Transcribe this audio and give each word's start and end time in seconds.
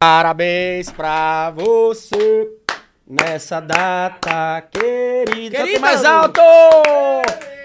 Parabéns 0.00 0.92
pra 0.92 1.50
você 1.50 2.48
nessa 3.04 3.58
data 3.58 4.62
querida. 4.70 5.58
Cante 5.58 5.78
mais 5.80 6.04
alto! 6.04 6.40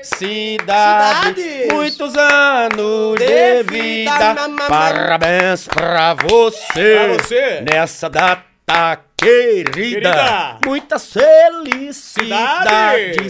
Cidade, 0.01 1.39
Cidades. 1.39 1.71
muitos 1.71 2.15
anos 2.17 3.19
de 3.19 3.25
De 3.27 3.63
vida. 3.71 4.11
vida. 4.33 4.49
Parabéns 4.67 5.67
pra 5.67 6.15
você, 6.15 6.95
Pra 7.05 7.23
você. 7.23 7.61
nessa 7.71 8.09
data 8.09 8.99
querida. 9.15 9.71
Querida. 9.71 10.57
Muitas 10.65 11.13
felicidades, 11.13 11.97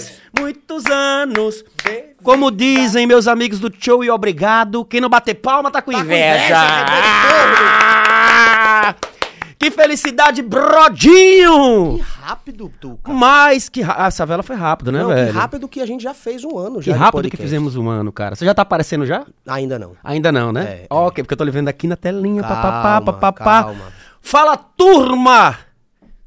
Cidades. 0.04 0.22
muitos 0.40 0.86
anos. 0.86 1.62
Como 2.24 2.50
dizem 2.50 3.06
meus 3.06 3.28
amigos 3.28 3.60
do 3.60 3.70
show 3.78 4.02
e 4.02 4.10
obrigado, 4.10 4.86
quem 4.86 5.02
não 5.02 5.10
bater 5.10 5.34
palma 5.36 5.70
tá 5.70 5.82
com 5.82 5.92
com 5.92 6.00
inveja. 6.00 6.38
inveja, 6.46 6.56
né? 6.56 7.02
Ah! 7.04 8.03
Que 9.64 9.72
felicidade, 9.72 10.42
Brodinho! 10.42 11.96
Que 11.96 12.02
rápido, 12.02 12.72
Tuca. 12.82 13.14
Mais 13.14 13.70
que. 13.70 13.82
ra- 13.82 13.96
Ah, 13.98 14.08
essa 14.08 14.26
vela 14.26 14.44
foi 14.44 14.58
rápido, 14.58 14.92
né, 14.92 15.00
Não, 15.02 15.08
velho? 15.08 15.32
que 15.32 15.38
rápido 15.38 15.68
que 15.70 15.80
a 15.80 15.86
gente 15.86 16.02
já 16.04 16.14
fez 16.14 16.44
um 16.44 16.58
ano 16.58 16.80
Que 16.80 16.88
já 16.88 16.94
de 16.94 17.00
rápido 17.00 17.30
que 17.30 17.38
fizemos 17.38 17.76
um 17.78 17.90
ano, 17.90 18.12
cara. 18.12 18.36
Você 18.36 18.44
já 18.44 18.54
tá 18.54 18.62
aparecendo 18.64 19.06
já? 19.06 19.26
Ainda 19.48 19.80
não. 19.80 19.96
Ainda 20.04 20.32
não, 20.34 20.52
né? 20.52 20.64
É, 20.64 20.88
ok, 20.90 21.24
porque 21.24 21.34
eu 21.34 21.38
tô 21.38 21.46
lhe 21.46 21.52
vendo 21.52 21.70
aqui 21.70 21.88
na 21.88 21.96
telinha. 21.96 22.42
papapá, 22.42 22.82
Calma, 22.84 23.02
papapá. 23.14 23.64
calma. 23.64 23.94
Fala, 24.20 24.58
turma! 24.58 25.58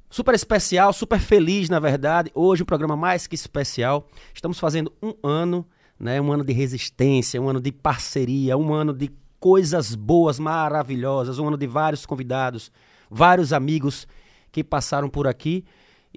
Super 0.08 0.34
especial, 0.34 0.92
super 0.94 1.18
feliz, 1.20 1.68
na 1.68 1.78
verdade. 1.78 2.30
Hoje, 2.34 2.62
um 2.62 2.66
programa 2.66 2.96
mais 2.96 3.26
que 3.26 3.34
especial. 3.34 4.06
Estamos 4.32 4.58
fazendo 4.58 4.90
um 5.02 5.12
ano, 5.22 5.66
né? 6.00 6.18
Um 6.22 6.32
ano 6.32 6.42
de 6.42 6.54
resistência, 6.54 7.40
um 7.40 7.50
ano 7.50 7.60
de 7.60 7.70
parceria, 7.70 8.56
um 8.56 8.72
ano 8.72 8.94
de 8.94 9.10
coisas 9.38 9.94
boas, 9.94 10.38
maravilhosas, 10.38 11.38
um 11.38 11.48
ano 11.48 11.58
de 11.58 11.66
vários 11.66 12.06
convidados, 12.06 12.72
vários 13.10 13.52
amigos 13.52 14.06
que 14.52 14.62
passaram 14.64 15.08
por 15.08 15.26
aqui. 15.26 15.64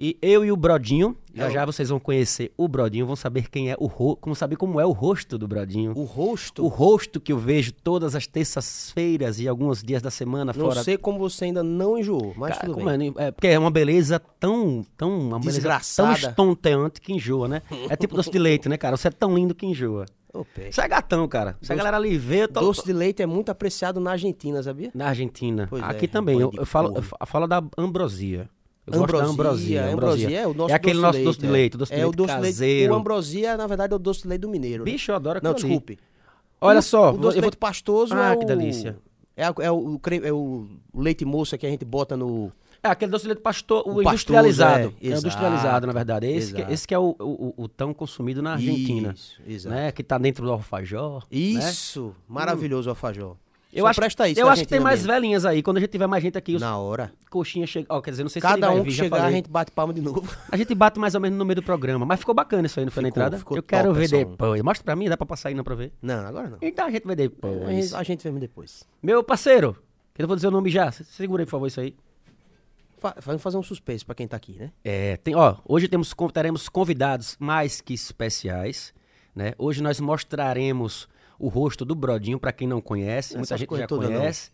E 0.02 0.16
eu 0.22 0.42
e 0.42 0.50
o 0.50 0.56
Brodinho, 0.56 1.14
já 1.34 1.44
Eu- 1.48 1.50
já 1.50 1.66
vocês 1.66 1.90
vão 1.90 2.00
conhecer 2.00 2.50
o 2.56 2.66
Brodinho, 2.66 3.04
vão 3.06 3.14
saber 3.16 3.50
quem 3.50 3.70
é 3.70 3.76
o 3.78 3.84
ro... 3.86 4.16
como 4.16 4.34
saber 4.34 4.56
como 4.56 4.80
é 4.80 4.86
o 4.86 4.92
rosto 4.92 5.36
do 5.36 5.46
Brodinho. 5.46 5.92
O 5.94 6.04
rosto, 6.04 6.64
O 6.64 6.68
rosto 6.68 7.20
que 7.20 7.30
eu 7.30 7.38
vejo 7.38 7.70
todas 7.70 8.14
as 8.14 8.26
terças-feiras 8.26 9.38
e 9.40 9.46
alguns 9.46 9.82
dias 9.82 10.00
da 10.00 10.10
semana 10.10 10.54
não 10.56 10.64
fora. 10.68 10.82
sei 10.82 10.96
como 10.96 11.18
você 11.18 11.46
ainda 11.46 11.62
não 11.62 11.98
enjoou, 11.98 12.32
mas 12.36 12.54
Cara, 12.56 12.66
tudo 12.72 12.82
bem. 12.84 13.12
é, 13.18 13.26
é, 13.26 13.30
porque 13.30 13.48
é 13.48 13.58
uma 13.58 13.70
beleza 13.70 14.18
tão, 14.18 14.84
tão, 14.96 15.18
uma 15.18 15.38
beleza 15.38 15.78
tão 15.96 16.12
estonteante 16.12 16.98
que 17.00 17.12
enjoa, 17.12 17.46
né? 17.48 17.62
É 17.90 17.94
tipo 17.96 18.14
doce 18.16 18.30
de 18.30 18.38
leite, 18.38 18.70
né, 18.70 18.78
cara? 18.78 18.96
Você 18.96 19.08
é 19.08 19.10
tão 19.10 19.34
lindo 19.34 19.54
que 19.54 19.66
enjoa. 19.66 20.06
Você 20.70 20.80
é 20.80 20.88
gatão, 20.88 21.26
cara. 21.26 21.50
A 21.50 21.54
Doce- 21.60 21.74
galera 21.74 21.96
ali 21.96 22.16
vê, 22.16 22.42
eu 22.44 22.48
tô, 22.48 22.60
Doce 22.60 22.84
de 22.84 22.92
leite 22.92 23.20
é 23.22 23.26
muito 23.26 23.50
apreciado 23.50 23.98
na 24.00 24.12
Argentina, 24.12 24.62
sabia? 24.62 24.90
na 24.94 25.08
Argentina. 25.08 25.66
Pois 25.68 25.82
Aqui 25.82 26.04
é, 26.04 26.08
também. 26.08 26.40
Eu, 26.40 26.50
eu 26.56 26.64
falo, 26.66 26.94
eu 26.96 27.26
falo 27.26 27.46
da 27.46 27.62
ambrosia. 27.76 28.48
Eu 28.86 28.92
da 28.92 28.98
ambrosia. 29.24 29.86
ambrosia 29.92 30.40
é 30.40 30.46
o 30.46 30.54
nosso 30.54 30.72
É 30.72 30.74
aquele 30.76 30.94
doce 30.94 31.02
nosso 31.06 31.18
de 31.18 31.24
doce 31.24 31.38
de 31.40 31.46
é. 31.46 31.50
leite, 31.50 31.74
o 31.74 31.78
doce 31.78 31.92
de 31.92 31.98
é 31.98 32.02
leite 32.02 32.14
o 32.14 32.16
doce 32.16 32.34
de 32.34 32.40
leite. 32.40 32.54
caseiro. 32.54 32.92
O 32.92 32.96
ambrosia, 32.96 33.56
na 33.56 33.66
verdade, 33.66 33.92
é 33.92 33.96
o 33.96 33.98
doce 33.98 34.22
de 34.22 34.28
leite 34.28 34.40
do 34.42 34.48
mineiro. 34.48 34.84
né? 34.84 34.90
Bicho, 34.90 35.10
eu 35.10 35.16
adoro 35.16 35.40
Não, 35.42 35.50
aquilo 35.52 35.66
ali. 35.66 35.74
desculpe. 35.78 35.98
Olha 36.60 36.78
O- 36.78 36.82
só, 36.82 37.10
o 37.10 37.16
doce 37.18 37.34
de 37.34 37.40
vou 37.40 37.48
leite 37.48 37.56
pastoso 37.56 38.14
Ah, 38.14 38.32
é 38.32 38.36
que 38.36 38.44
o... 38.44 38.46
delícia. 38.46 38.96
É, 39.36 39.44
é 39.44 39.70
o, 39.70 40.00
é 40.22 40.32
o 40.32 40.66
leite 40.94 41.24
moça 41.24 41.56
que 41.56 41.66
a 41.66 41.70
gente 41.70 41.84
bota 41.84 42.16
no... 42.16 42.52
É 42.82 42.88
aquele 42.88 43.10
doce 43.10 43.22
de 43.24 43.28
leite 43.28 43.42
pastor, 43.42 43.78
o, 43.86 43.90
O 44.00 44.02
pastoso, 44.02 44.10
industrializado. 44.12 44.78
é. 44.78 44.84
É, 44.84 45.06
Exato. 45.08 45.26
industrializado, 45.26 45.86
na 45.86 45.92
verdade. 45.92 46.26
Esse, 46.26 46.52
que, 46.54 46.60
Exato. 46.60 46.72
esse 46.74 46.88
que 46.88 46.94
é 46.94 46.98
o, 46.98 47.14
o, 47.18 47.54
o 47.56 47.68
tão 47.68 47.92
consumido 47.92 48.40
na 48.42 48.52
Argentina. 48.52 49.12
Isso, 49.14 49.40
exato. 49.46 49.74
Né? 49.76 49.92
Que 49.92 50.02
tá 50.02 50.16
dentro 50.18 50.44
do 50.44 50.52
alfajor. 50.52 51.18
né? 51.30 51.38
Isso, 51.38 52.14
maravilhoso 52.28 52.88
o 52.88 52.92
alfajor. 52.92 53.36
Eu 53.72 53.82
Só 53.84 53.88
acho, 53.90 54.00
presta 54.00 54.28
isso 54.28 54.40
eu 54.40 54.46
na 54.46 54.52
acho 54.52 54.62
que 54.62 54.68
tem 54.68 54.80
mais 54.80 55.00
mesmo. 55.00 55.12
velhinhas 55.12 55.44
aí. 55.44 55.62
Quando 55.62 55.76
a 55.76 55.80
gente 55.80 55.90
tiver 55.90 56.08
mais 56.08 56.20
gente 56.24 56.36
aqui, 56.36 56.56
os 56.56 56.60
Na 56.60 56.76
hora. 56.76 57.12
coxinhas 57.30 57.70
chegam. 57.70 57.96
Ó, 57.96 58.00
quer 58.00 58.10
dizer, 58.10 58.24
não 58.24 58.28
sei 58.30 58.40
se 58.42 58.48
ele 58.48 58.54
Cada 58.60 58.72
um 58.72 58.82
vir, 58.82 58.88
que 58.90 58.96
chegar, 58.96 59.16
falei. 59.18 59.32
a 59.32 59.36
gente 59.36 59.48
bate 59.48 59.70
palma 59.70 59.94
de 59.94 60.00
novo. 60.00 60.28
A 60.50 60.56
gente 60.56 60.74
bate 60.74 60.98
mais 60.98 61.14
ou 61.14 61.20
menos 61.20 61.38
no 61.38 61.44
meio 61.44 61.54
do 61.54 61.62
programa. 61.62 62.04
Mas 62.04 62.18
ficou 62.18 62.34
bacana 62.34 62.66
isso 62.66 62.80
aí, 62.80 62.84
não 62.86 62.90
foi 62.90 63.02
na 63.04 63.10
Ficou, 63.10 63.20
entrada? 63.22 63.38
ficou 63.38 63.56
eu 63.56 63.62
quero 63.62 63.92
ver 63.94 64.08
depois. 64.08 64.60
Mostra 64.62 64.84
pra 64.84 64.96
mim, 64.96 65.08
dá 65.08 65.16
pra 65.16 65.24
passar 65.24 65.50
aí 65.50 65.54
não 65.54 65.62
pra 65.62 65.76
ver? 65.76 65.92
Não, 66.02 66.26
agora 66.26 66.48
não. 66.50 66.58
Então 66.60 66.84
a 66.86 66.90
gente 66.90 67.06
vê 67.06 67.14
depois. 67.14 67.94
a 67.94 68.02
gente 68.02 68.28
vê 68.28 68.40
depois. 68.40 68.82
Meu 69.00 69.22
parceiro, 69.22 69.76
que 70.14 70.20
eu 70.22 70.26
vou 70.26 70.34
dizer 70.34 70.48
o 70.48 70.50
nome 70.50 70.68
já. 70.68 70.90
Se- 70.90 71.04
Segura 71.04 71.42
aí, 71.42 71.46
por 71.46 71.52
favor, 71.52 71.66
isso 71.68 71.80
aí. 71.80 71.94
Vamos 73.22 73.42
fazer 73.42 73.56
um 73.56 73.62
suspense 73.62 74.04
pra 74.04 74.14
quem 74.14 74.28
tá 74.28 74.36
aqui, 74.36 74.52
né? 74.58 74.72
É, 74.84 75.16
tem, 75.16 75.34
ó, 75.34 75.56
hoje 75.66 75.88
temos, 75.88 76.14
teremos 76.32 76.68
convidados 76.68 77.36
mais 77.38 77.80
que 77.80 77.94
especiais, 77.94 78.92
né? 79.34 79.54
Hoje 79.58 79.82
nós 79.82 80.00
mostraremos 80.00 81.08
o 81.38 81.48
rosto 81.48 81.84
do 81.84 81.94
Brodinho 81.94 82.38
para 82.38 82.52
quem 82.52 82.68
não 82.68 82.80
conhece, 82.80 83.34
muita 83.34 83.54
Essas 83.54 83.60
gente 83.60 83.76
já 83.76 83.86
todas 83.86 84.10
não. 84.10 84.18
conhece. 84.18 84.50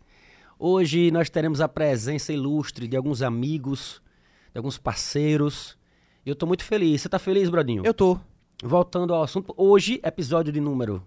Hoje 0.57 1.11
nós 1.11 1.29
teremos 1.29 1.61
a 1.61 1.67
presença 1.67 2.33
ilustre 2.33 2.87
de 2.87 2.95
alguns 2.95 3.21
amigos, 3.21 4.01
de 4.53 4.57
alguns 4.57 4.77
parceiros. 4.77 5.77
E 6.25 6.29
eu 6.29 6.35
tô 6.35 6.45
muito 6.47 6.63
feliz. 6.63 7.01
Você 7.01 7.09
tá 7.09 7.19
feliz, 7.19 7.49
Brodinho? 7.49 7.83
Eu 7.85 7.93
tô. 7.93 8.19
Voltando 8.63 9.13
ao 9.13 9.21
assunto, 9.21 9.53
hoje 9.55 9.99
episódio 10.03 10.51
de 10.51 10.59
número 10.59 11.03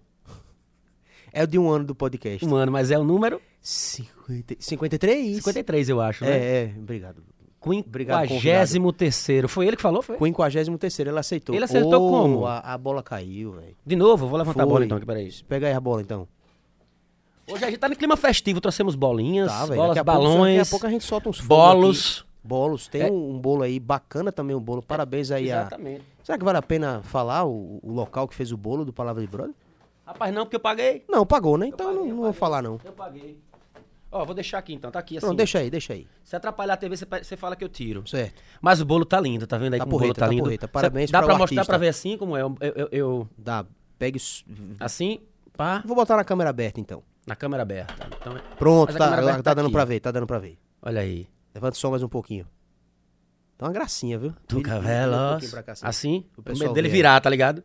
É 1.32 1.42
o 1.44 1.46
de 1.46 1.58
um 1.58 1.68
ano 1.70 1.84
do 1.84 1.94
podcast. 1.94 2.44
um 2.46 2.54
ano, 2.54 2.70
mas 2.72 2.90
é 2.90 2.98
o 2.98 3.04
número 3.04 3.40
50, 3.60 4.56
53? 4.58 5.36
53, 5.36 5.88
eu 5.88 6.00
acho, 6.00 6.24
né? 6.24 6.30
É, 6.30 6.64
é, 6.64 6.74
obrigado. 6.78 7.22
Quinquagésimo 7.62 8.90
terceiro. 8.92 9.48
Foi 9.48 9.66
ele 9.66 9.76
que 9.76 9.82
falou, 9.82 10.02
foi? 10.02 10.16
53 10.18 10.98
ele 11.00 11.18
aceitou. 11.18 11.54
Ele 11.54 11.64
aceitou 11.64 12.06
Ô, 12.06 12.10
como? 12.10 12.46
A, 12.46 12.58
a 12.60 12.78
bola 12.78 13.02
caiu, 13.02 13.52
velho. 13.52 13.76
De 13.84 13.96
novo, 13.96 14.26
vou 14.26 14.38
levantar 14.38 14.62
a 14.62 14.66
bola 14.66 14.78
Foi. 14.78 14.86
então 14.86 14.96
aqui, 14.96 15.06
peraí. 15.06 15.30
Pega 15.46 15.66
aí 15.66 15.74
a 15.74 15.80
bola, 15.80 16.00
então. 16.00 16.26
Hoje 17.46 17.64
a 17.64 17.68
gente 17.68 17.78
tá 17.78 17.88
no 17.88 17.96
clima 17.96 18.16
festivo, 18.16 18.60
trouxemos 18.60 18.94
bolinhas, 18.94 19.50
Tá, 19.50 19.66
bolas, 19.66 19.88
Daqui 19.88 19.98
a 19.98 20.04
pouco- 20.04 20.20
balões, 20.22 20.56
Daqui 20.58 20.68
a 20.68 20.70
pouco 20.70 20.86
a 20.86 20.90
gente 20.90 21.04
solta 21.04 21.28
uns 21.28 21.40
bolos. 21.40 22.20
aqui. 22.20 22.30
Bolos. 22.42 22.88
Tem 22.88 23.02
É. 23.02 23.10
um, 23.10 23.32
um 23.34 23.38
bolo 23.38 23.62
aí, 23.62 23.78
bacana 23.78 24.32
também 24.32 24.56
o 24.56 24.60
bolo. 24.60 24.80
Parabéns 24.80 25.30
aí 25.30 25.52
a... 25.52 25.60
Exatamente. 25.62 26.02
Será 26.22 26.38
que 26.38 26.44
vale 26.44 26.56
a 26.58 26.62
pena 26.62 27.02
falar 27.02 27.44
o, 27.44 27.78
o 27.82 27.92
local 27.92 28.26
que 28.26 28.34
fez 28.34 28.52
o 28.52 28.56
bolo 28.56 28.84
do 28.84 28.92
Palavra 28.92 29.20
de 29.20 29.28
Brother? 29.28 29.54
Rapaz, 30.12 30.34
não, 30.34 30.44
porque 30.44 30.56
eu 30.56 30.60
paguei. 30.60 31.04
Não, 31.08 31.24
pagou, 31.24 31.56
né? 31.56 31.66
Então 31.68 31.86
paguei, 31.86 31.94
não, 32.00 32.02
eu 32.04 32.08
não 32.08 32.16
vou 32.16 32.24
paguei. 32.26 32.38
falar, 32.38 32.62
não. 32.62 32.80
Eu 32.84 32.92
paguei. 32.92 33.38
Ó, 34.12 34.24
vou 34.24 34.34
deixar 34.34 34.58
aqui 34.58 34.74
então, 34.74 34.90
tá 34.90 34.98
aqui 34.98 35.18
assim. 35.18 35.26
Não, 35.26 35.34
deixa 35.36 35.60
aí, 35.60 35.70
deixa 35.70 35.92
aí. 35.92 36.06
Se 36.24 36.34
atrapalhar 36.34 36.74
a 36.74 36.76
TV, 36.76 36.96
você 36.96 37.06
pe- 37.06 37.22
você 37.22 37.36
fala 37.36 37.54
que 37.54 37.62
eu 37.62 37.68
tiro. 37.68 38.04
Certo. 38.08 38.42
Mas 38.60 38.80
o 38.80 38.84
bolo 38.84 39.04
tá 39.04 39.20
lindo, 39.20 39.46
tá 39.46 39.56
vendo 39.56 39.74
aí 39.74 39.78
Tá 39.78 39.84
como 39.84 39.94
o 39.96 39.98
bolo 40.00 40.08
porreta, 40.12 40.20
tá 40.20 40.26
tá 40.26 40.30
lindo? 40.32 40.42
porreta. 40.44 40.66
Cê- 40.66 40.72
Parabéns 40.72 41.10
Dá 41.12 41.18
para 41.18 41.26
pra 41.28 41.36
o 41.36 41.38
mostrar 41.38 41.60
artista. 41.60 41.72
pra 41.72 41.78
ver 41.78 41.88
assim 41.88 42.18
como 42.18 42.36
é? 42.36 42.42
Eu, 42.42 42.56
eu, 42.60 42.88
eu- 42.90 43.28
Dá, 43.38 43.64
pegue... 43.98 44.16
os- 44.16 44.44
assim, 44.80 45.20
pá, 45.56 45.80
Vou 45.86 45.94
botar 45.94 46.16
na 46.16 46.24
câmera 46.24 46.50
aberta, 46.50 46.80
então. 46.80 47.04
na 47.24 47.36
câmera 47.36 47.62
aberta. 47.62 47.94
Então, 48.20 48.36
é- 48.36 48.40
Pronto, 48.58 48.88
Mas 48.88 48.96
a 48.96 48.98
tá, 48.98 49.04
câmera 49.04 49.22
aberta 49.22 49.42
tá 49.44 49.50
tá 49.50 49.54
dando 49.54 49.66
aqui, 49.66 49.72
pra 49.74 49.82
ó. 49.82 49.86
ver, 49.86 50.00
tá 50.00 50.10
dando 50.10 50.26
pra 50.26 50.38
ver. 50.40 50.58
olha 50.82 51.00
aí. 51.02 51.28
Levanta 51.54 51.76
só 51.76 51.88
mais 51.88 52.02
um 52.02 52.08
pouquinho. 52.08 52.46
Tá 53.56 53.66
uma 53.66 53.72
gracinha, 53.72 54.18
viu? 54.18 54.32
Tuca 54.48 54.80
vira 54.80 55.38
um 55.40 55.50
pra 55.50 55.62
cá, 55.62 55.72
assim. 55.72 55.86
Assim, 55.86 56.26
O 56.36 56.40
o 56.40 56.42
pessoal 56.42 56.68
medo 56.70 56.74
dele 56.74 56.88
virar, 56.88 57.20
tá 57.20 57.28
ligado? 57.30 57.62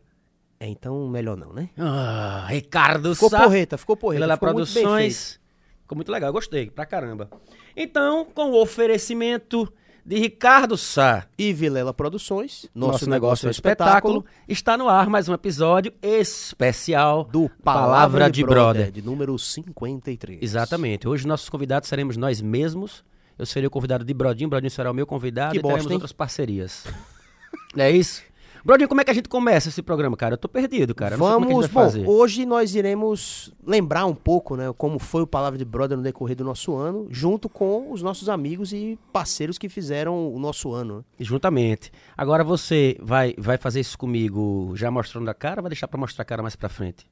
É, 0.58 0.68
então 0.68 1.08
melhor 1.08 1.36
não, 1.36 1.52
né? 1.52 1.68
Ah, 1.78 2.46
Ricardo 2.48 3.14
Ficou 3.14 3.30
Sá. 3.30 3.42
porreta, 3.42 3.76
ficou 3.76 3.96
porreta. 3.96 4.22
Pela 4.22 4.34
ficou 4.36 4.52
muito. 4.54 4.72
Produções. 4.72 5.40
Ficou 5.82 5.96
muito 5.96 6.10
legal, 6.10 6.32
gostei, 6.32 6.70
pra 6.70 6.84
caramba. 6.86 7.30
Então, 7.76 8.24
com 8.24 8.50
o 8.50 8.60
oferecimento 8.60 9.72
de 10.04 10.18
Ricardo 10.18 10.76
Sá, 10.76 11.26
E 11.36 11.52
Vilela 11.52 11.92
Produções, 11.92 12.66
nosso, 12.74 13.08
negócio 13.10 13.46
é 13.46 13.48
um 13.48 13.50
espetáculo, 13.50 14.24
está 14.48 14.76
no 14.76 14.88
ar 14.88 15.08
mais 15.08 15.28
um 15.28 15.34
episódio 15.34 15.92
especial 16.00 17.24
do 17.24 17.48
Palavra 17.62 18.30
de 18.30 18.44
Brother. 18.44 18.90
de 18.90 19.02
número 19.02 19.36
53. 19.38 20.40
Exatamente. 20.40 21.08
Hoje 21.08 21.26
nossos 21.26 21.48
convidados 21.48 21.88
seremos 21.88 22.16
nós 22.16 22.40
mesmos. 22.40 23.04
Eu 23.38 23.44
serei 23.44 23.66
o 23.66 23.70
convidado 23.70 24.04
de 24.04 24.14
Brodinho, 24.14 24.48
Brodinho 24.48 24.70
será 24.70 24.90
o 24.90 24.94
meu 24.94 25.06
convidado 25.06 25.52
Que 25.52 25.58
e 25.58 25.60
teremos 25.60 25.80
bosta, 25.82 25.92
hein? 25.92 25.96
outras 25.96 26.12
parcerias. 26.12 26.84
é 27.76 27.90
isso? 27.90 28.22
Brodinho, 28.66 28.88
como 28.88 29.00
é 29.00 29.04
que 29.04 29.12
a 29.12 29.14
gente 29.14 29.28
começa 29.28 29.68
esse 29.68 29.80
programa, 29.80 30.16
cara? 30.16 30.34
Eu 30.34 30.38
tô 30.38 30.48
perdido, 30.48 30.92
cara. 30.92 31.14
É 31.14 31.16
Vamos, 31.16 31.68
bom, 31.68 31.68
fazer. 31.68 32.04
hoje 32.04 32.44
nós 32.44 32.74
iremos 32.74 33.54
lembrar 33.64 34.06
um 34.06 34.14
pouco, 34.14 34.56
né, 34.56 34.74
como 34.76 34.98
foi 34.98 35.22
o 35.22 35.26
Palavra 35.26 35.56
de 35.56 35.64
Brother 35.64 35.96
no 35.96 36.02
decorrer 36.02 36.34
do 36.34 36.42
nosso 36.42 36.74
ano, 36.74 37.06
junto 37.08 37.48
com 37.48 37.92
os 37.92 38.02
nossos 38.02 38.28
amigos 38.28 38.72
e 38.72 38.98
parceiros 39.12 39.56
que 39.56 39.68
fizeram 39.68 40.34
o 40.34 40.36
nosso 40.40 40.72
ano. 40.72 41.04
Juntamente. 41.16 41.92
Agora 42.16 42.42
você 42.42 42.98
vai, 43.00 43.36
vai 43.38 43.56
fazer 43.56 43.78
isso 43.78 43.96
comigo 43.96 44.72
já 44.74 44.90
mostrando 44.90 45.30
a 45.30 45.34
cara 45.34 45.60
ou 45.60 45.62
vai 45.62 45.70
deixar 45.70 45.86
pra 45.86 46.00
mostrar 46.00 46.22
a 46.22 46.26
cara 46.26 46.42
mais 46.42 46.56
pra 46.56 46.68
frente? 46.68 47.06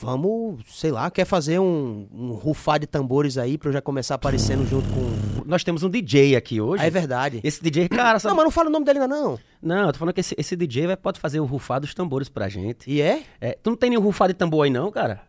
Vamos, 0.00 0.60
sei 0.68 0.92
lá, 0.92 1.10
quer 1.10 1.24
fazer 1.24 1.58
um, 1.58 2.06
um 2.14 2.30
rufar 2.32 2.78
de 2.78 2.86
tambores 2.86 3.36
aí 3.36 3.58
pra 3.58 3.68
eu 3.68 3.72
já 3.72 3.80
começar 3.82 4.14
aparecendo 4.14 4.64
junto 4.64 4.86
com. 4.90 5.42
Nós 5.44 5.64
temos 5.64 5.82
um 5.82 5.90
DJ 5.90 6.36
aqui 6.36 6.60
hoje. 6.60 6.84
Ah, 6.84 6.86
é 6.86 6.90
verdade. 6.90 7.40
Esse 7.42 7.60
DJ, 7.60 7.88
cara, 7.88 8.20
sabe? 8.20 8.30
Não, 8.30 8.36
mas 8.36 8.44
não 8.44 8.50
fala 8.52 8.68
o 8.68 8.72
nome 8.72 8.84
dele 8.84 9.00
ainda 9.00 9.12
não. 9.12 9.36
Não, 9.60 9.86
eu 9.88 9.92
tô 9.92 9.98
falando 9.98 10.14
que 10.14 10.20
esse, 10.20 10.36
esse 10.38 10.54
DJ 10.54 10.86
vai, 10.86 10.96
pode 10.96 11.18
fazer 11.18 11.40
o 11.40 11.44
rufar 11.44 11.80
dos 11.80 11.94
tambores 11.94 12.28
pra 12.28 12.48
gente. 12.48 12.88
E 12.88 13.02
é? 13.02 13.24
É, 13.40 13.58
tu 13.60 13.70
não 13.70 13.76
tem 13.76 13.90
nenhum 13.90 14.02
rufar 14.02 14.28
de 14.28 14.34
tambor 14.34 14.64
aí 14.64 14.70
não, 14.70 14.88
cara? 14.92 15.20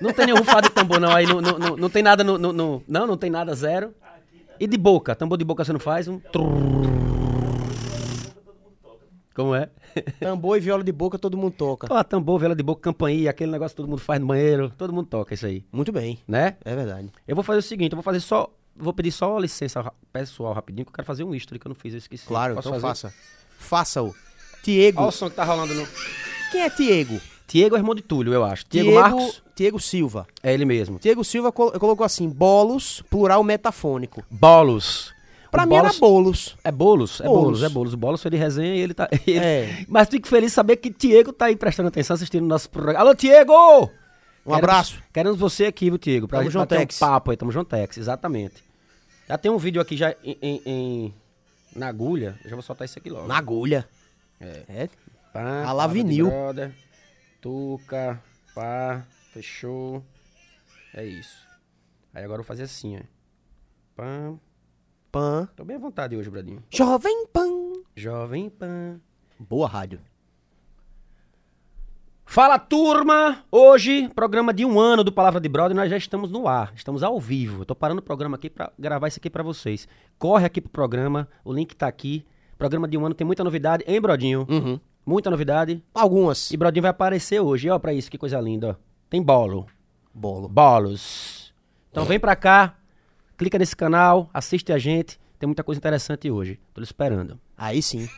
Não 0.00 0.12
tem 0.12 0.26
nenhum 0.26 0.38
rufar 0.38 0.60
de 0.62 0.70
tambor 0.70 0.98
não 0.98 1.12
aí, 1.12 1.24
não, 1.26 1.40
não, 1.40 1.56
não, 1.56 1.76
não 1.76 1.88
tem 1.90 2.02
nada 2.02 2.24
no, 2.24 2.36
no- 2.36 2.52
no- 2.52 2.82
Não, 2.88 3.06
não 3.06 3.16
tem 3.16 3.30
nada, 3.30 3.54
zero. 3.54 3.94
E 4.58 4.66
de 4.66 4.76
boca? 4.76 5.14
Tambor 5.14 5.38
de 5.38 5.44
boca 5.44 5.64
você 5.64 5.72
não 5.72 5.78
faz? 5.80 6.08
Um... 6.08 6.20
Como 9.38 9.54
é? 9.54 9.68
Tambor 10.18 10.56
e 10.56 10.60
viola 10.60 10.82
de 10.82 10.90
boca 10.90 11.16
todo 11.16 11.36
mundo 11.36 11.52
toca. 11.56 11.86
Ó, 11.88 12.02
tambor, 12.02 12.40
vela 12.40 12.56
de 12.56 12.62
boca, 12.64 12.80
campainha, 12.82 13.30
aquele 13.30 13.52
negócio 13.52 13.70
que 13.74 13.76
todo 13.76 13.88
mundo 13.88 14.00
faz 14.00 14.20
no 14.20 14.26
banheiro. 14.26 14.72
Todo 14.76 14.92
mundo 14.92 15.06
toca 15.06 15.32
isso 15.32 15.46
aí, 15.46 15.64
Muito 15.70 15.92
bem, 15.92 16.18
né? 16.26 16.56
é 16.64 16.74
verdade. 16.74 17.08
Eu 17.26 17.36
vou 17.36 17.44
fazer 17.44 17.60
o 17.60 17.62
seguinte, 17.62 17.92
eu 17.92 17.96
vou 17.96 18.02
fazer 18.02 18.18
só 18.18 18.52
vou 18.76 18.92
pedir 18.92 19.12
só 19.12 19.38
licença 19.38 19.92
pessoal 20.12 20.52
rapidinho, 20.52 20.84
que 20.84 20.90
eu 20.90 20.94
quero 20.94 21.06
fazer 21.06 21.22
um 21.22 21.32
history 21.34 21.58
que 21.60 21.66
eu 21.66 21.70
não 21.70 21.76
fiz, 21.76 21.92
eu 21.94 21.98
esqueci. 21.98 22.26
Claro, 22.26 22.56
Posso 22.56 22.68
então 22.68 22.80
fazer? 22.80 23.08
faça. 23.08 23.14
Faça-o. 23.58 24.14
Tiego. 24.62 25.00
Olha 25.00 25.08
o 25.08 25.12
som 25.12 25.30
que 25.30 25.36
tá 25.36 25.44
rolando 25.44 25.72
no... 25.74 25.86
Quem 26.50 26.62
é 26.62 26.70
Tiego? 26.70 27.20
Tiago 27.46 27.76
é 27.76 27.78
irmão 27.78 27.94
de 27.94 28.02
Túlio, 28.02 28.32
eu 28.32 28.44
acho. 28.44 28.64
Tiago 28.66 28.92
Marcos 28.94 29.42
Tiego 29.54 29.80
Silva. 29.80 30.26
é 30.42 30.52
ele 30.52 30.64
mesmo. 30.64 30.98
Tiego 30.98 31.24
Silva 31.24 31.50
col- 31.52 31.72
colocou 31.78 32.04
assim, 32.04 32.28
bolos, 32.28 33.02
plural 33.08 33.42
metafônico. 33.44 34.22
Bolos. 34.30 35.14
Pra 35.50 35.64
O 35.64 35.68
mim 35.68 35.76
era 35.76 35.90
Bolos-. 35.94 36.56
É 36.62 36.70
bolos, 36.70 37.20
é 37.20 37.24
Bolos. 37.24 37.62
é 37.62 37.68
bolos. 37.68 37.94
O 37.94 37.96
bolos 37.96 38.20
foi 38.22 38.30
de 38.30 38.36
resenha 38.36 38.74
e 38.74 38.80
ele 38.80 38.92
tá. 38.94 39.08
ele- 39.26 39.38
É. 39.38 39.84
Mas 39.88 40.08
fico 40.08 40.28
feliz 40.28 40.52
saber 40.52 40.76
que 40.76 40.90
Diego 40.90 41.32
tá 41.32 41.46
aí 41.46 41.56
prestando 41.56 41.88
atenção, 41.88 42.14
assistindo 42.14 42.44
o 42.44 42.48
nosso 42.48 42.68
programa. 42.68 42.98
Alô, 43.00 43.14
Diego! 43.14 43.90
Um 44.46 44.54
abraço. 44.54 45.02
Queremos 45.12 45.38
você 45.38 45.66
aqui, 45.66 45.86
viu, 45.90 45.98
Diego? 45.98 46.26
Pra 46.28 46.38
Tamo 46.38 46.50
gente 46.50 46.58
bater 46.58 46.80
um 46.80 46.86
papo 46.98 47.30
aí, 47.30 47.36
tamo 47.36 47.52
juntex, 47.52 47.98
exatamente. 47.98 48.64
Já 49.28 49.36
tem 49.36 49.50
um 49.50 49.58
vídeo 49.58 49.80
aqui 49.80 49.96
já 49.96 50.14
em, 50.24 50.38
em- 50.40 50.62
em- 50.64 51.14
na 51.76 51.88
agulha. 51.88 52.38
Eu 52.44 52.50
já 52.50 52.56
vou 52.56 52.62
soltar 52.62 52.86
isso 52.86 52.98
aqui 52.98 53.10
logo. 53.10 53.26
Na 53.26 53.36
agulha. 53.36 53.86
É. 54.40 54.62
É. 54.68 54.88
Pá, 55.32 55.64
A 55.70 55.86
de 55.86 55.92
vinil. 55.92 56.28
brother, 56.28 56.72
Tuca, 57.40 58.18
pá, 58.54 59.04
fechou. 59.32 60.02
É 60.94 61.04
isso. 61.04 61.36
Aí 62.14 62.24
agora 62.24 62.40
eu 62.40 62.44
vou 62.44 62.48
fazer 62.48 62.62
assim, 62.62 62.96
ó. 62.96 63.00
Pá. 63.94 64.32
Pan. 65.10 65.48
Tô 65.56 65.64
bem 65.64 65.76
à 65.76 65.78
vontade 65.78 66.16
hoje, 66.16 66.28
Bradinho. 66.30 66.62
Jovem 66.70 67.26
Pan. 67.32 67.72
Jovem 67.96 68.50
Pan. 68.50 69.00
Boa 69.38 69.66
rádio. 69.66 70.00
Fala 72.26 72.58
turma! 72.58 73.42
Hoje, 73.50 74.06
programa 74.14 74.52
de 74.52 74.62
um 74.62 74.78
ano 74.78 75.02
do 75.02 75.10
Palavra 75.10 75.40
de 75.40 75.48
Brother, 75.48 75.74
nós 75.74 75.88
já 75.88 75.96
estamos 75.96 76.30
no 76.30 76.46
ar, 76.46 76.72
estamos 76.74 77.02
ao 77.02 77.18
vivo. 77.18 77.62
Eu 77.62 77.64
tô 77.64 77.74
parando 77.74 78.00
o 78.00 78.04
programa 78.04 78.36
aqui 78.36 78.50
pra 78.50 78.70
gravar 78.78 79.08
isso 79.08 79.18
aqui 79.18 79.30
pra 79.30 79.42
vocês. 79.42 79.88
Corre 80.18 80.44
aqui 80.44 80.60
pro 80.60 80.70
programa, 80.70 81.26
o 81.42 81.52
link 81.52 81.74
tá 81.74 81.88
aqui. 81.88 82.26
Programa 82.58 82.86
de 82.86 82.98
um 82.98 83.06
ano 83.06 83.14
tem 83.14 83.26
muita 83.26 83.42
novidade, 83.42 83.82
hein, 83.86 83.98
Brodinho? 83.98 84.46
Uhum. 84.46 84.78
Muita 85.06 85.30
novidade. 85.30 85.82
Algumas. 85.94 86.50
E 86.50 86.56
Brodinho 86.58 86.82
vai 86.82 86.90
aparecer 86.90 87.40
hoje, 87.40 87.70
ó, 87.70 87.78
pra 87.78 87.94
isso, 87.94 88.10
que 88.10 88.18
coisa 88.18 88.38
linda, 88.38 88.72
ó. 88.72 88.74
Tem 89.08 89.22
bolo. 89.22 89.66
Bolo. 90.12 90.48
Bolos. 90.48 91.54
Então 91.90 92.04
vem 92.04 92.20
pra 92.20 92.36
cá, 92.36 92.76
clica 93.38 93.58
nesse 93.58 93.74
canal, 93.74 94.28
assiste 94.34 94.72
a 94.72 94.78
gente. 94.78 95.18
Tem 95.38 95.46
muita 95.46 95.62
coisa 95.64 95.78
interessante 95.78 96.30
hoje. 96.30 96.58
Tô 96.74 96.80
lhe 96.80 96.84
esperando. 96.84 97.38
Aí 97.56 97.80
sim. 97.80 98.08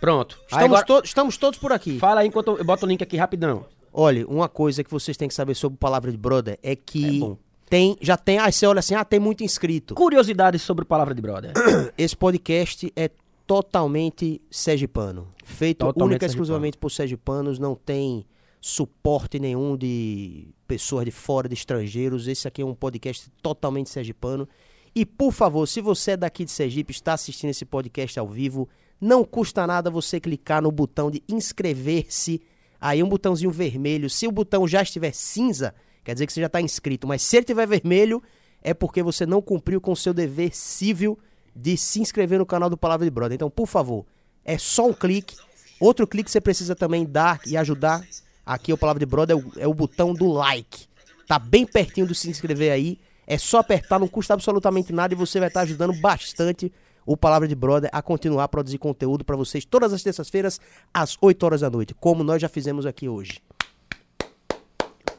Pronto. 0.00 0.38
Estamos, 0.46 0.64
agora, 0.64 0.84
to- 0.86 1.02
estamos 1.04 1.36
todos 1.36 1.58
por 1.58 1.72
aqui. 1.72 1.98
fala 1.98 2.20
aí 2.20 2.28
enquanto 2.28 2.56
eu 2.56 2.64
boto 2.64 2.86
o 2.86 2.88
link 2.88 3.02
aqui 3.02 3.16
rapidão. 3.16 3.66
Olha, 3.92 4.26
uma 4.26 4.48
coisa 4.48 4.84
que 4.84 4.90
vocês 4.90 5.16
têm 5.16 5.26
que 5.26 5.34
saber 5.34 5.54
sobre 5.54 5.78
Palavra 5.78 6.10
de 6.10 6.16
Brother 6.18 6.58
é 6.62 6.76
que 6.76 7.22
É 7.24 7.36
tem, 7.68 7.96
já 8.00 8.16
tem, 8.16 8.38
aí 8.38 8.52
você 8.52 8.66
olha 8.66 8.78
assim, 8.80 8.94
ah, 8.94 9.04
tem 9.04 9.18
muito 9.18 9.42
inscrito. 9.42 9.94
Curiosidades 9.94 10.62
sobre 10.62 10.84
Palavra 10.84 11.14
de 11.14 11.20
Brother. 11.22 11.52
Esse 11.98 12.16
podcast 12.16 12.92
é 12.94 13.10
totalmente 13.46 14.40
sergipano. 14.50 15.28
Feito 15.44 15.78
Totalmente 15.78 16.12
única 16.12 16.26
e 16.26 16.28
exclusivamente 16.28 16.76
por 16.76 16.90
sergipanos, 16.90 17.58
não 17.58 17.74
tem 17.74 18.26
suporte 18.60 19.38
nenhum 19.38 19.76
de 19.76 20.48
pessoas 20.66 21.04
de 21.04 21.10
fora, 21.10 21.48
de 21.48 21.54
estrangeiros. 21.54 22.26
Esse 22.28 22.48
aqui 22.48 22.62
é 22.62 22.64
um 22.64 22.74
podcast 22.74 23.30
totalmente 23.42 23.90
sergipano. 23.90 24.48
E, 24.94 25.04
por 25.04 25.32
favor, 25.32 25.66
se 25.66 25.80
você 25.80 26.12
é 26.12 26.16
daqui 26.16 26.44
de 26.44 26.50
Sergipe, 26.50 26.90
está 26.90 27.12
assistindo 27.12 27.50
esse 27.50 27.66
podcast 27.66 28.18
ao 28.18 28.26
vivo, 28.26 28.68
não 29.00 29.24
custa 29.24 29.66
nada 29.66 29.90
você 29.90 30.18
clicar 30.18 30.62
no 30.62 30.72
botão 30.72 31.10
de 31.10 31.22
inscrever-se. 31.28 32.40
Aí 32.80 33.02
um 33.02 33.08
botãozinho 33.08 33.50
vermelho. 33.50 34.08
Se 34.08 34.26
o 34.26 34.32
botão 34.32 34.66
já 34.66 34.82
estiver 34.82 35.12
cinza, 35.12 35.74
quer 36.02 36.14
dizer 36.14 36.26
que 36.26 36.32
você 36.32 36.40
já 36.40 36.46
está 36.46 36.60
inscrito. 36.60 37.06
Mas 37.06 37.20
se 37.22 37.36
ele 37.36 37.42
estiver 37.42 37.66
vermelho, 37.66 38.22
é 38.62 38.72
porque 38.72 39.02
você 39.02 39.26
não 39.26 39.42
cumpriu 39.42 39.80
com 39.80 39.92
o 39.92 39.96
seu 39.96 40.14
dever 40.14 40.56
civil 40.56 41.18
de 41.54 41.76
se 41.76 42.00
inscrever 42.00 42.38
no 42.38 42.46
canal 42.46 42.70
do 42.70 42.76
Palavra 42.76 43.06
de 43.06 43.10
Brother. 43.10 43.34
Então, 43.34 43.50
por 43.50 43.66
favor, 43.66 44.06
é 44.44 44.56
só 44.56 44.86
um 44.86 44.94
clique. 44.94 45.36
Outro 45.78 46.06
clique 46.06 46.30
você 46.30 46.40
precisa 46.40 46.74
também 46.74 47.04
dar 47.04 47.40
e 47.46 47.56
ajudar 47.56 48.02
aqui 48.46 48.72
o 48.72 48.78
Palavra 48.78 49.00
de 49.00 49.06
Brother 49.06 49.36
é 49.36 49.40
o, 49.40 49.52
é 49.64 49.66
o 49.66 49.74
botão 49.74 50.14
do 50.14 50.26
like. 50.32 50.86
Tá 51.26 51.38
bem 51.38 51.66
pertinho 51.66 52.06
do 52.06 52.14
se 52.14 52.30
inscrever 52.30 52.70
aí. 52.72 52.98
É 53.26 53.36
só 53.36 53.58
apertar, 53.58 53.98
não 53.98 54.06
custa 54.06 54.32
absolutamente 54.34 54.92
nada 54.92 55.12
e 55.12 55.16
você 55.16 55.40
vai 55.40 55.48
estar 55.48 55.62
ajudando 55.62 55.92
bastante 56.00 56.72
o 57.04 57.16
Palavra 57.16 57.48
de 57.48 57.54
Brother 57.56 57.90
a 57.92 58.00
continuar 58.00 58.44
a 58.44 58.48
produzir 58.48 58.78
conteúdo 58.78 59.24
para 59.24 59.34
vocês 59.36 59.64
todas 59.64 59.92
as 59.92 60.02
terças-feiras 60.02 60.60
às 60.94 61.16
8 61.20 61.42
horas 61.44 61.60
da 61.62 61.68
noite, 61.70 61.92
como 61.94 62.22
nós 62.22 62.40
já 62.40 62.48
fizemos 62.48 62.86
aqui 62.86 63.08
hoje. 63.08 63.40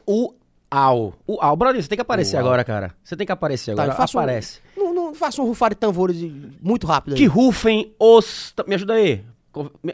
O 0.06 0.32
Au. 0.70 1.14
O 1.26 1.38
Au. 1.40 1.56
Brodinho, 1.56 1.82
você 1.82 1.88
tem 1.88 1.96
que 1.96 2.02
aparecer 2.02 2.36
Uau. 2.36 2.46
agora, 2.46 2.64
cara. 2.64 2.94
Você 3.02 3.16
tem 3.16 3.26
que 3.26 3.32
aparecer 3.32 3.74
Tá, 3.74 3.82
agora. 3.82 3.94
eu 3.94 3.96
faço 3.96 4.16
um- 4.16 4.20
Aparece. 4.20 4.60
Não, 4.76 4.94
não 4.94 5.14
faça 5.14 5.40
um 5.42 5.46
rufar 5.46 5.70
de 5.70 5.76
tambores 5.76 6.16
muito 6.62 6.86
rápido 6.86 7.14
aí. 7.14 7.18
Que 7.18 7.26
rufem 7.26 7.92
os... 7.98 8.54
Me 8.66 8.74
ajuda 8.74 8.94
aí. 8.94 9.24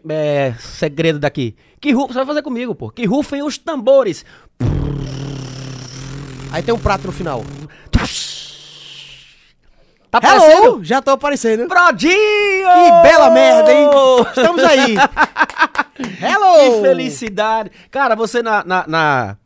É, 0.08 0.54
segredo 0.58 1.18
daqui. 1.18 1.56
Que 1.80 1.92
rufem... 1.92 2.08
Você 2.08 2.18
vai 2.18 2.26
fazer 2.26 2.42
comigo, 2.42 2.74
pô. 2.74 2.90
Que 2.90 3.06
rufem 3.06 3.42
os 3.42 3.56
tambores. 3.56 4.24
Aí 6.52 6.62
tem 6.62 6.74
um 6.74 6.78
prato 6.78 7.06
no 7.06 7.12
final. 7.12 7.44
Tá 10.10 10.18
aparecendo? 10.18 10.64
Hello! 10.64 10.84
Já 10.84 11.02
tô 11.02 11.10
aparecendo. 11.10 11.66
Brodinho! 11.66 12.14
Que 12.14 13.02
bela 13.02 13.30
merda, 13.30 13.72
hein? 13.72 13.88
Estamos 14.28 14.62
aí. 14.62 14.94
Hello! 16.22 16.76
Que 16.76 16.80
felicidade. 16.82 17.72
Cara, 17.90 18.14
você 18.14 18.40
na, 18.40 18.62
na, 18.64 18.84
na, 18.86 19.36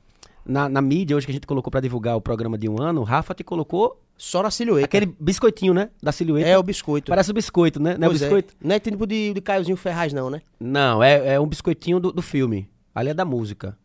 na, 0.45 0.69
na 0.69 0.83
mídia 0.83 1.17
hoje 1.17 1.25
que 1.25 1.33
a 1.33 1.35
gente 1.35 1.47
colocou 1.47 1.71
pra 1.71 1.81
divulgar 1.81 2.17
o 2.17 2.21
programa 2.21 2.59
de 2.59 2.69
um 2.69 2.83
ano, 2.83 3.01
o 3.01 3.05
Rafa 3.05 3.35
te 3.35 3.43
colocou 3.43 3.99
Só 4.19 4.43
na 4.43 4.51
silhueta. 4.51 4.85
aquele 4.85 5.07
biscoitinho, 5.21 5.73
né? 5.73 5.91
Da 6.03 6.11
silhueta. 6.11 6.49
É 6.49 6.59
o 6.59 6.63
biscoito. 6.63 7.09
Parece 7.11 7.31
o 7.31 7.35
biscoito, 7.35 7.81
né? 7.81 7.97
Não 7.97 8.07
é 8.07 8.09
o 8.09 8.11
Pois 8.11 8.21
biscoito? 8.21 8.55
Não 8.61 8.75
é 8.75 8.81
tipo 8.81 9.07
de, 9.07 9.33
de 9.33 9.41
Caiozinho 9.41 9.77
Ferraz, 9.77 10.13
não, 10.13 10.29
né? 10.29 10.43
Não, 10.59 11.01
é, 11.03 11.35
é 11.35 11.41
um 11.41 11.47
biscoitinho 11.47 12.01
do, 12.01 12.11
do 12.13 12.21
filme. 12.21 12.69
Ali 12.93 13.11
é 13.11 13.15
da 13.15 13.25
música, 13.25 13.79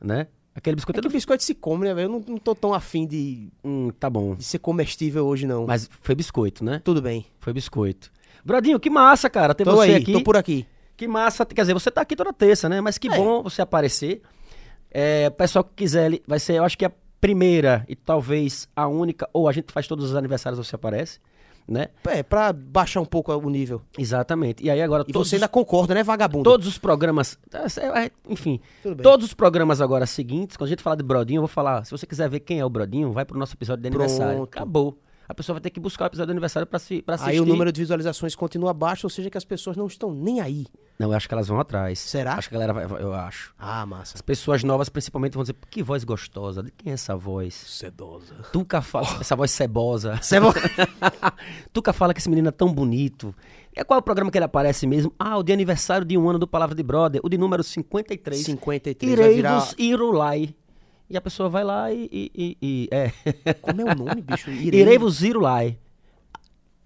né? 0.00 0.28
Aquele 0.54 0.76
biscoito 0.76 0.98
É 0.98 1.00
é 1.00 1.02
do 1.02 1.10
biscoito 1.10 1.42
se 1.42 1.54
come, 1.56 1.86
né, 1.86 1.92
velho? 1.94 2.04
Eu 2.06 2.08
não, 2.08 2.24
não 2.28 2.38
tô 2.38 2.54
tão 2.54 2.72
afim 2.72 3.04
de, 3.06 3.48
Hum, 3.64 3.90
tá 3.98 4.08
bom. 4.08 4.36
de 4.36 4.44
ser 4.44 4.60
comestível 4.60 5.26
hoje, 5.26 5.44
não. 5.44 5.66
Mas 5.66 5.90
foi 6.02 6.14
biscoito, 6.14 6.64
né? 6.64 6.80
Tudo 6.84 7.02
bem. 7.02 7.26
Foi 7.40 7.52
biscoito. 7.52 8.12
Brodinho, 8.44 8.78
que 8.78 8.88
massa, 8.90 9.28
cara, 9.28 9.54
ter 9.54 9.64
Tô 9.64 9.72
você 9.72 9.90
aí, 9.90 9.94
aqui. 9.96 10.12
tô 10.12 10.22
por 10.22 10.36
aqui. 10.36 10.66
Que 10.96 11.08
massa. 11.08 11.44
Quer 11.46 11.62
dizer, 11.62 11.74
você 11.74 11.90
tá 11.90 12.00
aqui 12.02 12.14
toda 12.14 12.32
terça, 12.32 12.68
né? 12.68 12.80
Mas 12.80 12.96
que 12.96 13.08
É. 13.08 13.16
bom 13.16 13.42
você 13.42 13.60
aparecer. 13.60 14.22
É, 14.90 15.28
o 15.28 15.30
pessoal 15.32 15.64
que 15.64 15.70
quiser, 15.76 16.20
vai 16.26 16.38
ser, 16.38 16.54
eu 16.54 16.64
acho 16.64 16.76
que 16.76 16.84
a 16.84 16.92
primeira 17.20 17.84
e 17.88 17.94
talvez 17.94 18.68
a 18.74 18.86
única, 18.86 19.28
ou 19.32 19.48
a 19.48 19.52
gente 19.52 19.72
faz 19.72 19.86
todos 19.86 20.04
os 20.10 20.16
aniversários 20.16 20.58
você 20.66 20.74
aparece, 20.74 21.18
né? 21.68 21.88
É, 22.08 22.22
pra 22.22 22.52
baixar 22.52 23.00
um 23.00 23.04
pouco 23.04 23.32
o 23.32 23.50
nível. 23.50 23.82
Exatamente. 23.98 24.64
E 24.64 24.70
aí 24.70 24.80
agora 24.82 25.04
E 25.06 25.12
todos, 25.12 25.28
você 25.28 25.36
ainda 25.36 25.46
concorda, 25.48 25.94
né, 25.94 26.02
vagabundo? 26.02 26.42
todos 26.42 26.66
os 26.66 26.78
programas, 26.78 27.38
é, 27.52 28.04
é, 28.06 28.10
enfim, 28.28 28.60
Tudo 28.82 28.96
bem. 28.96 29.02
todos 29.02 29.26
os 29.26 29.34
programas 29.34 29.80
agora 29.80 30.06
seguintes, 30.06 30.56
quando 30.56 30.66
a 30.68 30.70
gente 30.70 30.82
falar 30.82 30.96
de 30.96 31.02
Brodinho, 31.02 31.38
eu 31.38 31.42
vou 31.42 31.48
falar, 31.48 31.84
se 31.84 31.90
você 31.90 32.06
quiser 32.06 32.28
ver 32.28 32.40
quem 32.40 32.58
é 32.58 32.64
o 32.64 32.70
Brodinho, 32.70 33.12
vai 33.12 33.24
pro 33.24 33.38
nosso 33.38 33.54
episódio 33.54 33.82
de 33.82 33.88
aniversário. 33.88 34.36
Pronto. 34.38 34.48
Acabou. 34.48 34.98
A 35.30 35.34
pessoa 35.34 35.54
vai 35.54 35.60
ter 35.60 35.70
que 35.70 35.78
buscar 35.78 36.04
o 36.04 36.06
episódio 36.08 36.26
de 36.26 36.32
aniversário 36.32 36.66
pra, 36.66 36.76
se, 36.80 37.02
pra 37.02 37.14
assistir. 37.14 37.30
Aí 37.34 37.40
o 37.40 37.46
número 37.46 37.70
de 37.70 37.80
visualizações 37.80 38.34
continua 38.34 38.74
baixo, 38.74 39.06
ou 39.06 39.10
seja 39.10 39.30
que 39.30 39.38
as 39.38 39.44
pessoas 39.44 39.76
não 39.76 39.86
estão 39.86 40.12
nem 40.12 40.40
aí. 40.40 40.66
Não, 40.98 41.10
eu 41.10 41.16
acho 41.16 41.28
que 41.28 41.32
elas 41.32 41.46
vão 41.46 41.60
atrás. 41.60 42.00
Será? 42.00 42.34
Acho 42.34 42.48
que 42.48 42.54
a 42.56 42.58
galera 42.58 42.72
vai, 42.72 42.86
vai- 42.86 43.00
eu 43.00 43.14
acho. 43.14 43.54
Ah, 43.56 43.86
massa. 43.86 44.16
As 44.16 44.20
pessoas 44.22 44.64
novas, 44.64 44.88
principalmente, 44.88 45.34
vão 45.34 45.44
dizer, 45.44 45.54
que 45.70 45.84
voz 45.84 46.02
gostosa, 46.02 46.64
de 46.64 46.72
quem 46.72 46.90
é 46.90 46.94
essa 46.94 47.16
voz? 47.16 47.54
Sedosa. 47.54 48.34
Tuca 48.52 48.82
fala, 48.82 49.06
essa 49.20 49.36
voz 49.36 49.52
cebosa. 49.52 50.18
Sebo... 50.20 50.52
Tuca 51.72 51.92
fala 51.92 52.12
que 52.12 52.18
esse 52.20 52.28
menino 52.28 52.48
é 52.48 52.52
tão 52.52 52.72
bonito. 52.72 53.32
É 53.74 53.84
qual 53.84 53.98
é 53.98 54.00
o 54.00 54.04
programa 54.04 54.30
que 54.32 54.38
ele 54.38 54.44
aparece 54.44 54.86
mesmo? 54.86 55.12
Ah, 55.16 55.38
o 55.38 55.44
de 55.44 55.52
aniversário 55.52 56.04
de 56.04 56.18
um 56.18 56.28
ano 56.28 56.40
do 56.40 56.46
Palavra 56.46 56.74
de 56.74 56.82
Brother, 56.82 57.20
o 57.22 57.28
de 57.28 57.38
número 57.38 57.62
53. 57.62 58.44
53 58.44 59.14
vai 59.16 59.24
Irei 59.26 59.36
virar... 59.36 59.68
irulai. 59.78 60.54
E 61.10 61.16
a 61.16 61.20
pessoa 61.20 61.48
vai 61.48 61.64
lá 61.64 61.92
e. 61.92 62.08
e- 62.12 62.30
e- 62.34 62.56
e- 62.62 62.88
é. 62.92 63.10
Como 63.60 63.80
é 63.80 63.84
o 63.84 63.94
nome, 63.96 64.22
bicho? 64.22 64.48
Irei 64.54 64.96
vos 64.96 65.22
irulai. 65.22 65.76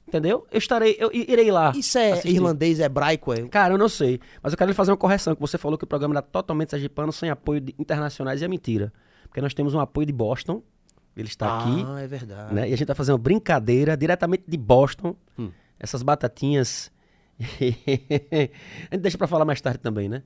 Entendeu? 0.09 0.47
Eu 0.51 0.59
estarei. 0.59 0.97
Eu 0.99 1.11
irei 1.13 1.51
lá. 1.51 1.73
Isso 1.75 1.99
é 1.99 2.13
assistir. 2.13 2.35
irlandês, 2.37 2.79
hebraico, 2.81 3.33
é? 3.33 3.47
Cara, 3.49 3.75
eu 3.75 3.79
não 3.79 3.89
sei. 3.89 4.21
Mas 4.43 4.53
eu 4.53 4.57
quero 4.57 4.71
lhe 4.71 4.75
fazer 4.75 4.91
uma 4.93 4.97
correção, 4.97 5.35
que 5.35 5.41
você 5.41 5.59
falou 5.59 5.77
que 5.77 5.85
o 5.85 5.87
programa 5.87 6.15
era 6.15 6.23
totalmente 6.23 6.71
sergipano, 6.71 7.13
sem 7.13 7.31
apoio 7.31 7.61
de 7.61 7.75
internacionais, 7.79 8.41
e 8.41 8.45
é 8.45 8.49
mentira. 8.49 8.93
Porque 9.25 9.41
nós 9.41 9.53
temos 9.55 9.75
um 9.75 9.81
apoio 9.81 10.07
de 10.07 10.13
Boston, 10.13 10.63
ele 11.17 11.27
está 11.29 11.59
aqui, 11.59 11.85
Ah, 11.87 12.01
é 12.01 12.07
verdade. 12.07 12.55
né? 12.55 12.69
E 12.69 12.73
a 12.73 12.77
gente 12.77 12.87
vai 12.87 12.95
fazer 12.97 13.13
uma 13.13 13.19
brincadeira 13.19 13.97
diretamente 13.97 14.45
de 14.47 14.57
Boston. 14.57 15.17
Hum. 15.39 15.51
Essas 15.81 16.03
batatinhas. 16.03 16.93
a 17.41 18.95
gente 18.95 19.01
deixa 19.03 19.19
pra 19.19 19.27
falar 19.27 19.45
mais 19.45 19.61
tarde 19.61 19.79
também, 19.81 20.09
né? 20.09 20.23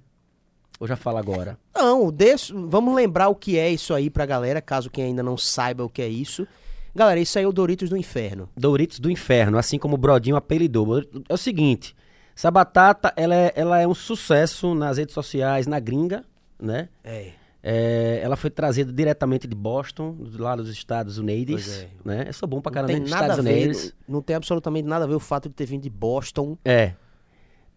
Ou 0.80 0.86
já 0.86 0.96
fala 0.96 1.18
agora? 1.18 1.58
Não, 1.74 2.10
desse- 2.12 2.52
vamos 2.52 2.94
lembrar 2.94 3.28
o 3.28 3.34
que 3.34 3.58
é 3.58 3.68
isso 3.70 3.92
aí 3.92 4.08
pra 4.08 4.24
galera, 4.26 4.60
caso 4.62 4.88
quem 4.90 5.04
ainda 5.06 5.22
não 5.22 5.36
saiba 5.36 5.84
o 5.84 5.88
que 5.88 6.00
é 6.02 6.08
isso. 6.08 6.46
Galera, 6.94 7.18
isso 7.20 7.38
aí 7.38 7.44
é 7.44 7.48
o 7.48 7.52
Doritos 7.52 7.88
do 7.90 7.96
Inferno. 7.96 8.48
Doritos 8.56 8.98
do 8.98 9.10
Inferno, 9.10 9.58
assim 9.58 9.78
como 9.78 9.94
o 9.94 9.98
Brodinho 9.98 10.36
apelidou. 10.36 11.02
É 11.28 11.34
o 11.34 11.36
seguinte, 11.36 11.94
essa 12.36 12.50
batata, 12.50 13.12
ela 13.16 13.34
é, 13.34 13.52
ela 13.56 13.80
é 13.80 13.86
um 13.86 13.94
sucesso 13.94 14.74
nas 14.74 14.98
redes 14.98 15.14
sociais, 15.14 15.66
na 15.66 15.80
gringa, 15.80 16.24
né? 16.60 16.88
É. 17.04 17.32
É, 17.60 18.20
ela 18.22 18.36
foi 18.36 18.48
trazida 18.50 18.92
diretamente 18.92 19.46
de 19.48 19.54
Boston, 19.54 20.16
lá 20.38 20.54
dos 20.54 20.70
Estados 20.70 21.18
Unidos. 21.18 21.68
É. 21.82 21.88
Né? 22.04 22.24
Eu 22.28 22.32
sou 22.32 22.48
bom 22.48 22.60
pra 22.60 22.70
Não 22.70 22.74
caramba 22.74 22.92
tem 22.92 23.02
dos 23.02 23.10
nada 23.10 23.24
a 23.24 23.26
Estados 23.28 23.44
ver, 23.44 23.62
Unidos. 23.64 23.94
não, 24.06 24.14
não 24.14 24.22
tem 24.22 24.36
absolutamente 24.36 24.86
nada 24.88 25.04
a 25.04 25.08
ver 25.08 25.14
o 25.16 25.20
fato 25.20 25.48
de 25.48 25.54
ter 25.56 25.66
vindo 25.66 25.82
de 25.82 25.90
Boston. 25.90 26.56
É. 26.64 26.94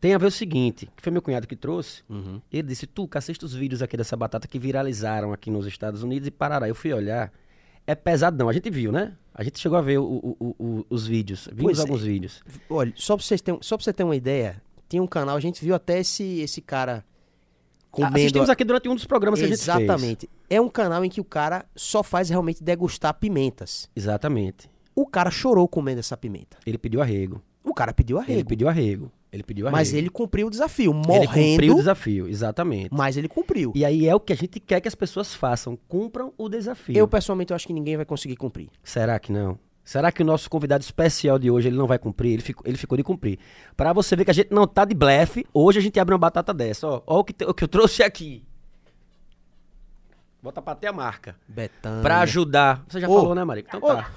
Tem 0.01 0.15
a 0.15 0.17
ver 0.17 0.25
o 0.25 0.31
seguinte, 0.31 0.89
que 0.97 1.03
foi 1.03 1.11
meu 1.11 1.21
cunhado 1.21 1.47
que 1.47 1.55
trouxe. 1.55 2.01
Uhum. 2.09 2.41
Ele 2.51 2.63
disse, 2.67 2.87
tu, 2.87 3.07
assiste 3.13 3.45
os 3.45 3.53
vídeos 3.53 3.81
aqui 3.83 3.95
dessa 3.95 4.17
batata 4.17 4.47
que 4.47 4.57
viralizaram 4.57 5.31
aqui 5.31 5.51
nos 5.51 5.67
Estados 5.67 6.01
Unidos 6.01 6.27
e 6.27 6.31
Parará. 6.31 6.67
Eu 6.67 6.73
fui 6.73 6.91
olhar, 6.91 7.31
é 7.85 7.93
pesadão. 7.93 8.49
A 8.49 8.53
gente 8.53 8.67
viu, 8.71 8.91
né? 8.91 9.13
A 9.33 9.43
gente 9.43 9.59
chegou 9.59 9.77
a 9.77 9.81
ver 9.81 9.99
o- 9.99 10.35
o- 10.39 10.55
o- 10.59 10.85
os 10.89 11.05
vídeos, 11.05 11.47
vimos 11.53 11.63
Pois 11.63 11.77
é. 11.77 11.81
alguns 11.83 12.01
vídeos. 12.01 12.41
Olha, 12.67 12.91
só 12.95 13.15
pra, 13.15 13.23
vocês 13.23 13.41
terem, 13.41 13.59
só 13.61 13.77
pra 13.77 13.83
você 13.83 13.93
ter 13.93 14.03
uma 14.03 14.15
ideia, 14.15 14.61
tinha 14.89 15.01
um 15.03 15.07
canal, 15.07 15.37
a 15.37 15.39
gente 15.39 15.63
viu 15.63 15.75
até 15.75 15.99
esse, 15.99 16.39
esse 16.41 16.61
cara 16.61 17.05
comendo... 17.91 18.17
Assistimos 18.17 18.49
aqui 18.49 18.63
durante 18.65 18.89
um 18.89 18.95
dos 18.95 19.05
programas 19.05 19.39
que 19.39 19.45
a 19.45 19.49
gente 19.49 19.63
fez. 19.63 19.67
Exatamente. 19.69 20.27
É 20.49 20.59
um 20.59 20.67
canal 20.67 21.05
em 21.05 21.09
que 21.09 21.21
o 21.21 21.23
cara 21.23 21.63
só 21.75 22.01
faz 22.01 22.27
realmente 22.29 22.63
degustar 22.63 23.13
pimentas. 23.13 23.87
Exatamente. 23.95 24.67
O 24.95 25.05
cara 25.05 25.29
chorou 25.29 25.67
comendo 25.67 25.99
essa 25.99 26.17
pimenta. 26.17 26.57
Ele 26.65 26.77
pediu 26.79 27.01
arrego. 27.01 27.41
O 27.63 27.73
cara 27.73 27.93
pediu 27.93 28.17
Ele 28.17 28.31
arrego. 28.33 28.49
pediu 28.49 28.67
arrego. 28.67 29.11
Ele 29.31 29.43
pediu. 29.43 29.71
Mas 29.71 29.93
ele 29.93 30.09
cumpriu 30.09 30.47
o 30.47 30.49
desafio, 30.49 30.91
Ele 30.91 31.07
morrendo, 31.07 31.51
cumpriu 31.51 31.73
o 31.73 31.77
desafio, 31.77 32.27
exatamente. 32.27 32.89
mas 32.91 33.15
ele 33.15 33.29
cumpriu. 33.29 33.71
E 33.73 33.85
aí 33.85 34.05
é 34.07 34.13
o 34.13 34.19
que 34.19 34.33
a 34.33 34.35
gente 34.35 34.59
quer 34.59 34.81
que 34.81 34.87
as 34.89 34.95
pessoas 34.95 35.33
façam, 35.33 35.77
cumpram 35.87 36.33
o 36.37 36.49
desafio. 36.49 36.97
Eu, 36.97 37.07
pessoalmente, 37.07 37.51
eu 37.51 37.55
acho 37.55 37.65
que 37.65 37.71
ninguém 37.73 37.95
vai 37.95 38.05
conseguir 38.05 38.35
cumprir. 38.35 38.69
Será 38.83 39.17
que 39.19 39.31
não? 39.31 39.57
Será 39.85 40.11
que 40.11 40.21
o 40.21 40.25
nosso 40.25 40.49
convidado 40.49 40.83
especial 40.83 41.39
de 41.39 41.49
hoje 41.49 41.69
ele 41.69 41.77
não 41.77 41.87
vai 41.87 41.97
cumprir? 41.97 42.33
Ele 42.33 42.41
ficou, 42.41 42.63
ele 42.67 42.77
ficou 42.77 42.97
de 42.97 43.03
cumprir. 43.03 43.39
Pra 43.75 43.93
você 43.93 44.15
ver 44.15 44.25
que 44.25 44.31
a 44.31 44.33
gente 44.33 44.51
não 44.51 44.67
tá 44.67 44.83
de 44.85 44.93
blefe, 44.93 45.45
hoje 45.53 45.79
a 45.79 45.81
gente 45.81 45.99
abre 45.99 46.13
uma 46.13 46.19
batata 46.19 46.53
dessa. 46.53 46.85
Ó, 46.87 47.01
ó 47.07 47.19
o, 47.19 47.23
que, 47.23 47.33
te- 47.33 47.45
o 47.45 47.53
que 47.53 47.63
eu 47.63 47.67
trouxe 47.69 48.03
aqui. 48.03 48.43
Bota 50.43 50.61
pra 50.61 50.75
ter 50.75 50.87
a 50.87 50.93
marca. 50.93 51.35
Betânia. 51.47 52.01
Pra 52.01 52.19
ajudar. 52.21 52.83
Você 52.87 52.99
já 52.99 53.07
falou, 53.07 53.35
né, 53.35 53.43
Marico? 53.43 53.69
Então 53.69 53.79
tá. 53.79 54.09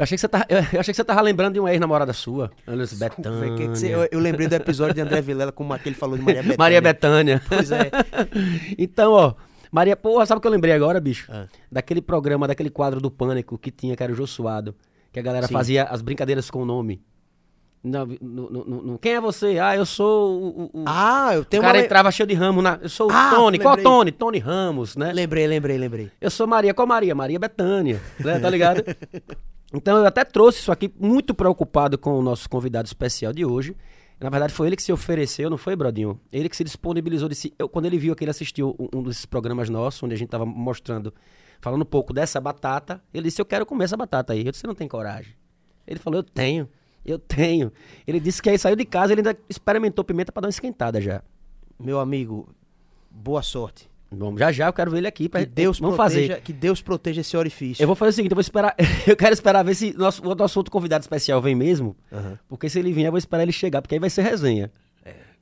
Eu 0.00 0.04
achei, 0.04 0.16
que 0.16 0.20
você 0.22 0.28
tava, 0.28 0.46
eu, 0.48 0.58
achei 0.80 0.92
que 0.92 0.94
você 0.94 1.04
tava 1.04 1.20
lembrando 1.20 1.52
de 1.52 1.60
uma 1.60 1.70
ex-namorada 1.70 2.14
sua. 2.14 2.50
Alice 2.66 2.96
Foi 2.96 3.10
que- 3.10 3.16
que 3.16 3.22
Betânia. 3.22 3.68
você- 3.68 3.94
eu, 3.94 4.08
eu 4.10 4.18
lembrei 4.18 4.48
do 4.48 4.54
episódio 4.54 4.94
de 4.94 5.00
André 5.02 5.20
Vilela 5.20 5.52
como 5.52 5.74
aquele 5.74 5.94
falou 5.94 6.16
de 6.16 6.22
Maria 6.22 6.40
Bethânia. 6.42 6.56
Maria 6.58 6.80
Betânia. 6.80 7.42
Pois 7.46 7.70
é. 7.70 7.90
Então, 8.78 9.12
ó, 9.12 9.34
Maria, 9.70 9.94
porra, 9.96 10.24
sabe 10.24 10.38
o 10.38 10.40
que 10.40 10.46
eu 10.48 10.52
lembrei 10.52 10.72
agora, 10.72 10.98
bicho? 11.00 11.30
Ah. 11.30 11.44
Daquele 11.70 12.00
programa, 12.00 12.48
daquele 12.48 12.70
quadro 12.70 12.98
do 12.98 13.10
Pânico 13.10 13.58
que 13.58 13.70
tinha, 13.70 13.94
que 13.94 14.02
era 14.02 14.10
o 14.10 14.16
Jô 14.16 14.26
Suado, 14.26 14.74
que 15.12 15.20
a 15.20 15.22
galera 15.22 15.46
Sim. 15.46 15.52
fazia 15.52 15.84
as 15.84 16.00
brincadeiras 16.00 16.50
com 16.50 16.62
o 16.62 16.64
nome. 16.64 17.02
Não, 17.82 18.04
no- 18.20 18.50
no- 18.50 18.64
no- 18.82 18.98
quem 18.98 19.12
é 19.14 19.20
você? 19.20 19.58
Ah, 19.58 19.74
eu 19.74 19.86
sou 19.86 20.38
o. 20.38 20.48
o- 20.48 20.80
o- 20.82 20.84
Ah, 20.86 21.30
eu 21.34 21.40
o 21.40 21.44
tenho 21.46 21.62
cara 21.62 21.78
uma... 21.78 21.84
entrava 21.84 22.10
cheio 22.10 22.26
de 22.26 22.34
ramo 22.34 22.60
na. 22.60 22.78
Eu 22.82 22.88
sou 22.90 23.08
o 23.08 23.12
Ah, 23.12 23.30
Tony. 23.34 23.58
Qual 23.58 23.74
lembrei. 23.74 23.84
Tony? 23.92 24.12
Tony 24.12 24.38
Ramos, 24.38 24.96
né? 24.96 25.12
Lembrei, 25.12 25.46
lembrei, 25.46 25.78
lembrei. 25.78 26.10
Eu 26.20 26.30
sou 26.30 26.46
Maria. 26.46 26.74
Qual 26.74 26.86
Maria? 26.86 27.14
Maria 27.14 27.38
Betânia. 27.38 27.98
Né? 28.18 28.38
Tá 28.38 28.50
ligado? 28.50 28.84
então 29.72 29.96
eu 29.96 30.04
até 30.04 30.24
trouxe 30.24 30.58
isso 30.58 30.70
aqui 30.70 30.92
muito 31.00 31.32
preocupado 31.34 31.96
com 31.96 32.18
o 32.18 32.22
nosso 32.22 32.50
convidado 32.50 32.86
especial 32.86 33.32
de 33.32 33.46
hoje. 33.46 33.74
Na 34.20 34.28
verdade, 34.28 34.52
foi 34.52 34.66
ele 34.66 34.76
que 34.76 34.82
se 34.82 34.92
ofereceu, 34.92 35.48
não 35.48 35.56
foi, 35.56 35.74
Brodinho? 35.74 36.20
Ele 36.30 36.50
que 36.50 36.56
se 36.56 36.62
disponibilizou. 36.62 37.26
Disse, 37.30 37.54
eu, 37.58 37.66
quando 37.66 37.86
ele 37.86 37.96
viu 37.96 38.14
que 38.14 38.22
ele 38.22 38.30
assistiu 38.30 38.76
um, 38.78 38.98
um 38.98 39.02
desses 39.04 39.24
programas 39.24 39.70
nossos, 39.70 40.02
onde 40.02 40.12
a 40.12 40.18
gente 40.18 40.28
tava 40.28 40.44
mostrando, 40.44 41.14
falando 41.62 41.80
um 41.80 41.86
pouco 41.86 42.12
dessa 42.12 42.38
batata, 42.38 43.02
ele 43.14 43.28
disse: 43.28 43.40
Eu 43.40 43.46
quero 43.46 43.64
comer 43.64 43.84
essa 43.84 43.96
batata 43.96 44.34
aí. 44.34 44.44
Eu 44.44 44.50
disse: 44.50 44.60
Você 44.60 44.66
não 44.66 44.74
tem 44.74 44.86
coragem. 44.86 45.32
Ele 45.86 45.98
falou: 45.98 46.18
Eu 46.18 46.22
tenho. 46.22 46.68
Eu 47.04 47.18
tenho. 47.18 47.72
Ele 48.06 48.20
disse 48.20 48.42
que 48.42 48.50
aí 48.50 48.58
saiu 48.58 48.76
de 48.76 48.84
casa, 48.84 49.12
ele 49.12 49.20
ainda 49.20 49.36
experimentou 49.48 50.04
pimenta 50.04 50.30
pra 50.32 50.40
dar 50.42 50.46
uma 50.46 50.50
esquentada 50.50 51.00
já. 51.00 51.22
Meu 51.78 51.98
amigo, 51.98 52.48
boa 53.10 53.42
sorte. 53.42 53.88
Vamos, 54.12 54.40
já 54.40 54.50
já 54.50 54.66
eu 54.66 54.72
quero 54.72 54.90
ver 54.90 54.98
ele 54.98 55.06
aqui. 55.06 55.28
Que 55.28 55.46
Deus, 55.46 55.78
vamos 55.78 55.94
proteja, 55.96 56.28
fazer. 56.34 56.42
que 56.42 56.52
Deus 56.52 56.82
proteja 56.82 57.20
esse 57.20 57.36
orifício. 57.36 57.82
Eu 57.82 57.86
vou 57.86 57.94
fazer 57.94 58.10
o 58.10 58.12
seguinte, 58.14 58.32
eu 58.32 58.36
vou 58.36 58.40
esperar. 58.40 58.74
eu 59.06 59.16
quero 59.16 59.32
esperar 59.32 59.62
ver 59.62 59.74
se 59.74 59.96
nosso, 59.96 60.20
o 60.28 60.34
nosso 60.34 60.58
outro 60.58 60.70
convidado 60.72 61.02
especial 61.02 61.40
vem 61.40 61.54
mesmo. 61.54 61.96
Aham. 62.12 62.38
Porque 62.48 62.68
se 62.68 62.78
ele 62.80 62.92
vier, 62.92 63.06
eu 63.06 63.12
vou 63.12 63.18
esperar 63.18 63.44
ele 63.44 63.52
chegar, 63.52 63.80
porque 63.80 63.94
aí 63.94 64.00
vai 64.00 64.10
ser 64.10 64.22
resenha. 64.22 64.70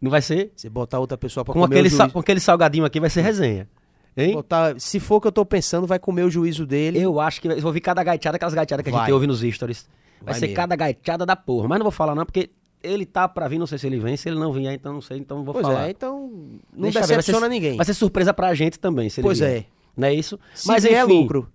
Não 0.00 0.10
vai 0.12 0.22
ser? 0.22 0.52
Você 0.54 0.68
botar 0.70 1.00
outra 1.00 1.18
pessoa 1.18 1.44
pra 1.44 1.52
Com 1.54 1.60
comer 1.62 1.74
aquele, 1.74 1.88
o 1.88 1.90
sa- 1.90 2.04
juízo. 2.04 2.12
com 2.12 2.20
aquele 2.20 2.38
salgadinho 2.40 2.84
aqui 2.84 3.00
vai 3.00 3.10
ser 3.10 3.22
resenha. 3.22 3.68
Hein? 4.16 4.32
Botar, 4.34 4.78
se 4.78 5.00
for 5.00 5.16
o 5.16 5.20
que 5.20 5.26
eu 5.26 5.32
tô 5.32 5.44
pensando, 5.44 5.86
vai 5.88 5.98
comer 5.98 6.22
o 6.22 6.30
juízo 6.30 6.64
dele. 6.66 7.00
Eu 7.00 7.18
acho 7.18 7.40
que 7.40 7.48
vai- 7.48 7.56
eu 7.56 7.60
vou 7.62 7.70
ouvir 7.70 7.80
cada 7.80 8.04
gaiteada, 8.04 8.36
aquelas 8.36 8.54
gaiteadas 8.54 8.84
que 8.84 8.90
a 8.90 8.92
Vai. 8.92 9.00
gente 9.06 9.12
ouve 9.12 9.26
nos 9.26 9.40
stories. 9.40 9.88
Vai, 10.20 10.32
Vai 10.32 10.34
ser 10.34 10.40
mesmo. 10.46 10.56
cada 10.56 10.76
gaiteada 10.76 11.24
da 11.26 11.36
porra. 11.36 11.68
Mas 11.68 11.78
não 11.78 11.84
vou 11.84 11.92
falar 11.92 12.14
não, 12.14 12.24
porque 12.24 12.50
ele 12.82 13.04
tá 13.06 13.28
pra 13.28 13.48
vir, 13.48 13.58
não 13.58 13.66
sei 13.66 13.78
se 13.78 13.86
ele 13.86 13.98
vem. 13.98 14.16
Se 14.16 14.28
ele 14.28 14.38
não 14.38 14.52
vier, 14.52 14.72
então 14.74 14.92
não 14.92 15.00
sei, 15.00 15.18
então 15.18 15.38
não 15.38 15.44
vou 15.44 15.54
pois 15.54 15.66
falar. 15.66 15.86
é, 15.88 15.90
então 15.90 16.28
não 16.72 16.82
Deixa 16.82 17.00
ver, 17.00 17.06
vai 17.06 17.08
ser- 17.08 17.16
decepciona 17.16 17.48
ninguém. 17.48 17.76
Vai 17.76 17.86
ser 17.86 17.94
surpresa 17.94 18.32
pra 18.34 18.54
gente 18.54 18.78
também, 18.78 19.08
se 19.08 19.20
ele 19.20 19.26
Pois 19.28 19.38
vier. 19.38 19.50
é. 19.62 19.64
Não 19.96 20.06
é 20.08 20.14
isso? 20.14 20.38
Se 20.54 20.68
Mas 20.68 20.84
é 20.84 21.02
enfim, 21.02 21.22
lucro. 21.22 21.48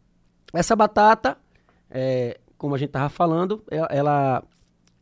Essa 0.54 0.76
batata, 0.76 1.38
é, 1.90 2.40
como 2.58 2.76
a 2.76 2.78
gente 2.78 2.90
tava 2.90 3.10
falando, 3.10 3.64
é- 3.72 3.98
ela, 3.98 4.44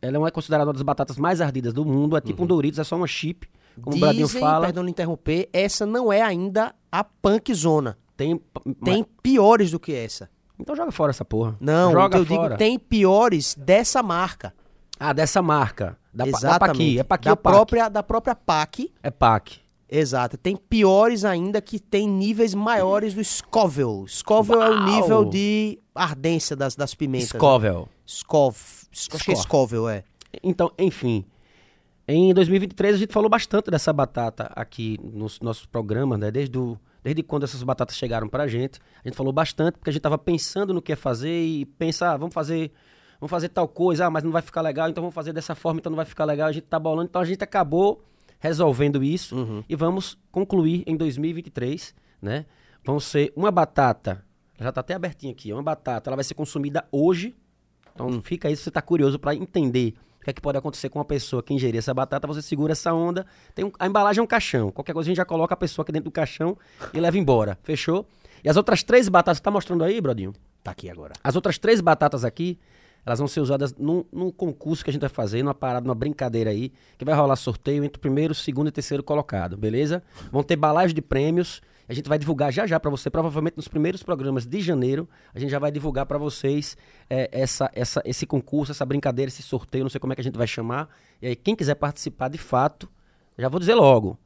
ela 0.02 0.28
é 0.28 0.32
considerada 0.32 0.68
uma 0.68 0.74
das 0.74 0.82
batatas 0.84 1.18
mais 1.18 1.42
ardidas 1.42 1.74
do 1.74 1.84
mundo. 1.86 2.16
É 2.18 2.22
tipo 2.22 2.44
um 2.44 2.48
Doritos, 2.48 2.80
é 2.80 2.84
só 2.84 2.96
uma 2.96 3.08
chip, 3.08 3.48
como 3.82 3.96
o 3.98 4.00
Bradinho 4.00 4.26
Dizem, 4.28 4.42
fala. 4.42 4.66
perdão 4.68 4.84
lhe 4.84 4.92
interromper, 4.92 5.50
essa 5.52 5.86
não 5.86 6.12
é 6.14 6.22
ainda 6.22 6.74
a 6.92 7.04
punk 7.04 7.54
zona. 7.54 7.98
Tem, 8.16 8.40
Tem 8.84 9.04
piores 9.24 9.72
do 9.72 9.80
que 9.80 9.94
essa. 9.94 10.30
Então 10.62 10.76
joga 10.76 10.92
fora 10.92 11.10
essa 11.10 11.26
porra. 11.26 11.58
Não, 11.60 11.92
joga 11.92 12.06
o 12.06 12.26
que 12.26 12.32
eu 12.32 12.36
fora. 12.38 12.50
digo, 12.50 12.58
tem 12.58 12.78
piores 12.80 13.56
dessa 13.56 14.02
marca. 14.04 14.54
Ah, 15.00 15.14
dessa 15.14 15.42
marca. 15.42 15.98
Da, 16.14 16.26
da 16.26 16.30
Exatamente. 16.30 17.04
Paqui. 17.04 17.26
É 17.26 17.26
da 17.26 17.32
ou 17.32 17.38
Pac? 17.38 17.54
própria 17.56 17.90
da 17.90 18.04
própria 18.04 18.36
PAC. 18.36 18.94
É 19.02 19.10
Pac. 19.10 19.60
Exato. 19.90 20.38
Tem 20.38 20.56
piores 20.56 21.26
ainda 21.26 21.60
que 21.62 21.78
tem 21.80 22.08
níveis 22.08 22.54
maiores 22.54 23.14
do 23.14 23.24
Scoville. 23.24 24.08
Scoville 24.08 24.62
é 24.62 24.70
o 24.70 24.74
Uau! 24.74 24.86
nível 24.86 25.26
de 25.26 25.80
ardência 25.94 26.56
das, 26.56 26.76
das 26.76 26.94
pimentas. 26.96 27.30
Scovel. 27.30 27.90
Scov. 28.08 28.56
Acho 28.94 29.26
que 29.26 29.32
é 29.32 29.36
Scov. 29.36 29.70
Scoville, 29.72 29.98
é. 29.98 30.04
Então, 30.42 30.72
enfim. 30.78 31.26
Em 32.08 32.34
2023 32.34 32.96
a 32.96 32.98
gente 32.98 33.14
falou 33.14 33.30
bastante 33.30 33.70
dessa 33.70 33.92
batata 33.92 34.52
aqui 34.56 34.98
nos 35.04 35.40
nossos 35.42 35.66
programas, 35.66 36.20
né? 36.20 36.32
Desde, 36.32 36.58
o, 36.58 36.78
desde 37.04 37.24
quando 37.24 37.44
essas 37.44 37.62
batatas 37.64 37.96
chegaram 37.96 38.28
pra 38.28 38.48
gente. 38.48 38.80
A 39.04 39.08
gente 39.08 39.16
falou 39.18 39.34
bastante 39.34 39.78
porque 39.78 39.90
a 39.90 39.94
gente 39.94 40.02
tava 40.02 40.18
pensando 40.18 40.74
no 40.74 40.82
que 40.82 40.96
fazer 40.96 41.44
e 41.44 41.66
pensar, 41.66 42.14
ah, 42.14 42.18
vamos 42.18 42.34
fazer, 42.34 42.72
vamos 43.20 43.30
fazer 43.32 43.50
tal 43.50 43.68
coisa, 43.68 44.06
ah, 44.06 44.10
mas 44.10 44.24
não 44.24 44.32
vai 44.32 44.42
ficar 44.42 44.62
legal, 44.62 44.90
então 44.90 45.02
vamos 45.02 45.16
fazer 45.16 45.34
dessa 45.34 45.56
forma, 45.56 45.80
então 45.80 45.90
não 45.90 45.98
vai 45.98 46.06
ficar 46.06 46.26
legal. 46.26 46.48
A 46.48 46.52
gente 46.52 46.66
tá 46.68 46.80
bolando, 46.80 47.08
então 47.10 47.22
a 47.22 47.26
gente 47.26 47.44
acabou 47.44 48.04
resolvendo 48.40 49.04
isso 49.04 49.36
Uhum. 49.36 49.64
e 49.70 49.76
vamos 49.76 50.18
concluir 50.32 50.84
em 50.88 50.96
2023, 50.98 51.94
né? 52.22 52.46
Vão 52.84 53.00
ser 53.00 53.32
uma 53.36 53.52
batata, 53.52 54.24
já 54.60 54.72
tá 54.72 54.82
até 54.82 54.94
abertinha 54.96 55.32
aqui, 55.32 55.54
uma 55.54 55.62
batata, 55.62 56.10
ela 56.10 56.16
vai 56.18 56.24
ser 56.24 56.34
consumida 56.34 56.86
hoje. 56.92 57.36
Então 57.94 58.08
Hum. 58.08 58.22
fica 58.22 58.48
aí 58.48 58.56
se 58.56 58.64
você 58.64 58.72
tá 58.72 58.82
curioso 58.82 59.20
para 59.20 59.36
entender 59.36 59.94
o 60.22 60.24
que 60.24 60.30
é 60.30 60.34
que 60.34 60.40
pode 60.42 60.58
acontecer 60.58 60.88
com 60.90 61.00
uma 61.00 61.06
pessoa 61.06 61.42
que 61.42 61.52
ingerir 61.54 61.80
essa 61.80 61.94
batata, 61.94 62.28
você 62.28 62.42
segura 62.42 62.74
essa 62.74 62.94
onda. 62.94 63.26
Tem 63.56 63.66
um- 63.66 63.72
a 63.80 63.88
embalagem 63.88 64.20
é 64.20 64.24
um 64.24 64.28
caixão. 64.28 64.72
Qualquer 64.72 64.94
coisa 64.94 65.08
a 65.08 65.10
gente 65.10 65.18
já 65.18 65.26
coloca 65.26 65.54
a 65.54 65.58
pessoa 65.58 65.84
aqui 65.84 65.92
dentro 65.92 66.06
do 66.06 66.12
caixão 66.12 66.56
e 66.94 67.00
leva 67.00 67.18
embora. 67.18 67.58
Fechou? 67.64 68.08
E 68.44 68.50
as 68.50 68.56
outras 68.56 68.84
três 68.84 69.10
batatas, 69.10 69.40
tá 69.40 69.50
mostrando 69.52 69.84
aí, 69.84 70.00
Brodinho? 70.00 70.34
Tá 70.64 70.72
aqui 70.72 70.90
agora. 70.90 71.14
As 71.24 71.36
outras 71.36 71.58
três 71.58 71.82
batatas 71.82 72.24
aqui, 72.24 72.60
elas 73.04 73.18
vão 73.18 73.28
ser 73.28 73.40
usadas 73.40 73.74
num, 73.76 74.06
num 74.12 74.30
concurso 74.30 74.84
que 74.84 74.92
a 74.92 74.94
gente 74.94 75.02
vai 75.02 75.10
fazer, 75.10 75.42
numa 75.42 75.56
parada, 75.56 75.84
numa 75.86 75.96
brincadeira 75.96 76.52
aí, 76.52 76.72
que 77.00 77.04
vai 77.06 77.16
rolar 77.16 77.36
sorteio 77.36 77.84
entre 77.84 77.98
o 77.98 78.00
primeiro, 78.00 78.36
segundo 78.36 78.68
e 78.68 78.72
terceiro 78.72 79.02
colocado, 79.02 79.58
beleza? 79.58 80.04
Vão 80.32 80.44
ter 80.44 80.56
balagem 80.56 80.94
de 80.94 81.02
prêmios. 81.02 81.62
A 81.92 81.94
gente 81.94 82.08
vai 82.08 82.18
divulgar 82.18 82.54
já 82.54 82.66
já 82.66 82.80
pra 82.80 82.90
você, 82.90 83.10
provavelmente 83.10 83.58
nos 83.58 83.68
primeiros 83.68 84.02
programas 84.02 84.46
de 84.46 84.62
janeiro, 84.62 85.10
a 85.36 85.38
gente 85.38 85.50
já 85.50 85.60
vai 85.60 85.70
divulgar 85.70 86.06
pra 86.06 86.18
vocês 86.18 86.78
é, 87.10 87.28
essa, 87.34 87.70
essa, 87.76 88.02
esse 88.06 88.26
concurso, 88.26 88.72
essa 88.72 88.86
brincadeira, 88.86 89.28
esse 89.28 89.44
sorteio, 89.44 89.84
não 89.84 89.90
sei 89.90 90.00
como 90.00 90.14
é 90.14 90.16
que 90.16 90.22
a 90.22 90.24
gente 90.24 90.38
vai 90.38 90.48
chamar. 90.48 90.88
E 91.22 91.28
aí, 91.28 91.36
quem 91.36 91.54
quiser 91.54 91.76
participar 91.76 92.30
de 92.30 92.38
fato, 92.38 92.90
já 93.38 93.50
vou 93.50 93.60
dizer 93.60 93.76
logo. 93.76 94.18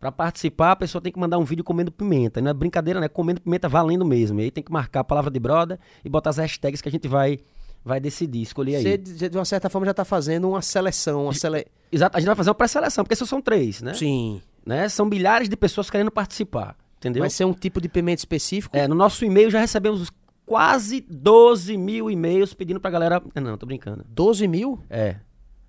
Pra 0.00 0.10
participar, 0.10 0.72
a 0.72 0.76
pessoa 0.76 1.00
tem 1.00 1.12
que 1.12 1.18
mandar 1.20 1.38
um 1.38 1.44
vídeo 1.44 1.62
comendo 1.62 1.92
pimenta. 1.92 2.40
Não 2.40 2.50
é 2.50 2.52
brincadeira, 2.52 2.98
não 2.98 3.06
é 3.06 3.08
comendo 3.08 3.40
pimenta 3.40 3.68
valendo 3.68 4.04
mesmo. 4.04 4.40
E 4.40 4.42
aí 4.42 4.50
tem 4.50 4.64
que 4.64 4.72
marcar 4.72 4.98
a 4.98 5.04
palavra 5.04 5.30
de 5.30 5.38
broda 5.38 5.78
e 6.04 6.08
botar 6.08 6.30
as 6.30 6.38
hashtags 6.38 6.82
que 6.82 6.88
a 6.88 6.92
gente 6.92 7.06
vai, 7.06 7.38
vai 7.84 8.00
decidir, 8.00 8.42
escolher 8.42 8.74
aí. 8.74 8.82
Você, 8.82 9.28
de 9.28 9.38
uma 9.38 9.44
certa 9.44 9.70
forma, 9.70 9.86
já 9.86 9.94
tá 9.94 10.04
fazendo 10.04 10.48
uma 10.48 10.60
seleção. 10.60 11.26
Uma 11.26 11.32
sele... 11.32 11.64
Exato, 11.92 12.16
a 12.16 12.20
gente 12.20 12.26
vai 12.26 12.34
fazer 12.34 12.50
uma 12.50 12.56
pré-seleção, 12.56 13.04
porque 13.04 13.14
só 13.14 13.24
são 13.24 13.40
três, 13.40 13.80
né? 13.80 13.94
Sim. 13.94 14.42
né? 14.66 14.88
São 14.88 15.06
milhares 15.06 15.48
de 15.48 15.56
pessoas 15.56 15.88
querendo 15.88 16.10
participar, 16.10 16.76
entendeu? 17.04 17.20
Vai 17.20 17.30
ser 17.30 17.44
um 17.44 17.52
tipo 17.52 17.80
de 17.80 17.88
pimenta 17.88 18.20
específico? 18.20 18.76
É, 18.76 18.88
no 18.88 18.94
nosso 18.94 19.24
e-mail 19.24 19.50
já 19.50 19.60
recebemos 19.60 20.10
quase 20.46 21.00
12 21.08 21.76
mil 21.76 22.10
e-mails 22.10 22.54
pedindo 22.54 22.80
pra 22.80 22.90
galera... 22.90 23.22
É, 23.34 23.40
Não, 23.40 23.56
tô 23.56 23.66
brincando. 23.66 24.04
12 24.08 24.46
mil? 24.48 24.80
É. 24.90 25.16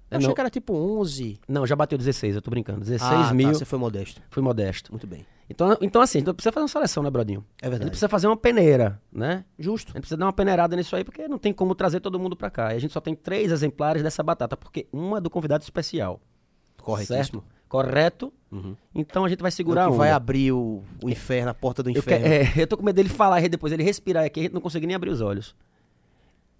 É, 0.09 0.15
Eu 0.15 0.17
achei 0.17 0.27
não, 0.27 0.35
que 0.35 0.41
era 0.41 0.49
tipo 0.49 0.73
11. 0.73 1.39
não, 1.47 1.65
já 1.65 1.75
bateu 1.75 1.97
16, 1.97 2.35
eu 2.35 2.41
tô 2.41 2.51
brincando. 2.51 2.79
16 2.79 3.11
ah, 3.11 3.33
mil, 3.33 3.47
Tá, 3.49 3.53
você 3.55 3.65
foi 3.65 3.79
modesto. 3.79 4.21
fui 4.29 4.43
modesto. 4.43 4.91
Muito 4.91 5.07
bem. 5.07 5.25
Então, 5.49 5.77
então 5.81 6.01
assim, 6.01 6.19
a 6.19 6.21
gente 6.21 6.33
precisa 6.33 6.51
fazer 6.51 6.63
uma 6.63 6.67
seleção, 6.67 7.03
né, 7.03 7.09
Brodinho? 7.09 7.39
É 7.61 7.65
A 7.65 7.65
gente 7.65 7.71
verdade. 7.71 7.89
precisa 7.91 8.09
fazer 8.09 8.27
uma 8.27 8.37
peneira, 8.37 8.99
né? 9.11 9.45
Justo. 9.57 9.89
A 9.89 9.93
gente 9.93 10.01
precisa 10.01 10.17
dar 10.17 10.25
uma 10.25 10.33
peneirada 10.33 10.75
nisso 10.75 10.95
aí, 10.95 11.03
porque 11.03 11.27
não 11.27 11.37
tem 11.37 11.53
como 11.53 11.75
trazer 11.75 11.99
todo 11.99 12.19
mundo 12.19 12.35
pra 12.35 12.49
cá. 12.49 12.73
E 12.73 12.77
a 12.77 12.79
gente 12.79 12.93
só 12.93 13.01
tem 13.01 13.15
três 13.15 13.51
exemplares 13.51 14.01
dessa 14.01 14.23
batata, 14.23 14.55
porque 14.57 14.87
uma 14.91 15.17
é 15.17 15.21
do 15.21 15.29
convidado 15.29 15.63
especial. 15.63 16.19
Corretíssimo. 16.81 17.41
Certo? 17.41 17.43
Correto? 17.67 18.33
Então 18.93 19.25
a 19.25 19.29
gente 19.29 19.41
vai 19.41 19.49
O 19.49 19.51
segurar 19.51 19.87
que 19.87 19.93
a 19.93 19.97
vai 19.97 20.11
abrir 20.11 20.51
o, 20.51 20.81
o 21.03 21.09
inferno, 21.09 21.49
a 21.49 21.53
porta 21.53 21.81
do 21.83 21.89
Eu, 21.89 21.93
que- 21.93 21.99
inferno. 21.99 22.25
é, 22.27 22.53
eu 22.63 22.67
tô 22.67 22.77
com 22.77 22.83
medo 22.83 22.95
dele 22.95 23.09
falar 23.09 23.41
e 23.43 23.49
depois 23.49 23.71
ele 23.73 23.83
respirar 23.83 24.23
aqui, 24.25 24.39
a 24.39 24.43
gente 24.43 24.53
não 24.53 24.61
consegue 24.61 24.85
nem 24.87 24.95
abrir 24.95 25.09
os 25.09 25.21
olhos. 25.21 25.55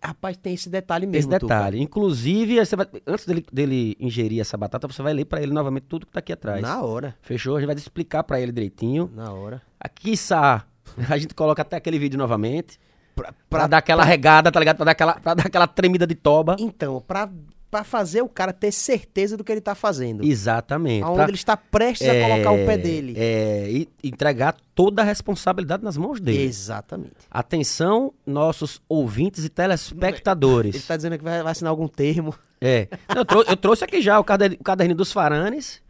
Rapaz, 0.04 0.38
tem 0.38 0.54
esse 0.54 0.70
detalhe 0.70 1.06
Esse 1.06 1.12
mesmo, 1.28 1.32
Tuca. 1.40 1.56
detalhe. 1.56 1.82
Inclusive, 1.82 2.64
vai- 2.76 2.88
antes 3.08 3.26
dele, 3.26 3.46
dele 3.52 3.98
ingerir 4.00 4.40
essa 4.40 4.56
batata, 4.56 4.88
você 4.88 5.02
vai 5.02 5.14
ler 5.14 5.26
pra 5.26 5.42
ele 5.42 5.52
novamente 5.52 5.86
tudo 5.88 6.06
que 6.06 6.12
tá 6.12 6.20
aqui 6.20 6.32
atrás. 6.32 6.62
Na 6.62 6.82
hora, 6.84 7.16
Fechou? 7.22 7.56
A 7.56 7.60
gente 7.60 7.66
vai 7.68 7.76
explicar 7.76 8.24
pra 8.24 8.40
ele 8.40 8.52
direitinho. 8.52 9.10
na 9.16 9.32
hora. 9.34 9.62
Aqui, 9.80 10.16
Sá, 10.16 10.64
a 11.10 11.18
gente 11.18 11.34
coloca 11.34 11.62
até 11.64 11.78
aquele 11.78 11.98
vídeo 11.98 12.20
novamente. 12.20 12.80
Pra, 13.16 13.32
Pra, 13.32 13.34
pra- 13.50 13.68
dar 13.68 13.78
aquela 13.78 14.04
regada, 14.04 14.52
tá 14.52 14.60
ligado? 14.60 14.76
Pra 14.76 14.86
dar 14.86 14.92
aquela, 14.92 15.14
pra 15.16 15.34
dar 15.34 15.46
aquela 15.48 15.66
tremida 15.68 16.06
de 16.06 16.14
toba. 16.16 16.56
Então, 16.60 17.02
pra, 17.02 17.28
pra 17.76 17.84
fazer 17.84 18.22
o 18.22 18.30
cara 18.30 18.54
ter 18.54 18.72
certeza 18.72 19.36
do 19.36 19.44
que 19.44 19.52
ele 19.52 19.60
tá 19.60 19.76
fazendo. 19.76 20.24
Exatamente. 20.24 21.04
Aonde 21.04 21.16
Pra- 21.18 21.26
ele 21.28 21.36
está 21.36 21.58
prestes 21.58 22.08
a 22.08 22.14
colocar 22.14 22.52
o 22.52 22.66
pé 22.66 22.78
dele. 22.78 23.14
É, 23.18 23.68
e 23.70 23.90
entregar 24.04 24.56
toda 24.74 25.02
a 25.02 25.06
responsabilidade 25.06 25.84
nas 25.84 25.98
mãos 25.98 26.22
dele. 26.22 26.44
Exatamente. 26.44 27.12
Atenção, 27.30 28.14
nossos 28.26 28.82
ouvintes 28.88 29.44
e 29.44 29.50
telespectadores. 29.50 30.76
Ele 30.76 30.84
tá 30.84 30.96
dizendo 30.96 31.18
que 31.18 31.24
vai, 31.24 31.44
vai 31.44 31.52
assinar 31.52 31.70
algum 31.72 31.88
termo. 31.88 32.34
É. 32.62 32.88
Eu, 33.14 33.26
trou- 33.26 33.44
eu 33.46 33.58
trouxe 33.58 33.84
aqui 33.84 34.02
já 34.02 34.18
o 34.20 34.24
caderno, 34.24 34.56
o 34.60 34.64
caderninho 34.64 34.98
dos 34.98 35.12
Faranes. 35.12 35.82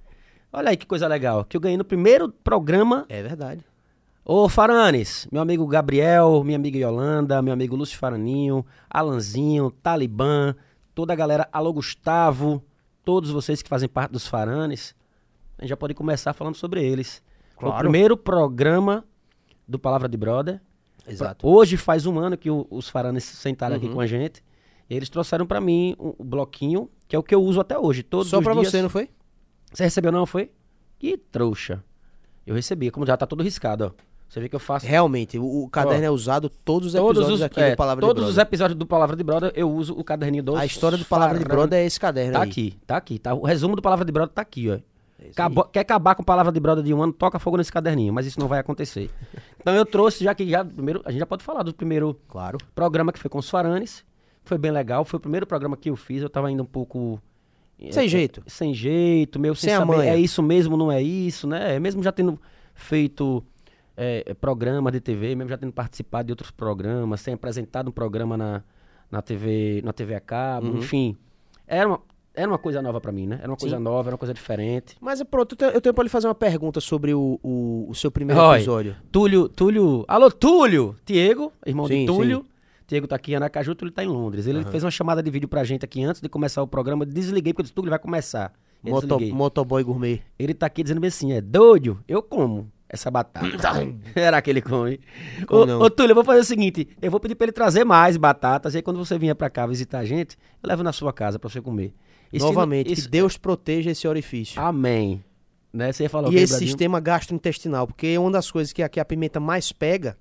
Olha 0.51 0.69
aí 0.71 0.77
que 0.77 0.85
coisa 0.87 1.07
legal. 1.07 1.45
Que 1.45 1.55
eu 1.55 1.61
ganhei 1.61 1.77
no 1.77 1.85
primeiro 1.85 2.29
programa. 2.43 3.05
É 3.09 3.21
verdade. 3.21 3.61
Ô, 4.23 4.49
Faranes, 4.49 5.27
meu 5.31 5.39
amigo 5.41 5.67
Gabriel, 5.67 6.43
minha 6.43 6.57
amiga 6.57 6.79
Yolanda, 6.79 7.41
meu 7.43 7.53
amigo 7.53 7.75
Lúcio 7.75 7.95
Faraninho, 7.99 8.65
Alanzinho, 8.89 9.69
Talibã, 9.83 10.55
toda 10.95 11.13
a 11.13 11.15
galera, 11.15 11.47
alô 11.51 11.73
Gustavo, 11.73 12.63
todos 13.03 13.29
vocês 13.29 13.61
que 13.61 13.69
fazem 13.69 13.87
parte 13.89 14.11
dos 14.11 14.25
Faranes. 14.25 14.95
A 15.57 15.61
gente 15.61 15.69
já 15.69 15.77
pode 15.77 15.93
começar 15.93 16.33
falando 16.33 16.55
sobre 16.55 16.83
eles. 16.83 17.21
Foi 17.55 17.67
o 17.69 17.71
Claro. 17.71 17.83
primeiro 17.83 18.17
programa 18.17 19.03
do 19.67 19.77
Palavra 19.77 20.07
de 20.09 20.17
Brother. 20.17 20.61
Exato. 21.07 21.47
Hoje 21.47 21.77
faz 21.77 22.05
um 22.05 22.17
ano 22.17 22.35
que 22.37 22.49
o- 22.49 22.65
os 22.71 22.89
Faranes 22.89 23.23
sentaram 23.23 23.75
aqui 23.75 23.85
Uhum. 23.87 23.93
com 23.93 23.99
a 23.99 24.07
gente. 24.07 24.43
E 24.89 24.95
eles 24.95 25.09
trouxeram 25.09 25.45
pra 25.45 25.61
mim 25.61 25.95
um, 25.99 26.13
um 26.19 26.25
bloquinho, 26.25 26.89
que 27.07 27.15
é 27.15 27.19
o 27.19 27.23
que 27.23 27.33
eu 27.35 27.41
uso 27.43 27.59
até 27.59 27.77
hoje. 27.77 28.01
Todos 28.03 28.29
Só 28.29 28.39
dias. 28.41 28.55
você, 28.55 28.81
não 28.81 28.89
foi? 28.89 29.09
Você 29.71 29.83
recebeu 29.83 30.11
não, 30.11 30.25
foi? 30.25 30.51
Que 30.97 31.17
trouxa. 31.17 31.83
Eu 32.45 32.55
recebi, 32.55 32.89
como 32.91 33.05
já 33.05 33.17
tá 33.17 33.25
todo 33.25 33.43
riscado, 33.43 33.85
ó. 33.95 34.03
Você 34.27 34.39
vê 34.39 34.49
que 34.49 34.55
eu 34.55 34.59
faço... 34.59 34.85
Realmente, 34.85 35.37
o, 35.37 35.63
o 35.63 35.69
caderno 35.69 36.05
é 36.05 36.09
usado 36.09 36.49
todos 36.49 36.93
os 36.93 36.93
Todos 36.93 37.17
episódios 37.17 37.39
os, 37.39 37.41
aqui 37.41 37.61
é, 37.61 37.71
do 37.71 37.77
Palavra 37.77 38.01
todos 38.05 38.25
de 38.25 38.31
os 38.31 38.37
episódios 38.37 38.77
do 38.77 38.85
Palavra 38.85 39.15
de 39.15 39.23
Brother 39.23 39.51
eu 39.55 39.71
uso 39.71 39.93
o 39.93 40.03
caderninho 40.03 40.43
dos 40.43 40.55
A 40.55 40.65
história 40.65 40.97
do 40.97 41.05
Palavra 41.05 41.37
de 41.37 41.43
Faranes. 41.43 41.57
Brother 41.57 41.79
é 41.79 41.85
esse 41.85 41.99
caderno 41.99 42.33
Tá 42.33 42.41
aí. 42.41 42.49
aqui, 42.49 42.77
tá 42.85 42.97
aqui. 42.97 43.19
Tá, 43.19 43.33
o 43.33 43.43
resumo 43.43 43.75
do 43.75 43.81
Palavra 43.81 44.03
de 44.03 44.11
Brother 44.11 44.33
tá 44.33 44.41
aqui, 44.41 44.69
ó. 44.69 44.79
É 45.17 45.29
Acabou- 45.29 45.63
quer 45.65 45.79
acabar 45.79 46.15
com 46.15 46.23
Palavra 46.23 46.51
de 46.51 46.59
Brother 46.59 46.83
de 46.83 46.93
um 46.93 47.01
ano, 47.01 47.13
toca 47.13 47.39
fogo 47.39 47.55
nesse 47.57 47.71
caderninho, 47.71 48.13
mas 48.13 48.25
isso 48.25 48.39
não 48.39 48.47
vai 48.47 48.59
acontecer. 48.59 49.09
então 49.59 49.73
eu 49.73 49.85
trouxe, 49.85 50.23
já 50.23 50.35
que 50.35 50.49
já, 50.49 50.65
primeiro, 50.65 51.01
a 51.05 51.11
gente 51.11 51.19
já 51.19 51.25
pode 51.25 51.43
falar 51.43 51.63
do 51.63 51.73
primeiro. 51.73 52.19
Claro. 52.27 52.57
programa 52.73 53.13
que 53.13 53.19
foi 53.19 53.29
com 53.29 53.39
os 53.39 53.49
Faranes. 53.49 54.03
Foi 54.43 54.57
bem 54.57 54.71
legal, 54.71 55.05
foi 55.05 55.17
o 55.17 55.21
primeiro 55.21 55.47
programa 55.47 55.75
que 55.77 55.89
eu 55.89 55.95
fiz, 55.95 56.21
eu 56.21 56.29
tava 56.29 56.47
ainda 56.47 56.61
um 56.61 56.67
pouco... 56.67 57.19
Sem 57.91 58.05
é, 58.05 58.07
jeito. 58.07 58.43
Sem 58.45 58.73
jeito, 58.73 59.39
meio 59.39 59.55
sem, 59.55 59.69
Sem 59.69 59.75
a 59.75 59.79
saber, 59.79 60.07
é 60.07 60.17
isso 60.17 60.43
mesmo, 60.43 60.77
não 60.77 60.91
é 60.91 61.01
isso, 61.01 61.47
né? 61.47 61.79
Mesmo 61.79 62.03
já 62.03 62.11
tendo 62.11 62.39
feito 62.73 63.43
é, 63.97 64.33
programas 64.35 64.91
de 64.93 64.99
TV, 64.99 65.35
mesmo 65.35 65.49
já 65.49 65.57
tendo 65.57 65.71
participado 65.73 66.27
de 66.27 66.31
outros 66.33 66.51
programas, 66.51 67.21
sem 67.21 67.33
apresentado 67.33 67.89
um 67.89 67.91
programa 67.91 68.35
na, 68.37 68.63
na 69.09 69.21
TV, 69.21 69.81
na 69.83 69.93
TV 69.93 70.15
a 70.15 70.19
cabo, 70.19 70.67
Uhum. 70.67 70.77
enfim. 70.79 71.17
Era 71.67 71.87
uma, 71.87 71.99
era 72.33 72.47
uma 72.51 72.57
coisa 72.57 72.81
nova 72.81 72.99
pra 73.01 73.11
mim, 73.11 73.25
né? 73.27 73.39
Era 73.41 73.49
uma 73.51 73.57
coisa 73.57 73.77
Sim. 73.77 73.83
nova, 73.83 74.09
era 74.09 74.13
uma 74.15 74.19
coisa 74.19 74.33
diferente. 74.33 74.95
Mas 74.99 75.21
pronto, 75.23 75.55
eu 75.73 75.81
tenho, 75.81 75.93
pra 75.93 76.03
lhe 76.03 76.09
fazer 76.09 76.27
uma 76.27 76.35
pergunta 76.35 76.79
sobre 76.81 77.13
o, 77.13 77.39
o, 77.41 77.85
o 77.89 77.95
seu 77.95 78.11
primeiro 78.11 78.41
Oi. 78.41 78.57
episódio. 78.57 78.95
Túlio, 79.11 79.47
Túlio, 79.49 80.03
alô 80.07 80.29
Túlio, 80.29 80.95
Diego, 81.05 81.51
irmão 81.65 81.87
Sim, 81.87 82.01
de 82.01 82.05
Túlio. 82.07 82.45
Diego 82.87 83.07
tá 83.07 83.15
aqui 83.15 83.31
em 83.31 83.35
Aracaju, 83.35 83.73
Túlio 83.73 83.91
tá 83.91 84.03
em 84.03 84.07
Londres. 84.07 84.45
Ele 84.45 84.63
fez 84.65 84.83
uma 84.83 84.91
chamada 84.91 85.23
de 85.23 85.31
vídeo 85.31 85.47
pra 85.47 85.63
gente 85.63 85.83
aqui 85.83 86.03
antes 86.03 86.21
de 86.21 86.29
começar 86.29 86.61
o 86.61 86.67
programa. 86.67 87.03
Desliguei, 87.03 87.51
porque 87.51 87.61
eu 87.61 87.63
disse, 87.63 87.73
Túlio 87.73 87.89
vai 87.89 87.97
começar. 87.97 88.53
Moto, 88.83 89.19
motoboy 89.33 89.83
gourmet. 89.83 90.21
Ele 90.37 90.53
tá 90.53 90.67
aqui 90.67 90.83
dizendo 90.83 91.01
bem 91.01 91.07
assim, 91.07 91.31
é 91.31 91.41
doido, 91.41 91.99
eu 92.07 92.21
como 92.21 92.71
essa 92.95 93.11
batata. 93.11 93.47
Será 94.13 94.41
que 94.41 94.49
ele 94.49 94.61
come? 94.61 94.99
Como 95.47 95.71
Ô, 95.71 95.83
ô, 95.85 95.89
Túlio, 95.89 96.11
eu 96.11 96.15
vou 96.15 96.23
fazer 96.23 96.39
o 96.41 96.43
seguinte, 96.43 96.87
eu 97.01 97.11
vou 97.11 97.19
pedir 97.19 97.35
pra 97.35 97.45
ele 97.45 97.51
trazer 97.51 97.83
mais 97.85 98.17
batatas, 98.17 98.73
e 98.73 98.77
aí 98.77 98.81
quando 98.81 98.97
você 98.97 99.17
vier 99.17 99.35
pra 99.35 99.49
cá 99.49 99.65
visitar 99.67 99.99
a 99.99 100.05
gente, 100.05 100.37
eu 100.63 100.67
levo 100.67 100.81
na 100.83 100.91
sua 100.91 101.13
casa 101.13 101.37
pra 101.39 101.49
você 101.49 101.61
comer. 101.61 101.93
E 102.33 102.39
Novamente, 102.39 102.95
se- 102.95 103.03
que 103.03 103.07
Deus 103.07 103.37
proteja 103.37 103.91
esse 103.91 104.07
orifício. 104.07 104.59
Amém. 104.61 105.23
Né? 105.71 105.91
Você 105.91 106.03
ia 106.03 106.09
falar 106.09 106.29
o 106.29 106.33
e 106.33 106.37
esse 106.37 106.53
Bradinho? 106.53 106.67
sistema 106.69 106.99
gastrointestinal, 106.99 107.85
porque 107.85 108.17
uma 108.17 108.31
das 108.31 108.49
coisas 108.49 108.73
que 108.73 108.81
aqui 108.81 108.99
a 108.99 109.05
pimenta 109.05 109.39
mais 109.39 109.71
pega 109.71 110.17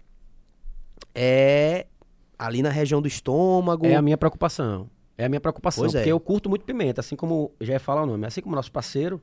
é 1.15 1.87
ali 2.39 2.63
na 2.63 2.71
região 2.71 3.01
do 3.01 3.09
estômago. 3.09 3.87
É 3.87 3.95
a 3.95 4.03
minha 4.03 4.17
preocupação. 4.17 4.89
É 5.17 5.25
a 5.27 5.29
minha 5.29 5.41
preocupação, 5.41 5.83
Pois 5.85 5.95
é. 5.95 5.99
porque 5.99 6.11
eu 6.13 6.19
curto 6.19 6.49
muito 6.51 6.65
pimenta, 6.65 7.01
assim 7.01 7.15
como, 7.15 7.53
já 7.61 7.75
ia 7.75 7.81
falar 7.81 8.03
o 8.03 8.07
nome, 8.07 8.27
assim 8.27 8.41
como 8.41 8.57
nosso 8.57 8.73
parceiro, 8.73 9.23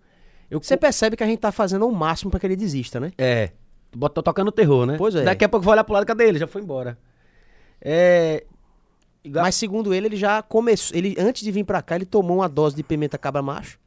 eu 0.52 0.62
Você 0.62 0.76
percebe 0.76 1.16
que 1.16 1.24
a 1.24 1.26
gente 1.26 1.40
tá 1.40 1.52
fazendo 1.52 1.88
o 1.88 1.92
máximo 1.92 2.30
pra 2.30 2.40
que 2.40 2.46
ele 2.46 2.58
desista, 2.58 3.00
né? 3.00 3.14
É, 3.18 3.52
tô 4.14 4.22
tocando 4.22 4.52
terror, 4.52 4.86
né? 4.86 4.98
Pois 4.98 5.16
é. 5.16 5.24
Daqui 5.24 5.46
a 5.46 5.50
pouco 5.50 5.64
eu 5.64 5.66
vou 5.66 5.72
olhar 5.72 5.84
pro 5.86 5.94
lado, 5.94 6.06
cadê 6.06 6.28
ele? 6.28 6.38
Já 6.38 6.46
foi 6.46 6.62
embora. 6.62 6.98
É... 7.82 8.44
Mas 9.26 9.56
segundo 9.56 9.94
ele, 9.94 10.08
ele 10.08 10.18
já 10.18 10.42
começou. 10.42 10.98
Ele, 10.98 11.16
antes 11.18 11.42
de 11.42 11.52
vir 11.52 11.64
pra 11.64 11.82
cá, 11.82 11.96
ele 11.96 12.06
tomou 12.06 12.38
uma 12.38 12.50
dose 12.50 12.76
de 12.76 12.84
pimenta 12.84 13.18
cabra 13.18 13.42
macho. 13.42 13.80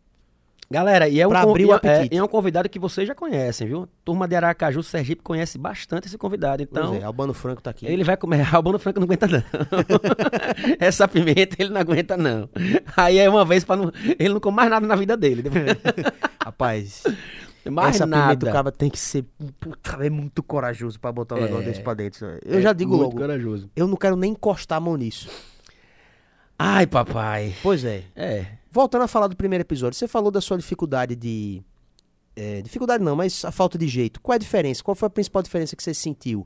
Galera, 0.70 1.08
e 1.08 1.20
é 1.20 1.26
um, 1.26 1.30
con- 1.30 1.56
é- 1.56 1.88
é, 2.04 2.08
e 2.10 2.16
é 2.16 2.22
um 2.24 2.26
convidado 2.26 2.68
que 2.68 2.78
vocês 2.78 3.06
já 3.06 3.14
conhecem, 3.14 3.66
viu? 3.66 3.86
Turma 4.04 4.26
de 4.26 4.34
Aracaju, 4.34 4.82
Sergipe 4.82 5.22
conhece 5.22 5.58
bastante 5.58 6.06
esse 6.06 6.16
convidado. 6.16 6.62
Então, 6.62 6.88
Pois 6.88 7.02
é, 7.02 7.04
Albano 7.04 7.34
Franco 7.34 7.60
tá 7.62 7.70
aqui. 7.70 7.86
ele 7.86 8.02
vai 8.02 8.16
comer. 8.16 8.48
Albano 8.54 8.78
Franco 8.78 8.98
não 8.98 9.04
aguenta, 9.04 9.26
não. 9.26 9.42
Essa 10.80 11.06
pimenta 11.06 11.56
ele 11.58 11.70
não 11.70 11.80
aguenta, 11.80 12.16
não. 12.16 12.48
Aí 12.96 13.18
é 13.18 13.28
uma 13.28 13.44
vez 13.44 13.62
pra 13.64 13.76
não. 13.76 13.92
Ele 14.18 14.30
não 14.34 14.40
come 14.40 14.56
mais 14.56 14.70
nada 14.70 14.86
na 14.86 14.96
vida 14.96 15.16
dele. 15.16 15.44
Rapaz, 16.42 17.02
mais 17.70 17.96
essa 17.96 18.04
pimenta 18.04 18.26
nada. 18.26 18.48
o 18.48 18.52
cara 18.52 18.72
tem 18.72 18.90
que 18.90 18.98
ser. 18.98 19.24
Puta, 19.60 19.98
é 20.04 20.10
muito 20.10 20.42
corajoso 20.42 20.98
pra 20.98 21.12
botar 21.12 21.36
um 21.36 21.38
É. 21.38 21.42
negócio 21.42 21.64
desse 21.66 21.80
pra 21.82 21.94
dentro. 21.94 22.26
Eu 22.44 22.60
já 22.60 22.72
digo 22.72 22.90
Muito 22.96 23.04
logo, 23.04 23.18
corajoso. 23.18 23.70
eu 23.76 23.86
não 23.86 23.96
quero 23.96 24.16
nem 24.16 24.32
encostar 24.32 24.78
a 24.78 24.80
mão 24.80 24.96
nisso. 24.96 25.28
Ai, 26.58 26.86
papai. 26.86 27.54
Pois 27.62 27.84
é. 27.84 28.02
É. 28.14 28.46
Voltando 28.74 29.02
a 29.02 29.06
falar 29.06 29.28
do 29.28 29.36
primeiro 29.36 29.62
episódio, 29.62 29.96
você 29.96 30.08
falou 30.08 30.32
da 30.32 30.40
sua 30.40 30.58
dificuldade 30.58 31.14
de. 31.14 31.62
é, 32.34 32.60
dificuldade 32.60 33.04
não, 33.04 33.14
mas 33.14 33.44
a 33.44 33.52
falta 33.52 33.78
de 33.78 33.86
jeito. 33.86 34.20
Qual 34.20 34.32
é 34.32 34.34
a 34.34 34.38
diferença? 34.40 34.82
Qual 34.82 34.96
foi 34.96 35.06
a 35.06 35.10
principal 35.10 35.44
diferença 35.44 35.76
que 35.76 35.82
você 35.82 35.94
sentiu 35.94 36.44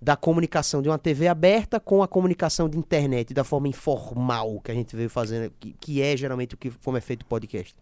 da 0.00 0.14
comunicação 0.14 0.80
de 0.80 0.88
uma 0.88 1.00
TV 1.00 1.26
aberta 1.26 1.80
com 1.80 2.00
a 2.00 2.06
comunicação 2.06 2.68
de 2.68 2.78
internet, 2.78 3.34
da 3.34 3.42
forma 3.42 3.66
informal 3.66 4.60
que 4.60 4.70
a 4.70 4.74
gente 4.74 4.94
veio 4.94 5.10
fazendo, 5.10 5.52
que, 5.58 5.74
que 5.80 6.00
é 6.00 6.16
geralmente 6.16 6.54
o 6.54 6.56
que 6.56 6.70
como 6.70 6.96
é 6.96 7.00
feito 7.00 7.22
o 7.22 7.26
podcast? 7.26 7.74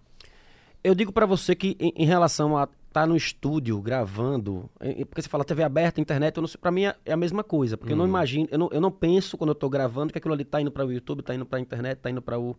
Eu 0.83 0.95
digo 0.95 1.13
pra 1.13 1.27
você 1.27 1.55
que 1.55 1.77
em, 1.79 1.93
em 1.97 2.07
relação 2.07 2.57
a 2.57 2.63
estar 2.63 3.03
tá 3.03 3.07
no 3.07 3.15
estúdio 3.15 3.79
gravando, 3.83 4.71
eh, 4.81 5.05
porque 5.05 5.21
você 5.21 5.29
fala 5.29 5.45
TV 5.45 5.63
aberta, 5.63 6.01
internet, 6.01 6.35
eu 6.35 6.41
não 6.41 6.49
sei, 6.49 6.59
pra 6.59 6.71
mim 6.71 6.85
é, 6.87 6.97
é 7.05 7.13
a 7.13 7.17
mesma 7.19 7.45
coisa, 7.45 7.77
porque 7.77 7.93
eu 7.93 7.97
não 7.99 8.07
imagino, 8.07 8.49
eu 8.51 8.59
não, 8.59 8.71
eu 8.73 8.81
não 8.81 8.91
penso 8.91 9.37
quando 9.37 9.51
eu 9.51 9.55
tô 9.55 9.69
gravando 9.69 10.15
que 10.15 10.19
aquilo 10.19 10.33
ali 10.33 10.47
tá 10.47 10.63
indo 10.63 10.71
para 10.71 10.87
o 10.87 10.91
YouTube, 10.91 11.23
tá 11.23 11.35
indo 11.35 11.45
pra 11.45 11.61
internet, 11.61 11.99
tá 11.99 12.09
indo 12.09 12.23
pra 12.23 12.39
o 12.39 12.57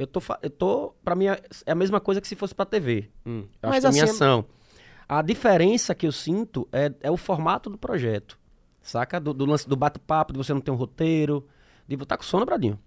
eu 0.00 0.06
tô, 0.06 0.20
eu 0.42 0.50
tô 0.50 0.94
para 1.04 1.14
mim 1.14 1.26
é 1.26 1.40
é 1.66 1.72
a 1.72 1.74
mesma 1.74 2.00
coisa 2.00 2.20
que 2.20 2.26
se 2.28 2.34
fosse 2.34 2.54
pra 2.54 2.64
TV. 2.66 3.08
Eu 3.24 3.44
Mas 3.62 3.70
acho 3.72 3.80
que 3.80 3.86
é 3.86 3.88
a 3.88 3.92
minha 3.92 4.04
assim- 4.04 4.14
ação. 4.14 4.44
A 5.08 5.22
diferença 5.22 5.94
que 5.94 6.06
eu 6.06 6.12
sinto 6.12 6.68
é, 6.72 6.92
é 7.00 7.10
o 7.10 7.16
formato 7.16 7.68
do 7.68 7.76
projeto. 7.76 8.38
Saca? 8.80 9.18
Do, 9.20 9.34
do 9.34 9.44
lance 9.44 9.68
do 9.68 9.76
bate-papo, 9.76 10.32
de 10.32 10.38
você 10.38 10.54
não 10.54 10.60
ter 10.60 10.70
um 10.70 10.76
roteiro. 10.76 11.46
De 11.86 11.96
tá 11.98 12.16
com 12.16 12.22
sono, 12.22 12.46
Bradinho? 12.46 12.78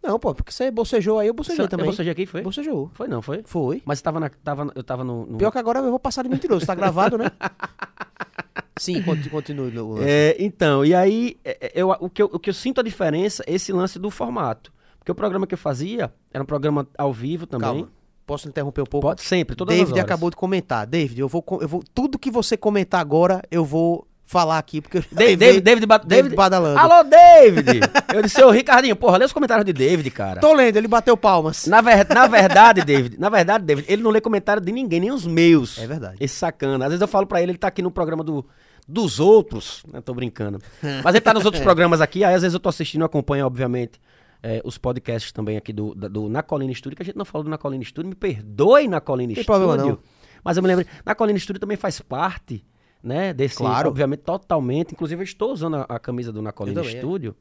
Não, 0.00 0.16
pô, 0.18 0.32
porque 0.32 0.52
você 0.52 0.70
bocejou 0.70 1.18
aí, 1.18 1.26
eu 1.26 1.34
bocejei 1.34 1.64
Você- 1.64 1.68
também. 1.68 1.84
Eu 1.86 1.90
bocejei 1.92 2.12
aqui, 2.12 2.24
foi? 2.24 2.40
Bocejou. 2.42 2.88
Foi 2.94 3.08
não, 3.08 3.20
foi? 3.20 3.42
Foi. 3.44 3.82
Mas 3.84 4.00
tava 4.00 4.20
na, 4.20 4.28
tava, 4.30 4.70
eu 4.74 4.84
tava 4.84 5.02
no... 5.02 5.26
no- 5.26 5.36
Pior 5.38 5.50
que 5.50 5.58
agora 5.58 5.80
eu 5.80 5.90
vou 5.90 5.98
passar 5.98 6.22
de 6.22 6.28
mentiroso, 6.28 6.64
tá 6.64 6.74
gravado, 6.74 7.18
né? 7.18 7.24
Sim, 8.78 9.02
conti- 9.02 9.28
continue. 9.28 9.76
o 9.76 9.88
lance. 9.94 10.08
É, 10.08 10.36
então, 10.38 10.84
e 10.84 10.94
aí, 10.94 11.36
é, 11.44 11.66
é, 11.66 11.72
eu, 11.74 11.90
o, 11.90 12.08
que 12.08 12.22
eu, 12.22 12.30
o 12.32 12.38
que 12.38 12.48
eu 12.50 12.54
sinto 12.54 12.80
a 12.80 12.84
diferença 12.84 13.42
é 13.46 13.54
esse 13.54 13.72
lance 13.72 13.98
do 13.98 14.08
formato. 14.10 14.72
Porque 15.08 15.12
o 15.12 15.14
programa 15.14 15.46
que 15.46 15.54
eu 15.54 15.58
fazia 15.58 16.12
era 16.30 16.42
um 16.42 16.46
programa 16.46 16.86
ao 16.98 17.14
vivo 17.14 17.46
também. 17.46 17.66
Calma. 17.66 17.88
Posso 18.26 18.46
interromper 18.46 18.82
um 18.82 18.86
pouco? 18.86 19.06
Pode 19.06 19.22
sempre, 19.22 19.56
todas 19.56 19.72
as 19.72 19.78
David 19.78 19.94
horas. 19.94 20.04
acabou 20.04 20.28
de 20.28 20.36
comentar. 20.36 20.86
David, 20.86 21.18
eu 21.18 21.26
vou, 21.28 21.42
eu 21.62 21.66
vou. 21.66 21.82
Tudo 21.94 22.18
que 22.18 22.30
você 22.30 22.58
comentar 22.58 23.00
agora, 23.00 23.40
eu 23.50 23.64
vou 23.64 24.06
falar 24.22 24.58
aqui, 24.58 24.82
porque 24.82 24.98
eu 24.98 25.04
David, 25.10 25.36
David, 25.38 25.60
David, 25.62 25.86
ba- 25.86 25.96
David 25.96 26.08
David- 26.24 26.36
badalando. 26.36 26.78
Alô, 26.78 27.02
David! 27.04 27.80
eu 28.14 28.20
disse, 28.20 28.44
ô 28.44 28.50
Ricardinho, 28.50 28.94
porra, 28.96 29.16
lê 29.16 29.24
os 29.24 29.32
comentários 29.32 29.64
de 29.64 29.72
David, 29.72 30.10
cara. 30.10 30.40
Tô 30.42 30.52
lendo, 30.52 30.76
ele 30.76 30.86
bateu 30.88 31.16
palmas. 31.16 31.66
Na, 31.66 31.80
ver- 31.80 32.06
na 32.06 32.26
verdade, 32.26 32.82
David, 32.84 33.18
na 33.18 33.30
verdade, 33.30 33.64
David, 33.64 33.86
ele 33.90 34.02
não 34.02 34.10
lê 34.10 34.20
comentário 34.20 34.60
de 34.62 34.70
ninguém, 34.70 35.00
nem 35.00 35.10
os 35.10 35.26
meus. 35.26 35.78
É 35.78 35.86
verdade. 35.86 36.18
Esse 36.20 36.34
sacana. 36.34 36.84
Às 36.84 36.90
vezes 36.90 37.00
eu 37.00 37.08
falo 37.08 37.26
pra 37.26 37.40
ele, 37.42 37.52
ele 37.52 37.58
tá 37.58 37.68
aqui 37.68 37.80
no 37.80 37.90
programa 37.90 38.22
do, 38.22 38.44
dos 38.86 39.18
outros, 39.18 39.82
né? 39.90 40.02
Tô 40.02 40.12
brincando. 40.12 40.58
Mas 41.02 41.14
ele 41.14 41.22
tá 41.22 41.32
nos 41.32 41.46
outros 41.46 41.62
programas 41.64 42.02
aqui, 42.02 42.22
aí 42.24 42.34
às 42.34 42.42
vezes 42.42 42.52
eu 42.52 42.60
tô 42.60 42.68
assistindo, 42.68 43.06
acompanho, 43.06 43.46
obviamente, 43.46 43.98
é, 44.42 44.60
os 44.64 44.78
podcasts 44.78 45.32
também 45.32 45.56
aqui 45.56 45.72
do, 45.72 45.94
do 45.94 46.28
Na 46.28 46.42
Colina 46.42 46.72
Estúdio, 46.72 46.96
que 46.96 47.02
a 47.02 47.06
gente 47.06 47.16
não 47.16 47.24
falou 47.24 47.44
do 47.44 47.50
Na 47.50 47.58
Colina 47.58 47.82
Estúdio, 47.82 48.08
me 48.08 48.14
perdoe 48.14 48.86
Na 48.88 49.00
Colina 49.00 49.34
Tem 49.34 49.40
Estúdio. 49.42 49.60
problema 49.66 49.76
não. 49.90 49.98
Mas 50.44 50.56
eu 50.56 50.62
me 50.62 50.68
lembro, 50.68 50.86
na 51.04 51.14
Colina 51.14 51.36
Estúdio 51.38 51.58
também 51.60 51.76
faz 51.76 52.00
parte, 52.00 52.64
né? 53.02 53.32
Desse, 53.34 53.56
Claro. 53.56 53.88
obviamente, 53.88 54.20
totalmente. 54.20 54.92
Inclusive, 54.92 55.20
eu 55.20 55.24
estou 55.24 55.52
usando 55.52 55.76
a, 55.76 55.82
a 55.82 55.98
camisa 55.98 56.32
do 56.32 56.40
Na 56.40 56.52
Colina 56.52 56.80
é. 56.82 56.84
Estúdio. 56.84 57.34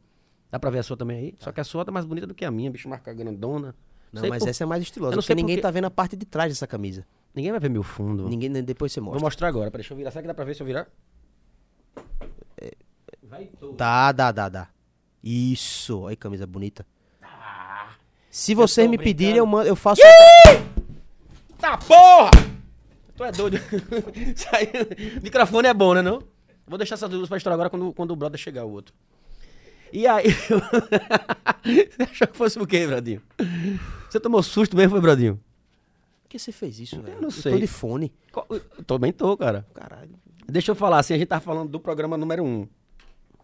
Dá 0.51 0.57
pra 0.59 0.69
ver 0.69 0.79
a 0.79 0.83
sua 0.83 0.95
também 0.97 1.17
aí? 1.17 1.35
Só 1.39 1.51
que 1.51 1.59
a 1.59 1.63
sua 1.63 1.83
tá 1.85 1.91
mais 1.91 2.05
bonita 2.05 2.25
do 2.25 2.33
que 2.33 2.45
a 2.45 2.49
minha, 2.51 2.71
bicho, 2.71 2.87
marca 2.89 3.13
grandona. 3.13 3.75
Não, 4.11 4.21
Sei 4.21 4.29
mas 4.29 4.41
por- 4.41 4.49
essa 4.49 4.63
é 4.63 4.65
mais 4.65 4.79
Eu 4.81 4.83
estilosa, 4.83 5.11
não 5.11 5.17
porque 5.17 5.27
sei 5.27 5.35
ninguém 5.35 5.57
porque- 5.57 5.61
tá 5.63 5.69
vendo 5.71 5.85
a 5.85 5.91
parte 5.91 6.15
de 6.15 6.25
trás 6.25 6.49
dessa 6.51 6.65
camisa. 6.65 7.05
Ninguém 7.35 7.51
vai 7.51 7.59
ver 7.59 7.69
meu 7.69 7.83
fundo. 7.83 8.27
Ninguém, 8.29 8.49
depois 8.63 8.91
você 8.93 8.99
Vou 9.01 9.09
mostra. 9.11 9.25
mostrar 9.25 9.47
agora. 9.49 9.69
Peraí, 9.69 9.81
deixa 9.83 9.93
eu 9.93 9.97
virar. 9.97 10.11
Será 10.11 10.21
que 10.21 10.27
dá 10.27 10.33
pra 10.33 10.45
ver 10.45 10.55
se 10.55 10.61
eu 10.63 10.65
virar? 10.65 10.87
Vai 13.23 13.45
todo. 13.59 13.75
Dá, 13.75 14.11
dá, 14.13 14.31
dá, 14.31 14.49
dá. 14.49 14.67
Isso, 15.27 16.01
olha 16.01 16.15
que 16.15 16.21
camisa 16.21 16.47
bonita. 16.47 16.85
Se 18.29 18.53
vocês 18.55 18.89
me 18.89 18.97
brincando. 18.97 19.17
pedirem, 19.17 19.37
eu, 19.37 19.45
mando, 19.45 19.67
eu 19.67 19.75
faço. 19.75 20.01
Tá 21.57 21.77
porra! 21.77 22.31
Tu 23.15 23.23
é 23.23 23.31
doido. 23.31 23.57
Microfone 25.21 25.67
é 25.67 25.73
bom, 25.73 25.93
né 25.95 26.01
não? 26.01 26.21
Vou 26.67 26.77
deixar 26.77 26.95
essas 26.95 27.09
duas 27.09 27.27
pra 27.27 27.37
estourar 27.37 27.55
agora 27.55 27.69
quando, 27.69 27.91
quando 27.93 28.11
o 28.11 28.15
brother 28.15 28.39
chegar 28.39 28.63
o 28.65 28.71
outro. 28.71 28.93
E 29.91 30.05
aí... 30.07 30.25
Você 31.65 32.03
achou 32.03 32.27
que 32.27 32.37
fosse 32.37 32.59
o 32.59 32.67
quê, 32.67 32.85
Bradinho? 32.85 33.21
Você 34.09 34.19
tomou 34.19 34.41
susto 34.43 34.77
mesmo, 34.77 34.91
foi, 34.91 35.01
Bradinho? 35.01 35.39
Por 36.23 36.29
que 36.29 36.39
você 36.39 36.51
fez 36.51 36.79
isso, 36.79 37.01
velho? 37.01 37.15
não 37.17 37.23
Eu 37.29 37.31
sei. 37.31 37.53
tô 37.53 37.59
de 37.59 37.67
fone. 37.67 38.13
Eu 38.49 38.83
Também 38.85 39.11
tô, 39.11 39.35
cara. 39.35 39.65
Caralho. 39.73 40.11
Deixa 40.45 40.71
eu 40.71 40.75
falar 40.75 40.99
assim, 40.99 41.13
a 41.13 41.17
gente 41.17 41.27
tá 41.27 41.39
falando 41.39 41.69
do 41.69 41.79
programa 41.79 42.15
número 42.17 42.43
um. 42.43 42.67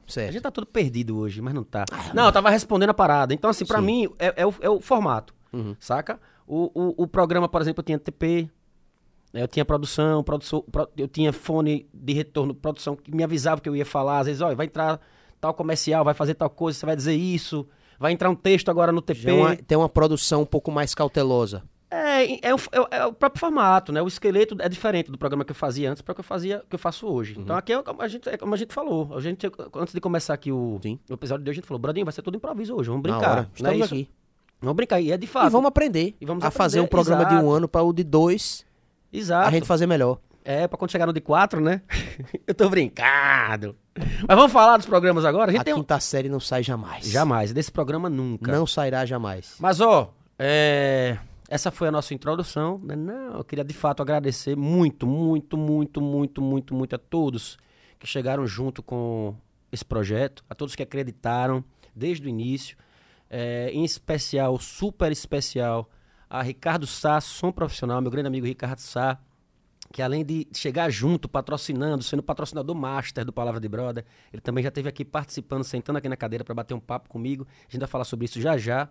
A 0.08 0.12
Certo. 0.12 0.34
gente 0.34 0.42
tá 0.42 0.52
todo 0.52 0.66
perdido 0.68 1.18
hoje, 1.18 1.42
mas 1.42 1.54
não 1.54 1.64
tá. 1.64 1.86
Não, 2.14 2.26
eu 2.26 2.32
tava 2.32 2.50
respondendo 2.50 2.90
a 2.90 2.94
parada. 2.94 3.34
Então, 3.34 3.50
assim, 3.50 3.66
pra 3.66 3.80
Sim. 3.80 3.86
mim, 3.86 4.10
é, 4.20 4.34
é 4.44 4.46
o, 4.46 4.54
é 4.62 4.70
o 4.70 4.80
formato, 4.82 5.34
Uhum. 5.54 5.76
saca? 5.80 6.20
O, 6.46 6.70
o, 6.74 7.04
o 7.04 7.08
programa, 7.08 7.48
por 7.48 7.62
exemplo, 7.62 7.80
eu 7.82 7.86
tinha 7.86 7.98
TP, 8.00 8.50
né, 9.34 9.44
eu 9.44 9.48
tinha 9.48 9.64
produção, 9.64 10.24
produção, 10.24 10.62
pro- 10.70 10.90
eu 10.98 11.08
tinha 11.08 11.32
fone 11.32 11.88
de 11.94 12.14
retorno, 12.14 12.54
produção 12.54 12.96
que 12.96 13.16
me 13.16 13.24
avisava 13.24 13.62
que 13.62 13.70
eu 13.70 13.76
ia 13.76 13.86
falar. 13.86 14.20
Às 14.20 14.28
vezes, 14.28 14.42
olha, 14.42 14.56
vai 14.56 14.66
entrar 14.66 15.00
tal 15.40 15.54
comercial, 15.54 16.04
vai 16.04 16.14
fazer 16.14 16.34
tal 16.36 16.50
coisa, 16.50 16.78
você 16.78 16.86
vai 16.86 16.96
dizer 16.96 17.16
isso. 17.16 17.66
Vai 18.00 18.12
entrar 18.12 18.30
um 18.30 18.36
texto 18.36 18.70
agora 18.70 18.92
no 18.92 19.02
TP. 19.02 19.30
É 19.30 19.34
uma- 19.34 19.56
tem 19.56 19.78
uma 19.78 19.88
produção 19.90 20.42
um 20.42 20.46
pouco 20.46 20.70
mais 20.72 20.94
cautelosa. 20.94 21.64
É, 21.96 22.48
é, 22.50 22.56
o, 22.56 22.58
é 22.72 22.82
o- 22.82 22.88
é 22.90 23.06
o 23.06 23.14
próprio 23.14 23.40
formato, 23.40 23.92
né? 23.92 24.02
O 24.02 24.08
esqueleto 24.08 24.56
é 24.60 24.68
diferente 24.68 25.12
do 25.12 25.18
programa 25.18 25.46
que 25.46 25.52
eu 25.52 25.56
fazia 25.56 25.92
antes 25.92 26.02
para 26.02 26.12
o 26.12 26.16
que 26.16 26.22
eu 26.22 26.26
fazia, 26.26 26.64
que 26.68 26.74
eu 26.76 26.80
faço 26.80 27.06
hoje. 27.08 27.36
Então 27.38 27.56
aqui 27.56 27.72
é 27.72 27.84
como 27.84 28.02
a 28.02 28.08
gente, 28.08 28.28
é 28.28 28.36
como 28.38 28.54
a 28.54 28.58
gente 28.58 28.74
falou. 28.74 29.16
A 29.16 29.22
gente, 29.22 29.46
antes 29.76 29.94
de 29.94 30.02
começar 30.02 30.34
aqui 30.34 30.52
o, 30.52 30.80
o 31.10 31.14
episódio 31.14 31.44
de 31.44 31.50
hoje, 31.52 31.60
a 31.60 31.62
gente 31.62 31.68
falou, 31.68 31.80
Bradinho, 31.80 32.06
vai 32.06 32.12
ser 32.14 32.24
tudo 32.24 32.36
improviso 32.38 32.76
hoje, 32.76 32.90
vamos 32.90 33.04
brincar. 33.04 33.48
Estamos 33.54 33.76
isso? 33.86 33.94
aqui. 33.94 34.10
Vamos 34.60 34.76
brincar. 34.76 35.00
E 35.02 35.12
é 35.12 35.18
de 35.18 35.28
fato. 35.28 35.48
E 35.48 35.50
vamos 35.52 35.68
aprender 35.68 36.16
E 36.20 36.26
vamos 36.26 36.44
a 36.44 36.50
fazer 36.50 36.80
aprender, 36.80 36.86
um 36.88 36.90
programa 36.90 37.26
de 37.26 37.36
um 37.36 37.38
exato. 37.40 37.52
ano 37.52 37.68
para 37.68 37.84
o 37.84 37.94
de 37.94 38.04
dois 38.04 38.66
Exato. 39.12 39.48
a 39.48 39.52
gente 39.52 39.68
fazer 39.68 39.86
melhor. 39.86 40.18
É, 40.46 40.68
pra 40.68 40.78
quando 40.78 40.92
chegar 40.92 41.06
no 41.06 41.14
de 41.14 41.22
quatro, 41.22 41.62
né? 41.62 41.82
eu 42.48 42.54
tô 42.56 42.70
brincado. 42.70 43.76
Mas 44.28 44.36
vamos 44.36 44.52
falar 44.52 44.78
dos 44.78 44.86
programas 44.86 45.24
agora? 45.26 45.50
A 45.50 45.52
gente 45.52 45.62
A 45.62 45.64
tem 45.64 45.74
um... 45.74 45.78
quinta 45.78 46.00
série 46.00 46.28
não 46.28 46.40
sai 46.40 46.64
jamais. 46.64 47.06
Jamais, 47.06 47.54
desse 47.54 47.72
programa 47.72 48.10
nunca. 48.10 48.52
Não 48.52 48.66
sairá 48.66 49.06
jamais. 49.06 49.56
Mas, 49.60 49.80
ó, 49.80 50.14
é, 50.40 51.18
essa 51.54 51.70
foi 51.70 51.88
a 51.88 51.92
nossa 51.92 52.16
introdução. 52.16 52.80
né? 52.84 52.96
Não, 52.96 53.38
eu 53.38 53.44
queria 53.44 53.64
de 53.64 53.76
fato 53.76 54.02
agradecer 54.02 54.58
muito, 54.58 55.06
muito, 55.06 55.56
muito, 55.56 56.02
muito, 56.02 56.42
muito, 56.42 56.74
muito 56.74 56.96
a 56.96 56.98
todos 56.98 57.60
que 58.00 58.08
chegaram 58.08 58.48
junto 58.48 58.82
com 58.82 59.36
esse 59.72 59.86
projeto, 59.86 60.44
a 60.50 60.56
todos 60.56 60.76
que 60.76 60.82
acreditaram 60.82 61.64
desde 61.96 62.26
o 62.26 62.30
início. 62.30 62.76
É, 63.30 63.70
em 63.72 63.84
especial, 63.86 64.60
super 64.60 65.12
especial, 65.12 65.88
a 66.28 66.42
Ricardo 66.42 66.88
Sá, 66.88 67.22
som 67.22 67.52
profissional, 67.52 68.02
meu 68.02 68.10
grande 68.10 68.28
amigo 68.28 68.48
Ricardo 68.48 68.80
Sá, 68.80 69.20
que 69.92 70.02
além 70.02 70.26
de 70.26 70.48
chegar 70.54 70.90
junto, 70.90 71.30
patrocinando, 71.30 72.04
sendo 72.04 72.24
patrocinador 72.24 72.76
master 72.76 73.24
do 73.24 73.32
Palavra 73.32 73.60
de 73.60 73.70
Brother, 73.70 74.04
ele 74.32 74.42
também 74.42 74.64
já 74.64 74.70
esteve 74.70 74.90
aqui 74.90 75.06
participando, 75.06 75.64
sentando 75.64 76.00
aqui 76.00 76.10
na 76.10 76.18
cadeira 76.18 76.44
para 76.44 76.56
bater 76.56 76.74
um 76.74 76.80
papo 76.80 77.10
comigo. 77.10 77.46
A 77.62 77.72
gente 77.72 77.80
vai 77.80 77.88
falar 77.88 78.06
sobre 78.06 78.26
isso 78.26 78.42
já 78.42 78.58
já. 78.58 78.90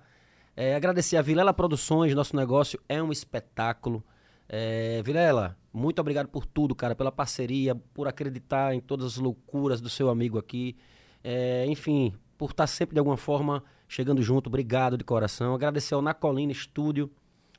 É, 0.56 0.74
agradecer 0.74 1.16
a 1.16 1.22
Vilela 1.22 1.52
Produções, 1.54 2.14
nosso 2.14 2.36
negócio 2.36 2.78
é 2.88 3.02
um 3.02 3.10
espetáculo. 3.10 4.04
É, 4.48 5.00
Vilela, 5.02 5.56
muito 5.72 5.98
obrigado 6.00 6.28
por 6.28 6.44
tudo, 6.44 6.74
cara, 6.74 6.94
pela 6.94 7.10
parceria, 7.10 7.74
por 7.74 8.06
acreditar 8.06 8.74
em 8.74 8.80
todas 8.80 9.06
as 9.06 9.16
loucuras 9.16 9.80
do 9.80 9.88
seu 9.88 10.10
amigo 10.10 10.38
aqui. 10.38 10.76
É, 11.24 11.64
enfim, 11.68 12.12
por 12.36 12.50
estar 12.50 12.66
sempre 12.66 12.94
de 12.94 12.98
alguma 12.98 13.16
forma 13.16 13.62
chegando 13.88 14.20
junto, 14.22 14.48
obrigado 14.48 14.98
de 14.98 15.04
coração. 15.04 15.54
Agradecer 15.54 15.94
ao 15.94 16.02
Nacolina 16.02 16.52
Estúdio, 16.52 17.10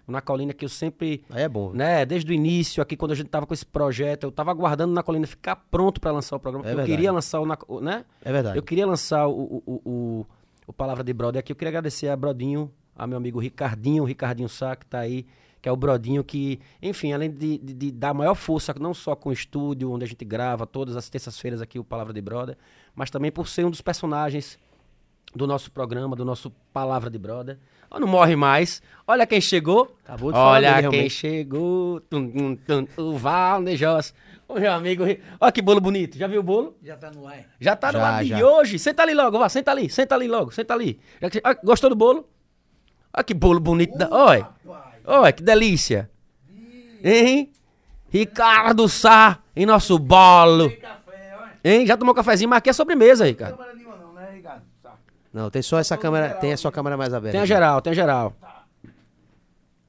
o 0.08 0.12
Nacolina 0.12 0.54
que 0.54 0.66
eu 0.66 0.70
sempre 0.70 1.24
Aí 1.32 1.44
é 1.44 1.50
bom. 1.50 1.72
né, 1.74 2.06
desde 2.06 2.32
o 2.32 2.34
início 2.36 2.84
aqui, 2.84 2.96
quando 2.96 3.12
a 3.12 3.16
gente 3.16 3.30
tava 3.30 3.48
com 3.48 3.54
esse 3.56 3.66
projeto, 3.66 4.26
eu 4.26 4.32
tava 4.32 4.52
aguardando 4.52 4.94
na 4.94 5.02
colina 5.02 5.26
ficar 5.26 5.56
pronto 5.56 6.00
para 6.02 6.12
lançar 6.12 6.36
o 6.36 6.40
programa, 6.40 6.68
É 6.68 6.72
eu 6.72 6.76
verdade. 6.76 6.92
queria 6.92 7.12
lançar 7.12 7.40
o, 7.40 7.80
né? 7.82 8.06
É 8.24 8.32
verdade. 8.32 8.58
Eu 8.58 8.62
queria 8.64 8.86
lançar 8.86 9.28
o, 9.28 9.32
o, 9.32 9.64
o, 9.66 9.82
o- 9.90 10.26
o 10.68 10.72
Palavra 10.74 11.04
de 11.04 11.12
Brother 11.14 11.40
aqui. 11.40 11.52
Eu 11.52 11.56
queria 11.56 11.70
agradecer 11.70 12.08
a 12.08 12.16
Brodinho, 12.16 12.72
a 12.96 13.06
meu 13.08 13.18
amigo 13.18 13.40
Ricardinho, 13.40 14.04
o 14.04 14.06
Ricardinho 14.06 14.50
Sá, 14.50 14.76
que 14.76 14.86
tá 14.86 15.00
aí, 15.00 15.26
que 15.62 15.68
é 15.70 15.72
o 15.72 15.76
Brodinho 15.78 16.24
que, 16.24 16.60
enfim, 16.82 17.14
além 17.14 17.32
de, 17.32 17.58
de, 17.58 17.74
de 17.74 17.92
dar 17.92 18.14
maior 18.14 18.36
força, 18.36 18.74
não 18.80 18.94
só 18.94 19.16
com 19.16 19.30
o 19.30 19.34
estúdio, 19.34 19.92
onde 19.92 20.04
a 20.04 20.08
gente 20.08 20.24
grava 20.26 20.66
todas 20.68 20.96
as 20.98 21.10
terças-feiras 21.10 21.62
aqui 21.62 21.80
o 21.80 21.84
Palavra 21.84 22.14
de 22.14 22.22
Brother, 22.22 22.58
mas 22.96 23.10
também 23.10 23.32
por 23.32 23.48
ser 23.48 23.66
um 23.66 23.70
dos 23.72 23.82
personagens 23.82 24.60
do 25.36 25.48
nosso 25.48 25.72
programa, 25.72 26.16
do 26.16 26.24
nosso 26.26 26.52
Palavra 26.72 27.10
de 27.10 27.18
Brother. 27.18 27.58
Ó, 27.90 28.00
Não 28.00 28.08
morre 28.08 28.36
mais. 28.36 28.82
Olha 29.08 29.26
quem 29.26 29.40
chegou. 29.42 29.96
Acabou 30.04 30.32
de 30.32 30.38
falar 30.38 30.60
dele, 30.60 30.68
Olha 30.68 30.82
quem 30.82 30.92
realmente. 30.92 31.10
chegou. 31.14 32.00
Tum, 32.02 32.30
tum, 32.30 32.56
tum, 32.56 32.88
o. 32.98 33.18
O 34.48 34.60
meu 34.60 34.72
amigo. 34.74 35.04
Olha 35.40 35.52
que 35.52 35.62
bolo 35.62 35.80
bonito. 35.80 36.18
Já 36.18 36.28
viu 36.28 36.42
o 36.42 36.44
bolo? 36.44 36.76
Já 36.84 36.98
tá 36.98 37.10
no 37.12 37.28
ar. 37.28 37.46
Já 37.60 37.76
tá 37.76 37.92
no 37.92 38.00
Já, 38.00 38.08
ar 38.10 38.24
de 38.24 38.30
já. 38.30 38.46
hoje. 38.46 38.78
Senta 38.78 39.02
ali 39.04 39.14
logo, 39.14 39.40
vá. 39.40 39.48
Senta 39.50 39.72
ali. 39.72 39.90
Senta 39.90 40.16
ali 40.16 40.28
logo. 40.28 40.52
Senta 40.52 40.74
ali. 40.74 41.00
Já 41.22 41.30
que- 41.30 41.42
ah, 41.44 41.54
gostou 41.64 41.90
do 41.90 41.96
bolo? 41.96 42.28
Olha 43.16 43.24
que 43.24 43.34
bolo 43.34 43.60
bonito. 43.60 43.98
da- 43.98 44.10
Olha. 44.12 44.48
Olha 45.06 45.32
que 45.32 45.44
delícia. 45.44 46.10
Hein? 47.04 47.52
Ricardo 48.10 48.88
Sá 48.88 49.40
em 49.56 49.66
nosso 49.66 49.98
bolo. 50.00 50.72
Hein? 51.64 51.86
Já 51.86 51.96
tomou 51.98 52.14
cafezinho? 52.14 52.50
Mas 52.50 52.58
aqui 52.58 52.70
é 52.70 52.74
sobremesa, 52.74 53.26
Ricardo. 53.26 53.58
Câmera 53.58 53.76
nenhuma 53.76 53.96
não, 53.98 54.14
né, 54.14 54.30
Ricardo? 54.34 54.62
Tá. 54.82 54.94
Não, 55.34 55.50
tem 55.50 55.62
só 55.62 55.80
essa 55.80 55.98
câmera, 55.98 56.34
tem 56.36 56.54
a 56.54 56.58
sua 56.58 56.72
câmera 56.72 56.96
mais 56.98 57.14
aberta. 57.14 57.32
Tem 57.34 57.42
a 57.42 57.46
geral, 57.46 57.82
tem 57.82 57.92
a 57.92 57.96
geral. 57.96 58.34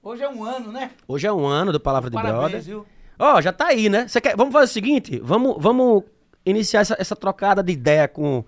Hoje 0.03 0.23
é 0.23 0.29
um 0.29 0.45
ano, 0.45 0.71
né? 0.71 0.91
Hoje 1.09 1.27
é 1.27 1.33
um 1.33 1.47
ano 1.47 1.73
do 1.73 1.81
Palavra 1.81 2.11
de 2.11 2.15
Brother. 2.17 2.35
Parabéns, 2.35 2.67
viu? 2.67 2.87
Ó, 3.19 3.41
já 3.41 3.53
tá 3.53 3.69
aí, 3.69 3.89
né? 3.89 4.07
Você 4.07 4.21
quer... 4.21 4.37
Vamos 4.37 4.53
fazer 4.53 4.65
o 4.67 4.69
seguinte: 4.73 5.19
vamos, 5.25 5.57
vamos 5.59 6.03
iniciar 6.45 6.81
essa, 6.81 6.97
essa 6.99 7.17
trocada 7.17 7.63
de 7.63 7.73
ideia 7.73 8.07
com 8.07 8.45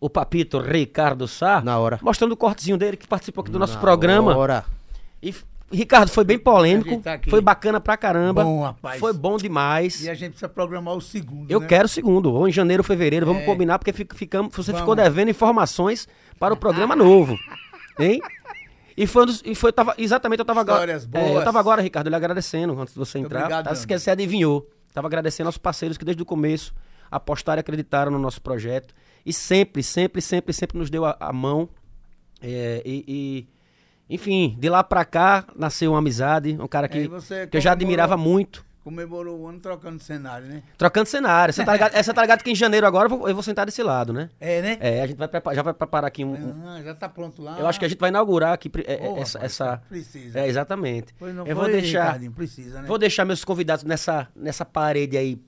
o 0.00 0.08
papito 0.08 0.58
Ricardo 0.60 1.26
Sá. 1.28 1.60
Na 1.60 1.78
hora. 1.78 1.98
Mostrando 2.02 2.32
o 2.32 2.36
cortezinho 2.36 2.76
dele 2.76 2.96
que 2.96 3.06
participou 3.06 3.42
aqui 3.42 3.50
do 3.50 3.58
nosso 3.58 3.74
Na 3.74 3.80
programa. 3.80 4.36
hora. 4.36 4.64
E, 5.22 5.34
Ricardo, 5.70 6.08
foi 6.10 6.24
bem 6.24 6.38
polêmico. 6.38 7.00
Tá 7.00 7.14
aqui. 7.14 7.28
foi 7.28 7.40
bacana 7.40 7.80
pra 7.80 7.96
caramba. 7.96 8.42
Bom, 8.44 8.62
rapaz. 8.62 8.98
Foi 9.00 9.12
bom 9.12 9.36
demais. 9.36 10.02
E 10.04 10.08
a 10.08 10.14
gente 10.14 10.30
precisa 10.30 10.48
programar 10.48 10.94
o 10.94 11.00
segundo, 11.00 11.50
Eu 11.50 11.60
né? 11.60 11.66
quero 11.66 11.86
o 11.86 11.88
segundo, 11.88 12.32
ou 12.32 12.48
em 12.48 12.52
janeiro 12.52 12.80
ou 12.80 12.84
fevereiro. 12.84 13.26
Vamos 13.26 13.42
É. 13.42 13.44
combinar, 13.44 13.78
porque 13.78 13.92
fica- 13.92 14.16
ficamos, 14.16 14.54
você 14.54 14.70
Vamos. 14.72 14.80
ficou 14.80 14.94
devendo 14.94 15.28
informações 15.30 16.08
para 16.38 16.54
o 16.54 16.56
programa 16.56 16.94
novo. 16.96 17.36
Hein? 17.98 18.20
E 18.96 19.06
foi, 19.06 19.26
dos- 19.26 19.42
e 19.44 19.54
foi 19.54 19.72
tava, 19.72 19.94
exatamente, 19.98 20.38
eu 20.38 20.44
tava 20.44 20.60
agora. 20.60 20.92
É, 21.12 21.36
eu 21.36 21.42
tava 21.44 21.58
agora, 21.58 21.82
Ricardo, 21.82 22.08
lhe 22.08 22.14
agradecendo 22.16 22.80
antes 22.80 22.94
de 22.94 22.98
você 22.98 23.18
entrar. 23.18 23.40
obrigado, 23.40 23.64
tá, 23.64 23.70
meu 23.70 23.76
se 23.76 23.86
que 23.86 23.98
você 23.98 24.10
adivinhou. 24.10 24.68
Tava 24.94 25.06
agradecendo 25.08 25.48
aos 25.48 25.58
parceiros 25.58 25.98
que 25.98 26.04
desde 26.04 26.22
o 26.22 26.26
começo 26.26 26.72
apostaram 27.10 27.58
e 27.58 27.62
acreditaram 27.62 28.10
no 28.10 28.18
nosso 28.18 28.40
projeto. 28.40 28.94
E 29.24 29.32
sempre, 29.32 29.82
sempre, 29.82 30.22
sempre, 30.22 30.52
sempre 30.52 30.78
nos 30.78 30.90
deu 30.90 31.04
a, 31.04 31.16
a 31.18 31.32
mão. 31.32 31.68
É, 32.40 32.82
e, 32.84 33.04
e, 33.08 34.14
enfim, 34.14 34.56
de 34.58 34.68
lá 34.68 34.82
pra 34.82 35.04
cá 35.04 35.44
nasceu 35.56 35.92
uma 35.92 35.98
amizade. 35.98 36.56
Um 36.60 36.68
cara 36.68 36.88
que, 36.88 37.08
que 37.50 37.56
eu 37.56 37.60
já 37.60 37.72
admirava 37.72 38.16
muito. 38.16 38.66
Comemorou 38.88 39.40
o 39.40 39.46
ano 39.46 39.60
trocando 39.60 40.02
cenário, 40.02 40.46
né? 40.46 40.62
Trocando 40.78 41.06
cenário. 41.06 41.52
Você 41.52 41.62
tá 41.62 41.74
ligado, 41.74 41.94
essa 41.94 42.14
tá 42.14 42.22
ligado 42.22 42.42
que 42.42 42.50
em 42.50 42.54
janeiro 42.54 42.86
agora 42.86 43.04
eu 43.04 43.10
vou, 43.10 43.28
eu 43.28 43.34
vou 43.34 43.42
sentar 43.42 43.66
desse 43.66 43.82
lado, 43.82 44.14
né? 44.14 44.30
É, 44.40 44.62
né? 44.62 44.78
É, 44.80 45.02
a 45.02 45.06
gente 45.06 45.18
vai 45.18 45.28
preparar, 45.28 45.56
já 45.56 45.62
vai 45.62 45.74
preparar 45.74 46.08
aqui 46.08 46.24
um. 46.24 46.64
Ah, 46.66 46.80
já 46.82 46.94
tá 46.94 47.06
pronto 47.06 47.42
lá. 47.42 47.58
eu 47.58 47.66
acho 47.66 47.78
que 47.78 47.84
a 47.84 47.88
gente 47.88 47.98
vai 47.98 48.08
inaugurar 48.08 48.54
aqui 48.54 48.70
é, 48.86 49.04
é, 49.04 49.08
Ô, 49.10 49.18
essa, 49.18 49.38
rapaz, 49.38 49.52
essa. 49.52 49.82
Precisa. 49.90 50.40
É, 50.40 50.48
exatamente. 50.48 51.14
Pois 51.18 51.34
não 51.34 51.46
eu 51.46 51.54
vou 51.54 51.66
deixar? 51.66 52.18
Precisa, 52.34 52.80
né? 52.80 52.88
vou 52.88 52.96
deixar 52.96 53.26
meus 53.26 53.44
convidados 53.44 53.84
nessa, 53.84 54.26
nessa 54.34 54.64
parede 54.64 55.18
aí 55.18 55.38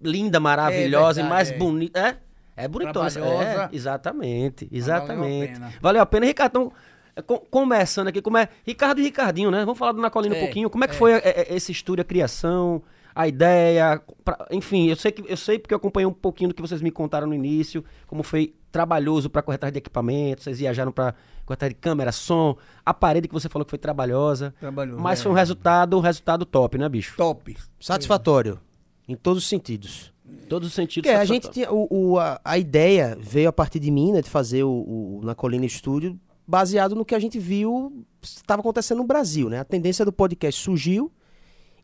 linda, 0.00 0.38
maravilhosa 0.38 1.20
É 1.20 1.24
e 1.24 1.28
mais 1.28 1.48
verdade, 1.48 1.68
é. 1.68 1.72
bonita. 1.72 1.98
É, 1.98 2.16
é 2.56 2.68
bonitona. 2.68 3.10
Trabalhosa. 3.10 3.44
É, 3.72 3.76
exatamente, 3.76 4.64
valeu 4.66 4.74
a 4.74 4.76
exatamente. 4.78 5.52
pena. 5.54 5.72
Valeu 5.80 6.02
a 6.02 6.06
pena, 6.06 6.26
Ricardo. 6.26 6.50
Então, 6.50 6.72
é, 7.16 7.22
com- 7.22 7.38
começando 7.50 8.08
aqui, 8.08 8.20
como 8.20 8.36
é 8.38 8.48
Ricardo 8.66 9.00
e 9.00 9.04
Ricardinho, 9.04 9.50
né? 9.50 9.60
Vamos 9.64 9.78
falar 9.78 9.92
do 9.92 10.00
Nacolino 10.00 10.34
um 10.34 10.38
É, 10.38 10.40
pouquinho. 10.42 10.68
Como 10.70 10.84
é 10.84 10.88
que 10.88 10.94
foi 10.94 11.12
é, 11.12 11.18
é, 11.50 11.54
esse 11.54 11.70
estúdio, 11.72 12.02
a 12.02 12.04
criação, 12.04 12.82
a 13.14 13.28
ideia, 13.28 14.02
pra- 14.24 14.46
enfim, 14.50 14.88
eu 14.88 14.96
sei 14.96 15.12
que 15.12 15.24
eu 15.30 15.36
sei 15.36 15.58
porque 15.58 15.72
eu 15.72 15.78
acompanhei 15.78 16.06
um 16.06 16.12
pouquinho 16.12 16.48
do 16.48 16.54
que 16.54 16.60
vocês 16.62 16.82
me 16.82 16.90
contaram 16.90 17.26
no 17.28 17.34
início, 17.34 17.84
como 18.08 18.22
foi 18.24 18.54
trabalhoso 18.72 19.30
para 19.30 19.40
corretagem 19.42 19.72
de 19.74 19.78
equipamentos, 19.78 20.42
vocês 20.42 20.58
viajaram 20.58 20.90
para 20.90 21.14
corretagem 21.46 21.74
de 21.76 21.80
câmera, 21.80 22.10
som, 22.10 22.56
a 22.84 22.92
parede 22.92 23.28
que 23.28 23.34
você 23.34 23.48
falou 23.48 23.64
que 23.64 23.70
foi 23.70 23.78
trabalhosa, 23.78 24.52
Trabalhou. 24.58 24.98
mas 24.98 25.20
é. 25.20 25.22
foi 25.22 25.30
um 25.30 25.34
resultado, 25.36 25.96
um 25.96 26.00
resultado 26.00 26.44
top, 26.44 26.76
né, 26.78 26.88
bicho? 26.88 27.14
top. 27.16 27.56
Satisfatório. 27.78 28.58
Em 29.06 29.14
todos 29.14 29.42
os 29.44 29.48
sentidos. 29.48 30.12
Todos 30.48 30.68
os 30.68 30.74
sentidos. 30.74 31.08
Porque 31.10 31.20
a 31.20 31.24
gente 31.24 31.50
tinha. 31.50 31.70
O, 31.72 31.86
o- 32.12 32.18
a, 32.18 32.40
a 32.44 32.58
ideia 32.58 33.16
veio 33.20 33.48
a 33.48 33.52
partir 33.52 33.78
de 33.80 33.90
mim, 33.90 34.12
né? 34.12 34.22
De 34.22 34.30
fazer 34.30 34.62
o, 34.64 34.70
o- 34.70 35.20
na 35.22 35.34
Colina 35.34 35.64
Estúdio, 35.66 36.18
baseado 36.46 36.94
no 36.94 37.04
que 37.04 37.14
a 37.14 37.18
gente 37.18 37.38
viu 37.38 38.04
estava 38.22 38.60
acontecendo 38.60 38.98
no 38.98 39.04
Brasil, 39.06 39.48
né? 39.50 39.60
A 39.60 39.64
tendência 39.64 40.04
do 40.04 40.12
podcast 40.12 40.60
surgiu 40.62 41.12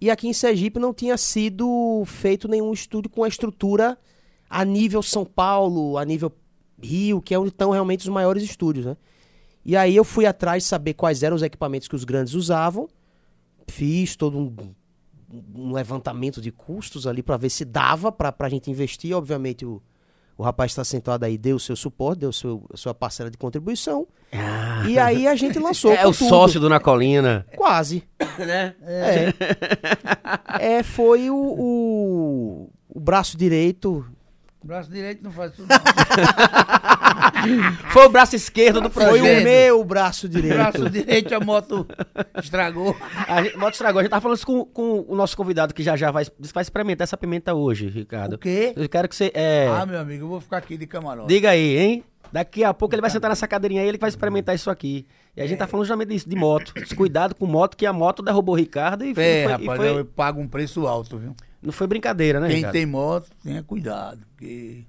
e 0.00 0.10
aqui 0.10 0.26
em 0.26 0.32
Sergipe 0.32 0.78
não 0.80 0.94
tinha 0.94 1.16
sido 1.18 2.02
feito 2.06 2.48
nenhum 2.48 2.72
estúdio 2.72 3.10
com 3.10 3.22
a 3.24 3.28
estrutura 3.28 3.98
a 4.48 4.64
nível 4.64 5.02
São 5.02 5.24
Paulo, 5.24 5.98
a 5.98 6.04
nível 6.04 6.32
Rio, 6.82 7.20
que 7.20 7.34
é 7.34 7.38
onde 7.38 7.50
estão 7.50 7.70
realmente 7.70 8.00
os 8.00 8.08
maiores 8.08 8.42
estúdios, 8.42 8.86
né? 8.86 8.96
E 9.62 9.76
aí 9.76 9.94
eu 9.94 10.02
fui 10.04 10.24
atrás 10.24 10.64
saber 10.64 10.94
quais 10.94 11.22
eram 11.22 11.36
os 11.36 11.42
equipamentos 11.42 11.86
que 11.86 11.94
os 11.94 12.04
grandes 12.04 12.32
usavam, 12.32 12.88
fiz 13.68 14.16
todo 14.16 14.38
um, 14.38 14.54
um 15.54 15.72
levantamento 15.72 16.40
de 16.40 16.50
custos 16.50 17.06
ali 17.06 17.22
para 17.22 17.36
ver 17.36 17.50
se 17.50 17.64
dava 17.64 18.10
para 18.10 18.34
a 18.38 18.48
gente 18.48 18.70
investir. 18.70 19.14
Obviamente 19.14 19.64
o, 19.64 19.80
o 20.36 20.42
rapaz 20.42 20.72
está 20.72 20.82
sentado 20.84 21.24
aí, 21.24 21.36
deu 21.38 21.56
o 21.56 21.60
seu 21.60 21.76
suporte, 21.76 22.20
deu 22.20 22.32
seu, 22.32 22.64
a 22.72 22.76
sua 22.76 22.94
parcela 22.94 23.30
de 23.30 23.36
contribuição. 23.38 24.06
Ah, 24.32 24.84
E 24.88 24.98
aí 24.98 25.26
a 25.26 25.34
gente 25.34 25.58
lançou. 25.58 25.92
é 25.94 26.06
o 26.06 26.12
tudo. 26.12 26.28
sócio 26.28 26.60
do 26.60 26.68
Na 26.68 26.80
Colina, 26.80 27.46
Quase. 27.56 28.02
né? 28.38 28.74
É. 28.82 29.32
É, 30.60 30.82
foi 30.82 31.30
o, 31.30 31.34
o, 31.36 32.70
o 32.88 33.00
braço 33.00 33.36
direito. 33.36 34.04
Braço 34.62 34.90
direito 34.90 35.22
não 35.24 35.30
faz 35.30 35.52
tudo. 35.52 35.68
não. 35.68 35.78
Foi 37.90 38.06
o 38.06 38.10
braço 38.10 38.36
esquerdo 38.36 38.80
do 38.80 38.90
Foi 38.90 39.04
projeto. 39.06 39.40
o 39.40 39.44
meu 39.44 39.84
braço 39.84 40.28
direito. 40.28 40.54
Braço 40.54 40.90
direito 40.90 41.34
a 41.34 41.40
moto 41.40 41.86
estragou. 42.42 42.94
A 43.26 43.42
gente, 43.42 43.56
moto 43.56 43.72
estragou. 43.74 44.00
A 44.00 44.02
gente 44.02 44.10
tava 44.10 44.20
falando 44.20 44.36
isso 44.36 44.46
com, 44.46 44.64
com 44.66 45.04
o 45.08 45.16
nosso 45.16 45.36
convidado 45.36 45.72
que 45.74 45.82
já 45.82 45.96
já 45.96 46.10
vai, 46.10 46.24
vai 46.52 46.62
experimentar 46.62 47.04
essa 47.04 47.16
pimenta 47.16 47.54
hoje, 47.54 47.88
Ricardo. 47.88 48.34
O 48.34 48.38
quê? 48.38 48.72
Eu 48.76 48.88
quero 48.88 49.08
que 49.08 49.16
você. 49.16 49.30
É, 49.34 49.68
Ah, 49.68 49.86
meu 49.86 49.98
amigo, 49.98 50.24
eu 50.24 50.28
vou 50.28 50.40
ficar 50.40 50.58
aqui 50.58 50.76
de 50.76 50.86
camarote. 50.86 51.28
diga 51.28 51.50
aí, 51.50 51.76
hein? 51.78 52.04
Daqui 52.32 52.62
a 52.62 52.72
pouco 52.72 52.94
ele 52.94 53.00
vai 53.00 53.10
sentar 53.10 53.28
nessa 53.28 53.48
cadeirinha 53.48 53.82
aí, 53.82 53.88
ele 53.88 53.98
vai 53.98 54.08
experimentar 54.08 54.54
isso 54.54 54.70
aqui. 54.70 55.04
E 55.36 55.42
a 55.42 55.46
gente 55.46 55.58
tá 55.58 55.66
falando 55.66 55.84
justamente 55.86 56.10
disso, 56.10 56.28
de 56.28 56.36
moto. 56.36 56.72
Cuidado 56.96 57.34
com 57.34 57.44
moto, 57.44 57.76
que 57.76 57.84
a 57.86 57.92
moto 57.92 58.22
derrubou 58.22 58.54
o 58.54 58.58
Ricardo 58.58 59.04
e, 59.04 59.10
É, 59.10 59.14
foi, 59.14 59.24
e 59.24 59.46
rapaz, 59.46 59.76
foi- 59.80 59.98
eu 60.00 60.04
pago 60.04 60.40
um 60.40 60.46
preço 60.46 60.86
alto, 60.86 61.18
viu? 61.18 61.34
Não 61.62 61.72
foi 61.72 61.86
brincadeira, 61.86 62.40
né, 62.40 62.46
Quem 62.48 62.56
Ricardo? 62.56 62.72
tem 62.72 62.86
moto, 62.86 63.30
tenha 63.42 63.62
cuidado. 63.62 64.20
Porque 64.36 64.84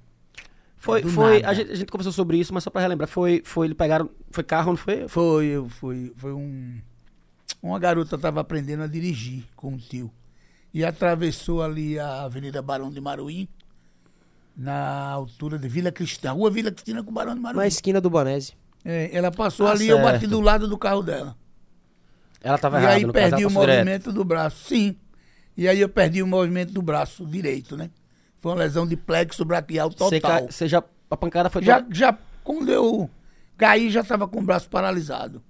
Foi, 0.78 1.02
do 1.02 1.10
foi, 1.10 1.44
a 1.44 1.54
gente, 1.54 1.72
a 1.72 1.76
gente 1.76 1.92
conversou 1.92 2.12
sobre 2.14 2.38
isso, 2.38 2.54
mas 2.54 2.64
só 2.64 2.70
pra 2.70 2.82
relembrar, 2.82 3.08
foi, 3.08 3.42
foi, 3.46 3.68
eles 3.68 3.78
pegaram, 3.78 4.10
foi 4.32 4.44
carro, 4.44 4.72
não 4.72 4.78
foi? 4.78 5.08
foi, 5.08 5.46
eu 5.48 5.70
fui, 5.70 6.12
foi 6.18 6.34
um. 6.34 6.80
Uma 7.62 7.78
garota 7.78 8.16
estava 8.16 8.40
aprendendo 8.42 8.82
a 8.84 8.88
dirigir 8.88 9.44
com 9.56 9.76
o 9.76 9.78
tio. 9.78 10.12
E 10.74 10.84
atravessou 10.86 11.62
ali 11.62 12.00
a 12.00 12.24
Avenida 12.24 12.62
Barão 12.62 12.90
de 12.90 13.00
Maruim, 13.02 13.48
na 14.56 15.10
altura 15.12 15.60
de 15.60 15.68
Vila 15.68 15.92
Cristina. 15.92 16.32
Rua 16.32 16.50
Vila 16.50 16.72
Cristina 16.72 17.04
com 17.04 17.12
Barão 17.12 17.36
de 17.36 17.40
Maruim. 17.42 17.60
Na 17.60 17.68
esquina 17.68 18.00
do 18.02 18.10
Banese. 18.10 18.54
É, 18.84 19.10
ela 19.16 19.30
passou 19.32 19.68
Ah, 19.68 19.72
ali 19.72 19.86
e 19.86 19.90
eu 19.90 20.02
bati 20.02 20.26
do 20.26 20.42
lado 20.42 20.68
do 20.68 20.78
carro 20.78 21.04
dela. 21.04 21.36
Ela 22.42 22.58
tava 22.58 22.78
e 22.78 22.82
errada, 22.82 22.96
aí 22.96 23.06
no 23.06 23.14
caso, 23.14 23.30
perdi 23.30 23.46
o 23.46 23.48
passou 23.50 23.62
direto. 23.62 23.78
movimento 23.78 24.12
do 24.12 24.24
braço. 24.24 24.68
Sim. 24.68 24.96
E 25.56 25.68
aí 25.68 25.80
eu 25.80 25.90
perdi 25.90 26.22
o 26.24 26.28
movimento 26.28 26.74
do 26.74 26.82
braço 26.82 27.26
direito, 27.26 27.76
né? 27.76 27.90
Foi 28.40 28.52
uma 28.52 28.60
lesão 28.60 28.88
de 28.88 28.98
plexo 28.98 29.46
braquial 29.46 29.92
Você, 29.92 30.20
total. 30.20 30.46
você 30.50 30.68
já, 30.68 30.84
a 31.10 31.18
pancada 31.18 31.50
foi... 31.50 31.64
Já, 31.64 31.86
já, 31.92 32.18
quando 32.44 32.72
eu 32.72 33.10
caí, 33.58 33.90
já 33.90 34.02
estava 34.02 34.28
com 34.28 34.40
o 34.40 34.44
braço 34.44 34.70
paralisado. 34.70 35.44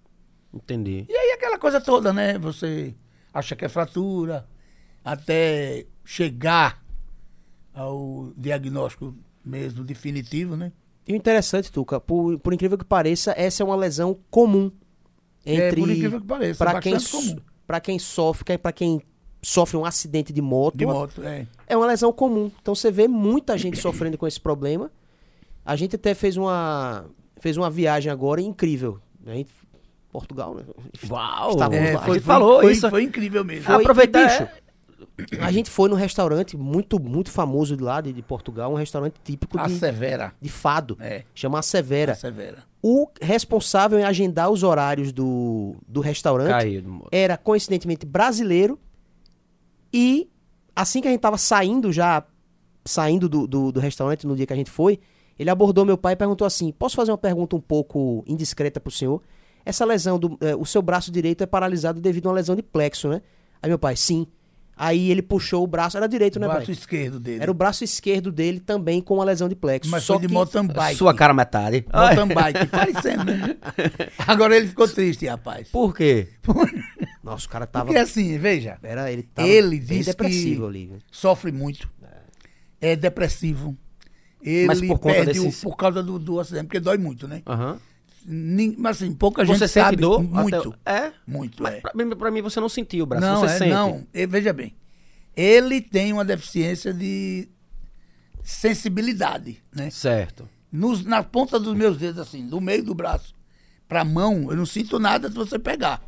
Entendi. 0.54 1.06
E 1.08 1.16
aí 1.16 1.32
aquela 1.32 1.58
coisa 1.58 1.80
toda, 1.80 2.12
né? 2.12 2.38
Você 2.38 2.94
acha 3.34 3.56
que 3.56 3.64
é 3.64 3.70
fratura, 3.70 4.46
até 5.04 5.86
chegar 6.04 6.84
ao 7.74 8.34
diagnóstico 8.36 9.16
mesmo 9.44 9.84
definitivo, 9.84 10.58
né? 10.58 10.72
E 11.08 11.14
o 11.14 11.16
interessante, 11.16 11.72
Tuca, 11.72 12.00
por, 12.00 12.38
por 12.40 12.54
incrível 12.54 12.78
que 12.78 12.86
pareça, 12.86 13.34
essa 13.36 13.64
é 13.64 13.66
uma 13.66 13.76
lesão 13.76 14.20
comum 14.30 14.72
é, 15.46 15.68
entre 15.68 15.82
por 15.82 15.90
incrível 15.90 16.22
que 16.22 16.28
pareça, 16.28 16.64
para 16.64 16.78
é 16.78 16.82
quem 16.82 17.00
comum. 17.00 17.38
para 17.66 17.80
quem 17.80 17.98
sofre, 17.98 18.58
para 18.58 18.72
quem 18.72 19.02
sofre 19.42 19.78
um 19.78 19.86
acidente 19.86 20.32
de 20.32 20.42
moto, 20.42 20.78
De 20.78 20.86
moto, 20.86 21.24
é. 21.24 21.48
é 21.68 21.76
uma 21.78 21.88
lesão 21.88 22.12
comum. 22.14 22.52
Então 22.62 22.76
você 22.76 22.92
vê 22.92 23.08
muita 23.08 23.58
gente 23.58 23.78
sofrendo 23.82 24.18
com 24.18 24.28
esse 24.28 24.40
problema. 24.40 24.92
A 25.66 25.76
gente 25.76 25.96
até 25.96 26.14
fez 26.14 26.38
uma 26.38 27.06
fez 27.40 27.58
uma 27.58 27.70
viagem 27.70 28.12
agora 28.12 28.40
incrível. 28.42 29.00
A 29.26 29.32
gente, 29.34 29.50
Portugal, 30.12 30.54
né? 30.56 30.64
Uau! 31.10 31.52
Estávamos 31.52 31.90
É, 31.90 31.94
lá. 31.94 32.00
a 32.00 32.04
foi, 32.06 32.14
gente 32.16 32.24
falou 32.24 32.62
foi, 32.62 32.72
isso. 32.72 32.90
Foi 32.90 33.04
incrível 33.04 33.44
mesmo. 33.44 33.64
Foi- 33.66 33.76
aproveitar, 33.82 34.28
bicho, 34.28 34.48
A 35.40 35.52
gente 35.52 35.70
foi 35.70 35.90
num 35.90 35.96
restaurante 35.96 36.56
muito 36.58 37.00
muito 37.00 37.30
famoso 37.32 37.76
de 37.78 37.84
lá 37.84 38.02
de, 38.02 38.12
de 38.14 38.22
Portugal, 38.22 38.72
um 38.72 38.76
restaurante 38.76 39.16
típico 39.24 39.60
A 39.60 39.68
de, 39.68 39.74
Severa. 39.78 40.34
de 40.42 40.50
fado, 40.50 40.98
É, 41.00 41.24
chama 41.34 41.60
a 41.60 41.62
Severa. 41.62 42.14
Severa. 42.16 42.60
O 42.82 43.08
responsável 43.22 44.00
em 44.00 44.04
agendar 44.04 44.50
os 44.50 44.64
horários 44.64 45.12
do, 45.12 45.76
do 45.88 46.00
restaurante 46.02 46.82
moto. 46.82 47.08
era 47.12 47.38
coincidentemente 47.38 48.06
brasileiro 48.06 48.80
e 49.94 50.30
assim 50.76 51.02
que 51.02 51.08
a 51.08 51.12
gente 51.12 51.22
tava 51.22 51.38
saindo 51.38 51.92
já, 51.92 52.24
saindo 52.86 53.28
do, 53.28 53.48
do, 53.48 53.72
do 53.72 53.80
restaurante 53.80 54.26
no 54.26 54.36
dia 54.36 54.46
que 54.46 54.54
a 54.54 54.56
gente 54.56 54.70
foi, 54.70 55.00
ele 55.38 55.50
abordou 55.50 55.86
meu 55.86 55.98
pai 55.98 56.14
e 56.14 56.16
perguntou 56.16 56.46
assim, 56.46 56.72
posso 56.72 56.96
fazer 56.96 57.12
uma 57.12 57.18
pergunta 57.18 57.56
um 57.56 57.62
pouco 57.62 58.24
indiscreta 58.28 58.80
pro 58.80 58.92
senhor? 58.92 59.22
Essa 59.66 59.86
lesão, 59.86 60.20
do, 60.20 60.38
eh, 60.42 60.56
o 60.56 60.66
seu 60.66 60.82
braço 60.82 61.12
direito 61.12 61.44
é 61.44 61.46
paralisado 61.46 62.02
devido 62.02 62.28
a 62.28 62.30
uma 62.30 62.36
lesão 62.36 62.56
de 62.56 62.64
plexo, 62.64 63.08
né? 63.10 63.22
Aí 63.62 63.70
meu 63.70 63.78
pai, 63.78 63.96
sim. 63.96 64.28
Aí 64.84 65.12
ele 65.12 65.22
puxou 65.22 65.64
o 65.64 65.68
braço, 65.68 65.96
era 65.96 66.08
direito, 66.08 66.40
né, 66.40 66.48
o 66.48 66.50
braço 66.50 66.66
pai? 66.66 66.74
esquerdo 66.74 67.20
dele. 67.20 67.44
Era 67.44 67.52
o 67.52 67.54
braço 67.54 67.84
esquerdo 67.84 68.32
dele 68.32 68.60
também 68.60 69.00
com 69.00 69.14
uma 69.14 69.24
lesão 69.24 69.48
de 69.48 69.56
plexo. 69.56 69.92
Mas 69.92 70.04
Só 70.04 70.14
foi 70.14 70.24
de 70.24 70.28
que- 70.28 70.34
mountain 70.34 70.66
bike. 70.66 70.98
Sua 70.98 71.14
cara 71.14 71.36
metade. 71.36 71.86
Ai, 71.94 72.16
Mountain 72.16 72.36
bike, 72.36 72.66
parecendo, 72.66 73.26
né? 73.26 73.58
Agora 74.26 74.58
ele 74.58 74.68
ficou 74.68 74.88
triste, 74.88 75.28
rapaz. 75.28 75.68
Por 75.70 75.96
quê? 75.96 76.30
Nossa, 77.24 77.46
o 77.46 77.50
cara 77.50 77.68
tava... 77.68 77.86
Porque 77.86 78.00
assim, 78.00 78.36
veja, 78.40 78.80
Era, 78.82 79.12
ele 79.12 79.22
tava 79.22 79.48
Ele 79.48 79.78
disse 79.78 80.10
depressivo 80.10 80.62
que- 80.64 80.68
ali. 80.68 80.88
né? 80.88 80.98
sofre 81.12 81.52
muito. 81.52 81.88
É 82.82 82.96
depressivo. 82.96 83.78
Ele 84.42 84.66
Mas 84.66 84.82
por 84.82 84.98
conta 84.98 85.14
perde 85.16 85.40
o- 85.40 85.44
desses- 85.44 85.62
por 85.64 85.78
causa 85.78 86.02
do, 86.02 86.18
do 86.18 86.40
acidente, 86.40 86.66
porque 86.66 86.80
dói 86.80 86.98
muito, 86.98 87.28
né? 87.28 87.44
Aham. 87.46 87.74
Nin- 87.74 87.80
Mas 88.78 88.98
assim, 89.02 89.14
pouca 89.14 89.44
Você 89.46 89.52
gente 89.54 89.68
sente 89.70 89.84
sabe 89.86 89.98
dor? 89.98 90.22
muito. 90.24 90.76
Até- 90.86 91.08
É? 91.08 91.14
Muito, 91.26 91.62
Mas 91.64 91.76
é. 91.76 91.82
pra, 91.82 91.92
mim- 91.94 92.16
pra 92.16 92.32
mim 92.32 92.42
você 92.42 92.60
não 92.60 92.70
sentiu 92.70 93.04
o 93.04 93.08
braço, 93.08 93.26
Não, 93.26 93.40
você 93.42 93.56
é, 93.56 93.58
sente. 93.58 93.70
não. 93.72 94.08
E 94.14 94.26
veja 94.28 94.54
bem, 94.54 94.76
ele 95.36 95.82
tem 95.82 96.14
uma 96.14 96.24
deficiência 96.26 96.94
de 96.94 97.48
sensibilidade, 98.44 99.62
né? 99.76 99.90
Certo. 99.90 100.48
Nos, 100.72 101.04
na 101.04 101.22
ponta 101.24 101.60
dos 101.60 101.76
meus 101.76 101.98
dedos, 101.98 102.20
assim, 102.20 102.48
do 102.48 102.62
meio 102.62 102.84
do 102.84 102.94
braço 102.96 103.36
pra 103.88 104.04
mão, 104.06 104.50
eu 104.50 104.56
não 104.58 104.66
sinto 104.66 105.00
nada 105.00 105.28
se 105.30 105.36
você 105.36 105.60
pegar. 105.60 106.02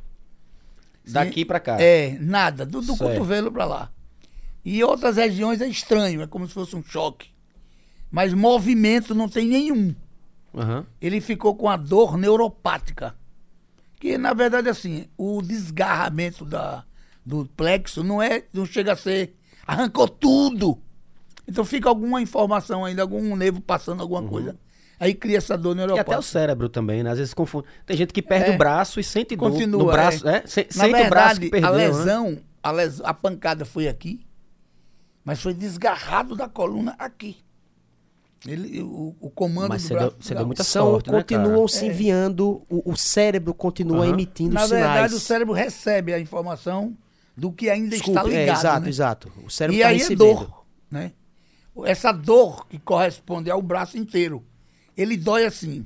Daqui 1.05 1.43
pra 1.43 1.59
cá. 1.59 1.81
É, 1.81 2.17
nada, 2.21 2.65
do, 2.65 2.81
do 2.81 2.95
cotovelo 2.95 3.51
pra 3.51 3.65
lá. 3.65 3.91
E 4.63 4.81
outras 4.83 5.17
regiões 5.17 5.59
é 5.59 5.67
estranho, 5.67 6.21
é 6.21 6.27
como 6.27 6.47
se 6.47 6.53
fosse 6.53 6.75
um 6.75 6.83
choque. 6.83 7.27
Mas 8.09 8.33
movimento 8.33 9.13
não 9.13 9.27
tem 9.27 9.47
nenhum. 9.47 9.93
Aham. 10.53 10.85
Ele 11.01 11.19
ficou 11.21 11.55
com 11.55 11.69
a 11.69 11.75
dor 11.77 12.17
neuropática. 12.17 13.15
Que 13.99 14.17
na 14.17 14.33
verdade 14.33 14.69
assim, 14.69 15.07
o 15.17 15.41
desgarramento 15.41 16.43
da, 16.45 16.83
do 17.25 17.45
plexo 17.55 18.03
não 18.03 18.21
é, 18.21 18.43
não 18.53 18.65
chega 18.65 18.93
a 18.93 18.95
ser 18.95 19.35
arrancou 19.65 20.07
tudo. 20.07 20.77
Então 21.47 21.63
fica 21.65 21.89
alguma 21.89 22.21
informação 22.21 22.85
ainda, 22.85 23.01
algum 23.01 23.35
nervo 23.35 23.61
passando 23.61 24.01
alguma 24.01 24.23
coisa. 24.23 24.57
Aí 24.99 25.13
cria 25.13 25.37
essa 25.37 25.57
dor 25.57 25.69
Uhum. 25.69 25.75
E 25.75 25.77
neuropática. 25.77 26.11
até 26.11 26.19
o 26.19 26.21
cérebro 26.21 26.69
também, 26.69 27.01
né? 27.03 27.09
Às 27.11 27.17
vezes 27.17 27.33
confunde. 27.33 27.67
Tem 27.85 27.97
gente 27.97 28.13
que 28.13 28.21
perde 28.21 28.51
É. 28.51 28.55
o 28.55 28.57
braço 28.57 28.99
e 28.99 29.03
sente 29.03 29.35
dor 29.35 29.51
Continua, 29.51 29.83
no 29.83 29.91
braço, 29.91 30.27
é. 30.27 30.37
é? 30.37 30.47
Se- 30.47 30.67
Na 30.75 30.83
sente 30.85 30.87
o 30.87 31.09
braço 31.09 31.09
verdade, 31.09 31.39
que 31.39 31.49
perdeu, 31.49 31.69
a 31.69 31.77
né? 31.77 31.87
lesão, 31.87 32.37
a 32.61 32.71
les- 32.71 33.01
a 33.01 33.13
pancada 33.13 33.65
foi 33.65 33.87
aqui, 33.89 34.25
mas 35.25 35.41
foi 35.41 35.53
desgarrado 35.53 36.35
da 36.35 36.47
coluna 36.47 36.95
aqui. 36.99 37.37
Ele, 38.45 38.81
o, 38.81 39.15
o 39.21 39.29
comando 39.29 39.69
Mas 39.69 39.83
do 39.83 39.89
braço. 39.89 40.09
deu- 40.09 40.17
você 40.19 40.35
deu 40.35 40.45
muita 40.45 40.63
São, 40.63 40.91
sorte, 40.91 41.09
né, 41.09 41.17
continuam 41.17 41.55
cara? 41.55 41.67
se 41.69 41.85
enviando, 41.85 42.61
o, 42.69 42.91
o 42.91 42.95
cérebro 42.97 43.53
continua 43.53 43.99
Aham. 44.05 44.09
emitindo 44.13 44.53
Na 44.53 44.65
sinais. 44.67 44.83
verdade, 44.83 45.13
o 45.15 45.19
cérebro 45.19 45.53
recebe 45.53 46.13
a 46.13 46.19
informação 46.19 46.95
do 47.37 47.51
que 47.51 47.69
ainda 47.69 47.89
Desculpe, 47.91 48.19
está 48.19 48.29
é, 48.31 48.39
ligado. 48.41 48.57
exato, 48.59 48.81
né? 48.83 48.89
exato. 48.89 49.31
O 49.45 49.49
cérebro 49.49 49.77
E 49.77 49.79
está 49.79 49.89
aí 49.89 49.95
é 49.95 49.97
recebendo. 49.99 50.17
dor, 50.35 50.65
né? 50.91 51.11
Essa 51.85 52.11
dor 52.11 52.67
que 52.67 52.77
corresponde 52.79 53.49
ao 53.49 53.61
braço 53.61 53.97
inteiro. 53.97 54.43
Ele 54.95 55.15
dói 55.17 55.45
assim, 55.45 55.85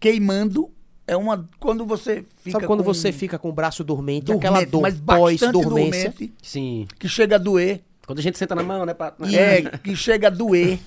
queimando, 0.00 0.70
é 1.06 1.16
uma 1.16 1.48
quando 1.60 1.84
você 1.86 2.24
fica 2.38 2.52
Sabe 2.52 2.66
quando 2.66 2.82
com 2.82 2.92
você 2.92 3.12
fica 3.12 3.38
com 3.38 3.48
o 3.50 3.52
braço 3.52 3.84
dormente, 3.84 4.24
dormente, 4.24 4.46
aquela 4.46 4.64
dor 4.64 4.80
mas 4.82 4.98
bastante 4.98 5.38
pós-dormência? 5.38 6.10
dormente, 6.10 6.34
Sim. 6.42 6.86
que 6.98 7.08
chega 7.08 7.36
a 7.36 7.38
doer, 7.38 7.82
Quando 8.06 8.18
a 8.18 8.22
gente 8.22 8.36
senta 8.38 8.54
na 8.54 8.62
mão, 8.62 8.84
né? 8.84 8.94
Pra... 8.94 9.14
É, 9.32 9.62
que 9.78 9.94
chega 9.94 10.26
a 10.28 10.30
doer. 10.30 10.78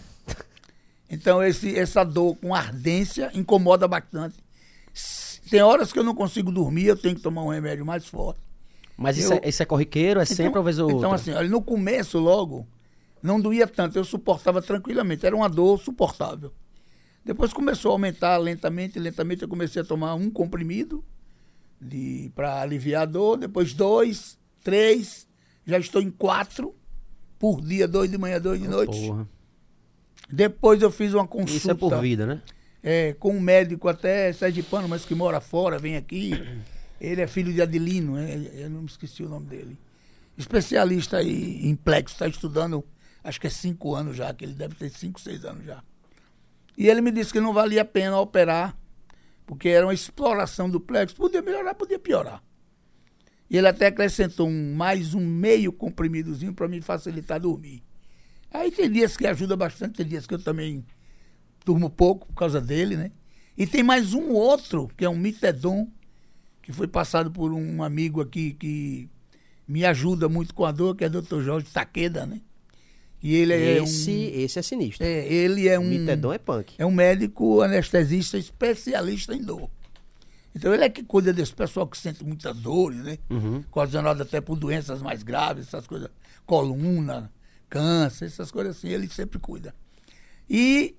Então, 1.09 1.41
esse, 1.43 1.77
essa 1.77 2.03
dor 2.03 2.35
com 2.35 2.53
ardência 2.53 3.31
incomoda 3.33 3.87
bastante. 3.87 4.35
Tem 5.49 5.61
horas 5.61 5.93
que 5.93 5.99
eu 5.99 6.03
não 6.03 6.13
consigo 6.13 6.51
dormir, 6.51 6.85
eu 6.87 6.97
tenho 6.97 7.15
que 7.15 7.21
tomar 7.21 7.43
um 7.43 7.49
remédio 7.49 7.85
mais 7.85 8.05
forte. 8.05 8.39
Mas 8.97 9.17
isso, 9.17 9.31
Eu- 9.33 9.39
é, 9.43 9.49
isso 9.49 9.63
é 9.63 9.65
corriqueiro, 9.65 10.19
é 10.19 10.25
sempre 10.25 10.57
uma 10.59 10.63
vez 10.63 10.79
ou 10.79 10.85
outra. 10.89 10.99
Então, 11.07 11.13
assim, 11.13 11.31
olha, 11.31 11.47
no 11.47 11.61
começo, 11.61 12.17
logo, 12.19 12.67
não 13.23 13.39
doía 13.39 13.67
tanto, 13.67 13.97
eu 13.97 14.03
suportava 14.03 14.61
tranquilamente, 14.61 15.25
era 15.25 15.35
uma 15.35 15.47
dor 15.47 15.79
suportável. 15.79 16.51
Depois 17.23 17.53
começou 17.53 17.91
a 17.91 17.93
aumentar 17.93 18.37
lentamente, 18.37 18.97
lentamente 18.99 19.43
eu 19.43 19.47
comecei 19.47 19.81
a 19.81 19.85
tomar 19.85 20.15
um 20.15 20.29
comprimido 20.29 21.03
para 22.33 22.61
aliviar 22.61 23.03
a 23.03 23.05
dor, 23.05 23.37
depois 23.37 23.73
dois, 23.73 24.37
três, 24.63 25.27
já 25.65 25.77
estou 25.77 26.01
em 26.01 26.09
quatro 26.09 26.73
por 27.37 27.61
dia, 27.61 27.87
dois 27.87 28.09
de 28.09 28.17
manhã, 28.17 28.41
dois 28.41 28.59
de 28.59 28.67
noite. 28.67 28.97
Porra. 29.07 29.27
Depois 30.29 30.81
eu 30.81 30.91
fiz 30.91 31.13
uma 31.13 31.27
consulta 31.27 31.55
Isso 31.55 31.71
é 31.71 31.73
por 31.73 31.99
vida, 32.01 32.25
né? 32.25 32.41
é, 32.89 33.13
com 33.19 33.35
um 33.35 33.39
médico 33.41 33.89
até 33.89 34.31
sergipano, 34.31 34.87
mas 34.87 35.03
que 35.03 35.13
mora 35.13 35.41
fora, 35.41 35.77
vem 35.77 35.97
aqui. 35.97 36.31
Ele 37.01 37.21
é 37.21 37.27
filho 37.27 37.53
de 37.53 37.61
Adelino, 37.61 38.15
né? 38.15 38.49
eu 38.53 38.69
não 38.69 38.81
me 38.81 38.87
esqueci 38.87 39.23
o 39.23 39.29
nome 39.29 39.45
dele. 39.45 39.77
Especialista 40.37 41.21
em 41.21 41.75
plexo, 41.75 42.15
está 42.15 42.27
estudando, 42.27 42.83
acho 43.23 43.41
que 43.41 43.47
é 43.47 43.49
cinco 43.49 43.93
anos 43.93 44.15
já, 44.15 44.33
que 44.33 44.45
ele 44.45 44.53
deve 44.53 44.75
ter 44.75 44.89
cinco, 44.89 45.19
seis 45.19 45.43
anos 45.43 45.65
já. 45.65 45.83
E 46.77 46.87
ele 46.87 47.01
me 47.01 47.11
disse 47.11 47.33
que 47.33 47.41
não 47.41 47.53
valia 47.53 47.81
a 47.81 47.85
pena 47.85 48.19
operar, 48.19 48.77
porque 49.45 49.67
era 49.67 49.85
uma 49.85 49.93
exploração 49.93 50.69
do 50.69 50.79
plexo. 50.79 51.15
Podia 51.15 51.41
melhorar, 51.41 51.73
podia 51.75 51.99
piorar. 51.99 52.41
E 53.49 53.57
ele 53.57 53.67
até 53.67 53.87
acrescentou 53.87 54.47
um, 54.47 54.75
mais 54.75 55.13
um 55.13 55.25
meio 55.25 55.73
comprimidozinho 55.73 56.53
para 56.53 56.67
me 56.67 56.79
facilitar 56.79 57.39
dormir. 57.39 57.83
Aí 58.51 58.71
tem 58.71 58.89
dias 58.91 59.17
que 59.17 59.27
ajuda 59.27 59.55
bastante, 59.55 59.97
tem 59.97 60.05
dias 60.05 60.25
que 60.25 60.33
eu 60.33 60.39
também 60.39 60.85
durmo 61.65 61.89
pouco 61.89 62.27
por 62.27 62.35
causa 62.35 62.61
dele, 62.61 62.95
né? 62.95 63.11
E 63.57 63.65
tem 63.67 63.83
mais 63.83 64.13
um 64.13 64.31
outro, 64.31 64.89
que 64.95 65.03
é 65.03 65.09
um 65.09 65.17
mitedon, 65.17 65.87
que 66.61 66.71
foi 66.71 66.87
passado 66.87 67.31
por 67.31 67.51
um 67.51 67.83
amigo 67.83 68.21
aqui 68.21 68.53
que 68.53 69.09
me 69.67 69.83
ajuda 69.83 70.29
muito 70.29 70.53
com 70.53 70.63
a 70.65 70.71
dor, 70.71 70.95
que 70.95 71.03
é 71.03 71.07
o 71.07 71.21
Dr. 71.21 71.41
Jorge 71.41 71.67
Taqueda, 71.71 72.25
né? 72.25 72.41
E 73.21 73.35
ele 73.35 73.53
é 73.53 73.81
esse, 73.81 74.11
um. 74.11 74.39
esse 74.39 74.59
é 74.59 74.61
sinistro. 74.61 75.05
É, 75.05 75.25
ele 75.27 75.67
é 75.67 75.79
um. 75.79 75.83
Mitedon 75.83 76.33
é 76.33 76.37
punk. 76.37 76.75
É 76.77 76.85
um 76.85 76.91
médico 76.91 77.61
anestesista 77.61 78.37
especialista 78.37 79.33
em 79.33 79.41
dor. 79.41 79.69
Então 80.55 80.73
ele 80.73 80.83
é 80.83 80.89
que 80.89 81.03
cuida 81.03 81.33
desse 81.33 81.53
pessoal 81.53 81.87
que 81.87 81.97
sente 81.97 82.23
muitas 82.23 82.55
dores, 82.57 82.99
né? 83.03 83.17
Uhum. 83.29 83.63
Até 84.21 84.39
por 84.39 84.55
doenças 84.55 85.01
mais 85.01 85.23
graves, 85.23 85.67
essas 85.67 85.85
coisas, 85.85 86.09
coluna, 86.45 87.31
câncer, 87.69 88.25
essas 88.25 88.51
coisas 88.51 88.77
assim, 88.77 88.89
ele 88.89 89.07
sempre 89.09 89.39
cuida. 89.39 89.73
E 90.49 90.95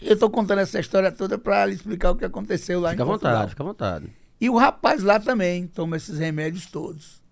eu 0.00 0.14
estou 0.14 0.30
contando 0.30 0.60
essa 0.60 0.80
história 0.80 1.10
toda 1.12 1.38
para 1.38 1.66
lhe 1.66 1.74
explicar 1.74 2.10
o 2.10 2.16
que 2.16 2.24
aconteceu 2.24 2.80
lá 2.80 2.90
Fica 2.90 3.02
à 3.02 3.04
em 3.04 3.08
Portugal. 3.08 3.32
vontade, 3.34 3.50
fica 3.50 3.62
à 3.62 3.66
vontade. 3.66 4.12
E 4.40 4.48
o 4.48 4.56
rapaz 4.56 5.02
lá 5.02 5.20
também 5.20 5.66
toma 5.66 5.96
esses 5.96 6.18
remédios 6.18 6.66
todos. 6.66 7.22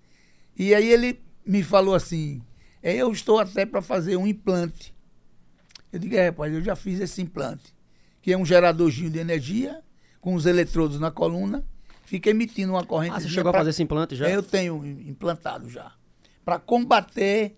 E 0.56 0.74
aí 0.74 0.88
ele 0.90 1.20
me 1.46 1.62
falou 1.62 1.94
assim: 1.94 2.42
é, 2.82 2.94
eu 2.94 3.10
estou 3.12 3.38
até 3.38 3.64
para 3.64 3.80
fazer 3.80 4.16
um 4.16 4.26
implante. 4.26 4.94
Eu 5.90 5.98
digo, 5.98 6.14
é, 6.16 6.26
rapaz, 6.26 6.52
eu 6.52 6.62
já 6.62 6.76
fiz 6.76 7.00
esse 7.00 7.22
implante, 7.22 7.74
que 8.20 8.32
é 8.32 8.36
um 8.36 8.44
geradorzinho 8.44 9.08
de 9.10 9.18
energia, 9.18 9.82
com 10.20 10.34
os 10.34 10.44
eletrodos 10.44 11.00
na 11.00 11.10
coluna, 11.10 11.64
fica 12.04 12.28
emitindo 12.28 12.72
uma 12.72 12.84
corrente. 12.84 13.14
Ah, 13.16 13.20
você 13.20 13.28
chegou 13.28 13.50
a 13.50 13.54
fazer 13.54 13.70
esse 13.70 13.82
implante 13.82 14.14
já? 14.14 14.28
Eu 14.28 14.42
tenho 14.42 14.84
implantado 14.84 15.70
já. 15.70 15.92
Para 16.44 16.58
combater 16.58 17.56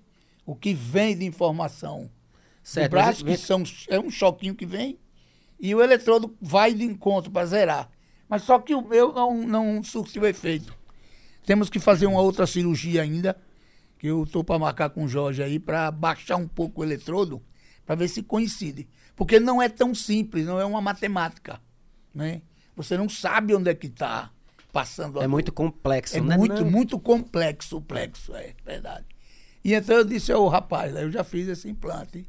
o 0.50 0.56
que 0.56 0.74
vem 0.74 1.16
de 1.16 1.24
informação 1.24 2.10
Certo, 2.62 2.90
do 2.90 2.94
braço, 2.94 3.24
que 3.24 3.36
são, 3.36 3.62
é 3.88 4.00
um 4.00 4.10
choquinho 4.10 4.54
que 4.54 4.66
vem, 4.66 4.98
e 5.60 5.72
o 5.74 5.80
eletrodo 5.80 6.36
vai 6.40 6.74
de 6.74 6.82
encontro 6.84 7.30
para 7.30 7.46
zerar. 7.46 7.88
Mas 8.28 8.42
só 8.42 8.58
que 8.58 8.74
o 8.74 8.82
meu 8.82 9.12
não, 9.12 9.46
não 9.46 9.82
surtiu 9.82 10.26
efeito. 10.26 10.74
Temos 11.46 11.70
que 11.70 11.78
fazer 11.78 12.06
uma 12.06 12.20
outra 12.20 12.46
cirurgia 12.46 13.02
ainda, 13.02 13.36
que 13.98 14.08
eu 14.08 14.24
estou 14.24 14.42
para 14.42 14.58
marcar 14.58 14.90
com 14.90 15.04
o 15.04 15.08
Jorge 15.08 15.42
aí, 15.42 15.58
para 15.60 15.90
baixar 15.90 16.36
um 16.36 16.48
pouco 16.48 16.80
o 16.80 16.84
eletrodo, 16.84 17.40
para 17.86 17.94
ver 17.94 18.08
se 18.08 18.22
coincide. 18.22 18.88
Porque 19.14 19.38
não 19.38 19.60
é 19.62 19.68
tão 19.68 19.94
simples, 19.94 20.46
não 20.46 20.58
é 20.60 20.64
uma 20.64 20.80
matemática. 20.80 21.60
Né? 22.14 22.42
Você 22.74 22.96
não 22.96 23.08
sabe 23.08 23.54
onde 23.54 23.70
é 23.70 23.74
que 23.74 23.86
está 23.86 24.30
passando 24.72 25.18
a 25.18 25.22
É 25.22 25.26
dor. 25.26 25.30
muito 25.30 25.52
complexo, 25.52 26.16
É 26.16 26.20
né? 26.20 26.36
muito, 26.36 26.64
Não. 26.64 26.70
muito 26.70 26.98
complexo 26.98 27.76
o 27.76 27.82
plexo, 27.82 28.34
é 28.34 28.54
verdade. 28.64 29.04
E 29.64 29.74
então 29.74 29.96
eu 29.96 30.04
disse 30.04 30.32
ao 30.32 30.46
rapaz, 30.48 30.94
eu 30.96 31.10
já 31.10 31.22
fiz 31.24 31.46
esse 31.48 31.68
implante. 31.68 32.26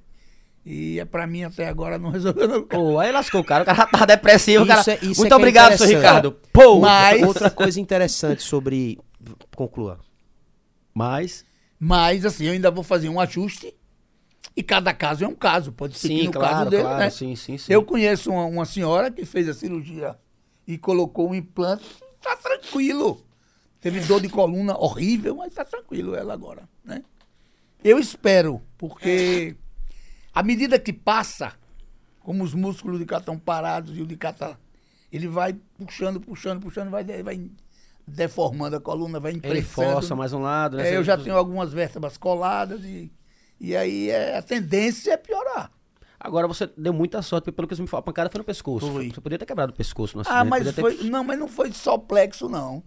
E 0.65 0.99
é 0.99 1.05
pra 1.05 1.25
mim 1.25 1.43
até 1.43 1.67
agora 1.67 1.97
não 1.97 2.09
resolveu 2.11 2.47
não. 2.47 2.63
Pô, 2.63 2.99
aí 2.99 3.11
lascou 3.11 3.41
o 3.41 3.43
cara, 3.43 3.63
o 3.63 3.65
cara 3.65 3.85
tava 3.87 4.05
depressivo, 4.05 4.63
o 4.63 4.67
cara. 4.67 4.81
Isso 4.81 4.89
é- 4.91 4.95
isso 4.95 5.03
é 5.03 5.07
Muito 5.07 5.27
que 5.27 5.33
é 5.33 5.35
obrigado, 5.35 5.77
seu 5.77 5.85
interessante. 5.87 5.95
Ricardo. 5.97 6.31
Pô, 6.53 6.79
Mas- 6.79 7.23
Outra 7.23 7.49
coisa 7.49 7.79
interessante 7.79 8.43
sobre. 8.43 8.99
Conclua. 9.55 9.99
mas 10.93 11.45
Mas 11.79 12.25
assim, 12.25 12.45
eu 12.45 12.53
ainda 12.53 12.69
vou 12.71 12.83
fazer 12.83 13.09
um 13.09 13.19
ajuste. 13.19 13.73
E 14.55 14.61
cada 14.61 14.93
caso 14.93 15.23
é 15.23 15.27
um 15.27 15.35
caso. 15.35 15.71
Pode 15.71 15.97
ser 15.97 16.09
que 16.09 16.17
sim, 16.19 16.25
no 16.25 16.31
claro, 16.33 16.49
caso 16.55 16.69
dele, 16.69 16.83
claro, 16.83 16.99
né? 16.99 17.09
sim, 17.09 17.35
sim, 17.35 17.57
sim. 17.57 17.71
Eu 17.71 17.83
conheço 17.83 18.31
uma, 18.31 18.45
uma 18.45 18.65
senhora 18.65 19.09
que 19.09 19.23
fez 19.23 19.47
a 19.47 19.53
cirurgia 19.53 20.15
e 20.67 20.77
colocou 20.77 21.29
um 21.29 21.35
implante. 21.35 21.85
Tá 22.21 22.35
tranquilo. 22.35 23.25
Teve 23.79 23.99
dor 24.01 24.19
de 24.21 24.27
coluna 24.29 24.77
horrível, 24.77 25.35
mas 25.37 25.53
tá 25.53 25.63
tranquilo 25.65 26.15
ela 26.15 26.33
agora, 26.33 26.67
né? 26.83 27.01
Eu 27.83 27.97
espero, 27.99 28.61
porque 28.77 29.55
à 30.33 30.43
medida 30.43 30.77
que 30.79 30.93
passa, 30.93 31.53
como 32.19 32.43
os 32.43 32.53
músculos 32.53 32.99
de 32.99 33.05
cá 33.05 33.17
estão 33.17 33.37
parados 33.37 33.97
e 33.97 34.01
o 34.01 34.05
de 34.05 34.15
cá 34.15 34.31
tá, 34.31 34.57
ele 35.11 35.27
vai 35.27 35.53
puxando, 35.77 36.19
puxando, 36.21 36.61
puxando, 36.61 36.89
vai, 36.89 37.03
vai 37.23 37.49
deformando 38.07 38.75
a 38.75 38.79
coluna, 38.81 39.19
vai 39.19 39.31
Ele 39.31 39.39
impressando. 39.39 39.93
força 39.93 40.15
mais 40.15 40.31
um 40.33 40.39
lado, 40.39 40.77
né? 40.77 40.89
É, 40.89 40.95
eu 40.97 41.03
já 41.03 41.17
tenho 41.17 41.35
algumas 41.35 41.73
vértebras 41.73 42.17
coladas 42.17 42.83
e, 42.83 43.11
e 43.59 43.75
aí 43.75 44.09
é, 44.09 44.37
a 44.37 44.41
tendência 44.41 45.13
é 45.13 45.17
piorar. 45.17 45.71
Agora 46.19 46.47
você 46.47 46.67
deu 46.77 46.93
muita 46.93 47.19
sorte, 47.23 47.45
porque 47.45 47.55
pelo 47.55 47.67
que 47.67 47.75
você 47.75 47.81
me 47.81 47.87
falou, 47.87 48.01
a 48.01 48.03
pancada 48.03 48.29
foi 48.29 48.37
no 48.37 48.45
pescoço. 48.45 48.91
Foi. 48.91 49.09
Você 49.09 49.19
podia 49.19 49.39
ter 49.39 49.45
quebrado 49.47 49.73
o 49.73 49.75
pescoço 49.75 50.15
no 50.17 50.21
Ah, 50.27 50.41
acidente. 50.41 50.49
mas 50.49 50.59
podia 50.59 50.73
ter- 50.73 50.81
foi, 50.99 51.09
não, 51.09 51.23
mas 51.23 51.39
não 51.39 51.47
foi 51.47 51.71
só 51.73 51.97
plexo, 51.97 52.47
não. 52.47 52.83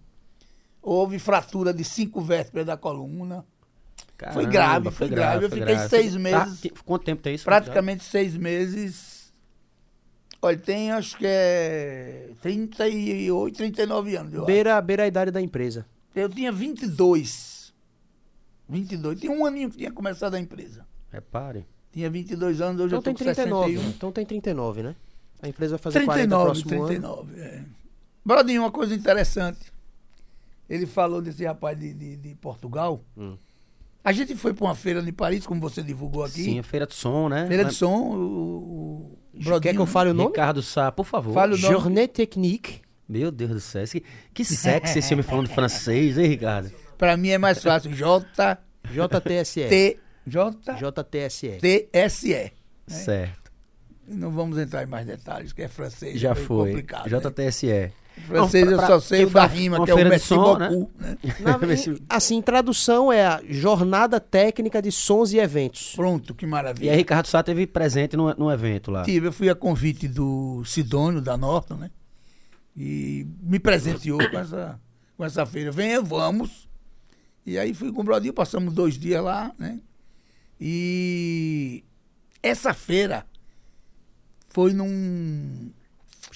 Houve 0.80 1.18
fratura 1.18 1.74
de 1.74 1.82
cinco 1.82 2.20
vértebras 2.20 2.64
da 2.66 2.76
coluna. 2.76 3.44
Caramba, 4.16 4.40
foi 4.40 4.46
grave, 4.50 4.90
foi 4.90 5.08
grave. 5.08 5.44
Eu 5.46 5.50
foi 5.50 5.58
fiquei 5.60 5.78
seis 5.88 6.12
Tá, 6.12 6.18
meses- 6.18 6.60
que- 6.60 6.70
quanto 6.84 7.04
tempo 7.04 7.20
tem 7.22 7.34
isso? 7.34 7.44
Praticamente 7.44 8.04
seis 8.04 8.36
meses. 8.36 9.32
Olha, 10.40 10.58
tem 10.58 10.92
acho 10.92 11.16
que 11.16 11.24
é 11.26 12.30
38, 12.42 13.56
39 13.56 14.16
anos. 14.16 14.32
Eu, 14.34 14.40
acho. 14.40 14.46
Beira, 14.46 14.80
beira 14.80 15.02
a 15.04 15.06
idade 15.06 15.30
da 15.30 15.40
empresa. 15.40 15.86
eu 16.14 16.28
tinha 16.28 16.52
22. 16.52 17.72
22. 18.68 19.20
Tinha 19.20 19.32
um 19.32 19.44
aninho 19.44 19.70
que 19.70 19.78
tinha 19.78 19.90
começado 19.92 20.34
a 20.34 20.40
empresa. 20.40 20.86
Repare. 21.10 21.66
Tinha 21.92 22.08
22 22.10 22.60
anos, 22.60 22.80
hoje 22.80 22.88
Então 22.94 22.98
eu 22.98 23.02
tô 23.02 23.04
tem 23.04 23.14
com 23.14 23.24
39. 23.24 23.72
61. 23.74 23.90
Então 23.90 24.12
tem 24.12 24.26
39, 24.26 24.82
né? 24.82 24.96
A 25.42 25.48
empresa 25.48 25.76
vai 25.76 25.82
fazer 25.82 26.04
40 26.04 26.20
39, 26.28 26.44
próximo 26.44 26.74
ano. 26.82 26.86
39, 26.88 27.40
é. 27.40 27.64
Brodinho, 28.24 28.62
uma 28.62 28.70
coisa 28.70 28.94
interessante. 28.94 29.72
Ele 30.68 30.86
falou 30.86 31.20
desse 31.20 31.44
rapaz 31.44 31.78
de, 31.78 31.92
de, 31.92 32.16
de 32.16 32.34
Portugal. 32.36 33.02
Hum. 33.16 33.36
A 34.04 34.12
gente 34.12 34.36
foi 34.36 34.52
para 34.52 34.66
uma 34.66 34.74
feira 34.74 35.00
de 35.00 35.10
Paris, 35.10 35.46
como 35.46 35.60
você 35.60 35.82
divulgou 35.82 36.22
aqui. 36.22 36.44
Sim, 36.44 36.58
a 36.58 36.62
feira 36.62 36.86
de 36.86 36.94
som, 36.94 37.28
né? 37.30 37.46
Feira 37.46 37.64
de 37.64 37.74
som, 37.74 37.96
o, 37.96 39.16
o 39.34 39.42
Brodinho. 39.42 39.60
Quer 39.62 39.72
que 39.74 39.80
eu 39.80 39.86
fale 39.86 40.10
o 40.10 40.14
nome? 40.14 40.28
Ricardo 40.28 40.62
Sá, 40.62 40.92
por 40.92 41.06
favor. 41.06 41.32
Fale 41.32 41.54
o 41.54 41.58
nome. 41.58 41.74
Journée 41.74 42.06
Technique. 42.06 42.82
Meu 43.08 43.30
Deus 43.30 43.50
do 43.50 43.60
céu. 43.60 43.84
Que, 43.86 44.02
que 44.32 44.44
sexy 44.44 44.98
esse 44.98 45.12
homem 45.14 45.22
falando 45.22 45.48
francês, 45.48 46.18
hein, 46.18 46.26
Ricardo? 46.26 46.70
Para 46.98 47.16
mim 47.16 47.30
é 47.30 47.38
mais 47.38 47.62
fácil. 47.62 47.92
J 47.92 48.58
JTSE. 48.90 49.68
T 49.68 49.98
J 50.26 50.56
JTSE. 50.76 51.58
T 51.60 51.88
S 51.92 52.32
E. 52.32 52.52
Certo. 52.86 53.50
Não 54.06 54.30
vamos 54.30 54.58
entrar 54.58 54.82
em 54.82 54.86
mais 54.86 55.06
detalhes, 55.06 55.52
que 55.52 55.62
é 55.62 55.68
francês. 55.68 56.20
Já 56.20 56.32
é 56.32 56.34
foi. 56.34 56.70
complicado. 56.70 57.10
né? 57.10 57.18
JTSE. 57.18 57.92
Francês 58.26 58.64
Não, 58.64 58.72
eu 58.72 58.78
só 58.86 59.00
sei 59.00 59.26
pra- 59.26 59.28
o 59.28 59.32
da 59.32 59.46
rima, 59.46 59.84
que 59.84 59.90
é 59.90 59.94
o 59.94 59.96
Merci 60.08 60.28
som, 60.28 60.56
né? 60.56 60.68
beaucoup, 60.68 60.92
né? 61.02 61.18
Na- 61.40 61.58
assim, 62.16 62.40
tradução 62.40 63.12
é 63.12 63.26
a 63.26 63.42
Jornada 63.48 64.18
Técnica 64.20 64.80
de 64.80 64.90
Sons 64.92 65.32
e 65.32 65.38
Eventos. 65.38 65.94
Pronto, 65.96 66.34
que 66.34 66.44
E 66.44 66.48
maravilha. 66.48 66.90
aí, 66.92 66.96
Ricardo 66.96 67.26
Sá 67.26 67.42
teve 67.42 67.66
presente 67.66 68.16
no, 68.16 68.32
no 68.34 68.50
evento 68.50 68.90
lá. 68.90 69.02
Tive, 69.02 69.26
eu 69.28 69.32
fui 69.32 69.48
a 69.50 69.54
convite 69.54 70.06
do 70.08 70.62
Sidônio, 70.64 71.20
da 71.20 71.36
Norton, 71.36 71.74
né? 71.74 71.90
E 72.76 73.26
me 73.42 73.58
presenteou 73.58 74.18
com 74.30 74.38
essa, 74.38 74.80
com 75.16 75.24
essa 75.24 75.44
feira. 75.44 75.70
Venha, 75.70 76.00
vamos. 76.00 76.68
E 77.44 77.58
aí 77.58 77.74
fui 77.74 77.92
com 77.92 78.00
o 78.00 78.04
Brodinho, 78.04 78.32
passamos 78.32 78.72
dois 78.72 78.98
dias 78.98 79.22
lá, 79.22 79.52
né? 79.58 79.80
E 80.60 81.84
essa 82.42 82.72
feira 82.72 83.26
foi 84.48 84.72
num. 84.72 85.70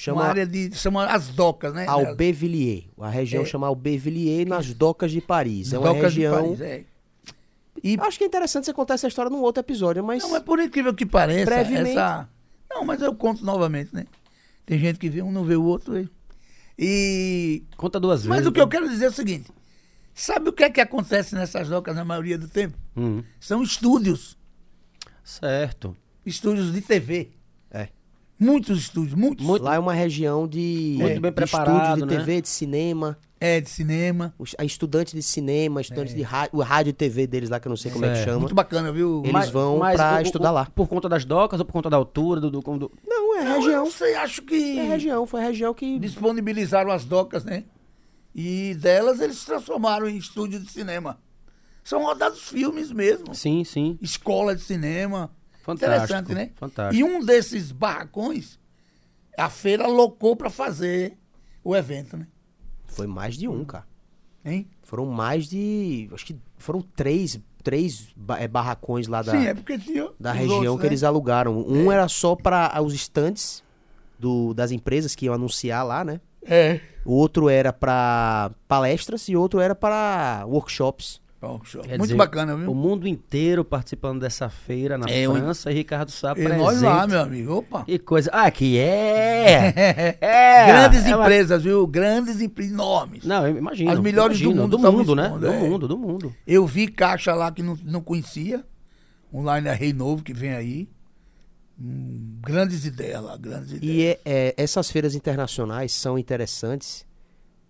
Chama 0.00 0.20
uma 0.22 0.28
área 0.28 0.46
de. 0.46 0.72
Chama 0.76 1.06
as 1.06 1.26
docas, 1.30 1.74
né? 1.74 1.84
Aubervilliers. 1.88 2.84
A 3.00 3.10
região 3.10 3.42
É. 3.42 3.46
chama 3.46 3.66
Aubervilliers 3.66 4.48
nas 4.48 4.72
docas 4.72 5.10
de 5.10 5.20
Paris. 5.20 5.72
É 5.72 5.78
uma 5.78 5.88
Docas 5.92 6.12
de 6.14 6.20
região 6.20 6.40
Paris, 6.40 6.60
é. 6.60 6.84
E 7.82 7.96
Acho 8.00 8.16
que 8.18 8.22
é 8.22 8.26
interessante 8.28 8.64
você 8.66 8.72
contar 8.72 8.94
essa 8.94 9.08
história 9.08 9.28
num 9.28 9.40
outro 9.40 9.60
episódio, 9.60 10.04
mas. 10.04 10.22
Não, 10.22 10.30
mas 10.30 10.42
por 10.44 10.60
incrível 10.60 10.94
que 10.94 11.04
pareça, 11.04 11.46
Brevemente. 11.46 11.90
essa. 11.90 12.28
Não, 12.70 12.84
mas 12.84 13.02
eu 13.02 13.12
conto 13.12 13.44
novamente, 13.44 13.92
né? 13.92 14.06
Tem 14.64 14.78
gente 14.78 15.00
que 15.00 15.08
vê 15.08 15.20
um, 15.20 15.32
não 15.32 15.42
vê 15.44 15.56
o 15.56 15.64
outro. 15.64 16.08
E. 16.78 17.64
Conta 17.76 17.98
duas 17.98 18.20
vezes. 18.20 18.28
Mas 18.28 18.46
o 18.46 18.52
que 18.52 18.60
eu 18.60 18.68
quero 18.68 18.88
dizer 18.88 19.06
é 19.06 19.08
o 19.08 19.12
seguinte: 19.12 19.50
sabe 20.14 20.48
o 20.48 20.52
que 20.52 20.62
é 20.62 20.70
que 20.70 20.80
acontece 20.80 21.34
nessas 21.34 21.68
docas 21.68 21.96
na 21.96 22.04
maioria 22.04 22.38
do 22.38 22.46
tempo? 22.46 22.78
Hum, 22.96 23.24
São 23.40 23.64
estúdios. 23.64 24.36
certo. 25.24 25.96
Estúdios 26.24 26.72
de 26.72 26.80
TV. 26.82 27.30
É. 28.40 28.44
Muitos 28.44 28.78
estúdios, 28.78 29.14
muitos. 29.14 29.44
Muito- 29.44 29.62
Lá 29.62 29.74
é 29.74 29.78
uma 29.78 29.92
região 29.92 30.46
de, 30.46 30.96
Muito 30.98 31.20
bem 31.20 31.30
de 31.30 31.34
preparado, 31.34 31.84
estúdio 31.98 32.06
de 32.06 32.14
né? 32.14 32.18
TV, 32.20 32.42
de 32.42 32.48
cinema. 32.48 33.18
É, 33.40 33.60
de 33.60 33.70
cinema. 33.70 34.34
Os- 34.38 34.54
A 34.58 34.64
estudante 34.64 35.14
de 35.14 35.22
cinema, 35.22 35.80
estudante 35.80 36.12
de 36.14 36.22
rádio, 36.22 36.58
o 36.58 36.62
rádio 36.62 36.90
e 36.90 36.92
TV 36.92 37.26
deles 37.26 37.48
lá, 37.50 37.60
que 37.60 37.68
eu 37.68 37.70
não 37.70 37.76
sei 37.76 37.90
como 37.92 38.04
é 38.04 38.08
que 38.08 38.14
Certo. 38.16 38.26
chama. 38.28 38.40
Muito 38.40 38.54
bacana, 38.54 38.90
viu? 38.92 39.22
Eles 39.24 39.48
vão 39.50 39.78
pra 39.78 40.22
estudar 40.22 40.50
lá. 40.50 40.66
Por 40.74 40.88
conta 40.88 41.08
das 41.08 41.24
docas 41.24 41.60
ou 41.60 41.66
por 41.66 41.72
conta 41.72 41.88
da 41.90 41.96
altura? 41.96 42.40
Do, 42.40 42.50
do, 42.50 42.60
do- 42.60 42.92
Não, 43.06 43.36
é 43.38 43.44
Não, 43.44 43.50
eu 43.52 43.60
região. 43.60 43.84
não 43.84 43.90
sei, 43.92 44.14
acho 44.16 44.42
que 44.42 44.78
É 44.78 44.84
região, 44.88 45.24
foi 45.26 45.40
a 45.40 45.44
região 45.44 45.72
que. 45.72 45.98
disponibilizaram 46.00 46.90
as 46.90 47.04
docas, 47.04 47.44
né? 47.44 47.64
E 48.34 48.74
delas 48.74 49.20
eles 49.20 49.38
se 49.38 49.46
transformaram 49.46 50.08
em 50.08 50.16
estúdio 50.16 50.58
de 50.60 50.70
cinema. 50.70 51.18
São 51.84 52.02
rodados 52.04 52.40
filmes 52.48 52.90
mesmo. 52.92 53.34
Sim, 53.34 53.64
sim. 53.64 53.98
Escola 54.02 54.54
de 54.54 54.62
cinema. 54.62 55.30
Fantástico. 55.68 56.04
Interessante, 56.22 56.34
né? 56.34 56.50
Fantástico. 56.54 56.98
E 56.98 57.04
um 57.04 57.22
desses 57.22 57.70
barracões, 57.70 58.58
a 59.36 59.50
feira 59.50 59.86
locou 59.86 60.34
pra 60.34 60.48
fazer 60.48 61.18
o 61.62 61.76
evento, 61.76 62.16
né? 62.16 62.26
Foi 62.86 63.06
mais 63.06 63.36
de 63.36 63.46
um, 63.46 63.66
cara. 63.66 63.86
Hein? 64.42 64.66
Foram 64.82 65.04
mais 65.04 65.46
de. 65.46 66.08
Acho 66.10 66.24
que 66.24 66.36
foram 66.56 66.80
três, 66.80 67.38
três 67.62 68.14
é, 68.38 68.48
barracões 68.48 69.08
lá 69.08 69.20
da, 69.20 69.32
Sim, 69.32 69.46
é 69.46 69.52
porque 69.52 69.78
tinha 69.78 70.08
da 70.18 70.32
região 70.32 70.56
outros, 70.56 70.76
que 70.76 70.82
né? 70.84 70.88
eles 70.88 71.04
alugaram. 71.04 71.58
Um 71.58 71.92
era 71.92 72.08
só 72.08 72.34
para 72.34 72.80
os 72.80 72.94
estantes 72.94 73.62
do, 74.18 74.54
das 74.54 74.70
empresas 74.70 75.14
que 75.14 75.26
iam 75.26 75.34
anunciar 75.34 75.84
lá, 75.84 76.02
né? 76.02 76.18
É. 76.46 76.80
O 77.04 77.12
outro 77.12 77.50
era 77.50 77.74
para 77.74 78.52
palestras 78.66 79.28
e 79.28 79.36
outro 79.36 79.60
era 79.60 79.74
para 79.74 80.44
workshops. 80.46 81.20
Bom, 81.40 81.60
Muito 81.88 82.02
dizer, 82.02 82.16
bacana, 82.16 82.56
viu? 82.56 82.68
O 82.68 82.74
mundo 82.74 83.06
inteiro 83.06 83.64
participando 83.64 84.20
dessa 84.20 84.48
feira 84.48 84.98
na 84.98 85.08
É, 85.08 85.20
eu- 85.20 85.32
França 85.34 85.70
e 85.70 85.74
Ricardo 85.74 86.10
Sá 86.10 86.32
E 86.32 86.34
presente. 86.34 86.58
nós 86.58 86.82
lá, 86.82 87.06
meu 87.06 87.20
amigo. 87.20 87.52
Opa. 87.58 87.84
E 87.86 87.96
coisa. 87.96 88.28
Ah, 88.32 88.50
que 88.50 88.76
é! 88.76 89.72
é! 90.20 90.66
Grandes 90.66 91.06
é 91.06 91.14
uma- 91.14 91.24
empresas, 91.24 91.62
viu? 91.62 91.86
Grandes 91.86 92.40
empresas 92.40 92.72
enormes. 92.72 93.24
Não, 93.24 93.46
eu 93.46 93.56
imagino. 93.56 93.88
As 93.92 94.00
melhores 94.00 94.36
do 94.38 94.44
imagino, 94.46 94.62
mundo 94.62 94.76
Do 94.78 94.92
mundo, 94.92 95.14
né? 95.14 95.28
Do 95.38 95.46
é. 95.46 95.58
mundo, 95.60 95.86
do 95.86 95.96
mundo. 95.96 96.34
Eu 96.44 96.66
vi 96.66 96.88
caixa 96.88 97.32
lá 97.34 97.52
que 97.52 97.62
não, 97.62 97.78
não 97.84 98.00
conhecia. 98.00 98.64
Um 99.32 99.42
line 99.54 99.68
Rei 99.74 99.92
Novo 99.92 100.24
que 100.24 100.34
vem 100.34 100.50
aí. 100.54 100.88
Hum, 101.80 102.38
grandes 102.42 102.84
ideias 102.84 103.22
lá, 103.22 103.36
grandes 103.36 103.70
ideias. 103.74 103.84
E 103.94 104.02
é- 104.04 104.20
é, 104.24 104.54
essas 104.56 104.90
feiras 104.90 105.14
internacionais 105.14 105.92
são 105.92 106.18
interessantes 106.18 107.06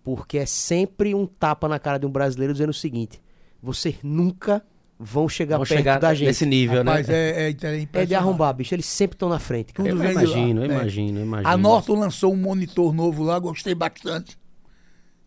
porque 0.03 0.39
é 0.39 0.45
sempre 0.47 1.13
um 1.13 1.27
tapa 1.27 1.67
na 1.67 1.77
cara 1.77 1.99
de 1.99 2.07
um 2.07 2.09
brasileiro 2.09 2.51
dizendo 2.53 2.71
o 2.71 2.73
seguinte: 2.73 3.21
vocês 3.61 3.95
nunca 4.03 4.63
vão 4.97 5.29
chegar 5.29 5.55
Vamos 5.55 5.69
perto 5.69 5.77
chegar 5.79 5.99
da 5.99 6.13
gente. 6.13 6.27
nesse 6.27 6.45
nível, 6.45 6.79
Rapaz, 6.79 7.07
né? 7.07 7.15
é, 7.15 7.41
é, 7.43 7.49
inter- 7.49 7.87
É 7.93 8.05
de 8.05 8.15
arrombar, 8.15 8.53
bicho. 8.53 8.73
Eles 8.75 8.85
sempre 8.85 9.15
estão 9.15 9.29
na 9.29 9.39
frente. 9.39 9.71
cara. 9.73 9.89
Tudo 9.89 10.01
Eu 10.03 10.07
vem 10.07 10.09
de 10.09 10.15
lá. 10.15 10.23
imagino, 10.23 10.65
eu 10.65 10.71
É. 10.71 10.75
imagino, 10.75 11.19
eu 11.19 11.23
imagino. 11.25 11.49
A 11.49 11.57
Norton 11.57 11.95
lançou 11.99 12.33
um 12.33 12.37
monitor 12.37 12.93
novo 12.93 13.23
lá, 13.23 13.39
gostei 13.39 13.73
bastante. 13.73 14.37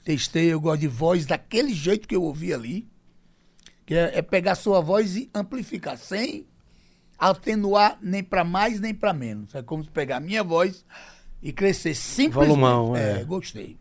Testei, 0.05 0.53
eu 0.53 0.61
gosto 0.61 0.81
de 0.81 0.89
voz 0.89 1.25
daquele 1.27 1.73
jeito 1.73 2.07
que 2.09 2.15
eu 2.17 2.23
ouvi 2.23 2.53
ali. 2.53 2.87
Que 3.87 3.95
é, 3.95 4.19
é 4.19 4.23
pegar 4.23 4.55
sua 4.57 4.81
voz 4.81 5.17
e 5.17 5.31
amplificar, 5.35 5.97
sem 5.97 6.47
atenuar 7.19 7.99
nem 8.03 8.23
pra 8.23 8.45
mais 8.45 8.81
nem 8.81 8.93
pra 8.95 9.13
menos. 9.13 9.55
É 9.55 9.63
como 9.63 9.83
se 9.85 9.91
pegar 9.91 10.17
a 10.17 10.21
minha 10.21 10.43
voz 10.43 10.85
e 11.43 11.53
crescer 11.53 11.95
simplesmente. 11.95 12.49
Volumão, 12.49 12.97
é. 12.97 13.23
gostei. 13.25 13.77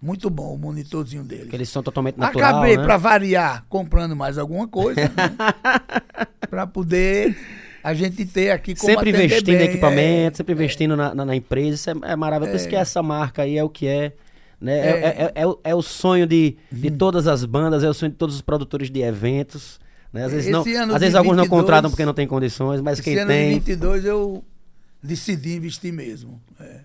Muito 0.00 0.30
bom 0.30 0.54
o 0.54 0.58
monitorzinho 0.58 1.24
dele. 1.24 1.46
Que 1.50 1.56
eles 1.56 1.68
são 1.68 1.82
totalmente 1.82 2.16
natural, 2.18 2.50
Acabei, 2.50 2.76
né? 2.76 2.84
pra 2.84 2.96
variar, 2.96 3.64
comprando 3.68 4.14
mais 4.14 4.38
alguma 4.38 4.68
coisa. 4.68 5.00
né? 5.00 5.10
pra 6.48 6.66
poder 6.66 7.36
a 7.82 7.94
gente 7.94 8.24
ter 8.26 8.50
aqui 8.50 8.74
como 8.74 8.92
Sempre 8.92 9.10
investindo 9.10 9.48
em 9.54 9.58
bem, 9.58 9.66
equipamento, 9.68 10.34
é. 10.34 10.36
sempre 10.36 10.52
investindo 10.54 10.96
na, 10.96 11.14
na, 11.14 11.24
na 11.24 11.34
empresa. 11.36 11.74
Isso 11.74 11.90
é, 11.90 12.12
é 12.12 12.16
maravilhoso. 12.16 12.52
Por 12.52 12.60
isso 12.60 12.68
que 12.68 12.76
essa 12.76 13.02
marca 13.02 13.42
aí 13.42 13.56
é 13.58 13.64
o 13.64 13.68
que 13.68 13.86
é. 13.86 14.12
Né? 14.60 14.78
É, 14.78 14.90
é, 14.90 15.06
é- 15.24 15.32
é 15.42 15.46
o- 15.46 15.58
é 15.64 15.74
o 15.74 15.82
sonho 15.82 16.26
de, 16.26 16.56
de 16.70 16.88
Uhum. 16.88 16.96
todas 16.96 17.26
as 17.26 17.44
bandas, 17.44 17.82
é 17.84 17.88
o 17.88 17.94
sonho 17.94 18.10
de 18.12 18.18
todos 18.18 18.34
os 18.34 18.40
produtores 18.42 18.90
de 18.90 19.00
eventos. 19.02 19.78
Né? 20.12 20.24
Às 20.24 20.32
vezes, 20.32 20.50
não, 20.50 20.60
às 20.60 20.66
vezes 21.00 21.10
de 21.10 21.16
alguns 21.16 21.36
não 21.36 21.44
22, 21.44 21.48
contratam 21.48 21.90
porque 21.90 22.04
não 22.04 22.14
tem 22.14 22.26
condições, 22.26 22.80
mas 22.80 23.00
quem 23.00 23.16
ano 23.18 23.28
de 23.30 23.36
tem. 23.36 23.54
22 23.54 24.04
eu 24.04 24.42
decidi 25.02 25.54
investir 25.54 25.92
mesmo. 25.92 26.40
É. 26.58 26.80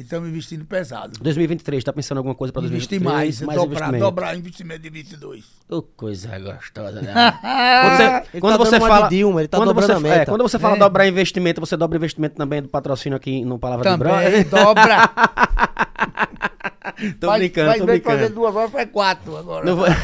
Então 0.00 0.24
investindo 0.28 0.64
pesado. 0.64 1.18
2023, 1.20 1.82
tá 1.82 1.92
pensando 1.92 2.18
em 2.18 2.20
alguma 2.20 2.34
coisa 2.36 2.52
para 2.52 2.62
2023? 2.62 3.02
Investir 3.02 3.18
mais, 3.18 3.40
mais 3.42 3.58
dobrar, 3.58 3.76
investimento. 3.88 4.04
dobrar 4.04 4.34
o 4.36 4.38
investimento 4.38 4.80
de 4.80 4.90
22. 4.90 5.44
Ô, 5.68 5.82
coisa 5.82 6.38
gostosa, 6.38 7.02
né? 7.02 7.12
Ele 8.32 8.40
quando 8.40 8.52
tá 8.52 8.58
você 8.64 8.70
dando 8.78 8.82
uma 8.82 8.88
fala, 8.88 9.08
de 9.08 9.16
Dilma, 9.16 9.40
ele 9.40 9.48
tá 9.48 9.58
quando 9.58 9.68
dobrando 9.74 10.00
você, 10.00 10.08
é, 10.08 10.24
quando 10.24 10.42
você 10.42 10.58
fala 10.58 10.76
É. 10.76 10.78
dobrar 10.78 11.08
investimento, 11.08 11.60
você 11.60 11.76
dobra 11.76 11.98
investimento 11.98 12.36
também 12.36 12.62
do 12.62 12.68
patrocínio 12.68 13.16
aqui 13.16 13.44
no 13.44 13.58
Palavra 13.58 13.90
de 13.90 13.98
Também, 13.98 14.44
Brother. 14.44 14.48
dobra. 14.48 15.10
tô 17.20 17.26
Faz- 17.26 17.38
brincando, 17.40 17.66
faz 17.68 17.80
tô 17.80 17.86
bem 17.86 18.00
fazer 18.00 18.16
brincando. 18.16 18.34
duas 18.34 18.54
horas, 18.56 18.70
faz 18.72 18.90
quatro 18.90 19.36
agora. 19.36 19.64
Não 19.64 19.76
vou- 19.76 19.86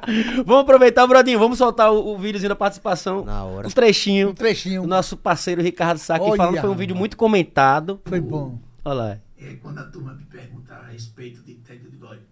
vamos 0.44 0.62
aproveitar, 0.62 1.06
Brodinho, 1.06 1.38
vamos 1.38 1.58
soltar 1.58 1.92
o, 1.92 2.14
o 2.14 2.18
videozinho 2.18 2.48
da 2.48 2.56
participação. 2.56 3.24
Na 3.24 3.44
hora. 3.44 3.66
Um 3.68 3.70
trechinho. 3.70 4.30
Um 4.30 4.34
trechinho. 4.34 4.82
O 4.82 4.86
nosso 4.86 5.16
parceiro 5.16 5.62
Ricardo 5.62 5.98
Sá 5.98 6.16
aqui 6.16 6.24
Olha, 6.24 6.36
falando, 6.36 6.60
foi 6.60 6.70
um 6.70 6.74
vídeo 6.74 6.96
muito 6.96 7.16
comentado. 7.16 8.00
Foi 8.04 8.20
bom. 8.20 8.58
Olha 8.84 8.94
lá. 8.94 9.18
É, 9.38 9.54
quando 9.62 9.78
a 9.78 9.84
turma 9.84 10.12
me 10.14 10.24
pergunta 10.24 10.74
a 10.74 10.86
respeito 10.86 11.42
de 11.42 11.54
técnica, 11.54 11.86
eu 11.86 11.90
digo, 11.90 12.06
olha, 12.06 12.22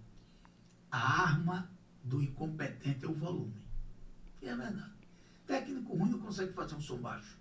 a 0.91 1.23
arma 1.23 1.71
do 2.05 2.23
incompetente 2.23 3.05
é 3.05 3.09
o 3.09 3.15
volume. 3.15 3.55
E 4.43 4.49
é 4.49 4.55
verdade. 4.55 4.93
Técnico 5.47 5.97
ruim 5.97 6.11
não 6.11 6.19
consegue 6.19 6.53
fazer 6.53 6.75
um 6.75 6.81
som 6.81 6.97
baixo. 6.97 7.39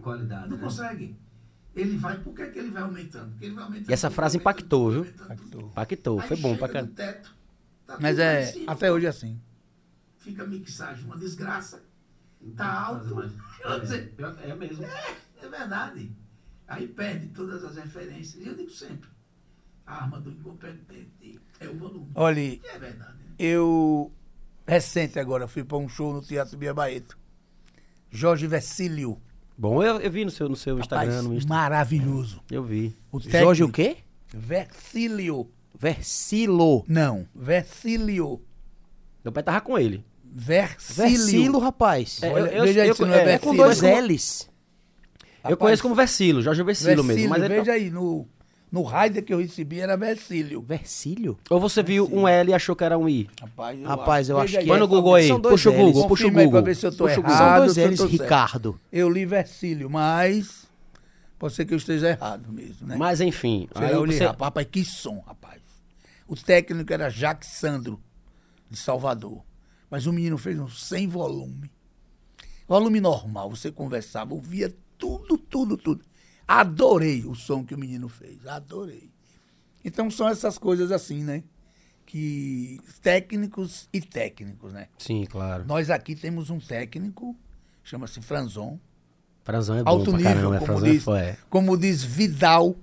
qualidade. 0.00 0.48
Não 0.50 0.58
consegue. 0.58 1.16
Ele 1.76 1.98
vai, 1.98 2.18
por 2.18 2.34
que, 2.34 2.46
que 2.46 2.58
ele 2.58 2.70
vai 2.70 2.82
aumentando? 2.82 3.30
Porque 3.32 3.44
ele 3.44 3.54
vai 3.54 3.64
aumentando. 3.64 3.90
E 3.90 3.92
essa 3.92 4.10
frase 4.10 4.38
impactou, 4.38 4.90
viu? 4.90 5.04
Impactou, 5.04 6.20
Aí 6.20 6.26
foi 6.28 6.36
bom 6.38 6.56
pra 6.56 6.68
caramba. 6.68 6.92
tá 7.86 7.98
Mas 8.00 8.18
é, 8.18 8.46
cima, 8.46 8.72
até 8.72 8.90
hoje 8.90 9.04
é 9.04 9.10
assim. 9.10 9.38
Fica 10.16 10.42
a 10.42 10.46
mixagem 10.46 11.04
uma 11.04 11.18
desgraça. 11.18 11.84
Tá 12.56 12.80
alto. 12.80 13.14
Eu 13.64 13.86
sei, 13.86 14.14
É, 14.42 14.54
mesmo. 14.54 14.84
É 14.84 15.48
verdade. 15.48 16.10
Aí 16.66 16.88
perde 16.88 17.28
todas 17.28 17.62
as 17.62 17.76
referências. 17.76 18.42
E 18.44 18.48
eu 18.48 18.54
digo 18.54 18.70
sempre, 18.70 19.08
a 19.86 20.02
arma 20.02 20.20
do 20.20 20.30
incompetente 20.30 21.40
é 21.60 21.68
o 21.68 21.76
volume. 21.76 22.10
Olha, 22.14 22.40
é 22.40 22.78
verdade. 22.78 23.18
né? 23.18 23.34
eu 23.38 24.12
recente 24.66 25.18
agora 25.18 25.46
fui 25.46 25.62
para 25.62 25.76
um 25.76 25.88
show 25.88 26.12
no 26.12 26.22
Teatro 26.22 26.56
Bia 26.56 26.74
Baeto. 26.74 27.16
Jorge 28.10 28.46
Vecílio. 28.46 29.20
Bom, 29.58 29.82
eu, 29.82 29.98
eu 30.00 30.10
vi 30.10 30.24
no 30.24 30.30
seu, 30.30 30.48
no 30.48 30.56
seu 30.56 30.78
Instagram, 30.78 31.08
Rapaz, 31.10 31.24
no 31.26 31.34
Insta. 31.34 31.48
maravilhoso. 31.48 32.42
Eu 32.50 32.62
vi. 32.62 32.94
O 33.10 33.18
Jorge 33.20 33.64
o 33.64 33.70
quê? 33.72 33.96
Versilio. 34.28 35.50
Versilo. 35.78 36.84
Não, 36.88 37.26
Versilio. 37.34 38.40
Meu 39.24 39.32
pai 39.32 39.42
tava 39.42 39.60
com 39.60 39.78
ele. 39.78 40.04
Versilio. 40.24 41.08
Versilo, 41.10 41.58
rapaz. 41.58 42.18
É, 42.22 42.30
Olha, 42.30 42.40
eu- 42.50 42.58
eu- 42.58 42.64
veja 42.64 42.82
aí 42.82 42.88
eu- 42.88 42.96
não 43.00 43.14
é, 43.14 43.24
é, 43.24 43.32
é 43.32 43.38
com 43.38 43.54
dois 43.56 43.80
L's. 43.80 44.48
eu 45.48 45.56
conheço 45.56 45.82
como 45.82 45.94
Versilo, 45.94 46.42
Jorge 46.42 46.62
Versilo 46.62 47.02
mesmo. 47.04 47.28
Mas 47.30 47.42
ele 47.42 47.54
veja 47.58 47.72
aí, 47.72 47.90
no, 47.90 48.26
no 48.70 48.82
rider 48.82 49.24
que 49.24 49.32
eu 49.32 49.38
recebi 49.38 49.80
era 49.80 49.96
Versilio. 49.96 50.60
Versilo? 50.60 51.38
Ou 51.48 51.60
você 51.60 51.82
viu 51.82 52.08
um 52.12 52.26
L 52.26 52.50
e 52.50 52.54
achou 52.54 52.74
que 52.76 52.84
era 52.84 52.98
um 52.98 53.08
I? 53.08 53.28
Rapaz, 53.40 53.80
eu 53.80 53.86
Rapaz, 53.86 54.28
eu 54.28 54.38
acho 54.38 54.58
que 54.58 54.66
Põe 54.66 54.78
no 54.78 54.84
é- 54.84 54.88
Google 54.88 55.14
aí. 55.14 55.28
são 55.28 55.40
dois 55.40 55.54
Puxa 55.54 55.70
o. 55.70 55.72
Google, 55.72 56.08
puxa 56.08 56.26
o 56.26 56.30
Google. 56.30 56.50
pra 56.50 56.60
ver 56.60 56.76
se 56.76 56.86
eu 56.86 56.92
tô 56.94 57.04
Puxa 57.04 57.20
errado. 57.20 57.36
São 57.38 57.56
dois 57.64 57.76
eu 57.78 57.88
L's, 57.90 57.98
certo. 57.98 58.10
Ricardo. 58.10 58.80
Eu 58.92 59.08
li 59.10 59.24
Versilio, 59.24 59.88
mas 59.88 60.66
pode 61.38 61.54
ser 61.54 61.64
que 61.64 61.72
eu 61.74 61.78
esteja 61.78 62.08
errado 62.10 62.52
mesmo, 62.52 62.86
né? 62.86 62.96
Mas 62.96 63.20
enfim. 63.20 63.68
Aí 63.74 63.92
eu 63.92 64.04
li, 64.04 64.14
você... 64.16 64.24
rapaz, 64.26 64.48
rapaz, 64.48 64.66
que 64.70 64.84
som, 64.84 65.20
rapaz. 65.26 65.62
O 66.28 66.34
técnico 66.34 66.92
era 66.92 67.08
Jacques 67.08 67.48
Sandro, 67.50 68.00
de 68.68 68.76
Salvador. 68.76 69.44
Mas 69.88 70.06
o 70.06 70.12
menino 70.12 70.36
fez 70.36 70.58
um 70.58 70.68
sem 70.68 71.06
volume. 71.06 71.70
Volume 72.66 73.00
normal, 73.00 73.48
você 73.48 73.70
conversava, 73.70 74.34
ouvia 74.34 74.74
tudo, 74.98 75.38
tudo, 75.38 75.76
tudo. 75.76 76.04
Adorei 76.46 77.24
o 77.26 77.34
som 77.34 77.64
que 77.64 77.74
o 77.74 77.78
menino 77.78 78.08
fez, 78.08 78.46
adorei. 78.46 79.10
Então 79.84 80.10
são 80.10 80.28
essas 80.28 80.58
coisas 80.58 80.90
assim, 80.92 81.22
né? 81.22 81.42
Que 82.04 82.80
técnicos 83.02 83.88
e 83.92 84.00
técnicos, 84.00 84.72
né? 84.72 84.86
Sim, 84.96 85.24
claro. 85.28 85.64
Nós 85.66 85.90
aqui 85.90 86.14
temos 86.14 86.50
um 86.50 86.58
técnico, 86.60 87.34
chama-se 87.82 88.20
Franzon, 88.20 88.78
Franzão 89.42 89.76
é 89.76 89.82
bom 89.82 89.90
alto 89.90 90.10
pra 90.10 90.16
nível, 90.18 90.32
caramba, 90.34 90.58
como 90.58 90.66
Franzão 90.66 90.88
é 90.88 90.92
diz, 90.92 91.08
é. 91.08 91.36
como 91.50 91.76
diz 91.76 92.02
Vidal, 92.04 92.74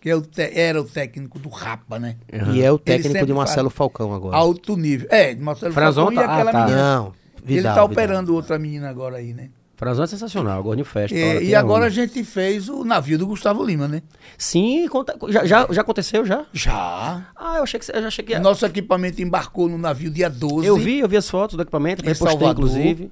que 0.00 0.08
é 0.10 0.14
o 0.16 0.20
te- 0.22 0.50
era 0.58 0.80
o 0.80 0.84
técnico 0.84 1.38
do 1.38 1.48
Rapa, 1.48 1.98
né? 1.98 2.16
E 2.54 2.62
é 2.62 2.70
o 2.70 2.74
Ele 2.76 3.02
técnico 3.02 3.26
de 3.26 3.32
Marcelo. 3.34 3.70
Falcão 3.70 4.12
agora. 4.14 4.36
Alto 4.36 4.76
nível. 4.76 5.08
É, 5.10 5.34
de 5.34 5.40
Marcelo 5.42 5.72
Franzon 5.72 6.06
Falcão 6.06 6.22
e 6.22 6.26
tá- 6.26 6.30
ah, 6.30 6.34
aquela 6.34 6.52
tá. 6.52 6.64
menina. 6.64 6.82
Não, 6.96 7.06
ele 7.06 7.46
Vidal, 7.56 7.62
tá 7.74 7.80
Vidal. 7.80 7.84
operando 7.86 8.34
outra 8.34 8.58
menina 8.58 8.88
agora 8.90 9.16
aí, 9.16 9.32
né? 9.34 9.50
Franzão 9.76 10.04
é 10.04 10.06
sensacional, 10.06 10.62
Gordinho 10.62 10.84
Festa. 10.84 11.16
É, 11.16 11.42
e 11.42 11.54
agora 11.54 11.86
a 11.86 11.90
gente 11.90 12.22
fez 12.22 12.68
o 12.68 12.84
navio 12.84 13.18
do 13.18 13.26
Gustavo 13.26 13.64
Lima, 13.64 13.88
né? 13.88 14.02
Sim, 14.38 14.86
conta- 14.88 15.16
já, 15.28 15.44
já, 15.44 15.66
já 15.70 15.80
aconteceu 15.80 16.24
já? 16.24 16.46
Já. 16.52 17.26
Ah, 17.34 17.56
eu 17.56 17.64
achei 17.64 17.80
que 17.80 17.90
eu 17.90 18.00
já 18.02 18.06
achei 18.08 18.24
que. 18.24 18.38
Nosso 18.38 18.64
equipamento 18.64 19.20
embarcou 19.20 19.68
no 19.68 19.76
navio 19.76 20.10
dia 20.10 20.30
12. 20.30 20.66
Eu 20.66 20.76
vi, 20.76 21.00
eu 21.00 21.08
vi 21.08 21.16
as 21.16 21.28
fotos 21.28 21.56
do 21.56 21.62
equipamento, 21.62 22.02
Em 22.04 22.06
repostei, 22.08 22.28
Salvador. 22.38 22.52
inclusive. 22.68 23.10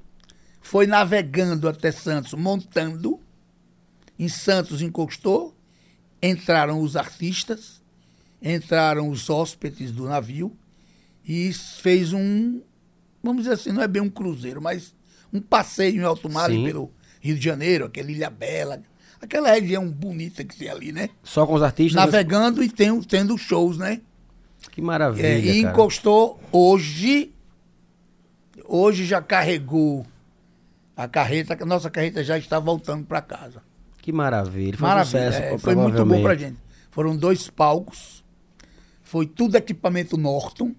Foi 0.61 0.87
navegando 0.87 1.69
até 1.69 1.91
Santos, 1.91 2.33
montando. 2.35 3.19
Em 4.19 4.29
Santos 4.29 4.81
encostou. 4.81 5.53
Entraram 6.23 6.81
os 6.81 6.95
artistas. 6.97 7.83
Entraram 8.41 9.09
os 9.09 9.29
hóspedes 9.29 9.91
do 9.91 10.05
navio. 10.05 10.57
E 11.27 11.53
fez 11.53 12.13
um. 12.13 12.61
Vamos 13.23 13.43
dizer 13.45 13.55
assim, 13.55 13.73
não 13.73 13.83
é 13.83 13.89
bem 13.89 14.01
um 14.03 14.09
cruzeiro, 14.11 14.63
mas 14.63 14.95
um 15.33 15.41
passeio 15.41 16.01
em 16.01 16.05
alto 16.05 16.29
mar 16.29 16.51
Sim. 16.51 16.65
pelo 16.65 16.91
Rio 17.21 17.37
de 17.37 17.45
Janeiro, 17.45 17.87
aquela 17.87 18.11
Ilha 18.11 18.31
Bela. 18.31 18.83
Aquela 19.21 19.53
região 19.53 19.89
bonita 19.89 20.43
que 20.43 20.57
tem 20.57 20.69
ali, 20.69 20.91
né? 20.91 21.09
Só 21.23 21.47
com 21.47 21.55
os 21.55 21.63
artistas. 21.63 21.95
Navegando 21.95 22.63
e 22.63 22.69
tem, 22.69 23.01
tendo 23.03 23.39
shows, 23.39 23.79
né? 23.79 24.01
Que 24.73 24.83
maravilha. 24.83 25.27
É, 25.27 25.39
e 25.39 25.63
cara. 25.63 25.73
encostou 25.73 26.41
hoje. 26.51 27.33
Hoje 28.67 29.05
já 29.05 29.23
carregou 29.23 30.05
a 30.97 31.07
carreta, 31.07 31.57
a 31.61 31.67
nossa 31.67 31.91
carreta 31.91 32.23
já 32.25 32.37
está 32.37 32.59
voltando 32.59 33.07
para 33.07 33.23
casa. 33.23 33.63
Que 33.99 34.11
maravilha. 34.13 34.77
Foi 34.77 34.87
um 34.87 34.91
Maravilha. 34.91 35.33
sucesso, 35.33 35.55
é, 35.55 35.59
foi 35.59 35.75
muito 35.77 36.05
bom 36.05 36.23
pra 36.23 36.35
gente. 36.35 36.59
Foram 36.91 37.17
dois 37.17 37.49
palcos. 37.49 38.25
Foi 39.03 39.27
tudo 39.27 39.57
equipamento 39.57 40.17
Norton. 40.17 40.75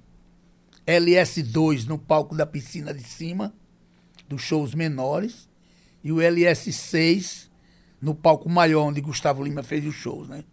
LS2 0.85 1.85
no 1.85 1.97
palco 1.97 2.35
da 2.35 2.45
piscina 2.45 2.93
de 2.93 3.03
cima, 3.03 3.53
dos 4.27 4.41
shows 4.41 4.73
menores. 4.73 5.47
E 6.03 6.11
o 6.11 6.17
LS6 6.17 7.47
no 8.01 8.13
palco 8.13 8.49
maior, 8.49 8.83
onde 8.83 8.99
Gustavo 9.01 9.43
Lima 9.43 9.63
fez 9.63 9.85
os 9.85 9.95
shows, 9.95 10.27
né? 10.27 10.43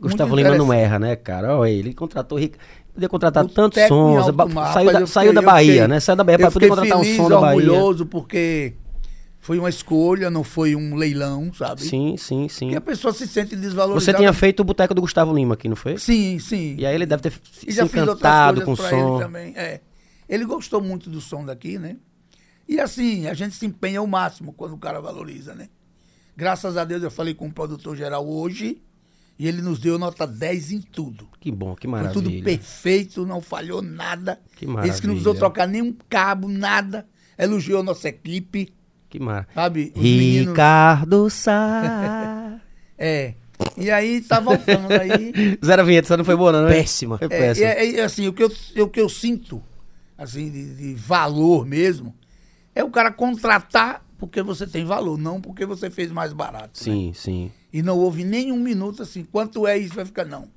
Gustavo 0.00 0.36
Lima 0.36 0.56
não 0.56 0.72
erra, 0.72 0.98
né, 0.98 1.16
cara? 1.16 1.56
Olha, 1.58 1.70
ele 1.70 1.94
contratou 1.94 2.38
rico. 2.38 2.58
Podia 2.92 3.08
contratar 3.08 3.44
O 3.44 3.48
tantos 3.48 3.82
sons. 3.88 4.30
mar, 4.52 4.72
saiu 4.72 4.92
da, 4.92 5.06
saiu 5.06 5.32
da 5.32 5.40
fiquei- 5.40 5.42
eu 5.42 5.42
Bahia, 5.42 5.72
fiquei- 5.72 5.88
né? 5.88 6.00
Saiu 6.00 6.16
da 6.16 6.24
Bahia 6.24 6.38
para 6.38 6.50
poder 6.50 6.68
contratar 6.68 6.98
um 6.98 7.02
feliz, 7.02 7.16
som 7.16 7.28
da 7.28 7.40
Bahia. 7.40 7.56
orgulhoso, 7.56 8.06
porque 8.06 8.74
foi 9.40 9.58
uma 9.58 9.68
escolha, 9.68 10.30
não 10.30 10.44
foi 10.44 10.74
um 10.76 10.94
leilão, 10.94 11.52
sabe? 11.52 11.82
Sim, 11.82 12.16
sim, 12.16 12.48
sim. 12.48 12.70
E 12.70 12.76
a 12.76 12.80
pessoa 12.80 13.12
se 13.12 13.26
sente 13.26 13.54
desvalorizada. 13.56 14.00
Você 14.12 14.14
tinha 14.14 14.32
feito 14.32 14.60
o 14.60 14.64
boteco 14.64 14.94
do 14.94 15.00
Gustavo 15.00 15.34
Lima 15.34 15.54
aqui, 15.54 15.68
não 15.68 15.76
foi? 15.76 15.98
Sim, 15.98 16.38
sim. 16.38 16.76
E 16.78 16.86
aí 16.86 16.94
ele 16.94 17.06
deve 17.06 17.22
ter 17.22 17.32
E 17.66 17.70
se 17.72 17.76
já 17.76 17.84
encantado 17.84 18.62
com 18.62 18.72
o 18.72 18.76
pra 18.76 18.90
ele 18.92 19.00
som. 19.00 19.18
também. 19.18 19.52
É. 19.56 19.80
Ele 20.28 20.44
gostou 20.44 20.80
muito 20.80 21.10
do 21.10 21.20
som 21.20 21.44
daqui, 21.44 21.78
né? 21.78 21.96
E 22.68 22.80
assim, 22.80 23.26
a 23.26 23.34
gente 23.34 23.54
se 23.54 23.64
empenha 23.66 24.00
ao 24.00 24.06
máximo 24.06 24.52
quando 24.52 24.74
o 24.74 24.78
cara 24.78 25.00
valoriza, 25.00 25.54
né? 25.54 25.68
Graças 26.36 26.76
a 26.76 26.84
Deus 26.84 27.02
eu 27.02 27.10
falei 27.10 27.32
com 27.34 27.46
o 27.46 27.52
produtor 27.52 27.96
geral 27.96 28.28
hoje 28.28 28.82
e 29.38 29.46
ele 29.46 29.62
nos 29.62 29.78
deu 29.78 29.98
nota 29.98 30.26
10 30.26 30.72
em 30.72 30.80
tudo. 30.80 31.28
Que 31.40 31.50
bom, 31.52 31.74
que 31.74 31.82
Foi 31.86 31.90
maravilha. 31.92 32.12
tudo 32.14 32.42
perfeito, 32.44 33.24
não 33.24 33.40
falhou 33.40 33.80
nada. 33.80 34.40
Que 34.56 34.64
Esse 34.64 35.00
que 35.00 35.06
não 35.06 35.14
precisou 35.14 35.34
maravilha. 35.34 35.38
trocar 35.38 35.66
nenhum 35.68 35.94
cabo, 36.08 36.48
nada. 36.48 37.06
Elogiou 37.38 37.82
nossa 37.82 38.08
equipe, 38.08 38.72
Que 39.08 39.20
maravilha. 39.20 39.54
sabe? 39.54 39.92
Os 39.94 40.02
meninos- 40.02 40.48
Ricardo 40.48 41.30
Sá. 41.30 42.60
É. 42.98 43.34
E 43.76 43.90
aí 43.90 44.22
tá 44.22 44.40
voltando 44.40 44.90
aí. 44.90 45.32
Zero 45.64 45.84
vinheta, 45.84 46.08
só 46.08 46.16
não 46.16 46.24
foi 46.24 46.34
boa, 46.36 46.50
não, 46.50 46.64
né? 46.64 46.70
Péssima. 46.74 47.18
Foi 47.18 47.26
É, 47.26 47.28
péssima. 47.30 47.66
é, 47.66 47.96
é, 47.96 48.02
assim, 48.02 48.26
o 48.26 48.32
que 48.32 48.42
eu, 48.42 48.50
o 48.82 48.88
que 48.88 48.98
eu 49.00 49.08
sinto, 49.08 49.62
assim, 50.16 50.50
de, 50.50 50.74
de 50.76 50.94
valor 50.94 51.66
mesmo, 51.66 52.14
é 52.76 52.84
o 52.84 52.90
cara 52.90 53.10
contratar 53.10 54.04
porque 54.18 54.40
você 54.42 54.66
tem 54.66 54.84
valor, 54.84 55.18
não 55.18 55.40
porque 55.40 55.66
você 55.66 55.90
fez 55.90 56.12
mais 56.12 56.32
barato. 56.32 56.68
né? 56.68 56.70
Sim, 56.94 57.12
sim. 57.14 57.52
E 57.72 57.82
não 57.82 57.98
houve 57.98 58.22
nenhum 58.24 58.56
minuto 58.58 59.02
assim, 59.02 59.24
quanto 59.24 59.66
é 59.66 59.76
isso? 59.76 59.94
Vai 59.94 60.04
ficar, 60.04 60.24
não. 60.24 60.48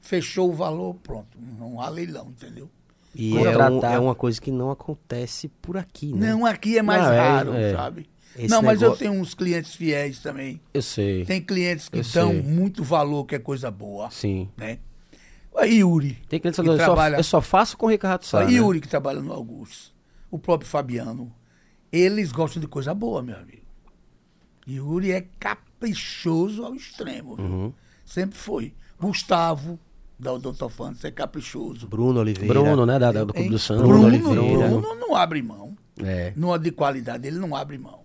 Fechou 0.00 0.50
o 0.50 0.52
valor, 0.52 0.94
pronto. 1.02 1.36
Não 1.58 1.80
há 1.80 1.88
leilão, 1.88 2.28
entendeu? 2.28 2.70
E 3.14 3.34
é, 3.36 3.40
um- 3.40 3.44
Contratar. 3.44 3.92
é 3.94 3.98
uma 3.98 4.14
coisa 4.14 4.40
que 4.40 4.50
não 4.52 4.70
acontece 4.70 5.48
por 5.60 5.76
aqui, 5.76 6.12
né? 6.12 6.30
Não, 6.30 6.44
aqui 6.46 6.76
é 6.78 6.82
mais 6.82 7.02
Não, 7.02 7.12
é, 7.12 7.18
raro, 7.18 7.54
é. 7.54 7.72
sabe? 7.72 8.08
Esse 8.36 8.48
não, 8.50 8.60
mas 8.60 8.82
eu 8.82 8.90
negócio- 8.90 9.08
tenho 9.08 9.18
uns 9.20 9.32
clientes 9.34 9.74
fiéis 9.74 10.18
também. 10.18 10.60
Eu 10.74 10.82
sei. 10.82 11.24
Tem 11.24 11.40
clientes 11.40 11.88
que 11.88 11.98
Eu 12.00 12.04
dão 12.12 12.30
sei. 12.32 12.42
muito 12.42 12.84
valor, 12.84 13.24
que 13.24 13.34
é 13.34 13.38
coisa 13.38 13.70
boa, 13.70 14.10
Sim. 14.10 14.48
né? 14.56 14.78
A 15.56 15.64
Yuri. 15.64 16.18
Tem 16.28 16.38
clientes 16.38 16.60
que 16.60 16.62
que 16.62 16.68
eu, 16.68 16.76
só, 16.76 16.84
trabalha- 16.84 17.16
eu 17.16 17.24
só 17.24 17.40
faço 17.40 17.78
com 17.78 17.86
o 17.86 17.88
Ricardo 17.88 18.24
Sá. 18.26 18.42
A 18.42 18.44
né? 18.44 18.52
Yuri 18.52 18.78
que 18.78 18.86
trabalha 18.88 19.20
no 19.20 19.32
Augusto, 19.32 19.94
o 20.30 20.38
próprio 20.38 20.68
Fabiano, 20.68 21.32
eles 21.92 22.32
gostam 22.32 22.60
de 22.60 22.66
coisa 22.66 22.92
boa, 22.94 23.22
meu 23.22 23.36
amigo. 23.36 23.64
Yuri 24.68 25.12
é 25.12 25.26
caprichoso 25.38 26.64
ao 26.64 26.74
extremo? 26.74 27.40
Uhum. 27.40 27.72
sempre 28.04 28.36
foi. 28.38 28.74
Gustavo, 29.00 29.78
da 30.18 30.32
Odonto 30.32 30.68
Fantas, 30.68 31.04
é 31.04 31.10
caprichoso. 31.10 31.86
Bruno 31.86 32.20
Oliveira. 32.20 32.52
Bruno, 32.54 32.86
né? 32.86 32.98
Da, 32.98 33.12
da- 33.12 33.24
do 33.24 33.32
Clube 33.32 33.44
Hein? 33.46 33.50
do 33.52 33.58
Samba. 33.58 33.82
Bruno, 33.86 34.06
Oliveira. 34.06 34.68
Bruno 34.68 34.94
não 34.94 35.14
abre 35.14 35.42
mão. 35.42 35.76
É. 36.02 36.32
Numa 36.36 36.58
de 36.58 36.70
qualidade, 36.72 37.26
ele 37.28 37.38
não 37.38 37.54
abre 37.54 37.78
mão. 37.78 38.00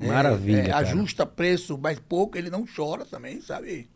É, 0.00 0.06
Maravilha, 0.08 0.58
é, 0.60 0.66
cara. 0.68 0.78
ajusta 0.88 1.24
preço, 1.24 1.78
mas 1.78 1.98
pouco, 1.98 2.36
ele 2.36 2.50
não 2.50 2.66
chora 2.66 3.04
também, 3.04 3.40
sabe? 3.40 3.88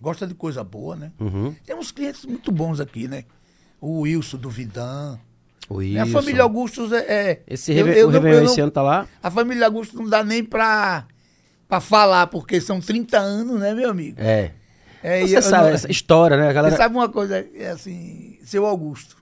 Gosta 0.00 0.26
de 0.26 0.34
coisa 0.34 0.62
boa, 0.62 0.94
né? 0.96 1.12
Uhum. 1.18 1.54
Tem 1.64 1.74
uns 1.76 1.90
clientes 1.90 2.24
muito 2.24 2.50
bons 2.52 2.78
aqui, 2.80 3.08
né? 3.08 3.24
O 3.80 4.00
Wilson 4.00 4.36
do 4.38 4.50
Vidan. 4.50 5.18
O 5.74 5.78
Minha 5.78 6.04
Wilson. 6.04 6.18
família 6.20 6.42
Augustos 6.42 6.92
é. 6.92 6.98
é- 7.08 7.42
Esse 7.46 7.72
eu- 7.72 7.86
eu 7.88 8.08
o 8.08 8.12
não- 8.12 8.26
eu 8.28 8.44
não- 8.44 8.50
esse 8.52 8.60
ano 8.60 8.70
tá 8.70 8.82
lá? 8.82 9.06
A 9.22 9.30
família 9.30 9.66
Augusto 9.66 9.96
não 9.96 10.08
dá 10.08 10.22
nem 10.24 10.44
pra, 10.44 11.06
pra 11.68 11.80
falar, 11.80 12.26
porque 12.28 12.60
são 12.60 12.80
30 12.80 13.18
anos, 13.18 13.58
né, 13.60 13.74
meu 13.74 13.90
amigo? 13.90 14.16
É. 14.20 14.52
É, 15.02 15.26
Você 15.26 15.42
sabe, 15.42 15.68
não- 15.68 15.74
essa 15.74 15.90
história, 15.90 16.36
né? 16.36 16.44
A 16.44 16.48
Você 16.48 16.54
galera... 16.54 16.76
sabe 16.76 16.94
uma 16.94 17.08
coisa, 17.08 17.44
é 17.54 17.70
assim, 17.70 18.38
seu 18.44 18.64
Augusto, 18.66 19.16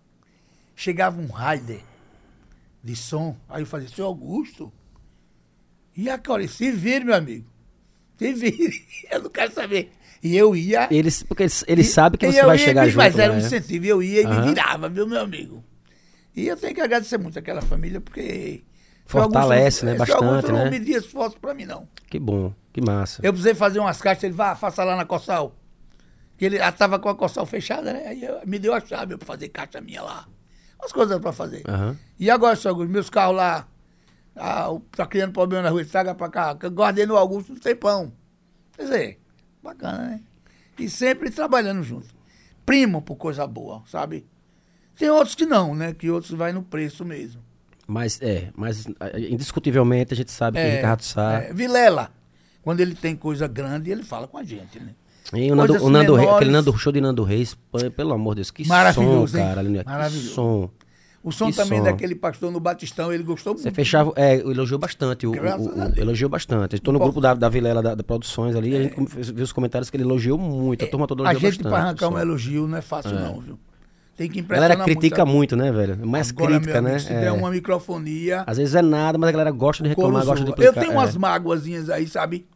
chegava 0.76 1.18
um 1.20 1.26
rider 1.28 1.80
de 2.84 2.94
som, 2.96 3.34
aí 3.48 3.62
eu 3.62 3.66
fazia, 3.66 3.88
seu 3.88 4.05
Augusto, 4.07 4.70
e 5.96 6.09
agora, 6.11 6.46
se 6.48 6.70
vire, 6.70 7.05
meu 7.05 7.14
amigo, 7.14 7.46
se 8.18 8.32
vire, 8.34 8.82
eu 9.11 9.22
não 9.22 9.30
quero 9.30 9.53
saber. 9.53 9.90
E 10.22 10.36
eu 10.36 10.55
ia... 10.55 10.86
Eles, 10.90 11.22
porque 11.22 11.44
eles, 11.44 11.64
eles 11.66 11.86
e- 11.88 11.92
sabem 11.92 12.18
que 12.18 12.26
você 12.26 12.44
vai 12.44 12.59
chegar 12.59 12.82
mas 12.82 12.92
junto, 12.92 13.03
Mas 13.03 13.18
era 13.18 13.32
um 13.32 13.36
né? 13.36 13.42
incentivo, 13.42 13.86
eu 13.86 14.03
ia 14.03 14.20
e 14.20 14.26
Aham. 14.26 14.40
me 14.42 14.48
virava, 14.48 14.88
viu, 14.90 15.07
meu 15.07 15.20
amigo? 15.20 15.64
E 16.35 16.47
eu 16.47 16.57
tenho 16.57 16.74
que 16.74 16.81
agradecer 16.81 17.18
muito 17.18 17.39
aquela 17.39 17.62
família, 17.62 18.01
porque... 18.01 18.62
Fortalece, 19.07 19.85
né, 19.85 19.93
Augusto 19.93 20.20
bastante, 20.20 20.53
não 20.53 20.64
né? 20.64 20.70
media 20.70 20.99
esforço 20.99 21.37
pra 21.41 21.53
mim, 21.53 21.64
não. 21.64 21.89
Que 22.09 22.18
bom, 22.18 22.55
que 22.72 22.81
massa. 22.81 23.20
Eu 23.24 23.33
precisei 23.33 23.55
fazer 23.55 23.81
umas 23.81 24.01
caixas, 24.01 24.22
ele 24.22 24.35
vai, 24.35 24.55
faça 24.55 24.85
lá 24.85 24.95
na 24.95 25.05
Cossal. 25.05 25.53
Que 26.39 26.45
ele 26.45 26.61
ah, 26.61 26.70
tava 26.70 26.97
com 26.99 27.09
a 27.09 27.14
Cossal 27.16 27.45
fechada, 27.45 27.93
né? 27.93 28.07
Aí 28.07 28.24
eu- 28.24 28.41
me 28.47 28.59
deu 28.59 28.72
a 28.72 28.81
chave 28.81 29.16
pra 29.16 29.26
fazer 29.26 29.49
caixa 29.49 29.81
minha 29.81 30.01
lá. 30.01 30.28
Umas 30.78 30.93
coisas 30.93 31.18
pra 31.18 31.33
fazer. 31.33 31.62
Aham. 31.68 31.97
E 32.18 32.31
agora, 32.31 32.55
seu 32.55 32.70
Augusto, 32.70 32.91
meus 32.91 33.11
carros 33.11 33.37
lá, 33.37 33.66
ah, 34.37 34.68
tá 34.93 35.05
criando 35.07 35.33
problema 35.33 35.64
na 35.64 35.70
rua, 35.70 35.85
traga 35.85 36.14
pra 36.14 36.28
cá. 36.31 36.57
Eu 36.62 36.70
guardei 36.70 37.05
no 37.05 37.16
Augusto 37.16 37.53
um 37.53 37.57
tempão. 37.57 38.12
Quer 38.76 38.83
dizer, 38.85 39.20
bacana, 39.62 39.99
né? 39.99 40.20
E 40.78 40.89
sempre 40.89 41.31
trabalhando 41.31 41.83
junto. 41.83 42.09
Primo 42.64 43.03
por 43.03 43.16
coisa 43.16 43.45
boa, 43.47 43.83
sabe? 43.87 44.24
Tem 44.99 45.09
outros 45.11 45.34
que 45.34 45.47
não, 45.47 45.74
né? 45.74 45.93
Que 45.95 46.11
outros 46.11 46.32
vai 46.32 46.53
no 46.53 46.62
preço 46.62 47.05
mesmo. 47.05 47.41
Mas, 47.86 48.20
é, 48.22 48.49
mas 48.55 48.86
indiscutivelmente 49.30 50.12
a 50.14 50.16
gente 50.16 50.30
sabe 50.30 50.59
que 50.59 50.62
É, 50.64 50.76
Ricardo 50.76 51.03
Sá... 51.03 51.32
é, 51.43 51.53
Vilela, 51.53 52.11
quando 52.62 52.80
ele 52.80 52.95
tem 52.95 53.16
coisa 53.16 53.49
grande, 53.49 53.91
ele 53.91 54.03
fala 54.03 54.28
com 54.28 54.38
a 54.38 54.45
gente, 54.45 54.78
né? 54.78 54.91
E 55.34 55.51
o 55.51 55.55
Nando, 55.55 55.84
o 55.84 55.91
Nando 55.91 56.14
Reis, 56.14 56.30
aquele 56.30 56.51
Nando, 56.51 56.76
show 56.76 56.93
de 56.93 57.01
Nando 57.01 57.22
Reis, 57.22 57.57
pelo 57.97 58.12
amor 58.12 58.34
de 58.34 58.38
Deus, 58.41 58.51
que 58.51 58.64
som, 58.64 58.74
hein? 58.74 59.26
cara. 59.32 59.61
Aline, 59.61 59.82
Maravilhoso. 59.84 60.28
Que 60.28 60.34
som. 60.34 60.70
O 61.22 61.30
som 61.30 61.51
Que 61.51 61.57
também 61.57 61.78
som. 61.80 61.84
daquele 61.84 62.14
pastor 62.14 62.51
no 62.51 62.59
Batistão, 62.59 63.12
ele 63.12 63.22
gostou 63.22 63.55
Você 63.55 63.64
muito. 63.64 63.74
fechava, 63.74 64.12
é, 64.16 64.36
elogiou 64.36 64.78
bastante, 64.78 65.26
o, 65.26 65.32
Graças 65.32 65.66
o- 65.66 65.70
o- 65.78 65.82
a 65.82 65.93
elogiou 66.01 66.30
bastante. 66.30 66.76
Estou 66.76 66.93
no 66.95 66.99
Pô. 66.99 67.05
grupo 67.05 67.20
da, 67.20 67.34
da 67.34 67.49
Vilela 67.49 67.82
da, 67.82 67.95
da 67.95 68.03
Produções 68.03 68.57
ali, 68.57 68.74
a 68.74 68.82
gente 68.84 68.95
com- 68.95 69.05
viu 69.05 69.45
os 69.45 69.53
comentários 69.53 69.91
que 69.91 69.97
ele 69.97 70.05
elogiou 70.05 70.38
muito, 70.38 70.84
a 70.84 70.88
turma 70.88 71.07
toda 71.07 71.22
A 71.22 71.30
elogiou 71.32 71.53
gente, 71.53 71.62
bastante. 71.62 71.72
para 71.72 71.88
arrancar 71.88 72.09
o 72.09 72.14
um 72.14 72.18
elogio, 72.18 72.66
não 72.66 72.78
é 72.78 72.82
fácil, 72.82 73.12
não, 73.14 73.41
viu? 73.41 73.59
Tem 74.20 74.28
que 74.28 74.38
A 74.38 74.42
impressionar 74.42 74.76
galera 74.76 74.84
critica 74.84 75.24
muito. 75.24 75.56
muito, 75.56 75.56
né, 75.56 75.72
velho? 75.72 76.06
Mais 76.06 76.28
Agora, 76.28 76.56
crítica, 76.60 76.82
meu 76.82 76.92
né? 76.92 76.98
Se 76.98 77.10
É. 77.10 77.20
der 77.22 77.32
uma 77.32 77.50
microfonia, 77.50 78.44
Às 78.46 78.58
vezes 78.58 78.74
é 78.74 78.82
nada, 78.82 79.16
mas 79.16 79.30
a 79.30 79.32
galera 79.32 79.50
gosta 79.50 79.82
de 79.82 79.88
reclamar, 79.88 80.26
gosta 80.26 80.44
de 80.44 80.50
implicar. 80.50 80.74
Eu 80.74 80.78
tenho 80.78 80.92
é. 80.92 80.94
umas 80.94 81.16
mágoazinhas 81.16 81.88
aí, 81.88 82.06
sabe? 82.06 82.46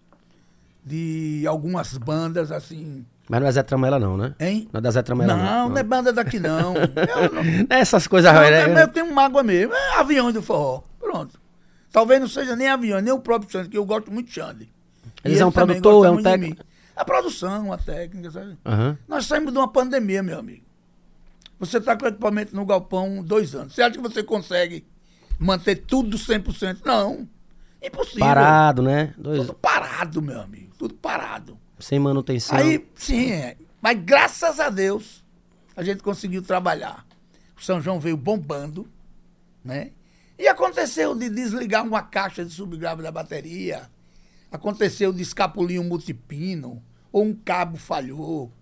De 0.85 1.43
algumas 1.49 1.97
bandas, 1.97 2.53
assim. 2.53 3.07
Mas 3.31 3.41
não 3.41 3.47
é 3.47 3.53
Zé 3.53 3.63
Tramela 3.63 3.99
não, 3.99 4.15
né? 4.15 4.35
Hein? 4.39 4.69
Não 4.71 4.79
é 4.79 4.83
da 4.83 4.91
Zé 4.91 5.01
Tramela 5.01 5.35
não. 5.35 5.43
Não, 5.43 5.69
não 5.71 5.79
é 5.79 5.83
banda 5.83 6.13
daqui, 6.13 6.39
não. 6.39 6.75
Eu 6.77 7.33
não, 7.33 7.43
é 7.71 7.81
essas 7.81 8.07
coisas, 8.07 8.31
não, 8.31 8.43
né? 8.43 8.67
mas 8.67 8.83
eu 8.83 8.89
tenho 8.89 9.15
mágoa 9.15 9.43
mesmo. 9.43 9.73
É 9.73 10.01
aviões 10.01 10.35
do 10.35 10.43
forró. 10.43 10.83
Pronto. 11.01 11.41
Talvez 11.91 12.21
não 12.21 12.29
seja 12.29 12.55
nem 12.55 12.69
avião, 12.69 13.01
nem 13.01 13.15
o 13.15 13.21
próprio 13.21 13.51
Xande, 13.51 13.71
que 13.71 13.79
eu 13.79 13.87
gosto 13.87 14.13
muito 14.13 14.27
de 14.27 14.35
Xande. 14.35 14.71
Eles 15.25 15.41
é 15.41 15.47
um 15.47 15.51
produtor, 15.51 16.05
é 16.05 16.11
um 16.11 16.23
técnico. 16.23 16.63
A 16.95 17.07
produção, 17.07 17.73
a 17.73 17.79
técnica, 17.79 18.31
sabe? 18.31 18.59
Aham. 18.67 18.99
Nós 19.09 19.25
saímos 19.25 19.51
de 19.51 19.59
uma 19.59 19.73
pandemia, 19.73 20.23
meu 20.23 20.39
amigo. 20.39 20.74
Você 21.65 21.79
está 21.79 21.97
com 21.97 22.07
equipamento 22.07 22.55
no 22.55 22.67
galpão 22.67 23.23
dois 23.23 23.55
anos. 23.55 23.75
Você 23.75 23.83
acha 23.83 23.97
que 23.97 24.03
você 24.03 24.23
consegue 24.23 24.87
manter 25.39 25.77
tudo 25.77 26.17
100%? 26.17 26.81
Não. 26.85 27.29
Impossível. 27.83 28.21
Parado, 28.21 28.83
né? 28.83 29.15
Dois, 29.19 29.41
Tudo 29.41 29.55
parado, 29.55 30.23
meu 30.23 30.41
amigo. 30.41 30.75
Tudo 30.79 30.95
parado. 30.95 31.59
sem 31.79 31.99
manutenção. 31.99 32.57
Aí, 32.57 32.87
sim, 32.95 33.31
é. 33.33 33.57
mas 33.81 33.99
graças 34.03 34.59
a 34.59 34.71
Deus, 34.71 35.23
a 35.77 35.83
gente 35.83 36.03
conseguiu 36.03 36.43
trabalhar. 36.43 37.07
O 37.57 37.63
São 37.63 37.81
João 37.81 38.01
veio 38.01 38.17
bombando, 38.17 38.89
né? 39.63 39.91
E 40.39 40.49
aconteceu 40.49 41.15
de 41.15 41.29
desligar 41.29 41.87
uma 41.87 42.03
caixa 42.03 42.45
de 42.45 42.53
subgrave 42.53 43.03
da 43.03 43.13
bateria. 43.13 43.89
Aconteceu 44.51 45.13
de 45.13 45.23
escapulir 45.23 45.81
um 45.81 45.85
multipino, 45.85 46.83
ou 47.13 47.23
um 47.23 47.35
cabo 47.35 47.77
falhou. 47.77 48.53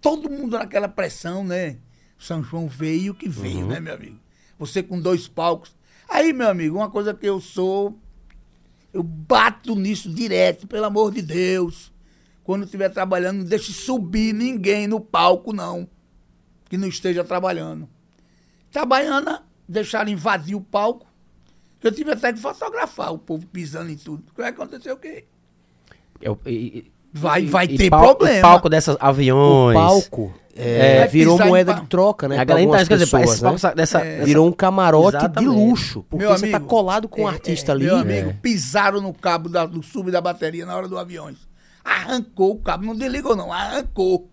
Todo 0.00 0.30
mundo 0.30 0.58
naquela 0.58 0.88
pressão, 0.88 1.42
né? 1.44 1.78
São 2.24 2.42
João 2.42 2.66
veio 2.68 3.14
que 3.14 3.28
veio, 3.28 3.66
né, 3.66 3.78
meu 3.80 3.94
amigo? 3.94 4.18
Você 4.58 4.82
com 4.82 4.98
dois 5.00 5.28
palcos. 5.28 5.74
Aí, 6.08 6.32
meu 6.32 6.48
amigo, 6.48 6.76
uma 6.78 6.90
coisa 6.90 7.12
que 7.12 7.26
eu 7.26 7.40
sou 7.40 7.98
eu 8.92 9.02
bato 9.02 9.74
nisso 9.74 10.08
direto, 10.08 10.66
pelo 10.68 10.84
amor 10.86 11.10
de 11.12 11.20
Deus. 11.20 11.92
Quando 12.44 12.64
estiver 12.64 12.88
trabalhando, 12.90 13.38
não 13.38 13.44
deixe 13.44 13.72
subir 13.72 14.32
ninguém 14.32 14.86
no 14.86 15.00
palco, 15.00 15.52
não. 15.52 15.88
Que 16.68 16.76
não 16.78 16.86
esteja 16.88 17.24
trabalhando. 17.24 17.88
Trabalhando, 18.70 19.40
deixaram 19.68 20.10
invadir 20.10 20.54
o 20.54 20.60
palco. 20.60 21.06
Eu 21.82 21.90
tive 21.92 22.12
até 22.12 22.32
que 22.32 22.38
fotografar 22.38 23.12
o 23.12 23.18
povo 23.18 23.46
pisando 23.48 23.90
em 23.90 23.96
tudo. 23.96 24.24
Vai 24.36 24.48
acontecer 24.50 24.92
o 24.92 24.96
quê? 24.96 25.24
É 26.20 26.30
o- 26.30 26.38
e- 26.46 26.90
Vai, 27.12 27.46
vai 27.46 27.66
e 27.66 27.76
ter 27.76 27.90
pal- 27.90 28.00
problema. 28.16 28.38
O 28.38 28.42
palco 28.42 28.68
dessas 28.68 28.96
O 28.96 28.98
aviões. 29.00 29.74
palco 29.74 30.34
é, 30.56 30.98
Vai 31.00 31.08
virou 31.08 31.40
em 31.40 31.46
moeda 31.48 31.74
de 31.74 31.86
troca, 31.86 32.28
né? 32.28 32.38
A 32.38 32.44
galera, 32.44 32.64
algumas 32.66 32.88
quer 32.88 32.94
dizer, 32.94 33.06
pessoas, 33.06 33.30
esse 33.32 33.40
palco 33.40 33.54
né? 33.54 33.58
sa- 33.58 33.74
dessa, 33.74 33.98
dessa- 34.00 34.24
Virou 34.24 34.46
um 34.46 34.52
camarote 34.52 35.16
Exatamente. 35.16 35.38
de 35.40 35.46
luxo. 35.46 36.04
Porque 36.08 36.24
Meu 36.24 36.36
você 36.36 36.50
tá 36.50 36.60
colado 36.60 37.08
com 37.08 37.22
um 37.22 37.28
é, 37.28 37.32
artista 37.32 37.72
é, 37.72 37.74
ali. 37.74 37.84
Meu 37.86 37.96
amigo, 37.96 38.30
É. 38.30 38.32
pisaram 38.34 39.00
no 39.00 39.12
cabo 39.12 39.48
da- 39.48 39.66
do 39.66 39.82
sub 39.82 40.10
da 40.10 40.20
bateria 40.20 40.64
na 40.64 40.76
hora 40.76 40.86
do 40.88 40.96
aviões. 40.98 41.36
Arrancou 41.84 42.52
o 42.52 42.58
cabo, 42.58 42.84
não 42.86 42.94
desligou 42.96 43.34
não, 43.36 43.52
arrancou. 43.52 44.28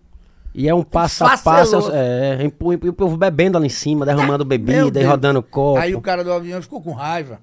E 0.54 0.68
é 0.68 0.74
um 0.74 0.82
passo 0.82 1.24
a 1.24 1.36
passo. 1.38 1.90
É, 1.92 2.38
e 2.84 2.88
o 2.88 2.92
povo 2.92 3.16
bebendo 3.16 3.56
ali 3.56 3.66
em 3.66 3.70
cima, 3.70 4.04
derramando 4.04 4.44
Meu 4.44 4.58
bebida 4.58 5.00
e 5.00 5.04
rodando 5.04 5.42
copo. 5.42 5.78
Aí 5.80 5.94
o 5.94 6.00
cara 6.00 6.22
do 6.22 6.32
avião 6.32 6.60
ficou 6.62 6.80
com 6.80 6.92
raiva. 6.92 7.40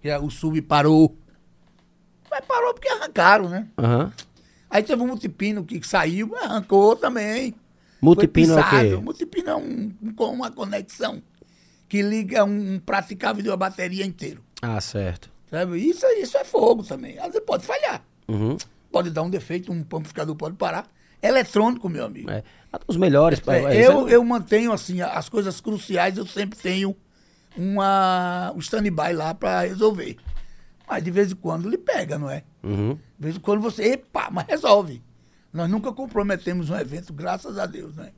Que 0.00 0.10
o 0.16 0.30
sub 0.30 0.60
parou. 0.62 1.14
Mas 2.30 2.40
parou 2.46 2.72
porque 2.72 2.88
arrancaram, 2.88 3.48
né? 3.48 3.66
Aham. 3.76 4.12
Aí 4.70 4.82
teve 4.84 5.02
um 5.02 5.08
multipino 5.08 5.64
que 5.64 5.84
saiu, 5.84 6.28
mas 6.28 6.44
arrancou 6.44 6.94
também. 6.94 7.54
Multipino 8.00 8.52
é 8.58 8.62
Foi 8.62 8.62
o 8.62 8.70
pisado. 8.70 8.88
quê? 8.98 9.04
Multipino 9.04 9.50
é 9.50 9.56
um, 9.56 9.92
um- 10.02 10.24
uma 10.32 10.50
conexão 10.50 11.22
que 11.88 12.02
liga 12.02 12.44
um, 12.44 12.74
um 12.74 12.78
praticável 12.78 13.42
de 13.42 13.48
uma 13.48 13.56
bateria 13.56 14.04
inteiro. 14.06 14.42
Ah, 14.62 14.80
certo. 14.80 15.30
Sabe? 15.50 15.78
Isso, 15.78 16.06
isso 16.18 16.36
é 16.38 16.44
fogo 16.44 16.82
também. 16.82 17.18
Às 17.18 17.26
vezes 17.26 17.40
pode 17.44 17.66
falhar. 17.66 18.02
Uhum. 18.28 18.56
Pode 18.92 19.10
dar 19.10 19.22
um 19.22 19.30
defeito, 19.30 19.72
um 19.72 19.80
amplificador 19.80 20.34
pode 20.36 20.56
parar. 20.56 20.86
Eletrônico, 21.22 21.88
meu 21.88 22.04
amigo. 22.04 22.30
É. 22.30 22.42
Os 22.86 22.96
melhores. 22.96 23.42
É, 23.46 23.58
é, 23.64 23.80
isso 23.82 23.90
eu, 23.90 24.08
é- 24.08 24.14
eu 24.14 24.24
mantenho 24.24 24.72
assim, 24.72 25.00
as 25.02 25.28
coisas 25.28 25.60
cruciais 25.60 26.16
eu 26.16 26.26
sempre 26.26 26.58
tenho 26.58 26.96
uma, 27.56 28.52
um 28.54 28.58
stand-by 28.60 29.12
lá 29.12 29.34
para 29.34 29.62
resolver. 29.62 30.16
Mas 30.88 31.02
de 31.04 31.10
vez 31.10 31.32
em 31.32 31.36
quando 31.36 31.68
ele 31.68 31.78
pega, 31.78 32.18
não 32.18 32.30
é? 32.30 32.42
Uhum. 32.62 32.94
De 32.94 33.00
vez 33.24 33.36
em 33.36 33.40
quando 33.40 33.60
você, 33.60 33.92
epa, 33.92 34.28
mas 34.30 34.46
resolve. 34.46 35.02
Nós 35.52 35.68
nunca 35.68 35.92
comprometemos 35.92 36.70
um 36.70 36.76
evento, 36.76 37.12
graças 37.12 37.58
a 37.58 37.66
Deus, 37.66 37.94
né? 37.96 38.10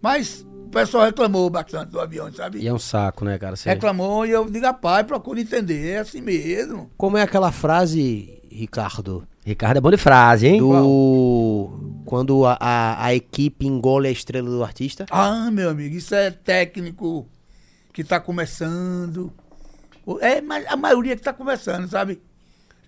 Mas 0.00 0.46
o 0.66 0.68
pessoal 0.70 1.04
reclamou 1.04 1.50
bastante 1.50 1.90
do 1.90 2.00
avião, 2.00 2.32
sabe? 2.32 2.58
E 2.60 2.66
é 2.68 2.72
um 2.72 2.78
saco, 2.78 3.24
né, 3.24 3.38
cara? 3.38 3.56
Você- 3.56 3.68
Reclamou 3.68 4.24
e 4.24 4.30
eu 4.30 4.48
digo, 4.48 4.64
rapaz, 4.64 5.06
procura 5.06 5.40
entender, 5.40 5.90
é 5.90 5.98
assim 5.98 6.20
mesmo. 6.20 6.90
Como 6.96 7.16
é 7.18 7.22
aquela 7.22 7.52
frase, 7.52 8.40
Ricardo, 8.50 9.26
Ricardo 9.44 9.76
é 9.76 9.80
bom 9.80 9.90
de 9.90 9.96
frase, 9.98 10.46
hein? 10.46 10.58
do... 10.58 12.02
Quando 12.06 12.46
a, 12.46 12.56
a, 12.58 13.04
a 13.06 13.14
equipe 13.14 13.66
engole 13.66 14.08
a 14.08 14.10
estrela 14.10 14.48
do 14.48 14.62
artista? 14.64 15.04
Ah, 15.10 15.50
meu 15.50 15.68
amigo, 15.70 15.94
isso 15.96 16.14
é 16.14 16.30
técnico 16.30 17.26
que 17.92 18.00
está 18.02 18.18
começando. 18.20 19.32
É 20.20 20.40
mas 20.40 20.66
a 20.66 20.76
maioria 20.76 21.14
que 21.14 21.20
está 21.20 21.32
começando, 21.32 21.88
sabe? 21.88 22.20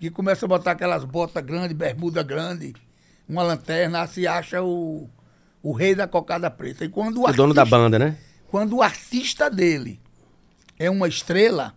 Que 0.01 0.11
começa 0.11 0.45
a 0.47 0.49
botar 0.49 0.73
aquelas 0.73 1.05
botas 1.05 1.45
grandes, 1.45 1.77
bermuda 1.77 2.23
grande, 2.23 2.75
uma 3.29 3.43
lanterna, 3.43 4.07
se 4.07 4.27
acha 4.27 4.63
o, 4.63 5.09
o 5.63 5.73
rei 5.73 5.95
da 5.95 6.07
cocada 6.07 6.51
preta. 6.51 6.85
E 6.85 6.89
quando 6.89 7.19
o, 7.23 7.29
O 7.29 7.33
dono 7.33 7.55
da 7.55 7.63
artista- 7.63 7.79
banda, 7.79 7.99
né? 7.99 8.17
Quando 8.49 8.77
o 8.77 8.83
artista 8.83 9.49
dele 9.51 9.99
é 10.79 10.91
uma 10.91 11.09
estrela, 11.09 11.75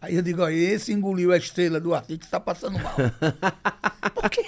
aí 0.00 0.16
eu 0.16 0.22
digo, 0.22 0.42
ó, 0.42 0.48
esse 0.48 0.92
engoliu 0.92 1.32
a 1.32 1.36
estrela 1.36 1.78
do 1.80 1.94
artista 1.94 2.24
está 2.24 2.40
passando 2.40 2.78
mal. 2.80 2.96
Porque 4.14 4.44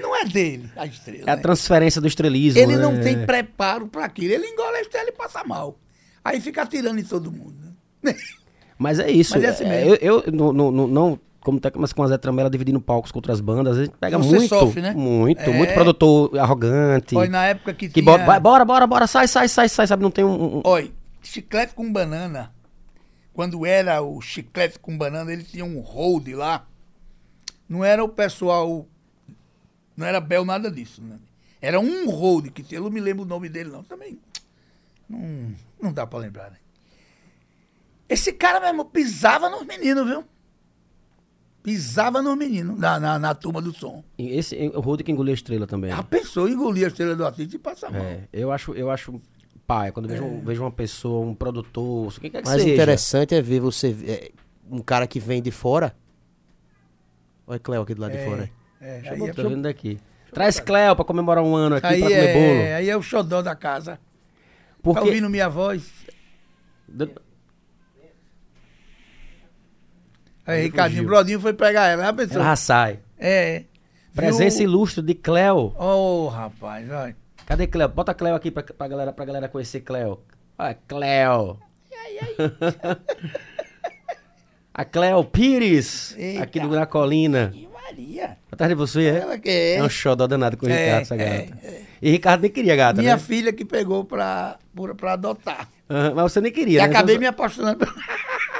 não 0.00 0.16
é 0.16 0.24
dele 0.24 0.70
a 0.76 0.86
estrela. 0.86 1.24
É 1.28 1.32
a 1.32 1.36
né? 1.36 1.42
transferência 1.42 2.00
do 2.00 2.06
estrelismo. 2.08 2.58
Ele 2.60 2.76
né? 2.76 2.82
não 2.82 3.00
tem 3.00 3.24
preparo 3.26 3.86
para 3.88 4.04
aquilo. 4.04 4.32
Ele 4.32 4.46
engole 4.46 4.76
a 4.76 4.80
estrela 4.80 5.08
e 5.08 5.12
passa 5.12 5.44
mal. 5.44 5.78
Aí 6.24 6.40
fica 6.40 6.62
atirando 6.62 6.98
em 6.98 7.04
todo 7.04 7.30
mundo. 7.30 7.56
né? 8.02 8.14
Mas 8.78 8.98
é 8.98 9.10
isso. 9.10 9.34
Mas 9.34 9.44
é 9.44 9.48
assim 9.48 9.64
é, 9.64 9.68
mesmo. 9.68 9.94
eu, 10.00 10.22
eu 10.24 10.32
não, 10.32 10.52
não- 10.52 10.86
não- 10.88 11.20
como 11.46 11.60
tá 11.60 11.70
mas 11.76 11.92
com 11.92 12.02
a 12.02 12.08
Zé 12.08 12.18
Tramela 12.18 12.50
dividindo 12.50 12.80
palcos 12.80 13.12
com 13.12 13.18
outras 13.18 13.40
bandas, 13.40 13.78
a 13.78 13.84
gente 13.84 13.96
pega 13.96 14.18
Você 14.18 14.34
muito. 14.36 14.48
sofre, 14.48 14.82
né? 14.82 14.92
Muito, 14.92 15.40
É. 15.40 15.48
muito 15.52 15.72
produtor 15.74 16.36
arrogante. 16.36 17.14
Olha, 17.14 17.30
na 17.30 17.44
época 17.46 17.72
que, 17.72 17.88
que 17.88 18.02
tinha... 18.02 18.18
bo- 18.18 18.24
vai, 18.24 18.40
bora, 18.40 18.64
bora, 18.64 18.84
bora, 18.84 19.06
sai, 19.06 19.28
sai, 19.28 19.46
sai, 19.48 19.68
sai, 19.68 19.86
sabe? 19.86 20.02
Não 20.02 20.10
tem 20.10 20.24
um. 20.24 20.56
um- 20.58 20.62
Olha, 20.64 20.90
chiclete 21.22 21.72
com 21.72 21.92
banana. 21.92 22.52
Quando 23.32 23.64
era 23.64 24.02
o 24.02 24.20
chiclete 24.20 24.76
com 24.80 24.98
banana, 24.98 25.32
ele 25.32 25.44
tinha 25.44 25.64
um 25.64 25.78
hold 25.78 26.26
lá. 26.34 26.66
Não 27.68 27.84
era 27.84 28.02
o 28.02 28.08
pessoal... 28.08 28.84
Não 29.96 30.04
era 30.04 30.20
Bel 30.20 30.44
nada 30.44 30.68
disso. 30.70 31.00
Né? 31.02 31.16
Era 31.62 31.78
um 31.78 32.10
hold 32.10 32.48
que 32.50 32.62
tinha. 32.62 32.78
Eu 32.80 32.84
não 32.84 32.90
me 32.90 32.98
lembro 33.00 33.22
o 33.22 33.28
nome 33.28 33.48
dele, 33.48 33.70
não. 33.70 33.84
Também 33.84 34.18
não, 35.08 35.54
não 35.80 35.92
dá 35.92 36.04
pra 36.06 36.18
lembrar, 36.18 36.50
né? 36.50 36.56
Esse 38.08 38.32
cara 38.32 38.58
mesmo 38.60 38.84
pisava 38.84 39.48
nos 39.48 39.64
meninos, 39.64 40.06
viu? 40.08 40.24
Pisava 41.66 42.22
nos 42.22 42.36
meninos, 42.38 42.78
na, 42.78 43.00
na, 43.00 43.18
na 43.18 43.34
turma 43.34 43.60
do 43.60 43.74
som. 43.74 44.04
Esse, 44.16 44.54
o 44.72 44.78
Rodo 44.78 45.02
que 45.02 45.10
engoliu 45.10 45.32
a 45.32 45.34
estrela 45.34 45.66
também. 45.66 45.90
Já 45.90 46.00
pensou 46.00 46.48
em 46.48 46.52
engolir 46.52 46.84
a 46.84 46.86
estrela 46.86 47.16
do 47.16 47.26
artista 47.26 47.56
e 47.56 47.58
passar 47.58 47.90
mal. 47.90 48.02
É, 48.02 48.20
eu 48.32 48.52
acho, 48.52 48.72
eu 48.74 48.88
acho 48.88 49.20
pai, 49.66 49.90
quando 49.90 50.08
eu 50.08 50.12
vejo, 50.12 50.40
vejo 50.44 50.62
uma 50.62 50.70
pessoa, 50.70 51.26
um 51.26 51.34
produtor, 51.34 52.14
quem 52.20 52.30
quer 52.30 52.42
que 52.42 52.48
Mais 52.48 52.62
seja. 52.62 52.72
interessante 52.72 53.34
é 53.34 53.42
ver 53.42 53.58
você, 53.58 53.96
é, 54.06 54.30
um 54.70 54.78
cara 54.78 55.08
que 55.08 55.18
vem 55.18 55.42
de 55.42 55.50
fora. 55.50 55.92
Olha 57.48 57.58
Cleo 57.58 57.82
aqui 57.82 57.94
do 57.96 58.00
lado 58.00 58.12
de 58.12 58.24
fora. 58.24 58.48
É, 58.80 59.00
Deixa 59.00 59.08
eu 59.08 59.12
aí, 59.14 59.18
botar, 59.18 59.32
é, 59.32 59.34
tô 59.42 59.48
vendo 59.48 59.62
daqui. 59.62 59.98
Traz 60.32 60.60
Cleo 60.60 60.94
pra 60.94 61.04
comemorar 61.04 61.42
um 61.42 61.56
ano 61.56 61.74
aqui 61.74 61.86
aí, 61.88 61.98
pra 61.98 62.08
comer 62.10 62.32
bolo. 62.32 62.60
é, 62.60 62.74
aí 62.76 62.88
é 62.88 62.96
o 62.96 63.02
xodó 63.02 63.42
da 63.42 63.56
casa. 63.56 63.96
Tá 63.96 64.00
Porque. 64.84 65.00
ouvindo 65.00 65.28
minha 65.28 65.48
voz? 65.48 65.82
Aí, 70.46 70.62
Ricardinho, 70.62 71.02
fugiu. 71.02 71.08
Brodinho 71.08 71.40
foi 71.40 71.52
pegar 71.52 71.86
ela. 71.88 72.04
Já 72.04 72.12
pensou? 72.12 72.40
Ela 72.42 72.56
sai. 72.56 72.98
É. 73.18 73.64
Presença 74.14 74.58
Viu? 74.58 74.68
ilustre 74.68 75.02
de 75.02 75.14
Cleo. 75.14 75.74
Ô, 75.78 76.28
rapaz, 76.28 76.86
vai. 76.88 77.14
Cadê 77.44 77.66
Cleo? 77.66 77.88
Bota 77.88 78.14
Cleo 78.14 78.34
aqui 78.34 78.50
pra, 78.50 78.62
pra, 78.62 78.88
galera, 78.88 79.12
pra 79.12 79.24
galera 79.24 79.48
conhecer 79.48 79.80
Cleo. 79.80 80.20
Ah, 80.58 80.74
Cleo. 80.74 81.58
A 84.74 84.84
Cleo 84.84 85.24
Pires, 85.24 86.14
Eita. 86.18 86.42
aqui 86.42 86.60
do, 86.60 86.68
na 86.68 86.84
colina. 86.84 87.50
Que 87.52 87.66
Maria. 87.68 88.36
Atrás 88.52 88.68
de 88.68 88.74
você, 88.74 89.06
é? 89.06 89.18
Ela 89.20 89.38
que 89.38 89.48
é. 89.48 89.76
É 89.76 89.82
um 89.82 89.88
xodó 89.88 90.26
danado 90.26 90.56
com 90.56 90.66
o 90.66 90.68
É, 90.68 90.84
Ricardo, 90.98 91.02
essa 91.02 91.14
é, 91.14 91.42
gata. 91.46 91.58
E 92.02 92.10
Ricardo 92.10 92.42
nem 92.42 92.50
queria 92.50 92.76
gata, 92.76 93.00
Minha 93.00 93.14
né? 93.16 93.18
filha 93.22 93.52
que 93.54 93.64
pegou 93.64 94.04
pra, 94.04 94.58
pra 94.98 95.14
adotar. 95.14 95.66
Aham, 95.88 96.14
mas 96.14 96.32
você 96.32 96.40
nem 96.40 96.50
queria, 96.52 96.78
E 96.80 96.82
né? 96.82 96.88
acabei 96.88 97.14
Então, 97.14 97.20
me 97.22 97.26
apaixonando. 97.28 97.86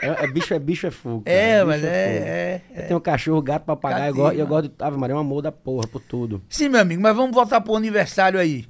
é, 0.01 0.25
é 0.25 0.27
bicho, 0.29 0.55
é 0.55 0.59
bicho, 0.59 0.87
é 0.87 0.91
fogo. 0.91 1.23
cara. 1.23 1.37
É, 1.37 1.65
mas 1.65 1.81
fogo. 1.81 1.93
é, 1.93 2.63
é, 2.75 2.83
Eu 2.83 2.87
tenho 2.87 2.99
um 2.99 3.03
cachorro, 3.03 3.43
gato, 3.43 3.65
papagaio, 3.65 4.11
eu 4.11 4.15
Gatinho, 4.15 4.23
gosto, 4.25 4.39
eu 4.39 4.45
né? 4.45 4.49
gosto 4.51 4.69
de... 4.69 4.75
Ave 4.85 4.97
Maria, 4.97 5.15
é 5.15 5.17
um 5.17 5.21
amor 5.21 5.43
da 5.43 5.51
porra 5.53 5.87
por 5.89 6.01
tudo. 6.01 6.41
Sim, 6.49 6.69
meu 6.69 6.81
amigo, 6.81 7.03
mas 7.03 7.17
vamos 7.17 7.35
voltar 7.35 7.61
pro 7.61 7.75
aniversário 7.75 8.39
aí. 8.39 8.65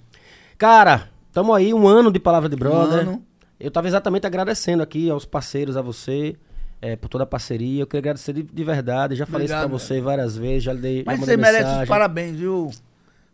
Cara, 0.56 1.08
tamo 1.32 1.52
aí, 1.52 1.74
um 1.74 1.86
ano 1.86 2.10
de 2.10 2.18
Palavra 2.18 2.48
de 2.48 2.56
Brother. 2.56 3.00
ano. 3.00 3.22
Eu 3.60 3.70
tava 3.70 3.86
exatamente 3.88 4.26
agradecendo 4.26 4.82
aqui 4.82 5.08
aos 5.10 5.24
parceiros, 5.24 5.76
a 5.76 5.82
você, 5.82 6.36
é, 6.80 6.94
por 6.96 7.08
toda 7.08 7.24
a 7.24 7.26
parceria. 7.26 7.82
Eu 7.82 7.86
queria 7.86 8.00
agradecer 8.00 8.32
de, 8.32 8.42
de 8.42 8.64
verdade. 8.64 9.14
Já 9.16 9.24
falei 9.26 9.44
Obrigado, 9.46 9.60
isso 9.62 9.68
pra 9.70 9.78
você 9.78 10.00
várias 10.00 10.36
vezes, 10.36 10.62
já 10.64 10.72
dei 10.74 11.02
Mas 11.06 11.18
já 11.20 11.24
você 11.26 11.36
merece 11.36 11.58
mensagem. 11.64 11.82
os 11.82 11.88
parabéns, 11.88 12.36
viu? 12.38 12.70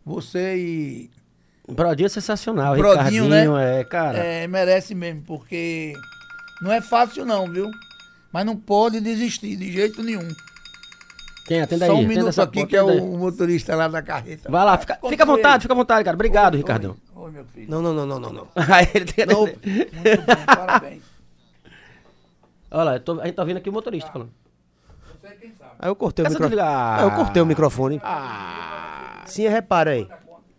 Você 0.05 0.55
e. 0.57 1.09
Brodinho 1.67 2.07
é 2.07 2.09
sensacional, 2.09 2.75
Brodinho, 2.75 3.23
Ricardinho, 3.25 3.53
né? 3.55 3.79
é, 3.79 3.83
cara. 3.83 4.17
É, 4.17 4.47
merece 4.47 4.93
mesmo, 4.93 5.21
porque 5.23 5.93
não 6.61 6.71
é 6.71 6.81
fácil 6.81 7.25
não, 7.25 7.49
viu? 7.49 7.69
Mas 8.31 8.45
não 8.45 8.55
pode 8.57 8.99
desistir 8.99 9.55
de 9.55 9.71
jeito 9.71 10.03
nenhum. 10.03 10.27
Quem 11.45 11.61
atende 11.61 11.83
aí? 11.83 11.89
Só 11.89 11.93
um 11.93 11.97
Atenda 11.97 12.09
minuto 12.13 12.29
essa 12.29 12.43
aqui 12.43 12.53
porta, 12.59 12.69
que 12.69 12.75
é 12.75 12.81
o 12.83 13.17
motorista 13.17 13.75
lá 13.75 13.87
da 13.87 14.01
carreta. 14.01 14.49
Vai 14.49 14.65
lá, 14.65 14.77
fica, 14.77 14.97
fica 15.07 15.23
à 15.23 15.25
vontade, 15.25 15.61
fica 15.61 15.73
à 15.73 15.77
vontade, 15.77 16.03
cara. 16.03 16.15
Obrigado, 16.15 16.55
Ricardão. 16.57 16.95
Oi, 17.15 17.31
meu 17.31 17.45
filho. 17.45 17.69
Não, 17.69 17.81
não, 17.81 17.93
não, 17.93 18.05
não, 18.05 18.19
não, 18.19 18.33
não. 18.33 18.47
Aí 18.55 18.87
ele 18.93 19.05
tem 19.05 19.25
Não, 19.25 19.41
Muito 19.41 19.59
bom, 19.61 20.45
parabéns. 20.45 21.03
Olha 22.71 22.83
lá, 22.83 22.99
tô- 22.99 23.21
a 23.21 23.25
gente 23.25 23.35
tá 23.35 23.43
vendo 23.43 23.57
aqui 23.57 23.69
o 23.69 23.73
motorista 23.73 24.11
falando. 24.11 24.31
Você 25.21 25.35
quem 25.35 25.53
sabe. 25.53 25.71
Aí 25.79 25.89
eu 25.89 25.95
cortei 25.95 26.25
o 26.25 26.29
microfone. 26.29 26.61
Aí 26.61 27.03
eu 27.03 27.11
cortei 27.11 27.41
o 27.41 27.45
microfone. 27.45 28.01
Ah. 28.03 29.23
Sim, 29.25 29.47
repara 29.47 29.91
aí. 29.91 30.07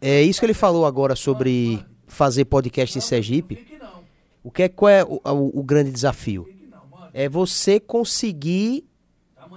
É 0.07 0.23
isso 0.23 0.41
que 0.41 0.47
ele 0.47 0.53
falou 0.55 0.85
agora 0.85 1.17
sobre 1.17 1.83
fazer 2.07 2.45
podcast 2.45 2.99
em 2.99 3.01
Sergipe. 3.01 3.67
O 4.43 4.51
que 4.51 4.65
é, 4.65 4.69
qual 4.69 4.91
é 4.91 5.03
o, 5.03 5.19
o- 5.25 5.61
o 5.61 5.63
grande 5.63 5.91
desafio? 5.91 6.47
É 7.15 7.27
você 7.29 7.81
conseguir 7.81 8.85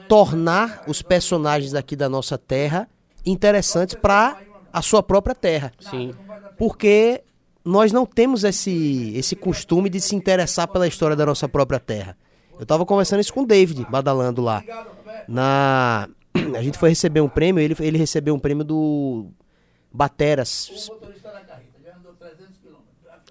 tornar 0.07 0.83
os 0.87 1.01
personagens 1.01 1.73
aqui 1.73 1.95
da 1.95 2.07
nossa 2.07 2.37
terra 2.37 2.87
interessantes 3.25 3.95
para 3.95 4.39
a 4.71 4.81
sua 4.81 5.03
própria 5.03 5.35
terra. 5.35 5.73
Sim. 5.79 6.13
Porque 6.57 7.23
nós 7.65 7.91
não 7.91 8.05
temos 8.05 8.45
esse, 8.45 9.11
esse 9.17 9.35
costume 9.35 9.89
de 9.89 9.99
se 9.99 10.15
interessar 10.15 10.67
pela 10.69 10.87
história 10.87 11.15
da 11.15 11.25
nossa 11.25 11.49
própria 11.49 11.79
terra. 11.79 12.17
Eu 12.57 12.65
tava 12.65 12.85
conversando 12.85 13.19
isso 13.19 13.33
com 13.33 13.41
o 13.41 13.45
David, 13.45 13.85
badalando 13.89 14.41
lá. 14.41 14.63
Na... 15.27 16.07
A 16.55 16.61
gente 16.61 16.77
foi 16.77 16.89
receber 16.89 17.19
um 17.19 17.27
prêmio, 17.27 17.61
ele, 17.61 17.75
ele 17.79 17.97
recebeu 17.97 18.33
um 18.33 18.39
prêmio 18.39 18.63
do 18.63 19.27
Bateras. 19.91 20.69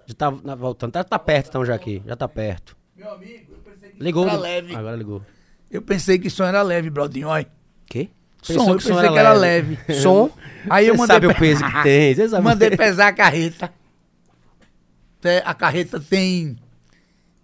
Já 0.07 0.15
tá 0.15 0.31
na- 0.31 0.55
voltando. 0.55 0.93
Tá, 0.93 1.03
tá 1.05 1.19
perto 1.19 1.49
então 1.49 1.65
já 1.65 1.75
aqui. 1.75 2.03
Já 2.07 2.15
tá 2.17 2.29
perto. 2.29 2.77
Meu 2.97 3.11
amigo, 3.13 3.53
eu 3.53 3.59
pensei 3.73 3.91
que 3.91 4.03
Ligou. 4.03 4.27
era 4.29 4.37
leve. 4.39 4.75
Agora 4.75 4.97
ligou. 4.97 5.23
Eu 5.71 5.83
pensei 5.83 6.19
que 6.19 6.31
som 6.31 6.45
era 6.45 6.63
leve, 6.63 6.89
Brodinho, 6.91 7.29
olha. 7.29 7.47
Quê? 7.87 8.09
Pensou 8.47 8.65
Som, 8.65 8.73
eu 8.75 8.81
som 8.81 8.89
pensei 8.91 9.05
era 9.05 9.13
que 9.13 9.19
era 9.19 9.33
leve. 9.33 9.79
leve. 9.89 9.95
Som? 10.01 10.31
Aí 10.71 10.87
eu 10.87 10.95
Você 10.95 10.99
mandei 10.99 11.15
sabe 11.17 11.27
o 11.27 11.35
pe- 11.35 11.41
peso 11.41 11.65
que 11.65 11.83
tem. 11.83 12.15
Você 12.15 12.29
sabe 12.29 12.41
o 12.41 12.45
Mandei 12.45 12.71
pesar 12.77 13.09
a 13.09 13.13
carreta. 13.13 13.73
Te- 15.21 15.43
A 15.45 15.53
carreta 15.55 15.99
tem. 15.99 16.57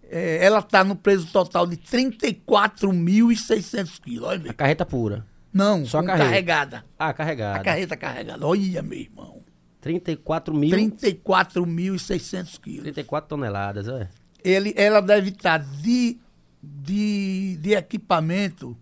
é, 0.08 0.44
ela 0.44 0.62
tá 0.62 0.84
no 0.84 0.94
peso 0.94 1.26
total 1.32 1.66
de 1.66 1.76
34.600 1.76 3.98
quilos. 4.00 4.28
Olha, 4.28 4.50
A 4.50 4.54
carreta 4.54 4.86
pura. 4.86 5.26
Não, 5.52 5.84
Só 5.84 5.98
a 5.98 6.04
carregada. 6.04 6.84
Ah, 6.98 7.08
A 7.08 7.12
carregada. 7.12 7.62
carreta 7.62 7.96
carregada. 7.96 8.46
Olha, 8.46 8.82
meu 8.82 8.98
irmão. 8.98 9.42
34 9.80 10.54
mil. 10.54 10.70
34.600 10.70 12.60
quilos. 12.60 12.82
34 12.84 13.28
toneladas, 13.28 13.88
é. 13.88 14.08
Ele, 14.42 14.72
ela 14.76 15.00
deve 15.00 15.28
estar 15.30 15.58
de, 15.58 16.18
de, 16.62 17.56
de 17.60 17.74
equipamento, 17.74 18.76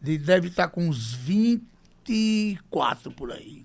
de, 0.00 0.18
deve 0.18 0.48
estar 0.48 0.68
com 0.68 0.86
uns 0.88 1.12
24 1.14 3.10
por 3.12 3.32
aí. 3.32 3.64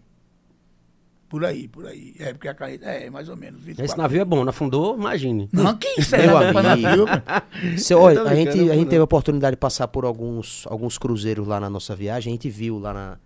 Por 1.30 1.44
aí, 1.44 1.68
por 1.68 1.86
aí. 1.86 2.16
É, 2.20 2.32
porque 2.32 2.48
a 2.48 2.54
carreta 2.54 2.86
é 2.86 3.10
mais 3.10 3.28
ou 3.28 3.36
menos 3.36 3.60
24. 3.62 3.84
Esse 3.86 3.98
navio 3.98 4.22
é 4.22 4.26
bom, 4.26 4.44
não 4.44 4.50
afundou? 4.50 4.96
Imagine. 4.98 5.50
Não, 5.52 5.76
que 5.78 6.00
isso 6.00 6.16
é 6.16 6.26
Meu 6.26 6.38
amigo. 6.38 6.62
navio. 6.62 7.06
Cê, 7.78 7.94
olha, 7.94 8.22
a 8.24 8.34
gente, 8.34 8.58
a 8.70 8.74
gente 8.76 8.88
teve 8.88 9.02
a 9.02 9.04
oportunidade 9.04 9.56
de 9.56 9.60
passar 9.60 9.90
por 9.90 10.06
alguns, 10.06 10.66
alguns 10.68 10.98
cruzeiros 10.98 11.46
lá 11.46 11.60
na 11.60 11.70
nossa 11.70 11.94
viagem. 11.94 12.32
A 12.32 12.34
gente 12.36 12.50
viu 12.50 12.80
lá 12.80 12.94
na, 12.94 13.18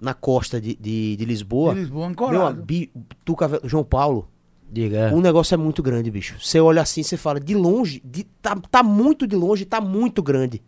na 0.00 0.14
costa 0.14 0.58
de, 0.58 0.74
de, 0.74 1.16
de 1.16 1.24
Lisboa. 1.26 1.74
De 1.74 1.80
Lisboa, 1.80 2.00
Meu, 2.00 2.10
ancorado. 2.12 2.60
abi- 2.62 2.90
tu, 3.26 3.36
Cave- 3.36 3.60
João 3.64 3.84
Paulo, 3.84 4.26
Diga. 4.70 5.12
o 5.14 5.20
negócio 5.20 5.52
é 5.54 5.58
muito 5.58 5.82
grande, 5.82 6.10
bicho. 6.10 6.36
Você 6.40 6.60
olha 6.60 6.80
assim, 6.80 7.02
você 7.02 7.18
fala, 7.18 7.38
de 7.38 7.54
longe, 7.54 8.00
de, 8.02 8.24
tá, 8.24 8.56
tá 8.70 8.82
muito 8.82 9.26
de 9.26 9.36
longe, 9.36 9.66
tá 9.66 9.82
muito 9.82 10.22
grande. 10.22 10.62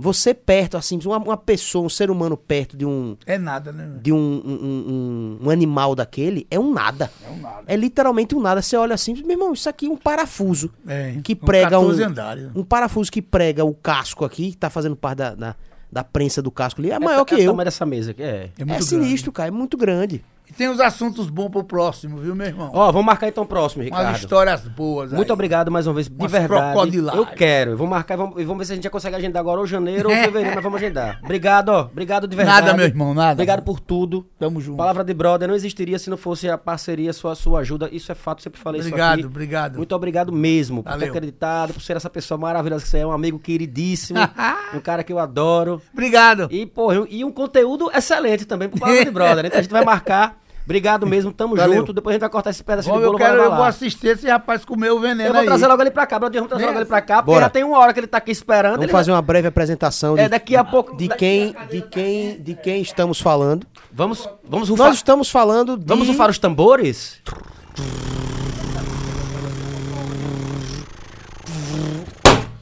Você 0.00 0.32
perto, 0.32 0.76
assim, 0.76 0.96
uma, 1.04 1.16
uma 1.18 1.36
pessoa, 1.36 1.84
um 1.84 1.88
ser 1.88 2.08
humano 2.08 2.36
perto 2.36 2.76
de 2.76 2.86
um, 2.86 3.16
É 3.26 3.36
nada, 3.36 3.72
né? 3.72 3.98
de 4.00 4.12
um, 4.12 4.16
um, 4.16 5.38
um- 5.42 5.46
um 5.46 5.50
animal 5.50 5.96
daquele, 5.96 6.46
é 6.50 6.58
um 6.58 6.72
nada. 6.72 7.10
É 7.26 7.30
um 7.30 7.40
nada. 7.40 7.62
É 7.66 7.74
literalmente 7.74 8.32
um 8.34 8.40
nada. 8.40 8.62
Você 8.62 8.76
olha 8.76 8.94
assim, 8.94 9.12
meu 9.14 9.30
irmão, 9.32 9.52
isso 9.52 9.68
aqui 9.68 9.86
é 9.86 9.90
um 9.90 9.96
parafuso. 9.96 10.70
É, 10.86 11.16
que 11.24 11.34
prega 11.34 11.80
um, 11.80 11.86
14 11.86 12.02
andares. 12.04 12.48
um 12.54 12.62
parafuso 12.62 13.10
que 13.10 13.20
prega 13.20 13.64
o 13.64 13.74
casco 13.74 14.24
aqui, 14.24 14.52
que 14.52 14.56
tá 14.56 14.70
fazendo 14.70 14.94
parte 14.94 15.18
da, 15.18 15.34
da, 15.34 15.56
da 15.90 16.04
prensa 16.04 16.40
do 16.40 16.50
casco 16.52 16.80
ali, 16.80 16.92
é 16.92 16.98
maior 17.00 17.24
que 17.24 17.34
é 17.34 17.38
o 17.38 17.40
eu. 17.40 17.46
tamanho 17.50 17.64
dessa 17.64 17.84
mesa 17.84 18.12
aqui, 18.12 18.22
é. 18.22 18.50
É, 18.56 18.72
É 18.74 18.80
sinistro, 18.80 19.32
cara, 19.32 19.48
é 19.48 19.50
muito 19.50 19.76
grande. 19.76 20.24
E 20.48 20.52
tem 20.52 20.68
uns 20.68 20.80
assuntos 20.80 21.28
bons 21.28 21.50
pro 21.50 21.62
próximo, 21.62 22.16
viu, 22.18 22.34
meu 22.34 22.46
irmão? 22.46 22.70
Ó, 22.72 22.90
vamos 22.90 23.04
marcar 23.04 23.28
então 23.28 23.44
o 23.44 23.46
próximo, 23.46 23.82
Umas 23.82 23.98
Ricardo. 23.98 24.16
histórias 24.16 24.62
boas. 24.68 25.12
Muito 25.12 25.30
aí. 25.30 25.34
obrigado 25.34 25.70
mais 25.70 25.86
uma 25.86 25.92
vez, 25.94 26.08
de 26.08 26.14
Umas 26.14 26.32
verdade. 26.32 26.96
Eu 27.16 27.26
quero. 27.26 27.76
Vou 27.76 27.86
marcar 27.86 28.14
e 28.14 28.16
vamos, 28.16 28.34
vamos 28.44 28.58
ver 28.58 28.64
se 28.64 28.72
a 28.72 28.74
gente 28.74 28.84
já 28.84 28.90
consegue 28.90 29.14
agendar 29.16 29.40
agora 29.40 29.60
ou 29.60 29.66
janeiro 29.66 30.08
ou 30.08 30.14
fevereiro, 30.16 30.54
mas 30.54 30.64
vamos 30.64 30.80
agendar. 30.82 31.20
Obrigado, 31.22 31.68
ó. 31.68 31.82
Obrigado 31.82 32.26
de 32.26 32.34
verdade. 32.34 32.62
Nada, 32.66 32.76
meu 32.76 32.86
irmão, 32.86 33.12
nada. 33.12 33.32
Obrigado 33.34 33.62
por 33.62 33.78
tudo. 33.78 34.26
Tamo 34.38 34.58
junto. 34.60 34.78
Palavra 34.78 35.04
de 35.04 35.12
brother 35.12 35.46
não 35.48 35.54
existiria 35.54 35.98
se 35.98 36.08
não 36.08 36.16
fosse 36.16 36.48
a 36.48 36.56
parceria, 36.56 37.12
sua, 37.12 37.34
sua 37.34 37.60
ajuda. 37.60 37.88
Isso 37.92 38.10
é 38.10 38.14
fato, 38.14 38.42
sempre 38.42 38.58
falei 38.58 38.80
Obrigado, 38.80 39.18
isso 39.18 39.26
aqui. 39.26 39.34
obrigado. 39.36 39.76
Muito 39.76 39.94
obrigado 39.94 40.32
mesmo 40.32 40.82
por 40.82 40.96
ter 40.96 41.08
acreditado, 41.10 41.74
por 41.74 41.82
ser 41.82 41.96
essa 41.96 42.08
pessoa 42.08 42.38
maravilhosa 42.38 42.82
que 42.84 42.88
você 42.88 42.98
é, 42.98 43.06
um 43.06 43.12
amigo 43.12 43.38
queridíssimo, 43.38 44.18
um 44.74 44.80
cara 44.80 45.04
que 45.04 45.12
eu 45.12 45.18
adoro. 45.18 45.82
Obrigado. 45.92 46.48
E, 46.50 46.64
porra, 46.64 47.04
e 47.10 47.22
um 47.22 47.30
conteúdo 47.30 47.90
excelente 47.94 48.46
também 48.46 48.68
pro 48.68 48.80
Palavra 48.80 49.04
de 49.04 49.10
Brother. 49.12 49.44
Então 49.44 49.58
a 49.58 49.62
gente 49.62 49.70
vai 49.70 49.84
marcar. 49.84 50.37
Obrigado 50.68 51.06
mesmo, 51.06 51.32
tamo 51.32 51.56
Valeu. 51.56 51.78
junto. 51.78 51.94
Depois 51.94 52.12
a 52.12 52.14
gente 52.16 52.20
vai 52.20 52.28
cortar 52.28 52.50
esse 52.50 52.62
pedaço 52.62 52.90
Bom, 52.90 52.96
de 52.98 53.00
bolo 53.06 53.14
eu 53.14 53.18
vai 53.18 53.30
quero, 53.30 53.42
eu 53.42 53.56
vou 53.56 53.64
assistir 53.64 54.08
esse 54.08 54.28
rapaz 54.28 54.66
comer 54.66 54.90
o 54.92 55.00
veneno 55.00 55.30
Eu 55.30 55.32
vou 55.32 55.40
aí. 55.40 55.46
trazer 55.46 55.66
logo 55.66 55.80
ele 55.82 55.90
pra 55.90 56.06
cá, 56.06 56.18
brother. 56.18 56.42
Vamos 56.42 56.50
trazer 56.50 56.66
logo 56.66 56.78
ele 56.78 56.84
pra 56.84 57.00
cá, 57.00 57.16
porque 57.22 57.30
Bora. 57.30 57.44
já 57.46 57.48
tem 57.48 57.64
uma 57.64 57.78
hora 57.78 57.94
que 57.94 58.00
ele 58.00 58.06
tá 58.06 58.18
aqui 58.18 58.30
esperando. 58.30 58.76
Vamos 58.76 58.90
fazer 58.92 59.10
uma 59.10 59.22
breve 59.22 59.48
apresentação 59.48 60.14
de, 60.14 60.20
É, 60.20 60.28
daqui 60.28 60.54
a 60.56 60.62
pouco- 60.62 60.94
de 60.94 61.08
quem, 61.08 61.56
de 61.70 61.80
quem, 61.80 62.38
de 62.42 62.54
quem 62.54 62.82
estamos 62.82 63.18
falando. 63.18 63.66
Vamos, 63.90 64.28
vamos 64.46 64.68
rufar. 64.68 64.88
Nós 64.88 64.96
estamos 64.96 65.30
falando 65.30 65.74
de... 65.78 65.86
Vamos 65.86 66.06
rufar 66.06 66.28
os 66.28 66.38
tambores? 66.38 67.18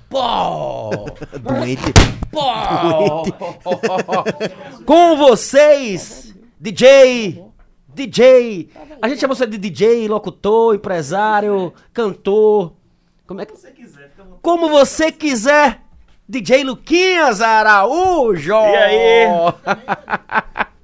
Pô! 0.09 0.91
Doente. 1.41 1.83
Com 4.85 5.17
vocês, 5.17 6.35
DJ, 6.61 7.43
DJ. 7.97 8.69
A 9.01 9.09
gente 9.09 9.21
chama 9.21 9.35
você 9.35 9.47
de 9.47 9.57
DJ, 9.57 10.07
locutor, 10.07 10.75
empresário, 10.75 11.73
cantor. 11.93 12.75
Como 13.27 13.41
é 13.41 13.47
que 13.47 13.57
você 13.57 13.71
quiser. 13.71 14.13
Como 14.43 14.69
você 14.69 15.11
quiser. 15.11 15.83
DJ 16.29 16.65
Luquinhas 16.65 17.41
Araújo. 17.41 18.53
E 18.53 18.77
aí? 18.77 19.27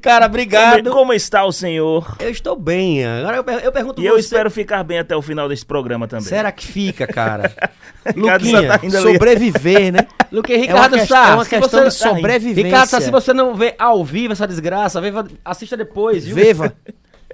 Cara, 0.00 0.20
Como, 0.24 0.30
obrigado. 0.30 0.90
como 0.90 1.12
está 1.12 1.44
o 1.44 1.52
senhor? 1.52 2.16
Eu 2.20 2.30
estou 2.30 2.56
bem. 2.56 3.04
Agora 3.06 3.36
eu, 3.38 3.58
eu 3.60 3.72
pergunto 3.72 4.00
E 4.00 4.06
eu 4.06 4.14
você, 4.14 4.20
espero 4.20 4.50
ficar 4.50 4.82
bem 4.84 4.98
até 4.98 5.16
o 5.16 5.22
final 5.22 5.48
desse 5.48 5.64
programa 5.66 6.06
também. 6.08 6.24
Será 6.26 6.50
que 6.52 6.66
fica, 6.66 7.06
cara? 7.06 7.52
Ricardo 8.06 8.44
Luquinha, 8.44 8.78
tá. 8.78 9.00
Sobreviver, 9.00 9.92
né? 9.92 10.06
Luque, 10.32 10.52
É 10.52 10.56
uma, 10.56 10.62
Ricardo 10.66 10.94
quest- 10.96 11.08
Sá, 11.08 11.28
é 11.30 11.34
uma 11.34 11.44
se 11.44 11.50
questão 11.50 11.80
você- 11.80 11.88
de 11.88 11.94
sobrevivência. 11.94 12.64
Ricardo 12.64 12.88
Sá, 12.88 13.00
se 13.00 13.10
você 13.10 13.32
não 13.32 13.54
vê 13.54 13.74
ao 13.78 14.04
vivo 14.04 14.32
essa 14.32 14.46
desgraça, 14.46 15.00
veva- 15.00 15.26
assista 15.44 15.76
depois, 15.76 16.24
viu? 16.24 16.34
Veva. 16.34 16.72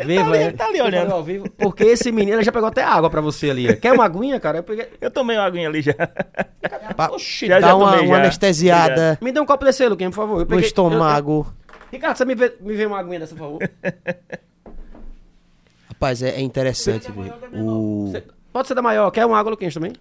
Viva, 0.05 0.29
ali, 0.31 0.37
é. 0.39 0.43
ele 0.49 0.53
tá 0.53 0.67
ali 0.67 0.79
Eu 0.79 0.85
olhando. 0.85 1.13
ao 1.13 1.25
vivo, 1.25 1.49
porque 1.59 1.85
esse 1.85 2.13
menino 2.13 2.43
já 2.43 2.53
pegou 2.53 2.69
até 2.69 2.83
água 2.85 3.09
pra 3.09 3.21
você 3.21 3.51
ali. 3.51 3.75
Quer 3.77 3.93
uma 3.93 4.05
aguinha, 4.05 4.39
cara? 4.39 4.59
Eu 4.59 4.63
peguei... 4.63 4.87
Eu 5.01 5.11
tomei 5.11 5.37
uma 5.37 5.45
aguinha 5.47 5.69
ali 5.69 5.81
já. 5.83 5.95
Oxi, 7.11 7.47
Já, 7.47 7.61
Dá 7.61 7.69
já 7.69 7.75
uma, 7.75 7.97
uma 8.03 8.07
já. 8.07 8.17
anestesiada 8.17 9.19
Me 9.23 9.33
dê 9.33 9.41
um 9.41 9.47
copo 9.47 9.65
desse 9.65 9.83
aí, 9.83 9.89
Luquinha, 9.89 10.11
por 10.11 10.17
favor. 10.17 10.35
Eu 10.37 10.41
no 10.41 10.47
peguei- 10.47 10.67
estômago. 10.67 11.33
eu- 11.33 11.47
eu- 11.47 11.68
Ricardo, 11.93 12.17
você 12.17 12.25
me 12.25 12.35
vê, 12.35 12.55
me 12.61 12.75
vê 12.75 12.87
uma 12.87 12.99
aguinha 12.99 13.21
dessa, 13.21 13.35
por 13.35 13.41
favor. 13.41 13.71
Rapaz, 15.89 16.23
é, 16.23 16.31
é 16.31 16.41
interessante. 16.41 17.11
viu? 17.11 17.33
O... 17.55 18.11
Você- 18.11 18.25
Pode 18.53 18.69
ser 18.69 18.75
da 18.75 18.83
maior. 18.83 19.11
Quer 19.11 19.27
uma 19.27 19.39
água, 19.39 19.51
Luquinhas, 19.51 19.75
também? 19.75 19.93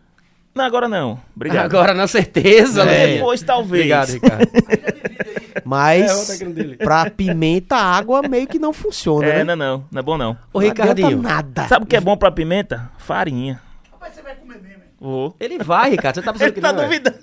Não, 0.55 0.63
agora 0.65 0.87
não. 0.87 1.19
Obrigado. 1.35 1.65
Agora, 1.65 1.93
na 1.93 2.07
certeza, 2.07 2.83
É. 2.83 3.15
Depois, 3.15 3.41
talvez. 3.41 3.81
Obrigado, 3.81 4.09
Ricardo. 4.09 4.47
É, 5.57 5.61
Mas, 5.65 6.39
dele. 6.39 6.77
pra 6.77 7.09
pimenta, 7.09 7.75
a 7.75 7.81
água 7.97 8.21
meio 8.21 8.47
que 8.47 8.57
não 8.59 8.71
funciona, 8.71 9.25
É, 9.27 9.43
né? 9.43 9.43
não, 9.43 9.55
não. 9.55 9.85
Não 9.91 9.99
é 9.99 10.03
bom 10.03 10.17
não. 10.17 10.31
Ô, 10.53 10.59
Não 10.61 10.67
Ricardinho, 10.67 11.21
nada. 11.21 11.67
Sabe 11.67 11.83
o 11.83 11.87
que 11.87 11.95
é 11.95 11.99
bom 11.99 12.15
pra 12.15 12.31
pimenta? 12.31 12.89
Farinha. 12.97 13.59
Rapaz, 13.91 14.13
você 14.15 14.21
vai 14.21 14.35
comer? 14.35 14.61
Vou. 14.99 15.35
ele 15.39 15.59
vai, 15.59 15.91
Ricardo. 15.91 16.15
Você 16.15 16.21
tá 16.21 16.31
pensando 16.33 16.47
Ele 16.47 16.53
que 16.55 16.61
tá 16.61 16.73
não 16.73 16.81
é? 16.81 16.85
duvidando. 16.85 17.17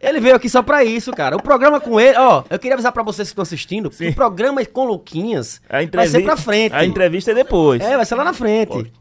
Ele 0.00 0.20
veio 0.20 0.36
aqui 0.36 0.48
só 0.48 0.62
pra 0.62 0.84
isso, 0.84 1.10
cara. 1.12 1.36
O 1.36 1.42
programa 1.42 1.80
com 1.80 2.00
ele, 2.00 2.16
ó, 2.18 2.42
eu 2.48 2.58
queria 2.58 2.74
avisar 2.74 2.92
pra 2.92 3.02
vocês 3.02 3.28
que 3.28 3.32
estão 3.32 3.42
assistindo, 3.42 3.90
que 3.90 3.96
Sim. 3.96 4.08
o 4.08 4.14
programa 4.14 4.64
com 4.64 4.84
Luquinhas 4.86 5.60
A 5.68 5.84
vai 5.94 6.06
ser 6.06 6.22
pra 6.22 6.36
frente. 6.36 6.74
A 6.74 6.84
entrevista 6.84 7.30
é 7.32 7.34
depois. 7.34 7.82
É, 7.82 7.96
vai 7.96 8.06
ser 8.06 8.14
lá 8.14 8.24
na 8.24 8.32
frente. 8.32 8.68
Pode. 8.70 8.92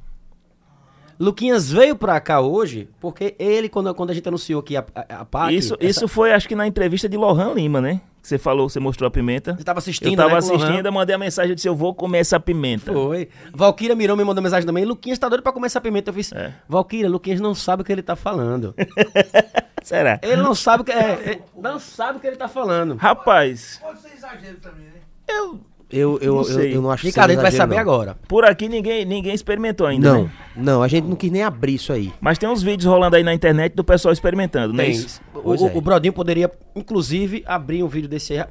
Luquinhas 1.19 1.71
veio 1.71 1.95
pra 1.95 2.19
cá 2.19 2.39
hoje, 2.41 2.87
porque 2.99 3.35
ele, 3.39 3.69
quando, 3.69 3.93
quando 3.95 4.11
a 4.11 4.13
gente 4.13 4.27
anunciou 4.27 4.59
aqui 4.59 4.77
a, 4.77 4.85
a, 4.93 5.21
a 5.21 5.25
PAC... 5.25 5.55
Isso, 5.55 5.73
essa- 5.79 5.89
isso 5.89 6.07
foi, 6.07 6.31
acho 6.33 6.47
que 6.47 6.55
na 6.55 6.67
entrevista 6.67 7.09
de 7.09 7.17
Lohan 7.17 7.53
Lima, 7.53 7.81
né? 7.81 8.01
que 8.21 8.27
você 8.27 8.37
falou, 8.37 8.67
você 8.67 8.77
mostrou 8.77 9.07
a 9.07 9.11
pimenta. 9.11 9.55
Você 9.55 9.63
tava 9.63 9.79
assistindo, 9.79 10.09
Eu 10.11 10.17
tava 10.17 10.31
né, 10.31 10.37
assistindo, 10.39 10.85
eu 10.85 10.91
mandei 10.91 11.15
a 11.15 11.17
mensagem, 11.17 11.51
eu 11.51 11.55
disse, 11.55 11.69
eu 11.69 11.75
vou 11.75 11.95
comer 11.95 12.17
essa 12.17 12.37
pimenta. 12.37 12.91
Foi. 12.91 13.29
Valquíria 13.53 13.95
Mirão 13.95 14.17
me 14.17 14.23
mandou 14.25 14.43
mensagem 14.43 14.65
também. 14.67 14.83
Luquinhas 14.83 15.17
tá 15.17 15.29
doido 15.29 15.41
pra 15.41 15.53
comer 15.53 15.67
essa 15.67 15.79
pimenta. 15.79 16.09
Eu 16.09 16.13
fiz. 16.13 16.33
É. 16.33 16.53
Valquíria, 16.67 17.09
Luquinhas 17.09 17.39
não 17.39 17.55
sabe 17.55 17.83
o 17.83 17.85
que 17.85 17.91
ele 17.91 18.03
tá 18.03 18.17
falando. 18.17 18.75
Será? 19.81 20.19
Ele 20.21 20.41
não 20.41 20.53
sabe 20.53 20.81
o 20.81 20.85
que. 20.85 20.91
É, 20.91 21.21
ele 21.25 21.41
não 21.61 21.79
sabe 21.79 22.17
o 22.17 22.19
que 22.21 22.27
ele 22.27 22.35
tá 22.35 22.49
falando. 22.49 22.95
Rapaz, 22.97 23.79
Pode 23.81 24.01
ser 24.01 24.13
exagero 24.13 24.57
também, 24.57 24.83
né? 24.87 24.99
eu... 25.29 25.61
Eu, 25.89 26.19
eu, 26.21 26.33
Não 26.33 26.41
eu, 26.41 26.43
sei. 26.43 26.75
eu 26.75 26.81
não 26.81 26.91
acho 26.91 27.01
que 27.01 27.07
Ricardo, 27.07 27.29
a 27.31 27.33
seja 27.33 27.35
gente 27.35 27.41
vai 27.43 27.49
exagero, 27.49 27.69
saber 27.69 27.75
não. 27.75 27.81
agora. 27.93 28.17
Por 28.27 28.43
aqui 28.43 28.67
ninguém, 28.67 29.05
ninguém 29.05 29.33
experimentou 29.33 29.87
ainda, 29.87 30.13
Não, 30.13 30.23
né? 30.25 30.31
não, 30.55 30.83
a 30.83 30.87
gente 30.89 31.05
não 31.05 31.15
quis 31.15 31.31
nem 31.31 31.43
abrir 31.43 31.75
isso 31.75 31.93
aí. 31.93 32.11
Mas 32.19 32.37
tem 32.37 32.49
uns 32.49 32.61
vídeos 32.61 32.91
rolando 32.91 33.15
aí 33.15 33.23
na 33.23 33.33
internet 33.33 33.73
do 33.73 33.85
pessoal 33.85 34.11
experimentando, 34.11 34.73
não 34.73 34.81
é 34.81 34.87
Tem. 34.87 34.95
isso? 34.95 35.21
O, 35.33 35.53
é. 35.55 35.71
o 35.77 35.79
Brodinho 35.79 36.11
poderia, 36.11 36.51
inclusive, 36.75 37.41
abrir 37.45 37.83
um 37.83 37.87
vídeo 37.87 38.09
desse 38.09 38.33
aí. 38.33 38.39
Não, 38.39 38.47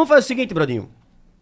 vamos 0.00 0.08
fazer 0.08 0.20
o 0.20 0.24
seguinte, 0.28 0.54
Brodinho. 0.54 0.88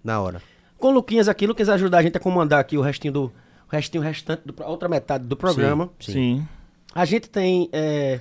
Na 0.02 0.20
hora. 0.20 0.42
Com 0.78 0.88
o 0.88 0.90
Luquinhas 0.90 1.28
aqui, 1.28 1.46
Luquinhas 1.46 1.68
ajudar 1.68 1.98
a 1.98 2.02
gente 2.02 2.16
a 2.16 2.20
comandar 2.20 2.58
aqui 2.60 2.76
o 2.76 2.80
restinho 2.80 3.12
do. 3.12 3.24
O 3.24 3.32
restinho 3.72 4.02
restante, 4.02 4.42
do, 4.44 4.54
a 4.62 4.68
outra 4.68 4.88
metade 4.88 5.26
do 5.26 5.36
programa. 5.36 5.90
Sim. 6.00 6.12
Sim. 6.12 6.48
A 6.94 7.04
gente 7.04 7.28
tem. 7.30 7.68
é, 7.72 8.20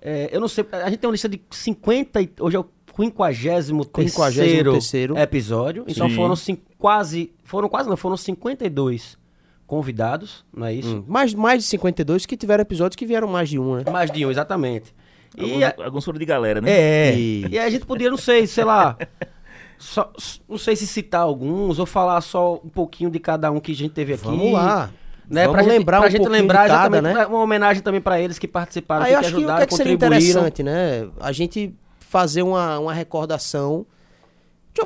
é, 0.00 0.28
eu 0.32 0.40
não 0.40 0.48
sei. 0.48 0.66
A 0.70 0.88
gente 0.90 0.98
tem 0.98 1.08
uma 1.08 1.12
lista 1.12 1.28
de 1.28 1.40
50. 1.50 2.20
e- 2.22 2.30
Hoje 2.40 2.56
é 2.56 2.60
o 2.60 2.66
53 2.96 3.70
53º. 3.70 5.18
episódio. 5.18 5.84
Então 5.86 6.08
Sim. 6.08 6.14
foram 6.16 6.34
quase. 6.78 7.32
Foram 7.44 7.68
quase, 7.68 7.88
não, 7.88 7.96
foram 7.96 8.16
52 8.16 9.18
convidados, 9.66 10.44
não 10.56 10.66
é 10.66 10.72
isso? 10.74 10.96
Hum, 10.98 11.04
Mais, 11.06 11.34
mais 11.34 11.62
de 11.62 11.68
52 11.68 12.24
que 12.24 12.36
tiveram 12.36 12.62
episódios 12.62 12.96
que 12.96 13.04
vieram 13.04 13.26
mais 13.28 13.48
de 13.48 13.58
um, 13.58 13.76
né? 13.76 13.84
Mais 13.90 14.10
de 14.10 14.24
um, 14.24 14.30
exatamente. 14.30 14.94
E 15.36 15.42
Alguns, 15.42 15.62
a- 15.64 15.74
alguns 15.84 16.04
foram 16.04 16.18
de 16.18 16.24
galera, 16.24 16.60
né? 16.60 16.70
É, 16.70 17.14
E- 17.18 17.46
e 17.50 17.58
a 17.58 17.68
gente 17.68 17.84
podia, 17.84 18.08
não 18.08 18.16
sei, 18.16 18.46
sei 18.46 18.64
lá. 18.64 18.96
só- 19.78 20.10
não 20.48 20.56
sei 20.56 20.76
se 20.76 20.86
citar 20.86 21.20
alguns 21.22 21.78
ou 21.78 21.84
falar 21.86 22.20
só 22.20 22.54
um 22.64 22.68
pouquinho 22.68 23.10
de 23.10 23.18
cada 23.18 23.50
um 23.50 23.58
que 23.60 23.72
a 23.72 23.74
gente 23.74 23.92
teve 23.92 24.14
aqui. 24.14 24.24
Vamos 24.24 24.52
lá. 24.52 24.90
Né, 25.28 25.42
Vamos 25.42 25.54
pra 25.56 25.62
gente, 25.64 25.72
lembrar 25.78 25.98
pra 25.98 26.06
um 26.06 26.10
gente 26.10 26.20
pouquinho 26.20 26.40
lembrar 26.40 26.68
cada, 26.68 26.96
exatamente, 26.96 27.14
né? 27.16 27.26
uma 27.26 27.40
homenagem 27.40 27.82
também 27.82 28.00
pra 28.00 28.20
eles 28.20 28.38
que 28.38 28.46
participaram, 28.46 29.02
Aí 29.04 29.08
que, 29.10 29.14
eu 29.16 29.18
acho 29.18 29.28
que 29.30 29.34
o 29.34 29.38
que, 29.38 29.42
ajudaram, 29.42 29.62
é 29.62 29.66
que 29.66 29.74
seria 29.74 29.92
contribuíram. 29.94 30.26
interessante, 30.28 30.62
né? 30.62 31.08
A 31.20 31.32
gente 31.32 31.74
fazer 32.08 32.42
uma, 32.42 32.78
uma 32.78 32.92
recordação. 32.92 33.86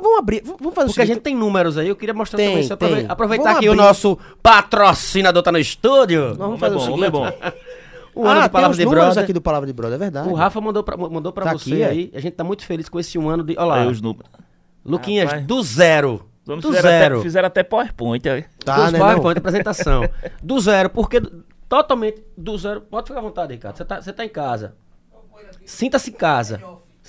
Vamos 0.01 0.19
abrir. 0.19 0.41
Vamos 0.45 0.59
fazer 0.73 0.87
Porque 0.87 1.01
a 1.01 1.05
seguinte. 1.05 1.07
gente 1.07 1.21
tem 1.21 1.35
números 1.35 1.77
aí, 1.77 1.89
eu 1.89 1.95
queria 1.97 2.13
mostrar 2.13 2.37
Tem, 2.37 2.49
também. 2.49 2.63
só 2.63 2.75
tem. 2.77 3.05
Aproveitar 3.09 3.43
Vamos 3.43 3.59
que 3.59 3.69
o 3.69 3.75
nosso 3.75 4.17
patrocinador 4.41 5.43
tá 5.43 5.51
no 5.51 5.59
estúdio. 5.59 6.29
Nós 6.29 6.37
vamos 6.37 6.43
Homem 6.43 6.55
é 6.55 6.59
fazer 6.59 6.75
bom, 6.75 6.81
o 6.81 6.85
seguinte. 6.85 7.03
é 7.05 7.09
bom. 7.09 7.25
O 8.15 8.23
ano 8.27 8.31
ah, 8.31 8.35
de 8.35 8.41
tem 8.43 8.49
Palavra 8.51 8.71
os 8.71 8.77
de 8.77 8.85
números 8.85 9.03
Brother. 9.05 9.23
aqui 9.23 9.33
do 9.33 9.41
Palavra 9.41 9.67
de 9.67 9.73
Brother, 9.73 9.95
é 9.95 9.99
verdade. 9.99 10.29
O 10.29 10.33
Rafa 10.33 10.61
mandou 10.61 10.81
pra, 10.83 10.95
mandou 10.95 11.33
pra 11.33 11.43
Tá 11.45 11.51
você 11.53 11.71
aqui, 11.73 11.81
é? 11.83 11.85
aí. 11.89 12.11
A 12.15 12.19
gente 12.21 12.33
tá 12.35 12.43
muito 12.43 12.65
feliz 12.65 12.87
com 12.87 12.97
esse 12.99 13.17
um 13.17 13.29
ano 13.29 13.43
de. 13.43 13.53
Olha 13.57 13.65
lá. 13.65 13.81
Aí 13.81 13.87
os 13.87 14.01
números. 14.01 14.31
Luquinhas, 14.85 15.25
Rapaz. 15.29 15.45
do 15.45 15.61
zero. 15.61 16.25
Os 16.43 16.49
homens 16.49 16.61
Do 16.63 16.67
fizeram 16.69 16.89
zero. 16.89 17.15
até, 17.15 17.23
fizeram 17.23 17.47
até 17.47 17.63
PowerPoint. 17.63 18.29
aí. 18.29 18.45
Tá, 18.63 18.83
dos 18.83 18.91
né? 18.93 18.99
PowerPoint, 18.99 19.35
não? 19.35 19.39
apresentação. 19.41 20.09
Do 20.41 20.59
zero, 20.59 20.89
porque 20.89 21.19
do- 21.19 21.43
totalmente 21.69 22.23
do 22.37 22.57
zero. 22.57 22.79
Pode 22.81 23.07
ficar 23.07 23.19
à 23.19 23.23
vontade, 23.23 23.53
Ricardo. 23.53 23.75
Você 23.77 23.85
tá, 23.85 24.01
você 24.01 24.11
tá 24.13 24.23
em 24.25 24.29
casa. 24.29 24.73
Sinta-se 25.65 26.09
em 26.09 26.13
casa. 26.13 26.61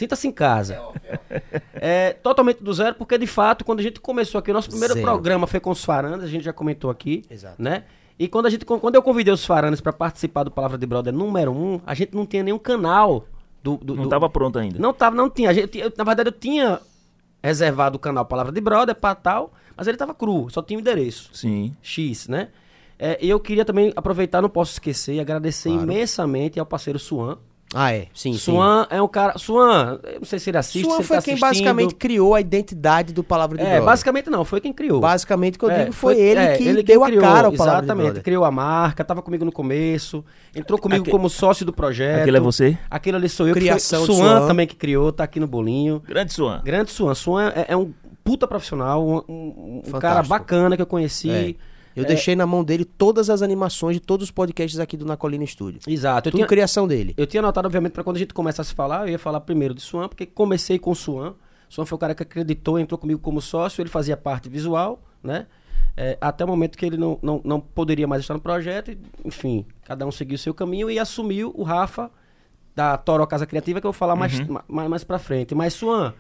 Sinta-se 0.02 0.26
em 0.26 0.32
casa. 0.32 0.80
É, 1.74 2.12
totalmente 2.14 2.62
do 2.62 2.72
zero, 2.74 2.96
porque 2.96 3.16
de 3.16 3.26
fato, 3.26 3.64
quando 3.64 3.78
a 3.78 3.82
gente 3.82 4.00
começou 4.00 4.38
aqui, 4.38 4.50
o 4.50 4.54
nosso 4.54 4.68
primeiro 4.68 4.94
Zero. 4.94 5.06
programa 5.06 5.46
foi 5.46 5.60
com 5.60 5.70
os 5.70 5.84
Faranas, 5.84 6.24
a 6.24 6.26
gente 6.26 6.42
já 6.44 6.52
comentou 6.52 6.90
aqui. 6.90 7.22
Exato. 7.30 7.54
Né? 7.62 7.84
E 8.18 8.26
quando, 8.26 8.46
a 8.46 8.50
gente, 8.50 8.64
quando 8.64 8.94
eu 8.96 9.02
convidei 9.02 9.32
os 9.32 9.44
Faranas 9.44 9.80
para 9.80 9.92
participar 9.92 10.42
do 10.42 10.50
Palavra 10.50 10.76
de 10.76 10.84
Brother 10.86 11.12
número 11.12 11.52
um, 11.52 11.80
a 11.86 11.94
gente 11.94 12.14
não 12.16 12.26
tinha 12.26 12.42
nenhum 12.42 12.58
canal. 12.58 13.26
Do, 13.62 13.76
do, 13.76 13.94
Não 13.94 14.02
do- 14.04 14.08
tava 14.08 14.28
pronto 14.28 14.58
ainda. 14.58 14.76
não 14.80 14.92
tava, 14.92 15.14
não 15.14 15.30
tinha. 15.30 15.48
A 15.50 15.52
gente, 15.52 15.78
eu, 15.78 15.92
na 15.96 16.02
verdade, 16.02 16.28
eu 16.30 16.32
tinha 16.32 16.80
reservado 17.40 17.94
o 17.96 17.98
canal 18.00 18.24
Palavra 18.24 18.50
de 18.50 18.60
Brother 18.60 18.92
pra 18.96 19.14
tal, 19.14 19.52
mas 19.76 19.86
ele 19.86 19.96
tava 19.96 20.12
cru, 20.12 20.48
só 20.50 20.60
tinha 20.60 20.76
o 20.76 20.80
endereço. 20.80 21.30
Sim. 21.32 21.72
X, 21.80 22.26
né? 22.26 22.48
É, 22.98 23.18
e 23.24 23.30
eu 23.30 23.38
queria 23.38 23.64
também 23.64 23.92
aproveitar, 23.94 24.42
não 24.42 24.48
posso 24.48 24.72
esquecer, 24.72 25.14
e 25.14 25.20
agradecer 25.20 25.68
Claro. 25.70 25.84
imensamente 25.84 26.58
ao 26.58 26.66
parceiro 26.66 26.98
Suan. 26.98 27.38
Ah, 27.74 27.92
é. 27.92 28.06
Sim, 28.14 28.32
sim. 28.34 28.38
Suan 28.38 28.86
é 28.90 29.00
um 29.00 29.08
cara. 29.08 29.38
Suan, 29.38 29.98
não 30.18 30.24
sei 30.24 30.38
se 30.38 30.50
ele 30.50 30.58
assiste. 30.58 30.84
Suan 30.84 30.96
se 30.96 31.00
ele 31.00 31.06
foi 31.08 31.16
tá 31.16 31.22
quem 31.22 31.34
assistindo. 31.34 31.48
basicamente 31.48 31.94
criou 31.94 32.34
a 32.34 32.40
identidade 32.40 33.12
do 33.12 33.24
Palavra 33.24 33.56
de 33.56 33.62
É, 33.62 33.66
Brother. 33.66 33.84
basicamente 33.84 34.30
não, 34.30 34.44
foi 34.44 34.60
quem 34.60 34.72
criou. 34.72 35.00
Basicamente, 35.00 35.56
o 35.56 35.58
que 35.58 35.64
eu 35.64 35.70
É, 35.70 35.78
digo 35.84 35.92
foi, 35.92 36.18
ele 36.18 36.40
é, 36.40 36.56
que 36.56 36.64
ele 36.68 36.82
deu 36.82 37.00
criou, 37.02 37.24
a 37.24 37.26
cara 37.28 37.46
ao 37.48 37.52
Palavra 37.54 37.80
de 37.82 37.86
Exatamente, 37.92 38.20
criou 38.20 38.44
a 38.44 38.50
marca, 38.50 39.04
tava 39.04 39.22
comigo 39.22 39.44
no 39.44 39.52
começo, 39.52 40.24
entrou 40.54 40.78
comigo 40.78 41.02
Aque- 41.02 41.10
como 41.10 41.28
sócio 41.30 41.64
do 41.64 41.72
projeto. 41.72 42.20
Aquele 42.20 42.36
é 42.36 42.40
você? 42.40 42.76
Aquele 42.90 43.16
ali 43.16 43.28
sou 43.28 43.48
eu, 43.48 43.54
Criação 43.54 44.00
que 44.00 44.06
de 44.06 44.12
foi 44.12 44.16
Suan 44.26 44.38
Suan. 44.40 44.46
também 44.48 44.66
que 44.66 44.76
criou, 44.76 45.12
tá 45.12 45.24
aqui 45.24 45.40
no 45.40 45.46
bolinho. 45.46 46.02
Grande 46.06 46.32
Suan. 46.32 46.60
Grande 46.64 46.90
Suan. 46.90 47.14
Suan 47.14 47.48
é, 47.56 47.66
é 47.68 47.76
um 47.76 47.92
puta 48.22 48.46
profissional, 48.46 49.04
um, 49.06 49.16
um- 49.28 49.82
um 49.86 49.98
cara 49.98 50.22
bacana 50.22 50.76
que 50.76 50.82
eu 50.82 50.86
conheci. 50.86 51.30
É. 51.30 51.54
Eu 51.94 52.04
É. 52.04 52.06
deixei 52.06 52.34
na 52.34 52.46
mão 52.46 52.64
dele 52.64 52.84
todas 52.84 53.28
as 53.30 53.42
animações 53.42 53.96
de 53.96 54.00
todos 54.00 54.24
os 54.24 54.30
podcasts 54.30 54.78
aqui 54.80 54.96
do 54.96 55.04
Na 55.04 55.16
Colina 55.16 55.44
Estúdio. 55.44 55.80
Exato. 55.86 56.28
Eu 56.28 56.32
Tudo 56.32 56.38
tinha, 56.40 56.46
criação 56.46 56.88
dele. 56.88 57.14
eu 57.16 57.26
tinha 57.26 57.40
anotado, 57.42 57.66
obviamente, 57.66 57.92
para 57.92 58.02
quando 58.04 58.16
a 58.16 58.18
gente 58.18 58.32
começasse 58.32 58.72
a 58.72 58.74
falar, 58.74 59.02
eu 59.06 59.12
ia 59.12 59.18
falar 59.18 59.40
primeiro 59.40 59.74
de 59.74 59.82
Suan, 59.82 60.08
porque 60.08 60.24
comecei 60.26 60.78
com 60.78 60.90
o 60.90 60.94
Suan. 60.96 61.34
Suan 61.68 61.84
foi 61.86 61.96
o 61.96 61.98
cara 61.98 62.14
que 62.14 62.22
acreditou, 62.22 62.78
entrou 62.78 62.98
comigo 62.98 63.20
como 63.20 63.40
sócio, 63.40 63.80
ele 63.82 63.88
fazia 63.90 64.16
parte 64.16 64.48
visual, 64.48 65.02
né? 65.22 65.46
É, 65.96 66.16
até 66.20 66.42
o 66.44 66.48
momento 66.48 66.78
que 66.78 66.86
ele 66.86 66.96
não, 66.96 67.18
não, 67.22 67.40
não 67.44 67.60
poderia 67.60 68.06
mais 68.06 68.22
estar 68.22 68.32
no 68.34 68.40
projeto, 68.40 68.90
e, 68.92 68.98
enfim, 69.24 69.66
cada 69.84 70.06
um 70.06 70.10
seguiu 70.12 70.36
o 70.36 70.38
seu 70.38 70.54
caminho 70.54 70.90
e 70.90 70.98
assumiu 70.98 71.52
o 71.54 71.62
Rafa 71.62 72.10
da 72.74 72.96
Toro 72.96 73.26
Casa 73.26 73.46
Criativa, 73.46 73.78
que 73.80 73.86
eu 73.86 73.92
vou 73.92 73.98
falar 73.98 74.16
mais, 74.16 74.40
ma- 74.48 74.64
mais, 74.66 74.88
mais 74.88 75.04
pra 75.04 75.18
frente. 75.18 75.54
Mas, 75.54 75.74
Suan, 75.74 76.14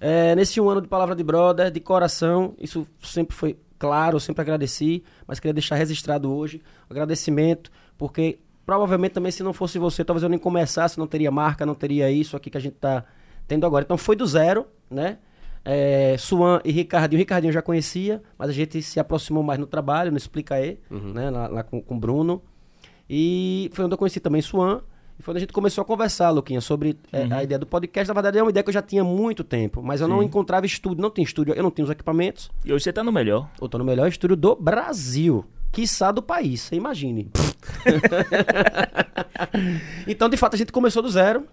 é, 0.00 0.34
nesse 0.34 0.58
um 0.60 0.70
ano 0.70 0.80
de 0.80 0.88
Palavra 0.88 1.14
de 1.14 1.22
Brother, 1.22 1.70
de 1.70 1.80
coração, 1.80 2.54
isso 2.58 2.86
sempre 3.02 3.36
foi 3.36 3.58
claro, 3.78 4.16
eu 4.16 4.20
sempre 4.20 4.42
agradeci, 4.42 5.02
mas 5.26 5.38
queria 5.38 5.54
deixar 5.54 5.76
registrado 5.76 6.32
hoje 6.32 6.60
o 6.88 6.92
agradecimento, 6.92 7.70
porque 7.96 8.38
provavelmente 8.66 9.12
também 9.12 9.32
se 9.32 9.42
não 9.42 9.52
fosse 9.52 9.78
você, 9.78 10.04
talvez 10.04 10.22
eu 10.22 10.28
nem 10.28 10.38
começasse, 10.38 10.98
não 10.98 11.06
teria 11.06 11.30
marca, 11.30 11.64
não 11.64 11.74
teria 11.74 12.10
isso 12.10 12.36
aqui 12.36 12.50
que 12.50 12.58
a 12.58 12.60
gente 12.60 12.76
tá 12.76 13.04
tendo 13.46 13.64
agora. 13.64 13.84
Então 13.84 13.96
foi 13.96 14.14
do 14.14 14.26
zero, 14.26 14.66
né? 14.90 15.18
É, 15.64 16.16
Suan 16.18 16.60
e 16.64 16.70
Ricardinho. 16.70 17.18
Ricardinho 17.18 17.50
eu 17.50 17.54
já 17.54 17.62
conhecia, 17.62 18.22
mas 18.38 18.50
a 18.50 18.52
gente 18.52 18.80
se 18.82 19.00
aproximou 19.00 19.42
mais 19.42 19.58
no 19.58 19.66
trabalho, 19.66 20.10
no 20.10 20.16
Explica 20.16 20.54
aí, 20.54 20.78
né? 20.90 21.30
Lá, 21.30 21.46
lá 21.46 21.62
com, 21.62 21.80
com 21.80 21.96
o 21.96 21.98
Bruno. 21.98 22.42
E 23.08 23.70
foi 23.72 23.84
onde 23.84 23.94
eu 23.94 23.98
conheci 23.98 24.20
também 24.20 24.42
Suan. 24.42 24.82
E 25.18 25.22
foi 25.22 25.32
onde 25.32 25.38
a 25.38 25.40
gente 25.40 25.52
começou 25.52 25.82
a 25.82 25.84
conversar, 25.84 26.30
Luquinha, 26.30 26.60
sobre 26.60 26.96
é, 27.12 27.22
a 27.32 27.42
ideia 27.42 27.58
do 27.58 27.66
podcast. 27.66 28.06
Na 28.06 28.14
verdade, 28.14 28.38
é 28.38 28.42
uma 28.42 28.50
ideia 28.50 28.62
que 28.62 28.70
eu 28.70 28.74
já 28.74 28.82
tinha 28.82 29.02
há 29.02 29.04
muito 29.04 29.42
tempo, 29.42 29.82
mas 29.82 30.00
eu 30.00 30.06
não 30.06 30.22
encontrava 30.22 30.64
estúdio, 30.64 31.02
não 31.02 31.10
tinha 31.10 31.24
estúdio, 31.24 31.54
eu 31.54 31.62
não 31.62 31.72
tinha 31.72 31.84
os 31.84 31.90
equipamentos. 31.90 32.50
E 32.64 32.72
hoje 32.72 32.84
você 32.84 32.92
tá 32.92 33.02
no 33.02 33.10
melhor. 33.10 33.48
Eu 33.60 33.68
tô 33.68 33.78
no 33.78 33.84
melhor 33.84 34.08
estúdio 34.08 34.36
do 34.36 34.54
Brasil. 34.54 35.44
Quiçá 35.72 36.12
do 36.12 36.22
país, 36.22 36.60
você 36.62 36.76
imagine. 36.76 37.30
então, 40.06 40.28
de 40.28 40.36
fato, 40.36 40.54
a 40.54 40.56
gente 40.56 40.72
começou 40.72 41.02
do 41.02 41.10
zero. 41.10 41.44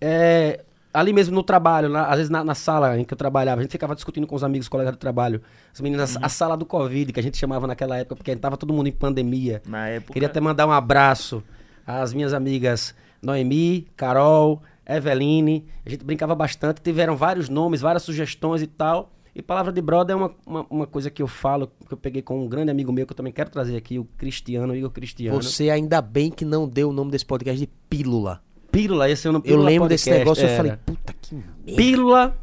É, 0.00 0.64
ali 0.92 1.12
mesmo 1.12 1.34
no 1.34 1.42
trabalho, 1.42 1.88
na- 1.88 2.06
às 2.06 2.16
vezes 2.16 2.30
na, 2.30 2.44
na 2.44 2.54
sala 2.54 2.98
em 2.98 3.04
que 3.04 3.12
eu 3.14 3.18
trabalhava, 3.18 3.60
a 3.60 3.62
gente 3.62 3.72
ficava 3.72 3.94
discutindo 3.94 4.26
com 4.26 4.36
os 4.36 4.44
amigos, 4.44 4.68
colegas 4.68 4.92
do 4.92 4.98
trabalho. 4.98 5.40
As 5.72 5.80
meninas, 5.80 6.16
a 6.20 6.28
sala 6.28 6.56
do 6.56 6.66
Covid, 6.66 7.12
que 7.12 7.20
a 7.20 7.22
gente 7.22 7.36
chamava 7.36 7.66
naquela 7.66 7.96
época, 7.96 8.16
porque 8.16 8.34
tava 8.36 8.56
todo 8.56 8.72
mundo 8.72 8.88
em 8.88 8.92
pandemia. 8.92 9.62
Na 9.66 9.88
época. 9.88 10.12
Queria 10.12 10.28
até 10.28 10.40
mandar 10.40 10.66
um 10.66 10.72
abraço 10.72 11.42
às 11.88 12.12
minhas 12.12 12.34
amigas 12.34 12.94
Noemi, 13.22 13.88
Carol, 13.96 14.62
Eveline. 14.86 15.66
A 15.86 15.88
gente 15.88 16.04
brincava 16.04 16.34
bastante, 16.34 16.82
tiveram 16.82 17.16
vários 17.16 17.48
nomes, 17.48 17.80
várias 17.80 18.02
sugestões 18.02 18.60
e 18.60 18.66
tal. 18.66 19.10
E 19.34 19.40
Palavra 19.40 19.72
de 19.72 19.80
Brother 19.80 20.14
é 20.14 20.16
uma, 20.16 20.34
uma, 20.44 20.66
uma 20.68 20.86
coisa 20.86 21.10
que 21.10 21.22
eu 21.22 21.26
falo, 21.26 21.70
que 21.86 21.94
eu 21.94 21.96
peguei 21.96 22.20
com 22.20 22.44
um 22.44 22.48
grande 22.48 22.70
amigo 22.70 22.92
meu, 22.92 23.06
que 23.06 23.12
eu 23.12 23.16
também 23.16 23.32
quero 23.32 23.48
trazer 23.48 23.76
aqui, 23.76 23.98
o 23.98 24.04
Cristiano, 24.04 24.72
o 24.72 24.76
Igor 24.76 24.90
Cristiano. 24.90 25.40
Você 25.40 25.70
ainda 25.70 26.02
bem 26.02 26.30
que 26.30 26.44
não 26.44 26.68
deu 26.68 26.90
o 26.90 26.92
nome 26.92 27.10
desse 27.10 27.24
podcast 27.24 27.58
de 27.58 27.68
Pílula. 27.88 28.42
Pílula, 28.70 29.08
esse 29.08 29.26
é 29.26 29.30
o 29.30 29.32
nome 29.32 29.44
Eu 29.46 29.52
Pílula 29.52 29.70
lembro 29.70 29.88
desse 29.88 30.10
Podcast, 30.10 30.24
negócio, 30.24 30.44
eu 30.44 30.48
era. 30.48 30.56
falei, 30.56 30.76
puta 30.84 31.14
que 31.22 31.34
merda. 31.34 31.76
Pílula 31.76 32.38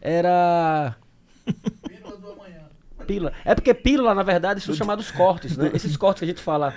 era. 0.00 0.96
Pílula. 3.06 3.32
É 3.44 3.54
porque 3.54 3.72
pílula, 3.72 4.14
na 4.14 4.22
verdade, 4.22 4.60
são 4.60 4.74
chamados 4.74 5.10
cortes, 5.10 5.56
né? 5.56 5.70
Esses 5.74 5.96
cortes 5.96 6.20
que 6.20 6.24
a 6.24 6.28
gente 6.28 6.40
fala. 6.40 6.74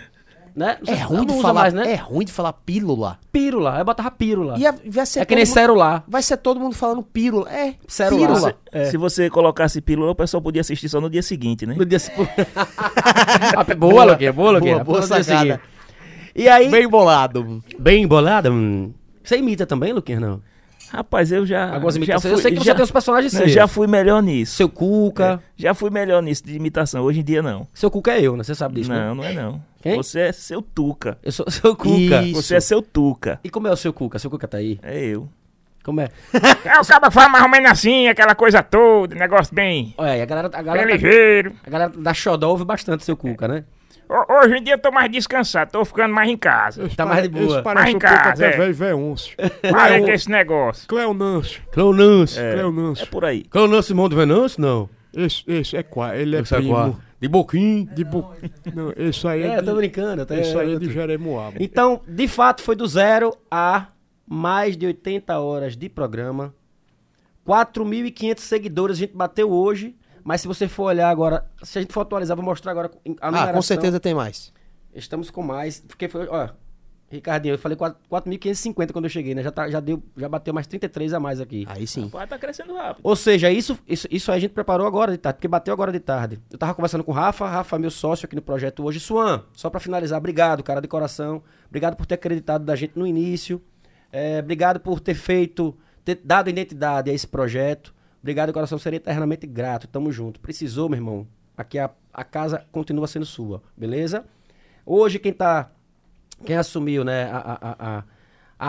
Né? 0.58 0.76
É 0.88 0.95
ruim 0.95 1.18
não 1.20 1.26
de 1.26 1.34
usa 1.34 1.41
falar, 1.43 1.62
mais, 1.62 1.74
né? 1.76 1.91
é 1.91 1.95
ruim 1.97 2.26
de 2.26 2.32
falar 2.32 2.51
pílula. 2.51 3.20
Pílula, 3.32 3.78
aí 3.78 3.84
botava 3.84 4.10
pílula. 4.10 4.55
E 4.58 4.66
a- 4.66 4.74
vai 4.88 5.05
ser 5.05 5.20
É 5.20 5.26
que 5.26 5.36
nem 5.36 5.45
mundo- 5.45 5.53
celular. 5.53 6.03
Vai 6.08 6.24
ser 6.24 6.36
todo 6.38 6.60
mundo 6.60 6.74
falando 6.76 7.03
pílula. 7.03 7.47
É, 7.51 7.76
Celular. 7.88 8.28
pílula. 8.34 8.55
É. 8.72 8.86
Se 8.86 8.97
você 8.97 9.30
colocasse 9.30 9.80
pílula, 9.82 10.10
o 10.10 10.16
pessoal 10.16 10.41
podia 10.41 10.62
assistir 10.62 10.89
só 10.89 10.99
no 10.99 11.12
dia 11.12 11.22
seguinte, 11.22 11.64
né? 11.68 11.76
No 11.78 11.86
dia 11.86 11.99
se- 11.99 12.12
Ah, 13.55 13.64
boa, 13.76 14.03
Luquinha, 14.03 14.34
boa, 14.34 14.51
Luquinha. 14.51 14.74
Boa, 14.76 14.84
boa 14.84 15.01
No 15.01 15.05
dia 15.08 15.24
sacada. 15.24 15.39
seguinte. 15.45 15.60
E 16.36 16.49
aí, 16.49 16.64
bem, 16.64 16.72
Bem 16.82 16.88
bolado. 16.89 17.64
embolada. 17.88 18.51
hum. 18.51 18.91
Você 19.24 19.38
imita 19.38 19.66
também, 19.66 19.93
Luquinha, 19.93 20.20
não? 20.20 20.41
Rapaz, 20.89 21.31
eu 21.31 21.45
já. 21.45 21.73
Algumas 21.73 21.95
já 21.95 21.99
imitações. 21.99 22.25
Eu 22.25 22.31
fui- 22.38 22.41
sei 22.41 22.51
que 22.51 22.57
você 22.59 22.65
já- 22.65 22.75
tem 22.75 22.83
os 22.83 22.91
personagens 22.91 23.33
Não, 23.33 23.39
seus. 23.41 23.51
já 23.51 23.67
fui 23.67 23.88
melhor 23.88 24.21
nisso. 24.23 24.55
Seu 24.55 24.69
Cuca. 24.69 25.41
Já 25.55 25.73
fui 25.73 25.89
melhor 25.89 26.21
nisso 26.23 26.43
de 26.45 26.55
imitação. 26.55 27.03
Hoje 27.03 27.19
em 27.19 27.23
dia, 27.23 27.41
não. 27.41 27.67
Seu 27.73 27.89
Cuca 27.91 28.11
é 28.13 28.21
eu, 28.21 28.38
né? 28.38 28.43
Você 28.43 28.55
sabe 28.55 28.75
disso, 28.75 28.91
né? 28.91 28.99
não, 29.07 29.15
não 29.15 29.23
é 29.23 29.33
não. 29.33 29.61
Quem? 29.81 29.95
Você 29.95 30.19
é 30.21 30.31
seu 30.31 30.61
Tuca. 30.61 31.17
Eu 31.23 31.31
sou 31.31 31.49
seu 31.49 31.75
Cuca. 31.75 32.21
Isso. 32.23 32.41
Você 32.41 32.55
é 32.55 32.59
seu 32.59 32.81
Tuca. 32.81 33.39
E 33.43 33.49
como 33.49 33.67
é 33.67 33.71
o 33.71 33.75
seu 33.75 33.91
Cuca? 33.93 34.17
Seu 34.19 34.29
Cuca 34.29 34.47
tá 34.47 34.57
aí? 34.57 34.79
É 34.81 34.97
eu. 34.99 35.27
Como 35.83 36.01
é? 36.01 36.09
É, 36.65 36.79
o 36.81 36.85
cara 36.85 37.09
fala 37.09 37.29
mais 37.29 37.43
ou 37.45 37.49
menos 37.49 37.71
assim, 37.71 38.07
aquela 38.09 38.35
coisa 38.35 38.61
toda, 38.61 39.15
negócio 39.15 39.55
bem, 39.55 39.93
Olha, 39.97 40.21
a 40.21 40.25
galera, 40.25 40.47
a 40.47 40.51
bem 40.51 40.63
galera, 40.65 40.91
ligeiro. 40.91 41.53
a 41.65 41.69
galera 41.69 41.91
da 41.95 42.13
Xodó 42.13 42.49
ouve 42.49 42.65
bastante 42.65 43.05
seu 43.05 43.15
Cuca, 43.15 43.47
né? 43.47 43.63
Ho- 44.10 44.34
Hoje 44.43 44.58
em 44.58 44.64
dia 44.64 44.74
eu 44.76 44.80
tô 44.80 44.91
mais 44.91 45.12
descansado, 45.12 45.72
tô 45.72 45.84
ficando 45.84 46.14
mais 46.14 46.30
em 46.30 46.38
casa. 46.38 46.88
Tá 46.95 47.05
mais 47.05 47.24
de 47.24 47.30
boa. 47.30 47.62
Mais 47.62 47.93
em 47.93 47.99
casa, 47.99 48.45
é. 48.45 48.58
velho 48.58 48.74
Veôncio. 48.74 49.36
Para 49.62 49.99
com 49.99 50.10
esse 50.10 50.30
negócio. 50.30 50.88
Cleonâncio. 50.88 51.62
Cleonâncio. 51.72 52.41
É, 52.41 52.53
Cleonâncio. 52.53 53.03
é 53.03 53.05
por 53.08 53.26
aí. 53.26 53.43
Cleonâncio 53.43 53.84
Simão 53.84 54.08
do 54.10 54.16
Venâncio? 54.16 54.62
Não. 54.62 54.89
Esse, 55.16 55.43
esse 55.47 55.76
é 55.78 55.84
qual? 55.84 56.14
Ele 56.14 56.36
é 56.36 56.39
Esse 56.41 56.53
é 56.53 56.58
primo. 56.58 56.74
qual? 56.74 56.95
De 57.20 57.28
Boquim. 57.28 57.86
De 57.93 58.03
bu... 58.03 58.32
Não, 58.76 58.93
esse 58.95 59.28
aí 59.28 59.41
é, 59.41 59.47
É, 59.47 59.58
eu 59.58 59.64
tô 59.66 59.72
de... 59.72 59.78
brincando. 59.78 60.22
Até, 60.22 60.39
Esse 60.41 60.55
aí 60.58 60.74
é 60.76 60.80
de 60.80 60.91
Jeremoabo. 60.91 61.58
Então, 61.60 62.01
de 62.08 62.28
fato, 62.28 62.62
foi 62.62 62.76
do 62.76 62.86
zero 62.88 63.36
a 63.49 63.88
mais 64.28 64.78
de 64.78 64.86
80 64.86 65.39
horas 65.39 65.76
de 65.76 65.89
programa. 65.89 66.53
4.500 67.47 68.39
seguidores 68.39 68.97
a 68.97 68.99
gente 68.99 69.16
bateu 69.16 69.49
hoje. 69.51 69.95
Mas 70.28 70.41
se 70.41 70.47
você 70.47 70.67
for 70.67 70.84
olhar 70.84 71.09
agora, 71.09 71.45
se 71.63 71.80
a 71.80 71.82
gente 71.82 71.93
for 71.93 72.01
atualizar, 72.01 72.36
vou 72.36 72.43
mostrar 72.43 72.71
agora 72.73 72.91
a 73.21 73.28
Ah, 73.28 73.32
numeração. 73.32 73.53
com 73.53 73.61
certeza 73.61 73.97
tem 73.97 74.13
mais. 74.13 74.51
Estamos 74.93 75.30
com 75.30 75.41
mais. 75.41 75.80
Porque 75.80 76.09
foi, 76.09 76.28
ó, 76.28 76.49
Ricardinho, 77.09 77.53
eu 77.53 77.57
falei 77.57 77.78
4 77.78 77.97
4.550 78.11 78.91
quando 78.91 79.05
eu 79.05 79.09
cheguei, 79.09 79.34
né? 79.34 79.41
Já, 79.41 79.51
tá, 79.51 79.69
já, 79.69 79.80
deu, 79.80 80.03
já 80.17 80.28
bateu 80.28 80.53
mais 80.53 80.67
33 80.67 81.13
a 81.13 81.19
mais 81.21 81.39
aqui. 81.39 81.65
Aí 81.69 81.88
sim. 81.88 82.09
Pode 82.09 82.30
tá 82.30 82.38
crescendo 82.38 82.73
rápido. 82.75 82.99
Ou 83.05 83.15
seja, 83.15 83.49
isso, 83.49 83.80
isso, 83.88 84.05
isso 84.11 84.30
aí 84.30 84.38
a 84.38 84.41
gente 84.41 84.51
preparou 84.51 84.86
agora 84.86 85.13
de 85.13 85.17
tarde, 85.17 85.38
porque 85.38 85.47
bateu 85.47 85.73
agora 85.73 85.93
de 85.93 85.99
tarde. 86.01 86.41
Eu 86.51 86.57
tava 86.57 86.73
conversando 86.73 87.05
com 87.05 87.13
o 87.13 87.15
Rafa, 87.15 87.47
Rafa 87.47 87.78
é 87.78 87.80
meu 87.80 87.89
sócio 87.89 88.25
aqui 88.25 88.36
no 88.36 88.41
projeto 88.41 88.84
hoje. 88.84 88.99
Suan, 88.99 89.45
só 89.53 89.69
pra 89.69 89.80
finalizar, 89.80 90.17
obrigado, 90.17 90.61
cara 90.61 90.82
de 90.82 90.89
coração. 90.89 91.41
Obrigado 91.69 91.95
por 91.95 92.05
ter 92.05 92.15
acreditado 92.15 92.65
da 92.65 92.75
gente 92.75 92.99
no 92.99 93.07
início. 93.07 93.61
É, 94.11 94.39
obrigado 94.39 94.82
por 94.82 94.99
ter 94.99 95.15
feito, 95.15 95.73
ter 96.03 96.19
dado 96.21 96.49
identidade 96.49 97.09
a 97.09 97.13
esse 97.13 97.25
projeto. 97.25 97.95
Obrigado 98.22 98.51
coração, 98.53 98.78
serei 98.78 98.97
eternamente 98.97 99.45
grato. 99.47 99.88
Tamo 99.88 100.11
junto. 100.11 100.39
Precisou, 100.39 100.89
meu 100.89 100.97
irmão. 100.97 101.28
Aqui 101.57 101.80
a, 101.80 101.89
a 102.13 102.24
casa 102.24 102.63
continua 102.72 103.07
sendo 103.07 103.26
sua, 103.26 103.61
beleza? 103.76 104.26
Hoje 104.86 105.18
quem 105.20 105.34
tá. 105.34 105.70
Quem 106.45 106.55
assumiu, 106.55 107.03
né, 107.03 107.32
a, 107.32 107.38
a, 107.38 107.97
a, 107.97 108.03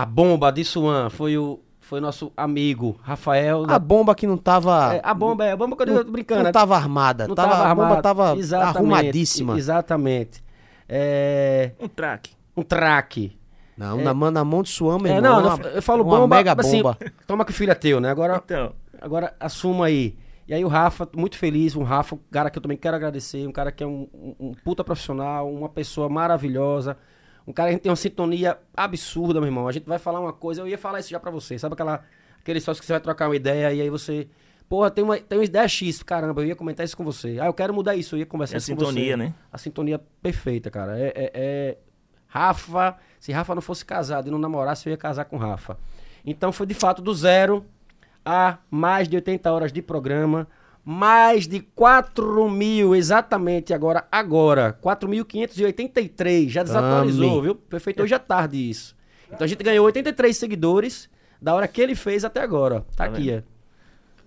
a- 0.03 0.07
bomba 0.07 0.51
de 0.51 0.65
Suan 0.65 1.11
foi 1.11 1.37
o, 1.37 1.61
foi 1.81 1.99
o 1.99 2.03
nosso 2.03 2.33
amigo 2.35 2.99
Rafael. 3.03 3.65
A 3.69 3.79
bomba 3.79 4.15
que 4.15 4.27
não 4.27 4.39
tava. 4.39 4.95
É, 4.95 5.01
a 5.05 5.13
bomba 5.13 5.45
é 5.45 5.53
a 5.53 5.57
bomba 5.57 5.77
que 5.77 5.83
eu 5.83 6.05
tô 6.05 6.11
brincando. 6.11 6.45
Não 6.45 6.53
tava 6.53 6.75
armada. 6.77 7.29
Não 7.29 7.35
tava, 7.35 7.53
tava 7.57 7.69
a 7.71 7.75
bomba 7.75 8.03
tava 8.03 8.37
Exatamente, 8.39 8.77
arrumadíssima. 8.79 9.59
Exatamente. 9.59 10.43
É, 10.89 11.73
Um 11.79 11.89
traque. 11.89 12.33
um 12.57 12.63
traque. 12.63 13.37
Não, 13.77 13.99
na, 13.99 14.13
mão- 14.15 14.31
na 14.31 14.45
mão 14.45 14.63
de 14.63 14.71
Suama, 14.71 15.05
meu 15.05 15.13
É, 15.13 15.17
irmão. 15.17 15.41
não, 15.41 15.47
uma- 15.49 15.57
não, 15.59 15.69
eu 15.71 15.83
falo 15.83 16.03
uma 16.03 16.19
bomba, 16.21 16.37
mega 16.37 16.57
assim, 16.59 16.83
bomba. 16.83 16.99
toma 17.27 17.45
que 17.45 17.51
o 17.53 17.55
filho 17.55 17.71
é 17.71 17.75
teu, 17.75 18.01
né? 18.01 18.11
Agora, 18.11 18.41
Então, 18.45 18.73
agora 19.01 19.35
assuma 19.41 19.87
aí. 19.87 20.17
E 20.47 20.55
aí 20.55 20.65
o 20.65 20.69
Rafa, 20.69 21.07
muito 21.15 21.37
feliz, 21.37 21.77
um 21.77 21.83
Rafa, 21.83 22.15
um 22.15 22.21
cara 22.31 22.49
que 22.51 22.57
eu 22.59 22.63
também 22.63 22.77
quero 22.79 22.97
agradecer, 22.97 23.47
um 23.47 23.53
cara 23.53 23.71
que 23.71 23.85
é 23.85 23.87
um, 23.87 24.09
um- 24.15 24.35
um 24.41 24.55
puta 24.55 24.83
profissional, 24.83 25.53
uma 25.53 25.69
pessoa 25.69 26.09
maravilhosa, 26.09 26.97
um 27.47 27.53
cara 27.53 27.69
que 27.69 27.71
a 27.71 27.75
gente 27.75 27.83
tem 27.83 27.91
uma 27.91 27.97
sintonia 27.97 28.59
absurda, 28.77 29.41
meu 29.41 29.49
irmão. 29.49 29.69
A 29.69 29.73
gente 29.73 29.87
vai 29.87 29.99
falar 29.99 30.21
uma 30.21 30.33
coisa, 30.33 30.63
eu 30.63 30.69
ia 30.69 30.79
falar 30.79 31.01
isso 31.01 31.11
já 31.11 31.21
pra 31.21 31.31
você, 31.31 31.59
sabe 31.59 31.75
aquela, 31.75 32.03
aquele 32.41 32.61
sócio 32.61 32.81
que 32.81 32.87
você 32.87 32.93
vai 32.95 33.01
trocar 33.01 33.29
uma 33.29 33.37
ideia 33.37 33.73
e 33.75 33.83
aí 33.83 33.91
você, 33.91 34.27
porra, 34.71 34.91
tem 34.91 35.05
uma, 35.05 35.19
tem 35.19 35.39
uma 35.39 35.45
ideia 35.45 35.69
X, 35.69 36.03
caramba, 36.03 36.41
eu 36.41 36.47
ia 36.47 36.57
comentar 36.57 36.85
isso 36.85 36.97
com 36.97 37.05
você. 37.05 37.39
Ah, 37.41 37.47
eu 37.47 37.53
quero 37.55 37.75
mudar 37.75 37.95
isso, 37.95 38.15
eu 38.15 38.21
ia 38.21 38.27
conversar 38.27 38.55
É 38.55 38.57
a 38.57 38.59
isso 38.59 38.71
com 38.75 38.79
você. 38.79 38.87
sintonia, 38.87 39.17
né? 39.19 39.35
A 39.53 39.59
sintonia 39.59 40.01
perfeita, 40.23 40.71
cara. 40.71 40.99
É, 40.99 41.09
é- 41.15 41.31
é- 41.35 41.79
Rafa, 42.27 42.97
se 43.21 43.33
Rafa 43.33 43.55
não 43.55 43.63
fosse 43.63 43.85
casado 43.85 44.29
e 44.29 44.31
não 44.31 44.39
namorasse, 44.39 44.87
eu 44.87 44.91
ia 44.91 44.97
casar 44.97 45.25
com 45.27 45.37
Rafa. 45.37 45.79
Então 46.25 46.53
foi 46.53 46.67
de 46.67 46.75
fato 46.75 47.01
do 47.01 47.15
zero 47.15 47.65
a 48.31 48.59
mais 48.71 49.09
de 49.09 49.17
80 49.17 49.51
horas 49.51 49.73
de 49.73 49.81
programa, 49.81 50.47
mais 50.85 51.49
de 51.49 51.61
4 51.61 52.51
mil, 52.51 52.95
exatamente 52.95 53.73
agora, 53.73 54.07
agora, 54.13 54.79
4.583, 54.83 56.49
já 56.51 56.63
desatualizou, 56.63 57.31
Amém. 57.31 57.41
viu? 57.43 57.59
Foi 57.71 57.81
feito 57.81 58.03
hoje 58.03 58.15
à 58.15 58.19
tarde 58.19 58.69
isso. 58.69 58.95
Então 59.29 59.45
a 59.45 59.47
gente 59.47 59.65
ganhou 59.65 59.87
83 59.87 60.37
seguidores 60.37 61.09
da 61.41 61.55
hora 61.55 61.67
que 61.67 61.81
ele 61.81 61.95
fez 61.95 62.23
até 62.23 62.43
agora. 62.43 62.81
Tá, 62.95 63.05
Tá 63.09 63.13
aqui, 63.15 63.43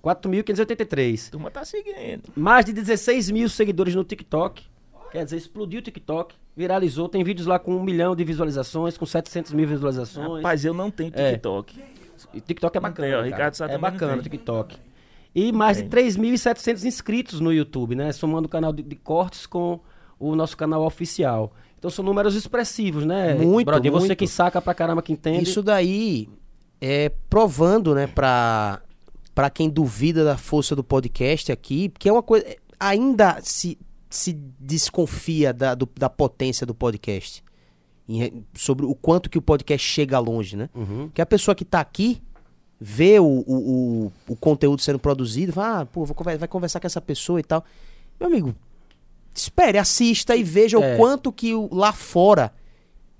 ó. 0.03 0.09
4.583. 0.13 1.27
a 1.27 1.31
turma 1.31 1.51
tá 1.51 1.63
seguindo. 1.63 2.23
Mais 2.35 2.65
de 2.65 2.73
16 2.73 3.29
mil 3.29 3.47
seguidores 3.47 3.93
no 3.93 4.03
TikTok. 4.03 4.63
Quer 5.11 5.25
dizer, 5.25 5.37
explodiu 5.37 5.79
o 5.79 5.83
TikTok. 5.83 6.33
Viralizou. 6.55 7.07
Tem 7.07 7.23
vídeos 7.23 7.45
lá 7.45 7.59
com 7.59 7.75
um 7.75 7.83
milhão 7.83 8.15
de 8.15 8.23
visualizações, 8.23 8.97
com 8.97 9.05
700 9.05 9.53
mil 9.53 9.67
visualizações. 9.67 10.37
Rapaz, 10.37 10.65
eu 10.65 10.73
não 10.73 10.89
tenho 10.89 11.11
É. 11.13 11.33
TikTok. 12.21 12.37
E 12.37 12.41
TikTok 12.41 12.77
é 12.77 12.79
Não 12.81 12.89
bacana. 12.89 13.07
tem, 13.07 13.17
ó. 13.17 13.21
Ricardo 13.23 13.53
Sá 13.55 13.65
é 13.65 13.77
bacana 13.77 14.17
o. 14.17 14.21
TikTok. 14.21 14.77
E 15.33 15.51
mais 15.51 15.77
de 15.77 15.83
tem. 15.83 16.05
3.700 16.09 16.83
inscritos 16.85 17.39
no 17.39 17.53
YouTube, 17.53 17.95
né? 17.95 18.11
Somando 18.11 18.47
o 18.47 18.49
canal 18.49 18.73
de, 18.73 18.83
de 18.83 18.95
cortes 18.95 19.45
com 19.45 19.79
o 20.19 20.35
nosso 20.35 20.57
canal 20.57 20.83
oficial. 20.85 21.53
Então 21.79 21.89
são 21.89 22.03
números 22.05 22.35
expressivos, 22.35 23.05
né? 23.05 23.33
Muito, 23.35 23.71
você 23.71 23.89
muito. 24.07 24.15
que 24.15 24.27
saca 24.27 24.61
pra 24.61 24.73
caramba, 24.73 25.01
que 25.01 25.11
entende. 25.13 25.43
Isso 25.43 25.63
daí 25.63 26.29
é 26.79 27.09
provando, 27.29 27.95
né, 27.95 28.07
pra, 28.07 28.81
pra 29.33 29.49
quem 29.49 29.69
duvida 29.69 30.23
da 30.23 30.37
força 30.37 30.75
do 30.75 30.83
podcast 30.83 31.51
aqui, 31.51 31.89
que 31.97 32.07
é 32.09 32.11
uma 32.11 32.21
coisa. 32.21 32.45
Ainda 32.79 33.39
se, 33.41 33.79
se 34.09 34.33
desconfia 34.59 35.53
da, 35.53 35.73
do- 35.75 35.89
da 35.97 36.09
potência 36.09 36.65
do 36.67 36.75
podcast. 36.75 37.43
Em 38.09 38.17
re- 38.19 38.33
sobre 38.53 38.85
o 38.85 38.93
quanto 38.95 39.29
que 39.29 39.37
o 39.37 39.41
podcast 39.41 39.87
chega 39.87 40.19
longe, 40.19 40.55
né? 40.57 40.69
Uhum. 40.75 41.09
Que 41.13 41.21
a 41.21 41.25
pessoa 41.25 41.55
que 41.55 41.63
tá 41.63 41.79
aqui 41.79 42.21
vê 42.79 43.19
o, 43.19 43.23
o, 43.25 44.05
o, 44.27 44.33
o 44.33 44.35
conteúdo 44.35 44.81
sendo 44.81 44.99
produzido, 44.99 45.53
fala, 45.53 45.81
ah, 45.81 45.85
pô, 45.85 46.03
vou, 46.05 46.15
conver- 46.15 46.37
vai 46.37 46.47
conversar 46.47 46.79
com 46.79 46.87
essa 46.87 46.99
pessoa 46.99 47.39
e 47.39 47.43
tal. 47.43 47.63
Meu 48.19 48.27
amigo, 48.27 48.55
espere, 49.33 49.77
assista 49.77 50.35
e 50.35 50.43
veja 50.43 50.77
É. 50.79 50.95
o 50.95 50.97
quanto 50.97 51.31
que 51.31 51.53
o- 51.53 51.69
lá 51.71 51.93
fora 51.93 52.51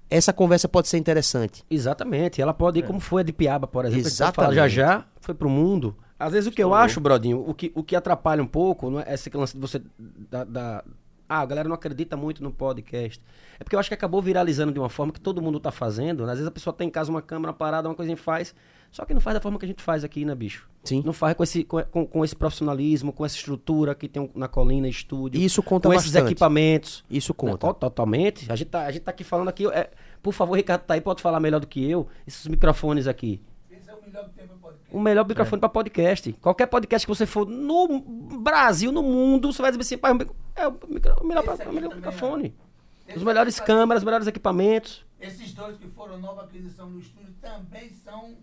essa 0.10 0.34
conversa 0.34 0.68
pode 0.68 0.90
ser 0.90 0.98
interessante. 0.98 1.64
Exatamente. 1.70 2.42
Ela 2.42 2.54
pode 2.54 2.80
ir 2.80 2.84
como 2.84 3.00
foi 3.00 3.22
a 3.22 3.24
de 3.24 3.32
Piaba, 3.32 3.66
por 3.68 3.86
exemplo. 3.86 4.08
Exatamente. 4.08 4.56
já 4.56 4.68
já, 4.68 5.06
foi 5.22 5.34
pro 5.34 5.50
mundo. 5.50 5.96
Às 6.20 6.34
vezes 6.34 6.48
o 6.48 6.52
que 6.52 6.62
eu 6.62 6.74
acho, 6.74 7.00
Brodinho, 7.00 7.44
o 7.48 7.54
que, 7.54 7.72
o 7.74 7.82
que 7.82 7.96
atrapalha 7.96 8.44
um 8.44 8.48
pouco, 8.48 8.90
não 8.90 9.00
é 9.00 9.14
esse 9.14 9.30
lance 9.34 9.54
de 9.56 9.60
você. 9.62 9.82
Da, 10.30 10.44
da- 10.44 10.84
ah, 11.32 11.42
a 11.42 11.46
galera 11.46 11.68
não 11.68 11.76
acredita 11.76 12.18
muito 12.18 12.44
no 12.44 12.52
podcast. 12.52 13.22
É 13.60 13.64
porque 13.64 13.76
eu 13.76 13.80
acho 13.80 13.90
que 13.90 13.94
acabou 13.94 14.22
viralizando 14.22 14.72
de 14.72 14.80
uma 14.80 14.90
forma 14.90 15.12
que 15.14 15.20
todo 15.22 15.42
mundo 15.42 15.60
tá 15.60 15.72
fazendo. 15.72 16.24
Às 16.24 16.32
vezes 16.32 16.48
a 16.48 16.52
pessoa 16.52 16.74
tem 16.74 16.88
em 16.88 16.92
casa 16.92 17.10
uma 17.10 17.22
câmera 17.22 17.54
parada, 17.54 17.88
uma 17.88 17.96
coisinha 17.96 18.16
e 18.16 18.18
faz. 18.18 18.54
Só 18.92 19.06
que 19.06 19.14
não 19.14 19.22
faz 19.22 19.36
da 19.36 19.40
forma 19.40 19.58
que 19.58 19.64
a 19.64 19.68
gente 19.70 19.82
faz 19.82 20.04
aqui, 20.04 20.26
né, 20.26 20.36
bicho? 20.36 20.70
Sim. 20.84 21.02
Não 21.06 21.14
faz 21.14 21.34
com 21.36 21.44
esse, 21.44 21.64
com, 21.64 21.82
com- 21.84 22.06
com 22.06 22.26
esse 22.26 22.36
profissionalismo, 22.36 23.14
com 23.14 23.26
essa 23.26 23.38
estrutura 23.38 23.96
que 23.96 24.10
tem 24.10 24.30
na 24.36 24.50
colina, 24.50 24.88
estúdio. 24.88 25.40
Isso 25.40 25.64
conta 25.64 25.88
Com 25.88 25.94
esses 25.94 26.12
bastante. 26.12 26.32
equipamentos. 26.32 27.04
Isso 27.10 27.34
conta. 27.34 27.68
Não, 27.68 27.74
Totalmente. 27.74 28.52
A 28.52 28.56
gente, 28.58 28.68
tá, 28.70 28.86
a 28.86 28.92
gente 28.92 29.04
tá 29.04 29.12
aqui 29.12 29.24
falando 29.24 29.48
aqui. 29.48 29.66
é, 29.68 29.90
por 30.22 30.34
favor, 30.34 30.56
Ricardo 30.56 30.82
tá 30.82 30.96
aí, 30.96 31.00
pode 31.02 31.22
falar 31.22 31.40
melhor 31.40 31.60
do 31.62 31.68
que 31.68 31.90
eu. 31.90 32.08
Esses 32.28 32.46
microfones 32.48 33.08
aqui. 33.08 33.42
Esse 33.72 33.90
é 33.90 33.94
o 33.94 34.02
melhor 34.02 34.26
que 34.26 34.32
tem 34.36 34.46
para 34.46 34.58
podcast. 34.58 34.61
O 34.92 35.00
melhor 35.00 35.26
microfone 35.28 35.60
pra 35.60 35.70
podcast. 35.70 36.34
Qualquer 36.34 36.68
podcast 36.68 37.06
que 37.08 37.14
você 37.16 37.26
for 37.26 37.46
no 37.48 38.00
Brasil, 38.40 38.92
no 38.92 39.02
mundo, 39.02 39.52
você 39.54 39.62
vai 39.62 39.72
dizer 39.72 39.82
assim, 39.82 39.98
pai, 39.98 40.12
é 40.56 40.68
o, 40.68 40.72
micro- 40.88 41.16
o 41.22 41.26
melhor, 41.26 41.44
pra- 41.44 41.70
o 41.70 41.74
melhor 41.74 41.96
microfone. 41.96 42.54
Esse 43.08 43.18
Os 43.18 43.24
melhores 43.24 43.58
aqui- 43.58 43.68
câmeras, 43.68 44.02
os 44.02 44.06
melhores 44.06 44.28
equipamentos. 44.28 45.06
Esses 45.20 45.54
dois 45.54 45.78
que 45.78 45.88
foram 45.90 46.18
nova 46.20 46.44
aquisição 46.44 46.90
no 46.90 47.00
estúdio 47.00 47.34
também 47.42 47.90
são 48.04 48.36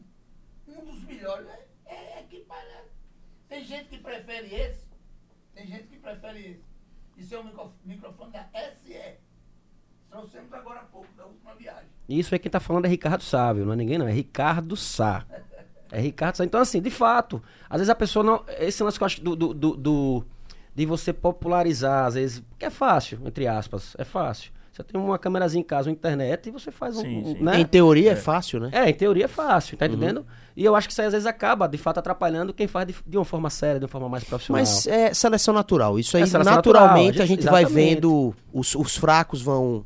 um 0.67 0.85
dos 0.85 1.03
melhores. 1.05 1.47
É, 1.87 2.21
é 2.21 2.27
que 2.29 2.39
parece. 2.41 2.89
Tem 3.49 3.65
gente 3.65 3.87
que 3.89 3.99
prefere 3.99 4.55
esse, 4.55 4.87
tem 5.55 5.67
gente 5.67 5.85
que 5.89 5.97
prefere 5.97 6.39
esse. 6.51 6.65
Isso 7.17 7.35
é 7.35 7.39
o 7.39 7.45
micro- 7.45 7.73
microfone 7.85 8.31
da 8.33 8.45
SE. 8.53 9.17
Trouxemos 10.11 10.53
agora 10.53 10.81
há 10.81 10.85
pouco, 10.85 11.09
da 11.17 11.27
última 11.27 11.55
viagem. 11.55 11.89
E 12.09 12.19
isso 12.19 12.35
aí 12.35 12.39
quem 12.39 12.51
tá 12.51 12.61
falando 12.61 12.85
é 12.87 12.89
Ricardo 12.89 13.23
Sávio, 13.23 13.65
não 13.67 13.73
é 13.73 13.77
ninguém 13.77 13.99
não, 13.99 14.07
é 14.09 14.13
Ricardo 14.13 14.77
Sá. 14.77 15.25
É 15.91 16.01
Ricardo. 16.01 16.43
Então, 16.45 16.61
assim, 16.61 16.81
de 16.81 16.91
fato, 16.91 17.43
às 17.69 17.79
vezes 17.79 17.91
a 17.91 17.95
pessoa 17.95 18.23
não. 18.25 18.43
Esse 18.59 18.83
lance 18.83 18.99
que 18.99 19.03
eu 19.03 19.07
acho 19.07 19.21
do, 19.23 19.35
do, 19.35 19.55
do- 19.55 19.77
do- 19.77 20.25
de 20.75 20.87
você 20.87 21.13
popularizar, 21.13 22.07
às 22.07 22.15
vezes, 22.15 22.41
porque 22.41 22.65
é 22.67 22.71
fácil, 22.71 23.19
entre 23.25 23.47
aspas, 23.49 23.97
é 23.99 24.05
fácil. 24.05 24.53
Você 24.73 24.85
tem 24.85 25.01
uma 25.01 25.19
câmerazinha 25.19 25.61
em 25.61 25.65
casa, 25.65 25.89
uma 25.89 25.93
internet, 25.93 26.49
e 26.49 26.53
você 26.53 26.71
faz 26.71 26.97
um. 26.97 27.01
Sim, 27.01 27.19
um- 27.23 27.35
sim. 27.35 27.43
né? 27.43 27.59
Em 27.59 27.65
teoria 27.67 28.13
é, 28.13 28.17
fácil, 28.17 28.61
né? 28.61 28.71
É, 28.73 28.89
em 28.89 28.95
teoria 28.95 29.25
é 29.25 29.29
fácil, 29.29 29.77
tá 29.77 29.87
entendendo? 29.87 30.25
E 30.57 30.65
eu 30.65 30.77
acho 30.77 30.87
que 30.87 30.93
isso 30.93 31.01
aí 31.01 31.09
às 31.09 31.13
vezes 31.15 31.27
acaba, 31.27 31.67
de 31.67 31.77
fato, 31.79 31.99
atrapalhando 31.99 32.53
quem 32.55 32.69
faz 32.69 32.87
de, 32.87 32.95
de 33.05 33.17
uma 33.19 33.25
forma 33.25 33.51
séria, 33.51 33.81
de 33.81 33.85
uma 33.87 33.89
forma 33.89 34.09
mais 34.09 34.23
profissional. 34.23 34.61
Mas 34.61 34.87
é 34.87 35.13
seleção 35.13 35.53
natural. 35.53 35.99
Isso 35.99 36.17
aí, 36.17 36.23
É 36.23 36.27
seleção 36.27 36.55
naturalmente, 36.55 37.07
natural, 37.19 37.25
a 37.25 37.27
gente 37.27 37.41
exatamente. 37.41 37.65
vai 37.65 37.73
vendo, 37.85 38.35
os, 38.53 38.75
os 38.77 38.97
fracos 38.97 39.43
vão 39.43 39.85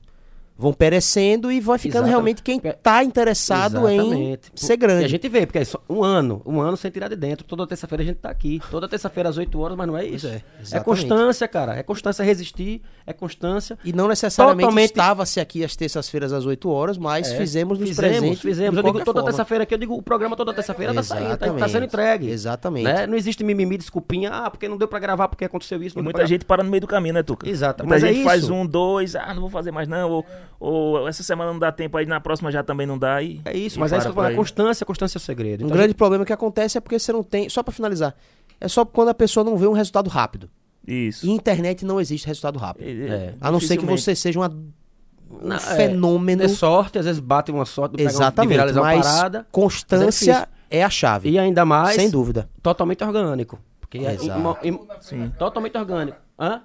vão 0.56 0.72
perecendo 0.72 1.50
e 1.50 1.60
vai 1.60 1.78
ficando 1.78 2.06
Exatamente. 2.06 2.10
realmente 2.10 2.42
quem 2.42 2.60
tá 2.60 3.02
interessado 3.02 3.88
em 3.88 3.94
Exatamente. 3.96 4.52
ser 4.54 4.72
E 4.74 4.76
grande. 4.76 5.04
a 5.04 5.08
gente 5.08 5.28
vê, 5.28 5.44
porque 5.46 5.58
é 5.58 5.64
só 5.64 5.80
um 5.88 6.04
ano, 6.04 6.40
um 6.46 6.60
ano 6.60 6.76
sem 6.76 6.90
tirar 6.90 7.08
de 7.08 7.16
dentro. 7.16 7.44
Toda 7.44 7.66
terça-feira 7.66 8.02
a 8.02 8.06
gente 8.06 8.16
tá 8.18 8.30
aqui. 8.30 8.60
Toda 8.70 8.86
terça-feira 8.88 9.28
às 9.28 9.36
8 9.36 9.58
horas, 9.58 9.76
mas 9.76 9.86
não 9.86 9.96
é 9.96 10.04
isso. 10.04 10.26
é, 10.28 10.40
é, 10.70 10.80
constância, 10.80 11.48
cara. 11.48 11.74
É 11.76 11.82
constância 11.82 12.22
resistir, 12.22 12.80
é 13.06 13.12
constância. 13.12 13.78
E 13.84 13.92
não 13.92 14.06
necessariamente 14.08 14.62
Totalmente- 14.62 14.90
estava-se 14.90 15.40
aqui 15.40 15.64
às 15.64 15.74
terças-feiras 15.74 16.32
às 16.32 16.44
8 16.46 16.68
horas, 16.70 16.96
mas 16.98 17.30
É, 17.32 17.36
fizemos 17.36 17.78
nos 17.78 17.88
fizemos, 17.88 18.10
presentes. 18.18 18.40
fizemos. 18.40 18.76
Eu 18.76 18.82
digo 18.84 19.04
toda 19.04 19.24
terça-feira 19.24 19.64
aqui, 19.64 19.74
eu 19.74 19.78
digo 19.78 19.94
o 19.96 20.02
programa 20.02 20.36
toda 20.36 20.52
terça-feira 20.54 20.94
tá 20.94 21.02
saindo, 21.02 21.36
tá, 21.36 21.52
tá 21.52 21.68
sendo 21.68 21.86
entregue. 21.86 22.28
Exatamente. 22.30 22.84
Né? 22.84 23.06
Não 23.06 23.16
existe 23.16 23.42
mimimi, 23.42 23.76
desculpinha, 23.78 24.30
ah, 24.30 24.50
porque 24.50 24.68
não 24.68 24.76
deu 24.76 24.86
pra 24.86 24.98
gravar, 24.98 25.28
porque 25.28 25.44
aconteceu 25.44 25.82
isso. 25.82 25.98
E 25.98 26.02
muita 26.02 26.18
pra- 26.20 26.26
gente 26.26 26.44
para 26.44 26.62
no 26.62 26.70
meio 26.70 26.80
do 26.82 26.86
caminho, 26.86 27.14
né, 27.14 27.22
Tuca? 27.22 27.48
Exato, 27.48 27.82
Muita 27.84 27.94
mas 27.94 28.04
é 28.04 28.12
gente 28.14 28.24
faz 28.24 28.42
isso. 28.44 28.52
um, 28.54 28.66
dois, 28.66 29.16
ah, 29.16 29.32
não 29.34 29.40
vou 29.40 29.50
fazer 29.50 29.70
mais 29.72 29.88
não, 29.88 30.10
ou, 30.10 30.26
ou 30.60 31.06
essa 31.08 31.22
semana 31.22 31.52
não 31.52 31.58
dá 31.58 31.70
tempo, 31.72 31.96
aí 31.96 32.06
na 32.06 32.20
próxima 32.20 32.50
já 32.52 32.62
também 32.62 32.86
não 32.86 32.98
dá. 32.98 33.22
E, 33.22 33.40
É 33.44 33.56
isso, 33.56 33.78
e 33.78 33.80
mas 33.80 33.92
é 33.92 33.96
isso 33.98 34.06
que 34.06 34.10
eu 34.10 34.14
para 34.14 34.22
falo, 34.24 34.34
a 34.34 34.36
constância, 34.36 34.84
a 34.84 34.86
constância 34.86 35.16
é 35.16 35.20
o 35.20 35.22
segredo. 35.22 35.62
Um 35.62 35.66
Então, 35.66 35.76
grande 35.76 35.94
problema 35.94 36.24
que 36.24 36.32
acontece 36.32 36.78
é 36.78 36.80
porque 36.80 36.98
você 36.98 37.12
não 37.12 37.22
tem. 37.22 37.48
Só 37.48 37.62
pra 37.62 37.72
finalizar. 37.72 38.14
É 38.60 38.68
só 38.68 38.84
quando 38.84 39.08
a 39.08 39.14
pessoa 39.14 39.42
não 39.44 39.56
vê 39.56 39.66
um 39.66 39.72
resultado 39.72 40.08
rápido. 40.08 40.48
Isso. 40.86 41.26
E 41.26 41.30
internet 41.30 41.84
não 41.84 42.00
existe 42.00 42.26
resultado 42.26 42.58
rápido. 42.58 42.84
É, 42.86 43.34
A 43.40 43.50
não 43.50 43.60
ser 43.60 43.76
que 43.76 43.84
você 43.86 44.14
seja 44.14 44.38
uma, 44.38 44.48
um 44.48 45.46
Não, 45.48 45.56
é, 45.56 45.58
fenômeno. 45.60 46.42
É 46.42 46.48
sorte, 46.48 46.98
às 46.98 47.04
vezes 47.04 47.20
bate 47.20 47.50
uma 47.50 47.64
sorte 47.64 47.96
um- 48.02 48.06
Exatamente. 48.06 48.50
viralizar 48.52 48.80
uma 48.80 48.86
Mas 48.94 49.06
parada. 49.06 49.46
constância 49.50 50.34
mas 50.40 50.48
é 50.70 50.78
é, 50.78 50.84
a 50.84 50.90
chave. 50.90 51.30
E 51.30 51.38
ainda 51.38 51.64
mais, 51.64 51.96
Sem 51.96 52.10
dúvida. 52.10 52.48
totalmente 52.62 53.02
orgânico. 53.04 53.58
Porque 53.80 53.98
é 53.98 54.14
Exato. 54.14 54.58
im- 54.66 54.78
im- 55.12 55.30
totalmente 55.30 55.76
orgânico. 55.76 56.18
Hã? 56.38 56.62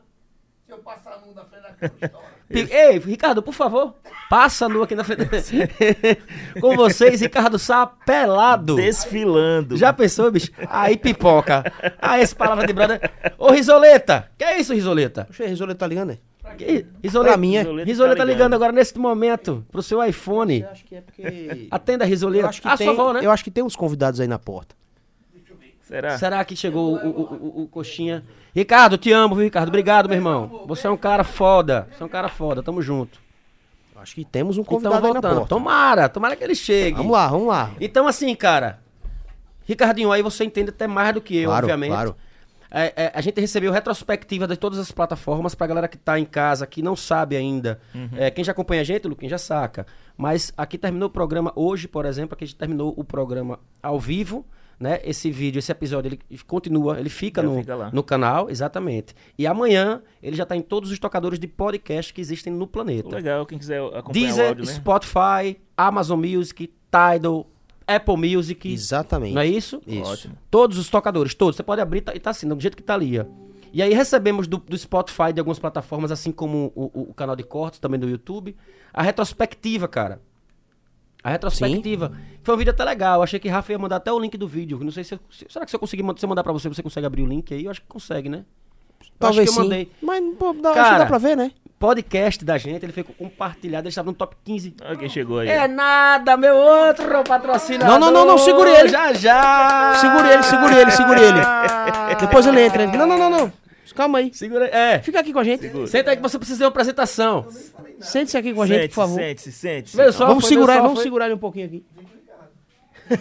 Se 0.66 0.72
eu 0.72 0.78
passar 0.80 1.12
na 1.12 1.18
frente 1.20 1.34
da 1.36 1.44
câmera, 1.74 1.96
estoura. 2.02 2.26
Pi- 2.26 2.37
Ei, 2.50 2.98
Ricardo, 3.00 3.44
por 3.44 3.54
favor, 3.54 3.96
passa 4.30 4.70
nu 4.70 4.82
aqui 4.82 4.96
na 4.96 5.04
frente. 5.04 5.26
Com 6.62 6.76
vocês, 6.76 7.20
Ricardo 7.20 7.60
Sá 7.60 7.86
pelado. 7.86 8.76
Desfilando. 8.76 9.76
Já 9.76 9.92
pensou, 9.92 10.32
bicho? 10.32 10.52
Aí 10.70 10.98
pipoca. 10.98 11.64
Aí 12.02 12.22
essa 12.22 12.36
palavra 12.36 12.66
de 12.66 12.74
brother. 12.74 13.12
Ô, 13.38 13.52
Risoleta! 13.52 14.30
Que 14.38 14.46
é 14.46 14.60
isso, 14.60 14.74
Risoleta? 14.74 15.26
Poxa, 15.26 15.44
a 15.44 15.48
Risoleta 15.48 15.80
tá 15.80 15.88
ligando, 15.88 16.10
né? 16.10 16.18
Risoleta, 17.04 17.32
Pra 17.32 17.38
mim 17.38 17.56
é. 17.56 17.60
Risoleta 17.60 17.86
Risoleta 17.88 18.16
tá 18.16 18.22
tá 18.22 18.26
ligando 18.26 18.38
ligando. 18.38 18.54
agora 18.54 18.72
nesse 18.72 18.98
momento 18.98 19.66
pro 19.70 19.84
seu 19.84 20.04
iPhone. 20.04 20.62
Eu 20.62 20.70
acho 20.70 20.86
que 20.86 20.96
é 20.96 21.02
porque. 21.02 21.68
Atenda 21.70 22.06
a 22.06 22.08
Risoleta. 22.08 22.46
Eu 22.46 22.50
acho, 22.50 22.62
que 22.62 22.68
ah, 22.68 22.78
tem, 22.78 22.88
sua 22.88 22.94
avó, 22.94 23.14
né? 23.14 23.20
eu 23.24 23.32
acho 23.32 23.44
que 23.44 23.52
tem 23.52 23.64
uns 23.64 23.76
convidados 23.76 24.22
aí 24.22 24.28
na 24.28 24.40
porta. 24.40 24.76
Será? 25.88 26.18
Será 26.18 26.44
que 26.46 26.56
chegou 26.56 26.96
o, 26.96 27.08
o- 27.08 27.34
o- 27.60 27.64
o 27.64 27.68
coxinha? 27.68 28.24
Ricardo, 28.54 28.98
te 28.98 29.12
amo, 29.12 29.36
viu, 29.36 29.44
Ricardo? 29.46 29.70
Obrigado, 29.70 30.08
meu 30.10 30.18
irmão. 30.18 30.64
Você 30.68 30.86
é 30.88 30.90
um 30.90 30.98
cara 30.98 31.24
foda. 31.24 31.88
Você 31.92 32.04
é 32.04 32.06
um 32.06 32.10
cara 32.10 32.28
foda. 32.28 32.62
Tamo 32.62 32.82
junto. 32.82 33.20
Acho 33.96 34.14
que 34.16 34.26
temos 34.26 34.58
um 34.58 34.62
Então 34.62 34.76
convidado 34.76 34.96
aí 34.96 35.02
na 35.02 35.20
voltando. 35.22 35.36
porta. 35.40 35.50
Tomara, 35.50 36.10
tomara 36.10 36.36
que 36.36 36.44
ele 36.44 36.56
chegue. 36.56 36.98
Vamos 36.98 37.12
lá, 37.14 37.28
vamos 37.28 37.48
lá. 37.48 37.72
Então, 37.80 38.08
assim, 38.08 38.36
cara. 38.36 38.80
Ricardinho, 39.66 40.12
aí 40.12 40.22
você 40.22 40.44
entende 40.44 40.70
até 40.70 40.88
mais 40.88 41.14
do 41.14 41.22
que 41.22 41.36
eu, 41.38 41.50
Claro, 41.50 41.66
obviamente. 41.66 41.90
claro. 41.92 42.16
É, 42.70 42.94
é, 43.06 43.12
a 43.16 43.22
gente 43.22 43.40
recebeu 43.40 43.72
retrospectiva 43.72 44.46
de 44.46 44.58
todas 44.58 44.78
as 44.78 44.92
plataformas 44.92 45.56
pra 45.56 45.66
galera 45.68 45.88
que 45.88 45.98
tá 45.98 46.20
em 46.20 46.26
casa, 46.26 46.68
que 46.68 46.82
não 46.82 46.96
sabe 46.98 47.36
ainda. 47.38 47.80
É, 48.16 48.30
quem 48.30 48.44
já 48.44 48.52
acompanha 48.52 48.82
a 48.82 48.84
gente, 48.84 49.06
o 49.06 49.10
Luquinha 49.10 49.30
já 49.30 49.38
saca. 49.38 49.88
Mas 50.18 50.52
aqui 50.58 50.78
terminou 50.78 51.08
o 51.08 51.12
programa 51.12 51.52
hoje, 51.56 51.88
por 51.88 52.06
exemplo, 52.06 52.34
aqui 52.36 52.44
a 52.44 52.48
gente 52.48 52.58
terminou 52.58 52.94
o 52.98 53.04
programa 53.06 53.60
ao 53.82 53.98
vivo, 54.00 54.46
né? 54.80 55.00
Esse 55.04 55.32
vídeo, 55.32 55.60
esse 55.60 55.72
episódio, 55.72 56.10
ele 56.10 56.20
continua, 56.46 57.00
ele 57.00 57.10
fica, 57.10 57.42
Já 57.42 57.48
no, 57.48 57.60
fica 57.60 57.90
no 57.92 58.04
canal, 58.04 58.50
exatamente. 58.50 59.16
E 59.38 59.48
amanhã 59.48 60.02
ele 60.22 60.36
já 60.36 60.46
tá 60.46 60.56
em 60.56 60.62
todos 60.62 60.92
os 60.92 61.00
tocadores 61.00 61.40
de 61.40 61.48
podcast 61.48 62.14
que 62.14 62.22
existem 62.22 62.54
no 62.54 62.68
planeta. 62.68 63.16
Legal, 63.16 63.46
quem 63.46 63.58
quiser 63.58 63.80
acompanhar 63.82 64.10
o 64.10 64.14
Deezer, 64.14 64.48
áudio, 64.50 64.66
né? 64.66 64.72
Spotify, 64.74 65.60
Amazon 65.76 66.20
Music, 66.24 66.72
Tidal, 66.92 67.48
Apple 67.88 68.18
Music. 68.36 68.72
Exatamente. 68.72 69.34
Não 69.34 69.42
é 69.42 69.48
isso? 69.48 69.82
Isso. 69.88 70.12
Ótimo. 70.12 70.38
Todos 70.52 70.78
os 70.78 70.90
tocadores, 70.90 71.34
todos. 71.34 71.56
Você 71.56 71.64
pode 71.64 71.82
abrir 71.82 72.02
tá- 72.02 72.14
e 72.16 72.20
tá 72.20 72.30
assim, 72.32 72.48
do 72.48 72.60
jeito 72.60 72.76
que 72.78 72.84
tá 72.84 72.94
ali, 72.94 73.20
ó. 73.20 73.26
E 73.74 73.82
aí 73.82 73.94
recebemos 73.94 74.48
do, 74.48 74.58
do 74.58 74.78
Spotify, 74.78 75.34
de 75.34 75.40
algumas 75.40 75.60
plataformas, 75.60 76.12
assim 76.12 76.32
como 76.32 76.72
o, 76.76 76.86
o- 76.86 77.02
o 77.10 77.14
canal 77.14 77.36
de 77.36 77.44
cortes, 77.44 77.80
também 77.80 78.00
do 78.00 78.08
YouTube, 78.10 78.56
a 78.94 79.02
retrospectiva, 79.04 79.88
cara. 79.88 80.22
A 81.28 81.30
retrospectiva. 81.32 82.14
Foi 82.42 82.56
um 82.56 82.58
vídeo 82.58 82.72
até 82.72 82.86
legal. 82.86 83.16
Eu 83.18 83.24
achei 83.24 83.38
que 83.38 83.50
Rafa 83.50 83.74
ia 83.74 83.78
mandar 83.78 83.98
até 83.98 84.14
o 84.14 84.18
link 84.18 84.38
do 84.38 84.48
vídeo. 84.48 84.80
Não 84.82 84.92
sei 84.92 85.04
se, 85.04 85.14
eu- 85.16 85.20
será 85.50 85.66
que 85.66 85.72
se 85.72 85.76
eu 85.76 85.80
conseguir 85.80 86.04
se 86.18 86.26
eu 86.26 86.30
mandar 86.30 86.42
pra 86.42 86.54
você, 86.54 86.70
você 86.70 86.82
consegue 86.82 87.06
abrir 87.06 87.22
o 87.22 87.26
link 87.26 87.54
aí? 87.54 87.66
Eu 87.66 87.72
acho 87.72 87.82
que 87.82 87.88
consegue, 87.88 88.30
né? 88.30 88.46
Talvez 89.20 89.50
acho 89.50 89.54
que 89.58 89.60
eu 89.60 89.64
sim. 89.64 89.70
mandei. 89.70 89.92
Mas 90.02 90.24
pô, 90.40 90.54
dá, 90.54 90.70
acho 90.70 90.78
que 90.80 90.86
Cara, 90.86 90.98
dá 91.00 91.06
pra 91.06 91.18
ver, 91.18 91.36
né? 91.36 91.52
Podcast 91.78 92.46
da 92.46 92.58
gente, 92.58 92.84
ele 92.84 92.94
foi 92.94 93.04
compartilhado, 93.04 93.84
ele 93.84 93.90
estava 93.90 94.10
no 94.10 94.16
top 94.16 94.36
15 94.44 94.74
Olha 94.84 94.96
quem 94.96 95.10
chegou 95.10 95.40
aí. 95.40 95.50
é 95.50 95.68
nada, 95.68 96.36
meu 96.38 96.56
outro 96.56 97.24
patrocinador. 97.24 97.88
Não, 97.88 98.00
não, 98.00 98.12
não, 98.12 98.26
não, 98.26 98.38
segure 98.38 98.70
ele. 98.70 98.88
Já, 98.90 99.12
já. 99.14 99.96
Segure 99.96 100.30
ele, 100.30 100.44
segure 100.44 100.76
ele, 100.76 100.92
segure 100.92 101.20
ele. 101.22 102.16
Depois 102.20 102.46
ele 102.48 102.62
entra. 102.62 102.88
Não, 102.88 103.06
não, 103.06 103.18
não, 103.18 103.30
não. 103.30 103.54
Calma 103.94 104.20
aí. 104.20 104.34
Segura 104.34 104.66
É. 104.68 105.00
Fica 105.00 105.20
aqui 105.20 105.32
com 105.34 105.40
a 105.40 105.44
gente. 105.44 105.70
Senta 105.88 106.12
aí 106.12 106.16
que 106.18 106.22
você 106.22 106.38
precisa 106.38 106.58
de 106.60 106.64
uma 106.64 106.70
apresentação. 106.70 107.46
Sente-se 108.00 108.38
aqui 108.38 108.54
com 108.54 108.62
a 108.62 108.68
gente, 108.68 108.90
por 108.90 108.96
favor. 108.96 109.16
Sente-se, 109.20 109.52
sente-se. 109.52 109.98
Meu, 109.98 110.12
só 110.14 110.28
Vamos 110.28 110.46
segurar, 110.48 110.76
só 110.76 110.82
vamos 110.82 110.96
foi. 110.98 111.04
segurar 111.04 111.26
ele 111.26 111.36
um 111.36 111.40
pouquinho 111.40 111.66
aqui. 111.66 111.86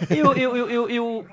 E 0.09 0.21
o. 0.21 0.37
E 0.37 0.47
o, 0.47 0.57
e 0.57 0.61
o, 0.61 0.69
e 0.71 0.77
o, 0.79 0.89
e 0.89 0.99
o- 0.99 1.25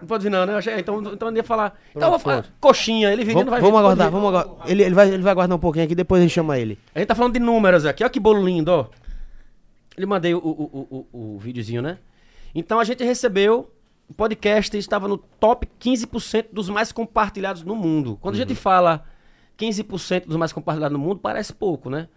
Não 0.00 0.06
pode 0.06 0.24
vir, 0.24 0.30
não, 0.30 0.44
né? 0.44 0.54
Eu 0.54 0.78
Então, 0.78 1.00
então 1.12 1.28
eu 1.28 1.36
ia 1.36 1.42
falar. 1.44 1.78
Então 1.90 2.02
eu 2.08 2.10
vou 2.10 2.18
falar. 2.18 2.46
Coxinha, 2.60 3.12
ele 3.12 3.24
vindo, 3.24 3.34
Vamos, 3.34 3.46
não 3.46 3.50
vai 3.52 3.60
vamos 3.60 3.74
vir, 3.74 3.78
aguardar, 3.80 4.10
vamos 4.10 4.28
aguardar. 4.28 4.70
Ele, 4.70 4.82
ele, 4.82 4.94
vai, 4.94 5.08
ele 5.08 5.22
vai 5.22 5.32
aguardar 5.32 5.56
um 5.56 5.60
pouquinho 5.60 5.84
aqui, 5.84 5.94
depois 5.94 6.20
a 6.20 6.24
gente 6.24 6.34
chama 6.34 6.58
ele. 6.58 6.78
A 6.94 6.98
gente 6.98 7.08
tá 7.08 7.14
falando 7.14 7.32
de 7.34 7.38
números 7.40 7.86
aqui. 7.86 8.02
Olha 8.02 8.10
que 8.10 8.20
bolo 8.20 8.44
lindo, 8.44 8.70
ó. 8.70 8.86
Ele 9.96 10.06
mandei 10.06 10.34
o, 10.34 10.38
o, 10.38 10.50
o, 10.90 11.06
o, 11.12 11.34
o 11.36 11.38
videozinho, 11.38 11.80
né? 11.82 11.98
Então 12.54 12.78
a 12.80 12.84
gente 12.84 13.02
recebeu. 13.04 13.70
O 14.12 14.14
podcast 14.14 14.76
estava 14.76 15.08
no 15.08 15.16
top 15.16 15.66
15% 15.80 16.48
dos 16.52 16.68
mais 16.68 16.92
compartilhados 16.92 17.62
no 17.62 17.74
mundo. 17.74 18.18
Quando 18.20 18.34
a 18.34 18.38
Uhum. 18.38 18.46
gente 18.46 18.54
fala 18.54 19.06
15% 19.56 20.26
dos 20.28 20.36
mais 20.36 20.52
compartilhados 20.52 20.92
no 20.98 21.02
mundo, 21.02 21.18
parece 21.18 21.50
pouco, 21.54 21.88
né? 21.88 22.08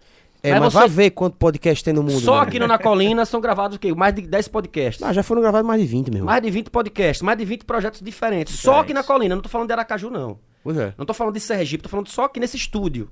É, 0.42 0.52
Aí 0.52 0.60
mas 0.60 0.74
você- 0.74 0.78
vai 0.80 0.88
ver 0.90 1.10
quanto 1.12 1.38
podcast 1.38 1.82
tem 1.82 1.94
no 1.94 2.02
mundo. 2.02 2.20
Só 2.20 2.36
né? 2.36 2.42
aqui 2.42 2.58
no 2.58 2.66
Na 2.66 2.76
Colina 2.78 3.24
são 3.24 3.40
gravados 3.40 3.78
o 3.78 3.80
quê? 3.80 3.94
Mais 3.94 4.14
de 4.14 4.20
10 4.22 4.46
podcasts. 4.46 5.02
Ah, 5.02 5.10
já 5.10 5.22
foram 5.22 5.40
gravados 5.40 5.66
mais 5.66 5.80
de 5.80 5.86
20, 5.86 6.08
meu 6.10 6.18
irmão. 6.18 6.26
Mais 6.26 6.42
de 6.42 6.50
20 6.50 6.68
podcasts, 6.68 7.22
mais 7.22 7.38
de 7.38 7.46
20 7.46 7.64
projetos 7.64 8.02
diferentes. 8.02 8.60
Só 8.60 8.80
aqui 8.80 8.92
na 8.92 9.02
Colina, 9.02 9.34
não 9.34 9.40
tô 9.42 9.48
falando 9.48 9.68
de 9.68 9.72
Aracaju, 9.72 10.10
não. 10.10 10.38
Pois 10.62 10.76
é. 10.76 10.92
Não 10.98 11.06
tô 11.06 11.14
falando 11.14 11.32
de 11.32 11.40
Sergipe, 11.40 11.82
tô 11.82 11.88
falando 11.88 12.08
só 12.08 12.24
aqui 12.24 12.38
nesse 12.38 12.58
estúdio. 12.58 13.10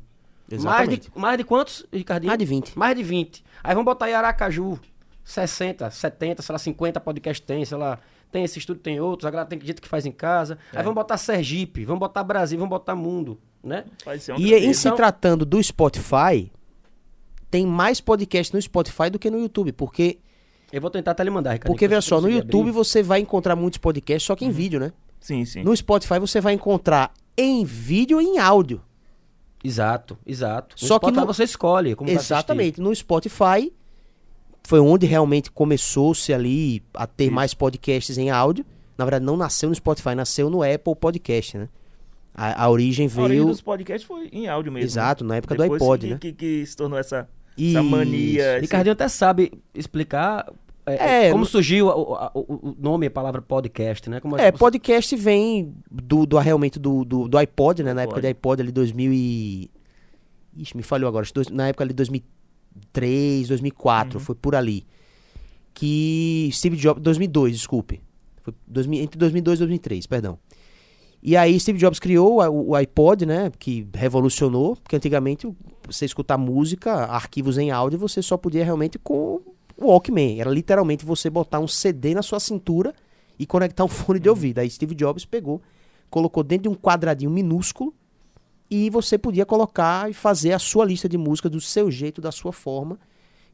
Mais 0.51 0.61
Exatamente. 0.62 1.11
de, 1.11 1.18
mais 1.18 1.39
de 1.39 1.45
quantos, 1.45 1.87
Ricardinho? 1.91 2.28
Mais 2.28 2.39
de 2.39 2.45
20. 2.45 2.78
Mais 2.78 2.95
de 2.95 3.03
20. 3.03 3.43
Aí 3.64 3.74
vamos 3.74 3.87
botar 3.87 4.05
aí 4.05 4.12
Aracaju. 4.14 4.78
60, 5.24 5.91
70, 5.91 6.43
sei 6.43 6.53
lá, 6.53 6.59
50 6.59 7.01
podcasts 7.01 7.45
tem, 7.47 7.64
sei 7.64 7.78
lá. 7.78 7.99
Tem 8.35 8.43
esse 8.43 8.59
estúdio, 8.59 8.82
tem 8.82 8.99
outros. 9.01 9.24
Agora 9.26 9.47
tem 9.47 9.61
gente 9.61 9.80
que 9.80 9.87
faz 9.87 10.05
em 10.05 10.11
casa. 10.11 10.59
Aí 10.72 10.82
vamos 10.82 10.97
botar 10.97 11.16
Sergipe, 11.16 11.85
vamos 11.85 12.01
botar 12.01 12.24
Brasil, 12.24 12.59
vamos 12.59 12.68
botar 12.70 12.97
Mundo, 12.97 13.39
né? 13.62 13.85
E 14.37 14.53
em 14.55 14.72
se 14.74 14.89
Então- 14.89 14.97
tratando 14.97 15.47
do 15.47 15.62
Spotify, 15.62 16.51
tem 17.49 17.64
mais 17.64 18.01
podcast 18.01 18.53
no 18.53 18.61
Spotify 18.61 19.09
do 19.09 19.20
que 19.20 19.30
no 19.30 19.39
YouTube, 19.39 19.70
porque 19.70 20.18
Eu 20.72 20.80
vou 20.80 20.91
tentar 20.91 21.12
até 21.12 21.22
lhe 21.22 21.30
mandar, 21.30 21.53
Ricardinho. 21.53 21.72
porque 21.72 21.87
veja 21.87 22.01
só, 22.01 22.20
no 22.20 22.28
YouTube 22.28 22.70
abrir. 22.70 22.72
você 22.72 23.05
vai 23.05 23.20
encontrar 23.20 23.55
muitos 23.55 23.78
podcasts 23.78 24.26
só 24.26 24.35
que 24.35 24.45
em 24.45 24.51
vídeo, 24.51 24.80
né? 24.80 24.91
Sim, 25.20 25.45
sim. 25.45 25.62
No 25.62 25.76
Spotify 25.76 26.18
você 26.18 26.41
vai 26.41 26.55
encontrar 26.55 27.14
em 27.39 27.64
vídeo 27.64 28.20
e 28.20 28.24
em 28.24 28.39
áudio. 28.41 28.82
Exato, 29.62 30.18
exato. 30.26 30.74
No 30.82 30.89
Só 30.89 30.99
que 30.99 31.07
Spotify 31.07 31.20
no- 31.20 31.26
você 31.32 31.45
escolhe 31.45 31.95
como. 31.95 32.11
Exatamente. 32.11 32.80
No 32.80 32.93
Spotify 32.93 33.72
foi 34.66 34.80
onde 34.80 35.06
realmente 35.06 35.50
começou-se 35.50 36.32
ali 36.32 36.82
a 36.94 37.06
ter 37.06 37.30
mais 37.30 37.52
podcasts 37.54 38.16
em 38.18 38.30
áudio. 38.30 38.64
Na 38.96 39.04
verdade, 39.04 39.24
não 39.24 39.36
nasceu 39.36 39.68
no 39.68 39.74
Spotify, 39.74 40.14
nasceu 40.14 40.48
no 40.48 40.62
Apple 40.62 40.94
Podcast, 40.94 41.58
né? 41.58 41.68
A, 42.34 42.64
a 42.64 42.70
origem 42.70 43.06
A 43.06 43.10
origem 43.20 43.28
veio. 43.28 43.46
dos 43.46 43.60
podcasts 43.60 44.06
foi 44.06 44.28
em 44.32 44.49
áudio 44.49 44.72
mesmo. 44.72 44.86
Exato, 44.86 45.22
né? 45.24 45.28
na 45.28 45.36
época 45.36 45.54
do 45.54 45.62
Depois 45.62 45.82
iPod, 45.82 46.07
que, 46.07 46.12
né? 46.12 46.18
Que, 46.20 46.32
que 46.32 46.66
se 46.66 46.76
tornou 46.76 46.99
essa, 46.99 47.28
Isso. 47.57 47.78
essa 47.78 47.82
mania. 47.86 48.58
Ricardinho 48.61 48.92
até 48.92 49.07
sabe 49.08 49.53
explicar 49.74 50.50
é, 50.86 51.28
É, 51.28 51.30
como 51.32 51.46
surgiu 51.46 51.86
o, 51.86 52.14
a- 52.14 52.30
o- 52.34 52.41
o 52.70 52.76
nome, 52.78 53.07
a 53.07 53.11
palavra 53.11 53.41
podcast, 53.41 54.11
né? 54.11 54.20
Como 54.20 54.36
É, 54.36 54.50
você- 54.50 54.58
podcast 54.58 55.14
vem 55.16 55.74
do, 55.91 56.26
do 56.26 56.36
realmente 56.38 56.78
do, 56.78 57.04
do, 57.04 57.28
do 57.28 57.38
iPod, 57.38 57.82
né? 57.82 57.95
Na 57.95 58.03
época 58.03 58.18
iPod. 58.18 58.22
do 58.22 58.28
iPod 58.28 58.62
ali 58.62 58.72
2000 58.72 59.12
e... 59.12 59.70
Ixi, 60.57 60.76
me 60.76 60.82
falhou 60.82 61.08
agora. 61.08 61.26
Na 61.53 61.68
época 61.68 61.84
ali 61.84 61.92
2003, 62.75 63.49
2004, 63.49 64.21
foi 64.21 64.34
por 64.34 64.55
ali. 64.55 64.84
Que 65.72 66.49
Steve 66.53 66.76
Jobs... 66.76 67.03
2002, 67.03 67.57
desculpe. 67.57 68.01
Foi 68.41 68.55
2000 68.67 69.03
entre 69.03 69.18
2002 69.18 69.59
e 69.59 69.61
2003, 69.61 70.07
perdão. 70.07 70.38
E 71.22 71.37
aí 71.37 71.59
Steve 71.59 71.79
Jobs 71.79 71.99
criou 71.99 72.41
o, 72.41 72.71
o 72.71 72.75
iPod, 72.75 73.25
né? 73.25 73.51
Que 73.59 73.87
revolucionou, 73.95 74.76
porque 74.76 74.96
antigamente 74.96 75.51
você 75.87 76.05
escutar 76.05 76.37
música, 76.37 76.92
arquivos 76.92 77.57
em 77.57 77.71
áudio, 77.71 77.99
você 77.99 78.21
só 78.21 78.37
podia 78.37 78.64
realmente 78.64 78.99
com 78.99 79.41
o 79.79 79.87
Walkman. 79.87 80.41
Era 80.41 80.51
literalmente 80.51 81.05
você 81.05 81.30
botar 81.30 81.61
um 81.61 81.68
CD 81.68 82.14
na 82.14 82.22
sua 82.22 82.38
cintura 82.38 82.95
e 83.38 83.46
conectar 83.46 83.84
um 83.84 83.88
fone 83.88 84.21
de 84.21 84.29
ouvido. 84.29 84.59
Aí 84.59 84.71
Steve 84.71 84.95
Jobs 84.95 85.25
pegou, 85.25 85.63
colocou 86.11 86.42
dentro 86.42 86.64
de 86.64 86.68
um 86.68 86.75
quadradinho 86.75 87.30
minúsculo 87.30 87.95
e 88.75 88.91
você 88.91 89.17
podia 89.17 89.46
colocar 89.46 90.11
e 90.11 90.14
fazer 90.14 90.53
a 90.53 90.59
sua 90.59 90.84
lista 90.84 91.09
de 91.09 91.17
músicas 91.17 91.51
do 91.53 91.61
seu 91.61 91.91
jeito, 91.91 92.21
da 92.21 92.33
sua 92.33 92.53
forma, 92.53 92.99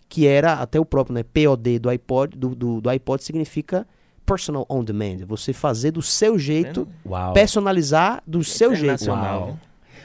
que 0.08 0.26
era 0.26 0.54
até 0.54 0.78
o 0.80 0.84
próprio, 0.84 1.14
né? 1.14 1.22
POD 1.22 1.78
do 1.78 1.88
iPod, 1.90 2.36
do, 2.36 2.54
do, 2.54 2.80
do 2.80 2.88
iPod 2.90 3.22
significa 3.22 3.86
personal 4.24 4.64
on 4.68 4.82
demand. 4.84 5.18
Você 5.26 5.52
fazer 5.52 5.90
do 5.90 6.02
seu 6.02 6.38
jeito, 6.38 6.88
Uau. 7.06 7.32
personalizar 7.32 8.22
do 8.26 8.42
seu 8.44 8.74
jeito. 8.74 9.08
Uau. 9.10 9.58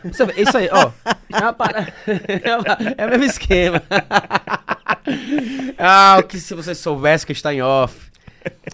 Você 0.03 0.25
vê, 0.25 0.41
isso 0.41 0.55
aí, 0.57 0.69
ó. 0.71 0.91
É, 1.33 1.39
uma 1.41 1.53
para- 1.53 1.87
é 2.97 3.05
o 3.05 3.09
mesmo 3.09 3.23
esquema. 3.25 3.81
ah, 5.77 6.17
o 6.19 6.23
que 6.23 6.39
se 6.39 6.53
você 6.53 6.75
soubesse 6.75 7.25
que 7.25 7.31
está 7.31 7.53
em 7.53 7.61
off. 7.61 8.11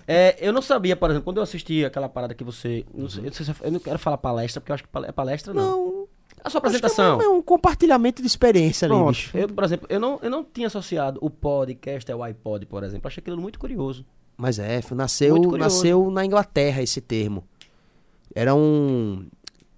É, 0.05 0.35
eu 0.41 0.51
não 0.51 0.61
sabia, 0.61 0.95
por 0.97 1.09
exemplo, 1.09 1.23
quando 1.23 1.37
eu 1.37 1.43
assisti 1.43 1.85
aquela 1.85 2.09
parada 2.09 2.33
que 2.33 2.43
você. 2.43 2.83
Não 2.93 3.07
sei, 3.07 3.21
eu, 3.21 3.25
não 3.27 3.33
sei 3.33 3.45
se 3.45 3.51
eu- 3.51 3.55
eu 3.61 3.71
não 3.71 3.79
quero 3.79 3.97
falar 3.97 4.17
palestra, 4.17 4.59
porque 4.59 4.71
eu 4.71 4.75
acho 4.75 4.83
que 4.83 4.89
é 5.07 5.11
palestra, 5.13 5.53
não. 5.53 5.63
Não, 5.63 6.00
A 6.43 6.49
sua 6.49 6.59
apresentação. 6.59 7.21
é 7.21 7.27
um, 7.27 7.33
é 7.33 7.37
um 7.37 7.41
compartilhamento 7.41 8.21
de 8.21 8.27
experiência 8.27 8.85
ali, 8.85 8.95
Pronto. 8.95 9.09
bicho. 9.09 9.37
Eu, 9.37 9.47
por 9.49 9.63
exemplo, 9.63 9.87
eu 9.89 9.99
não, 9.99 10.19
eu 10.21 10.29
não 10.29 10.43
tinha 10.43 10.67
associado 10.67 11.19
o 11.21 11.29
podcast 11.29 12.11
ao 12.11 12.23
iPod, 12.23 12.65
por 12.65 12.83
exemplo. 12.83 13.07
Achei 13.07 13.21
aquilo 13.21 13.39
muito 13.39 13.59
curioso. 13.59 14.05
Mas 14.37 14.57
é, 14.57 14.81
nasceu, 14.91 15.37
nasceu 15.57 16.09
na 16.09 16.25
Inglaterra 16.25 16.81
esse 16.81 16.99
termo. 16.99 17.43
Era 18.33 18.55
um. 18.55 19.25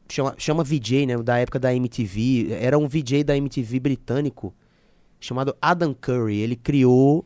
Chama, 0.09 0.35
chama 0.37 0.63
VJ, 0.63 1.05
né? 1.05 1.17
Da 1.17 1.37
época 1.37 1.59
da 1.59 1.73
MTV. 1.73 2.49
Era 2.51 2.77
um 2.77 2.87
VJ 2.87 3.23
da 3.23 3.35
MTV 3.35 3.79
britânico 3.79 4.53
chamado 5.19 5.55
Adam 5.61 5.93
Curry. 5.93 6.37
Ele 6.37 6.55
criou 6.55 7.25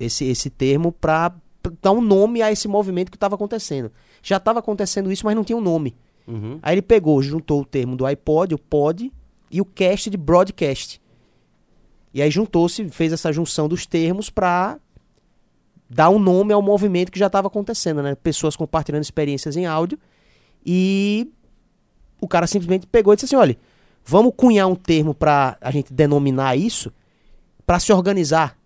esse, 0.00 0.24
esse 0.24 0.50
termo 0.50 0.90
pra 0.90 1.34
pra 1.62 1.72
dar 1.80 1.92
um 1.92 2.00
nome 2.00 2.42
a 2.42 2.50
esse 2.50 2.66
movimento 2.66 3.10
que 3.10 3.16
estava 3.16 3.36
acontecendo. 3.36 3.90
Já 4.22 4.36
estava 4.36 4.58
acontecendo 4.58 5.12
isso, 5.12 5.24
mas 5.24 5.36
não 5.36 5.44
tinha 5.44 5.56
um 5.56 5.60
nome. 5.60 5.94
Uhum. 6.26 6.58
Aí 6.62 6.74
ele 6.74 6.82
pegou, 6.82 7.22
juntou 7.22 7.60
o 7.62 7.64
termo 7.64 7.96
do 7.96 8.06
iPod, 8.06 8.54
o 8.54 8.58
pod, 8.58 9.12
e 9.50 9.60
o 9.60 9.64
cast 9.64 10.08
de 10.08 10.16
broadcast. 10.16 11.00
E 12.14 12.22
aí 12.22 12.30
juntou-se, 12.30 12.88
fez 12.90 13.12
essa 13.12 13.32
junção 13.32 13.68
dos 13.68 13.86
termos 13.86 14.30
pra 14.30 14.78
dar 15.88 16.10
um 16.10 16.18
nome 16.18 16.52
ao 16.52 16.62
movimento 16.62 17.12
que 17.12 17.18
já 17.18 17.26
estava 17.26 17.48
acontecendo, 17.48 18.02
né? 18.02 18.14
Pessoas 18.14 18.56
compartilhando 18.56 19.02
experiências 19.02 19.56
em 19.56 19.66
áudio. 19.66 19.98
E 20.64 21.30
o 22.20 22.28
cara 22.28 22.46
simplesmente 22.46 22.86
pegou 22.86 23.12
e 23.12 23.16
disse 23.16 23.26
assim: 23.26 23.36
olha, 23.36 23.56
vamos 24.04 24.32
cunhar 24.36 24.68
um 24.68 24.74
termo 24.74 25.14
pra 25.14 25.56
a 25.60 25.70
gente 25.70 25.92
denominar 25.92 26.56
isso, 26.56 26.92
pra 27.66 27.78
se 27.78 27.92
organizar. 27.92 28.58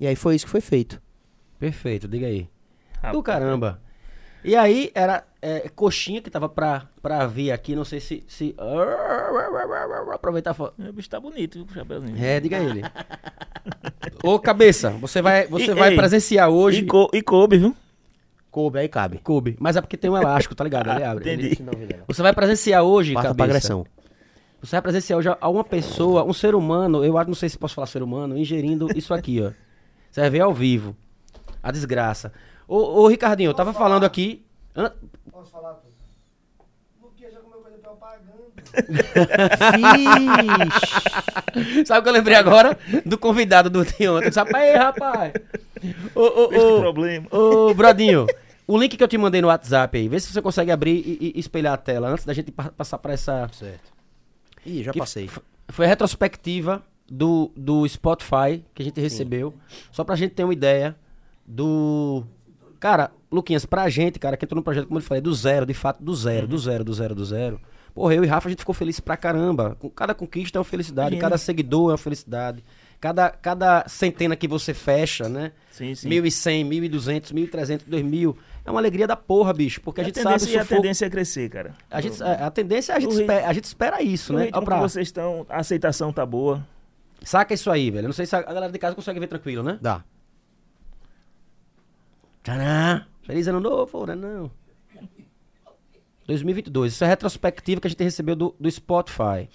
E 0.00 0.06
aí 0.06 0.16
foi 0.16 0.34
isso 0.36 0.44
que 0.46 0.50
foi 0.50 0.60
feito. 0.60 1.00
Perfeito, 1.58 2.06
diga 2.06 2.26
aí. 2.26 2.48
Rapaz. 2.96 3.12
Do 3.12 3.22
caramba. 3.22 3.80
E 4.48 4.56
aí 4.56 4.90
era 4.94 5.24
é, 5.42 5.68
coxinha 5.68 6.22
que 6.22 6.30
tava 6.30 6.48
pra, 6.48 6.86
pra 7.02 7.26
vir 7.26 7.52
aqui, 7.52 7.76
não 7.76 7.84
sei 7.84 8.00
se. 8.00 8.24
se... 8.26 8.54
Aproveitar. 10.12 10.52
e 10.52 10.54
falar. 10.54 10.72
O 10.78 10.92
bicho 10.92 11.10
tá 11.10 11.20
bonito, 11.20 11.58
viu, 11.58 11.66
o 11.70 11.74
chapéuzinho. 11.74 12.16
É, 12.18 12.40
diga 12.40 12.56
ele. 12.58 12.82
Ô, 14.22 14.38
cabeça, 14.38 14.90
você 14.90 15.20
vai, 15.20 15.46
você 15.46 15.72
E- 15.72 15.74
vai 15.74 15.90
ei, 15.90 15.96
presenciar 15.96 16.48
hoje. 16.48 16.80
E, 16.80 16.86
co- 16.86 17.10
e 17.12 17.22
coube, 17.22 17.58
viu? 17.58 17.76
Coube, 18.50 18.78
aí 18.78 18.88
cabe. 18.88 19.18
Coube. 19.18 19.56
Mas 19.60 19.76
é 19.76 19.80
porque 19.82 19.96
tem 19.96 20.10
um 20.10 20.16
elástico, 20.16 20.54
tá 20.54 20.64
ligado? 20.64 20.90
Ele 20.90 21.04
abre. 21.04 21.34
Entendi. 21.34 21.58
Você 22.06 22.22
vai 22.22 22.32
presenciar 22.32 22.82
hoje, 22.82 23.12
Parta 23.12 23.28
pra 23.34 23.36
cabeça. 23.46 23.58
agressão. 23.58 23.86
Você 24.62 24.72
vai 24.74 24.82
presenciar 24.82 25.18
hoje 25.18 25.28
a 25.40 25.48
uma 25.48 25.62
pessoa, 25.62 26.24
um 26.24 26.32
ser 26.32 26.54
humano, 26.54 27.04
eu 27.04 27.16
acho, 27.18 27.28
não 27.28 27.34
sei 27.36 27.48
se 27.48 27.58
posso 27.58 27.74
falar 27.74 27.86
ser 27.86 28.02
humano, 28.02 28.36
ingerindo 28.36 28.88
isso 28.96 29.12
aqui, 29.14 29.40
ó. 29.42 29.50
Você 30.10 30.20
vai 30.22 30.30
ver 30.30 30.40
ao 30.40 30.52
vivo. 30.54 30.96
A 31.62 31.70
desgraça. 31.70 32.32
Ô, 32.68 33.02
ô 33.02 33.08
Ricardinho, 33.08 33.48
eu 33.50 33.54
tava 33.54 33.72
falando 33.72 34.04
aqui. 34.04 34.44
an- 34.76 34.92
Posso 35.32 35.50
falar? 35.50 35.80
Luquinha 37.02 37.30
já 37.30 37.38
comeu 37.40 37.60
coisa 37.60 37.78
propaganda. 37.78 38.28
Vixe. 41.54 41.84
Sabe 41.86 42.00
o 42.00 42.02
que 42.02 42.08
eu 42.08 42.12
lembrei 42.12 42.36
agora? 42.36 42.78
Do 43.04 43.16
convidado 43.18 43.70
do 43.70 43.84
de 43.84 44.08
ontem. 44.08 44.30
Sabe, 44.32 44.54
aí, 44.54 44.74
rapaz. 44.76 45.32
Ô, 46.14 46.20
ô, 46.22 46.44
ô, 46.44 46.80
problema. 46.80 47.26
ô, 47.30 47.72
Brodinho, 47.74 48.26
o 48.66 48.76
link 48.76 48.96
que 48.96 49.02
eu 49.02 49.08
te 49.08 49.16
mandei 49.18 49.40
no 49.40 49.48
WhatsApp 49.48 49.96
aí, 49.96 50.08
vê 50.08 50.18
se 50.20 50.32
você 50.32 50.42
consegue 50.42 50.70
abrir 50.70 50.96
e, 51.06 51.32
e 51.36 51.40
espelhar 51.40 51.72
a 51.74 51.76
tela 51.78 52.08
antes 52.08 52.24
da 52.24 52.34
gente 52.34 52.50
pa- 52.52 52.70
passar 52.76 52.98
pra 52.98 53.12
essa. 53.12 53.48
Certo. 53.52 53.92
Ih, 54.66 54.82
já 54.82 54.92
que 54.92 54.98
passei. 54.98 55.30
Foi 55.68 55.86
a 55.86 55.88
retrospectiva 55.88 56.82
do, 57.10 57.50
do 57.56 57.88
Spotify 57.88 58.62
que 58.74 58.82
a 58.82 58.84
gente 58.84 59.00
recebeu. 59.00 59.54
Só 59.90 60.04
pra 60.04 60.16
gente 60.16 60.34
ter 60.34 60.44
uma 60.44 60.52
ideia 60.52 60.96
do. 61.46 62.24
Cara, 62.80 63.10
Luquinhas, 63.30 63.66
pra 63.66 63.88
gente, 63.88 64.18
cara, 64.18 64.36
que 64.36 64.44
entrou 64.44 64.56
no 64.56 64.62
projeto, 64.62 64.86
como 64.86 64.98
eu 64.98 65.02
falei, 65.02 65.20
do 65.20 65.34
zero, 65.34 65.66
de 65.66 65.74
fato, 65.74 66.02
do 66.02 66.14
zero, 66.14 66.46
do 66.46 66.58
zero, 66.58 66.84
do 66.84 66.94
zero, 66.94 67.14
do 67.14 67.24
zero. 67.24 67.60
Porra, 67.94 68.14
eu 68.14 68.22
e 68.24 68.26
Rafa, 68.26 68.48
a 68.48 68.50
gente 68.50 68.60
ficou 68.60 68.74
feliz 68.74 69.00
pra 69.00 69.16
caramba. 69.16 69.76
Com 69.80 69.90
cada 69.90 70.14
conquista 70.14 70.56
é 70.56 70.60
uma 70.60 70.64
felicidade, 70.64 71.16
cada 71.16 71.36
seguidor 71.36 71.88
é 71.90 71.92
uma 71.92 71.98
felicidade. 71.98 72.62
Cada, 73.00 73.30
cada 73.30 73.84
centena 73.88 74.34
que 74.34 74.48
você 74.48 74.74
fecha, 74.74 75.28
né? 75.28 75.52
Sim, 75.70 75.94
sim. 75.94 76.08
1.100, 76.08 76.68
1.200, 76.68 77.32
1.300, 77.32 77.80
2.000. 77.88 78.36
É 78.64 78.70
uma 78.70 78.80
alegria 78.80 79.06
da 79.06 79.14
porra, 79.16 79.52
bicho. 79.52 79.80
Porque 79.80 80.00
a, 80.00 80.04
gente 80.04 80.20
sabe 80.20 80.34
o 80.34 80.38
tendência, 80.38 80.52
e 80.56 80.58
a 80.58 80.62
sufoco. 80.62 80.82
tendência 80.82 81.06
é 81.06 81.10
crescer, 81.10 81.48
cara. 81.48 81.74
A, 81.90 82.00
gente, 82.00 82.22
a, 82.22 82.46
a 82.46 82.50
tendência 82.50 82.92
é 82.92 82.96
a 82.96 83.00
gente, 83.00 83.10
ritmo- 83.10 83.22
espera, 83.22 83.48
a 83.48 83.52
gente 83.52 83.64
espera 83.64 84.02
isso, 84.02 84.32
né? 84.32 84.44
ritmo 84.46 84.62
pra- 84.64 84.76
que 84.76 84.82
vocês 84.82 85.06
estão, 85.08 85.46
a 85.48 85.58
aceitação 85.58 86.12
tá 86.12 86.26
boa. 86.26 86.66
Saca 87.22 87.54
isso 87.54 87.70
aí, 87.70 87.90
velho. 87.90 88.06
Não 88.08 88.12
sei 88.12 88.26
se 88.26 88.34
a 88.34 88.40
a 88.40 88.42
galera 88.52 88.72
de 88.72 88.78
casa 88.78 88.94
consegue 88.96 89.18
ver 89.20 89.26
tranquilo, 89.28 89.62
né? 89.62 89.78
Dá. 89.80 90.02
Tcharam! 92.48 93.04
Feliz 93.22 93.46
ano 93.46 93.60
novo, 93.60 94.06
né? 94.06 94.14
Não. 94.14 94.50
2022. 96.26 96.94
Isso 96.94 97.04
é 97.04 97.06
a 97.06 97.10
retrospectiva 97.10 97.78
que 97.80 97.86
a 97.86 97.90
gente 97.90 98.02
recebeu 98.02 98.34
do, 98.34 98.54
do 98.58 98.70
Spotify. 98.70 99.48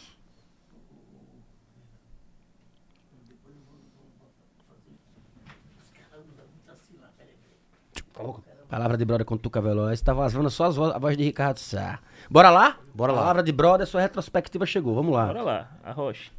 Palavra 8.69 8.97
de 8.97 9.05
brother 9.05 9.25
com 9.25 9.37
Tuca 9.37 9.61
Veloz. 9.61 10.01
Tá 10.01 10.13
vazando 10.13 10.49
só 10.49 10.65
as 10.65 10.75
vo- 10.75 10.91
a 10.91 10.97
voz 10.97 11.15
de 11.15 11.23
Ricardo 11.23 11.57
Sá. 11.59 11.99
Bora 12.29 12.49
lá? 12.49 12.77
Bora 12.93 13.11
lá. 13.11 13.19
Palavra 13.19 13.43
de 13.43 13.51
brother, 13.51 13.85
sua 13.85 14.01
retrospectiva 14.01 14.65
chegou. 14.65 14.95
Vamos 14.95 15.13
lá. 15.13 15.27
Bora 15.27 15.41
lá, 15.43 15.71
arrocha. 15.83 16.31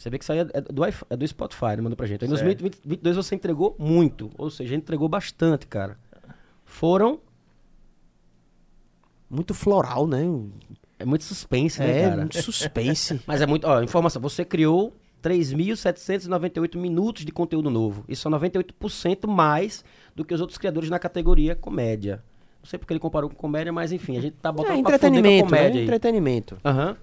Você 0.00 0.08
vê 0.08 0.16
que 0.16 0.24
isso 0.24 0.32
aí 0.32 0.38
é 0.38 0.46
é 0.54 0.60
do, 0.62 0.82
é 1.10 1.16
do 1.16 1.28
Spotify, 1.28 1.76
né? 1.76 1.82
Mandou 1.82 1.94
pra 1.94 2.06
gente. 2.06 2.24
Aí, 2.24 2.30
Em 2.30 2.34
Certo. 2.34 2.58
2022 2.62 3.16
você 3.16 3.34
entregou 3.34 3.76
muito. 3.78 4.30
Ou 4.38 4.48
seja, 4.48 4.74
entregou 4.74 5.06
bastante, 5.10 5.66
cara. 5.66 5.98
Foram. 6.64 7.20
Muito 9.28 9.52
floral, 9.52 10.06
né? 10.06 10.22
É 10.98 11.04
muito 11.04 11.22
suspense, 11.24 11.78
né, 11.80 11.98
É, 11.98 12.08
cara? 12.08 12.16
muito 12.22 12.40
suspense. 12.40 13.20
Mas 13.28 13.42
é 13.42 13.46
muito. 13.46 13.66
Ó, 13.66 13.82
informação. 13.82 14.22
Você 14.22 14.42
criou 14.42 14.96
3.798 15.22 16.78
minutos 16.78 17.22
de 17.26 17.30
conteúdo 17.30 17.68
novo. 17.68 18.02
Isso 18.08 18.26
é 18.26 18.30
98% 18.30 19.28
mais 19.28 19.84
do 20.16 20.24
que 20.24 20.32
os 20.32 20.40
outros 20.40 20.56
criadores 20.56 20.88
na 20.88 20.98
categoria 20.98 21.54
comédia. 21.54 22.24
Não 22.62 22.64
sei 22.70 22.78
porque 22.78 22.94
ele 22.94 23.00
comparou 23.00 23.28
com 23.28 23.36
comédia, 23.36 23.70
mas 23.70 23.92
enfim, 23.92 24.16
a 24.16 24.20
gente 24.22 24.36
tá 24.40 24.50
botando 24.50 24.78
é 24.78 24.82
pra 24.82 24.94
entretenimento, 24.94 25.50
né? 25.50 25.58
comédia 25.58 25.80
aí. 25.80 25.84
Entretenimento. 25.86 26.56
Aham. 26.64 26.96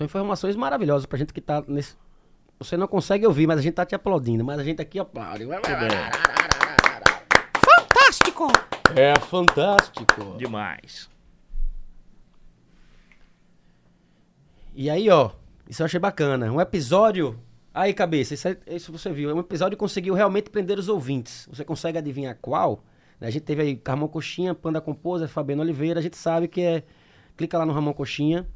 São 0.00 0.06
informações 0.06 0.56
maravilhosas 0.56 1.04
pra 1.04 1.18
gente 1.18 1.30
que 1.30 1.42
tá 1.42 1.62
nesse. 1.68 1.94
Você 2.58 2.74
não 2.74 2.86
consegue 2.86 3.26
ouvir, 3.26 3.46
mas 3.46 3.58
a 3.58 3.62
gente 3.62 3.74
tá 3.74 3.84
te 3.84 3.94
aplaudindo. 3.94 4.42
Mas 4.42 4.58
a 4.58 4.64
gente 4.64 4.80
aqui 4.80 4.98
aplaude. 4.98 5.44
Fantástico! 7.62 8.46
É 8.96 9.14
fantástico. 9.20 10.38
Demais. 10.38 11.10
E 14.74 14.88
aí, 14.88 15.10
ó, 15.10 15.32
isso 15.68 15.82
eu 15.82 15.84
achei 15.84 16.00
bacana. 16.00 16.50
Um 16.50 16.62
episódio. 16.62 17.38
Aí, 17.74 17.92
cabeça, 17.92 18.32
isso, 18.32 18.48
é- 18.48 18.56
isso 18.68 18.90
você 18.90 19.12
viu. 19.12 19.36
Um 19.36 19.40
episódio 19.40 19.76
que 19.76 19.80
conseguiu 19.80 20.14
realmente 20.14 20.48
prender 20.48 20.78
os 20.78 20.88
ouvintes. 20.88 21.46
Você 21.52 21.62
consegue 21.62 21.98
adivinhar 21.98 22.38
qual? 22.40 22.82
Né, 23.20 23.28
A 23.28 23.30
gente 23.30 23.42
teve 23.42 23.60
aí 23.60 23.82
Ramon 23.86 24.08
Coxinha, 24.08 24.54
Panda 24.54 24.80
Composer, 24.80 25.28
Fabiano 25.28 25.60
Oliveira. 25.60 26.00
A 26.00 26.02
gente 26.02 26.16
sabe 26.16 26.48
que 26.48 26.62
é. 26.62 26.82
Clica 27.36 27.58
lá 27.58 27.66
no 27.66 27.74
Ramon 27.74 27.92
Coxinha. 27.92 28.48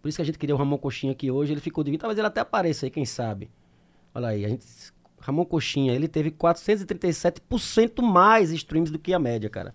Por 0.00 0.08
isso 0.08 0.16
que 0.16 0.22
a 0.22 0.24
gente 0.24 0.38
queria 0.38 0.54
o 0.54 0.58
Ramon 0.58 0.78
Coxinha 0.78 1.12
aqui 1.12 1.30
hoje. 1.30 1.52
Ele 1.52 1.60
ficou 1.60 1.84
de 1.84 1.90
vir. 1.90 1.98
Talvez 1.98 2.18
ele 2.18 2.26
até 2.26 2.40
apareça 2.40 2.86
aí, 2.86 2.90
quem 2.90 3.04
sabe. 3.04 3.50
Olha 4.14 4.28
aí, 4.28 4.44
a 4.44 4.48
gente. 4.48 4.64
Ramon 5.20 5.44
Coxinha, 5.44 5.92
ele 5.92 6.08
teve 6.08 6.30
437% 6.30 8.02
mais 8.02 8.50
streams 8.50 8.90
do 8.90 8.98
que 8.98 9.12
a 9.12 9.18
média, 9.18 9.50
cara. 9.50 9.74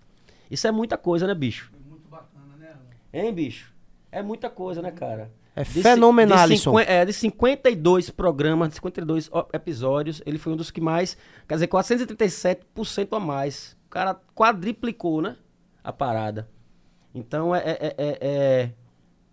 Isso 0.50 0.66
é 0.66 0.72
muita 0.72 0.96
coisa, 0.98 1.26
né, 1.26 1.34
bicho? 1.34 1.72
Muito 1.88 2.08
bacana, 2.08 2.56
né? 2.58 2.74
Hein, 3.12 3.32
bicho? 3.32 3.72
É 4.10 4.22
muita 4.22 4.48
coisa, 4.50 4.82
né, 4.82 4.90
cara? 4.90 5.30
É 5.54 5.62
De 5.62 5.82
fenomenal, 5.82 6.46
de 6.48 6.58
cincuen- 6.58 6.84
É, 6.86 7.04
de 7.04 7.12
52 7.12 8.10
programas, 8.10 8.68
de 8.68 8.74
52 8.74 9.28
ó, 9.32 9.46
episódios, 9.54 10.20
ele 10.26 10.36
foi 10.38 10.52
um 10.52 10.56
dos 10.56 10.70
que 10.70 10.80
mais. 10.80 11.16
Quer 11.48 11.54
dizer, 11.54 11.66
437% 11.68 13.16
a 13.16 13.20
mais. 13.20 13.76
O 13.86 13.90
cara 13.90 14.14
quadriplicou, 14.34 15.22
né? 15.22 15.36
A 15.82 15.92
parada. 15.92 16.48
Então 17.14 17.54
é, 17.54 17.60
é, 17.60 17.94
é, 17.96 18.18
é- 18.20 18.70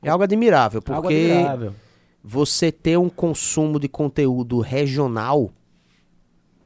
É 0.03 0.09
algo 0.09 0.23
admirável, 0.23 0.81
é 0.87 0.91
algo 0.91 1.07
porque 1.07 1.31
admirável. 1.31 1.73
você 2.23 2.71
ter 2.71 2.97
um 2.97 3.09
consumo 3.09 3.79
de 3.79 3.87
conteúdo 3.87 4.59
regional 4.59 5.51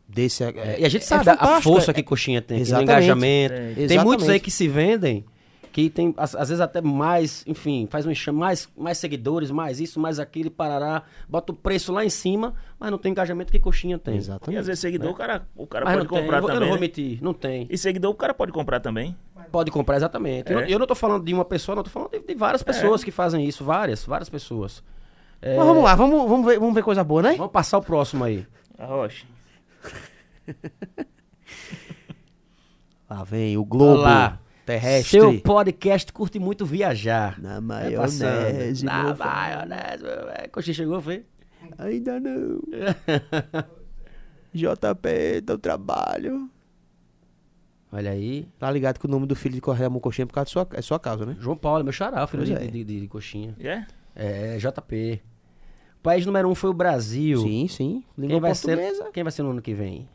desse 0.08 0.44
é, 0.44 0.80
e 0.80 0.86
a 0.86 0.90
gente 0.90 1.04
é 1.04 1.06
sabe 1.06 1.30
a 1.30 1.62
força 1.62 1.92
é- 1.92 1.94
que 1.94 2.02
Coxinha 2.04 2.42
tem, 2.42 2.60
Exatamente. 2.60 2.90
engajamento. 2.92 3.54
É, 3.54 3.88
Tem 3.88 4.04
muitos 4.04 4.28
aí 4.30 4.40
que 4.40 4.50
se 4.50 4.68
vendem 4.68 5.26
que 5.72 5.92
tem, 5.92 6.12
às, 6.18 6.34
às 6.34 6.50
vezes 6.50 6.60
até 6.60 6.82
mais, 6.82 7.44
enfim, 7.46 7.88
faz 7.88 8.04
um 8.04 8.10
enxame, 8.10 8.40
mais, 8.40 8.68
mais 8.76 8.98
seguidores, 8.98 9.52
mais 9.52 9.80
isso, 9.80 10.00
mais 10.00 10.18
aquilo, 10.18 10.48
e 10.48 10.50
parará, 10.50 11.04
bota 11.30 11.52
o 11.52 11.56
preço 11.56 11.94
lá 11.94 12.04
em 12.04 12.10
cima, 12.10 12.56
mas 12.80 12.90
não 12.90 12.98
tem 12.98 13.12
engajamento 13.12 13.52
que 13.52 13.60
coxinha 13.60 14.00
tem. 14.00 14.16
E 14.16 14.18
Exatamente. 14.18 14.60
às 14.60 14.66
vezes 14.66 14.80
seguidor, 14.80 15.12
o 15.12 15.14
cara, 15.14 15.48
o 15.56 15.68
cara 15.68 15.86
Mas 15.86 15.94
pode 15.94 16.08
não 16.08 16.14
tem, 16.16 16.24
comprar 16.24 16.38
eu, 16.38 16.42
também. 16.48 16.60
não 16.62 16.68
vou 16.70 16.76
né? 16.78 16.82
mentir, 16.82 17.20
não 17.22 17.32
tem. 17.32 17.68
E 17.70 17.78
seguidor, 17.78 18.10
o 18.10 18.16
cara 18.16 18.34
pode 18.34 18.52
comprar 18.52 18.80
também. 18.80 19.16
Pode 19.52 19.72
comprar, 19.72 19.96
exatamente. 19.98 20.52
Eu, 20.52 20.60
É. 20.60 20.62
não- 20.64 20.70
eu 20.70 20.80
não 20.80 20.88
tô 20.88 20.96
falando 20.96 21.24
de 21.24 21.34
uma 21.34 21.46
pessoa, 21.46 21.76
não, 21.76 21.84
tô 21.84 21.90
falando 21.90 22.12
de, 22.12 22.20
de 22.20 22.36
várias 22.36 22.62
pessoas 22.64 23.04
que 23.04 23.12
fazem 23.12 23.46
isso, 23.46 23.64
várias, 23.64 24.06
várias 24.06 24.30
pessoas. 24.30 24.84
É, 25.42 25.56
Mas 25.58 25.66
vamos 25.68 25.84
lá, 25.84 25.94
vamos, 25.96 26.28
vamos, 26.30 26.46
ver, 26.46 26.60
vamos 26.60 26.74
ver 26.76 26.84
coisa 26.84 27.04
boa, 27.04 27.22
né? 27.22 27.36
Vamos 27.36 27.52
passar 27.52 27.78
o 27.78 27.82
próximo 27.82 28.24
aí. 28.24 28.46
A 28.78 28.86
Rocha. 28.86 29.26
Lá 33.10 33.24
vem 33.24 33.56
o 33.58 33.64
Globo 33.64 34.00
Olá. 34.02 34.40
terrestre. 34.66 35.20
Seu 35.20 35.40
podcast 35.42 36.12
curte 36.12 36.40
muito 36.40 36.66
viajar. 36.66 37.40
Na 37.42 37.62
maionese, 37.62 38.84
Na 38.86 39.04
meu 39.04 39.16
filho. 39.16 39.26
maionese. 39.28 40.04
É, 40.36 40.48
Coxinha 40.50 40.74
chegou, 40.74 41.02
foi? 41.02 41.26
Ainda 41.78 42.20
não. 42.20 42.60
JP, 44.54 45.42
teu 45.46 45.58
trabalho. 45.58 46.50
Olha 47.92 48.12
aí. 48.12 48.48
Tá 48.60 48.70
ligado 48.70 49.00
que 49.00 49.06
o 49.06 49.10
nome 49.10 49.26
do 49.26 49.36
filho 49.36 49.56
de 49.56 49.62
Correia 49.62 49.88
é 49.88 49.90
por 49.90 50.02
causa 50.34 50.46
da 50.46 50.46
sua, 50.46 50.68
é 50.74 50.82
sua 50.82 51.00
causa, 51.00 51.26
né? 51.26 51.38
João 51.40 51.56
Paulo, 51.56 51.84
meu 51.84 51.94
xará, 51.94 52.26
filho 52.28 52.44
Pois 52.46 52.50
de, 52.60 52.66
é. 52.66 52.68
de, 52.70 52.84
de- 52.84 53.02
de 53.02 53.08
coxinha. 53.08 53.56
É? 53.60 53.86
É, 54.16 54.58
JP. 54.58 55.22
O 56.00 56.02
país 56.04 56.26
número 56.26 56.50
um 56.50 56.56
foi 56.56 56.70
o 56.70 56.74
Brasil. 56.74 57.40
Sim, 57.42 57.68
sim. 57.68 58.04
Língua 58.18 58.34
Quem 58.36 58.40
vai, 58.42 58.52
portuguesa. 58.52 59.04
ser, 59.06 59.12
quem 59.12 59.24
vai 59.24 59.32
ser 59.32 59.44
no 59.44 59.52
ano 59.52 59.62
que 59.62 59.74
vem? 59.74 60.08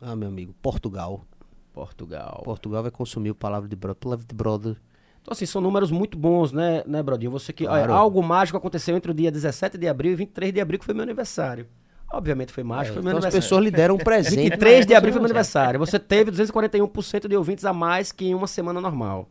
Ah, 0.00 0.16
meu 0.16 0.28
amigo, 0.28 0.54
Portugal. 0.62 1.24
Portugal. 1.72 2.42
Portugal 2.44 2.82
vai 2.82 2.90
consumir 2.90 3.30
o 3.30 3.34
palavra 3.34 3.68
de 3.68 3.76
brother. 3.76 4.00
Palavra 4.00 4.24
de 4.26 4.34
brother. 4.34 4.76
Então, 5.20 5.32
assim, 5.32 5.46
são 5.46 5.60
números 5.60 5.90
muito 5.90 6.18
bons, 6.18 6.52
né, 6.52 6.84
né 6.86 7.02
Brodinho? 7.02 7.30
Você 7.30 7.52
que. 7.52 7.64
Claro. 7.64 7.92
olha, 7.92 7.98
algo 7.98 8.22
mágico 8.22 8.58
aconteceu 8.58 8.94
entre 8.96 9.10
o 9.10 9.14
dia 9.14 9.30
17 9.32 9.78
de 9.78 9.88
abril 9.88 10.12
e 10.12 10.14
23 10.16 10.52
de 10.52 10.60
abril, 10.60 10.78
que 10.78 10.84
foi 10.84 10.94
meu 10.94 11.02
aniversário. 11.02 11.66
Obviamente 12.12 12.52
foi 12.52 12.62
mágico, 12.62 12.94
foi 12.94 13.02
meu 13.02 13.16
Então 13.16 13.28
as 13.28 13.34
pessoas 13.34 13.64
lhe 13.64 13.70
deram 13.70 13.96
um 13.96 13.98
presente. 14.04 14.36
23 14.50 14.86
de 14.86 14.92
né? 14.92 14.96
abril 14.98 15.12
foi 15.12 15.20
meu 15.20 15.26
aniversário. 15.26 15.80
Você 15.80 15.98
teve 15.98 16.30
241% 16.30 17.26
de 17.28 17.36
ouvintes 17.36 17.64
a 17.64 17.72
mais 17.72 18.12
que 18.12 18.26
em 18.26 18.34
uma 18.34 18.46
semana 18.46 18.80
normal. 18.80 19.28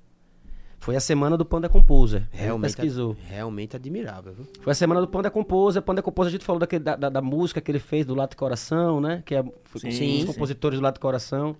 Foi 0.80 0.98
a 0.98 1.00
semana 1.00 1.38
do 1.38 1.46
Panda 1.46 1.70
Composer. 1.70 2.28
Realmente. 2.30 2.76
Pesquisou. 2.76 3.16
realmente 3.26 3.74
admirável, 3.78 4.34
viu? 4.34 4.46
Foi 4.60 4.72
a 4.72 4.76
semana 4.76 5.00
do 5.00 5.08
Panda 5.08 5.32
Composer. 5.32 5.82
Panda 5.82 6.02
Composer, 6.02 6.28
a 6.28 6.32
gente 6.32 6.44
falou 6.44 6.60
daquele- 6.60 6.84
da, 6.84 6.98
da, 6.98 7.08
da 7.08 7.22
música 7.22 7.62
que 7.62 7.72
ele 7.72 7.80
fez 7.80 8.06
do 8.06 8.14
Lado 8.14 8.32
de 8.32 8.36
Coração, 8.36 9.00
né? 9.00 9.24
Que 9.26 9.34
é 9.36 9.44
foi 9.64 9.80
com 9.80 9.80
Sim, 9.80 9.88
os 9.88 9.96
sim. 10.22 10.26
compositores 10.26 10.78
do 10.80 10.84
Lado 10.84 10.96
de 10.96 11.00
Coração. 11.00 11.56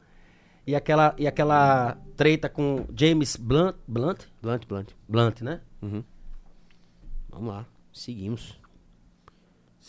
E 0.68 0.76
aquela, 0.76 1.16
e 1.18 1.26
aquela 1.26 1.98
treta 2.18 2.50
com 2.50 2.86
James 2.94 3.38
Blunt, 3.38 3.76
Blunt? 3.88 4.24
Blunt, 4.42 4.66
blunt. 4.68 4.90
Blunt, 5.08 5.42
né? 5.42 5.62
Vamos 7.30 7.48
lá. 7.54 7.66
Seguimos. 7.94 8.60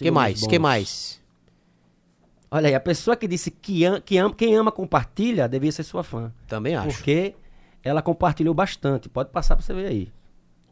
O 0.01 0.05
que 0.05 0.11
mais? 0.11 0.41
bons. 0.41 0.47
que 0.49 0.59
mais? 0.59 1.23
Olha 2.51 2.69
aí, 2.69 2.75
a 2.75 2.81
pessoa 2.81 3.17
que 3.17 3.27
disse 3.27 3.51
que, 3.51 3.85
am, 3.85 4.01
que 4.01 4.17
ama, 4.17 4.33
quem 4.35 4.55
ama 4.55 4.71
compartilha 4.71 5.49
devia 5.49 5.73
ser 5.73 5.83
sua 5.83 6.05
fã. 6.05 6.33
Também 6.47 6.77
acho. 6.77 6.89
Porque 6.97 7.35
ela 7.83 8.01
compartilhou 8.01 8.55
bastante. 8.55 9.09
Pode 9.09 9.31
passar 9.31 9.57
pra 9.57 9.65
você 9.65 9.75
ver 9.75 9.87
aí. 9.87 10.13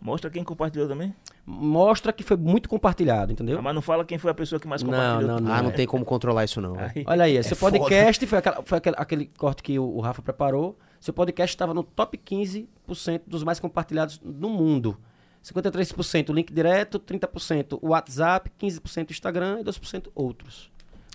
Mostra 0.01 0.31
quem 0.31 0.43
compartilhou 0.43 0.89
também. 0.89 1.15
Mostra 1.47 2.12
que 2.12 2.23
foi 2.24 2.36
muito 2.36 2.69
compartilhado, 2.69 3.32
entendeu? 3.32 3.59
Ah, 3.59 3.62
mas 3.62 3.74
não 3.74 3.82
fala 3.82 4.05
quem 4.05 4.19
foi 4.19 4.31
a 4.31 4.35
pessoa 4.35 4.59
que 4.61 4.66
mais 4.66 4.82
Não, 4.82 4.90
compartilhou. 4.90 5.40
não, 5.40 5.53
Ah, 5.53 5.62
não 5.62 5.70
É. 5.70 5.73
tem 5.73 5.86
como 5.86 6.05
controlar 6.05 6.44
isso 6.44 6.61
não. 6.61 6.74
Aí- 6.78 7.05
Olha 7.07 7.24
aí, 7.24 7.43
seu 7.44 7.57
foda. 7.57 7.78
podcast 7.78 8.27
foi, 8.27 8.39
aquela- 8.39 8.62
foi 8.65 8.78
aquele, 8.78 8.97
aquele 8.99 9.27
corte 9.39 9.62
que 9.62 9.78
o, 9.78 9.85
o 9.85 10.01
Rafa 10.01 10.20
preparou. 10.23 10.77
Seu 11.01 11.12
podcast 11.15 11.55
estava 11.55 11.73
no 11.74 11.82
top 11.85 12.16
15% 12.19 13.23
dos 13.27 13.43
mais 13.44 13.59
compartilhados 13.61 14.20
no 14.24 14.49
mundo. 14.49 14.97
53% 15.43 16.32
link 16.32 16.52
direto, 16.52 16.98
30% 17.01 17.78
WhatsApp, 17.82 18.51
15% 18.60 19.10
Instagram 19.10 19.60
e 19.60 19.64
2% 19.64 20.09
outros. 20.14 20.70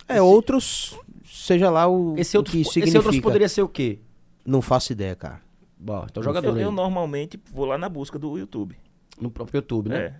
É, 0.06 0.20
outros, 0.22 0.98
seja 1.24 1.70
lá 1.70 1.86
o, 1.86 2.14
Esse 2.16 2.36
o 2.36 2.40
outros, 2.40 2.54
que 2.54 2.60
esse 2.62 2.72
significa. 2.72 2.98
outros 2.98 3.20
poderia 3.20 3.48
ser 3.48 3.62
o 3.62 3.68
quê? 3.68 3.98
Não 4.44 4.62
faço 4.62 4.92
ideia, 4.92 5.14
cara. 5.14 5.40
Bom, 5.78 6.04
então 6.10 6.20
Eu, 6.20 6.24
jogador 6.24 6.56
aí, 6.56 6.62
eu 6.62 6.72
normalmente 6.72 7.38
vou 7.52 7.64
lá 7.66 7.76
na 7.78 7.88
busca 7.88 8.18
do 8.18 8.36
YouTube. 8.38 8.76
no 9.20 9.30
próprio 9.30 9.58
YouTube, 9.58 9.88
né? 9.90 10.14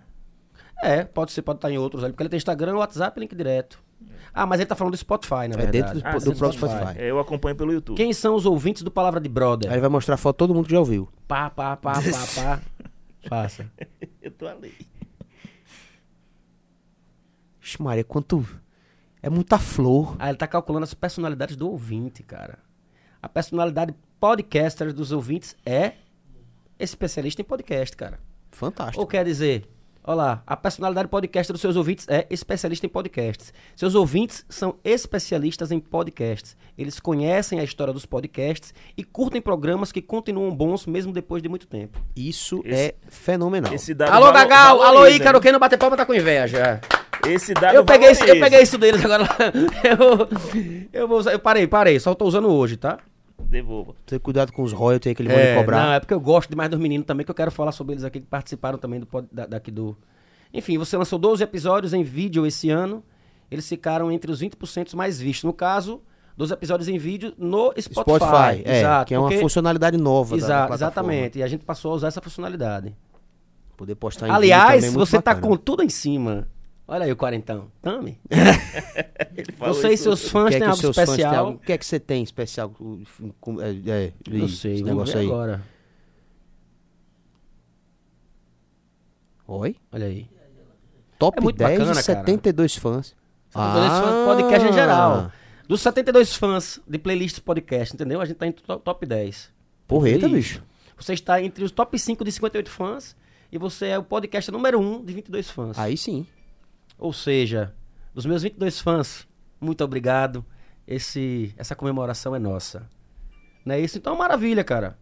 É. 0.81 0.99
É, 0.99 1.03
pode 1.03 1.31
ser, 1.33 1.41
pode 1.41 1.57
estar 1.57 1.69
em 1.71 1.77
outros 1.77 2.03
ali, 2.03 2.13
porque 2.13 2.23
ele 2.23 2.29
tem 2.29 2.37
Instagram, 2.37 2.75
WhatsApp, 2.77 3.19
link 3.19 3.35
direto. 3.35 3.81
Ah, 4.33 4.45
mas 4.45 4.59
ele 4.61 4.67
tá 4.67 4.75
falando 4.75 4.93
do 4.93 4.97
Spotify, 4.97 5.47
na 5.49 5.55
É 5.55 5.57
verdade. 5.57 5.71
dentro 5.71 5.99
do, 5.99 6.07
Ah, 6.07 6.11
do 6.13 6.21
sim, 6.21 6.35
próprio 6.35 6.57
Spotify. 6.59 6.97
É, 6.99 7.11
eu 7.11 7.19
acompanho 7.19 7.55
pelo 7.55 7.73
YouTube. 7.73 7.97
Quem 7.97 8.13
são 8.13 8.35
os 8.35 8.45
ouvintes 8.45 8.81
do 8.83 8.89
Palavra 8.91 9.19
de 9.19 9.27
Brother? 9.27 9.69
Aí 9.69 9.75
ele 9.75 9.81
vai 9.81 9.89
mostrar 9.89 10.15
a 10.15 10.17
foto 10.17 10.37
todo 10.37 10.53
mundo 10.53 10.65
que 10.67 10.71
já 10.71 10.79
ouviu. 10.79 11.09
Pá, 11.27 11.49
pá, 11.49 11.75
pá, 11.75 11.93
pá, 11.95 12.01
pá. 12.35 12.59
Faça. 13.27 13.71
Eu 14.21 14.31
tô 14.31 14.47
ali. 14.47 14.73
Ixi, 17.61 17.81
Maria, 17.81 18.03
quanto. 18.03 18.45
É 19.21 19.29
muita 19.29 19.59
flor. 19.59 20.15
Ah, 20.17 20.29
ele 20.29 20.37
tá 20.37 20.47
calculando 20.47 20.85
as 20.85 20.93
personalidades 20.93 21.55
do 21.55 21.69
ouvinte, 21.69 22.23
cara. 22.23 22.59
A 23.21 23.27
personalidade 23.27 23.93
podcaster 24.19 24.93
dos 24.93 25.11
ouvintes 25.11 25.55
é 25.65 25.93
especialista 26.79 27.41
em 27.41 27.45
podcast, 27.45 27.95
cara. 27.95 28.19
Fantástico. 28.51 29.01
Ou 29.01 29.07
quer 29.07 29.25
dizer, 29.25 29.67
olha 30.03 30.15
lá, 30.15 30.43
a 30.45 30.55
personalidade 30.55 31.07
podcaster 31.07 31.53
dos 31.53 31.61
seus 31.61 31.75
ouvintes 31.75 32.05
é 32.09 32.25
especialista 32.29 32.85
em 32.85 32.89
podcasts. 32.89 33.53
Seus 33.75 33.95
ouvintes 33.95 34.45
são 34.49 34.75
especialistas 34.83 35.71
em 35.71 35.79
podcasts. 35.79 36.55
Eles 36.77 36.99
conhecem 36.99 37.59
a 37.59 37.63
história 37.63 37.93
dos 37.93 38.05
podcasts 38.05 38.73
e 38.97 39.03
curtem 39.03 39.41
programas 39.41 39.91
que 39.91 40.01
continuam 40.01 40.53
bons 40.55 40.85
mesmo 40.85 41.11
depois 41.11 41.41
de 41.43 41.49
muito 41.49 41.67
tempo. 41.67 41.99
Isso 42.15 42.61
Esse- 42.65 42.75
é 42.75 42.95
fenomenal. 43.09 43.71
Alô, 44.09 44.25
valo- 44.25 44.33
Gagal! 44.33 44.81
Alô, 44.81 45.07
Ícaro! 45.07 45.37
né? 45.37 45.41
Quem 45.43 45.51
não 45.51 45.59
bater 45.59 45.77
palma 45.77 45.97
tá 45.97 46.05
com 46.05 46.13
inveja. 46.13 46.79
Esse 47.27 47.53
dado 47.53 47.75
Eu 47.75 47.83
peguei, 47.83 48.11
isso, 48.11 48.23
eu 48.23 48.39
peguei 48.39 48.61
isso 48.61 48.77
deles 48.77 49.03
agora. 49.03 49.27
Eu, 49.83 51.01
eu 51.01 51.07
vou 51.07 51.17
usar. 51.19 51.33
Eu 51.33 51.39
parei, 51.39 51.67
parei. 51.67 51.99
Só 51.99 52.13
tô 52.15 52.25
usando 52.25 52.47
hoje, 52.47 52.77
tá? 52.77 52.97
Devolva. 53.43 53.93
Ter 54.05 54.19
cuidado 54.19 54.51
com 54.51 54.63
os 54.63 54.71
royalties 54.73 55.07
aí 55.11 55.15
que 55.15 55.21
ele 55.21 55.33
vai 55.33 55.55
cobrar. 55.55 55.85
Não, 55.85 55.93
é 55.93 55.99
porque 55.99 56.13
eu 56.13 56.19
gosto 56.19 56.49
demais 56.49 56.69
dos 56.69 56.79
meninos 56.79 57.05
também, 57.07 57.25
que 57.25 57.31
eu 57.31 57.35
quero 57.35 57.51
falar 57.51 57.71
sobre 57.71 57.93
eles 57.93 58.03
aqui, 58.03 58.19
que 58.19 58.25
participaram 58.27 58.77
também 58.77 58.99
do, 58.99 59.07
da, 59.31 59.45
daqui 59.45 59.71
do... 59.71 59.97
Enfim, 60.53 60.77
você 60.77 60.97
lançou 60.97 61.17
12 61.19 61.43
episódios 61.43 61.93
em 61.93 62.03
vídeo 62.03 62.45
esse 62.45 62.69
ano. 62.69 63.03
Eles 63.51 63.67
ficaram 63.67 64.11
entre 64.11 64.31
os 64.31 64.41
20% 64.41 64.95
mais 64.95 65.19
vistos. 65.19 65.43
No 65.43 65.53
caso, 65.53 66.01
12 66.37 66.53
episódios 66.53 66.87
em 66.89 66.97
vídeo 66.97 67.33
no 67.37 67.73
Spotify. 67.79 68.15
Spotify, 68.25 68.63
é, 68.65 68.79
Exato. 68.79 69.07
que 69.07 69.13
é 69.13 69.19
uma 69.19 69.27
porque- 69.29 69.41
funcionalidade 69.41 69.97
nova 69.97 70.35
da- 70.35 70.41
da 70.41 70.45
Exa- 70.45 70.67
plataforma. 70.67 70.75
Exatamente. 71.13 71.39
E 71.39 71.43
a 71.43 71.47
gente 71.47 71.63
passou 71.65 71.91
a 71.91 71.95
usar 71.95 72.07
essa 72.09 72.21
funcionalidade. 72.21 72.95
Poder 73.77 73.95
postar 73.95 74.25
em 74.25 74.29
vídeo 74.29 74.35
Aliás, 74.37 74.67
também 74.75 74.89
é 74.89 74.91
muito 74.91 75.05
você 75.07 75.21
tá 75.21 75.33
bacana. 75.33 75.47
com 75.55 75.57
tudo 75.57 75.83
em 75.83 75.89
cima. 75.89 76.47
Olha 76.91 77.05
aí 77.05 77.11
o 77.11 77.15
quarentão. 77.15 77.71
Tame. 77.83 78.19
Ele 79.37 79.51
falou 79.53 79.75
Você 79.75 79.89
e 79.89 79.93
isso. 79.93 80.03
seus 80.03 80.25
O 80.25 80.29
fãs 80.31 80.49
têm 80.55 80.63
algo 80.63 80.75
fãs 80.81 80.97
especial. 80.97 81.49
O 81.51 81.59
que 81.59 81.71
é 81.71 81.77
que 81.77 81.85
você 81.85 81.99
tem 81.99 82.23
especial? 82.23 82.73
com- 83.39 83.61
É, 83.61 83.69
é, 84.07 84.13
Não 84.27 84.47
sei, 84.47 84.81
vamos 84.83 85.11
ver 85.13 85.19
aí. 85.19 85.25
agora. 85.27 85.61
Oi? 89.47 89.75
Olha 89.91 90.05
aí. 90.07 90.27
Top 91.17 91.37
É 91.37 91.41
muito 91.41 91.57
10 91.57 91.71
bacana, 91.79 91.91
e 91.99 92.03
cara. 92.03 92.17
72 92.23 92.75
fãs. 92.75 93.15
Ah. 93.53 93.73
72 93.73 93.99
fãs 94.01 94.25
podcast 94.25 94.67
em 94.69 94.73
geral. 94.73 95.31
Dos 95.67 95.81
72 95.81 96.35
fãs 96.35 96.79
de 96.87 96.97
playlists 96.97 97.39
podcast, 97.39 97.93
entendeu? 97.93 98.21
A 98.21 98.25
gente 98.25 98.37
tá 98.37 98.47
em 98.47 98.51
to- 98.51 98.79
top 98.79 99.05
10. 99.05 99.51
Porreta, 99.87 100.25
Isso. 100.25 100.35
bicho. 100.35 100.63
Você 100.97 101.13
está 101.13 101.41
entre 101.41 101.63
os 101.63 101.71
top 101.71 101.97
5 101.97 102.23
de 102.25 102.31
58 102.31 102.69
fãs 102.69 103.15
e 103.51 103.57
você 103.57 103.87
é 103.87 103.97
o 103.99 104.03
podcast 104.03 104.51
número 104.51 104.79
1 104.79 105.05
de 105.05 105.13
22 105.13 105.49
fãs. 105.49 105.77
Aí 105.77 105.95
sim. 105.97 106.25
Ou 106.99 107.13
seja, 107.13 107.73
dos 108.13 108.25
meus 108.25 108.43
22 108.43 108.81
fãs, 108.81 109.27
muito 109.59 109.83
obrigado. 109.83 110.45
Esse, 110.85 111.53
essa 111.57 111.75
comemoração 111.75 112.35
é 112.35 112.39
nossa. 112.39 112.89
Não 113.65 113.75
é 113.75 113.79
isso? 113.79 113.97
Então, 113.97 114.17
maravilha, 114.17 114.63
cara. 114.63 114.97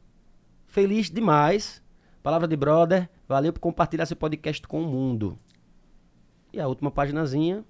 Feliz 0.68 1.10
demais. 1.10 1.82
Palavra 2.22 2.48
de 2.48 2.56
brother. 2.56 3.10
Valeu 3.28 3.52
por 3.52 3.60
compartilhar 3.60 4.04
esse 4.04 4.16
podcast 4.16 4.66
com 4.68 4.84
o 4.84 4.88
mundo. 4.88 5.40
E 6.54 6.60
a 6.60 6.68
última 6.68 6.92
paginazinha. 6.92 7.66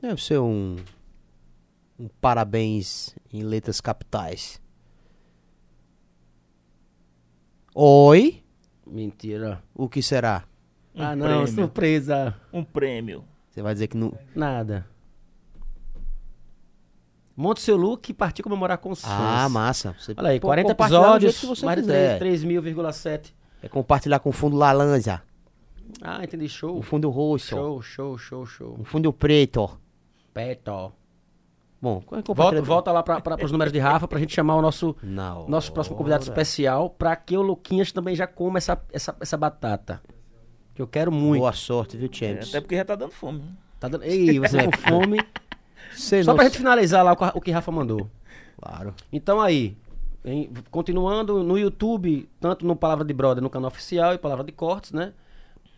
Deve 0.00 0.22
ser 0.22 0.38
um. 0.38 0.76
Um 1.98 2.08
parabéns 2.20 3.14
em 3.32 3.42
letras 3.42 3.80
capitais. 3.80 4.60
Oi? 7.74 8.42
Mentira. 8.86 9.62
O 9.74 9.88
que 9.88 10.02
será? 10.02 10.49
Um 11.00 11.04
ah, 11.04 11.16
não, 11.16 11.26
prêmio. 11.26 11.46
surpresa. 11.48 12.34
Um 12.52 12.64
prêmio. 12.64 13.24
Você 13.50 13.62
vai 13.62 13.72
dizer 13.74 13.88
que 13.88 13.96
não. 13.96 14.12
Nada. 14.34 14.86
Monte 17.36 17.60
seu 17.60 17.76
look 17.76 18.08
e 18.10 18.14
partir 18.14 18.42
comemorar 18.42 18.78
com 18.78 18.90
os 18.90 19.00
fãs. 19.00 19.12
Ah, 19.12 19.48
massa. 19.48 19.94
Você 19.98 20.14
Olha 20.16 20.30
aí, 20.30 20.38
pode 20.40 20.62
40 20.62 20.68
compartilhar 20.68 21.18
do 21.18 21.26
episódios, 21.26 21.62
mais 21.62 21.76
de 21.78 21.82
quiser. 21.82 22.18
3 22.18 22.44
mil,7. 22.44 23.34
É 23.62 23.68
compartilhar 23.68 24.18
com 24.18 24.30
fundo 24.30 24.56
laranja, 24.56 25.22
Ah, 26.02 26.22
entendi. 26.22 26.48
Show. 26.48 26.76
um 26.78 26.82
fundo 26.82 27.08
roxo, 27.08 27.48
Show, 27.48 27.82
show, 27.82 28.18
show, 28.18 28.46
show. 28.46 28.76
um 28.78 28.84
fundo 28.84 29.12
preto. 29.12 29.70
Peto. 30.34 30.92
Bom, 31.82 32.02
é 32.12 32.34
Volta, 32.34 32.60
volta 32.60 32.92
lá 32.92 33.02
para 33.02 33.42
os 33.42 33.50
números 33.50 33.72
de 33.72 33.78
Rafa 33.78 34.06
pra 34.06 34.18
gente 34.18 34.34
chamar 34.34 34.56
o 34.56 34.60
nosso, 34.62 34.94
nosso 35.48 35.72
próximo 35.72 35.96
convidado 35.96 36.22
especial 36.22 36.90
pra 36.90 37.16
que 37.16 37.34
o 37.38 37.42
Luquinhas 37.42 37.90
também 37.90 38.14
já 38.14 38.26
coma 38.26 38.58
essa, 38.58 38.78
essa, 38.92 39.16
essa 39.18 39.36
batata. 39.38 40.02
Que 40.80 40.82
eu 40.82 40.86
quero 40.86 41.12
muito. 41.12 41.40
Boa 41.40 41.52
sorte, 41.52 41.94
viu, 41.98 42.08
É, 42.10 42.14
Champs? 42.16 42.48
até 42.48 42.60
porque 42.62 42.74
já 42.74 42.86
tá 42.86 42.94
dando 42.94 43.10
fome. 43.12 43.42
Tá 43.78 43.86
dando... 43.86 44.02
Ei, 44.02 44.38
você 44.38 44.64
com 44.64 44.72
fome. 44.88 45.20
Sei 45.94 46.22
Só 46.24 46.30
não- 46.30 46.36
pra 46.36 46.46
gente 46.46 46.56
finalizar 46.56 47.04
lá 47.04 47.12
o 47.34 47.40
que- 47.40 47.50
Rafa 47.50 47.70
mandou. 47.70 48.08
Claro. 48.58 48.94
Então 49.12 49.40
aí, 49.42 49.76
em- 50.24 50.50
continuando 50.70 51.42
no 51.44 51.58
YouTube, 51.58 52.26
tanto 52.40 52.64
no 52.66 52.74
Palavra 52.74 53.04
de 53.04 53.12
Brother, 53.12 53.42
no 53.42 53.50
canal 53.50 53.68
oficial 53.68 54.14
e 54.14 54.18
Palavra 54.18 54.42
de 54.42 54.52
Cortes, 54.52 54.92
né? 54.92 55.12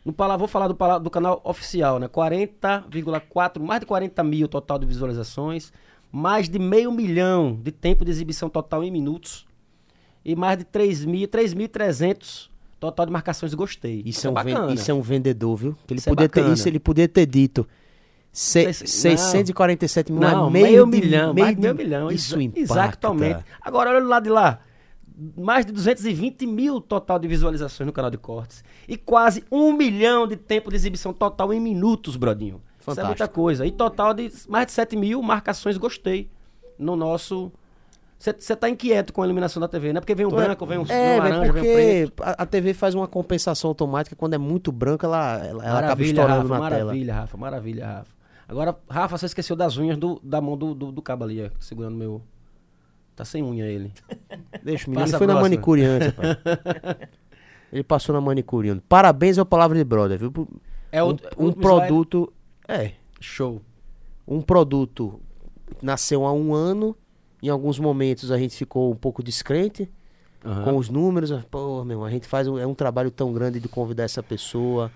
No 0.05 0.13
Palavra, 0.13 0.39
vou 0.39 0.47
falar 0.49 0.69
do, 0.69 0.77
do 1.01 1.11
canal 1.11 1.41
oficial, 1.45 1.99
né? 1.99 2.07
40,4, 2.09 3.61
mais 3.61 3.81
de 3.81 3.87
40 3.87 4.23
mil 4.23 4.47
total 4.47 4.79
de 4.79 4.87
visualizações, 4.87 5.73
mais 6.13 6.49
de 6.49 6.61
meio 6.61 6.93
milhão 6.93 7.59
de 7.61 7.73
tempo 7.73 8.05
de 8.05 8.11
exibição 8.13 8.49
total 8.49 8.85
em 8.85 8.91
minutos 8.93 9.47
e 10.25 10.37
mais 10.37 10.59
de 10.59 10.65
3 10.65 11.05
mil, 11.05 11.27
3.300 11.27 12.52
total 12.83 13.07
de 13.07 13.13
marcações 13.13 13.55
gostei. 13.55 14.03
Isso 14.05 14.27
é, 14.27 14.31
um 14.31 14.35
ven- 14.35 14.55
bacana. 14.55 14.75
isso 14.75 14.91
é 14.91 14.95
um 14.95 15.01
vendedor, 15.01 15.57
viu? 15.57 15.77
Ele 15.89 15.99
Isso 16.01 16.09
é 16.09 16.11
podia 16.13 16.29
ter, 16.29 16.41
bacana. 16.41 16.55
isso 16.55 16.69
ele 16.69 16.81
podia 16.81 17.09
ter 17.09 17.27
dito. 17.27 17.67
Se, 18.33 18.73
Seis- 18.73 18.77
647 18.91 20.11
mil, 20.11 20.21
Não, 20.21 20.49
é 20.49 20.51
meio, 20.51 20.65
meio, 20.67 20.85
de- 20.87 20.91
milhão, 20.91 21.33
meio 21.35 21.47
meio 21.59 21.75
de- 21.75 21.85
milhão. 21.85 22.11
Isso 22.11 22.41
impacta. 22.41 22.61
Exatamente. 22.61 23.45
Agora, 23.61 23.91
olha 23.91 24.01
do 24.01 24.09
lado 24.09 24.25
de 24.25 24.31
lá. 24.31 24.59
Mais 25.37 25.65
de 25.65 25.73
220 25.73 26.47
mil 26.47 26.81
total 26.81 27.19
de 27.19 27.29
visualizações 27.29 27.87
no 27.87 27.93
canal 27.93 28.11
de 28.11 28.19
cortes. 28.19 28.65
E 28.89 28.97
quase 28.97 29.45
um 29.53 29.73
milhão 29.73 30.27
de 30.27 30.35
tempo 30.37 30.71
de 30.71 30.77
exibição 30.77 31.13
total 31.13 31.53
em 31.53 31.61
minutos, 31.61 32.17
Brodinho. 32.17 32.57
Isso 32.81 32.91
é 32.91 32.95
Fantástico. 32.95 33.07
muita 33.09 33.29
coisa. 33.29 33.65
E 33.67 33.71
total 33.71 34.13
de 34.15 34.33
mais 34.49 34.67
de 34.67 34.73
7 34.73 34.97
mil 34.97 35.23
marcações 35.23 35.77
gostei 35.77 36.29
no 36.79 36.97
nosso... 36.97 37.53
Você 38.39 38.55
tá 38.55 38.69
inquieto 38.69 39.13
com 39.13 39.21
a 39.21 39.25
eliminação 39.25 39.61
da 39.61 39.67
TV, 39.67 39.93
né? 39.93 39.99
Porque 40.01 40.15
vem 40.15 40.25
um 40.25 40.29
branco, 40.31 40.65
vem 40.65 40.79
um, 40.79 40.85
É, 40.89 41.17
um 41.17 41.19
laranja, 41.19 41.53
vem 41.53 41.63
um 41.63 41.65
preto. 41.75 42.13
porque 42.13 42.31
a, 42.31 42.43
a 42.43 42.47
TV 42.47 42.73
faz 42.73 42.95
uma 42.95 43.09
compensação 43.09 43.69
automática. 43.69 44.15
Quando 44.15 44.35
é 44.35 44.39
muito 44.39 44.71
branca, 44.71 45.07
ela, 45.07 45.39
ela, 45.39 45.45
ela 45.45 45.61
acaba 45.65 45.81
Maravilha, 45.83 46.07
estourando 46.07 46.49
Rafa, 46.49 46.61
na 46.61 46.71
tela. 46.71 46.85
maravilha, 46.85 47.15
Rafa, 47.15 47.37
maravilha, 47.37 47.87
Rafa. 47.87 48.11
Agora, 48.49 48.77
Rafa, 48.89 49.19
você 49.19 49.27
esqueceu 49.27 49.57
das 49.57 49.77
unhas 49.77 49.99
do, 49.99 50.21
da 50.23 50.41
mão 50.41 50.57
do, 50.57 50.73
do, 50.75 50.93
do 50.93 51.03
cabo 51.03 51.25
ali, 51.25 51.45
ó, 51.45 51.51
segurando 51.59 51.97
meu... 51.97 52.23
Tá 53.17 53.25
sem 53.25 53.43
unha 53.43 53.67
ele. 53.67 53.93
Deixa 54.63 54.87
o 54.87 54.91
menino. 54.91 55.09
Ele 55.09 55.19
foi 55.19 55.27
na 55.27 55.35
manicure 55.41 55.85
antes, 55.85 56.09
rapaz. 56.15 56.37
Ele 57.73 57.83
passou 57.83 58.15
na 58.15 58.21
manicure. 58.21 58.69
antes. 58.71 58.85
Parabéns 58.89 59.39
ao 59.39 59.47
Palavra 59.47 59.77
de 59.77 59.85
Brother, 59.85 60.19
viu? 60.19 60.33
É 60.91 61.03
um, 61.03 61.09
o- 61.09 61.13
um 61.13 61.49
slide- 61.49 61.61
produto. 61.61 62.33
É. 62.69 62.93
Show. 63.21 63.61
Um 64.29 64.41
produto 64.43 65.21
nasceu 65.83 66.25
há 66.27 66.33
um 66.33 66.55
ano. 66.55 66.95
Em 67.43 67.49
alguns 67.49 67.79
momentos 67.79 68.31
a 68.31 68.39
gente 68.39 68.55
ficou 68.57 68.93
um 68.93 68.97
pouco 68.97 69.23
descrente 69.23 69.91
Aham. 70.45 70.65
com 70.65 70.77
os 70.77 70.89
números. 70.89 71.33
Pô, 71.51 71.85
meu, 71.85 72.05
a 72.05 72.11
gente 72.11 72.27
faz 72.27 72.47
um, 72.47 72.59
é 72.59 72.67
um 72.67 72.75
trabalho 72.75 73.11
tão 73.11 73.33
grande 73.33 73.59
de 73.59 73.69
convidar 73.69 74.05
essa 74.05 74.23
pessoa. 74.23 74.91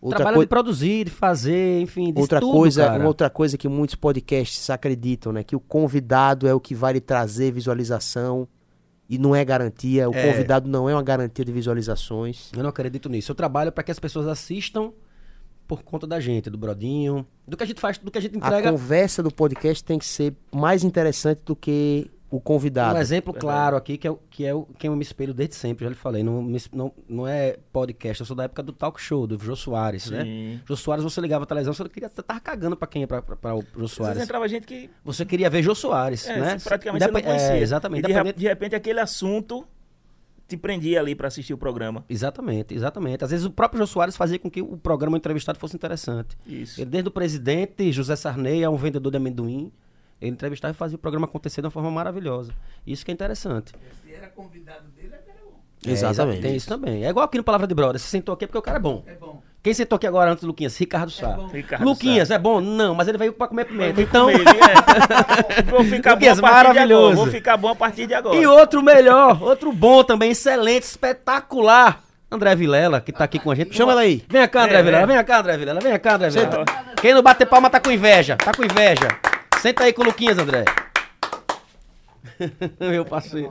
Outra, 0.00 0.18
Trabalho 0.18 0.36
coi- 0.36 0.44
de 0.46 0.48
produzir, 0.48 1.04
de 1.06 1.10
fazer, 1.10 1.80
enfim, 1.80 2.12
de 2.12 2.20
outra 2.20 2.38
tudo, 2.40 2.52
coisa, 2.52 2.86
cara. 2.86 3.00
uma 3.00 3.08
outra 3.08 3.28
coisa 3.28 3.58
que 3.58 3.66
muitos 3.68 3.96
podcasts 3.96 4.70
acreditam, 4.70 5.32
né? 5.32 5.42
Que 5.42 5.56
o 5.56 5.60
convidado 5.60 6.46
é 6.46 6.54
o 6.54 6.60
que 6.60 6.72
vai 6.74 6.92
lhe 6.92 7.00
trazer 7.00 7.50
visualização 7.52 8.46
e 9.10 9.18
não 9.18 9.34
é 9.34 9.44
garantia. 9.44 10.08
O 10.08 10.14
É. 10.14 10.30
convidado 10.30 10.68
não 10.70 10.88
é 10.88 10.94
uma 10.94 11.02
garantia 11.02 11.44
de 11.44 11.50
visualizações. 11.50 12.50
Eu 12.56 12.62
não 12.62 12.70
acredito 12.70 13.08
nisso. 13.08 13.32
Eu 13.32 13.34
trabalho 13.34 13.72
para 13.72 13.82
que 13.82 13.90
as 13.90 13.98
pessoas 13.98 14.28
assistam 14.28 14.92
por 15.68 15.82
conta 15.84 16.06
da 16.06 16.18
gente, 16.18 16.48
do 16.50 16.58
Brodinho, 16.58 17.24
do 17.46 17.56
que 17.56 17.62
a 17.62 17.66
gente 17.66 17.80
faz, 17.80 17.98
do 17.98 18.10
que 18.10 18.18
a 18.18 18.20
gente 18.20 18.34
A 18.34 18.38
entrega. 18.38 18.72
conversa 18.72 19.22
do 19.22 19.30
podcast 19.30 19.84
tem 19.84 19.98
que 19.98 20.06
ser 20.06 20.34
mais 20.52 20.82
interessante 20.82 21.42
do 21.44 21.54
que 21.54 22.10
o 22.30 22.38
convidado. 22.40 22.98
Um 22.98 23.00
exemplo 23.00 23.32
claro 23.32 23.74
aqui, 23.76 23.96
que 23.96 24.06
é, 24.06 24.10
o- 24.10 24.18
que 24.28 24.44
é 24.44 24.54
o, 24.54 24.66
quem 24.78 24.88
eu 24.90 24.96
me 24.96 25.02
espelho 25.02 25.32
desde 25.32 25.54
sempre, 25.54 25.84
já 25.84 25.88
lhe 25.88 25.94
falei. 25.94 26.22
Não, 26.22 26.42
não, 26.72 26.92
não 27.08 27.26
é 27.26 27.56
podcast, 27.72 28.20
eu 28.20 28.26
sou 28.26 28.36
da 28.36 28.44
época 28.44 28.62
do 28.62 28.70
talk 28.72 29.00
show, 29.00 29.26
do 29.26 29.38
Jô 29.42 29.56
Soares, 29.56 30.10
né? 30.10 30.24
Sim. 30.24 30.60
Jô 30.66 30.76
Soares, 30.76 31.02
você 31.04 31.20
ligava 31.22 31.44
a 31.44 31.46
televisão, 31.46 31.72
você, 31.72 31.88
queria, 31.88 32.08
você 32.14 32.22
tava 32.22 32.38
cagando 32.40 32.76
pra 32.76 32.86
quem? 32.86 33.06
Pra, 33.06 33.22
pra, 33.22 33.34
pra 33.36 33.54
o 33.56 33.64
Jô 33.78 33.88
Soares. 33.88 34.20
entrava 34.22 34.46
gente 34.46 34.66
que 34.66 34.90
Você 35.04 35.24
queria 35.24 35.48
ver 35.48 35.62
Jô 35.62 35.74
Soares, 35.74 36.26
é, 36.26 36.38
né? 36.38 36.58
praticamente 36.62 37.02
você 37.04 37.10
não 37.10 37.18
Independ- 37.18 37.24
conhecia. 37.38 37.56
É, 37.56 37.60
exatamente. 37.62 38.10
E 38.10 38.22
de, 38.24 38.32
de 38.34 38.46
repente 38.46 38.74
aquele 38.74 39.00
assunto 39.00 39.66
te 40.48 40.56
prendia 40.56 40.98
ali 40.98 41.14
pra 41.14 41.28
assistir 41.28 41.52
o 41.52 41.58
programa. 41.58 42.04
Exatamente, 42.08 42.74
exatamente. 42.74 43.22
Às 43.22 43.30
vezes 43.30 43.44
o 43.46 43.50
próprio 43.50 43.78
Jô 43.80 43.86
Soares 43.86 44.16
fazia 44.16 44.38
com 44.38 44.50
que 44.50 44.62
o 44.62 44.76
programa 44.78 45.16
entrevistado 45.16 45.58
fosse 45.58 45.76
interessante. 45.76 46.36
Isso. 46.46 46.80
Ele, 46.80 46.90
desde 46.90 47.08
o 47.08 47.12
presidente, 47.12 47.92
José 47.92 48.16
Sarney, 48.16 48.64
a 48.64 48.70
um 48.70 48.76
vendedor 48.76 49.10
de 49.10 49.18
amendoim, 49.18 49.70
ele 50.20 50.30
entrevistava 50.32 50.72
e 50.72 50.76
fazia 50.76 50.96
o 50.96 50.98
programa 50.98 51.26
acontecer 51.26 51.60
de 51.60 51.66
uma 51.66 51.70
forma 51.70 51.90
maravilhosa. 51.90 52.52
Isso 52.86 53.04
que 53.04 53.10
é 53.10 53.14
interessante. 53.14 53.72
Se 54.04 54.12
era 54.12 54.26
convidado 54.28 54.88
dele, 54.88 55.10
é 55.12 55.16
era 55.30 55.44
bom. 55.44 55.60
É, 55.86 55.90
Exatamente. 55.90 56.38
exa- 56.38 56.48
tem 56.48 56.56
isso 56.56 56.68
também. 56.68 57.04
É 57.04 57.10
igual 57.10 57.26
aqui 57.26 57.36
no 57.38 57.44
Palavra 57.44 57.66
de 57.66 57.74
Brother. 57.74 58.00
Você 58.00 58.08
sentou 58.08 58.32
aqui 58.34 58.44
é 58.44 58.46
porque 58.48 58.58
o 58.58 58.62
cara 58.62 58.78
é 58.78 58.80
bom. 58.80 59.04
É 59.06 59.14
bom. 59.14 59.42
Quem 59.62 59.74
sentou 59.74 59.96
aqui 59.96 60.06
agora 60.06 60.30
antes 60.30 60.42
do 60.42 60.46
Luquinhas? 60.46 60.76
Ricardo 60.78 61.10
Sá. 61.10 61.28
bom. 61.28 61.48
Ricardo 61.48 61.84
Luquinhas, 61.84 62.28
Sá. 62.28 62.34
é 62.34 62.38
bom? 62.38 62.60
Não, 62.60 62.94
mas 62.94 63.08
ele 63.08 63.18
veio 63.18 63.32
pra 63.32 63.48
comer 63.48 63.64
pimenta. 63.64 64.00
Então. 64.00 64.24
Com 64.26 64.30
ele, 64.30 64.44
é. 64.48 65.62
Vou 65.68 65.84
ficar 65.84 66.10
bom 66.10 66.26
a 66.26 66.30
Luquinhas, 66.30 66.40
partir 66.40 66.40
de 66.40 66.46
agora. 66.46 66.68
maravilhoso. 66.74 67.16
Vou 67.16 67.26
ficar 67.26 67.56
bom 67.56 67.68
a 67.68 67.74
partir 67.76 68.06
de 68.06 68.14
agora. 68.14 68.36
E 68.36 68.46
outro 68.46 68.82
melhor, 68.82 69.42
outro 69.42 69.72
bom 69.72 70.02
também, 70.04 70.30
excelente, 70.30 70.84
espetacular. 70.84 72.00
André 72.30 72.54
Vilela, 72.54 73.00
que 73.00 73.10
tá 73.10 73.24
aqui 73.24 73.38
com 73.38 73.50
a 73.50 73.54
gente. 73.54 73.74
Chama 73.74 73.92
ela 73.92 74.02
aí. 74.02 74.22
Vem 74.28 74.46
cá, 74.48 74.64
André 74.64 74.78
É, 74.78 74.82
Vilela. 74.82 75.02
é. 75.02 75.06
Vem 75.06 75.24
cá, 75.24 75.38
André 75.40 75.56
Vilela. 75.56 75.80
Vem 75.80 75.98
cá, 75.98 76.14
André 76.14 76.28
Vilela. 76.30 76.64
Quem 77.00 77.14
não 77.14 77.22
bater 77.22 77.46
palma 77.46 77.70
tá 77.70 77.80
com 77.80 77.90
inveja. 77.90 78.36
Tá 78.36 78.52
com 78.52 78.62
inveja. 78.64 79.08
Senta 79.60 79.84
aí 79.84 79.92
com 79.94 80.02
o 80.02 80.04
Luquinhas, 80.04 80.38
André. 80.38 80.64
Eu 82.80 83.04
passei. 83.04 83.48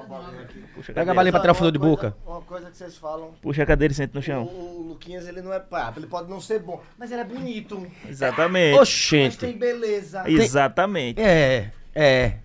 Puxa 0.76 0.94
Pega 0.94 1.12
a 1.12 1.16
balinha 1.16 1.32
pra 1.32 1.42
tirar 1.42 1.52
o 1.52 1.56
fedor 1.56 1.72
de 1.72 1.80
boca. 1.80 2.16
Uma 2.26 2.42
coisa 2.42 2.70
que 2.70 2.78
vocês 2.78 2.98
falam, 2.98 3.34
Puxa 3.42 3.64
a 3.64 3.66
cadeira 3.66 3.92
e 3.92 3.96
senta 3.96 4.14
no 4.14 4.20
o, 4.20 4.24
chão. 4.24 4.44
o 4.44 4.86
Luquinhas 4.90 5.28
ele 5.28 5.42
não 5.42 5.54
é 5.54 5.60
papo, 5.60 6.00
ele 6.00 6.08
pode 6.08 6.30
não 6.30 6.40
ser 6.40 6.60
bom, 6.60 6.82
mas 6.98 7.12
ele 7.12 7.22
é 7.22 7.26
bonito, 7.26 7.86
Exatamente. 8.08 8.78
mas 8.78 8.82
Oxente. 8.82 9.38
tem 9.38 9.58
beleza. 9.58 10.24
Exatamente. 10.30 11.22
É, 11.22 11.72
é. 11.94 12.38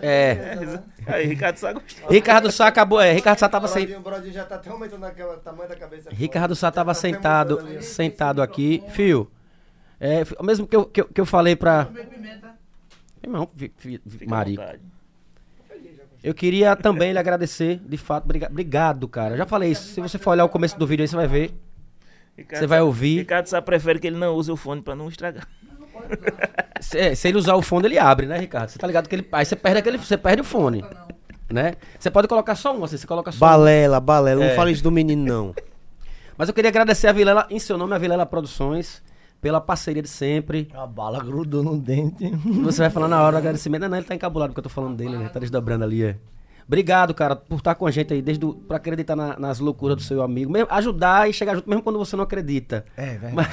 É. 0.00 0.56
Aí, 1.06 1.26
Ricardo 1.26 1.58
Sá 1.58 1.72
gostou. 1.72 2.08
Ricardo 2.08 2.50
Sá 2.50 2.66
acabou. 2.66 3.00
É, 3.00 3.12
Ricardo 3.12 3.38
Sá 3.38 3.48
tava. 3.48 3.68
Brodinho, 3.68 3.98
o 3.98 4.02
Brodinho 4.02 4.32
já 4.32 4.44
tá 4.44 4.54
até 4.54 4.70
aumentando 4.70 5.04
aquela 5.04 5.36
tamanho 5.36 5.68
da 5.68 5.76
cabeça. 5.76 6.08
Ricardo 6.10 6.56
Sá 6.56 6.70
tava 6.70 6.92
tá 6.92 7.00
sentado, 7.00 7.82
sentado 7.82 8.40
aqui. 8.40 8.82
Fio. 8.88 9.30
É, 10.00 10.22
mesmo 10.42 10.66
que 10.66 10.74
eu, 10.74 10.84
que 10.86 11.00
eu, 11.02 11.04
que 11.06 11.20
eu 11.20 11.26
falei 11.26 11.54
pra. 11.54 11.88
Irmão, 13.22 13.48
marico. 14.26 14.62
Eu 16.22 16.32
queria 16.34 16.76
também 16.76 17.12
lhe 17.12 17.18
agradecer, 17.18 17.80
de 17.84 17.96
fato, 17.96 18.26
briga- 18.26 18.48
obrigado, 18.48 19.08
cara. 19.08 19.36
Já 19.36 19.44
falei 19.44 19.72
isso. 19.72 19.92
Se 19.94 20.00
você 20.00 20.18
for 20.18 20.30
olhar 20.30 20.44
o 20.44 20.48
começo 20.48 20.78
do 20.78 20.86
vídeo 20.86 21.02
aí, 21.02 21.08
você 21.08 21.16
vai 21.16 21.26
ver. 21.26 21.52
Ricardo 22.36 22.60
Você 22.60 22.66
vai 22.66 22.80
ouvir. 22.80 23.18
Ricardo 23.18 23.46
Sá 23.46 23.60
prefere 23.60 23.98
que 23.98 24.06
ele 24.06 24.16
não 24.16 24.34
use 24.34 24.50
o 24.50 24.56
fone 24.56 24.80
pra 24.80 24.94
não 24.94 25.08
estragar. 25.08 25.46
Se, 26.80 26.98
é, 26.98 27.14
se 27.14 27.28
ele 27.28 27.38
usar 27.38 27.54
o 27.54 27.62
fone, 27.62 27.86
ele 27.86 27.98
abre, 27.98 28.26
né, 28.26 28.38
Ricardo? 28.38 28.70
Você 28.70 28.78
tá 28.78 28.86
ligado 28.86 29.08
que 29.08 29.14
ele. 29.14 29.28
Aí 29.32 29.44
você 29.44 29.54
perde 29.56 29.78
aquele. 29.78 29.98
Você 29.98 30.16
perde 30.16 30.40
o 30.40 30.44
fone. 30.44 30.84
Né? 31.50 31.74
Você 31.98 32.10
pode 32.10 32.26
colocar 32.28 32.54
só 32.54 32.74
um, 32.74 32.82
assim, 32.82 32.96
você 32.96 33.06
coloca 33.06 33.30
só 33.30 33.36
um. 33.36 33.48
Balela, 33.48 34.00
balela. 34.00 34.44
É. 34.44 34.48
Não 34.48 34.56
fala 34.56 34.70
isso 34.70 34.82
do 34.82 34.90
menino, 34.90 35.22
não. 35.24 35.54
Mas 36.38 36.48
eu 36.48 36.54
queria 36.54 36.70
agradecer 36.70 37.08
a 37.08 37.12
Vilela, 37.12 37.46
em 37.50 37.58
seu 37.58 37.76
nome, 37.76 37.94
a 37.94 37.98
Vilela 37.98 38.24
Produções, 38.24 39.02
pela 39.42 39.60
parceria 39.60 40.00
de 40.00 40.08
sempre. 40.08 40.68
A 40.72 40.86
bala 40.86 41.22
grudou 41.22 41.62
no 41.62 41.76
dente. 41.76 42.30
Você 42.62 42.80
vai 42.80 42.88
falar 42.90 43.08
na 43.08 43.20
hora 43.20 43.32
do 43.32 43.38
agradecimento. 43.38 43.82
Não, 43.82 43.88
não, 43.90 43.96
ele 43.98 44.06
tá 44.06 44.14
encabulado 44.14 44.50
porque 44.52 44.60
eu 44.60 44.64
tô 44.64 44.70
falando 44.70 44.96
dele, 44.96 45.18
né? 45.18 45.28
Tá 45.28 45.38
desdobrando 45.40 45.84
ali, 45.84 46.04
é. 46.04 46.16
Obrigado, 46.66 47.12
cara, 47.12 47.34
por 47.34 47.56
estar 47.56 47.74
com 47.74 47.86
a 47.86 47.90
gente 47.90 48.14
aí, 48.14 48.22
desde 48.22 48.46
o, 48.46 48.54
pra 48.54 48.76
acreditar 48.76 49.16
na- 49.16 49.36
nas 49.36 49.58
loucuras 49.58 49.96
do 49.96 50.02
seu 50.02 50.22
amigo. 50.22 50.50
Mesmo, 50.50 50.68
ajudar 50.70 51.28
e 51.28 51.32
chegar 51.32 51.56
junto, 51.56 51.68
mesmo 51.68 51.82
quando 51.82 51.98
você 51.98 52.14
não 52.16 52.22
acredita. 52.22 52.84
É, 52.96 53.16
velho. 53.16 53.34
Mas, 53.34 53.48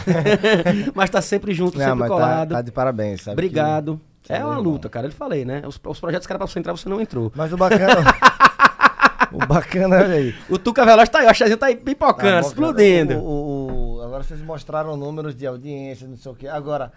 mas 0.94 1.10
tá 1.10 1.20
sempre 1.22 1.54
junto, 1.54 1.78
sempre 1.80 2.08
colado. 2.08 2.52
tá 2.52 2.62
de 2.62 2.72
parabéns, 2.72 3.22
sabe? 3.24 3.34
Obrigado. 3.34 4.00
que- 4.24 4.32
É 4.32 4.46
uma 4.46 4.58
luta, 4.60 4.88
cara. 4.90 5.08
Eu 5.08 5.12
falei, 5.12 5.44
né? 5.44 5.64
Os, 5.68 5.80
os 5.84 6.00
projetos 6.00 6.28
que 6.28 6.32
era 6.32 6.38
pra 6.38 6.48
você 6.48 6.60
entrar, 6.60 6.72
você 6.72 6.88
não 6.88 7.02
entrou. 7.02 7.32
Mas 7.36 7.52
o 7.52 7.58
bacana. 7.58 7.96
o 9.34 9.40
bacana, 9.46 9.96
olha 9.98 10.14
aí. 10.14 10.36
O 10.48 10.60
Tuca 10.60 10.86
Veloz 10.86 11.10
tá 11.10 11.20
aí, 11.20 11.28
o 11.28 11.34
Chazinho 11.34 11.58
tá 11.58 11.66
aí 11.66 11.76
pipocando, 11.76 12.36
Tá 12.36 12.42
bom, 12.42 12.48
explodindo. 12.48 13.16
o- 13.16 13.24
o- 13.26 13.89
agora 14.10 14.24
vocês 14.24 14.42
mostraram 14.42 14.98
números 14.98 15.36
de 15.36 15.46
audiência, 15.48 16.08
não 16.08 16.18
sei 16.18 16.32
o 16.32 16.36
quê. 16.36 16.48
Agora, 16.48 16.92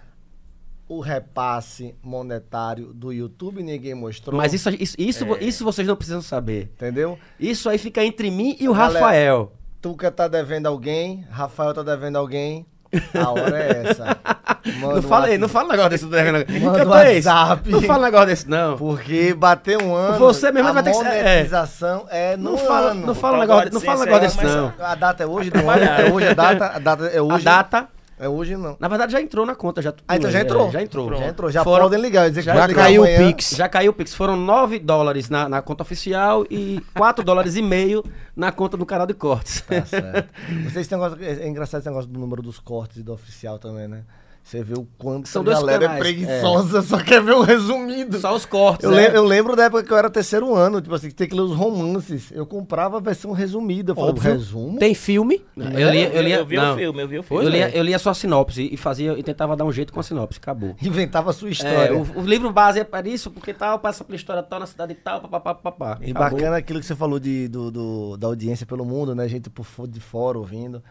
o 0.88 1.00
repasse 1.00 1.94
monetário 2.02 2.92
do 2.92 3.12
YouTube 3.12 3.62
ninguém 3.62 3.94
mostrou. 3.94 4.36
Mas 4.36 4.52
isso, 4.52 4.68
isso, 4.70 4.96
isso, 4.98 5.24
É. 5.34 5.44
isso 5.44 5.64
vocês 5.64 5.86
não 5.86 5.96
precisam 5.96 6.20
saber. 6.22 6.70
Entendeu? 6.74 7.18
Isso 7.38 7.68
aí 7.68 7.78
fica 7.78 8.04
entre 8.04 8.30
mim 8.30 8.56
e 8.58 8.68
o 8.68 8.74
Galera, 8.74 8.98
Rafael. 9.00 9.52
Tuca 9.80 10.10
tá 10.10 10.28
devendo 10.28 10.66
alguém, 10.66 11.22
Rafael 11.30 11.72
tá 11.74 11.82
devendo 11.82 12.16
alguém. 12.16 12.66
A 13.14 13.30
hora 13.30 13.58
é 13.58 13.82
essa. 13.86 14.16
Manda 14.78 14.94
Não 14.94 14.98
um 14.98 15.02
fala 15.02 15.26
aí, 15.26 15.32
WhatsApp. 15.32 15.38
não 15.38 15.48
fala 15.48 15.64
um 15.66 15.70
negócio 15.72 15.90
desse. 15.90 16.04
Não, 16.04 16.60
Manda 16.72 16.78
um 16.88 16.94
é? 16.94 17.14
WhatsApp. 17.14 17.70
Não 17.70 17.82
fala 17.82 17.98
um 17.98 18.04
negócio 18.04 18.26
desse, 18.26 18.48
não. 18.50 18.76
Porque 18.76 19.34
bateu 19.34 19.80
um 19.82 19.94
ano. 19.94 20.18
Você 20.18 20.52
mesmo 20.52 20.72
vai 20.72 20.82
ter 20.82 20.90
que 20.90 20.96
ser- 20.96 21.06
é. 21.06 21.22
monetização 21.34 22.06
é, 22.10 22.36
no 22.36 22.50
Não 22.52 22.58
fala, 22.58 22.90
ano. 22.90 23.06
não 23.06 23.14
fala 23.14 23.36
um 23.36 23.40
negócio, 23.40 23.70
não 23.72 23.80
fala 23.80 24.00
um 24.00 24.04
negócio 24.04 24.24
é 24.24 24.28
desse, 24.28 24.44
não. 24.56 24.72
A 24.78 24.94
data 24.94 25.22
é 25.22 25.26
hoje 25.26 25.50
do 25.50 25.58
ano. 25.68 25.84
É 25.84 26.10
hoje 26.12 26.28
a 26.28 26.34
data. 26.34 26.66
A 26.74 26.78
data 26.78 27.04
é 27.06 27.20
hoje. 27.20 27.48
A 27.48 27.50
data 27.56 27.88
É 28.22 28.28
hoje 28.28 28.56
não. 28.56 28.76
Na 28.78 28.86
verdade, 28.86 29.10
já 29.12 29.20
entrou 29.20 29.44
na 29.44 29.54
conta. 29.54 29.82
Já, 29.82 29.92
Ah, 30.06 30.16
então 30.16 30.30
já 30.30 30.38
É, 30.38 30.42
entrou. 30.42 30.70
já 30.70 30.80
entrou. 30.82 31.12
Já 31.14 31.26
entrou. 31.28 31.50
Já 31.50 31.64
Foram- 31.64 31.86
podem 31.86 32.00
ligar. 32.00 32.28
Dizer 32.28 32.42
que 32.42 32.46
já 32.46 32.54
Já 32.54 32.66
ligar 32.68 32.82
caiu 32.84 33.02
o. 33.02 33.06
Pix. 33.06 33.50
Já 33.56 33.68
caiu 33.68 33.90
o 33.90 33.94
Pix. 33.94 34.14
Foram 34.14 34.36
9 34.36 34.78
dólares 34.78 35.28
na, 35.28 35.48
na 35.48 35.60
conta 35.60 35.82
oficial 35.82 36.46
e 36.48 36.80
4 36.96 37.24
dólares 37.24 37.56
e 37.56 37.62
meio 37.62 38.04
na 38.36 38.52
conta 38.52 38.76
do 38.76 38.86
canal 38.86 39.06
de 39.06 39.14
cortes. 39.14 39.60
Tá 39.62 39.84
certo. 39.84 40.28
Vocês 40.70 40.86
têm 40.86 40.96
negócio, 40.98 41.18
é 41.22 41.32
é 41.44 41.48
engraçado 41.48 41.80
esse 41.80 41.88
negócio 41.88 42.08
do 42.08 42.20
número 42.20 42.40
dos 42.42 42.58
cortes 42.60 42.98
e 42.98 43.02
do 43.02 43.12
oficial 43.12 43.58
também, 43.58 43.88
né? 43.88 44.02
Você 44.44 44.62
vê 44.62 44.74
o 44.74 44.86
quanto 44.98 45.28
São 45.28 45.40
a 45.42 45.44
dois 45.44 45.58
galera 45.60 45.80
canais, 45.86 46.00
é 46.00 46.02
preguiçosa, 46.02 46.82
só 46.82 46.98
quer 46.98 47.22
ver 47.22 47.32
o 47.32 47.42
resumido. 47.42 48.18
Só 48.18 48.34
os 48.34 48.44
cortes. 48.44 48.84
Eu, 48.84 48.90
né? 48.90 49.08
le- 49.08 49.16
eu 49.16 49.24
lembro 49.24 49.54
da 49.54 49.64
época 49.64 49.84
que 49.84 49.92
eu 49.92 49.96
era 49.96 50.10
terceiro 50.10 50.52
ano, 50.54 50.80
tipo 50.80 50.94
assim, 50.94 51.08
que 51.08 51.14
tem 51.14 51.28
que 51.28 51.34
ler 51.34 51.42
os 51.42 51.54
romances. 51.54 52.30
Eu 52.32 52.44
comprava 52.44 52.96
a 52.96 53.00
versão 53.00 53.30
resumida. 53.32 53.92
Eu 53.92 53.94
falava, 53.96 54.20
resumo? 54.20 54.78
Tem 54.78 54.94
filme? 54.94 55.44
Eu 55.56 55.90
lia, 55.90 56.08
eu 56.08 56.22
lia, 56.22 56.36
eu 56.38 56.46
vi 56.46 56.56
não. 56.56 56.74
o 56.74 56.76
filme, 56.76 57.02
eu 57.02 57.08
vi 57.08 57.18
o 57.20 57.22
filme. 57.22 57.44
Eu 57.44 57.48
lia, 57.50 57.70
eu 57.70 57.82
lia 57.84 57.98
só 57.98 58.10
a 58.10 58.14
sinopse 58.14 58.68
e 58.70 58.76
fazia 58.76 59.12
e 59.16 59.22
tentava 59.22 59.56
dar 59.56 59.64
um 59.64 59.72
jeito 59.72 59.92
com 59.92 60.00
a 60.00 60.02
sinopse. 60.02 60.38
Acabou. 60.42 60.74
Inventava 60.82 61.30
a 61.30 61.32
sua 61.32 61.48
É, 61.48 61.52
história. 61.52 61.94
o, 61.96 62.18
o 62.20 62.22
livro 62.26 62.50
base 62.52 62.80
é 62.80 62.84
para 62.84 63.08
isso, 63.08 63.30
porque 63.30 63.54
tal, 63.54 63.78
passa 63.78 64.02
pela 64.02 64.16
história 64.16 64.42
tal, 64.42 64.58
na 64.58 64.66
cidade 64.66 64.94
tal, 64.94 65.20
papapá, 65.20 65.54
papapá. 65.54 65.98
E 66.02 66.10
Acabou. 66.10 66.38
bacana 66.38 66.56
aquilo 66.56 66.80
que 66.80 66.86
você 66.86 66.96
falou 66.96 67.20
de, 67.20 67.46
do, 67.48 67.70
do- 67.70 68.16
da 68.16 68.26
audiência 68.26 68.66
pelo 68.66 68.84
mundo, 68.84 69.14
né? 69.14 69.28
Gente 69.28 69.48
por 69.48 69.64
de 69.86 70.00
fora 70.00 70.36
ouvindo. 70.36 70.82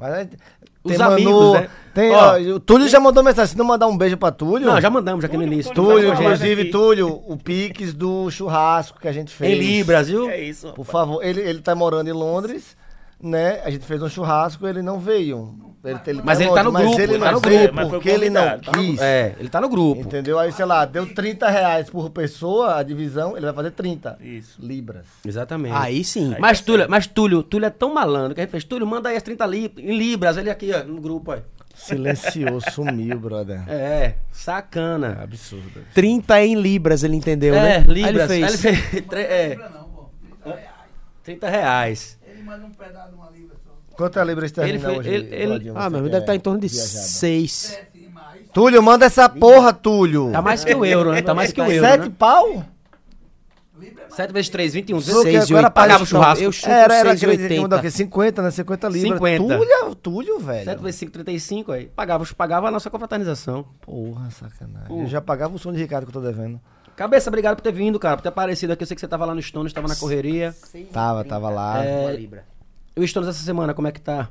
Mas 0.00 0.14
é, 0.14 0.28
Os 0.82 0.96
Manu- 0.96 1.12
amigos, 1.12 1.52
né? 1.52 1.68
Tem, 1.92 2.10
Ó, 2.12 2.32
ó, 2.34 2.38
o 2.54 2.60
Túlio 2.60 2.88
já 2.88 2.98
mandou 2.98 3.22
mensagem. 3.22 3.52
Se 3.52 3.58
não 3.58 3.64
mandar 3.64 3.86
um 3.86 3.96
beijo 3.98 4.16
pra 4.16 4.30
Túlio. 4.30 4.66
Não, 4.66 4.80
já 4.80 4.88
mandamos 4.88 5.24
aqui 5.24 5.36
no 5.36 5.42
início. 5.42 5.74
Túlio, 5.74 6.12
inclusive. 6.14 6.70
Túlio, 6.70 7.22
o 7.26 7.36
Pix 7.36 7.92
do 7.92 8.30
churrasco 8.30 8.98
que 8.98 9.06
a 9.08 9.12
gente 9.12 9.32
fez. 9.32 9.52
Em 9.52 9.60
Libras, 9.60 10.08
viu? 10.08 10.30
É 10.30 10.40
isso. 10.40 10.72
Por 10.72 10.84
favor, 10.86 11.22
ele, 11.24 11.40
ele 11.40 11.60
tá 11.60 11.74
morando 11.74 12.08
em 12.08 12.12
Londres, 12.12 12.76
né? 13.22 13.60
A 13.64 13.70
gente 13.70 13.84
fez 13.84 14.02
um 14.02 14.08
churrasco, 14.08 14.66
ele 14.66 14.80
não 14.82 14.98
veio. 14.98 15.69
Ele, 15.82 15.98
ele 16.06 16.22
Mas 16.22 16.38
ele 16.40 16.50
tá 16.50 16.62
no 16.62 16.70
Londres, 16.70 16.94
grupo, 16.94 16.98
Mas 16.98 17.08
ele 17.08 17.12
ele 17.14 17.18
tá 17.18 17.24
não 17.24 17.32
no 17.32 17.40
grupo, 17.40 17.74
mas 17.74 17.88
porque 17.88 18.08
ele 18.10 18.28
não 18.30 18.40
convidado, 18.42 18.62
tá 18.70 18.72
no 18.76 18.84
quis. 18.86 19.00
É, 19.00 19.34
ele 19.38 19.48
tá 19.48 19.60
no 19.62 19.68
grupo. 19.70 20.00
Entendeu? 20.02 20.38
Aí, 20.38 20.52
sei 20.52 20.64
lá, 20.66 20.84
deu 20.84 21.06
30 21.14 21.48
reais 21.48 21.88
por 21.88 22.10
pessoa, 22.10 22.76
a 22.76 22.82
divisão, 22.82 23.34
ele 23.36 23.46
vai 23.46 23.54
fazer 23.54 23.70
30 23.70 24.18
Isso. 24.20 24.60
libras. 24.60 25.06
Exatamente. 25.26 25.74
Aí 25.74 26.04
sim. 26.04 26.36
Mas 26.38 26.60
Túlio, 26.60 26.86
mas 26.88 27.06
Túlio, 27.06 27.42
Túlio 27.42 27.66
é 27.66 27.70
tão 27.70 27.94
malandro 27.94 28.34
que 28.34 28.40
a 28.40 28.44
gente 28.44 28.50
fez, 28.50 28.62
Túlio, 28.64 28.86
manda 28.86 29.08
aí 29.08 29.16
as 29.16 29.22
30 29.22 29.46
li 29.46 29.72
em 29.78 29.96
libras, 29.96 30.36
ele 30.36 30.50
aqui, 30.50 30.70
ó, 30.74 30.84
no 30.84 31.00
grupo, 31.00 31.32
ó. 31.32 31.38
Silenciou, 31.74 32.60
sumiu, 32.70 33.18
brother. 33.18 33.62
É, 33.66 34.16
sacana. 34.30 35.18
Absurdo. 35.22 35.80
30 35.94 36.42
em 36.44 36.54
libras, 36.56 37.02
ele 37.02 37.16
entendeu, 37.16 37.54
É, 37.54 37.78
né? 37.78 37.84
libras. 37.88 38.30
Aí 38.30 38.42
Aí 38.42 38.48
ele 38.50 38.58
fez. 38.58 38.80
fez 38.90 39.04
tre- 39.08 39.22
é, 39.22 39.56
Não, 39.56 39.84
pô. 39.84 40.10
30 40.44 40.50
reais. 40.50 40.68
30 41.24 41.48
reais. 41.48 42.18
Ele 42.26 42.42
manda 42.42 42.66
um 42.66 42.70
pedaço 42.70 43.08
de 43.10 43.14
uma 43.14 43.30
libra. 43.30 43.49
Quanto 44.00 44.18
é 44.18 44.22
a 44.22 44.24
libra 44.24 44.46
esterlina 44.46 44.76
Ele 44.76 44.84
foi- 44.84 44.98
hoje? 44.98 45.08
ele- 45.10 45.34
ele- 45.34 45.72
Ah, 45.74 45.90
que 45.90 46.00
deve 46.00 46.16
estar 46.18 46.34
em 46.34 46.40
torno 46.40 46.58
de 46.58 46.68
viajado? 46.68 47.04
6. 47.04 47.52
Sete 47.52 48.08
mais. 48.14 48.40
Túlio, 48.52 48.82
manda 48.82 49.04
essa 49.04 49.28
porra, 49.28 49.72
Túlio. 49.74 50.30
Tá 50.32 50.40
mais 50.40 50.64
que 50.64 50.74
o 50.74 50.84
euro, 50.84 51.12
né? 51.12 51.20
Tá 51.20 51.34
mais 51.34 51.52
que 51.52 51.60
o 51.60 51.70
euro, 51.70 51.86
Sete 51.86 52.08
né? 52.08 52.12
pau? 52.18 52.64
7 54.08 54.32
vezes 54.32 54.48
3, 54.50 54.72
21. 54.74 55.00
Sou 55.00 55.22
que 55.22 55.30
16 55.30 55.50
agora 55.50 55.68
e 55.68 55.70
pagava 55.70 56.02
o 56.02 56.06
churrasco. 56.06 56.42
eu 56.44 56.50
chuto 56.52 56.68
Era, 56.68 56.94
era 56.94 57.10
6,80. 57.10 57.34
aquele 57.34 57.48
que 57.56 57.60
mandou 57.60 57.78
o 57.78 57.82
quê? 57.82 57.90
50, 57.90 58.42
né? 58.42 58.50
50 58.50 58.88
libras. 58.88 59.12
50. 59.18 59.44
Túlio, 59.56 59.94
Túlio, 59.94 60.38
velho. 60.40 60.64
7 60.64 60.82
vezes 60.82 60.98
5, 61.00 61.12
35 61.12 61.72
aí. 61.72 61.86
Pagava, 61.94 62.26
pagava 62.36 62.68
a 62.68 62.70
nossa 62.70 62.90
confraternização. 62.90 63.64
Porra, 63.80 64.30
sacanagem. 64.30 64.90
Uh. 64.90 65.02
Eu 65.02 65.06
já 65.06 65.20
pagava 65.20 65.54
o 65.54 65.58
som 65.58 65.72
de 65.72 65.78
Ricardo 65.78 66.04
que 66.06 66.10
eu 66.16 66.20
tô 66.20 66.26
devendo. 66.26 66.60
Cabeça, 66.96 67.30
obrigado 67.30 67.56
por 67.56 67.62
ter 67.62 67.72
vindo, 67.72 67.98
cara, 67.98 68.16
por 68.16 68.22
ter 68.22 68.28
aparecido 68.30 68.72
aqui. 68.72 68.82
Eu 68.82 68.86
sei 68.86 68.94
que 68.94 69.00
você 69.00 69.08
tava 69.08 69.24
lá 69.24 69.34
no 69.34 69.40
Stones, 69.40 69.72
tava 69.72 69.88
na 69.88 69.96
correria. 69.96 70.54
Tava, 70.92 71.24
tava 71.24 71.48
lá. 71.48 71.82
É, 71.84 72.18
E 73.00 73.04
o 73.04 73.08
Stones 73.08 73.28
essa 73.28 73.42
semana, 73.42 73.72
como 73.72 73.88
é 73.88 73.92
que 73.92 74.00
tá? 74.00 74.28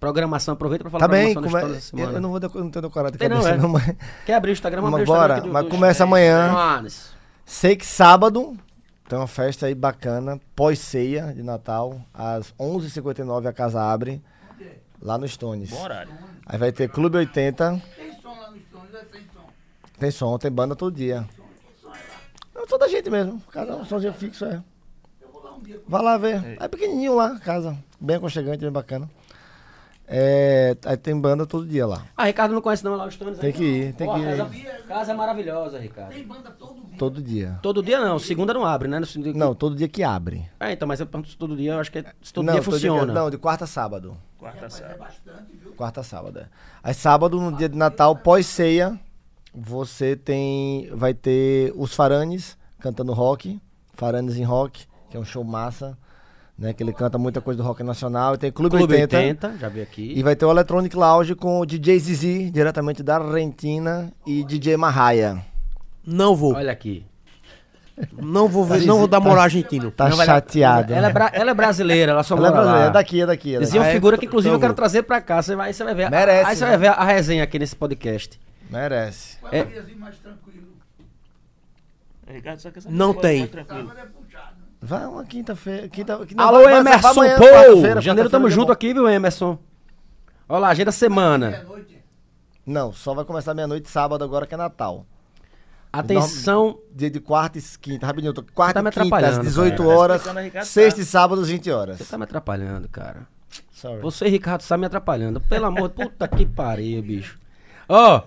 Programação, 0.00 0.54
aproveita 0.54 0.84
pra 0.84 0.90
falar 0.90 1.00
Tá 1.02 1.08
bem, 1.08 1.32
programação 1.32 1.68
do 1.68 1.72
come... 1.72 1.74
Stones 1.74 1.76
essa 1.78 1.94
eu, 1.94 1.98
semana. 1.98 2.18
eu 2.18 2.20
não 2.22 2.30
vou 2.30 2.40
decorar, 2.40 2.64
não 2.64 2.70
tenho 2.70 2.82
decorado 2.82 3.12
de 3.12 3.18
Tem 3.18 3.28
não, 3.28 3.46
é. 3.46 3.56
não, 3.56 3.68
mas... 3.68 3.94
Quer 4.24 4.34
abrir 4.34 4.50
o 4.50 4.52
Instagram? 4.52 4.82
Vamos 4.82 5.00
o 5.00 5.02
Instagram 5.02 5.20
bora, 5.20 5.36
aqui 5.38 5.48
mas 5.48 5.64
do 5.64 5.70
começa 5.70 6.04
amanhã. 6.04 6.50
Stones. 6.50 7.10
Sei 7.44 7.76
que 7.76 7.86
sábado 7.86 8.56
tem 9.08 9.18
uma 9.18 9.26
festa 9.26 9.66
aí 9.66 9.74
bacana, 9.74 10.40
pós-ceia 10.54 11.32
de 11.34 11.42
Natal, 11.42 12.00
às 12.12 12.52
11h59 12.58 13.46
a 13.46 13.52
casa 13.52 13.80
abre, 13.82 14.22
lá 15.00 15.16
no 15.16 15.28
Stones. 15.28 15.70
Bom 15.70 15.82
horário. 15.82 16.12
Aí 16.44 16.58
vai 16.58 16.72
ter 16.72 16.88
Clube 16.88 17.18
80, 17.18 17.82
Tem 17.96 18.12
som 18.20 18.28
lá 18.38 18.50
no 18.50 18.58
Stones, 18.58 18.94
é 18.94 19.04
sem 19.12 19.20
som. 19.32 19.46
tem 19.98 20.10
som, 20.10 20.38
tem 20.38 20.50
banda 20.50 20.74
todo 20.74 20.94
dia. 20.94 21.26
É 22.54 22.66
toda 22.66 22.88
gente 22.88 23.08
mesmo, 23.10 23.40
cada 23.52 23.76
um 23.76 23.84
somzinho 23.84 24.12
fixo, 24.12 24.44
é. 24.44 24.62
Vai 25.88 26.02
lá 26.02 26.16
ver, 26.18 26.56
é 26.60 26.68
pequenininho 26.68 27.14
lá, 27.14 27.38
casa, 27.40 27.76
bem 28.00 28.16
aconchegante, 28.16 28.58
bem 28.60 28.70
bacana. 28.72 29.08
É, 30.08 30.76
aí 30.84 30.96
tem 30.96 31.18
banda 31.20 31.44
todo 31.44 31.66
dia 31.66 31.84
lá, 31.84 32.04
Ah, 32.16 32.26
Ricardo 32.26 32.54
não 32.54 32.60
conhece 32.60 32.84
não 32.84 32.94
lá 32.94 33.06
os 33.08 33.14
Stones. 33.14 33.40
tem 33.40 33.48
aí. 33.48 33.52
que 33.52 33.64
ir, 33.64 33.92
tem 33.94 34.06
que 34.08 34.14
a 34.14 34.36
casa, 34.36 34.56
ir, 34.56 34.84
casa 34.86 35.10
é 35.10 35.14
maravilhosa, 35.16 35.78
Ricardo. 35.80 36.10
Tem 36.12 36.24
banda 36.24 36.48
todo 36.52 36.74
dia. 36.86 36.96
todo 36.96 37.22
dia. 37.22 37.58
Todo 37.60 37.82
dia 37.82 38.00
não, 38.00 38.16
segunda 38.16 38.54
não 38.54 38.64
abre, 38.64 38.86
né? 38.86 39.00
No- 39.00 39.06
Não, 39.34 39.52
todo 39.52 39.74
dia 39.74 39.88
que 39.88 40.04
abre. 40.04 40.48
Ah, 40.60 40.70
então, 40.70 40.86
mas 40.86 41.00
eu 41.00 41.06
pergunto 41.08 41.36
todo 41.36 41.56
dia, 41.56 41.72
eu 41.72 41.80
acho 41.80 41.90
que 41.90 41.98
é, 41.98 42.02
todo 42.32 42.44
não, 42.44 42.52
dia 42.52 42.62
todo 42.62 42.72
funciona. 42.74 43.12
não, 43.12 43.28
de 43.30 43.36
quarta 43.36 43.64
a 43.64 43.66
sábado. 43.66 44.16
Quarta 44.38 44.70
série. 44.70 44.94
Quarta 45.76 46.02
a 46.02 46.04
sábado. 46.04 46.38
é. 46.38 46.46
Aí 46.84 46.94
sábado, 46.94 47.40
no 47.40 47.56
dia 47.56 47.68
de 47.68 47.76
Natal, 47.76 48.14
pós-ceia, 48.14 48.96
você 49.52 50.14
tem. 50.14 50.88
Vai 50.94 51.14
ter 51.14 51.72
os 51.74 51.92
Faranes 51.96 52.56
cantando 52.78 53.12
rock. 53.12 53.60
Faranes 53.94 54.36
em 54.36 54.44
rock, 54.44 54.86
que 55.16 55.18
é 55.18 55.20
um 55.20 55.24
show 55.24 55.42
massa. 55.42 55.96
Né, 56.58 56.72
que 56.72 56.82
ele 56.82 56.92
canta 56.92 57.18
muita 57.18 57.38
coisa 57.42 57.62
do 57.62 57.66
rock 57.66 57.82
nacional. 57.82 58.34
E 58.34 58.38
tem 58.38 58.50
Clube, 58.50 58.74
Clube 58.78 58.94
80, 58.94 59.16
80, 59.18 59.58
já 59.58 59.68
vi 59.68 59.82
aqui. 59.82 60.14
E 60.16 60.22
vai 60.22 60.34
ter 60.34 60.46
o 60.46 60.50
Electronic 60.50 60.96
Lounge 60.96 61.34
com 61.34 61.60
o 61.60 61.66
DJ 61.66 61.98
Zizi, 61.98 62.50
diretamente 62.50 63.02
da 63.02 63.16
Argentina, 63.18 64.10
e 64.26 64.42
DJ 64.42 64.74
Marraia. 64.78 65.44
Não 66.06 66.34
vou. 66.34 66.54
Olha 66.54 66.72
aqui. 66.72 67.04
Não 68.12 68.48
vou 68.48 68.64
ver, 68.64 68.86
não 68.86 68.96
vou 68.98 69.06
dar 69.06 69.20
moral 69.20 69.44
argentino. 69.44 69.90
Tá 69.90 70.08
Não 70.08 70.16
dar- 70.16 70.24
chateado. 70.24 70.94
Ela 70.94 71.08
é, 71.08 71.12
bra- 71.12 71.30
ela 71.34 71.50
é 71.50 71.54
brasileira, 71.54 72.12
ela 72.12 72.22
só 72.22 72.34
Ela 72.36 72.48
é 72.48 72.50
brasileira, 72.50 72.80
lá. 72.84 72.86
é 72.86 72.90
daqui, 72.90 73.20
é 73.20 73.26
daqui. 73.26 73.50
É 73.50 73.52
daqui. 73.54 73.64
Dizia 73.66 73.80
uma 73.82 73.88
é? 73.88 73.92
figura 73.92 74.16
que, 74.16 74.24
inclusive, 74.24 74.54
eu 74.54 74.60
quero 74.60 74.72
trazer 74.74 75.02
pra 75.02 75.20
cá. 75.20 75.42
Você 75.42 75.54
vai, 75.54 75.74
você 75.74 75.84
vai 75.84 75.94
ver. 75.94 76.10
Merece, 76.10 76.48
Aí 76.50 76.56
você 76.56 76.64
né? 76.64 76.70
vai 76.70 76.78
ver 76.78 76.88
a 76.88 77.04
resenha 77.04 77.44
aqui 77.44 77.58
nesse 77.58 77.76
podcast. 77.76 78.40
Merece. 78.70 79.36
Qual 79.40 79.52
É. 79.52 79.58
é 79.58 79.82
Não 82.88 83.12
se 83.12 83.20
tem. 83.20 83.46
Vai 84.86 85.04
uma 85.06 85.24
quinta-feira. 85.24 85.88
Quinta, 85.88 86.18
não, 86.34 86.44
Alô, 86.44 86.62
vai- 86.62 86.72
vai 86.72 86.80
Emerson 86.80 87.08
amanhã, 87.08 87.36
Paul! 87.38 88.00
Janeiro 88.02 88.30
tamo 88.30 88.48
junto 88.48 88.66
de 88.66 88.72
aqui, 88.72 88.92
viu, 88.94 89.08
Emerson? 89.08 89.58
Olha 90.48 90.60
lá, 90.60 90.68
agenda 90.68 90.92
semana. 90.92 91.50
Meia-noite. 91.50 92.04
Não, 92.64 92.92
só 92.92 93.14
vai 93.14 93.24
começar 93.24 93.52
meia-noite 93.54 93.88
sábado 93.88 94.22
agora 94.22 94.46
que 94.46 94.54
é 94.54 94.56
Natal. 94.56 95.04
Atenção, 95.92 96.78
Dia 96.94 97.10
de 97.10 97.20
quarta 97.20 97.58
e 97.58 97.62
quinta, 97.80 98.06
rapidinho, 98.06 98.30
eu 98.30 98.34
tô 98.34 98.42
quarta 98.54 98.74
tá 98.74 98.82
me 98.82 98.88
e 98.88 98.92
quinta, 98.92 99.06
às 99.06 99.22
atrapalhando, 99.22 99.42
18 99.44 99.82
cara. 99.82 99.88
horas, 99.98 100.22
Tá 100.22 100.62
sexta 100.64 101.00
e 101.00 101.04
sábado 101.04 101.40
às 101.40 101.48
20 101.48 101.70
horas. 101.70 101.98
você 101.98 102.04
tá 102.04 102.18
me 102.18 102.24
atrapalhando, 102.24 102.88
cara. 102.88 103.26
Sorry. 103.72 104.00
Você, 104.02 104.28
Ricardo, 104.28 104.62
tá 104.66 104.76
me 104.76 104.86
atrapalhando. 104.86 105.40
Pelo 105.40 105.66
amor, 105.66 105.88
puta 105.90 106.28
que 106.28 106.44
pariu, 106.44 107.02
bicho. 107.02 107.38
Ó, 107.88 108.22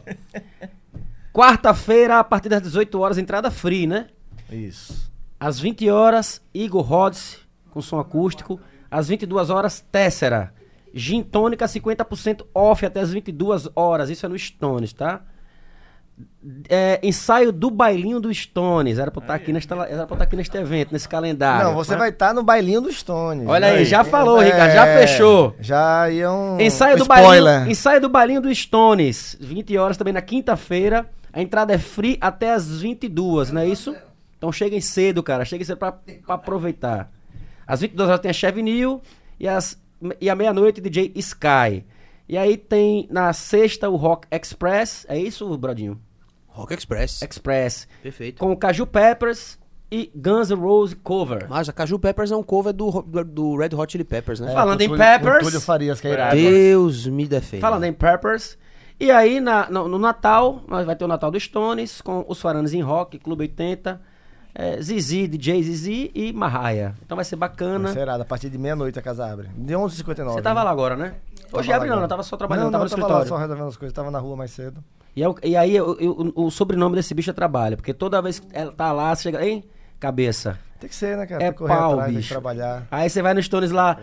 quarta-feira, 1.34 2.20
a 2.20 2.24
partir 2.24 2.50
das 2.50 2.62
18 2.62 3.00
horas, 3.00 3.18
entrada 3.18 3.52
free, 3.52 3.86
né? 3.86 4.08
Isso. 4.52 5.09
Às 5.40 5.60
20 5.60 5.90
horas, 5.90 6.42
Igor 6.54 6.82
Rhodes, 6.82 7.38
com 7.72 7.82
som 7.82 8.00
acústico. 8.00 8.60
Às 8.92 9.08
22 9.08 9.50
horas, 9.50 9.80
Tessera. 9.92 10.54
Gin 10.94 11.22
tônica 11.22 11.66
50% 11.66 12.46
off 12.54 12.86
até 12.86 13.00
as 13.00 13.12
22 13.14 13.70
horas. 13.76 14.10
Isso 14.10 14.26
é 14.26 14.30
no 14.30 14.38
Stones, 14.38 14.92
tá? 14.92 15.22
É, 16.68 17.00
ensaio 17.02 17.52
do 17.52 17.70
bailinho 17.70 18.20
do 18.20 18.34
Stones. 18.34 18.98
Era 18.98 19.10
pra 19.12 19.22
estar 19.22 19.34
aqui, 19.36 19.54
nesta, 19.54 19.76
era 19.86 20.06
pra 20.06 20.16
estar 20.16 20.24
aqui 20.26 20.36
neste 20.36 20.58
evento, 20.58 20.92
nesse 20.92 21.08
calendário. 21.08 21.68
Não, 21.70 21.76
você 21.76 21.94
tá? 21.94 21.98
vai 22.00 22.10
estar 22.10 22.34
no 22.34 22.44
bailinho 22.44 22.82
do 22.82 22.92
Stones. 22.92 23.48
Olha 23.48 23.68
aí, 23.68 23.86
já 23.86 24.04
falou, 24.04 24.42
É, 24.42 24.46
Ricardo, 24.46 24.74
já 24.74 24.86
fechou. 24.86 25.56
Já 25.62 26.10
ia 26.10 26.30
um 26.32 26.60
Ensaio 26.60 26.98
do, 26.98 27.04
spoiler. 27.04 27.44
bailinho, 27.54 27.72
ensaio 27.72 28.02
do 28.02 28.10
bailinho 28.10 28.42
do 28.42 28.54
Stones. 28.54 29.38
20 29.40 29.78
horas 29.78 29.96
também 29.96 30.14
na 30.14 30.22
quinta-feira. 30.22 31.10
A 31.32 31.42
entrada 31.42 31.72
é 31.72 31.78
free 31.78 32.18
até 32.20 32.52
as 32.52 32.82
22, 32.82 33.52
não 33.52 33.62
é 33.62 33.68
isso? 33.68 33.96
Então 34.40 34.52
cheguem 34.52 34.82
cedo, 34.82 35.22
cara. 35.22 35.46
Cheguem 35.46 35.64
cedo 35.66 35.78
pra, 35.78 35.92
pra 35.92 36.36
aproveitar. 36.36 37.12
Às 37.68 37.82
22 37.82 38.10
horas 38.10 38.22
tem 38.22 38.32
a 38.32 38.34
Chevy 38.34 38.64
New 38.64 39.00
e, 39.40 39.48
às, 39.48 39.80
e 40.20 40.28
à 40.30 40.36
meia-noite 40.36 40.82
DJ 40.82 41.12
Sky. 41.16 41.86
E 42.28 42.36
aí 42.38 42.58
tem 42.58 43.08
na 43.12 43.32
sexta 43.34 43.90
o 43.90 43.96
Rock 43.96 44.28
Express. 44.32 45.06
É 45.08 45.18
isso, 45.20 45.56
Brodinho? 45.58 46.00
Rock 46.48 46.74
Express. 46.74 47.22
Express. 47.22 47.88
Perfeito. 48.02 48.40
Com 48.40 48.52
o 48.52 48.58
Caju 48.58 48.88
Peppers 48.88 49.60
e 49.92 50.12
Guns 50.16 50.50
N' 50.52 50.56
Roses 50.60 50.98
cover. 51.04 51.48
Mas 51.50 51.68
a 51.70 51.74
Caju 51.74 52.00
Peppers 52.00 52.32
é 52.32 52.36
um 52.36 52.44
cover 52.44 52.72
do, 52.74 53.02
do, 53.02 53.24
do 53.24 53.56
Red 53.58 53.76
Hot 53.76 53.92
Chili 53.92 54.04
Peppers, 54.04 54.40
né? 54.40 54.52
É, 54.52 54.54
Falando 54.54 54.82
em 54.82 54.96
Peppers- 54.96 55.44
Túlio 55.44 55.62
Farias, 55.62 56.00
que 56.00 56.08
é 56.08 56.12
irado. 56.14 56.36
Deus 56.36 57.06
me 57.08 57.28
defenda. 57.28 57.62
Falando 57.62 57.84
em 57.84 57.94
Peppers. 57.94 58.58
E 59.00 59.10
aí, 59.12 59.40
na- 59.40 59.70
no, 59.70 59.88
no 59.88 59.98
Natal, 59.98 60.62
nós 60.68 60.86
vai 60.86 60.96
ter 60.96 61.06
o 61.06 61.08
Natal 61.08 61.32
dos 61.32 61.44
Stones, 61.44 62.02
com 62.02 62.26
os 62.28 62.40
Faranes 62.42 62.74
em 62.74 62.82
Rock, 62.82 63.18
Clube 63.18 63.44
80, 63.44 64.00
é, 64.62 64.82
Zizi, 64.82 65.28
DJ 65.28 65.64
Zizi 65.64 66.12
e 66.14 66.34
Marraia. 66.34 66.94
Então 67.06 67.16
vai 67.16 67.26
ser 67.26 67.36
bacana. 67.36 67.86
Vai 67.86 67.94
ser 67.94 68.02
irado, 68.02 68.22
a 68.24 68.26
partir 68.26 68.50
de 68.50 68.58
meia-noite 68.58 69.00
a 69.00 69.02
casa 69.02 69.26
abre. 69.32 69.48
De 69.56 69.74
11h59. 69.74 70.26
Você 70.34 70.42
tava 70.42 70.64
lá 70.64 70.70
agora, 70.72 70.96
né? 70.96 71.16
Hoje 71.52 71.68
Tava 71.70 71.78
abre 71.78 71.90
lá 71.90 71.96
não, 71.96 72.04
agora. 72.04 72.04
eu 72.04 72.08
tava 72.10 72.24
só 72.24 72.38
trabalhando, 72.38 72.66
não, 72.66 72.72
tava 72.72 72.84
não, 72.84 72.90
no 72.90 72.90
tava 72.92 73.02
lá 73.02 73.08
escritório. 73.24 73.28
só 73.30 73.38
resolvendo 73.38 73.68
as 73.70 73.78
coisas, 73.78 73.94
tava 73.94 74.12
na 74.12 74.20
rua 74.20 74.36
mais 74.36 74.52
cedo. 74.52 74.84
E, 75.16 75.24
é 75.24 75.28
o- 75.30 75.36
e 75.44 75.56
aí 75.58 75.76
eu- 75.76 75.98
eu- 76.00 76.32
o, 76.36 76.46
o 76.46 76.52
sobrenome 76.52 76.96
desse 76.96 77.14
bicho 77.14 77.32
é 77.32 77.34
trabalho, 77.34 77.76
porque 77.76 77.94
toda 77.94 78.22
vez 78.22 78.40
que 78.40 78.48
ela 78.54 78.72
tá 78.72 78.92
lá, 78.92 79.16
você 79.16 79.24
chega, 79.24 79.44
hein, 79.44 79.64
cabeça. 80.00 80.60
Tem 80.80 80.90
que 80.90 80.96
ser, 80.96 81.18
né, 81.18 81.26
cara? 81.26 81.42
É 81.44 81.46
tem 81.48 81.52
que 81.54 81.58
correr 81.60 81.74
pau, 81.76 81.92
atrás, 81.92 82.06
tem 82.06 82.14
que 82.14 82.20
bicho. 82.22 82.34
trabalhar. 82.34 82.88
Aí 82.90 83.10
você 83.10 83.22
vai 83.22 83.34
no 83.34 83.44
Stones 83.44 83.72
lá, 83.72 83.98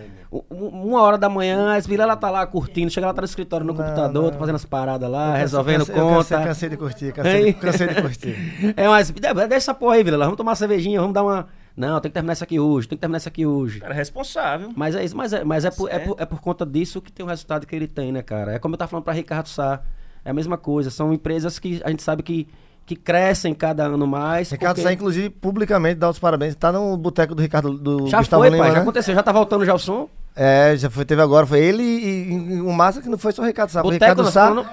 uma 0.51 1.01
hora 1.03 1.17
da 1.17 1.29
manhã, 1.29 1.75
as 1.75 1.87
Vila 1.87 2.03
ela 2.03 2.17
tá 2.17 2.31
lá 2.31 2.47
curtindo, 2.47 2.91
chega 2.91 3.07
lá, 3.07 3.15
tá 3.15 3.23
no 3.23 3.27
escritório 3.27 3.65
no 3.65 3.73
Não, 3.73 3.83
computador, 3.83 4.23
não. 4.25 4.31
tá 4.31 4.39
fazendo 4.39 4.57
as 4.57 4.65
paradas 4.65 5.11
lá, 5.11 5.31
Eu 5.31 5.37
resolvendo 5.39 5.87
cansei- 5.87 5.95
eu 5.95 6.09
cansei- 6.09 6.37
conta. 6.37 6.49
Cansei 6.49 6.69
de 6.69 6.77
curtir, 6.77 7.13
cansei, 7.13 7.53
cansei 7.55 7.87
de 7.89 8.03
curtir. 8.03 8.75
É 8.77 8.89
umas. 8.89 9.11
de- 9.11 9.21
Deixa 9.21 9.55
essa 9.55 9.75
porra 9.75 9.95
aí, 9.95 10.05
Vila, 10.05 10.19
vamos 10.19 10.37
tomar 10.37 10.51
uma 10.51 10.57
cervejinha, 10.57 11.01
vamos 11.01 11.15
dar 11.15 11.23
uma. 11.23 11.47
Não, 11.77 12.01
tem 12.01 12.11
que 12.11 12.15
terminar 12.15 12.33
isso 12.33 12.45
aqui 12.45 12.59
hoje, 12.59 12.89
tem 12.89 12.97
que 12.97 13.01
terminar 13.01 13.19
isso 13.19 13.29
aqui 13.29 13.45
hoje. 13.47 13.81
Cara, 13.81 13.93
responsável. 13.95 14.71
Mas 14.75 14.95
é 14.95 15.05
isso, 15.05 15.17
mas 15.17 15.33
é, 15.33 15.45
mas 15.45 15.65
é, 15.65 15.71
por, 15.71 15.91
é, 15.91 15.99
por, 15.99 16.17
é 16.19 16.25
por 16.27 16.41
conta 16.41 16.65
disso 16.65 17.01
que 17.03 17.13
tem 17.13 17.25
o 17.25 17.29
resultado 17.29 17.67
que 17.67 17.77
ele 17.77 17.87
tem, 17.87 18.13
né, 18.13 18.23
cara? 18.23 18.53
É 18.55 18.59
como 18.59 18.75
eu 18.75 18.79
tava 18.79 18.91
falando 18.91 19.05
pra 19.05 19.13
Ricardo 19.13 19.49
Sá. 19.49 19.81
É 20.25 20.31
a 20.31 20.35
mesma 20.35 20.57
coisa. 20.59 20.91
São 20.91 21.13
empresas 21.13 21.59
que 21.59 21.81
a 21.85 21.91
gente 21.91 22.03
sabe 22.03 22.23
que, 22.23 22.49
que 22.87 22.95
crescem 22.95 23.53
cada 23.53 23.85
ano 23.85 24.07
mais. 24.07 24.49
Ricardo 24.51 24.77
porque- 24.77 24.89
Sá, 24.89 24.93
inclusive, 24.93 25.29
publicamente 25.29 25.97
dá 25.97 26.09
os 26.09 26.19
parabéns. 26.21 26.55
Tá 26.55 26.71
no 26.71 26.97
boteco 26.97 27.35
do 27.35 27.43
Ricardo 27.43 27.73
do 27.77 28.07
Já 28.07 28.19
Gustavo 28.19 28.43
foi, 28.43 28.51
Lima, 28.51 28.63
pai, 28.63 28.71
já 28.71 28.77
né? 28.77 28.83
aconteceu. 28.83 29.15
Já 29.15 29.23
tá 29.25 29.33
voltando 29.33 29.65
já 29.67 29.75
o 29.75 29.79
som. 29.79 30.09
É, 30.37 30.75
já 30.77 30.89
foi, 30.89 31.05
teve 31.05 31.21
agora, 31.21 31.47
foi 31.47 31.59
ele 31.61 31.83
e, 31.83 32.33
e 32.57 32.61
o 32.61 32.71
massa 32.71 33.01
que 33.03 33.09
não 33.09 33.17
foi 33.19 33.33
só 33.33 33.43
o 33.43 33.45
Ricardo 33.47 33.71
Sá, 33.71 33.81
foi 33.81 33.91
o 33.91 33.93
Boteco, 33.95 34.11
Ricardo 34.13 34.31
Sá. 34.31 34.49
falando-. 34.49 34.67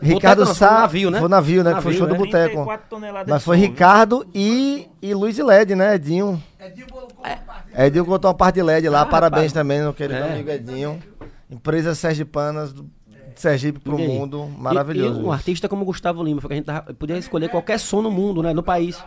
Ricardo 0.00 0.38
Boteco 0.40 0.56
foi 0.58 0.68
Sá. 0.68 0.72
no 0.74 0.78
navio, 0.80 1.10
né? 1.10 1.18
Foi 1.18 1.26
o 1.26 1.28
navio, 1.30 1.64
né? 1.64 1.74
que 1.74 1.80
foi 1.80 1.92
Navio, 1.92 1.98
show 1.98 2.06
do 2.06 2.12
né? 2.12 2.18
boteco. 2.18 2.54
34 2.54 2.86
toneladas 2.90 3.28
Mas 3.28 3.44
foi? 3.44 3.56
Ricardo 3.56 4.26
e, 4.34 4.88
e 5.00 5.14
Luiz 5.14 5.38
e 5.38 5.42
Led, 5.42 5.74
né? 5.74 5.94
Edinho. 5.94 6.42
É 6.58 6.68
de 6.68 6.84
bolo 6.84 7.08
com 7.14 7.22
uma 7.26 7.36
parte. 7.36 7.68
Edinho 7.76 8.04
botou 8.04 8.28
uma 8.30 8.36
parte 8.36 8.56
de 8.56 8.62
LED 8.62 8.88
lá, 8.88 9.00
Ah, 9.02 9.06
parabéns 9.06 9.36
rapaz. 9.44 9.52
também, 9.52 9.80
meu 9.80 9.94
querido 9.94 10.20
É. 10.20 10.32
amigo 10.32 10.50
Edinho. 10.50 11.02
Empresa 11.50 11.94
Sergipanas, 11.94 12.72
do 12.72 12.82
de 12.82 13.01
Sergipe 13.36 13.78
pro 13.80 13.98
E 13.98 14.02
aí? 14.02 14.08
mundo, 14.08 14.44
E- 14.56 14.60
maravilhoso. 14.60 15.20
E, 15.20 15.24
um 15.24 15.32
artista 15.32 15.68
como 15.68 15.84
Gustavo 15.84 16.22
Lima, 16.22 16.40
porque 16.40 16.54
a 16.54 16.56
gente 16.56 16.66
tava- 16.66 16.94
podia 16.94 17.16
escolher 17.18 17.48
qualquer 17.48 17.78
som 17.78 18.02
no 18.02 18.10
mundo, 18.10 18.42
né? 18.42 18.52
No 18.52 18.62
país. 18.62 19.02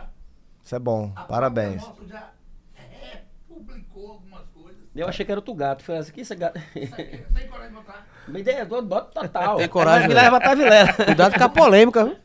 Isso 0.62 0.74
é 0.74 0.78
bom, 0.78 1.12
parabéns. 1.28 1.82
Nosso 1.82 2.06
já 2.08 2.30
republicou 2.74 4.10
algumas 4.12 4.42
coisas. 4.54 4.82
Eu 4.94 5.08
achei 5.08 5.24
que 5.24 5.30
era 5.32 5.38
o 5.38 5.42
Tugato. 5.42 5.82
Foi 5.84 5.96
assim, 5.98 6.12
que 6.12 6.20
esse 6.22 6.34
gato. 6.34 6.60
Tem 6.74 7.48
coragem 7.48 7.68
de 7.70 7.74
botar? 7.74 8.06
Minha 8.28 8.40
ideia, 8.40 8.66
do- 8.66 8.82
bota 8.82 9.20
total. 9.22 9.56
Tem 9.58 9.68
coragem, 9.68 10.08
Me 10.08 10.14
né? 10.14 10.22
leva 10.22 10.40
pra 10.40 10.54
Vilela. 10.54 10.92
Cuidado 11.04 11.38
com 11.38 11.44
a 11.44 11.48
polêmica, 11.48 12.04
viu? 12.04 12.16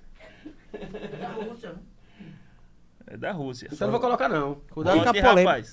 Da 1.19 1.28
Rússia. 1.30 1.76
É 3.07 3.18
da 3.18 3.32
Rússia. 3.32 3.69
Então 3.72 3.88
não 3.88 3.91
vou 3.91 4.02
colocar, 4.02 4.28
não. 4.30 4.57
Cuidado 4.72 4.95
com 5.03 5.10
a 5.10 5.14
polêmica. 5.14 5.41
rapaz. 5.41 5.68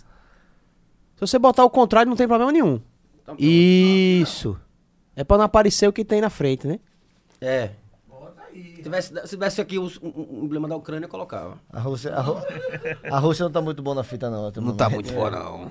Se 1.14 1.20
você 1.20 1.38
botar 1.38 1.64
o 1.64 1.70
contrário, 1.70 2.08
não 2.10 2.16
tem 2.16 2.28
problema 2.28 2.52
nenhum. 2.52 2.80
Então, 3.22 3.34
Isso. 3.38 4.58
É 5.18 5.24
pra 5.24 5.36
não 5.36 5.44
aparecer 5.44 5.88
o 5.88 5.92
que 5.92 6.04
tem 6.04 6.20
na 6.20 6.30
frente, 6.30 6.66
né? 6.66 6.78
É. 7.40 7.70
Se 8.54 8.82
tivesse, 8.82 9.12
se 9.14 9.28
tivesse 9.28 9.60
aqui 9.60 9.78
um, 9.78 9.88
um 10.02 10.44
emblema 10.44 10.66
da 10.68 10.76
Ucrânia, 10.76 11.06
eu 11.06 11.08
colocava. 11.10 11.58
A 11.72 11.80
Rússia, 11.80 12.14
a, 12.14 12.20
Rú- 12.20 12.40
a 13.10 13.18
Rússia 13.18 13.44
não 13.44 13.50
tá 13.52 13.60
muito 13.60 13.82
boa 13.82 13.96
na 13.96 14.02
fita, 14.04 14.30
não. 14.30 14.50
Não 14.50 14.74
tá 14.74 14.88
muito 14.88 15.12
boa, 15.12 15.30
não. 15.30 15.70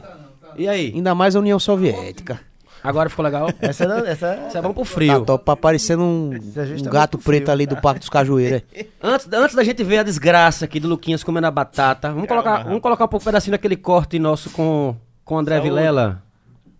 E 0.57 0.67
aí? 0.67 0.91
Ainda 0.93 1.13
mais 1.15 1.35
a 1.35 1.39
União 1.39 1.59
Soviética. 1.59 2.39
Agora 2.83 3.09
ficou 3.09 3.23
legal? 3.25 3.47
Essa, 3.59 3.85
não- 3.87 4.05
essa 4.05 4.27
é... 4.35 4.47
Isso 4.47 4.57
é 4.57 4.61
bom 4.61 4.73
pro 4.73 4.83
Tá 4.83 4.89
frio. 4.89 5.25
top 5.25 5.43
pra 5.43 5.55
parecendo 5.57 6.03
um, 6.03 6.31
ajuste 6.33 6.85
um 6.85 6.89
é 6.89 6.91
gato 6.91 7.17
preto 7.17 7.43
frio. 7.45 7.51
ali 7.53 7.65
do 7.65 7.75
Parque 7.77 7.99
dos 7.99 8.09
Cajueiros. 8.09 8.61
Antes, 9.01 9.27
antes 9.33 9.55
da 9.55 9.63
gente 9.63 9.83
ver 9.83 9.97
a 9.99 10.03
desgraça 10.03 10.65
aqui 10.65 10.79
do 10.79 10.87
Luquinhas 10.87 11.23
comendo 11.23 11.47
a 11.47 11.51
batata, 11.51 12.09
vamos 12.11 12.27
Calma, 12.27 12.43
colocar, 12.43 12.63
vamos 12.65 12.81
colocar 12.81 13.05
um 13.05 13.07
pouco 13.07 13.25
pedacinho 13.25 13.51
daquele 13.53 13.75
corte 13.77 14.19
nosso 14.19 14.49
com, 14.51 14.95
com 15.25 15.35
o 15.35 15.37
André 15.39 15.55
Saúde. 15.55 15.69
Vilela, 15.69 16.21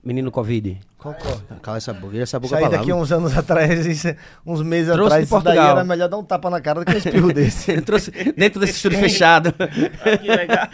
menino 0.03 0.31
Covid. 0.31 0.80
Concordo. 0.98 1.44
Cala 1.61 1.78
essa 1.78 1.94
boca, 1.94 2.07
vira 2.10 2.24
essa 2.24 2.40
boca 2.40 2.48
Isso 2.48 2.56
aí 2.56 2.61
pra 2.64 2.72
lá. 2.72 2.78
daqui 2.78 2.91
uns 2.91 3.11
anos 3.11 3.38
atrás, 3.38 3.86
isso- 3.86 4.07
uns 4.44 4.64
meses 4.64 4.91
Trouxe 4.91 5.14
atrás, 5.14 5.22
de 5.30 5.36
isso 5.36 5.44
daí 5.44 5.53
Portugal. 5.56 5.78
era 5.78 5.86
melhor 5.86 6.10
dar 6.10 6.18
um 6.18 6.24
tapa 6.24 6.49
na 6.49 6.60
cara 6.60 6.80
do 6.80 6.86
que 6.88 6.94
um 6.95 6.98
espirro 6.98 7.32
desse. 7.34 7.72
Ele 7.72 7.82
trouxe 7.84 8.10
dentro 8.36 8.60
desse 8.60 8.74
estúdio 8.74 8.98
fechado. 8.99 9.53
Ah, 9.60 10.18
que 10.18 10.28
legal. 10.28 10.68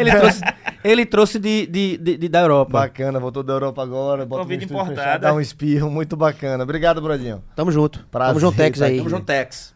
ele 0.00 0.10
trouxe, 0.18 0.40
ele 0.82 1.06
trouxe 1.06 1.38
de, 1.38 1.66
de, 1.68 1.96
de- 1.96 2.16
de- 2.16 2.28
da 2.28 2.40
Europa. 2.40 2.72
Bacana, 2.72 3.20
voltou 3.20 3.44
da 3.44 3.52
Europa 3.52 3.80
agora, 3.80 4.26
bota 4.26 4.42
Convite 4.42 4.64
importada. 4.64 4.96
fechado, 4.96 5.20
dá 5.22 5.32
um 5.32 5.40
espirro, 5.40 5.88
muito 5.88 6.16
bacana. 6.16 6.64
Obrigado, 6.64 7.00
Brodinho. 7.00 7.42
Tamo 7.54 7.70
junto. 7.70 8.04
Prazer, 8.10 8.34
Tamo 8.34 8.40
juntex 8.40 8.78
tá 8.80 8.86
aí. 8.86 8.96
Tamo 8.98 9.08
junto, 9.10 9.26
Tex. 9.26 9.74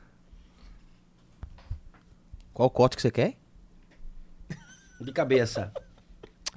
Qual 2.53 2.69
corte 2.69 2.97
que 2.97 3.03
você 3.03 3.11
quer? 3.11 3.35
De 5.01 5.13
cabeça. 5.13 5.73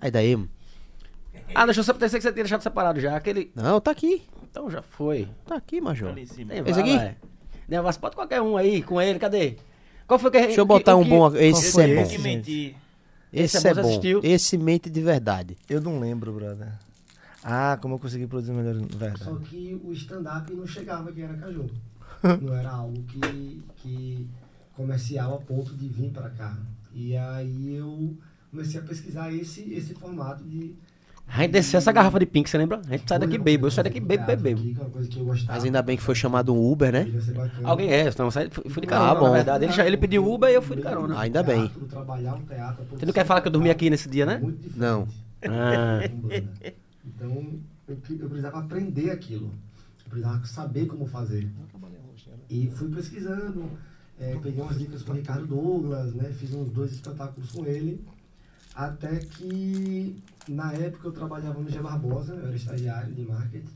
Aí 0.02 0.10
daí, 0.12 0.36
mano. 0.36 0.50
Ah, 1.54 1.66
deixa 1.66 1.80
eu 1.80 1.84
só 1.84 1.94
pensei 1.94 2.20
que 2.20 2.24
você 2.24 2.32
tinha 2.32 2.44
deixado 2.44 2.62
separado 2.62 3.00
já. 3.00 3.16
Aquele. 3.16 3.52
Não, 3.56 3.80
tá 3.80 3.92
aqui. 3.92 4.24
Então 4.50 4.70
já 4.70 4.82
foi. 4.82 5.28
Tá 5.46 5.56
aqui, 5.56 5.80
Major. 5.82 6.14
Tem, 6.14 6.24
Esse 6.24 6.44
vai, 6.46 6.80
aqui? 6.82 6.98
vai. 6.98 7.18
Não, 7.68 7.84
mas 7.84 7.98
pode 7.98 8.16
qualquer 8.16 8.42
um 8.42 8.58
aí 8.58 8.82
com 8.82 9.02
ele, 9.02 9.20
cadê? 9.20 9.58
Qual 10.08 10.20
foi 10.20 10.32
que 10.32 10.40
Deixa 10.40 10.62
eu 10.62 10.66
botar 10.66 10.94
que- 10.94 11.00
um 11.00 11.04
que- 11.04 11.10
bom. 11.10 11.36
Esse 11.36 11.82
é 11.82 11.96
bom. 11.96 12.02
esse? 12.02 12.16
Que 12.16 12.22
mentir. 12.22 12.76
Esse 13.34 13.58
Esse 13.58 13.68
é 13.68 13.72
é 13.72 13.74
bom, 13.74 13.82
assistiu? 13.82 14.20
Esse 14.24 14.58
mente 14.58 14.90
de 14.90 15.02
verdade. 15.02 15.58
Eu 15.70 15.82
não 15.82 16.00
lembro, 16.00 16.32
brother. 16.32 16.72
Ah, 17.44 17.78
como 17.82 17.96
eu 17.96 18.00
consegui 18.00 18.26
produzir 18.28 18.54
melhor, 18.54 18.76
verdade. 18.76 19.24
Só 19.24 19.36
que 19.36 19.80
o 19.84 19.92
stand-up 19.94 20.52
não 20.54 20.66
chegava 20.66 21.10
aqui 21.10 21.22
em 21.22 21.26
Aracaju. 21.26 21.70
não 22.42 22.54
era 22.56 22.72
algo 22.72 23.04
que, 23.04 23.62
que 23.78 24.28
comercial 24.76 25.36
a 25.36 25.38
ponto 25.42 25.74
de 25.76 25.88
vir 25.88 26.12
para 26.12 26.30
cá. 26.30 26.58
E 26.94 27.16
aí 27.18 27.76
eu 27.76 28.16
comecei 28.50 28.80
a 28.80 28.84
pesquisar 28.84 29.34
esse, 29.34 29.74
esse 29.74 29.94
formato 29.96 30.44
de. 30.44 30.74
A 31.28 31.42
gente 31.42 31.52
desceu 31.52 31.80
essa 31.80 31.92
garrafa 31.92 32.18
de 32.20 32.26
pink, 32.26 32.50
você 32.50 32.58
lembra? 32.58 32.80
A 32.88 32.92
gente 32.92 33.04
sai 33.10 33.20
daqui 33.20 33.38
bebo. 33.38 33.68
Eu 33.68 33.72
saio 33.72 33.84
daqui 33.84 34.00
bebo, 34.00 34.26
bebo, 34.26 34.42
bebo. 34.42 34.62
É. 34.62 35.44
Mas 35.48 35.64
ainda 35.66 35.82
bem 35.82 35.98
que 35.98 36.04
foi 36.04 36.16
chamado 36.16 36.54
um 36.54 36.72
Uber, 36.72 36.94
né? 36.94 37.08
Alguém 37.64 37.92
é, 37.92 38.08
então, 38.08 38.32
sai- 38.32 38.50
fui 38.50 38.70
fui 38.70 38.82
de 38.82 38.88
carona, 38.88 39.12
Ah, 39.12 39.16
bom. 39.16 39.26
na 39.28 39.32
verdade. 39.34 39.66
Ele, 39.66 39.74
já- 39.74 39.86
ele 39.86 39.98
pediu 39.98 40.26
Uber 40.32 40.50
e 40.50 40.54
eu 40.54 40.62
fui 40.62 40.78
de 40.78 40.82
carona. 40.82 41.20
Ainda 41.20 41.44
bem. 41.44 41.70
Você 42.92 43.06
não 43.06 43.12
quer 43.14 43.26
falar 43.26 43.42
que 43.42 43.48
eu 43.48 43.52
dormi 43.52 43.70
aqui 43.70 43.90
nesse 43.90 44.08
dia, 44.08 44.26
né? 44.26 44.42
Não. 44.76 45.08
Ah. 45.44 46.00
Umbanda. 46.14 46.74
Então, 47.06 47.48
eu, 47.88 47.98
eu 48.20 48.30
precisava 48.30 48.60
aprender 48.60 49.10
aquilo. 49.12 49.52
Eu 50.06 50.10
precisava 50.10 50.46
saber 50.46 50.86
como 50.86 51.06
fazer. 51.06 51.48
E 52.50 52.70
fui 52.74 52.90
pesquisando, 52.90 53.66
eh, 54.20 54.38
peguei 54.42 54.62
umas 54.62 54.78
dicas 54.78 55.02
com 55.04 55.12
o 55.12 55.16
Ricardo 55.16 55.48
Douglas, 55.48 56.14
né? 56.14 56.32
Fiz 56.38 56.54
uns 56.54 56.70
dois 56.72 56.92
espetáculos 56.94 57.52
com 57.52 57.66
ele. 57.66 58.00
Até 58.74 59.18
que, 59.18 60.16
na 60.50 60.74
época, 60.74 61.08
eu 61.08 61.12
trabalhava 61.12 61.60
no 61.60 61.70
G 61.70 61.80
Barbosa, 61.80 62.34
eu 62.34 62.48
era 62.48 62.56
estagiário 62.56 63.14
de 63.14 63.22
marketing. 63.24 63.70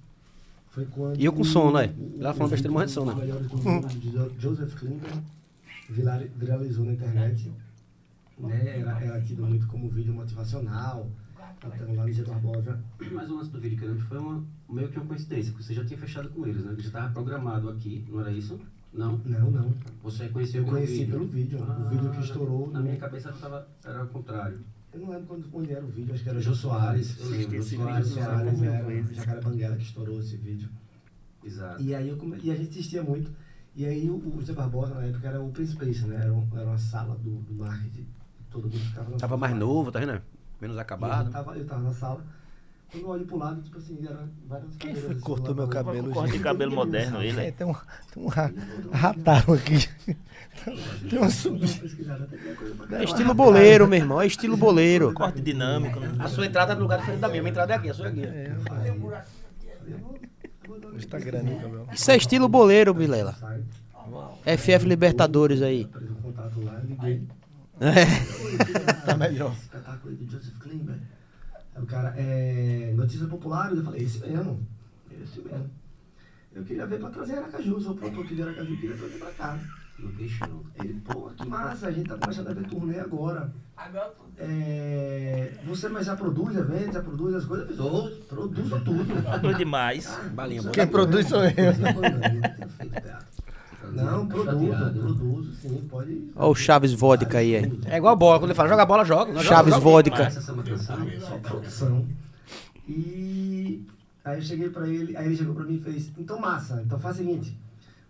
Foi 0.69 0.85
quando... 0.85 1.19
E 1.19 1.25
eu 1.25 1.33
com 1.33 1.43
som, 1.43 1.71
né? 1.71 1.93
Lá 2.17 2.33
falando 2.33 2.51
besteira, 2.51 2.71
morrendo 2.71 2.89
de 2.89 2.93
som, 2.93 3.05
vídeo 3.05 3.81
né? 3.81 3.87
de 3.89 4.11
Jo- 4.11 4.31
Joseph 4.37 4.75
Klimber, 4.75 5.11
virar- 5.89 6.23
viralizou 6.37 6.85
na 6.85 6.93
internet. 6.93 7.51
Né? 8.37 8.79
Era, 8.79 8.99
era 9.03 9.21
tido 9.21 9.45
muito 9.45 9.67
como 9.67 9.89
vídeo 9.89 10.13
motivacional. 10.13 11.09
Então, 11.65 11.93
lá 11.95 12.05
no 12.05 12.13
G 12.13 12.23
Barbosa, 12.23 12.79
Mas 13.11 13.29
o 13.29 13.35
lance 13.35 13.49
do 13.49 13.59
vídeo 13.59 13.77
que 13.77 13.83
eu 13.83 13.89
lembro 13.89 14.05
foi 14.05 14.17
uma, 14.17 14.43
meio 14.69 14.87
que 14.89 14.97
uma 14.97 15.07
coincidência, 15.07 15.51
que 15.53 15.61
você 15.63 15.73
já 15.73 15.83
tinha 15.83 15.99
fechado 15.99 16.29
com 16.29 16.45
eles, 16.47 16.63
né? 16.63 16.71
Ele 16.71 16.81
já 16.81 16.87
estava 16.87 17.11
programado 17.11 17.69
aqui, 17.69 18.05
não 18.07 18.21
era 18.21 18.31
isso? 18.31 18.57
Não? 18.93 19.19
Não, 19.25 19.51
não. 19.51 19.73
Você 20.03 20.29
conheceu 20.29 20.61
Eu 20.61 20.65
pelo 20.65 20.77
conheci 20.77 20.99
vídeo? 20.99 21.11
pelo 21.11 21.25
vídeo. 21.27 21.59
O 21.61 21.89
vídeo 21.89 22.11
que 22.11 22.21
estourou. 22.21 22.71
Na 22.71 22.79
no- 22.79 22.85
minha 22.85 22.97
cabeça 22.97 23.31
tava, 23.33 23.67
era 23.83 24.03
o 24.03 24.07
contrário. 24.07 24.59
Eu 24.93 24.99
não 25.01 25.09
lembro 25.11 25.27
quando, 25.27 25.45
onde 25.53 25.71
era 25.71 25.83
o 25.85 25.87
vídeo, 25.87 26.13
acho 26.13 26.23
que 26.23 26.29
era 26.29 26.41
Jô 26.41 26.55
Soares. 26.55 27.17
Eu 27.19 27.29
lembro, 27.29 27.55
Esse 27.57 27.75
Jô 27.75 27.83
Soares 27.83 28.17
era. 28.17 29.13
Jacaré 29.13 29.41
Banguela 29.41 29.75
que 29.75 29.83
estourou 29.83 30.19
esse 30.19 30.35
vídeo. 30.37 30.69
Exato. 31.43 31.81
E 31.81 31.93
aí 31.95 32.09
eu 32.09 32.17
come... 32.17 32.37
e 32.43 32.51
a 32.51 32.55
gente 32.55 32.69
assistia 32.71 33.03
muito. 33.03 33.31
E 33.75 33.85
aí 33.85 34.09
o, 34.09 34.15
o 34.15 34.41
Zé 34.41 34.51
Barbosa 34.53 34.95
na 34.95 35.03
época 35.05 35.27
era 35.27 35.39
open 35.41 35.65
space, 35.65 36.05
né? 36.05 36.15
Era, 36.23 36.33
um- 36.33 36.47
era 36.53 36.65
uma 36.65 36.77
sala 36.77 37.15
do, 37.15 37.29
do 37.41 37.53
marketing. 37.63 38.05
Todo 38.49 38.63
mundo 38.63 38.79
ficava 38.79 39.09
na 39.11 39.17
Tava 39.17 39.37
mais 39.37 39.55
novo, 39.55 39.91
tá 39.91 39.99
vendo? 39.99 40.19
Menos 40.59 40.75
E 40.75 40.79
Eu 40.79 40.81
acabado. 40.81 41.31
tava, 41.31 41.55
eu 41.57 41.65
tava 41.65 41.83
na 41.83 41.93
sala. 41.93 42.25
Quando 42.91 43.03
eu 43.03 43.09
olho 43.09 43.25
pro 43.25 43.37
lado, 43.37 43.61
tipo 43.61 43.77
assim, 43.77 43.99
era 44.03 44.27
várias 44.47 44.75
Quem 44.77 44.95
foi 44.95 45.03
que 45.05 45.11
assim, 45.11 45.19
cortou 45.21 45.53
meu 45.53 45.67
cabelo, 45.67 45.97
outro. 46.07 46.13
Corte 46.13 46.33
de 46.33 46.39
cabelo 46.39 46.75
moderno, 46.75 47.21
ele. 47.21 47.39
É, 47.39 47.51
tem 47.51 47.67
um, 47.67 47.73
tem 48.11 48.23
um 48.23 48.27
ra- 48.27 48.51
rataram 48.91 49.53
aqui. 49.53 49.87
Tem 51.09 51.19
uma 51.19 51.29
subida. 51.29 51.71
é 52.91 53.01
É 53.01 53.03
estilo 53.03 53.33
boleiro, 53.33 53.87
meu 53.87 53.99
irmão. 53.99 54.21
É 54.21 54.27
estilo 54.27 54.57
boleiro. 54.57 55.13
Corte 55.13 55.41
dinâmico, 55.41 55.99
né? 55.99 56.11
A 56.19 56.27
sua 56.27 56.45
entrada 56.45 56.73
é 56.73 56.75
no 56.75 56.81
lugar 56.81 56.99
diferente 56.99 57.21
da 57.21 57.27
minha. 57.27 57.41
Minha 57.41 57.51
entrada 57.51 57.73
é 57.73 57.75
aqui, 57.77 57.89
a 57.89 57.93
sua 57.93 58.07
é 58.07 58.09
aqui. 58.09 58.21
Instagram, 60.95 61.43
né, 61.43 61.59
cabelo. 61.61 61.87
Isso 61.93 62.11
é 62.11 62.17
estilo 62.17 62.47
boleiro, 62.47 62.93
Vilela. 62.93 63.33
Sai, 63.33 64.57
FF 64.57 64.85
Libertadores 64.87 65.61
aí. 65.61 65.87
É. 67.81 68.05
Tá 69.05 69.15
melhor. 69.15 69.53
espetáculo 69.53 70.09
aí 70.09 70.15
do 70.15 70.29
Joseph 70.29 70.57
Klimber. 70.59 70.95
Aí 71.75 71.81
o 71.81 71.85
cara, 71.85 72.13
é. 72.17 72.93
Notícia 72.95 73.25
popular, 73.27 73.73
eu 73.73 73.83
falei, 73.83 74.03
esse 74.03 74.19
mesmo. 74.19 74.67
Esse 75.23 75.41
mesmo. 75.41 75.69
Eu 76.53 76.63
queria 76.63 76.85
ver 76.85 76.99
pra 76.99 77.09
trazer 77.09 77.37
Aracaju, 77.37 77.79
sou 77.79 77.95
produtor 77.95 78.25
aqui 78.25 78.35
de 78.35 78.41
Aracaju, 78.41 78.75
queria 78.77 78.97
trazer 78.97 79.17
pra 79.17 79.31
cá. 79.31 79.59
No 80.01 80.11
queixão. 80.13 80.61
Ele, 80.81 80.93
pô, 81.05 81.29
que 81.37 81.45
massa, 81.47 81.87
a 81.87 81.91
gente 81.91 82.07
tá 82.09 82.17
começando 82.17 82.47
a 82.47 82.53
ver 82.53 82.67
turnê 82.67 82.99
agora. 82.99 83.51
Agora 83.75 84.11
É, 84.37 85.51
você 85.65 85.89
mas 85.89 86.05
já 86.05 86.15
produz 86.15 86.55
eventos, 86.55 86.93
já 86.93 87.01
produz 87.01 87.35
as 87.35 87.45
coisas? 87.45 87.67
Eu 87.69 87.75
fiz, 87.75 87.85
"Ô, 87.85 88.09
produzo 88.27 88.79
tudo. 88.85 89.39
Doido 89.41 89.57
demais. 89.57 90.17
Balinha 90.33 90.61
boa. 90.61 90.73
Quem 90.73 90.87
produz 90.87 91.27
sou 91.27 91.43
eu. 91.43 91.51
Não, 93.91 94.27
produzo, 94.27 94.93
produzo, 94.93 95.53
sim, 95.55 95.87
pode. 95.89 96.29
Olha 96.35 96.47
o 96.47 96.55
Chaves 96.55 96.93
Vodka 96.93 97.39
aí, 97.39 97.55
é. 97.55 97.71
É 97.85 97.97
igual 97.97 98.15
bola, 98.15 98.37
quando 98.39 98.51
ele 98.51 98.55
fala 98.55 98.69
joga 98.69 98.85
bola, 98.85 99.03
joga. 99.03 99.31
Chaves 99.43 99.45
joga, 99.45 99.69
joga. 99.71 99.79
Vodka. 99.79 100.23
Cansado. 100.25 101.11
Só 101.19 101.37
produção. 101.39 102.05
E 102.87 103.85
aí 104.23 104.37
eu 104.37 104.41
cheguei 104.41 104.69
pra 104.69 104.87
ele, 104.87 105.17
aí 105.17 105.25
ele 105.25 105.35
chegou 105.35 105.55
pra 105.55 105.63
mim 105.63 105.75
e 105.75 105.79
fez, 105.79 106.11
então 106.17 106.39
massa, 106.39 106.81
então 106.85 106.99
faz 106.99 107.15
o 107.15 107.19
seguinte, 107.19 107.57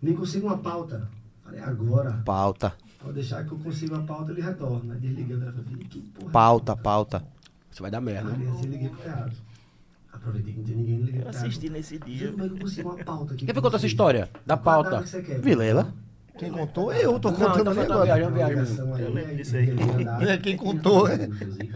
me 0.02 0.14
consiga 0.14 0.46
uma 0.48 0.58
pauta. 0.58 1.08
Falei, 1.50 1.64
agora, 1.64 2.12
Pauta, 2.26 2.74
pode 3.00 3.14
deixar 3.16 3.44
que 3.46 3.52
eu 3.52 3.58
consiga 3.60 3.96
uma 3.96 4.04
pauta, 4.06 4.32
ele 4.32 4.42
retorna. 4.42 4.96
Desliguei 4.96 5.36
o 5.36 5.40
telefone, 5.40 5.64
falei, 5.66 5.88
que 5.88 6.00
porra. 6.02 6.32
pauta, 6.32 6.76
pauta. 6.76 7.24
Isso 7.72 7.82
vai 7.82 7.92
dar 7.92 8.02
merda. 8.02 8.30
né? 8.32 8.38
Aí 8.40 8.48
assim 8.50 8.68
liguei 8.68 8.90
pro 8.90 8.98
teatro. 9.00 9.38
Aproveitei 10.12 10.54
que 10.54 10.60
não 10.60 10.66
tinha 10.66 10.78
ninguém, 10.78 10.98
liguei 11.02 11.22
Eu 11.24 11.30
assisti 11.30 11.70
nesse 11.70 11.98
dia. 12.00 12.32
Como 12.32 12.44
é 12.44 12.48
que 12.48 12.54
eu 12.56 12.60
consigo 12.60 12.90
uma 12.90 13.04
pauta 13.04 13.34
aqui? 13.34 13.46
Quem 13.46 13.54
contou 13.56 13.76
essa 13.76 13.86
história? 13.86 14.30
Da 14.46 14.58
Qual 14.58 14.80
a 14.80 14.84
data 14.84 14.90
pauta. 14.96 15.04
que 15.04 15.10
você 15.10 15.22
quer? 15.22 15.40
Vilela. 15.42 15.94
Quem 16.38 16.52
contou? 16.52 16.94
Eu, 16.94 17.20
tô 17.20 17.32
Não, 17.32 17.38
contando 17.38 17.60
então 17.72 17.74
tua 17.74 17.84
agora. 17.84 18.06
viagem, 18.06 18.24
uma 18.28 18.32
viagem 18.32 18.78
Eu 19.00 19.14
lembro 19.14 19.36
disso 19.36 19.56
aí. 19.58 19.70
É, 20.30 20.38
Quem 20.38 20.56
contou, 20.56 21.08
é. 21.10 21.28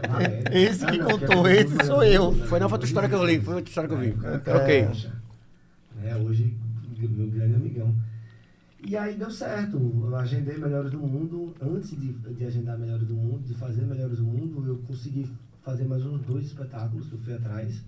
Ah, 0.10 0.24
é? 0.24 0.44
Esse 0.58 0.86
Ah, 0.86 0.92
que 0.92 0.98
não, 1.00 1.06
contou, 1.12 1.48
é 1.48 1.56
esse 1.58 1.86
sou 1.86 2.02
eu. 2.04 2.32
né? 2.32 2.46
Foi 2.46 2.60
não, 2.62 2.70
foi 2.70 2.76
outra 2.78 2.88
história 2.88 3.10
que 3.10 3.16
eu 3.16 3.26
li. 3.26 3.42
Foi 3.42 3.56
outra 3.56 3.70
história 3.70 3.90
que 3.90 3.94
eu 3.96 4.00
vi. 4.00 4.16
É, 4.46 4.56
Ok. 4.56 4.88
É, 6.06 6.16
hoje, 6.16 6.58
meu 6.98 7.28
grande 7.28 7.56
amigão. 7.56 7.94
E 8.86 8.98
aí 8.98 9.16
deu 9.16 9.32
certo. 9.32 9.78
Eu 9.78 10.16
agendei 10.16 10.58
Melhores 10.58 10.92
do 10.92 11.00
Mundo. 11.00 11.54
Antes 11.62 11.92
de, 11.92 12.12
de 12.14 12.46
agendar 12.46 12.78
Melhores 12.78 13.08
do 13.08 13.16
Mundo, 13.16 13.44
de 13.48 13.54
fazer 13.54 13.82
Melhores 13.86 14.18
do 14.18 14.24
Mundo, 14.26 14.68
eu 14.68 14.78
consegui 14.88 15.30
fazer 15.62 15.86
mais 15.86 16.06
uns 16.06 16.22
dois 16.22 16.46
espetáculos 16.48 17.08
que 17.08 17.14
eu 17.14 17.20
fui 17.20 17.34
atrás. 17.34 17.82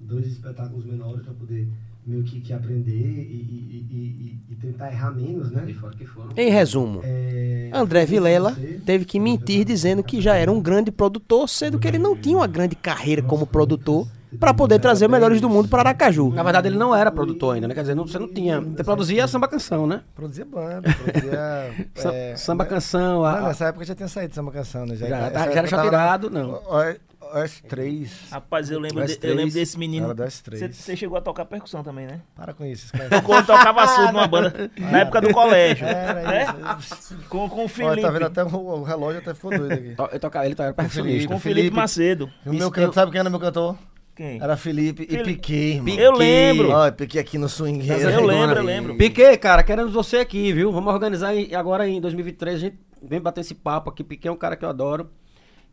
Dois 0.00 0.26
espetáculos 0.26 0.84
menores 0.86 1.22
para 1.24 1.34
poder 1.34 1.68
meio 2.06 2.22
que, 2.24 2.40
que 2.40 2.52
aprender 2.52 2.94
e, 2.94 3.34
e, 3.34 3.86
e, 3.90 4.52
e- 4.52 4.56
tentar 4.56 4.90
errar 4.92 5.10
menos, 5.10 5.50
né? 5.50 5.68
Fora 5.80 5.94
que 5.96 6.06
foram. 6.06 6.32
Em 6.36 6.50
resumo, 6.50 7.04
É, 7.04 7.70
André 7.72 8.06
Vilela 8.06 8.58
teve 8.84 9.04
que 9.04 9.20
mentir 9.20 9.64
dizendo 9.64 10.02
que 10.02 10.20
já 10.20 10.36
era 10.36 10.50
um 10.50 10.60
grande 10.62 10.90
produtor, 10.90 11.48
sendo 11.48 11.78
que 11.78 11.86
ele 11.88 11.98
não 11.98 12.16
tinha 12.16 12.36
uma 12.38 12.46
grande 12.46 12.76
carreira 12.76 13.22
como 13.22 13.46
produtor 13.46 14.08
para 14.38 14.54
poder 14.54 14.78
trazer 14.78 15.06
o 15.06 15.10
melhores 15.10 15.40
do 15.40 15.48
mundo 15.48 15.68
para 15.68 15.80
Aracaju. 15.80 16.30
Na 16.32 16.42
verdade, 16.42 16.68
ele 16.68 16.78
não 16.78 16.94
era 16.94 17.10
produtor 17.10 17.54
ainda, 17.54 17.66
né? 17.68 17.74
Quer 17.74 17.80
dizer, 17.82 17.94
não- 17.94 18.06
você 18.06 18.18
não 18.18 18.28
tinha. 18.28 18.60
Você 18.60 18.84
produzia 18.84 19.26
samba 19.26 19.48
canção, 19.48 19.86
né? 19.86 20.02
Produzia 20.14 20.44
banda, 20.44 20.82
produzia. 20.92 21.90
É, 22.12 22.36
samba 22.36 22.64
canção. 22.64 23.24
a- 23.24 23.32
Não, 23.32 23.44
a- 23.46 23.48
nessa 23.48 23.66
época 23.66 23.84
já 23.84 23.94
tinha 23.94 24.08
saído 24.08 24.34
samba 24.34 24.52
canção, 24.52 24.86
né? 24.86 24.94
Já, 24.96 25.06
essa 25.06 25.30
tá- 25.30 25.66
já 25.66 25.84
era 25.84 25.90
na- 25.90 26.18
não. 26.30 26.50
O- 26.52 27.10
S3. 27.32 28.08
Rapaz, 28.32 28.70
eu 28.70 28.80
lembro, 28.80 29.04
de- 29.06 29.12
S3, 29.12 29.28
eu 29.30 29.36
lembro 29.36 29.54
desse 29.54 29.78
menino. 29.78 30.06
Era 30.06 30.14
do 30.14 30.22
S3. 30.24 30.72
Você 30.72 30.96
chegou 30.96 31.16
a 31.16 31.20
tocar 31.20 31.44
percussão 31.44 31.82
também, 31.82 32.06
né? 32.06 32.20
Para 32.34 32.52
com 32.52 32.64
isso, 32.64 32.92
quando 33.24 33.46
tocava 33.46 33.86
surdo 33.86 34.12
numa 34.12 34.26
banda 34.26 34.70
na 34.76 35.00
época 35.00 35.20
do 35.20 35.32
colégio. 35.32 35.86
Era 35.86 36.22
né? 36.22 36.46
isso. 36.78 37.16
Com, 37.28 37.48
com 37.48 37.56
o 37.56 37.60
Olha, 37.60 37.68
Felipe. 37.68 38.00
tá 38.02 38.10
vendo 38.10 38.26
até 38.26 38.42
o, 38.44 38.48
o 38.56 38.82
relógio 38.82 39.20
até 39.20 39.32
ficou 39.34 39.50
doido 39.56 39.72
aqui. 39.72 39.94
Eu 40.12 40.18
tocava, 40.20 40.46
ele 40.46 40.54
percussionista. 40.56 41.28
com 41.28 41.34
o 41.36 41.38
Felipe, 41.38 41.60
Felipe. 41.60 41.76
Macedo. 41.76 42.30
E 42.44 42.48
o 42.50 42.54
meu 42.54 42.72
eu- 42.74 42.92
sabe 42.92 43.12
quem 43.12 43.20
era 43.20 43.30
meu 43.30 43.38
cantor? 43.38 43.76
Quem? 44.20 44.38
Era 44.38 44.54
Felipe 44.54 45.04
e 45.04 45.06
Felipe. 45.06 45.32
Piquet, 45.36 45.76
irmão. 45.76 45.94
Eu 45.94 46.12
lembro. 46.12 46.70
Ó, 46.72 46.90
Piquet 46.90 47.18
aqui 47.20 47.38
no 47.38 47.48
swingueiro. 47.48 48.10
Eu 48.10 48.26
lembro, 48.26 48.58
eu 48.58 48.62
lembro. 48.62 48.94
Piquet, 48.98 49.38
cara, 49.38 49.62
queremos 49.62 49.94
você 49.94 50.18
aqui, 50.18 50.52
viu? 50.52 50.70
Vamos 50.70 50.92
organizar 50.92 51.34
em- 51.34 51.54
agora 51.54 51.88
em 51.88 51.98
2023. 52.02 52.56
A 52.56 52.58
gente 52.58 52.78
vem 53.02 53.18
bater 53.18 53.40
esse 53.40 53.54
papo 53.54 53.88
aqui. 53.88 54.04
Piquet 54.04 54.28
é 54.28 54.30
um 54.30 54.36
cara 54.36 54.56
que 54.56 54.64
eu 54.66 54.68
adoro. 54.68 55.08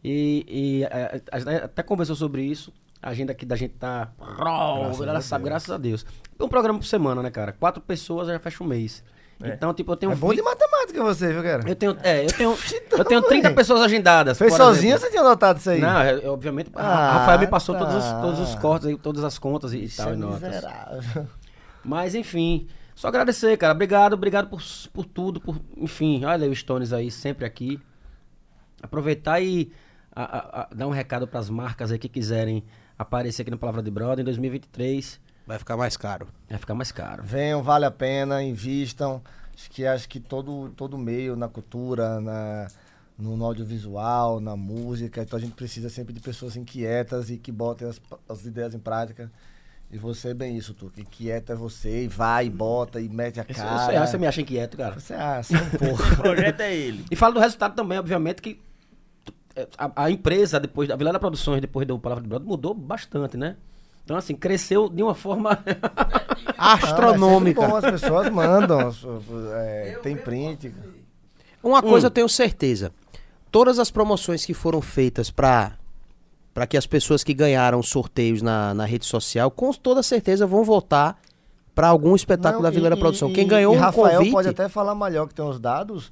E, 0.02 0.46
e, 0.48 0.84
é, 0.86 1.22
a 1.30 1.40
gente 1.40 1.50
até 1.56 1.84
conversou 1.84 2.16
sobre 2.16 2.42
isso. 2.42 2.72
A 3.02 3.10
agenda 3.10 3.34
aqui 3.34 3.46
da 3.46 3.58
gente 3.58 3.74
tá. 3.74 4.14
Graças 4.38 5.02
ela 5.02 5.18
a 5.18 5.22
sabe, 5.22 5.44
Deus. 5.44 5.50
graças 5.52 5.70
a 5.70 5.78
Deus. 5.78 6.06
Um 6.40 6.48
programa 6.48 6.80
por 6.80 6.86
semana, 6.86 7.22
né, 7.22 7.30
cara? 7.30 7.52
Quatro 7.52 7.82
pessoas 7.82 8.30
já 8.30 8.40
fecha 8.40 8.64
um 8.64 8.68
mês. 8.68 9.04
É. 9.42 9.50
Então, 9.54 9.72
tipo, 9.74 9.92
eu 9.92 9.96
tenho. 9.96 10.12
É 10.12 10.16
bom 10.16 10.34
de 10.34 10.42
matemática 10.42 11.04
você, 11.04 11.32
viu, 11.32 11.44
cara? 11.44 11.62
Eu 11.70 11.76
tenho, 11.76 11.96
é, 12.04 12.24
eu 12.26 12.34
tenho, 12.34 12.58
eu 12.98 13.06
tenho 13.06 13.22
30 13.22 13.52
pessoas 13.54 13.82
agendadas. 13.82 14.38
Fez 14.38 14.52
por 14.52 14.58
sozinho 14.58 14.94
ou 14.94 15.00
você 15.00 15.10
tinha 15.12 15.22
notado 15.24 15.58
isso 15.60 15.70
aí? 15.70 15.80
Não, 15.80 16.04
eu- 16.04 16.20
eu, 16.20 16.34
obviamente. 16.34 16.72
a 16.74 16.82
Ah, 16.82 17.18
Rafael 17.20 17.40
me 17.40 17.48
passou 17.48 17.76
tá. 17.76 17.86
todos, 17.86 17.96
os, 18.04 18.12
todos 18.22 18.40
os 18.40 18.56
cortes, 18.56 18.88
aí, 18.88 18.98
todas 18.98 19.24
as 19.24 19.38
contas 19.38 19.74
e, 19.74 19.84
Isso 19.84 19.98
tal, 19.98 20.10
é 20.10 20.14
e 20.14 20.18
notas. 20.18 20.42
miserável. 20.42 21.28
Mas 21.86 22.16
enfim, 22.16 22.68
só 22.96 23.08
agradecer, 23.10 23.56
cara. 23.58 23.74
Obrigado, 23.74 24.14
obrigado 24.14 24.50
por, 24.50 24.62
por 24.92 25.06
tudo, 25.06 25.40
por, 25.40 25.56
enfim, 25.78 26.26
olha 26.26 26.50
o 26.50 26.56
Stones 26.56 26.92
aí 26.92 27.12
sempre 27.12 27.46
aqui. 27.46 27.80
Aproveitar 28.82 29.40
e 29.42 29.72
a- 30.16 30.24
a- 30.24 30.62
a- 30.62 30.68
dar 30.74 30.88
um 30.88 30.92
recado 30.92 31.28
pras 31.28 31.50
marcas 31.50 31.92
aí 31.92 32.00
que 32.00 32.10
quiserem 32.10 32.64
aparecer 32.98 33.44
aqui 33.44 33.52
no 33.52 33.58
Palavra 33.58 33.82
de 33.84 33.92
Brother 33.92 34.20
em 34.22 34.26
2023. 34.26 35.20
Vai 35.48 35.58
ficar 35.58 35.78
mais 35.78 35.96
caro. 35.96 36.28
Vai 36.50 36.60
ficar 36.60 36.76
mais 36.76 36.92
caro. 36.92 37.24
Venham, 37.24 37.64
vale 37.64 37.86
a 37.86 37.92
pena, 37.92 38.44
invistam. 38.44 39.22
Acho 39.56 39.72
que 39.72 39.86
acho 39.86 40.10
que 40.10 40.20
todo 40.20 40.70
todo 40.76 40.98
meio 40.98 41.36
na 41.36 41.48
cultura, 41.48 42.20
na 42.20 42.68
no, 43.18 43.44
audiovisual, 43.44 44.40
na 44.40 44.56
música, 44.56 45.24
então 45.24 45.38
a 45.38 45.42
gente 45.42 45.56
precisa 45.56 45.90
sempre 45.90 46.14
de 46.14 46.20
pessoas 46.20 46.56
inquietas 46.56 47.32
e 47.32 47.38
que 47.38 47.52
botem 47.52 47.88
as, 47.88 48.00
as 48.30 48.46
ideias 48.46 48.76
em 48.76 48.80
prática. 48.80 49.32
E 49.90 49.98
você 49.98 50.30
é 50.30 50.34
bem 50.34 50.58
isso, 50.58 50.74
tu. 50.74 50.92
Que 50.94 51.02
inquieta 51.02 51.54
é 51.54 51.56
você 51.56 52.04
e 52.04 52.08
vai, 52.08 52.48
e 52.48 52.50
bota 52.50 53.00
e 53.00 53.08
mete 53.08 53.40
a 53.40 53.46
cara. 53.46 53.84
isso 53.84 53.92
aí, 53.92 54.08
você 54.08 54.18
me 54.18 54.28
acha 54.28 54.42
inquieto, 54.42 54.76
cara. 54.76 55.00
Você 55.00 55.14
acha 55.14 55.56
um 55.56 55.70
pouco. 55.70 56.04
O 56.14 56.18
projeto 56.18 56.60
é 56.60 56.76
ele. 56.76 57.06
E 57.10 57.16
fala 57.16 57.34
do 57.34 57.40
resultado 57.40 57.74
também, 57.74 57.98
obviamente, 57.98 58.42
que 58.42 58.60
é, 59.56 59.66
a, 59.78 60.04
a 60.04 60.12
empresa, 60.12 60.60
depois, 60.60 60.90
a 60.92 60.96
Vilada 60.98 61.18
Produções, 61.18 61.62
depois 61.62 61.88
do 61.88 61.98
Palavra 61.98 62.22
de 62.22 62.30
Brother, 62.30 62.48
mudou 62.48 62.74
bastante, 62.74 63.38
né? 63.38 63.56
Então, 64.08 64.16
assim, 64.16 64.34
cresceu 64.36 64.88
de 64.88 65.04
uma 65.04 65.14
forma. 65.14 65.60
Ah, 66.60 66.72
é 66.72 66.86
Astronômica. 66.86 67.62
sempre 67.62 67.72
bom, 67.72 67.76
as 67.78 67.92
pessoas 68.02 68.30
mandam. 68.32 68.92
é, 69.54 70.00
tem 70.02 70.16
print. 70.16 70.74
Uma 71.62 71.80
Hum. 71.80 71.90
coisa 71.90 72.08
eu 72.08 72.12
tenho 72.12 72.28
certeza. 72.28 72.92
Todas 73.52 73.78
as 73.78 73.92
promoções 73.92 74.44
que 74.46 74.54
foram 74.56 74.82
feitas 74.82 75.30
para 75.30 75.74
para 76.56 76.66
que 76.66 76.76
as 76.76 76.88
pessoas 76.88 77.24
que 77.24 77.34
ganharam 77.36 77.84
sorteios 77.84 78.42
na, 78.42 78.74
na 78.74 78.86
rede 78.86 79.06
social, 79.06 79.52
com 79.52 79.72
toda 79.74 80.02
certeza 80.02 80.48
vão 80.48 80.64
voltar 80.64 81.20
para 81.76 81.88
algum 81.90 82.16
espetáculo 82.16 82.64
Não, 82.64 82.70
da 82.72 82.74
Vileira 82.74 82.96
e- 82.96 83.00
Produção. 83.00 83.30
e- 83.30 83.34
Quem 83.34 83.48
ganhou 83.48 83.76
e 83.76 83.78
um 83.78 83.80
Rafael 83.80 84.18
convite, 84.18 84.32
pode 84.32 84.48
até 84.50 84.68
falar 84.68 84.96
melhor 84.96 85.28
que 85.28 85.36
tem 85.36 85.46
os 85.46 85.60
dados. 85.60 86.10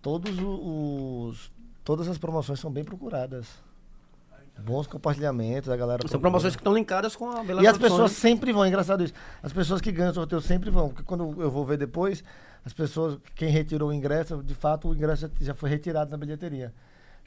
Todos 0.00 0.36
os 0.38 1.50
todas 1.82 2.06
as 2.06 2.16
promoções 2.18 2.60
são 2.60 2.70
bem 2.70 2.84
procuradas. 2.84 3.46
Bons 4.64 4.86
compartilhamentos, 4.86 5.68
a 5.70 5.76
galera. 5.76 6.00
São 6.02 6.08
procura. 6.08 6.20
promoções 6.20 6.54
que 6.54 6.60
estão 6.60 6.74
linkadas 6.74 7.16
com 7.16 7.30
a 7.30 7.42
Vilada 7.42 7.62
E 7.62 7.66
as 7.66 7.76
pessoas 7.78 8.12
sempre 8.12 8.52
vão, 8.52 8.66
engraçado 8.66 9.02
isso. 9.04 9.14
As 9.42 9.52
pessoas 9.52 9.80
que 9.80 9.90
ganham 9.90 10.10
o 10.10 10.14
sorteio 10.14 10.40
sempre 10.40 10.70
vão, 10.70 10.88
porque 10.88 11.02
quando 11.02 11.40
eu 11.40 11.50
vou 11.50 11.64
ver 11.64 11.76
depois, 11.78 12.22
as 12.64 12.72
pessoas, 12.72 13.18
quem 13.34 13.48
retirou 13.50 13.88
o 13.90 13.92
ingresso, 13.92 14.42
de 14.42 14.54
fato 14.54 14.88
o 14.88 14.94
ingresso 14.94 15.30
já, 15.40 15.54
foi 15.54 15.70
retirado 15.70 16.10
na 16.10 16.16
bilheteria. 16.16 16.72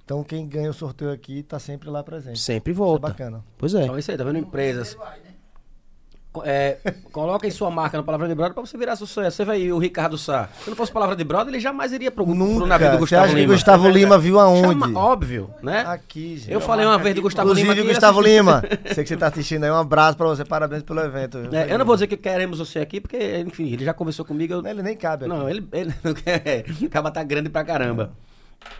Então 0.05 0.23
quem 0.23 0.47
ganha 0.47 0.69
o 0.69 0.73
sorteio 0.73 1.11
aqui 1.11 1.39
está 1.39 1.57
sempre 1.59 1.89
lá 1.89 2.03
presente. 2.03 2.39
sempre 2.39 2.71
Isso 2.73 2.81
é 2.81 2.85
volta. 2.85 3.07
bacana. 3.07 3.43
Pois 3.57 3.73
é. 3.73 3.83
Então 3.83 3.95
é 3.95 3.99
isso 3.99 4.11
aí, 4.11 4.17
tá 4.17 4.23
vendo? 4.23 4.37
Empresas. 4.37 4.95
Co- 4.95 5.03
É, 6.43 6.77
coloquem 7.11 7.51
sua 7.51 7.69
marca 7.69 7.97
no 7.97 8.03
Palavra 8.03 8.27
de 8.27 8.33
Brother 8.33 8.53
pra 8.53 8.65
você 8.65 8.77
virar 8.77 8.95
sucesso. 8.95 9.37
Você 9.37 9.45
vai 9.45 9.71
o 9.71 9.77
Ricardo 9.77 10.17
Sá. 10.17 10.49
Se 10.63 10.69
não 10.69 10.75
fosse 10.75 10.91
Palavra 10.91 11.15
de 11.15 11.23
Brother, 11.23 11.49
ele 11.53 11.59
jamais 11.59 11.91
iria 11.91 12.09
pro, 12.09 12.25
pro 12.25 12.33
Nunca. 12.33 12.65
navio 12.65 12.91
do 12.91 12.97
Gustavo 12.99 13.23
acha 13.25 13.33
que 13.35 13.39
Lima. 13.41 13.53
Gustavo 13.53 13.89
Lima 13.89 14.17
viu 14.17 14.39
aonde? 14.39 14.79
Chama- 14.79 14.99
óbvio, 14.99 15.49
né? 15.61 15.83
Aqui, 15.87 16.37
gente. 16.37 16.51
Eu 16.51 16.59
falei 16.59 16.85
uma 16.85 16.97
vez 16.97 17.13
do 17.15 17.21
Gustavo 17.21 17.49
Inclusive, 17.49 17.73
Lima 17.73 17.87
Gustavo. 17.89 18.21
Lima, 18.23 18.63
sei 18.93 19.03
que 19.03 19.09
você 19.09 19.17
tá 19.17 19.27
assistindo 19.27 19.63
aí, 19.63 19.71
um 19.71 19.75
abraço 19.75 20.17
pra 20.17 20.27
você, 20.27 20.43
parabéns 20.43 20.83
pelo 20.83 20.99
evento. 21.01 21.39
viu? 21.41 21.53
É, 21.59 21.71
eu 21.71 21.77
não 21.77 21.85
vou 21.85 21.95
dizer 21.95 22.07
que 22.07 22.17
queremos 22.17 22.59
você 22.59 22.79
aqui, 22.79 22.99
porque, 22.99 23.43
enfim, 23.45 23.71
ele 23.71 23.85
já 23.85 23.93
conversou 23.93 24.25
comigo. 24.25 24.53
eu- 24.53 24.65
Ele 24.65 24.81
nem 24.81 24.95
cabe 24.95 25.25
aqui. 25.25 25.33
Não, 25.33 25.47
ele, 25.49 25.67
ele 25.71 25.93
não 26.03 26.13
quer. 26.13 26.65
Acaba 26.85 27.11
tá 27.11 27.23
grande 27.23 27.49
pra 27.49 27.63
caramba. 27.63 28.11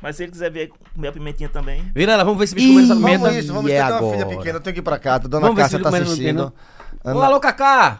Mas 0.02 0.16
se 0.16 0.24
ele 0.24 0.32
quiser 0.32 0.50
ver 0.50 0.72
comer 0.96 1.10
a 1.10 1.12
pimentinha 1.12 1.50
também. 1.50 1.84
Vira 1.94 2.18
vamos 2.24 2.38
ver 2.38 2.46
esse 2.46 2.56
bicho 2.56 2.70
comendo 2.70 2.86
essa 2.86 2.94
Ih, 2.94 3.04
pimenta. 3.04 3.20
Vamos 3.20 3.36
isso, 3.44 3.54
vamos 3.54 3.70
E 3.70 3.74
ter 3.74 3.80
é 3.80 3.84
uma 3.84 4.12
filha 4.14 4.26
pequena, 4.26 4.58
eu 4.58 4.62
tenho 4.62 4.74
que 4.74 4.80
ir 4.80 4.84
pra 4.84 4.98
casa. 4.98 5.28
Dona 5.28 5.42
Vamos 5.42 5.56
ver 5.58 5.62
Cássia 5.64 5.78
se 5.78 5.84
tá 5.84 5.90
ele 5.90 6.06
assistindo. 7.04 7.16
Ô, 7.16 7.20
Ana- 7.20 7.26
alô, 7.28 7.40
Cacá! 7.40 8.00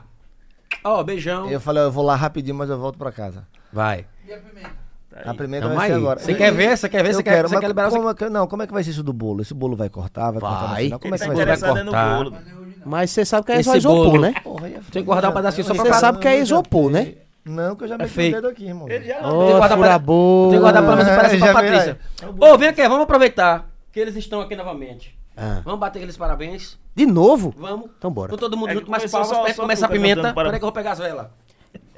Ó, 0.84 1.04
beijão. 1.04 1.50
Eu 1.50 1.60
falei, 1.60 1.84
ó, 1.84 1.86
eu 1.88 1.92
vou 1.92 2.04
lá 2.04 2.16
rapidinho, 2.16 2.56
mas 2.56 2.70
eu 2.70 2.78
volto 2.80 2.98
pra 2.98 3.12
casa. 3.12 3.46
Vai. 3.72 4.06
E 4.28 4.34
a 4.34 4.38
pimenta? 4.38 4.84
Aí. 5.16 5.22
A 5.30 5.34
primeira 5.36 5.66
Tamo 5.68 5.78
vai 5.78 5.88
ser 5.88 5.94
aí. 5.94 6.00
agora. 6.00 6.20
Você 6.20 6.34
quer 6.34 6.52
ver? 6.52 6.76
Você 6.78 6.90
quer 6.90 7.04
ver? 7.04 7.14
Você 7.14 7.22
quer, 7.24 7.34
quero, 7.36 7.50
você 7.50 7.60
quer 7.60 7.68
liberar 7.68 7.90
como 7.92 8.10
é 8.10 8.14
que, 8.16 8.30
Não, 8.30 8.48
como 8.48 8.64
é 8.64 8.68
que 8.68 8.74
vai 8.74 8.84
ser 8.84 8.90
isso 8.90 9.04
do 9.04 9.14
bolo? 9.14 9.42
Esse 9.44 9.54
bolo 9.54 9.76
vai 9.76 9.88
cortar? 9.90 10.32
Vai, 10.32 10.42
cortar 10.42 10.62
no 10.62 10.68
Vai. 10.70 10.84
final? 10.86 11.00
Como 11.00 11.14
é 11.14 11.18
que 11.20 11.24
tá 11.24 11.28
vai 11.46 11.58
ser? 11.58 11.66
é 11.66 11.84
no 11.84 11.92
cortar. 11.92 12.18
bolo. 12.18 12.38
Mas 12.86 13.12
você 13.12 13.24
sabe 13.24 13.46
que 13.46 13.52
é 13.52 13.56
Esse 13.60 13.70
só 13.70 13.76
isopor, 13.78 14.06
bolo. 14.10 14.22
né? 14.22 14.34
Porra, 14.44 14.68
é 14.68 14.72
Tem 14.72 14.82
que 14.92 15.02
guardar 15.04 15.32
um 15.32 15.34
pedacinho 15.36 15.66
só 15.68 15.74
Você 15.76 15.84
pra- 15.88 16.00
sabe 16.00 16.18
que 16.18 16.28
é 16.28 16.40
isopor, 16.40 16.90
né? 16.90 17.14
Não, 17.46 17.76
que 17.76 17.84
eu 17.84 17.88
já 17.88 17.98
meti 17.98 18.10
feio. 18.10 18.32
o 18.32 18.36
dedo 18.36 18.48
aqui, 18.48 18.66
irmão. 18.66 18.90
Ele 18.90 19.06
já 19.06 19.16
Tem 19.16 19.24
que 19.24 19.54
guardar 19.54 19.78
pra- 19.78 20.00
boa. 20.00 20.50
Tem 20.50 20.58
que 20.58 20.62
guardar 20.62 20.84
pelo 20.84 20.96
menos 20.98 21.12
um 21.12 21.16
pedacinho 21.16 21.40
Já 21.40 21.46
pra 21.46 21.62
Patrícia. 21.62 22.00
Ô, 22.40 22.58
vem 22.58 22.70
aqui, 22.70 22.82
vamos 22.88 23.04
aproveitar 23.04 23.70
que 23.92 24.00
eles 24.00 24.16
estão 24.16 24.42
aqui 24.42 24.56
novamente. 24.56 25.18
Ah. 25.38 25.62
Vamos 25.64 25.80
bater 25.80 26.00
aqueles 26.00 26.18
parabéns. 26.18 26.78
De 26.96 27.06
novo? 27.06 27.54
Vamos. 27.58 27.90
Então 27.98 28.12
bora. 28.12 28.30
Com 28.32 28.38
todo 28.38 28.56
mundo 28.56 28.70
É 28.70 28.74
junto, 28.76 28.90
mais 28.92 29.10
palmas 29.12 29.30
só- 29.30 29.48
só 29.48 29.62
começar 29.62 29.88
a 29.88 29.90
pimenta. 29.90 30.34
para- 30.34 30.50
Peraí 30.50 30.60
que 30.60 30.64
eu 30.66 30.68
vou 30.68 30.72
pegar 30.72 30.92
as 30.92 31.00
velas. 31.00 31.28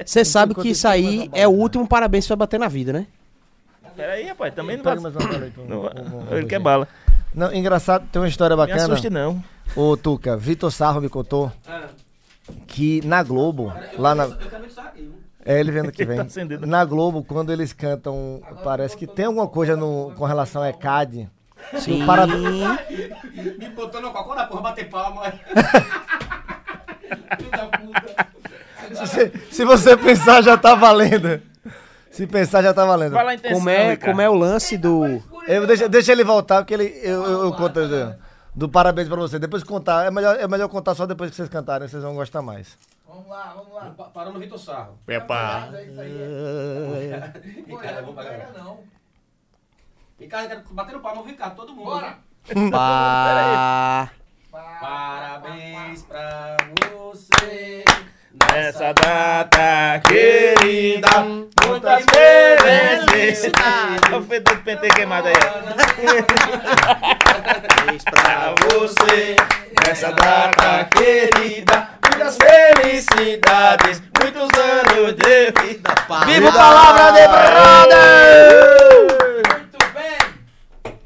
Você 0.05 0.23
sabe 0.23 0.55
que 0.55 0.69
isso 0.69 0.87
aí 0.87 1.29
é 1.33 1.47
o 1.47 1.51
último 1.51 1.85
parabéns 1.87 2.23
que 2.23 2.27
você 2.27 2.33
vai 2.33 2.39
bater 2.39 2.59
na 2.59 2.67
vida, 2.67 2.93
né? 2.93 3.07
Peraí, 3.95 4.23
rapaz, 4.27 4.53
também 4.53 4.77
não 4.77 4.83
vai... 4.83 4.95
mais 4.97 5.15
uma 5.15 5.25
bola 5.27 5.43
aí, 5.43 5.49
então. 5.55 5.65
Não, 5.67 6.37
ele 6.37 6.47
quer 6.47 6.59
bala. 6.59 6.87
Não, 7.33 7.53
engraçado, 7.53 8.07
tem 8.11 8.21
uma 8.21 8.27
história 8.27 8.55
Me 8.55 8.61
bacana. 8.61 8.83
assuste 8.83 9.09
não. 9.09 9.43
Ô, 9.75 9.97
Tuca, 9.97 10.37
Vitor 10.37 10.71
Sarro 10.71 11.01
me 11.01 11.09
contou 11.09 11.51
que 12.67 13.01
na 13.05 13.23
Globo, 13.23 13.73
lá 13.97 14.13
na. 14.15 14.29
É, 15.45 15.59
ele 15.59 15.71
vendo 15.71 15.91
que 15.91 16.03
vem. 16.05 16.17
Tá. 16.17 16.25
Na 16.65 16.83
Globo, 16.85 17.23
quando 17.23 17.51
eles 17.51 17.73
cantam, 17.73 18.41
parece 18.63 18.95
que 18.97 19.05
tem 19.07 19.25
alguma 19.25 19.47
coisa 19.47 19.75
no, 19.75 20.11
com 20.15 20.25
relação 20.25 20.61
a 20.61 20.69
ECAD. 20.69 21.29
Sim. 21.79 22.03
O 22.03 22.05
para- 22.05 22.27
Me 23.57 23.69
botou 23.75 24.01
no 24.01 24.11
cocô 24.11 24.35
da 24.35 24.45
porra, 24.45 24.61
bater 24.61 24.89
palma. 24.89 25.23
Da 27.51 27.67
puta. 27.67 29.05
Se, 29.05 29.31
se 29.51 29.65
você 29.65 29.95
pensar, 29.97 30.41
já 30.41 30.57
tá 30.57 30.75
valendo. 30.75 31.41
Se 32.11 32.25
pensar, 32.27 32.61
já 32.63 32.73
tá 32.73 32.85
valendo. 32.85 33.13
Fala 33.13 33.31
a 33.31 33.35
intenção, 33.35 33.57
Como 33.59 33.69
é, 33.69 33.95
como 33.97 34.21
é 34.21 34.29
o 34.29 34.33
lance 34.33 34.77
do. 34.77 35.21
Eu, 35.47 35.67
deixa, 35.67 35.87
deixa 35.89 36.11
ele 36.11 36.23
voltar, 36.23 36.57
porque 36.61 36.73
ele, 36.73 36.85
eu, 37.03 37.23
eu, 37.23 37.43
eu 37.45 37.53
conto 37.53 37.87
do, 37.87 38.15
do 38.55 38.69
parabéns 38.69 39.07
pra 39.07 39.17
você. 39.17 39.37
Depois 39.37 39.63
contar, 39.63 40.05
é 40.05 40.11
melhor, 40.11 40.35
é 40.39 40.47
melhor 40.47 40.67
contar 40.69 40.95
só 40.95 41.05
depois 41.05 41.29
que 41.29 41.35
vocês 41.35 41.49
cantarem, 41.49 41.87
vocês 41.87 42.01
vão 42.03 42.15
gostar 42.15 42.41
mais. 42.41 42.77
Vamos 43.07 43.27
lá, 43.29 43.53
vamos 43.55 43.73
lá. 43.73 43.93
Pa- 43.97 44.05
Parou 44.05 44.33
no 44.33 44.39
Vitor 44.39 44.57
Sarro. 44.59 44.97
Epa. 45.07 45.67
Mas 45.71 45.73
é 45.75 46.01
aí. 46.01 47.63
Pô, 47.69 47.75
Ricardo, 47.77 47.95
não 47.95 48.01
vamos 48.01 48.15
pra 48.15 48.23
pega 48.23 48.37
galera. 48.37 48.63
não. 48.63 48.79
Ricardo, 50.19 50.47
quero 50.47 50.63
bater 50.71 50.93
no 50.93 51.01
palmo, 51.01 51.23
Ricardo, 51.23 51.55
todo 51.55 51.73
mundo. 51.73 51.91
Bora. 51.91 52.17
Pá. 52.71 54.09
Parabéns 54.79 56.03
pra 56.03 56.55
você. 56.89 57.83
Nessa 58.51 58.93
data 58.93 60.01
querida, 60.07 61.09
muitas 61.67 62.05
felicidades. 62.05 64.01
Olha 64.07 64.17
o 64.17 64.23
feito 64.23 64.55
do 64.55 64.61
pentê 64.61 64.89
queimado 64.89 65.27
aí. 65.27 65.33
pra 68.05 68.55
você 68.73 69.35
nessa 69.85 70.11
data 70.11 70.85
querida. 70.85 71.89
Muitas 72.09 72.37
felicidades, 72.37 74.01
muitos 74.21 74.49
anos 74.57 75.13
de 75.15 75.51
vida. 75.61 75.95
Viva 76.25 76.49
a 76.49 76.53
palavra 76.53 77.11
de 77.11 77.27
brother! 77.27 78.75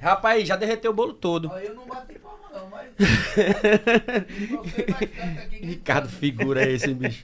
Rapaz, 0.02 0.48
já 0.48 0.56
derreteu 0.56 0.92
o 0.92 0.94
bolo 0.94 1.14
todo. 1.14 1.50
Ó, 1.52 1.58
Eu 1.60 1.76
não 1.76 1.86
bati 1.86 2.18
palma 2.20 2.40
não, 2.54 2.70
mas... 2.70 2.88
Aqui. 5.44 5.66
Ricardo, 5.66 6.10
figura 6.10 6.68
esse, 6.70 6.94
bicho. 6.94 7.24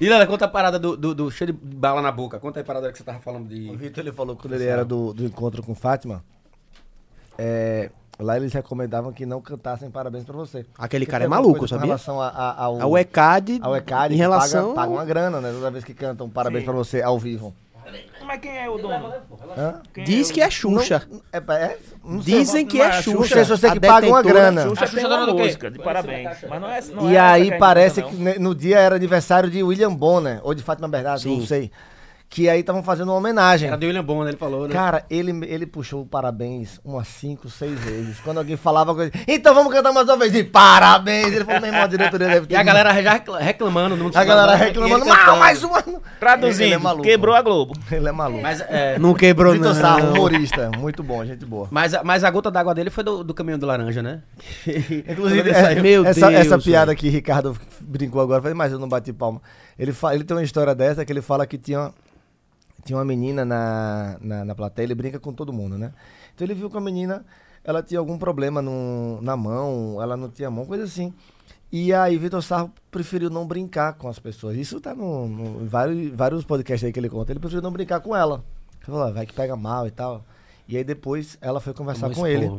E 0.00 0.08
Lana, 0.08 0.26
conta 0.26 0.44
a 0.44 0.48
parada 0.48 0.78
do, 0.78 0.96
do, 0.96 1.14
do 1.14 1.30
cheio 1.30 1.52
de 1.52 1.52
bala 1.52 2.02
na 2.02 2.12
boca. 2.12 2.38
Conta 2.38 2.58
aí 2.58 2.62
a 2.62 2.66
parada 2.66 2.90
que 2.90 2.98
você 2.98 3.04
tava 3.04 3.20
falando 3.20 3.46
O 3.46 3.48
de. 3.48 3.74
Vitor 3.76 4.02
ele 4.04 4.12
falou 4.12 4.36
que 4.36 4.42
quando 4.42 4.54
ele 4.54 4.66
era 4.66 4.84
do, 4.84 5.12
do 5.12 5.24
encontro 5.24 5.62
com 5.62 5.74
Fátima, 5.74 6.22
é, 7.38 7.90
lá 8.18 8.36
eles 8.36 8.52
recomendavam 8.52 9.12
que 9.12 9.24
não 9.24 9.40
cantassem 9.40 9.90
parabéns 9.90 10.24
pra 10.24 10.34
você. 10.36 10.66
Aquele 10.78 11.04
Porque 11.04 11.12
cara 11.12 11.24
é 11.24 11.28
maluco, 11.28 11.66
sabia? 11.68 11.86
relação 11.86 12.20
a, 12.20 12.28
a, 12.28 12.64
ao, 12.64 12.82
Ao 12.82 12.98
ECAD, 12.98 13.60
ao 13.62 13.76
ECAD, 13.76 14.14
em 14.14 14.18
relação. 14.18 14.74
paga, 14.74 14.76
paga 14.76 14.92
uma 14.92 15.04
grana, 15.04 15.40
né? 15.40 15.52
Toda 15.52 15.70
vez 15.70 15.84
que 15.84 15.94
cantam 15.94 16.28
parabéns 16.28 16.64
pra 16.64 16.74
você 16.74 17.02
ao 17.02 17.18
vivo. 17.18 17.54
Mas 18.24 18.40
quem 18.40 18.58
é 18.58 18.68
o 18.68 18.76
dono? 18.78 19.12
Hã? 19.56 19.80
Quem 19.94 20.04
Diz 20.04 20.30
é 20.30 20.32
que 20.32 20.40
é 20.40 20.50
Xuxa. 20.50 21.02
Não, 21.10 21.20
é, 21.32 21.38
é, 21.38 21.78
não 22.04 22.22
sei. 22.22 22.34
Dizem 22.34 22.66
que 22.66 22.80
é 22.80 22.86
a 22.86 22.92
Xuxa. 23.02 23.16
Não 23.16 23.24
sei 23.24 23.44
se 23.44 23.50
você 23.50 23.70
que 23.70 23.80
paga 23.80 24.06
uma 24.06 24.22
grana. 24.22 24.62
Xuxa 24.62 24.84
A 24.84 24.86
Xuxa 24.86 25.00
tem 25.00 25.08
dona 25.08 25.26
do 25.26 25.34
música 25.34 25.70
de 25.70 25.78
parabéns. 25.78 26.38
Mas 26.48 26.60
não 26.60 26.70
é, 26.70 26.80
não 26.82 27.10
E 27.10 27.16
é 27.16 27.20
aí 27.20 27.58
parece 27.58 28.02
que 28.02 28.38
no 28.38 28.54
dia 28.54 28.78
era 28.78 28.96
aniversário 28.96 29.50
de 29.50 29.62
William 29.62 29.94
Bonner, 29.94 30.40
ou 30.42 30.54
de 30.54 30.62
Fátima 30.62 30.88
Bernardo, 30.88 31.26
não 31.28 31.46
sei. 31.46 31.70
Que 32.28 32.48
aí 32.48 32.58
estavam 32.60 32.82
fazendo 32.82 33.08
uma 33.08 33.14
homenagem. 33.18 33.68
Era 33.68 33.76
de 33.78 33.86
William 33.86 34.02
Bonner, 34.04 34.28
ele 34.30 34.36
falou, 34.36 34.66
né? 34.66 34.74
Cara, 34.74 35.04
ele, 35.08 35.30
ele 35.46 35.64
puxou 35.64 36.02
o 36.02 36.06
parabéns 36.06 36.80
umas 36.84 37.06
5, 37.06 37.48
6 37.48 37.78
vezes. 37.78 38.18
Quando 38.20 38.38
alguém 38.38 38.56
falava 38.56 38.92
coisa, 38.94 39.12
então 39.28 39.54
vamos 39.54 39.72
cantar 39.72 39.92
mais 39.92 40.08
uma 40.08 40.16
vez. 40.16 40.34
E 40.34 40.42
parabéns! 40.42 41.28
Ele 41.28 41.44
falou, 41.44 41.60
meu 41.60 41.68
irmão, 41.70 41.84
a 41.84 41.86
diretoria 41.86 42.26
deve 42.28 42.46
ter. 42.48 42.54
E 42.54 42.56
a 42.56 42.62
galera 42.64 42.92
já 43.00 43.12
recla- 43.12 43.38
reclamando. 43.38 43.96
no 43.96 44.10
A 44.12 44.24
galera 44.24 44.56
reclamando. 44.56 45.04
"Ah, 45.08 45.36
mais 45.36 45.62
uma. 45.62 45.80
Traduzindo, 46.18 46.62
Ele 46.64 46.74
é 46.74 46.78
maluco. 46.78 47.04
quebrou 47.04 47.34
a 47.34 47.40
Globo. 47.42 47.74
Ele 47.92 48.08
é 48.08 48.12
maluco. 48.12 48.42
Mas, 48.42 48.60
é, 48.60 48.98
Não 48.98 49.14
quebrou, 49.14 49.52
Vitor 49.52 49.68
não. 49.72 49.80
Sarro, 49.80 50.10
humorista. 50.12 50.70
Muito 50.76 51.02
bom, 51.04 51.24
gente 51.24 51.44
boa. 51.46 51.68
mas, 51.70 51.94
a- 51.94 52.02
mas 52.02 52.24
a 52.24 52.30
gota 52.30 52.50
d'água 52.50 52.74
dele 52.74 52.90
foi 52.90 53.04
do, 53.04 53.22
do 53.22 53.32
caminhão 53.32 53.58
do 53.58 53.66
laranja, 53.66 54.02
né? 54.02 54.22
Inclusive, 55.08 55.50
é, 55.50 55.74
Meu 55.80 56.04
essa, 56.04 56.28
Deus, 56.28 56.46
essa 56.46 56.58
piada 56.58 56.94
que 56.94 57.08
Ricardo 57.08 57.56
brincou 57.80 58.20
agora, 58.20 58.38
eu 58.38 58.42
falei, 58.42 58.54
mas 58.56 58.72
eu 58.72 58.78
não 58.78 58.88
bati 58.88 59.12
palma. 59.12 59.40
Ele, 59.78 59.92
fa- 59.92 60.14
ele 60.14 60.24
tem 60.24 60.36
uma 60.36 60.42
história 60.42 60.74
dessa 60.74 61.04
que 61.04 61.12
ele 61.12 61.22
fala 61.22 61.46
que 61.46 61.58
tinha, 61.58 61.90
tinha 62.86 62.96
uma 62.96 63.04
menina 63.04 63.44
na, 63.44 64.16
na, 64.20 64.44
na 64.44 64.54
plateia, 64.54 64.86
ele 64.86 64.94
brinca 64.94 65.18
com 65.18 65.32
todo 65.32 65.52
mundo, 65.52 65.76
né? 65.76 65.92
Então 66.34 66.46
ele 66.46 66.54
viu 66.54 66.70
que 66.70 66.76
a 66.76 66.80
menina, 66.80 67.24
ela 67.64 67.82
tinha 67.82 67.98
algum 67.98 68.16
problema 68.16 68.62
no, 68.62 69.20
na 69.20 69.36
mão, 69.36 70.00
ela 70.00 70.16
não 70.16 70.30
tinha 70.30 70.50
mão, 70.50 70.64
coisa 70.64 70.84
assim. 70.84 71.12
E 71.72 71.92
aí 71.92 72.16
Vitor 72.16 72.42
Sarro 72.42 72.70
preferiu 72.90 73.28
não 73.28 73.46
brincar 73.46 73.94
com 73.94 74.08
as 74.08 74.18
pessoas. 74.18 74.56
Isso 74.56 74.80
tá 74.80 74.94
no, 74.94 75.28
no- 75.28 75.62
em 75.62 75.66
vários, 75.66 76.12
vários 76.14 76.44
podcasts 76.44 76.86
aí 76.86 76.92
que 76.92 77.00
ele 77.00 77.08
conta. 77.10 77.32
Ele 77.32 77.40
preferiu 77.40 77.60
não 77.62 77.72
brincar 77.72 78.00
com 78.00 78.14
ela. 78.14 78.44
Ele 78.76 78.86
falou, 78.86 79.02
"Ah, 79.02 79.10
vai 79.10 79.26
que 79.26 79.32
pega 79.34 79.56
mal 79.56 79.86
e 79.86 79.90
tal. 79.90 80.24
E 80.68 80.76
aí 80.76 80.84
depois 80.84 81.36
ela 81.40 81.60
foi 81.60 81.74
conversar 81.74 82.08
Tomou 82.08 82.14
com 82.22 82.26
ele 82.26 82.50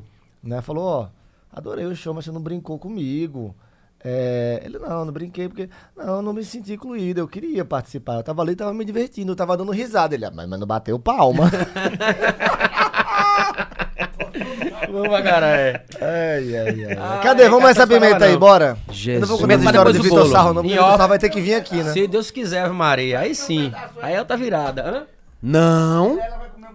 né? 0.44 0.62
Falou, 0.62 0.84
ó, 0.84 1.08
adorei 1.52 1.86
o 1.86 1.96
show, 1.96 2.14
mas 2.14 2.26
você 2.26 2.32
não 2.32 2.42
brincou 2.42 2.78
comigo. 2.78 3.56
É, 4.04 4.62
ele, 4.64 4.78
não, 4.80 5.06
não 5.06 5.12
brinquei 5.12 5.48
porque, 5.50 5.70
não, 5.96 6.18
eu 6.18 6.22
não 6.22 6.34
me 6.34 6.44
senti 6.46 6.74
incluído, 6.74 7.20
eu 7.20 7.28
queria 7.28 7.66
participar. 7.66 8.16
Eu 8.18 8.24
tava 8.24 8.42
ali, 8.42 8.56
tava 8.56 8.74
me 8.74 8.86
divertindo, 8.86 9.32
eu 9.32 9.36
tava 9.36 9.58
dando 9.58 9.72
risada. 9.72 10.16
Ele, 10.16 10.26
"Ah, 10.26 10.32
mas, 10.34 10.48
mas 10.48 10.60
não 10.60 10.68
bateu 10.68 10.98
palma. 11.00 11.50
Vamos 14.92 15.22
caralho. 15.22 15.80
ai, 16.02 16.58
ai, 16.58 16.86
ai. 16.98 17.22
Cadê? 17.22 17.46
Vamos 17.50 17.64
mais 17.64 17.78
essa 17.78 17.86
Ricardo, 17.86 18.04
pimenta 18.06 18.26
aí, 18.26 18.34
não. 18.34 18.40
bora. 18.40 18.78
Jesus. 18.90 19.16
Eu 19.16 19.20
não 19.22 19.38
vou 19.38 19.48
Mas 19.48 19.60
essa 19.60 19.66
história 19.70 19.80
depois 19.80 19.96
de 19.96 20.00
o 20.00 20.04
Vitor 20.04 20.20
bolo. 20.20 20.32
Sarro, 20.32 20.54
não, 20.54 20.62
porque 20.62 20.78
o 20.78 20.82
Vitor. 20.82 20.98
Sarro 20.98 21.10
vai 21.10 21.20
ter 21.20 21.30
que 21.30 21.42
vir 21.42 21.56
aqui, 21.56 21.84
né? 21.84 21.92
Se 21.94 22.08
Deus 22.08 22.32
quiser, 22.32 22.70
Maria, 22.70 23.20
aí 23.20 23.36
sim. 23.36 23.72
Aí 24.02 24.14
ela 24.14 24.26
tá 24.26 24.36
virada. 24.36 24.84
Hã? 24.84 25.04
Não. 25.42 26.18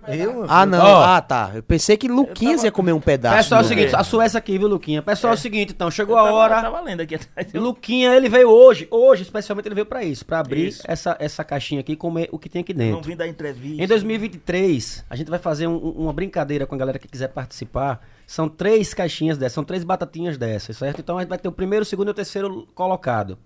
Eu? 0.08 0.44
Ah, 0.48 0.66
não. 0.66 0.84
Ó. 0.84 1.02
Ah, 1.04 1.20
tá. 1.20 1.50
Eu 1.54 1.62
pensei 1.62 1.96
que 1.96 2.08
Luquinhas 2.08 2.64
ia 2.64 2.72
comer 2.72 2.92
um 2.92 3.00
pedaço. 3.00 3.36
Pessoal, 3.36 3.60
é 3.60 3.64
o 3.64 3.68
seguinte, 3.68 3.94
a 3.94 4.02
sua 4.04 4.24
essa 4.24 4.38
aqui, 4.38 4.58
viu, 4.58 4.66
Luquinha? 4.68 5.00
Pessoal, 5.02 5.32
é 5.32 5.36
o 5.36 5.38
seguinte, 5.38 5.72
então, 5.72 5.90
chegou 5.90 6.16
a 6.16 6.24
Tava- 6.24 6.34
hora. 6.34 6.60
Tava 6.62 6.80
lendo 6.80 7.00
aqui 7.02 7.14
atrás. 7.14 7.52
Luquinha, 7.52 8.14
ele 8.14 8.28
veio 8.28 8.48
hoje, 8.48 8.88
hoje, 8.90 9.22
especialmente 9.22 9.66
ele 9.68 9.74
veio 9.74 9.86
pra 9.86 10.02
isso, 10.02 10.24
pra 10.26 10.40
abrir 10.40 10.68
Isso. 10.68 10.82
essa, 10.86 11.16
essa 11.20 11.44
caixinha 11.44 11.80
aqui 11.80 11.92
e 11.92 11.96
comer 11.96 12.28
o 12.32 12.38
que 12.38 12.48
tem 12.48 12.62
aqui 12.62 12.74
Não 12.74 12.78
dentro. 12.84 13.02
vim 13.02 13.16
da 13.16 13.26
entrevista. 13.26 13.82
Em 13.82 13.86
2023, 13.86 15.04
a 15.08 15.16
gente 15.16 15.28
vai 15.30 15.38
fazer 15.38 15.66
um- 15.66 15.76
um- 15.76 15.90
uma 16.02 16.12
brincadeira 16.12 16.66
com 16.66 16.74
a 16.74 16.78
galera 16.78 16.98
que 16.98 17.08
quiser 17.08 17.28
participar. 17.28 18.00
São 18.26 18.48
três 18.48 18.94
caixinhas 18.94 19.36
dessas, 19.38 19.52
são 19.52 19.64
três 19.64 19.84
batatinhas 19.84 20.36
dessas, 20.38 20.76
certo? 20.76 21.00
Então 21.00 21.18
a 21.18 21.20
gente 21.20 21.28
vai 21.28 21.38
ter 21.38 21.48
o 21.48 21.52
primeiro, 21.52 21.82
o 21.82 21.86
segundo 21.86 22.08
e 22.08 22.10
o 22.10 22.14
terceiro 22.14 22.66
colocado. 22.74 23.38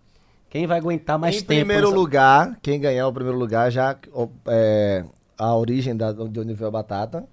Quem 0.48 0.66
vai 0.66 0.78
aguentar 0.78 1.18
mais 1.18 1.36
em 1.36 1.38
tempo? 1.40 1.48
primeiro 1.48 1.88
nessa- 1.88 1.96
lugar, 1.96 2.56
quem 2.62 2.80
ganhar 2.80 3.06
o 3.08 3.12
primeiro 3.12 3.36
lugar 3.38 3.70
já 3.70 3.96
é, 4.46 5.04
a 5.38 5.54
origem 5.54 5.96
da, 5.96 6.12
de 6.12 6.40
onde 6.40 6.54
veio 6.54 6.68
a 6.68 6.70
batata. 6.70 7.26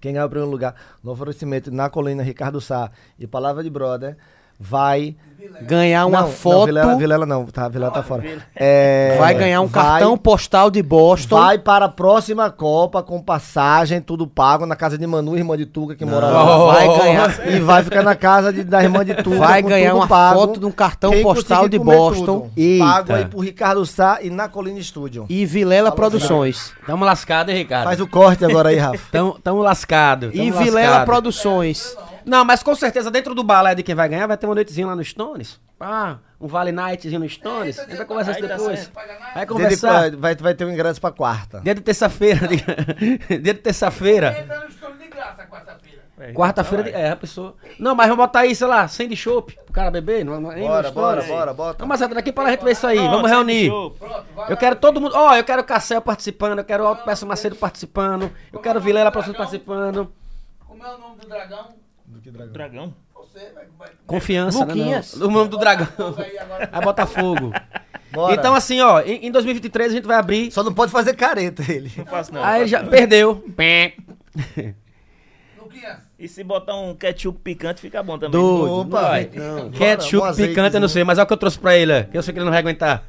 Quem 0.00 0.12
ganhar 0.12 0.26
o 0.26 0.28
primeiro 0.28 0.50
lugar 0.50 0.74
no 1.02 1.12
oferecimento 1.12 1.70
na 1.70 1.88
colina 1.88 2.22
Ricardo 2.22 2.60
Sá 2.60 2.90
e 3.18 3.26
Palavra 3.26 3.62
de 3.62 3.70
Brother 3.70 4.16
vai 4.58 5.16
Ganhar 5.62 6.06
uma 6.06 6.22
não, 6.22 6.28
foto. 6.28 6.58
Não, 6.58 6.66
Vilela, 6.66 6.96
Vilela 6.96 7.26
não, 7.26 7.46
tá, 7.46 7.68
Vilela 7.68 7.90
tá 7.92 8.02
fora. 8.02 8.24
É, 8.54 9.16
Vai 9.18 9.34
ganhar 9.34 9.60
um 9.60 9.66
vai- 9.66 9.84
cartão 9.84 10.16
postal 10.16 10.70
de 10.70 10.82
Boston. 10.82 11.36
Vai 11.36 11.58
para 11.58 11.84
a 11.86 11.88
próxima 11.88 12.50
Copa 12.50 13.02
com 13.02 13.20
passagem, 13.22 14.00
tudo 14.00 14.26
pago 14.26 14.66
na 14.66 14.74
casa 14.76 14.98
de 14.98 15.06
Manu, 15.06 15.36
irmã 15.36 15.56
de 15.56 15.66
Tuca, 15.66 15.94
que 15.94 16.04
mora 16.04 16.26
lá. 16.26 16.72
Vai 16.72 16.98
ganhar. 16.98 17.48
E 17.48 17.60
vai 17.60 17.82
ficar 17.84 18.02
na 18.02 18.14
casa 18.14 18.52
de- 18.52 18.64
da 18.64 18.82
irmã 18.82 19.04
de 19.04 19.14
Tuca. 19.14 19.36
Vai 19.38 19.62
com 19.62 19.68
ganhar 19.68 19.90
tudo 19.90 19.98
uma 20.00 20.08
pago. 20.08 20.40
foto 20.40 20.60
de 20.60 20.66
um 20.66 20.70
cartão 20.70 21.10
Quem 21.12 21.22
postal 21.22 21.68
de 21.68 21.78
Boston. 21.78 22.50
Eita. 22.56 22.84
Pago 22.84 23.12
aí 23.14 23.24
pro 23.24 23.40
Ricardo 23.40 23.86
Sá 23.86 24.18
e 24.22 24.30
na 24.30 24.48
Colina 24.48 24.80
Studio. 24.82 25.26
E 25.28 25.46
Vilela 25.46 25.92
Produções. 25.92 26.72
Tamo 26.86 27.04
lascado, 27.04 27.50
hein, 27.50 27.56
Ricardo? 27.58 27.84
Faz 27.84 28.00
o 28.00 28.06
corte 28.06 28.44
agora 28.44 28.68
aí, 28.70 28.76
Rafa. 28.76 28.98
Tamo, 29.10 29.38
tamo 29.42 29.60
lascado. 29.62 30.30
E 30.32 30.38
tamo 30.50 30.52
Vilela 30.64 30.88
lascado. 30.88 31.06
Produções. 31.06 31.96
Não, 32.24 32.44
mas 32.44 32.62
com 32.62 32.72
certeza 32.74 33.10
dentro 33.10 33.34
do 33.34 33.42
balé 33.42 33.74
de 33.74 33.82
quem 33.82 33.96
vai 33.96 34.08
ganhar 34.08 34.28
vai 34.28 34.36
ter 34.36 34.46
uma 34.46 34.54
noitezinha 34.54 34.86
lá 34.86 34.94
no 34.94 35.02
Stones. 35.40 35.60
Ah, 35.84 36.18
um 36.40 36.46
Vale 36.46 36.70
Nightzinho 36.70 37.18
no 37.18 37.28
Stones. 37.28 37.76
A 37.78 37.84
gente 37.84 37.96
vai 37.96 38.06
conversar 38.06 38.32
isso 38.32 38.40
tá 38.48 38.56
depois. 38.56 38.78
certo. 38.78 38.94
Vai 38.94 39.04
Dia 39.04 39.42
de- 39.42 39.46
conversar. 39.46 40.16
vai, 40.16 40.34
vai 40.36 40.54
ter 40.54 40.64
um 40.64 40.70
ingresso 40.72 41.00
pra 41.00 41.10
quarta. 41.10 41.60
Dia 41.60 41.74
de 41.74 41.80
terça-feira. 41.80 42.46
Dia 43.28 43.38
de 43.38 43.54
terça-feira. 43.54 44.38
Entra 44.40 44.60
no 44.60 44.68
estúdio 44.68 44.98
de 44.98 45.08
graça 45.08 45.44
quarta-feira. 45.46 46.02
É, 46.18 46.32
Quarta-feira. 46.32 46.84
de- 46.84 46.90
É, 46.90 47.10
a 47.10 47.16
pessoa. 47.16 47.56
Não, 47.80 47.96
mas 47.96 48.06
vamos 48.08 48.24
botar 48.24 48.40
aí, 48.40 48.54
sei 48.54 48.66
lá, 48.68 48.86
100 48.86 49.08
de 49.08 49.16
chopp 49.16 49.56
pro 49.64 49.72
cara 49.72 49.90
beber. 49.90 50.24
Não, 50.24 50.40
não, 50.40 50.54
Bora, 50.54 50.90
bora, 50.92 51.22
bora, 51.24 51.52
bota. 51.54 51.78
Vamos 51.80 51.94
atrás 52.00 52.14
daqui 52.14 52.30
pra 52.30 52.48
gente 52.50 52.62
ver 52.64 52.72
isso 52.72 52.86
aí. 52.86 52.98
Pronto, 52.98 53.10
Vamos 53.10 53.30
reunir. 53.30 53.72
Eu 54.48 54.56
quero 54.56 54.76
todo 54.76 55.00
mundo. 55.00 55.16
Ó, 55.16 55.34
eu 55.34 55.42
quero 55.42 55.62
o 55.62 55.64
Cassel 55.64 56.00
participando, 56.00 56.58
eu 56.60 56.64
quero 56.64 56.84
o 56.84 56.86
Alto 56.86 57.02
Peço 57.04 57.26
Macedo 57.26 57.56
participando, 57.56 58.30
eu 58.52 58.60
quero 58.60 58.78
o 58.78 58.82
Vilela 58.82 59.10
participando. 59.10 60.12
Como 60.60 60.84
é 60.86 60.94
o 60.94 60.98
nome 60.98 61.16
do 61.16 61.26
dragão? 61.28 61.68
Dragão. 62.52 62.94
Você 63.32 63.50
vai 63.54 63.88
Confiança, 64.06 64.64
Luquinhas. 64.64 65.14
né? 65.14 65.20
não? 65.20 65.28
O 65.28 65.30
nome 65.30 65.48
do 65.48 65.56
dragão. 65.56 65.86
aí 66.18 66.38
agora. 66.38 66.68
Aí 66.70 66.80
Botafogo. 66.82 67.52
Bora. 68.12 68.34
Então, 68.34 68.54
assim, 68.54 68.80
ó, 68.82 69.00
em, 69.00 69.26
em 69.26 69.32
2023 69.32 69.90
a 69.90 69.94
gente 69.94 70.06
vai 70.06 70.18
abrir. 70.18 70.52
Só 70.52 70.62
não 70.62 70.74
pode 70.74 70.92
fazer 70.92 71.14
careta 71.16 71.62
ele. 71.66 71.90
Não 71.96 72.04
faço 72.04 72.34
não. 72.34 72.44
Aí 72.44 72.60
faço 72.60 72.70
já 72.70 72.84
perdeu. 72.84 73.36
Pé. 73.56 73.94
Luquinhas, 75.58 75.96
E 76.18 76.28
se 76.28 76.44
botar 76.44 76.76
um 76.76 76.94
ketchup 76.94 77.38
picante, 77.42 77.80
fica 77.80 78.02
bom 78.02 78.18
também. 78.18 78.38
Doido. 78.38 78.80
Opa, 78.80 79.12
não 79.34 79.64
não. 79.64 79.70
Ketchup, 79.70 80.36
picante, 80.36 80.74
eu 80.74 80.80
não 80.80 80.88
sei, 80.88 81.04
mas 81.04 81.18
é 81.18 81.22
o 81.22 81.26
que 81.26 81.32
eu 81.32 81.36
trouxe 81.38 81.58
pra 81.58 81.74
ele, 81.74 82.04
que 82.04 82.18
eu 82.18 82.22
sei 82.22 82.34
que 82.34 82.38
ele 82.38 82.44
não 82.44 82.52
vai 82.52 82.60
aguentar. 82.60 83.02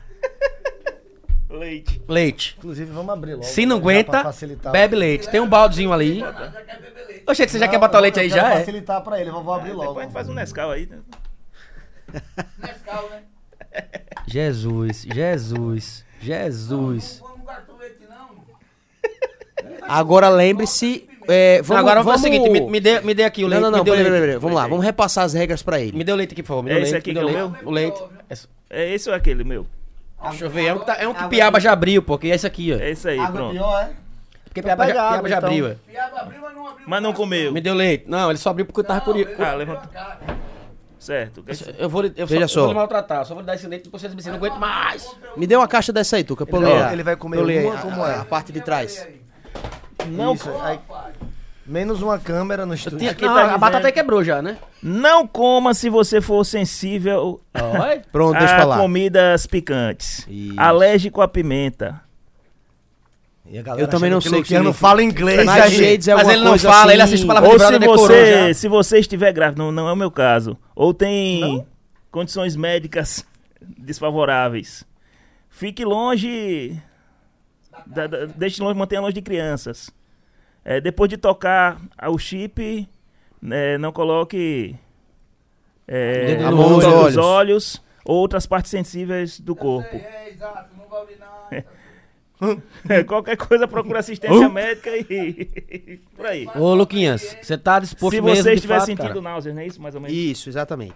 Leite. 1.64 2.02
Leite. 2.08 2.56
Inclusive, 2.58 2.92
vamos 2.92 3.14
abrir 3.14 3.34
logo. 3.36 3.44
Se 3.46 3.66
não 3.66 3.78
né, 3.78 3.82
aguenta, 3.82 4.24
bebe 4.72 4.96
leite. 4.96 5.30
Tem 5.30 5.40
um 5.40 5.48
baldezinho 5.48 5.94
ali. 5.94 6.20
já 6.20 6.34
quer 6.34 6.82
beber 6.82 7.06
leite. 7.08 7.24
Oxe, 7.28 7.48
você 7.48 7.58
já 7.60 7.66
Não, 7.66 7.72
quer 7.72 7.80
botar 7.80 7.98
o 8.00 8.02
leite 8.02 8.20
aí 8.20 8.30
já? 8.30 8.54
É. 8.54 8.60
facilitar 8.60 9.02
pra 9.02 9.20
ele, 9.20 9.30
eu 9.30 9.42
vou 9.44 9.54
abrir 9.54 9.72
logo. 9.72 9.88
Depois 9.88 10.00
a 10.00 10.04
gente 10.04 10.14
faz 10.14 10.30
um 10.30 10.34
Nescau 10.34 10.72
aí. 10.72 10.86
né? 10.88 10.98
Nescau, 12.60 13.10
né? 13.10 13.22
Jesus, 14.28 15.06
Jesus, 15.12 16.06
Jesus. 16.22 17.22
Não 17.22 17.30
vamos 17.46 17.80
leite, 17.80 17.98
não. 18.10 19.88
Agora 19.88 20.30
lembre-se. 20.30 21.08
é, 21.28 21.62
vamos, 21.62 21.80
Agora 21.80 22.04
vamos 22.04 22.22
vamos 22.22 22.22
fazer 22.22 22.30
o 22.30 22.44
seguinte, 22.44 22.50
me, 22.62 22.70
me 22.72 22.80
dê, 22.80 23.00
me 23.02 23.14
dê 23.14 23.24
aqui 23.24 23.44
o 23.44 23.48
Não, 23.48 23.52
leite. 23.58 23.62
não, 23.64 23.72
não, 23.72 23.80
me 23.80 23.86
dê 23.86 23.92
o 23.92 23.94
peraí, 23.94 24.04
leite. 24.04 24.14
peraí, 24.22 24.28
peraí. 24.28 24.40
Vamos 24.42 24.56
lá, 24.56 24.68
vamos 24.68 24.84
repassar 24.86 25.24
as 25.26 25.34
regras 25.34 25.62
pra 25.64 25.80
ele. 25.80 25.98
Me 25.98 26.04
dê 26.04 26.12
o 26.12 26.16
leite 26.16 26.34
aqui, 26.34 26.44
por 26.44 26.50
favor. 26.50 26.64
Me 26.64 26.72
É 26.72 26.74
esse 26.82 26.92
leite, 26.92 26.96
aqui 26.98 27.14
que 27.14 27.20
é 27.20 27.24
o 27.24 27.28
o 27.28 27.32
leite. 27.32 27.66
O 27.66 27.72
leite. 27.72 28.04
É- 28.30 28.54
É 28.70 28.94
esse 28.94 29.08
ou 29.10 29.16
aquele, 29.16 29.44
meu? 29.44 29.66
Deixa 30.30 30.46
eu 30.46 30.50
ver, 30.50 30.66
é 30.68 30.74
um 30.74 30.80
que, 30.80 30.86
tá- 30.86 30.98
é 31.00 31.08
um 31.08 31.14
que 31.14 31.28
Piaba 31.28 31.60
já 31.60 31.72
abriu, 31.74 32.02
porque 32.02 32.28
é 32.28 32.36
esse 32.36 32.46
aqui, 32.48 32.74
ó. 32.74 32.78
É 32.78 32.90
esse 32.92 33.08
aí, 33.10 33.20
Água 33.20 33.32
pronto. 33.34 33.52
pior, 33.54 33.82
é? 33.84 33.90
Porque 34.46 34.60
Então 34.60 34.64
Piaba, 34.76 34.84
já, 34.84 34.88
pega 34.88 35.00
Piaba 35.02 35.16
água, 35.18 35.30
já 35.30 35.38
então. 35.38 35.50
abriu, 35.50 35.68
é. 35.68 35.76
Piaba 35.88 36.20
abriu, 36.22 36.42
mas 36.42 36.54
não 36.56 36.68
abriu. 36.68 36.86
Mas 36.88 37.02
não 37.04 37.14
comeu. 37.14 37.52
Me 37.52 37.62
deu 37.62 37.74
leite. 37.74 38.06
Não, 38.08 38.30
ele 38.30 38.38
só 38.40 38.50
abriu 38.52 38.66
porque 38.66 38.80
eu 38.80 38.84
tava 38.84 39.02
curioso. 39.02 39.32
Ah, 39.40 39.54
levanta. 39.56 39.90
Certo. 41.00 41.44
Eu 41.78 41.90
vou, 41.90 42.04
eu 42.06 42.12
só, 42.16 42.26
Veja 42.26 42.44
eu 42.44 42.48
só. 42.48 42.60
vou 42.62 42.70
lhe 42.70 42.76
maltratar, 42.76 43.26
só 43.26 43.34
vou 43.34 43.42
lhe 43.42 43.48
dar 43.48 43.56
esse 43.56 43.68
leite 43.68 43.84
depois 43.86 44.00
vocês 44.00 44.14
me 44.14 44.18
dizem, 44.18 44.32
não 44.32 44.38
aguento 44.40 44.58
mais. 44.58 45.06
Me 45.36 45.46
dê 45.46 45.56
uma 45.56 45.68
caixa 45.68 45.92
dessa 45.92 46.16
aí, 46.16 46.24
Tuca, 46.24 46.46
pra 46.46 46.60
eu 46.60 46.66
Ele- 46.68 46.94
ele 46.94 47.04
vai 47.04 47.16
comer 47.18 47.40
eu 47.40 47.68
uma, 47.68 47.74
a- 47.76 47.82
como 47.82 48.06
é? 48.06 48.16
a 48.20 48.24
parte 48.26 48.54
de 48.54 48.62
trás. 48.62 49.06
Não, 50.08 50.34
Isso, 50.34 50.50
aí- 50.62 50.80
menos 51.66 52.02
uma 52.02 52.20
câmera 52.20 52.66
no 52.66 52.74
estúdio. 52.74 53.00
Tinha- 53.00 53.12
Aqui 53.12 53.26
não, 53.26 53.34
tá 53.34 53.54
a 53.54 53.58
batata 53.58 53.92
quebrou 53.92 54.24
já, 54.24 54.42
né? 54.42 54.58
não 54.82 55.26
coma 55.28 55.74
se 55.74 55.90
você 55.90 56.20
for 56.22 56.44
sensível. 56.46 57.42
Pronto, 58.12 58.38
deixa 58.38 58.58
a 58.58 58.66
lá. 58.66 58.78
comidas 58.78 59.46
picantes. 59.46 60.26
Isso. 60.30 60.60
Alérgico 60.60 61.22
à 61.22 61.28
pimenta. 61.28 62.02
E 63.46 63.58
a 63.58 63.62
galera 63.62 63.84
Eu 63.84 63.88
também 63.90 64.10
não 64.10 64.18
achando 64.20 64.32
sei 64.32 64.40
o 64.40 64.44
que 64.44 64.48
Luciano 64.54 64.64
significa. 64.74 64.88
fala 64.88 65.04
inglês. 65.04 65.46
Mas. 65.46 65.74
Shades 65.74 66.08
é 66.08 66.16
Mas 66.16 66.24
uma 66.24 66.34
ele 66.34 66.44
não 66.44 66.50
coisa 66.52 66.70
fala, 66.70 66.84
assim- 66.86 66.94
ele 66.94 67.02
assiste 67.02 67.28
palavra 67.28 67.50
Ou 67.50 67.58
de 67.58 67.66
se 67.66 67.80
decorou 67.80 68.08
já. 68.08 68.14
você, 68.14 68.54
se 68.54 68.68
você 68.68 69.00
estiver 69.00 69.34
grávido, 69.34 69.62
não, 69.64 69.72
não 69.72 69.88
é 69.90 69.94
o 69.94 69.98
meu 69.98 70.10
caso. 70.10 70.58
Ou 70.76 70.94
tem 70.94 71.66
condições 72.10 72.56
médicas 72.56 73.26
desfavoráveis. 73.62 74.86
Fique 75.50 75.84
longe. 75.86 76.80
Da, 77.86 78.08
da, 78.08 78.26
deixe 78.28 78.62
longe, 78.62 78.78
mantenha 78.80 79.02
longe 79.02 79.14
de 79.14 79.22
crianças. 79.22 79.90
É, 80.66 80.80
depois 80.80 81.10
de 81.10 81.18
tocar 81.18 81.82
o 82.08 82.18
chip, 82.18 82.88
né, 83.42 83.78
não 83.78 83.92
coloque 83.92 84.76
é, 85.88 86.38
a 86.44 86.52
mão 86.52 86.70
nos 86.70 86.86
olhos. 86.86 87.18
olhos 87.18 87.84
ou 88.06 88.18
outras 88.18 88.46
partes 88.46 88.72
sensíveis 88.72 89.40
do 89.40 89.56
corpo. 89.56 89.96
É, 89.96 90.30
exato, 90.30 90.76
não 90.78 90.88
vai 90.88 91.16
nada. 91.16 91.66
Qualquer 93.08 93.38
coisa, 93.38 93.68
procura 93.68 94.00
assistência 94.00 94.50
médica 94.50 94.92
e 94.96 96.00
por 96.16 96.26
aí. 96.26 96.48
Ô, 96.56 96.74
Luquinhas, 96.74 97.36
você 97.42 97.58
tá 97.58 97.80
disposto 97.80 98.16
Se 98.16 98.22
mesmo 98.22 98.44
você 98.44 98.54
estiver 98.54 98.76
fato, 98.76 98.86
sentindo 98.86 99.08
cara? 99.08 99.22
náuseas, 99.22 99.56
não 99.56 99.62
é 99.62 99.68
isso? 99.68 99.82
Mais 99.82 99.96
ou 99.96 100.02
menos. 100.02 100.16
Isso, 100.16 100.50
exatamente. 100.50 100.96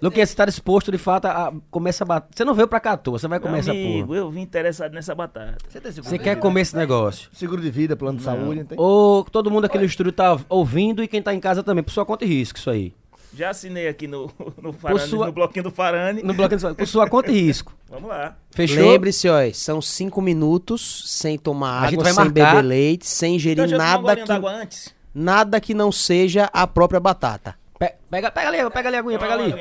Luquinhas, 0.00 0.30
você 0.30 0.36
tá 0.36 0.44
disposto 0.44 0.90
de 0.90 0.98
fato 0.98 1.26
a 1.26 1.52
comer 1.70 1.90
essa 1.90 2.04
batata? 2.04 2.32
Você 2.36 2.44
não 2.44 2.54
veio 2.54 2.68
pra 2.68 2.80
cá 2.80 2.92
à 2.92 2.96
toa, 2.96 3.18
você 3.18 3.28
vai 3.28 3.38
essa 3.58 3.70
amigo, 3.70 4.08
porra. 4.08 4.18
eu 4.18 4.30
vim 4.30 4.40
interessado 4.40 4.92
nessa 4.92 5.14
batata. 5.14 5.56
Você 5.68 5.80
tem 5.80 5.92
seguro 5.92 6.10
Você 6.10 6.18
de 6.18 6.24
quer 6.24 6.36
comer 6.36 6.60
esse 6.60 6.76
negócio. 6.76 7.28
Seguro 7.32 7.60
de 7.60 7.70
vida, 7.70 7.96
plano 7.96 8.18
de 8.18 8.24
saúde, 8.24 8.60
não 8.60 8.66
tem? 8.66 8.78
Ou 8.78 9.24
todo 9.24 9.50
mundo 9.50 9.66
aqui 9.66 9.78
no 9.78 9.84
estúdio 9.84 10.12
tá 10.12 10.38
ouvindo 10.48 11.02
e 11.02 11.08
quem 11.08 11.22
tá 11.22 11.34
em 11.34 11.40
casa 11.40 11.62
também, 11.62 11.82
por 11.82 11.90
sua 11.92 12.04
conta 12.04 12.24
e 12.24 12.28
risco, 12.28 12.58
isso 12.58 12.70
aí. 12.70 12.92
Já 13.36 13.50
assinei 13.50 13.88
aqui 13.88 14.06
no, 14.06 14.30
no, 14.62 14.72
Farane, 14.72 15.00
sua- 15.08 15.26
no 15.26 15.32
bloquinho 15.32 15.64
do 15.64 15.70
Farane. 15.70 16.22
No 16.22 16.32
bloquinho, 16.34 16.58
de- 16.60 16.74
por 16.74 16.86
sua 16.86 17.08
conta 17.08 17.30
e 17.32 17.40
risco. 17.40 17.74
Vamos 17.90 18.08
lá. 18.08 18.36
Fechou? 18.50 18.82
Lembre-se, 18.92 19.28
ó, 19.28 19.38
são 19.52 19.80
cinco 19.82 20.20
minutos 20.22 21.04
sem 21.06 21.36
tomar 21.38 21.84
água, 21.88 22.04
sem 22.04 22.14
marcar. 22.14 22.30
beber 22.32 22.62
leite, 22.62 23.06
sem 23.06 23.36
ingerir 23.36 23.64
Então, 23.64 23.78
nada 23.78 24.16
que, 24.16 24.24
d'água 24.24 24.50
antes. 24.52 24.94
nada 25.14 25.60
que 25.60 25.74
não 25.74 25.90
seja 25.92 26.48
a 26.52 26.66
própria 26.66 27.00
batata. 27.00 27.56
Pe- 27.78 27.94
Pega, 28.10 28.30
pega 28.30 28.48
ali, 28.48 28.70
pega 28.70 28.88
ali 28.88 28.96
a 28.96 29.00
aguinha, 29.00 29.18
pega 29.18 29.34
ali. 29.34 29.54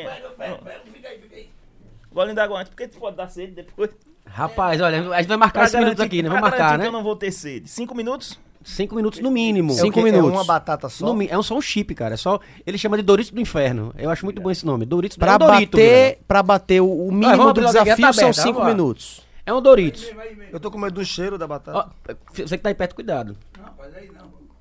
Golinho 2.12 2.36
d'água 2.36 2.60
antes, 2.60 2.70
porque 2.70 2.88
tu 2.88 3.00
pode 3.00 3.18
dar 3.18 3.28
sede 3.28 3.54
depois. 3.54 3.90
Rapaz, 4.26 4.80
olha, 4.82 5.12
a 5.12 5.18
gente 5.18 5.28
vai 5.28 5.38
marcar 5.38 5.60
Pra 5.62 5.64
esses 5.66 5.80
minutos 5.80 6.00
aqui, 6.00 6.22
né? 6.24 6.30
Vamos 6.30 6.42
marcar, 6.42 6.78
né? 6.78 6.84
que 6.86 6.88
eu 6.88 6.92
não 6.94 7.04
vou 7.04 7.16
ter 7.16 7.32
sede. 7.32 7.68
Cinco 7.70 7.94
minutos? 7.96 8.40
Cinco 8.64 8.96
minutos 8.96 9.20
no 9.20 9.30
mínimo. 9.30 9.74
É 9.74 9.76
Cinco 9.76 10.00
quê? 10.00 10.04
minutos. 10.04 10.32
É 10.32 10.34
uma 10.34 10.44
batata 10.44 10.88
só? 10.88 11.14
No 11.14 11.22
é 11.22 11.38
um, 11.38 11.44
só 11.44 11.56
um 11.58 11.62
chip, 11.62 11.94
cara. 11.94 12.14
É 12.14 12.18
só, 12.18 12.40
ele 12.66 12.78
chama 12.78 12.98
de 12.98 13.04
Doritos 13.04 13.32
do 13.32 13.40
Inferno. 13.42 13.94
Eu 13.98 14.10
acho 14.10 14.26
muito 14.26 14.42
bom 14.42 14.50
esse 14.50 14.66
nome. 14.66 14.86
Doritos 14.86 15.18
Pra 15.18 15.34
é 15.34 15.36
um 15.36 15.40
Dorito, 15.40 15.78
bater, 15.78 16.20
pra 16.28 16.42
bater 16.42 16.82
o, 16.82 17.08
o 17.08 17.12
mínimo 17.12 17.52
do 17.54 17.62
desafio 17.62 17.98
tá 17.98 18.14
são 18.14 18.30
aberto, 18.30 18.42
cinco 18.42 18.64
minutos. 18.64 19.22
É 19.46 19.54
um 19.54 19.62
Doritos. 19.62 20.10
Eu 20.52 20.60
tô 20.60 20.72
com 20.72 20.78
medo 20.78 20.94
do 20.94 21.06
cheiro 21.06 21.38
da 21.38 21.46
batata. 21.46 21.78
Ó, 21.78 22.14
você 22.34 22.58
que 22.58 22.64
tá 22.64 22.70
aí 22.70 22.76
perto, 22.76 22.96
cuidado. 22.96 23.36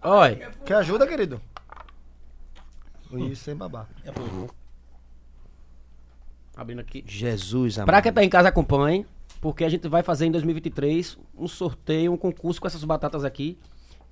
Olha, 0.03 0.51
Quer 0.65 0.75
ajuda, 0.75 1.07
querido? 1.07 1.41
Isso, 3.13 3.45
sem 3.45 3.55
babar. 3.55 3.89
abrindo 6.57 6.81
aqui. 6.81 7.05
Jesus, 7.07 7.79
amado. 7.79 7.87
Pra 7.87 8.03
quem 8.03 8.13
tá 8.13 8.25
em 8.25 8.29
casa, 8.29 8.49
acompanhe. 8.49 9.07
Porque 9.41 9.65
a 9.65 9.69
gente 9.69 9.89
vai 9.89 10.03
fazer 10.05 10.27
em 10.27 10.31
2023 10.31 11.19
um 11.37 11.49
sorteio, 11.49 12.13
um 12.13 12.17
concurso 12.17 12.61
com 12.61 12.67
essas 12.67 12.85
batatas 12.85 13.25
aqui. 13.25 13.59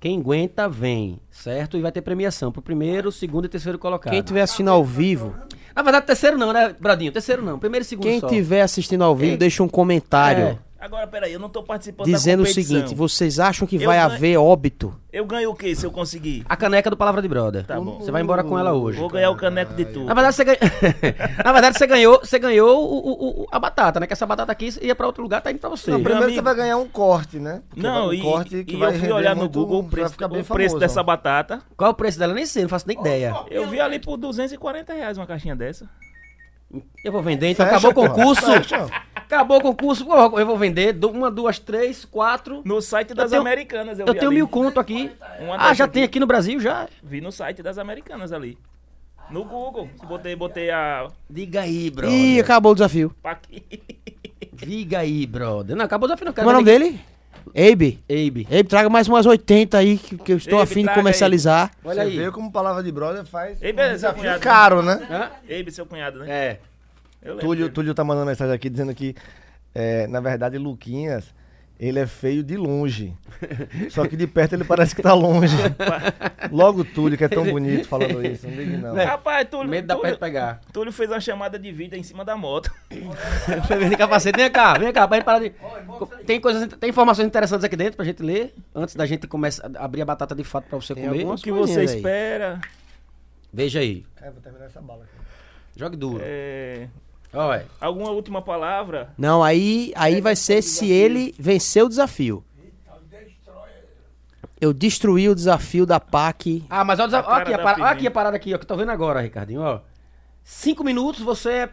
Quem 0.01 0.19
aguenta, 0.19 0.67
vem, 0.67 1.19
certo? 1.29 1.77
E 1.77 1.81
vai 1.81 1.91
ter 1.91 2.01
premiação 2.01 2.51
pro 2.51 2.59
primeiro, 2.59 3.11
segundo 3.11 3.45
e 3.45 3.47
terceiro 3.47 3.77
colocado. 3.77 4.09
Quem 4.11 4.19
estiver 4.19 4.41
assistindo 4.41 4.71
ao 4.71 4.83
vivo, 4.83 5.35
Na 5.75 5.83
verdade, 5.83 6.07
terceiro 6.07 6.39
não, 6.39 6.51
né, 6.51 6.75
Bradinho? 6.79 7.11
Terceiro 7.11 7.43
não. 7.43 7.59
Primeiro 7.59 7.83
e 7.83 7.87
segundo 7.87 8.05
quem 8.05 8.19
só. 8.19 8.25
estiver 8.25 8.61
assistindo 8.63 9.03
ao 9.03 9.15
vivo, 9.15 9.33
Ei. 9.33 9.37
deixa 9.37 9.61
um 9.61 9.69
comentário 9.69 10.43
É. 10.43 10.57
Agora, 10.81 11.05
peraí, 11.05 11.31
eu 11.31 11.39
não 11.39 11.47
tô 11.47 11.61
participando 11.61 12.07
dizendo 12.07 12.43
da 12.43 12.49
o 12.49 12.51
seguinte: 12.51 12.95
vocês 12.95 13.39
acham 13.39 13.67
que 13.67 13.75
Eu 13.75 13.85
vai 13.85 13.97
ganho- 13.99 14.11
haver 14.11 14.37
óbito? 14.37 14.99
Eu 15.13 15.23
ganho 15.25 15.51
o 15.51 15.55
quê 15.55 15.75
se 15.75 15.85
eu 15.85 15.91
conseguir? 15.91 16.43
A 16.49 16.55
caneca 16.57 16.89
do 16.89 16.97
Palavra 16.97 17.21
de 17.21 17.27
Brother. 17.27 17.65
Tá 17.67 17.79
bom. 17.79 17.99
Você 17.99 18.09
vai 18.09 18.21
embora 18.23 18.43
com 18.43 18.57
ela 18.57 18.73
hoje. 18.73 18.97
Vou 18.97 19.07
ganhar 19.09 19.29
o 19.29 19.35
caneco 19.35 19.75
de 19.75 19.85
tudo. 19.85 20.05
Na 20.05 20.13
verdade, 20.15 20.35
você 20.35 20.43
ganhou. 20.43 20.59
Na 21.45 21.51
verdade, 21.53 21.77
você 21.77 21.85
ganhou, 21.85 22.19
você 22.23 22.39
ganhou 22.39 22.81
o- 22.91 22.97
o- 23.11 23.41
o- 23.43 23.47
a 23.51 23.59
batata, 23.59 23.99
né? 23.99 24.07
Que 24.07 24.13
essa 24.13 24.25
batata 24.25 24.51
aqui 24.51 24.69
ia 24.81 24.95
pra 24.95 25.05
outro 25.05 25.21
lugar, 25.21 25.39
tá 25.41 25.51
indo 25.51 25.59
pra 25.59 25.69
você. 25.69 25.91
Não, 25.91 25.97
primeiro 25.99 26.23
amigo. 26.23 26.35
você 26.35 26.41
vai 26.41 26.55
ganhar 26.55 26.77
um 26.77 26.87
corte, 26.87 27.37
né? 27.37 27.61
Porque 27.69 27.81
Não, 27.83 28.07
vai- 28.07 28.15
e, 28.15 28.19
um 28.19 28.23
corte 28.23 28.63
que 28.63 28.73
e 28.73 28.77
vai 28.77 28.95
eu 28.95 28.99
fui 28.99 29.11
olhar 29.11 29.35
no 29.35 29.41
muito- 29.41 29.59
Google 29.59 29.79
o 29.79 29.81
vai 29.83 29.91
preço, 29.91 30.11
ficar 30.13 30.27
bem 30.29 30.41
o 30.41 30.45
preço 30.45 30.69
famoso. 30.71 30.79
dessa 30.79 31.03
batata. 31.03 31.61
Qual 31.77 31.89
é 31.89 31.91
o 31.91 31.95
preço 31.95 32.17
dela? 32.17 32.33
Nem 32.33 32.45
sei, 32.47 32.63
não 32.63 32.69
faço 32.69 32.87
nem 32.87 32.99
ideia. 32.99 33.35
Eu 33.51 33.67
vi 33.69 33.79
ali 33.79 33.99
por 33.99 34.17
240 34.17 34.93
reais 34.93 35.17
uma 35.17 35.27
caixinha 35.27 35.55
dessa. 35.55 35.87
Eu 37.03 37.11
vou 37.11 37.21
vender, 37.21 37.49
então 37.49 37.65
Fecha, 37.65 37.77
acabou 37.77 38.05
o 38.05 38.07
concurso. 38.09 38.45
Fecha. 38.45 38.87
Acabou 39.33 39.59
o 39.59 39.61
concurso, 39.61 40.05
pô, 40.05 40.37
eu 40.39 40.45
vou 40.45 40.57
vender 40.57 40.93
uma, 41.05 41.31
duas, 41.31 41.57
três, 41.57 42.03
quatro. 42.03 42.61
No 42.65 42.81
site 42.81 43.13
das 43.13 43.29
tenho- 43.29 43.41
americanas 43.41 43.97
eu, 43.97 44.05
Eu 44.05 44.11
vi 44.13 44.19
tenho 44.19 44.29
ali. 44.29 44.35
mil 44.39 44.47
conto 44.47 44.77
aqui. 44.77 45.09
Uma 45.39 45.55
Ah, 45.55 45.73
já 45.73 45.85
dessa 45.85 45.87
tem 45.87 46.03
aqui. 46.03 46.09
aqui 46.11 46.19
no 46.19 46.27
Brasil, 46.27 46.59
já? 46.59 46.89
Vi 47.01 47.21
no 47.21 47.31
site 47.31 47.63
das 47.63 47.77
americanas 47.77 48.33
ali. 48.33 48.57
No 49.29 49.45
Google. 49.45 49.89
Botei, 50.05 50.35
botei 50.35 50.69
a. 50.69 51.07
Diga 51.29 51.61
aí, 51.61 51.89
brother. 51.89 52.13
Ih, 52.19 52.39
acabou 52.41 52.73
o 52.73 52.75
desafio. 52.75 53.15
Aqui. 53.23 53.63
Diga 54.51 54.99
aí, 54.99 55.25
brother. 55.25 55.77
Não, 55.77 55.85
acabou 55.85 56.05
o 56.05 56.07
desafio, 56.09 56.25
não. 56.25 56.33
Como 56.33 56.49
é 56.49 56.51
o 56.51 56.53
nome 56.55 56.65
dele? 56.65 56.99
Abe. 57.55 58.03
Abe. 58.09 58.47
Abe, 58.51 58.63
traga 58.65 58.89
mais 58.89 59.07
umas 59.07 59.25
80 59.25 59.77
aí 59.77 59.97
que, 59.97 60.17
que 60.17 60.33
eu 60.33 60.37
estou 60.37 60.59
Abe, 60.59 60.63
afim 60.63 60.79
de 60.81 60.83
traga 60.83 60.99
aí. 60.99 61.03
comercializar. 61.03 61.71
Olha 61.85 61.95
Você 61.95 61.99
aí. 62.01 62.17
vê 62.17 62.31
como 62.31 62.51
palavra 62.51 62.83
de 62.83 62.91
brother 62.91 63.25
faz 63.25 63.61
Ei, 63.63 63.71
um 63.71 63.75
beleza, 63.75 63.93
desafio 63.95 64.19
cunhado. 64.21 64.39
caro, 64.41 64.81
né? 64.83 65.07
Hã? 65.09 65.31
Abe, 65.59 65.71
seu 65.71 65.85
cunhado, 65.85 66.19
né? 66.19 66.29
É. 66.29 66.59
Eu 67.21 67.37
Túlio. 67.37 67.69
Túlio 67.69 67.93
tá 67.93 68.03
mandando 68.03 68.27
mensagem 68.27 68.53
aqui 68.53 68.69
dizendo 68.69 68.93
que, 68.95 69.15
é, 69.75 70.07
na 70.07 70.19
verdade, 70.19 70.57
Luquinhas, 70.57 71.33
ele 71.81 71.97
é 71.97 72.05
feio 72.05 72.43
de 72.43 72.55
longe. 72.55 73.11
Só 73.89 74.07
que 74.07 74.15
de 74.15 74.27
perto 74.27 74.53
ele 74.53 74.63
parece 74.63 74.95
que 74.95 75.01
tá 75.01 75.15
longe. 75.15 75.55
Logo 76.51 76.83
Túlio, 76.83 77.17
que 77.17 77.23
é 77.23 77.27
tão 77.27 77.43
bonito 77.43 77.87
falando 77.87 78.23
isso. 78.23 78.47
Não 78.47 78.55
ligue 78.55 78.77
não. 78.77 78.93
Rapaz, 79.03 79.47
Túlio, 79.49 79.67
Medo 79.67 79.87
da 79.87 79.95
Túlio, 79.95 80.17
pegar. 80.19 80.61
Túlio 80.71 80.91
fez 80.93 81.09
uma 81.09 81.19
chamada 81.19 81.57
de 81.57 81.71
vida 81.71 81.97
em 81.97 82.03
cima 82.03 82.23
da 82.23 82.37
moto. 82.37 82.71
Vendo 82.89 83.97
capacete. 83.97 84.37
Vem 84.37 84.51
cá, 84.51 84.77
vem 84.77 84.93
cá, 84.93 85.07
pra 85.07 85.17
gente 85.17 85.25
parar 85.25 85.39
de. 85.39 85.53
Tem, 86.23 86.39
coisas, 86.39 86.67
tem 86.67 86.91
informações 86.91 87.27
interessantes 87.27 87.63
aqui 87.63 87.75
dentro 87.75 87.97
pra 87.97 88.05
gente 88.05 88.21
ler, 88.21 88.53
antes 88.75 88.95
da 88.95 89.05
gente 89.07 89.25
começar 89.25 89.69
a 89.75 89.85
abrir 89.85 90.03
a 90.03 90.05
batata 90.05 90.35
de 90.35 90.43
fato 90.43 90.65
pra 90.65 90.79
você 90.79 90.93
Tem 90.93 91.03
comer. 91.03 91.25
O 91.25 91.35
que 91.35 91.51
você 91.51 91.79
aí. 91.79 91.85
espera? 91.85 92.61
Veja 93.51 93.79
aí. 93.79 94.05
É, 94.21 94.29
vou 94.29 94.39
terminar 94.39 94.65
essa 94.65 94.79
bala 94.79 95.03
aqui. 95.03 95.13
Jogue 95.75 95.97
duro. 95.97 96.21
É, 96.23 96.87
Olha. 97.33 97.65
alguma 97.79 98.11
última 98.11 98.41
palavra? 98.41 99.13
Não, 99.17 99.41
aí, 99.43 99.91
aí 99.95 100.19
vai 100.21 100.35
ser 100.35 100.61
se 100.61 100.89
ele 100.91 101.33
vencer 101.39 101.83
o 101.83 101.89
desafio. 101.89 102.43
Eu 104.59 104.73
destruí 104.73 105.27
o 105.27 105.33
desafio 105.33 105.85
da 105.87 105.99
PAC. 105.99 106.63
Ah, 106.69 106.83
mas 106.83 106.99
olha, 106.99 107.05
o 107.05 107.07
desaf- 107.07 107.27
A 107.27 107.29
olha 107.33 107.37
cara 107.37 107.41
aqui, 107.43 107.53
a 107.53 107.57
da 107.57 107.63
para- 107.63 107.71
olha 107.71 107.75
pimenta. 107.77 107.93
aqui 107.97 108.07
a 108.07 108.11
parada 108.11 108.35
aqui, 108.37 108.53
ó, 108.53 108.57
que 108.59 108.63
eu 108.63 108.67
tô 108.67 108.77
vendo 108.77 108.91
agora, 108.91 109.19
Ricardinho, 109.21 109.61
ó. 109.61 109.79
Cinco 110.43 110.83
minutos 110.83 111.21
você 111.23 111.49
é 111.51 111.69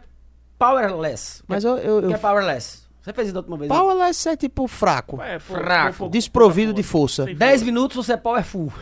powerless. 0.57 1.43
Mas 1.47 1.63
eu, 1.63 1.77
eu, 1.77 1.97
O 1.97 2.01
que 2.01 2.07
eu- 2.07 2.11
é 2.13 2.17
powerless? 2.17 2.87
Você 3.01 3.13
fez 3.13 3.27
isso 3.27 3.33
da 3.33 3.39
última 3.41 3.57
vez? 3.57 3.69
Powerless 3.69 4.27
é 4.29 4.35
tipo 4.35 4.67
fraco. 4.67 5.21
É, 5.21 5.37
pô, 5.39 5.53
Fraco. 5.53 5.97
pô, 5.97 6.03
pô, 6.05 6.09
Desprovido 6.09 6.73
de 6.73 6.81
força. 6.83 7.25
10 7.25 7.61
minutos 7.63 7.95
você 7.95 8.13
é 8.13 8.17
powerful. 8.17 8.73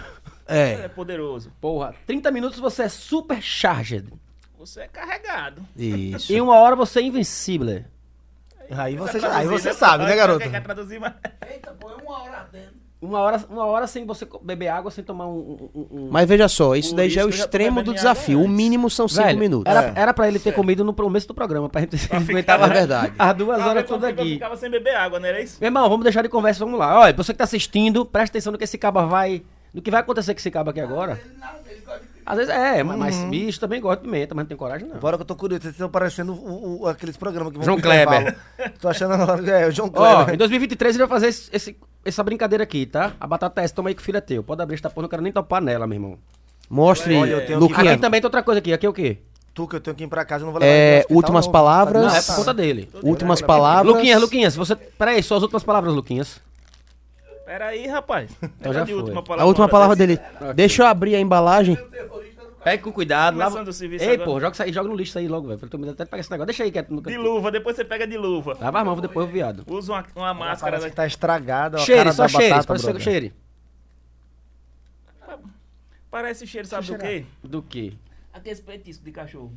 É. 0.47 0.71
É 0.85 0.87
poderoso. 0.87 1.51
Porra, 1.59 1.93
30 2.05 2.31
minutos 2.31 2.59
você 2.59 2.83
é 2.83 2.89
super 2.89 3.41
charged. 3.41 4.07
Você 4.57 4.81
é 4.81 4.87
carregado. 4.87 5.61
Isso. 5.75 6.33
Em 6.33 6.41
uma 6.41 6.55
hora 6.57 6.75
você 6.75 6.99
é 6.99 7.03
invencível. 7.03 7.83
Aí 8.71 8.95
você, 8.97 9.19
já, 9.19 9.33
aí 9.37 9.47
você 9.47 9.73
sabe, 9.73 10.03
né, 10.05 10.15
garoto? 10.15 10.39
Quer, 10.39 10.49
quer 10.51 10.61
traduzir, 10.63 10.99
mas... 10.99 11.13
Eita, 11.49 11.71
pô, 11.79 11.89
é 11.89 11.95
uma 11.95 12.21
hora 12.23 12.37
ardendo. 12.39 12.77
Uma 12.99 13.19
hora, 13.19 13.45
uma 13.49 13.65
hora 13.65 13.85
sem 13.87 14.05
você 14.05 14.27
beber 14.41 14.67
água, 14.69 14.89
sem 14.91 15.03
tomar 15.03 15.27
um... 15.27 15.69
um- 15.73 15.87
um- 15.91 16.09
Mas 16.11 16.27
veja 16.27 16.47
só, 16.49 16.75
isso 16.75 16.89
Por 16.89 16.95
daí 16.97 17.09
já 17.09 17.21
é 17.21 17.23
o 17.23 17.29
tô 17.29 17.35
extremo 17.35 17.81
do 17.83 17.93
desafio. 17.93 18.41
O 18.41 18.47
mínimo 18.49 18.89
são 18.89 19.07
cinco 19.07 19.23
Velho, 19.23 19.39
minutos. 19.39 19.71
Era, 19.73 19.93
era 19.95 20.13
pra 20.13 20.27
ele 20.27 20.39
ter 20.39 20.51
comido 20.51 20.83
no 20.83 20.91
começo 20.93 21.27
do 21.27 21.33
programa, 21.35 21.69
pra 21.69 21.81
gente 21.81 21.93
ele 21.95 22.31
aguentava 22.31 22.65
É 22.65 22.69
verdade. 22.69 23.13
as 23.19 23.35
duas 23.37 23.61
horas 23.61 23.85
todas 23.85 24.09
aqui. 24.09 24.33
ficava 24.33 24.57
sem 24.57 24.69
beber 24.69 24.95
água, 24.95 25.19
não 25.19 25.27
era 25.29 25.39
isso? 25.41 25.57
Meu 25.61 25.67
irmão, 25.67 25.87
vamos 25.87 26.03
deixar 26.03 26.23
de 26.23 26.29
conversa, 26.29 26.65
vamos 26.65 26.79
lá. 26.79 26.99
Olha, 26.99 27.13
você 27.13 27.31
que 27.33 27.37
tá 27.37 27.43
assistindo, 27.43 28.03
presta 28.03 28.33
atenção 28.33 28.51
no 28.51 28.57
que 28.57 28.63
esse 28.63 28.77
caba 28.79 29.05
vai... 29.05 29.43
No 29.73 29.81
que 29.81 29.91
vai 29.91 29.99
acontecer 30.01 30.33
com 30.33 30.39
esse 30.39 30.49
caba 30.49 30.71
aqui 30.71 30.79
agora. 30.81 31.21
Não, 31.39 31.47
Às 32.29 32.35
vezes 32.37 32.53
é, 32.53 32.83
mas, 32.83 32.97
mas 32.99 33.15
bicho 33.29 33.57
também 33.57 33.79
gosta 33.79 34.01
de 34.01 34.03
pimenta, 34.09 34.35
mas 34.35 34.43
não 34.43 34.47
tem 34.49 34.57
coragem 34.57 34.85
não. 34.85 34.97
Agora 34.97 35.15
que 35.15 35.21
eu 35.21 35.25
tô 35.25 35.33
curioso, 35.35 35.61
vocês 35.61 35.73
estão 35.73 35.89
parecendo 35.89 36.33
o- 36.33 36.81
o- 36.81 36.87
aqueles 36.87 37.15
programas 37.15 37.53
que 37.53 37.57
vão 37.57 37.63
João. 37.65 37.79
Kleber. 37.79 38.35
Tô 38.81 38.89
achando 38.89 39.13
agora 39.13 39.41
que 39.41 39.49
é 39.49 39.65
o 39.67 39.71
João 39.71 39.87
Ó, 39.87 39.91
Kleber. 39.91 40.33
em 40.35 40.37
2023 40.37 40.95
ele 40.97 41.05
vai 41.05 41.19
fazer 41.19 41.27
esse- 41.29 41.49
esse- 41.53 41.77
essa 42.03 42.21
brincadeira 42.23 42.63
aqui, 42.65 42.85
tá? 42.85 43.13
A 43.17 43.25
batata 43.25 43.61
é 43.61 43.63
essa, 43.63 43.73
toma 43.73 43.89
aí 43.89 43.95
que 43.95 44.01
o 44.01 44.03
filho 44.03 44.17
é 44.17 44.21
teu. 44.21 44.43
Pode 44.43 44.61
abrir 44.61 44.75
essa 44.75 44.89
porra, 44.89 45.03
não 45.03 45.09
quero 45.09 45.21
nem 45.21 45.31
topar 45.31 45.61
nela, 45.61 45.87
meu 45.87 45.95
irmão. 45.95 46.17
Mostre, 46.69 47.15
Olha, 47.15 47.31
eu 47.31 47.45
tenho 47.45 47.59
Luquinha. 47.59 47.93
Aqui 47.93 48.01
também 48.01 48.19
tem 48.19 48.27
outra 48.27 48.43
coisa 48.43 48.59
aqui, 48.59 48.73
aqui 48.73 48.85
é 48.85 48.89
o 48.89 48.93
quê? 48.93 49.19
Tu 49.53 49.65
que 49.67 49.75
eu 49.77 49.79
tenho 49.79 49.95
que 49.95 50.03
ir 50.03 50.07
pra 50.07 50.25
casa, 50.25 50.43
eu 50.43 50.47
não 50.47 50.51
vou 50.51 50.61
levar 50.61 50.71
É, 50.71 50.97
hospital, 50.99 51.15
últimas 51.17 51.45
não. 51.45 51.51
palavras. 51.53 52.03
Não, 52.07 52.13
é 52.15 52.21
por 52.21 52.35
conta 52.35 52.53
dele. 52.53 52.89
Últimas 53.01 53.41
palavras. 53.41 53.95
Luquinhas, 53.95 54.21
Luquinhas, 54.21 54.55
você... 54.55 54.75
Peraí, 54.75 55.23
só 55.23 55.37
as 55.37 55.41
últimas 55.43 55.63
palavras, 55.63 55.93
Luquinhas. 55.93 56.39
Pera 57.45 57.67
aí, 57.67 57.87
rapaz. 57.87 58.29
Então 58.59 58.73
já 58.73 58.85
foi. 58.85 58.93
última 58.95 59.23
A 59.37 59.45
última 59.45 59.69
palavra 59.69 59.95
desse- 59.95 60.17
dele. 60.17 60.53
Deixa 60.53 60.83
eu 60.83 60.87
abrir 60.87 61.15
a 61.15 61.19
embalagem. 61.21 61.77
Pegue 62.67 62.83
com 62.83 62.91
cuidado. 62.91 63.37
Lava... 63.37 63.71
Serviço 63.71 64.03
Ei, 64.03 64.15
agora. 64.15 64.25
pô, 64.29 64.39
joga 64.41 64.51
isso 64.51 64.63
aí, 64.63 64.73
joga 64.73 64.89
no 64.89 64.95
lixo 64.95 65.17
aí 65.17 65.25
logo, 65.25 65.47
velho. 65.47 65.57
Eu 65.61 65.69
tô 65.69 65.77
me 65.77 65.87
até 65.87 66.03
pegar 66.03 66.19
esse 66.19 66.29
negócio. 66.29 66.47
Deixa 66.47 66.63
aí 66.65 66.71
quieto 66.71 66.93
no 66.93 67.01
De 67.01 67.17
luva, 67.17 67.49
depois 67.49 67.77
você 67.77 67.85
pega 67.85 68.05
de 68.05 68.17
luva. 68.17 68.57
Lava 68.59 68.79
as 68.79 68.85
mãos 68.85 68.99
depois, 68.99 69.25
o 69.25 69.31
viado. 69.31 69.63
Usa 69.65 69.93
uma, 69.93 70.05
uma 70.13 70.33
máscara 70.33 70.71
Parece 70.71 70.83
da... 70.83 70.89
que 70.89 70.95
tá 70.97 71.07
estragada, 71.07 71.77
Cheire, 71.77 72.11
só 72.11 72.27
cheire, 72.27 72.49
batata, 72.49 72.67
pode 72.67 72.81
ser 72.81 72.93
que 72.93 72.99
cheire. 72.99 73.33
Parece 76.11 76.45
cheiro, 76.45 76.67
sabe 76.67 76.87
do 76.87 76.97
quê? 76.97 77.25
Do 77.41 77.61
quê? 77.63 77.93
Aqueles 78.33 78.59
petiscos 78.59 79.05
de 79.05 79.11
cachorro. 79.13 79.53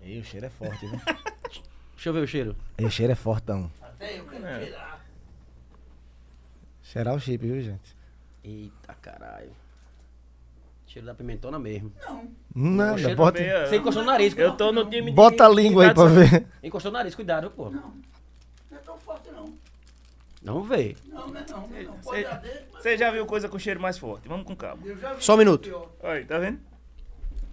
Ei, 0.00 0.18
o 0.18 0.24
cheiro 0.24 0.46
é 0.46 0.50
forte, 0.50 0.84
viu? 0.84 0.98
Deixa 1.94 2.08
eu 2.08 2.12
ver 2.14 2.20
o 2.20 2.26
cheiro. 2.26 2.56
Ei, 2.78 2.84
o 2.84 2.90
cheiro 2.90 3.12
é 3.12 3.16
fortão. 3.16 3.70
Até 3.80 4.18
eu 4.18 4.26
quero 4.26 4.44
É. 4.44 4.64
tirar. 4.64 5.06
Cheirar 6.82 7.14
o 7.14 7.20
chip, 7.20 7.46
viu, 7.46 7.60
gente? 7.62 7.96
Eita 8.42 8.92
caralho. 9.00 9.61
Cheiro 10.92 11.06
da 11.06 11.14
pimentona 11.14 11.58
mesmo. 11.58 11.90
Nada, 12.54 12.98
cheiro 12.98 13.16
bota, 13.16 13.38
Também, 13.38 13.50
é- 13.50 13.66
Você 13.66 13.76
encostou 13.76 14.02
o 14.02 14.06
nariz. 14.06 14.36
Eu 14.36 14.54
tô 14.56 14.70
no 14.72 14.84
time 14.90 15.06
de- 15.06 15.12
bota 15.12 15.46
a 15.46 15.48
língua 15.48 15.84
aí 15.86 15.94
pra 15.94 16.04
ver. 16.04 16.46
Encostou 16.62 16.90
o 16.90 16.92
nariz, 16.92 17.14
cuidado, 17.14 17.50
pô. 17.50 17.70
Não 17.70 17.94
é 18.70 18.76
tão 18.76 18.98
forte, 18.98 19.30
não. 19.30 19.46
Não, 20.42 20.64
não 20.66 20.74
é 20.74 20.94
não. 21.08 21.26
Não, 21.26 21.76
é 21.76 21.82
não. 21.84 22.02
Cê- 22.02 22.26
mas 22.74 22.82
Você 22.82 22.98
já 22.98 23.10
viu 23.10 23.24
coisa 23.24 23.48
com 23.48 23.58
cheiro 23.58 23.80
mais 23.80 23.96
forte? 23.96 24.28
Vamos 24.28 24.44
com 24.44 24.54
calma. 24.54 24.82
eu 24.86 24.98
já 24.98 25.14
vi 25.14 25.24
Só 25.24 25.34
um 25.34 25.38
minuto. 25.38 25.88
aí, 26.02 26.26
tá 26.26 26.38
vendo? 26.38 26.60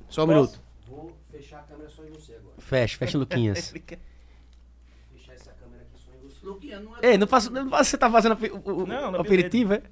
Só 0.09 0.25
um 0.25 0.27
minuto. 0.27 0.59
Vou 0.85 1.15
fechar 1.31 1.59
a 1.59 1.63
câmera 1.63 1.89
só 1.89 2.03
em 2.03 2.09
você 2.09 2.33
agora. 2.33 2.55
Fecha, 2.57 2.97
fecha 2.97 3.17
Luquinhas. 3.17 3.69
Fechar 5.13 5.33
essa 5.33 5.51
câmera 5.53 5.83
aqui 5.83 6.03
só 6.03 6.11
em 6.13 6.27
você. 6.27 6.45
Luquinha, 6.45 6.79
não 6.81 6.97
é 6.97 7.11
Ei, 7.11 7.17
não 7.17 7.25
faço, 7.27 7.49
não 7.51 7.69
faço- 7.69 7.91
você 7.91 7.97
tá 7.97 8.09
fazendo 8.11 8.33
o, 8.33 8.71
o- 8.83 8.85
Não, 8.85 9.07
o 9.07 9.11
não, 9.11 9.21
aperitivo, 9.21 9.73
é? 9.75 9.83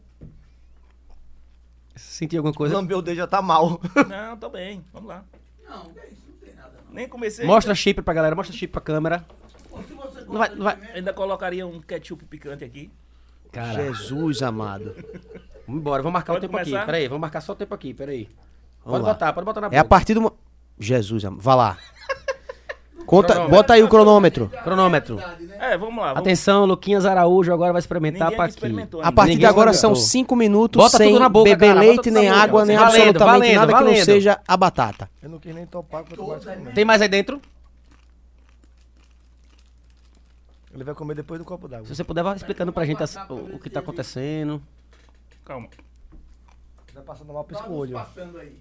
Sentiu 1.98 2.40
alguma 2.40 2.54
coisa? 2.54 2.76
Lambeu 2.76 3.00
o 3.00 3.02
dedo 3.02 3.18
já 3.18 3.28
tá 3.28 3.42
mal. 3.42 3.80
Não, 4.08 4.38
tô 4.38 4.50
bem. 4.50 4.84
Vamos 4.94 5.10
lá. 5.10 5.24
Não, 5.68 5.84
isso, 6.10 6.24
não 6.30 6.38
tem 6.38 6.56
nada, 6.56 6.72
não. 6.88 6.94
Nem 6.94 7.08
comecei. 7.10 7.46
Mostra 7.46 7.76
chip 7.76 8.02
pra 8.02 8.14
galera, 8.14 8.36
mostra 8.36 8.56
chip 8.56 8.72
pra 8.72 8.80
câmera. 8.82 9.26
Pô, 9.70 9.82
se 9.84 9.94
você 9.94 10.22
Não 10.22 10.38
vai, 10.38 10.50
não 10.56 10.64
vai. 10.64 10.78
Ainda 10.94 11.12
colocaria 11.14 11.68
um 11.68 11.82
ketchup 11.82 12.24
picante 12.26 12.64
aqui. 12.64 12.90
Cara, 13.52 13.92
Jesus 13.94 14.42
amado. 14.42 14.96
vamos 15.66 15.82
embora, 15.82 16.02
vamos 16.02 16.14
marcar 16.14 16.34
Pode 16.34 16.46
o 16.46 16.50
tempo 16.50 16.58
começar? 16.58 16.78
aqui. 16.78 16.86
Peraí, 16.86 17.08
vamos 17.08 17.22
marcar 17.22 17.42
só 17.42 17.52
o 17.52 17.56
tempo 17.56 17.74
aqui, 17.76 17.94
peraí. 17.94 18.30
Vamos 18.86 19.00
Pode 19.00 19.04
lá. 19.04 19.14
botar, 19.14 19.34
pode 19.34 19.46
botar 19.46 19.62
na 19.62 19.68
É 19.72 19.78
a 19.80 19.84
partir 19.86 20.14
do. 20.14 20.34
Jesus 20.80 21.26
amado. 21.26 21.42
Vá 21.42 21.56
lá. 21.56 21.78
Conta, 23.08 23.28
Cronômetro. 23.34 23.56
bota 23.58 23.74
aí 23.74 23.82
o 23.84 23.88
cronômetro. 23.88 24.52
Cronômetro. 24.64 25.20
É, 25.60 25.78
vamos 25.78 25.96
lá. 25.98 26.10
Vamos... 26.10 26.20
Atenção, 26.20 26.66
Luquinhas 26.66 27.06
Araújo 27.06 27.54
agora 27.54 27.72
vai 27.72 27.80
experimentar 27.80 28.30
Ninguém 28.32 28.46
aqui 28.46 29.00
A 29.02 29.12
partir 29.14 29.30
de 29.32 29.36
Ninguém 29.38 29.50
agora 29.50 29.72
experimentou. 29.72 29.96
são 29.96 29.96
cinco 29.96 30.36
minutos 30.36 30.78
Bota 30.84 30.98
sem 30.98 31.08
tudo 31.10 31.20
na 31.22 31.30
boca, 31.30 31.50
beber 31.50 31.68
cara, 31.68 31.80
bota 31.80 31.88
leite, 31.88 32.04
tudo 32.04 32.14
nem 32.14 32.26
na 32.26 32.32
boca. 32.36 32.44
água, 32.44 32.66
nem 32.66 32.76
Valendo, 32.78 32.88
absolutamente 32.98 33.26
valendo, 33.40 33.56
nada 33.60 33.74
que 33.74 33.80
não 33.80 33.88
valendo. 33.88 34.06
seja 34.06 34.40
a 34.46 34.58
batata. 34.58 35.10
Eu 35.24 35.30
não 35.30 35.40
quis 35.40 35.56
nem 35.56 35.66
topar 35.66 36.04
quanto 36.04 36.28
mais 36.28 36.44
comer. 36.44 36.74
Tem 36.74 36.84
mais 36.86 37.02
aí 37.02 37.08
dentro? 37.08 37.42
Ele 40.74 40.84
vai 40.84 40.94
comer 40.94 41.16
depois 41.16 41.40
do 41.40 41.46
copo 41.46 41.68
d'água. 41.68 41.88
Se 41.88 41.96
você 41.96 42.04
puder, 42.04 42.24
vai 42.24 42.36
explicando 42.36 42.72
pra 42.74 42.86
gente 42.86 43.02
assim, 43.02 43.18
o, 43.30 43.56
o 43.56 43.60
que 43.60 43.70
tá 43.70 43.80
acontecendo. 43.80 44.62
Calma. 45.46 45.70
Tá 46.94 47.02
passando 47.02 47.32
mal, 47.34 47.44
pisca 47.46 47.70
o 47.70 47.74
olho. 47.76 47.94
passando 47.94 48.38
aí. 48.38 48.56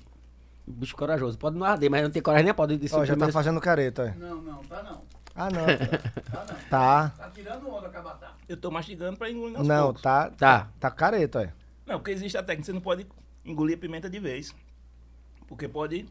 Bicho 0.66 0.96
corajoso. 0.96 1.38
Pode 1.38 1.56
não 1.56 1.64
arder, 1.64 1.90
mas 1.90 2.02
não 2.02 2.10
tem 2.10 2.20
coragem 2.20 2.44
nem 2.44 2.50
a 2.50 2.54
pode 2.54 2.76
disso. 2.76 2.96
Ó, 2.98 3.04
já 3.04 3.16
tá 3.16 3.30
fazendo 3.30 3.60
careta, 3.60 4.14
ó. 4.16 4.18
Não, 4.20 4.36
não, 4.42 4.58
tá 4.64 4.82
não. 4.82 5.02
Ah, 5.34 5.48
não. 5.50 5.66
Tá 5.66 6.44
não. 6.52 6.60
Tá. 6.70 7.12
Tá 7.16 7.30
tirando 7.32 7.68
onda 7.68 7.88
com 7.88 7.98
a 7.98 8.02
batata. 8.02 8.32
Eu 8.48 8.56
tô 8.56 8.70
mastigando 8.70 9.16
pra 9.16 9.30
engolir 9.30 9.56
aos 9.58 9.66
Não, 9.66 9.84
poucos. 9.84 10.02
tá. 10.02 10.30
Tá. 10.30 10.68
Tá 10.80 10.90
careta, 10.90 11.52
ó. 11.52 11.90
Não, 11.92 11.98
porque 11.98 12.10
existe 12.10 12.36
a 12.36 12.42
técnica, 12.42 12.66
você 12.66 12.72
não 12.72 12.80
pode 12.80 13.06
engolir 13.44 13.76
a 13.76 13.80
pimenta 13.80 14.10
de 14.10 14.18
vez. 14.18 14.54
Porque 15.46 15.68
pode. 15.68 16.06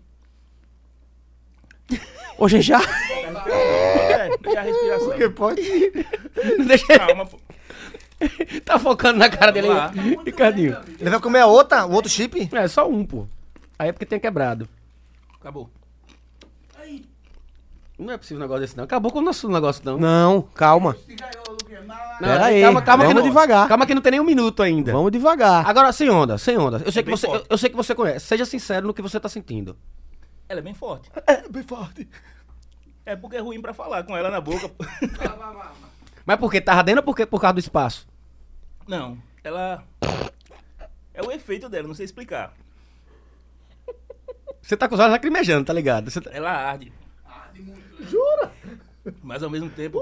Hoje 2.37 2.61
já? 2.61 2.79
É, 2.81 4.29
e 4.51 4.57
a 4.57 4.61
respiração. 4.61 5.07
Porque 5.09 5.29
pode. 5.29 5.61
Deixa. 6.67 6.97
Calma, 6.97 7.25
pô. 7.25 7.37
Tá 8.63 8.79
focando 8.79 9.19
na 9.19 9.29
cara 9.29 9.51
dele 9.51 9.67
aí. 9.69 10.17
Ricardinho. 10.25 10.77
Ele 10.99 11.09
vai 11.09 11.19
comer 11.19 11.39
a 11.39 11.47
outra, 11.47 11.85
o 11.85 11.91
outro 11.91 12.09
chip? 12.09 12.49
É, 12.53 12.67
só 12.67 12.89
um, 12.89 13.05
pô. 13.05 13.27
Aí 13.77 13.89
é 13.89 13.91
porque 13.91 14.05
tem 14.05 14.19
quebrado. 14.19 14.67
Acabou. 15.39 15.69
Aí, 16.77 17.05
Não 17.99 18.13
é 18.13 18.17
possível 18.17 18.37
um 18.37 18.41
negócio 18.41 18.61
desse, 18.61 18.77
não. 18.77 18.83
Acabou 18.83 19.11
com 19.11 19.19
o 19.19 19.21
nosso 19.21 19.49
negócio, 19.49 19.81
não. 19.85 19.97
Não, 19.97 20.41
calma. 20.41 20.95
Não, 22.19 22.29
Pera 22.29 22.45
aí, 22.45 22.61
calma, 22.61 22.81
calma 22.81 23.03
que 23.03 23.07
vamos 23.07 23.23
não, 23.23 23.29
devagar. 23.29 23.67
Calma 23.67 23.85
que 23.85 23.93
não 23.93 24.01
tem 24.01 24.11
nem 24.11 24.19
um 24.19 24.25
minuto 24.25 24.63
ainda. 24.63 24.91
Vamos 24.91 25.11
devagar. 25.11 25.67
Agora, 25.67 25.91
sem 25.91 26.09
onda, 26.09 26.37
sem 26.37 26.57
onda. 26.57 26.81
Eu 26.85 26.91
sei, 26.91 27.03
que 27.03 27.07
bem 27.07 27.17
você, 27.17 27.27
eu, 27.27 27.45
eu 27.49 27.57
sei 27.57 27.69
que 27.69 27.75
você 27.75 27.93
conhece. 27.93 28.25
Seja 28.25 28.45
sincero 28.45 28.87
no 28.87 28.93
que 28.93 29.01
você 29.01 29.19
tá 29.19 29.27
sentindo. 29.29 29.77
Ela 30.47 30.59
é 30.59 30.63
bem 30.63 30.73
forte. 30.73 31.09
É, 31.27 31.47
bem 31.47 31.63
forte. 31.63 32.07
É 33.05 33.15
porque 33.15 33.37
é 33.37 33.39
ruim 33.39 33.61
pra 33.61 33.73
falar 33.73 34.03
com 34.03 34.15
ela 34.15 34.31
na 34.31 34.41
boca. 34.41 34.71
Mas 36.25 36.37
por 36.37 36.51
quê? 36.51 36.59
Tá 36.59 36.73
ardendo 36.73 36.97
ou 36.97 37.03
por, 37.03 37.15
quê? 37.15 37.25
por 37.25 37.39
causa 37.39 37.53
do 37.53 37.59
espaço? 37.59 38.07
Não, 38.87 39.17
ela. 39.43 39.83
É 41.13 41.21
o 41.21 41.31
efeito 41.31 41.69
dela, 41.69 41.87
não 41.87 41.95
sei 41.95 42.05
explicar. 42.05 42.53
Você 44.65 44.75
tá 44.75 44.87
com 44.87 44.95
os 44.95 44.99
olhos 45.01 45.11
lacrimejando, 45.11 45.65
tá 45.65 45.73
ligado? 45.73 46.09
Você 46.09 46.19
tá- 46.19 46.31
Ela 46.33 46.49
arde. 46.51 46.91
Arde 47.25 47.61
muito. 47.61 48.51
Mas 49.21 49.43
ao 49.43 49.49
mesmo 49.49 49.69
tempo. 49.69 50.01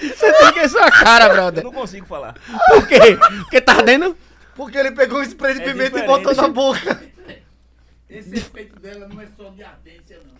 Você 0.00 0.32
tem 0.32 0.52
que 0.54 0.68
sua 0.68 0.90
cara, 0.90 1.26
Eu 1.26 1.32
brother. 1.34 1.64
não 1.64 1.72
consigo 1.72 2.06
falar. 2.06 2.34
Por 2.68 2.86
quê? 2.88 2.98
Porque 3.42 3.60
tá 3.60 3.74
ardendo? 3.74 4.16
Porque 4.56 4.78
ele 4.78 4.92
pegou 4.92 5.20
um 5.20 5.22
spray 5.22 5.54
de 5.54 5.60
É 5.60 5.64
pimenta 5.64 5.98
e 5.98 6.00
diferente. 6.00 6.06
botou 6.24 6.34
na 6.34 6.48
boca. 6.48 7.02
Esse 8.08 8.34
efeito 8.36 8.80
dela 8.80 9.06
não 9.08 9.20
é 9.20 9.26
só 9.36 9.50
de 9.50 9.62
ardência, 9.62 10.18
não. 10.24 10.34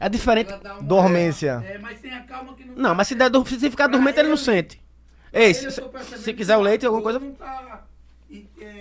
É 0.00 0.08
diferente. 0.08 0.52
Dormência. 0.80 1.62
É, 1.64 1.78
mas 1.78 2.00
tem 2.00 2.12
a 2.12 2.22
calma 2.22 2.54
que 2.54 2.64
não 2.64 2.74
Não, 2.74 2.94
mas 2.94 3.06
se, 3.08 3.14
der, 3.14 3.30
se 3.46 3.70
ficar 3.70 3.86
dormente, 3.86 4.18
ele 4.18 4.28
não 4.30 4.36
sente. 4.36 4.80
Ei, 5.32 5.54
se, 5.54 5.66
eu 5.66 5.70
se- 5.70 6.34
quiser 6.34 6.56
o 6.56 6.60
leite, 6.60 6.84
alguma 6.84 7.02
coisa. 7.02 7.18
Não, 7.20 7.32
tá, 7.32 7.62
e- 7.62 7.66
é, 7.68 7.91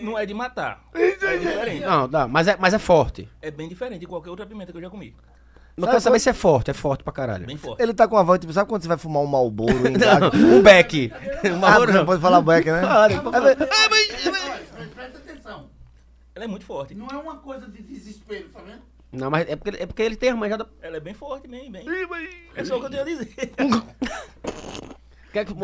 Não 0.02 0.18
é 0.18 0.26
de 0.26 0.34
matar. 0.34 0.84
É 0.94 1.38
diferente. 1.38 1.82
Não, 1.86 2.08
dá, 2.08 2.28
mas 2.28 2.48
é, 2.48 2.58
mas 2.60 2.74
é 2.74 2.80
forte. 2.80 3.28
É 3.42 3.50
bem 3.52 3.68
diferente 3.70 4.00
de 4.02 4.08
qualquer 4.08 4.30
outra 4.30 4.46
pimenta 4.46 4.72
que 4.72 4.78
eu 4.78 4.82
já 4.82 4.90
comi. 4.90 5.16
Não 5.78 5.86
Sabe 5.86 5.92
quero 5.94 6.02
saber 6.02 6.20
se 6.20 6.30
é 6.30 6.34
forte, 6.34 6.70
é 6.70 6.74
forte 6.74 7.04
pra 7.04 7.14
caralho. 7.14 7.46
Bem 7.46 7.56
forte. 7.58 7.82
Ele 7.82 7.94
tá 7.94 8.08
com 8.08 8.18
a 8.18 8.24
voz, 8.24 8.40
tipo, 8.40 8.52
sabe 8.52 8.68
quando 8.70 8.82
você 8.82 8.88
vai 8.90 8.98
fumar 8.98 9.24
um 9.24 9.26
Malboro? 9.28 9.74
Um 10.36 10.62
beck. 10.62 11.12
Ah, 11.64 11.80
hora 11.80 11.92
não 11.92 12.00
não. 12.02 12.06
pode 12.06 12.22
falar 12.22 12.42
beck, 12.42 12.66
né? 12.70 12.82
Fala, 12.82 13.12
É, 13.12 13.20
pô. 13.20 13.32
mas- 13.32 13.44
Olha, 13.48 14.88
Presta 14.94 15.18
atenção. 15.18 15.70
Ela 16.36 16.46
é 16.46 16.48
muito 16.48 16.66
forte. 16.66 16.94
Não 16.94 17.08
é 17.08 17.16
uma 17.18 17.38
coisa 17.38 17.68
de 17.70 17.82
desespero, 17.82 18.50
tá 18.50 18.60
vendo? 18.62 18.82
Não, 19.14 19.30
mas 19.32 19.48
é 19.50 19.56
porque, 19.56 19.78
é 19.82 19.86
porque 19.86 20.02
ele 20.02 20.16
tem 20.16 20.30
a 20.30 20.36
manjada. 20.36 20.68
Ela 20.82 20.98
é 20.98 21.00
bem 21.00 21.14
forte, 21.14 21.48
bem, 21.48 21.72
bem. 21.72 21.86
É 22.56 22.64
só 22.66 22.76
o 22.78 22.80
que 22.80 22.86
eu 22.86 22.90
tenho 22.90 23.02
a 23.02 23.06
dizer. 23.06 23.34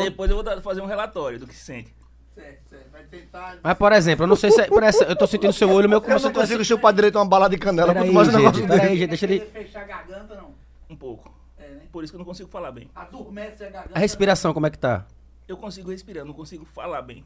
Depois 0.04 0.30
eu 0.32 0.42
vou 0.44 0.62
fazer 0.62 0.82
um 0.82 0.86
relatório 0.86 1.38
do 1.40 1.46
que 1.48 1.54
se 1.56 1.64
sente. 1.66 1.94
Certo, 2.38 2.70
certo. 2.70 2.92
Vai 2.92 3.04
tentar. 3.06 3.58
Mas, 3.64 3.78
por 3.78 3.92
exemplo, 3.92 4.24
eu 4.24 4.28
não 4.28 4.36
sei 4.36 4.52
se 4.52 4.62
é. 4.62 4.68
por 4.68 4.84
essa- 4.84 5.04
eu 5.06 5.16
tô 5.16 5.26
sentindo 5.26 5.52
seu 5.52 5.70
olho 5.72 5.90
meu 5.90 6.00
como 6.00 6.14
Eu 6.14 6.20
se 6.20 6.26
não 6.26 6.32
tivesse- 6.32 6.54
consigo 6.54 6.66
chupar 6.66 6.94
direito 6.94 7.16
uma 7.18 7.26
bala 7.26 7.50
de 7.50 7.58
canela. 7.58 7.94
Peraí, 7.94 8.04
quanto 8.10 8.14
mais 8.16 8.28
um 8.28 8.32
negócio 8.38 8.60
gente, 8.62 8.68
desse. 8.68 8.80
peraí, 8.82 8.98
gente, 8.98 9.10
deixa 9.10 9.26
ele. 9.26 9.40
fechar 9.40 9.82
a 9.82 9.86
garganta, 9.86 10.36
não. 10.36 10.52
Um 10.90 10.96
pouco. 10.96 11.34
É, 11.58 11.64
né? 11.68 11.82
Por 11.92 12.04
isso 12.04 12.14
que 12.14 12.16
eu 12.16 12.20
não 12.20 12.26
consigo 12.26 12.48
falar 12.48 12.72
bem. 12.72 12.90
Adormece 12.96 13.64
a 13.66 13.70
garganta. 13.72 13.98
A 13.98 14.00
respiração, 14.00 14.54
como 14.54 14.68
é 14.68 14.70
que 14.70 14.78
tá? 14.78 15.06
Eu 15.48 15.58
consigo 15.58 15.90
respirar, 15.90 16.24
não 16.26 16.34
consigo 16.34 16.64
falar 16.64 17.02
bem. 17.02 17.26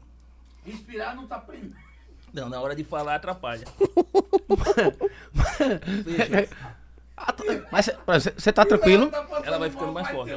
Respirar 0.64 1.14
não 1.14 1.26
tá 1.26 1.38
primeiro. 1.38 1.74
Não, 2.32 2.48
na 2.48 2.58
hora 2.60 2.74
de 2.74 2.82
falar 2.84 3.16
atrapalha. 3.16 3.64
Mas 7.70 7.90
você 8.36 8.52
tá 8.52 8.64
tranquilo? 8.64 9.10
Ela 9.44 9.58
vai 9.58 9.70
ficando 9.70 9.92
mais 9.92 10.08
forte. 10.08 10.32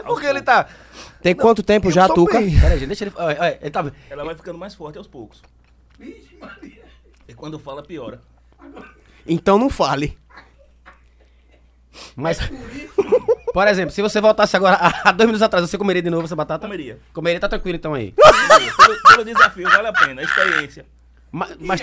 É 0.00 0.02
porque 0.04 0.26
ele 0.26 0.42
tá. 0.42 0.66
Tem 1.22 1.34
quanto 1.34 1.62
tempo 1.62 1.90
já, 1.90 2.08
Tuca? 2.08 2.38
bem. 2.40 2.58
Pera 2.58 2.74
aí, 2.74 2.78
gente, 2.78 2.88
deixa 2.88 3.04
ele. 3.04 3.12
Olha, 3.16 3.40
olha, 3.40 3.58
ele 3.60 3.70
tá. 3.70 3.92
Ela 4.08 4.24
vai 4.24 4.34
ficando 4.34 4.58
mais 4.58 4.74
forte 4.74 4.98
aos 4.98 5.06
poucos. 5.06 5.42
Vixe, 5.98 6.36
Maria. 6.40 6.82
E 7.28 7.34
quando 7.34 7.58
fala, 7.58 7.82
piora. 7.82 8.20
Então 9.26 9.58
não 9.58 9.68
fale. 9.70 10.18
Mas. 12.16 12.38
Por 13.52 13.66
exemplo, 13.66 13.90
se 13.92 14.00
você 14.00 14.20
voltasse 14.20 14.56
agora 14.56 14.76
há 15.04 15.10
dois 15.12 15.26
minutos 15.26 15.42
atrás, 15.42 15.68
você 15.68 15.76
comeria 15.76 16.00
de 16.02 16.08
novo 16.10 16.24
essa 16.24 16.36
batata? 16.36 16.66
Comeria. 16.66 16.98
Comeria, 17.12 17.40
tá 17.40 17.48
tranquilo 17.48 17.76
então 17.76 17.94
aí. 17.94 18.12
pelo, 18.12 19.02
pelo 19.02 19.24
desafio, 19.24 19.68
vale 19.68 19.88
a 19.88 19.92
pena, 19.92 20.20
a 20.20 20.24
experiência. 20.24 20.86
Ma- 21.32 21.48
Mas, 21.58 21.82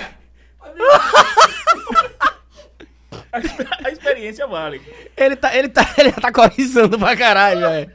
A, 3.31 3.39
exper- 3.39 3.67
a 3.85 3.89
experiência 3.91 4.47
vale. 4.47 4.81
ele 5.15 5.35
tá, 5.35 5.55
ele 5.55 5.69
tá, 5.69 5.85
ele 5.97 6.11
tá 6.11 6.31
corizando 6.31 6.97
pra 6.97 7.15
caralho, 7.15 7.61
velho. 7.61 7.91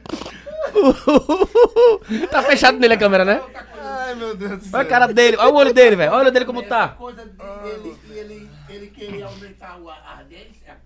tá 2.31 2.41
fechado 2.43 2.77
nele 2.79 2.93
a 2.93 2.97
câmera, 2.97 3.25
né? 3.25 3.41
Ai, 3.81 4.15
meu 4.15 4.35
Deus 4.35 4.59
do 4.67 4.75
Olha 4.75 4.83
a 4.83 4.85
cara 4.87 5.07
dele, 5.07 5.37
olha 5.37 5.49
o 5.51 5.55
olho 5.55 5.73
dele, 5.73 5.95
velho. 5.95 6.11
Olha 6.11 6.17
o 6.19 6.21
olho 6.23 6.31
dele 6.31 6.45
como 6.45 6.63
tá. 6.63 6.89
coisa 6.89 7.23
de 7.25 7.67
ele, 7.69 7.97
ele, 8.11 8.49
ele 8.69 8.87
querer 8.87 9.23
aumentar 9.23 9.77
a 10.05 10.17
ardência, 10.17 10.77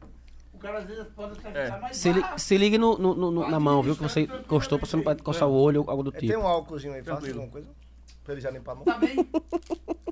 o 0.54 0.58
cara 0.58 0.80
às 0.80 0.86
vezes 0.86 1.06
pode 1.16 1.34
até 1.40 1.66
ficar 1.66 1.80
mais 1.80 1.96
Se, 1.98 2.12
li- 2.12 2.24
se 2.38 2.58
ligue 2.58 2.78
no, 2.78 2.98
no- 2.98 3.16
no- 3.16 3.50
na 3.50 3.60
mão, 3.60 3.82
viu? 3.84 3.96
Que 3.96 4.04
você 4.04 4.22
encostou 4.22 4.80
pra 4.80 4.88
você 4.88 4.96
não 4.98 5.04
pode 5.04 5.22
coçar 5.22 5.48
o 5.48 5.54
olho 5.54 5.84
ou 5.84 5.90
algo 5.92 6.04
do 6.04 6.10
É, 6.10 6.20
Tem 6.20 6.30
tipo. 6.30 6.40
um 6.42 6.48
álcoolzinho 6.48 6.94
aí, 6.94 7.04
Tranquilo. 7.04 7.34
alguma 7.42 7.52
coisa? 7.52 7.68
Pra 8.24 8.34
ele 8.34 8.42
já 8.42 8.50
limpar 8.52 8.72
a 8.74 8.76
mão. 8.76 8.84
Tá 8.86 8.98
bem? 8.98 9.16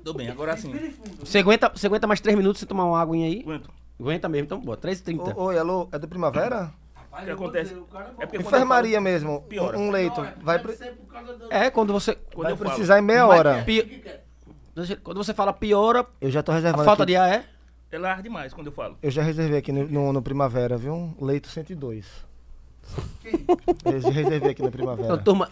Tô 0.04 0.14
bem, 0.14 0.30
agora 0.30 0.56
sim. 0.56 0.72
Você 1.18 1.38
aguenta, 1.38 1.68
você 1.74 1.86
aguenta 1.88 2.06
mais 2.06 2.20
três 2.20 2.36
minutos 2.38 2.60
sem 2.60 2.68
tomar 2.68 2.84
uma 2.84 3.00
aguinha 3.02 3.26
aí? 3.26 3.40
Aguento. 3.40 3.68
Aguenta 3.98 4.28
mesmo, 4.28 4.44
então 4.46 4.60
boa. 4.60 4.76
3h30. 4.76 5.34
Ô, 5.36 5.44
Oi, 5.44 5.58
alô, 5.58 5.88
é 5.92 5.98
do 5.98 6.06
Primavera? 6.06 6.72
Rapaz, 6.94 7.22
O 7.22 7.26
que 7.26 7.30
acontece? 7.32 7.74
É 8.18 8.26
porque 8.26 8.36
Enfermaria 8.42 9.00
mesmo. 9.00 9.42
piora. 9.42 9.78
Um, 9.78 9.90
leito. 9.90 10.20
Não, 10.20 10.28
é- 10.28 10.34
Vai, 10.42 10.58
pre- 10.58 10.76
É, 11.50 11.70
quando 11.70 11.92
você. 11.92 12.14
Quando 12.34 12.42
vai 12.44 12.52
eu 12.52 12.56
falo. 12.56 12.70
precisar 12.70 12.98
em 12.98 13.02
meia 13.02 13.26
Mas- 13.26 13.38
hora. 13.38 13.62
Pi- 13.64 13.80
O 13.80 13.86
que 13.88 13.98
que 14.00 14.08
é? 14.08 14.96
Quando 15.02 15.16
você 15.16 15.32
fala 15.32 15.52
piora, 15.54 16.04
Eu 16.20 16.30
já 16.30 16.42
tô 16.42 16.52
a 16.52 16.56
reservando. 16.56 16.84
falta 16.84 17.04
aqui. 17.04 17.12
de 17.12 17.16
ar 17.16 17.32
é? 17.32 17.44
Ela 17.90 18.10
arde 18.10 18.28
mais 18.28 18.52
quando 18.52 18.66
eu 18.66 18.72
falo. 18.72 18.98
Eu 19.02 19.10
já 19.10 19.22
reservei 19.22 19.58
aqui 19.58 19.72
no, 19.72 19.86
no, 19.88 20.12
no 20.12 20.20
Primavera, 20.22 20.76
viu? 20.76 20.92
Um 20.92 21.14
Leito 21.24 21.48
102. 21.48 22.04
Eu 23.84 24.00
já 24.00 24.10
reservei 24.10 24.50
aqui 24.50 24.60
no 24.62 24.70
Primavera. 24.70 25.06
Então, 25.14 25.18
turma, 25.24 25.48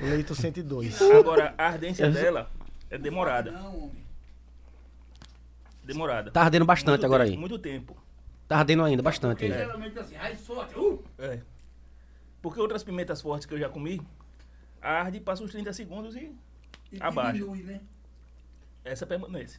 Leito 0.00 0.34
102. 0.34 1.00
Agora, 1.02 1.54
a 1.56 1.66
ardência 1.66 2.10
dela 2.10 2.50
é 2.90 2.98
demorada. 2.98 3.52
Não, 3.52 3.76
homem. 3.84 4.07
Demorada. 5.88 6.30
tá 6.30 6.42
ardendo 6.42 6.64
bastante 6.64 6.90
Muito 6.90 7.06
agora 7.06 7.24
tempo, 7.24 7.34
aí. 7.34 7.40
Muito 7.40 7.58
tempo. 7.58 7.96
Tá 8.46 8.58
ardendo 8.58 8.84
ainda 8.84 9.02
bastante 9.02 9.38
Porque 9.40 9.52
aí. 9.52 9.58
geralmente 9.58 9.98
assim, 9.98 10.16
ai, 10.16 10.36
sorte. 10.36 10.78
Uh, 10.78 11.02
É. 11.18 11.40
Porque 12.40 12.60
outras 12.60 12.82
pimentas 12.84 13.20
fortes 13.20 13.46
que 13.46 13.52
eu 13.54 13.58
já 13.58 13.68
comi, 13.68 14.00
arde, 14.80 15.18
passa 15.20 15.42
os 15.42 15.50
30 15.50 15.72
segundos 15.72 16.14
e 16.14 16.32
e 16.90 16.96
Abaixo. 17.00 17.32
diminui, 17.38 17.62
né? 17.64 17.80
essa 18.84 19.04
permanece. 19.04 19.58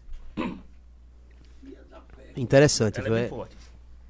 Interessante, 2.35 2.99
Ela 2.99 3.07
é 3.07 3.11
bem 3.11 3.23
É- 3.25 3.27
forte. 3.27 3.55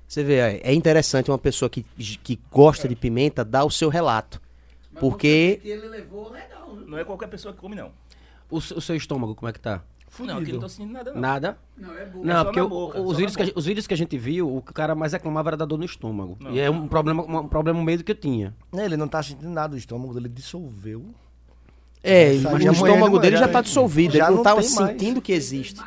Você 0.08 0.24
vê, 0.24 0.36
é 0.40 0.62
é 0.64 0.74
interessante 0.74 1.30
uma 1.30 1.38
pessoa 1.38 1.70
que, 1.70 1.84
que 2.24 2.40
gosta 2.52 2.88
de 2.88 2.96
pimenta 2.96 3.44
dar 3.46 3.64
o 3.64 3.70
seu 3.70 3.90
relato. 3.90 4.42
Mas 4.92 5.00
Porque- 5.00 5.60
ele 5.64 5.88
levou 5.88 6.30
legal. 6.32 6.74
Não 6.76 6.98
é 6.98 7.04
qualquer 7.04 7.28
pessoa 7.28 7.54
que 7.54 7.60
come, 7.60 7.76
não. 7.76 7.92
O, 8.50 8.58
o 8.58 8.82
seu 8.82 8.96
estômago, 8.96 9.36
como 9.36 9.50
é 9.50 9.54
que 9.54 9.60
tá? 9.60 9.84
Não, 10.20 10.38
aqui 10.40 10.52
não 10.54 10.60
tô 10.60 10.70
sentindo 10.70 10.94
nada, 10.94 11.14
não. 11.14 11.22
Nada? 11.22 11.58
Não, 11.78 11.98
é 11.98 12.06
bom. 12.06 12.22
Não, 12.24 12.36
só 12.36 12.44
porque 12.46 12.62
boca, 12.62 13.00
os, 13.02 13.18
vídeos 13.18 13.36
que 13.36 13.42
a, 13.42 13.46
gente- 13.46 13.58
os 13.58 13.66
vídeos 13.66 13.88
que 13.88 13.94
a 13.94 13.98
gente 13.98 14.18
viu, 14.18 14.56
o 14.58 14.62
que 14.62 14.72
o 14.72 14.74
cara 14.74 14.96
mais 14.96 15.14
reclamava 15.14 15.50
era 15.50 15.58
da 15.58 15.66
dor 15.66 15.78
no 15.78 15.86
estômago. 15.86 16.38
Não. 16.40 16.52
E 16.52 16.60
é 16.60 16.70
um 16.70 16.88
problema, 16.88 17.24
um 17.24 17.48
problema 17.48 17.84
meio 17.84 18.04
que 18.04 18.12
eu 18.12 18.16
tinha. 18.16 18.54
Ele 18.74 18.98
não 18.98 19.08
tá 19.08 19.22
sentindo 19.24 19.50
nada, 19.50 19.76
o 19.76 19.78
estômago 19.78 20.14
dele 20.14 20.30
dissolveu. 20.30 21.06
É, 22.04 22.36
Essa 22.36 22.50
o 22.54 22.58
é 22.58 22.64
estômago 22.72 23.08
mulher, 23.10 23.22
dele 23.22 23.38
já 23.38 23.48
tá 23.48 23.62
dissolvido, 23.62 24.18
já 24.18 24.28
ele 24.28 24.36
não 24.38 24.44
não 24.44 24.56
mais. 24.56 24.66
sentindo 24.68 25.22
que 25.22 25.32
existe. 25.34 25.82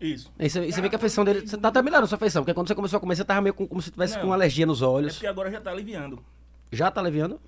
Isso. 0.00 0.32
Aí 0.38 0.48
você, 0.48 0.64
e 0.66 0.72
você 0.72 0.80
vê 0.80 0.88
que 0.88 0.96
a 0.96 0.98
feição 0.98 1.24
dele. 1.24 1.46
Você 1.46 1.58
tá 1.58 1.68
até 1.68 1.82
melhorando 1.82 2.06
a 2.06 2.08
sua 2.08 2.16
feição, 2.16 2.42
porque 2.42 2.54
quando 2.54 2.66
você 2.68 2.74
começou 2.74 2.96
a 2.96 3.00
comer, 3.00 3.16
você 3.16 3.24
tava 3.24 3.42
meio 3.42 3.52
com, 3.52 3.66
como 3.68 3.82
se 3.82 3.90
tivesse 3.90 4.16
Não. 4.16 4.22
com 4.24 4.32
alergia 4.32 4.64
nos 4.64 4.80
É 4.80 4.86
olhos. 4.86 5.12
porque 5.14 5.26
agora 5.26 5.50
já 5.50 5.60
tá 5.60 5.70
aliviando. 5.70 6.18
Já 6.72 6.90
tá 6.90 7.00
aliviando? 7.02 7.38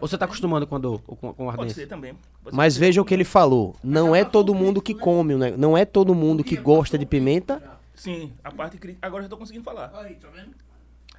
Ou 0.00 0.08
você 0.08 0.18
tá 0.18 0.24
acostumando 0.24 0.66
com 0.66 0.76
a 0.76 0.78
dor? 0.78 1.00
Com, 1.02 1.16
com 1.16 1.28
a 1.28 1.32
Pode 1.52 1.60
ardência? 1.60 1.82
ser 1.82 1.88
também. 1.88 2.14
Pode 2.42 2.56
Mas 2.56 2.74
ser. 2.74 2.80
veja 2.80 3.00
o 3.00 3.04
que 3.04 3.14
ele 3.14 3.24
falou. 3.24 3.74
Não 3.82 4.14
é 4.14 4.24
todo 4.24 4.54
mundo 4.54 4.82
que 4.82 4.94
come, 4.94 5.34
né? 5.34 5.54
não 5.56 5.76
é 5.76 5.84
todo 5.84 6.14
mundo 6.14 6.44
que 6.44 6.56
gosta 6.56 6.98
de 6.98 7.06
pimenta. 7.06 7.62
Sim, 7.94 8.32
a 8.42 8.50
parte 8.50 8.76
crítica. 8.76 9.06
Agora 9.06 9.22
já 9.22 9.28
tô 9.28 9.36
conseguindo 9.36 9.64
falar. 9.64 9.92
Aí, 9.94 10.14
tá 10.14 10.28
vendo? 10.34 10.50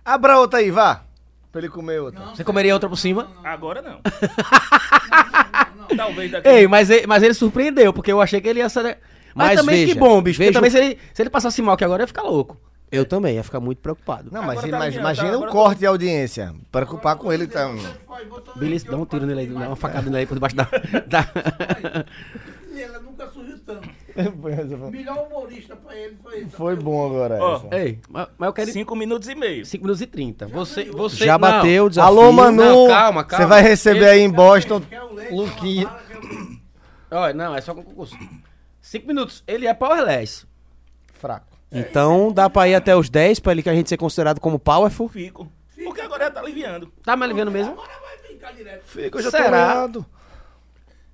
Abra 0.03 0.39
outra 0.39 0.59
aí, 0.59 0.69
vá. 0.69 1.03
Pra 1.51 1.61
ele 1.61 1.69
comer 1.69 2.01
outra. 2.01 2.21
Você 2.35 2.43
comeria 2.43 2.73
outra 2.73 2.89
por 2.89 2.97
cima? 2.97 3.31
Agora 3.43 3.81
não. 3.81 4.01
Talvez 5.95 6.31
daqui. 6.31 6.47
Ei, 6.47 6.67
mas 6.67 6.89
ele, 6.89 7.07
mas 7.07 7.23
ele 7.23 7.33
surpreendeu, 7.33 7.93
porque 7.93 8.11
eu 8.11 8.21
achei 8.21 8.41
que 8.41 8.47
ele 8.47 8.59
ia 8.59 8.69
ser. 8.69 8.83
Mas, 9.33 9.47
Mas 9.49 9.59
também 9.61 9.81
veja, 9.81 9.93
que 9.93 9.99
bom, 9.99 10.21
bicho. 10.21 10.37
Porque 10.37 10.47
veja 10.47 10.53
também 10.53 10.69
se 10.71 10.77
ele, 10.77 10.99
se 11.13 11.21
ele 11.21 11.29
passasse 11.29 11.61
mal 11.61 11.75
aqui 11.75 11.83
agora, 11.83 12.03
ia 12.03 12.07
ficar 12.07 12.23
louco. 12.23 12.57
Eu 12.95 13.05
também 13.05 13.35
ia 13.35 13.43
ficar 13.43 13.59
muito 13.59 13.79
preocupado. 13.79 14.29
Não, 14.31 14.41
mas 14.41 14.51
Agora 14.59 14.65
ele- 14.65 14.71
tá 14.71 14.77
mas 14.77 14.85
aliviando, 14.87 15.03
imagina 15.05 15.27
tá? 15.29 15.33
o 15.33 15.37
Agora 15.37 15.51
corte 15.51 15.79
de 15.79 15.85
audiência. 15.85 16.55
Preocupar 16.71 17.15
com 17.17 17.31
ele 17.31 17.47
tá. 17.47 17.69
Billy, 18.55 18.79
dá 18.79 18.97
um 18.97 19.05
tiro 19.05 19.25
nele 19.25 19.39
aí, 19.41 19.47
dá 19.47 19.67
uma 19.67 19.75
facada 19.75 20.03
nele 20.05 20.17
aí 20.17 20.25
por 20.25 20.33
debaixo 20.35 20.55
da. 20.55 20.63
da... 21.07 21.25
Ela 22.77 22.99
nunca 22.99 23.27
surgiu 23.29 23.57
tanto. 23.59 23.87
melhor 24.91 25.27
humorista 25.27 25.75
pra 25.75 25.95
ele 25.95 26.17
foi 26.23 26.39
esse. 26.39 26.49
foi 26.51 26.75
bom 26.75 27.05
agora. 27.05 27.37
Ó, 27.41 27.55
essa. 27.57 27.75
Ei, 27.77 27.99
mas, 28.09 28.27
mas 28.37 28.47
eu 28.47 28.53
quero. 28.53 28.67
5 28.67 28.79
Cinco 28.79 28.95
minutos 28.95 29.27
e 29.29 29.35
meio. 29.35 29.63
minutos 29.73 30.01
e 30.01 30.07
30. 30.07 30.47
Você. 30.47 30.85
você 30.85 31.25
Já 31.25 31.33
não. 31.33 31.39
bateu 31.39 31.85
o 31.85 31.89
desafio. 31.89 32.07
Alô, 32.19 32.31
Manu. 32.31 32.57
Não, 32.63 32.87
calma, 32.87 33.23
calma. 33.23 33.43
Você 33.45 33.49
vai 33.49 33.61
receber 33.61 33.97
Ele- 33.99 34.09
aí 34.09 34.19
em 34.21 34.29
Boston. 34.29 34.81
Quer 34.81 35.01
o 35.03 35.13
leite? 35.13 35.33
Luquinha. 35.33 35.89
quer 36.07 36.17
o. 36.17 36.55
Olha, 37.11 37.33
não, 37.33 37.55
é 37.55 37.61
só 37.61 37.73
com 37.73 37.83
concurso. 37.83 38.17
5 38.81 39.07
minutos. 39.07 39.43
Ele 39.47 39.67
é 39.67 39.73
powerless. 39.73 40.45
Fraco. 41.13 41.54
Então 41.79 42.31
dá 42.31 42.49
pra 42.49 42.67
ir 42.67 42.75
até 42.75 42.95
os 42.95 43.09
10 43.09 43.39
pra 43.39 43.51
ele 43.51 43.63
que 43.63 43.69
a 43.69 43.73
gente 43.75 43.89
ser 43.89 43.97
considerado 43.97 44.39
como 44.39 44.57
powerful. 44.59 45.07
Fico. 45.09 45.51
Porque 45.83 46.01
agora 46.01 46.25
já 46.25 46.31
tá 46.31 46.39
aliviando. 46.39 46.91
Tá 47.03 47.15
me 47.15 47.23
aliviando 47.23 47.51
mesmo? 47.51 47.73
Agora 47.73 47.91
vai 48.01 48.17
ficar 48.17 48.51
direto. 48.53 48.83
Fica, 48.85 49.17
eu 49.17 49.23
já 49.23 49.31
tô 49.31 49.37
Será? 49.37 49.57
errado. 49.57 50.05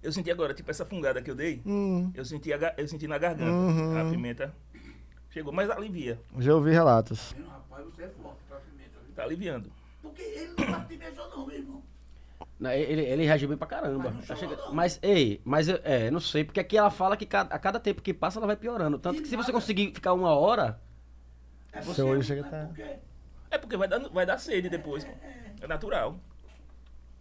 Eu 0.04 0.12
senti 0.12 0.32
agora, 0.32 0.54
tipo, 0.54 0.70
essa 0.72 0.86
fungada 0.86 1.22
que 1.22 1.30
eu 1.30 1.36
dei. 1.36 1.62
Hum, 1.66 2.12
Eu 2.16 2.26
senti, 2.26 2.52
a 2.52 2.58
ga- 2.58 2.74
eu 2.78 2.88
senti 2.88 3.08
na 3.08 3.18
garganta. 3.18 3.52
Uhum. 3.52 4.00
A 4.00 4.10
pimenta 4.10 4.54
chegou, 5.30 5.54
mas 5.54 5.70
alivia. 5.70 6.20
já 6.40 6.56
ouvi 6.56 6.72
relatos. 6.72 7.36
Rapaz, 7.48 7.86
você 7.86 8.04
é 8.04 8.10
forte 8.22 8.40
pra 8.50 8.58
pimenta. 8.58 8.98
viu? 9.06 9.16
Tá 9.16 9.24
aliviando. 9.24 9.72
Porque 10.02 10.22
ele 10.22 10.54
não 10.58 10.72
bate 10.72 10.86
pimenta 10.88 11.22
não, 11.28 11.46
meu 11.46 11.56
irmão. 11.56 11.81
Ele, 12.64 13.02
ele 13.02 13.26
reagiu 13.26 13.48
bem 13.50 13.58
pra 13.58 13.68
caramba. 13.68 14.12
Mas 14.12 14.28
Tá 14.28 14.36
chega-. 14.36 14.58
Mas, 14.72 15.00
ei, 15.02 15.42
mas 15.44 15.68
eu- 15.68 15.80
é, 15.84 16.12
não 16.12 16.20
sei, 16.20 16.44
porque 16.44 16.60
aqui 16.60 16.78
ela 16.78 16.90
fala 16.92 17.18
que 17.18 17.26
cada- 17.26 17.54
a 17.54 17.58
cada 17.60 17.80
tempo 17.80 18.02
que 18.02 18.14
passa 18.14 18.38
ela 18.40 18.48
vai 18.48 18.56
piorando. 18.56 19.00
Tanto 19.00 19.22
que 19.22 19.28
se 19.28 19.36
você 19.36 19.52
conseguir 19.52 19.92
ficar 19.94 20.14
uma 20.14 20.36
hora, 20.36 20.80
É 21.74 21.82
Seu 21.82 21.94
você, 21.94 22.02
olho 22.04 22.22
chega 22.24 22.46
é 22.46 22.66
porque- 22.66 22.96
É 23.50 23.58
porque 23.58 23.78
vai 23.78 23.88
dar, 23.88 24.00
vai 24.10 24.26
dar 24.26 24.38
sede 24.38 24.70
depois. 24.70 25.04
pô. 25.06 25.12
É 25.62 25.68
natural. 25.68 26.18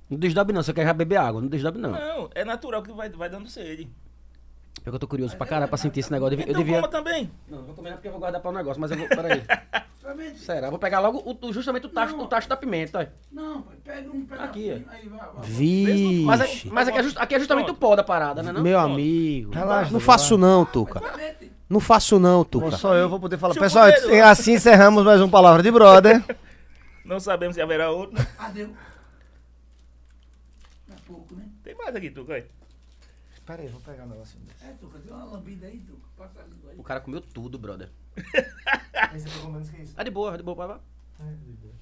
não 0.08 0.18
desdobre 0.18 0.52
não. 0.52 0.62
Você 0.62 0.72
quer 0.72 0.84
já 0.84 0.92
beber 0.92 1.16
água, 1.16 1.40
não 1.40 1.48
desdobre 1.48 1.80
não. 1.80 1.92
Não, 1.92 2.28
é 2.34 2.44
natural 2.44 2.82
que 2.82 2.92
vai, 2.92 3.08
vai 3.08 3.28
dando 3.30 3.48
sede. 3.48 3.88
É 4.84 4.88
que 4.88 4.94
eu 4.94 4.98
tô 4.98 5.06
curioso 5.06 5.36
pra 5.36 5.46
caralho 5.46 5.68
pra 5.68 5.76
sentir 5.76 6.00
esse 6.00 6.10
negócio. 6.10 6.32
Eu 6.34 6.38
devia- 6.38 6.50
Então 6.52 6.60
eu 6.60 6.64
devia. 6.66 6.88
também. 6.88 7.30
Não, 7.48 7.58
não 7.58 7.64
vou 7.66 7.74
comer 7.74 7.90
não 7.90 7.96
porque 7.96 8.08
eu 8.08 8.12
vou 8.12 8.20
guardar 8.20 8.40
pra 8.40 8.50
um 8.50 8.54
negócio, 8.54 8.80
mas 8.80 8.90
eu 8.90 8.96
vou. 8.96 9.08
Peraí. 9.08 9.42
Será? 10.36 10.66
Eu 10.66 10.70
Vou 10.70 10.78
pegar 10.78 10.98
logo 11.00 11.22
o- 11.24 11.52
justamente 11.52 11.86
o 11.86 11.88
tacho, 11.88 12.16
Não. 12.16 12.24
o 12.24 12.26
tacho 12.26 12.48
da 12.48 12.56
pimenta. 12.56 12.98
ó. 12.98 13.06
Não, 13.32 13.62
pai, 13.62 13.76
pega 13.84 14.10
um 14.10 14.24
pedacinho. 14.24 14.44
Aqui, 14.50 14.70
Aí 14.90 15.08
vai, 15.08 15.18
vai. 15.20 15.28
Vixe. 15.44 16.24
Mas, 16.24 16.40
é- 16.40 16.68
mas 16.70 16.88
aqui, 16.88 16.98
é 16.98 17.02
just- 17.02 17.16
aqui 17.18 17.34
é 17.34 17.38
justamente 17.38 17.70
o 17.70 17.74
pó 17.74 17.94
da 17.94 18.02
parada, 18.02 18.42
né? 18.42 18.50
Não? 18.50 18.60
Meu 18.62 18.78
amigo. 18.80 19.52
Relaxa, 19.52 19.92
não 19.92 20.00
faço 20.00 20.36
não, 20.38 20.64
Tuca. 20.64 21.00
Não 21.68 21.78
faço 21.78 22.18
não, 22.18 22.42
Tuca. 22.42 22.72
só 22.72 22.94
eu 22.94 23.08
vou 23.08 23.20
poder 23.20 23.38
falar. 23.38 23.52
Deixa 23.54 23.64
Pessoal, 23.66 23.88
eu- 24.12 24.26
assim 24.26 24.54
encerramos 24.54 25.04
mais 25.04 25.20
um 25.20 25.28
Palavra 25.30 25.62
de 25.62 25.70
Brother. 25.70 26.24
Não 27.04 27.18
sabemos 27.20 27.54
se 27.56 27.62
haverá 27.62 27.90
outro. 27.90 28.24
Adeus. 28.38 28.70
Daqui 30.88 31.02
a 31.02 31.06
pouco, 31.06 31.34
né? 31.34 31.44
Tem 31.62 31.74
mais 31.76 31.94
aqui, 31.94 32.10
Tuca. 32.10 32.34
aí. 32.34 32.44
Pera 33.50 33.62
aí, 33.62 33.68
vou 33.68 33.80
pegar 33.80 34.04
um 34.04 34.08
negocinho 34.08 34.44
desse. 34.44 34.64
É, 34.64 34.72
Tuca, 34.80 34.96
deu 35.00 35.12
uma 35.12 35.24
lambida 35.24 35.66
aí, 35.66 35.78
Tuca. 35.80 36.06
Passa 36.16 36.38
a 36.40 36.44
língua 36.44 36.70
aí. 36.70 36.78
O 36.78 36.84
cara 36.84 37.00
comeu 37.00 37.20
tudo, 37.20 37.58
brother. 37.58 37.88
Esse 39.12 39.26
é 39.28 39.42
menos 39.50 39.68
que 39.70 39.82
isso. 39.82 39.92
Ah, 39.96 40.04
de 40.04 40.10
boa, 40.12 40.36
de 40.36 40.42
boa, 40.44 40.54
vai, 40.56 40.68
vai. 40.68 40.78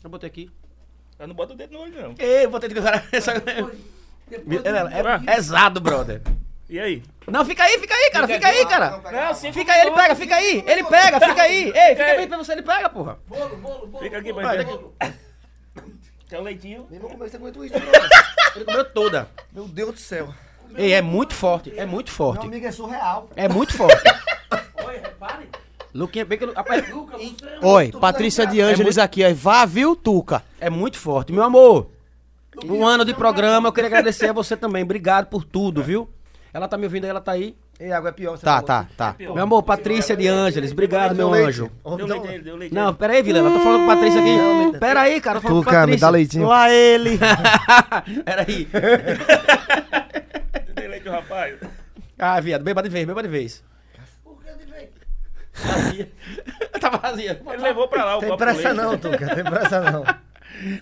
Eu 0.02 0.08
botei 0.08 0.30
aqui. 0.30 0.50
Eu 1.18 1.28
não 1.28 1.34
boto 1.34 1.52
o 1.52 1.56
dedo 1.56 1.72
no 1.74 1.80
olho, 1.80 2.00
não. 2.02 2.14
Ei, 2.18 2.46
botei 2.46 2.70
aqui 2.70 2.78
o 2.78 2.82
cara. 2.82 3.04
Depois, 3.10 3.78
depois 4.28 4.64
É, 4.64 4.82
do- 4.82 4.88
é 5.10 5.18
pesado, 5.34 5.78
brother. 5.78 6.22
E 6.70 6.80
aí? 6.80 7.02
Não, 7.26 7.44
fica 7.44 7.62
aí, 7.64 7.78
fica 7.78 7.94
aí, 7.94 8.10
cara, 8.12 8.26
fica 8.26 8.48
aí, 8.48 8.66
cara. 8.66 9.26
Não, 9.26 9.34
sim, 9.34 9.52
Fica 9.52 9.70
aí, 9.70 9.80
ele 9.82 9.90
pega, 9.90 10.14
fica 10.16 10.36
aí. 10.36 10.64
Ele 10.66 10.84
pega, 10.84 11.20
fica 11.20 11.42
aí. 11.42 11.64
Ei, 11.64 11.70
fica 11.90 12.04
aí. 12.04 12.18
aí 12.20 12.26
pra 12.26 12.38
você, 12.38 12.52
ele 12.52 12.62
pega, 12.62 12.88
porra. 12.88 13.18
Bolo, 13.26 13.56
bolo, 13.58 13.86
bolo. 13.88 14.04
Fica 14.04 14.16
aqui, 14.18 14.32
bolo. 14.32 14.42
vai. 14.46 14.64
Bolo. 14.64 14.94
Quer 16.30 16.38
o 16.38 16.42
leitinho? 16.42 16.86
Meu 16.88 16.94
irmão, 16.96 17.10
como 17.10 17.24
é 17.24 17.26
que 17.26 17.30
você 17.32 17.36
aguentou 17.36 17.62
isso, 17.64 17.74
não? 17.78 18.56
Ele 18.56 18.64
comeu 18.64 18.84
toda. 18.90 19.28
Meu 19.52 19.68
Deus 19.68 19.92
do 19.94 20.00
céu. 20.00 20.32
Ei, 20.76 20.92
é 20.92 21.02
muito 21.02 21.34
forte, 21.34 21.72
é 21.76 21.84
muito 21.86 22.08
Meu 22.08 22.14
forte. 22.16 22.46
amigo 22.46 22.66
é 22.66 22.70
surreal. 22.72 23.28
É 23.34 23.48
muito 23.48 23.76
forte. 23.76 24.02
Oi, 24.86 24.94
repare. 25.02 25.48
Luquinha, 25.94 26.24
bem 26.24 26.38
que... 26.38 26.44
Rapaz, 26.46 26.88
Luca, 26.90 27.16
você 27.16 27.34
Oi, 27.62 27.90
Patrícia 27.92 28.46
de 28.46 28.60
Ângeles 28.60 28.98
aqui, 28.98 29.24
ó. 29.24 29.32
Vá, 29.34 29.64
viu, 29.64 29.96
Tuca? 29.96 30.42
É 30.60 30.70
muito 30.70 30.98
forte. 30.98 31.32
Meu 31.32 31.42
amor, 31.42 31.88
um 32.64 32.86
ano 32.86 33.04
de 33.04 33.14
programa, 33.14 33.68
eu 33.68 33.72
queria 33.72 33.88
agradecer 33.88 34.28
a 34.28 34.32
você 34.32 34.56
também. 34.56 34.82
Obrigado 34.84 35.26
por 35.26 35.44
tudo, 35.44 35.82
viu? 35.82 36.08
Ela 36.52 36.68
tá 36.68 36.76
me 36.76 36.84
ouvindo 36.84 37.04
aí, 37.04 37.10
ela 37.10 37.20
tá 37.20 37.32
aí. 37.32 37.56
E 37.80 37.92
água 37.92 38.08
é 38.08 38.12
pior. 38.12 38.36
você 38.36 38.44
Tá, 38.44 38.60
tá, 38.60 38.86
tá. 38.96 39.14
Meu 39.18 39.38
amor, 39.38 39.62
Patrícia 39.62 40.16
de 40.16 40.26
Ângeles, 40.26 40.72
obrigado, 40.72 41.14
meu 41.14 41.30
Leite. 41.30 41.48
anjo. 41.48 41.70
Deu 41.96 42.06
leite 42.06 42.26
nele, 42.26 42.42
deu 42.42 42.56
leite 42.56 42.74
Não, 42.74 42.92
pera 42.92 43.12
aí, 43.12 43.22
Vilela, 43.22 43.48
eu 43.48 43.52
tô 43.54 43.60
falando 43.60 43.80
com 43.82 43.86
Patrícia 43.86 44.20
aqui. 44.20 44.78
Pera 44.80 45.00
aí, 45.02 45.20
cara, 45.20 45.38
eu 45.38 45.42
tô 45.42 45.48
falando 45.48 45.64
com 45.64 45.70
Tuca, 45.70 45.76
me 45.76 45.80
Patrícia. 45.82 46.00
dá 46.06 46.10
leitinho. 46.10 46.46
Lá 46.48 46.70
ele. 46.70 47.18
Pera 48.24 48.44
aí. 48.48 48.68
Rapaz. 51.10 51.58
Ah, 52.18 52.40
viado, 52.40 52.62
beba 52.62 52.82
de 52.82 52.88
vez, 52.88 53.06
beba 53.06 53.22
de 53.22 53.28
vez. 53.28 53.64
Por 54.24 54.42
que 54.42 54.52
de 54.52 54.64
vez? 54.70 54.90
Vazia. 55.54 56.12
tá 56.80 56.90
vazia. 56.90 57.42
Ele 57.46 57.62
levou 57.62 57.88
pra 57.88 58.04
lá 58.04 58.16
o 58.16 58.20
Tem 58.20 58.28
copo 58.28 58.38
pressa 58.38 58.60
leite. 58.72 58.76
não, 58.76 58.98
Tuca. 58.98 59.34
Tem 59.34 59.44
pressa 59.44 59.80
não. 59.90 60.04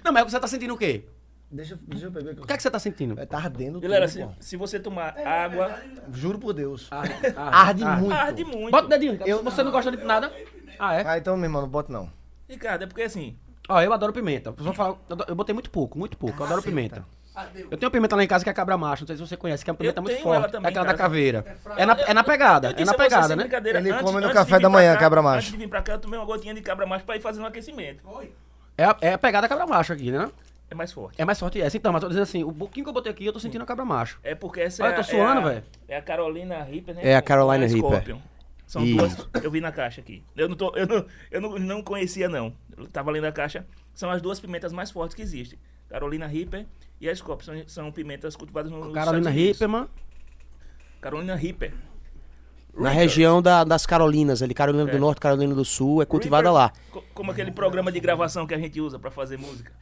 Não, 0.02 0.12
mas 0.12 0.24
você 0.30 0.40
tá 0.40 0.46
sentindo 0.46 0.72
o 0.74 0.78
quê? 0.78 1.04
Deixa, 1.50 1.74
eu- 1.74 1.78
deixa 1.86 2.06
eu 2.06 2.10
beber. 2.10 2.38
O 2.40 2.46
que 2.46 2.52
é 2.52 2.56
que 2.56 2.62
você 2.62 2.70
tá 2.70 2.78
sentindo? 2.78 3.20
É, 3.20 3.26
tá 3.26 3.36
ardendo 3.36 3.78
Galera, 3.80 4.06
tudo, 4.08 4.12
se, 4.14 4.24
pô. 4.24 4.32
se 4.40 4.56
você 4.56 4.80
tomar 4.80 5.18
água, 5.18 5.78
Juro 6.12 6.38
por 6.38 6.52
Deus. 6.54 6.88
Arde, 6.90 7.12
Arde 7.36 7.84
muito. 7.84 8.12
arde 8.14 8.44
muito. 8.44 8.70
Bota 8.70 8.86
o 8.86 8.88
dedinho, 8.88 9.12
Ricardo. 9.12 9.42
Você 9.42 9.62
não 9.62 9.70
gosta 9.70 9.90
de 9.90 10.02
nada? 10.02 10.32
Ah, 10.78 10.94
é? 10.94 11.04
Ah, 11.06 11.18
então, 11.18 11.36
meu 11.36 11.44
irmão, 11.46 11.62
não 11.62 11.68
bota 11.68 11.92
não. 11.92 12.10
Ricardo, 12.48 12.84
é 12.84 12.86
porque 12.86 13.02
assim, 13.02 13.36
Ó, 13.68 13.82
eu 13.82 13.92
adoro 13.92 14.12
pimenta. 14.12 14.54
Eu, 14.56 14.72
falo- 14.72 14.98
eu 15.10 15.16
eu 15.28 15.34
botei 15.34 15.52
muito 15.52 15.68
pouco, 15.70 15.98
muito 15.98 16.16
pouco. 16.16 16.40
Eu 16.40 16.46
adoro 16.46 16.62
pimenta. 16.62 17.04
Adeus. 17.36 17.68
Eu 17.70 17.76
tenho 17.76 17.88
uma 17.88 17.90
pimenta 17.92 18.16
lá 18.16 18.24
em 18.24 18.26
casa 18.26 18.42
que 18.42 18.48
é 18.50 18.52
cabra 18.52 18.76
macho, 18.78 19.02
não 19.02 19.06
sei 19.06 19.16
se 19.16 19.20
você 19.22 19.36
conhece, 19.36 19.62
que 19.62 19.70
é 19.70 19.72
uma 19.72 19.76
pimenta 19.76 19.98
Eu 19.98 20.02
muito 20.02 20.16
tenho 20.16 20.28
ela 20.32 20.40
forte. 20.40 20.52
também 20.52 20.66
É 20.66 20.70
aquela 20.70 20.86
da 20.86 20.94
caveira. 20.94 21.56
É 21.76 21.84
na, 21.86 21.92
é 22.00 22.14
na 22.14 22.24
pegada, 22.24 22.70
eu 22.76 22.82
é 22.82 22.84
na 22.86 22.94
pegada, 22.94 23.36
né? 23.36 23.44
Ele 23.76 23.90
antes- 23.90 24.02
come 24.02 24.20
no 24.20 24.32
café 24.32 24.58
da 24.58 24.68
manhã, 24.70 24.94
cá- 24.94 25.00
cabra 25.00 25.22
macho. 25.22 25.36
Antes 25.38 25.50
de 25.52 25.56
vir 25.58 25.68
pra 25.68 25.82
cá, 25.82 25.92
eu 25.92 25.98
tomei 25.98 26.18
uma 26.18 26.24
gotinha 26.24 26.54
de 26.54 26.60
cabra 26.62 26.86
macho 26.86 27.04
pra 27.04 27.14
ir 27.16 27.20
fazendo 27.20 27.44
um 27.44 27.46
aquecimento. 27.46 28.00
Oi. 28.08 28.32
É 28.78 28.84
a, 28.84 28.96
é 29.00 29.12
a 29.12 29.18
pegada 29.18 29.46
cabra 29.48 29.66
macho 29.66 29.92
aqui, 29.92 30.10
né? 30.10 30.30
É 30.70 30.74
mais 30.74 30.92
forte. 30.92 31.20
É 31.20 31.24
mais 31.24 31.38
forte 31.38 31.60
essa. 31.60 31.76
Então, 31.76 31.92
mas 31.92 32.02
eu 32.02 32.08
tô 32.08 32.14
dizendo 32.14 32.22
assim, 32.24 32.42
o 32.42 32.52
pouquinho 32.52 32.84
que 32.84 32.90
eu 32.90 32.94
botei 32.94 33.12
aqui, 33.12 33.24
eu 33.26 33.32
tô 33.32 33.38
sentindo 33.38 33.62
a 33.62 33.66
cabra 33.66 33.84
macho. 33.84 34.18
É 34.24 34.34
porque 34.34 34.60
essa 34.62 34.82
Olha, 34.82 34.90
é, 34.92 34.96
eu 34.96 35.00
a- 35.00 35.04
tô 35.04 35.10
suando, 35.10 35.40
é 35.40 35.42
a- 35.42 35.48
velho. 35.50 35.64
É 35.88 35.96
a 35.96 36.02
Carolina 36.02 36.62
Reaper, 36.64 36.94
né? 36.96 37.00
É 37.04 37.16
a 37.16 37.22
Carolina 37.22 37.66
Reaper. 37.66 38.16
São 38.66 38.82
Isso. 38.84 38.96
duas. 38.96 39.44
Eu 39.44 39.50
vi 39.50 39.60
na 39.60 39.70
caixa 39.70 40.00
aqui. 40.00 40.24
Eu 40.36 40.48
não, 40.48 40.56
tô, 40.56 40.74
eu 40.74 40.86
não, 40.88 41.06
eu 41.30 41.40
não, 41.40 41.50
não 41.58 41.82
conhecia, 41.82 42.28
não. 42.28 42.52
Eu 42.76 42.88
tava 42.88 43.12
lendo 43.12 43.26
a 43.26 43.30
caixa. 43.32 43.64
São 43.94 44.10
as 44.10 44.20
duas 44.20 44.40
pimentas 44.40 44.72
mais 44.72 44.90
fortes 44.90 45.14
que 45.14 45.22
existem. 45.22 45.56
Carolina 45.88 46.26
Reaper 46.26 46.66
e 47.00 47.08
a 47.08 47.14
Scorpion. 47.14 47.44
São, 47.44 47.68
são 47.68 47.92
pimentas 47.92 48.34
cultivadas 48.36 48.70
no 48.70 48.92
Carolina 48.92 49.30
Ripperman. 49.30 49.86
Carolina 51.00 51.34
Reaper. 51.34 51.72
Na 52.76 52.90
região 52.90 53.40
da- 53.40 53.64
das 53.64 53.86
Carolinas, 53.86 54.42
ali, 54.42 54.52
Carolina 54.52 54.88
É. 54.88 54.92
do 54.92 54.98
Norte, 54.98 55.18
Carolina 55.20 55.54
do 55.54 55.64
Sul, 55.64 56.02
é 56.02 56.04
cultivada 56.04 56.50
Reaper, 56.50 56.62
lá. 56.62 56.72
co- 56.90 57.04
Como 57.14 57.30
aquele 57.30 57.50
programa 57.50 57.90
de 57.90 57.98
gravação 58.00 58.46
que 58.46 58.52
a 58.54 58.58
gente 58.58 58.80
usa 58.80 58.98
pra 58.98 59.10
fazer 59.10 59.38
música. 59.38 59.72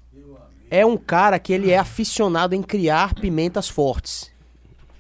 É 0.71 0.85
um 0.87 0.97
cara 0.97 1.39
que 1.39 1.53
ele 1.53 1.71
é 1.71 1.79
aficionado 1.79 2.55
em 2.55 2.63
criar 2.63 3.15
pimentas 3.15 3.69
fortes. 3.69 4.33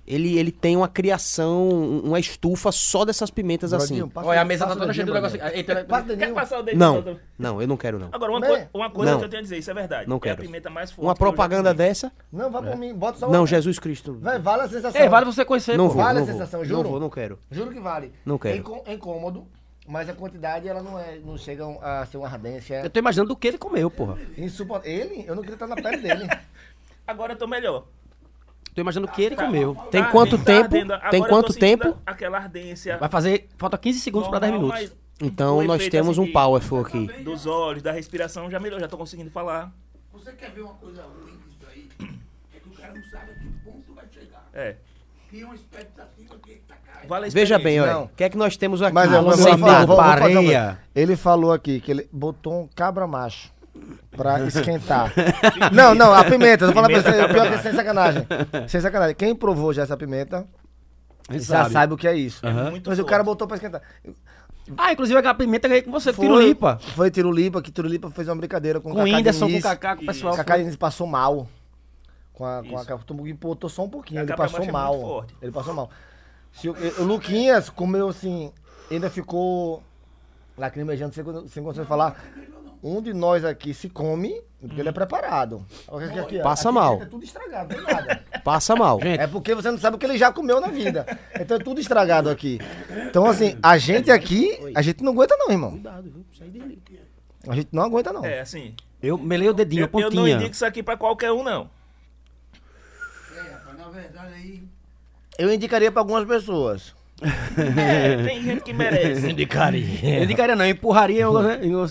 Ele, 0.06 0.38
ele 0.38 0.52
tem 0.52 0.76
uma 0.76 0.86
criação, 0.86 1.66
uma 2.04 2.20
estufa 2.20 2.70
só 2.70 3.06
dessas 3.06 3.30
pimentas 3.30 3.72
assim. 3.72 4.04
Brodinho, 4.06 4.28
Olha, 4.28 4.40
a 4.42 4.44
mesa 4.44 4.66
tá 4.66 4.76
toda 4.76 4.92
cheia 4.92 5.06
dedinho, 5.06 5.14
negócio. 5.14 5.38
Quer 5.38 6.04
dedinho. 6.04 6.34
passar 6.34 6.58
o 6.58 6.62
dedo 6.62 6.76
Não, 6.78 7.18
não, 7.38 7.62
eu 7.62 7.66
não 7.66 7.76
quero 7.78 7.98
não. 7.98 8.10
Agora, 8.12 8.30
uma, 8.32 8.40
coi- 8.46 8.68
uma 8.74 8.90
coisa 8.90 9.12
Não. 9.12 9.18
que 9.18 9.24
eu 9.24 9.28
tenho 9.30 9.40
a 9.40 9.42
dizer, 9.42 9.56
isso 9.58 9.70
é 9.70 9.74
verdade. 9.74 10.06
Não 10.08 10.16
é 10.16 10.20
quero. 10.20 10.42
a 10.42 10.44
pimenta 10.44 10.68
mais 10.68 10.90
forte. 10.92 11.06
Uma 11.06 11.14
propaganda 11.14 11.72
dessa? 11.72 12.12
Não, 12.30 12.50
vai 12.50 12.62
por 12.62 12.76
mim. 12.76 12.92
Bota 12.94 13.18
só 13.18 13.30
Não. 13.30 13.46
Jesus 13.46 13.78
Cristo. 13.78 14.18
Vai, 14.20 14.38
vale 14.38 14.62
a 14.64 14.68
sensação. 14.68 15.00
Ei, 15.00 15.08
vale 15.08 15.24
você 15.24 15.42
conhecer, 15.44 15.76
Não 15.78 15.88
vou, 15.88 16.02
Vale 16.02 16.18
a 16.18 16.20
não 16.20 16.26
vou. 16.26 16.34
sensação, 16.34 16.60
Não 16.60 16.66
juro? 16.66 16.88
vou, 16.90 17.00
não 17.00 17.08
quero. 17.08 17.38
Juro 17.50 17.70
que 17.70 17.80
vale. 17.80 18.12
Não 18.26 18.36
quero. 18.38 18.54
É, 18.56 18.58
incô- 18.58 18.82
é 18.84 18.92
incômodo, 18.92 19.46
mas 19.88 20.06
a 20.10 20.12
quantidade 20.12 20.68
ela 20.68 20.82
não, 20.82 20.98
é, 20.98 21.18
não 21.24 21.38
chega 21.38 21.64
a 21.80 22.04
ser 22.04 22.18
uma 22.18 22.28
ardência 22.28 22.82
Eu 22.84 22.90
tô 22.90 22.98
imaginando 22.98 23.28
do 23.30 23.36
que 23.36 23.48
ele 23.48 23.56
comeu, 23.58 23.90
porra. 23.90 24.18
Ele, 24.84 25.24
eu 25.26 25.34
não 25.34 25.42
queria 25.42 25.54
estar 25.54 25.66
na 25.66 25.76
pele 25.76 25.96
dele. 25.96 26.28
Agora 27.06 27.32
eu 27.32 27.36
tô 27.38 27.46
melhor. 27.46 27.86
Tô 28.74 28.80
imaginando 28.80 29.10
o 29.10 29.14
que 29.14 29.22
ele 29.22 29.36
comeu. 29.36 29.76
Tem 29.90 30.02
Tá 30.02 30.10
quanto 30.10 30.36
tá 30.36 30.44
tempo? 30.44 30.70
Tem 31.10 31.22
quanto 31.22 31.52
sentindo 31.52 31.60
tempo? 31.60 31.98
Aquela 32.04 32.38
ardência. 32.38 32.98
Vai 32.98 33.08
fazer. 33.08 33.48
Falta 33.56 33.78
15 33.78 34.00
segundos 34.00 34.28
pra 34.28 34.40
10 34.40 34.52
normal, 34.52 34.76
minutos. 34.76 34.96
mas 35.20 35.28
Então 35.30 35.58
o 35.58 35.64
nós 35.64 35.88
temos 35.88 36.18
assim, 36.18 36.28
um 36.28 36.32
powerful 36.32 36.80
aqui. 36.80 37.06
Dos 37.22 37.46
olhos, 37.46 37.82
da 37.82 37.92
respiração 37.92 38.50
já 38.50 38.58
melhorou, 38.58 38.80
já 38.80 38.88
tô 38.88 38.98
conseguindo 38.98 39.30
falar. 39.30 39.72
Você 40.12 40.32
quer 40.32 40.50
ver 40.50 40.62
uma 40.62 40.74
coisa 40.74 41.02
ruim 41.02 41.38
disso 41.46 41.66
aí? 41.72 41.88
É 42.52 42.58
que 42.58 42.68
o 42.68 42.72
cara 42.72 42.92
não 42.94 43.04
sabe 43.04 43.30
a 43.30 43.34
que 43.34 43.46
ponto 43.64 43.94
vai 43.94 44.04
chegar. 44.12 44.48
É. 44.52 44.74
Cria 45.28 45.46
uma 45.46 45.54
expectativa 45.54 46.34
que 46.44 46.54
tá 46.66 46.74
caindo. 46.84 47.08
Vale 47.08 47.30
Veja 47.30 47.58
bem, 47.60 47.80
olha. 47.80 47.98
O 48.00 48.08
que 48.08 48.24
é 48.24 48.28
que 48.28 48.36
nós 48.36 48.56
temos 48.56 48.82
aqui? 48.82 48.92
Mas 48.92 49.12
eu 49.12 49.22
vou, 49.22 49.32
falar, 49.36 49.56
tá 49.56 49.86
vou, 49.86 49.96
vou 49.96 50.04
fazer 50.04 50.36
uma. 50.38 50.78
Ele 50.94 51.16
falou 51.16 51.52
aqui 51.52 51.80
que 51.80 51.92
ele 51.92 52.08
botou 52.12 52.62
um 52.62 52.68
cabra 52.74 53.06
macho 53.06 53.53
pra 54.10 54.40
esquentar. 54.46 55.12
não, 55.72 55.94
não, 55.94 56.12
a 56.14 56.24
pimenta, 56.24 56.64
eu 56.64 56.68
tô 56.68 56.74
falando 56.74 56.90
pra 56.92 57.02
Pimenta 57.02 57.26
você, 57.26 57.32
pior 57.34 57.50
que 57.50 57.58
sem 57.62 57.72
sacanagem. 57.72 58.26
Sem 58.68 58.80
sacanagem. 58.80 59.14
Quem 59.16 59.34
provou 59.34 59.72
já 59.72 59.82
essa 59.82 59.96
pimenta, 59.96 60.46
Ele 61.28 61.40
já 61.40 61.62
sabe. 61.62 61.72
sabe. 61.72 61.94
o 61.94 61.96
que 61.96 62.06
é 62.08 62.14
isso. 62.16 62.42
Muito 62.70 62.88
Mas 62.90 62.98
o 62.98 63.04
cara 63.04 63.22
botou 63.22 63.46
pra 63.46 63.56
esquentar. 63.56 63.82
Ah, 64.78 64.92
inclusive 64.92 65.18
aquela 65.18 65.34
pimenta 65.34 65.68
ganhei 65.68 65.82
com 65.82 65.90
você, 65.90 66.12
Foi- 66.12 66.24
Tirulipa. 66.24 66.78
Foi 66.94 67.10
Tirulipa, 67.10 67.60
que 67.60 67.70
Tirulipa 67.70 68.10
fez 68.10 68.28
uma 68.28 68.36
brincadeira 68.36 68.80
com, 68.80 68.90
Com 68.92 69.00
o 69.02 69.04
Cacá 69.04 69.16
Whindersson, 69.18 69.50
com 69.50 69.56
o. 69.58 69.62
Kaká, 69.62 69.96
com 69.96 70.02
o 70.02 70.06
pessoal. 70.06 70.36
Cacá 70.36 70.56
Diniz 70.56 70.74
passou 70.76 71.06
mal. 71.06 71.46
Com 72.32 72.46
a, 72.46 72.62
com 72.62 72.78
a. 72.78 72.84
Cacá 72.84 73.02
Tumbuqui 73.04 73.32
botou 73.34 73.68
só 73.68 73.84
um 73.84 73.90
pouquinho. 73.90 74.20
A 74.20 74.22
Ele 74.24 74.34
passou 74.34 74.64
mal. 74.72 75.26
Ele 75.42 75.52
passou 75.52 75.74
mal. 75.74 75.90
Se 76.52 76.68
o, 76.70 76.74
o 76.98 77.02
Luquinhas 77.04 77.68
comeu 77.68 78.08
assim, 78.08 78.50
ainda 78.90 79.10
ficou 79.10 79.82
lacrimejando 80.56 81.12
sem, 81.14 81.22
sem 81.48 81.62
conseguir 81.62 81.86
falar. 81.86 82.16
Um 82.86 83.00
de 83.00 83.14
nós 83.14 83.46
aqui 83.46 83.72
se 83.72 83.88
come, 83.88 84.42
porque 84.60 84.78
ele 84.78 84.90
é 84.90 84.92
preparado. 84.92 85.64
Olha 85.88 86.06
aqui, 86.06 86.18
aqui. 86.18 86.38
Passa 86.40 86.68
Aqui 86.68 86.74
mal. 86.74 87.00
É 87.02 87.06
tudo 87.06 87.24
estragado, 87.24 87.74
não 87.74 87.82
tem 87.82 87.94
nada. 87.94 88.22
Passa 88.44 88.76
mal. 88.76 89.00
Gente, 89.00 89.20
É 89.20 89.26
porque 89.26 89.54
você 89.54 89.70
não 89.70 89.78
sabe 89.78 89.96
o 89.96 89.98
que 89.98 90.04
ele 90.04 90.18
já 90.18 90.30
comeu 90.30 90.60
na 90.60 90.68
vida. 90.68 91.06
Então 91.40 91.56
é 91.56 91.60
tudo 91.60 91.80
estragado 91.80 92.28
aqui. 92.28 92.60
Então, 93.08 93.24
assim, 93.24 93.56
a 93.62 93.78
gente 93.78 94.10
aqui, 94.10 94.58
a 94.74 94.82
gente 94.82 95.02
não 95.02 95.12
aguenta 95.12 95.34
não, 95.38 95.50
irmão. 95.50 95.80
A 97.48 97.54
gente 97.54 97.68
não 97.72 97.84
aguenta 97.84 98.12
não. 98.12 98.22
É, 98.22 98.40
assim. 98.40 98.74
eu 99.02 99.16
melei 99.16 99.48
o 99.48 99.54
dedinho, 99.54 99.80
Eu, 99.80 99.84
a 99.86 99.88
eu 99.88 100.10
não 100.10 100.16
pontinha. 100.18 100.36
indico 100.36 100.52
isso 100.54 100.66
aqui 100.66 100.82
pra 100.82 100.94
qualquer 100.98 101.32
um, 101.32 101.42
não. 101.42 101.70
É, 103.34 103.40
rapaz, 103.50 103.78
na 103.78 103.88
verdade 103.88 104.34
aí. 104.34 104.62
Eu 105.38 105.50
indicaria 105.50 105.90
pra 105.90 106.02
algumas 106.02 106.26
pessoas. 106.26 106.94
É, 107.22 108.22
tem 108.24 108.42
gente 108.42 108.62
que 108.62 108.74
merece. 108.74 109.24
Indicaria. 109.30 110.18
Eu 110.18 110.24
indicaria 110.24 110.54
não, 110.54 110.66
eu 110.66 110.72
empurraria. 110.72 111.22
Eu, 111.22 111.40
eu, 111.40 111.62
Eu 111.62 111.90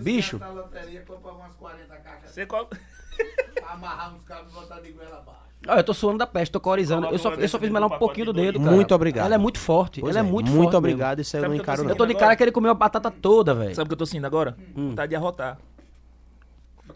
bicho, 0.00 0.36
Essa 0.36 0.48
loteria 0.48 1.02
comprava 1.06 1.36
umas 1.38 1.52
40 1.54 1.96
caixas 1.96 2.30
Você 2.30 2.46
col... 2.46 2.66
pra 2.66 3.70
amarrar 3.72 4.14
uns 4.14 4.22
cabos 4.24 4.52
e 4.52 4.54
botar 4.54 4.80
de 4.80 4.90
goela 4.92 5.18
abaixo. 5.18 5.40
ó, 5.68 5.76
eu 5.76 5.84
tô 5.84 5.94
suando 5.94 6.18
da 6.18 6.26
peste, 6.26 6.52
tô 6.52 6.60
corizando. 6.60 7.06
Eu 7.08 7.18
só, 7.18 7.32
eu 7.34 7.48
só 7.48 7.58
fiz 7.58 7.70
melar 7.70 7.90
um 7.92 7.98
pouquinho 7.98 8.26
do 8.26 8.32
dedo, 8.32 8.58
cara. 8.60 8.70
Muito 8.72 8.94
obrigado. 8.94 9.26
Ela 9.26 9.34
é 9.36 9.38
muito 9.38 9.58
forte. 9.58 10.00
Pois 10.00 10.16
ela 10.16 10.24
é, 10.24 10.28
é, 10.28 10.30
muito, 10.30 10.50
muito 10.50 10.62
forte. 10.64 10.76
obrigado, 10.76 11.20
isso 11.20 11.36
aí 11.36 11.42
eu 11.42 11.48
não 11.48 11.54
o 11.54 11.58
eu 11.58 11.62
encaro 11.62 11.78
mesmo. 11.78 11.88
não. 11.88 11.94
Eu 11.94 11.96
tô 11.98 12.06
de 12.06 12.14
cara 12.14 12.34
que 12.36 12.42
ele 12.42 12.52
comeu 12.52 12.70
a 12.70 12.74
batata 12.74 13.10
toda, 13.10 13.54
velho. 13.54 13.74
Sabe 13.74 13.86
o 13.86 13.88
que 13.88 13.94
eu 13.94 13.98
tô 13.98 14.06
sentindo 14.06 14.26
agora? 14.26 14.56
Hum. 14.76 14.90
Vontade 14.90 15.10
de 15.10 15.16
arrotar. 15.16 15.58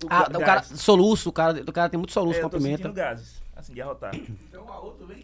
Ah, 0.09 0.29
o 0.35 0.41
cara, 0.41 0.63
soluço, 0.63 1.29
o 1.31 1.33
cara, 1.33 1.61
o 1.67 1.73
cara 1.73 1.89
tem 1.89 1.99
muito 1.99 2.13
soluço 2.13 2.39
É, 2.39 2.41
com 2.41 2.45
eu 2.45 2.49
a 2.49 2.51
tô 2.51 2.57
pimenta. 2.59 2.77
sentindo 2.79 2.95
gases, 2.95 3.43
assim, 3.57 3.73
de 3.75 3.81
arrotar. 3.83 4.15
Então 4.15 4.71
a 4.71 4.79
outra 4.81 5.07
vem 5.07 5.19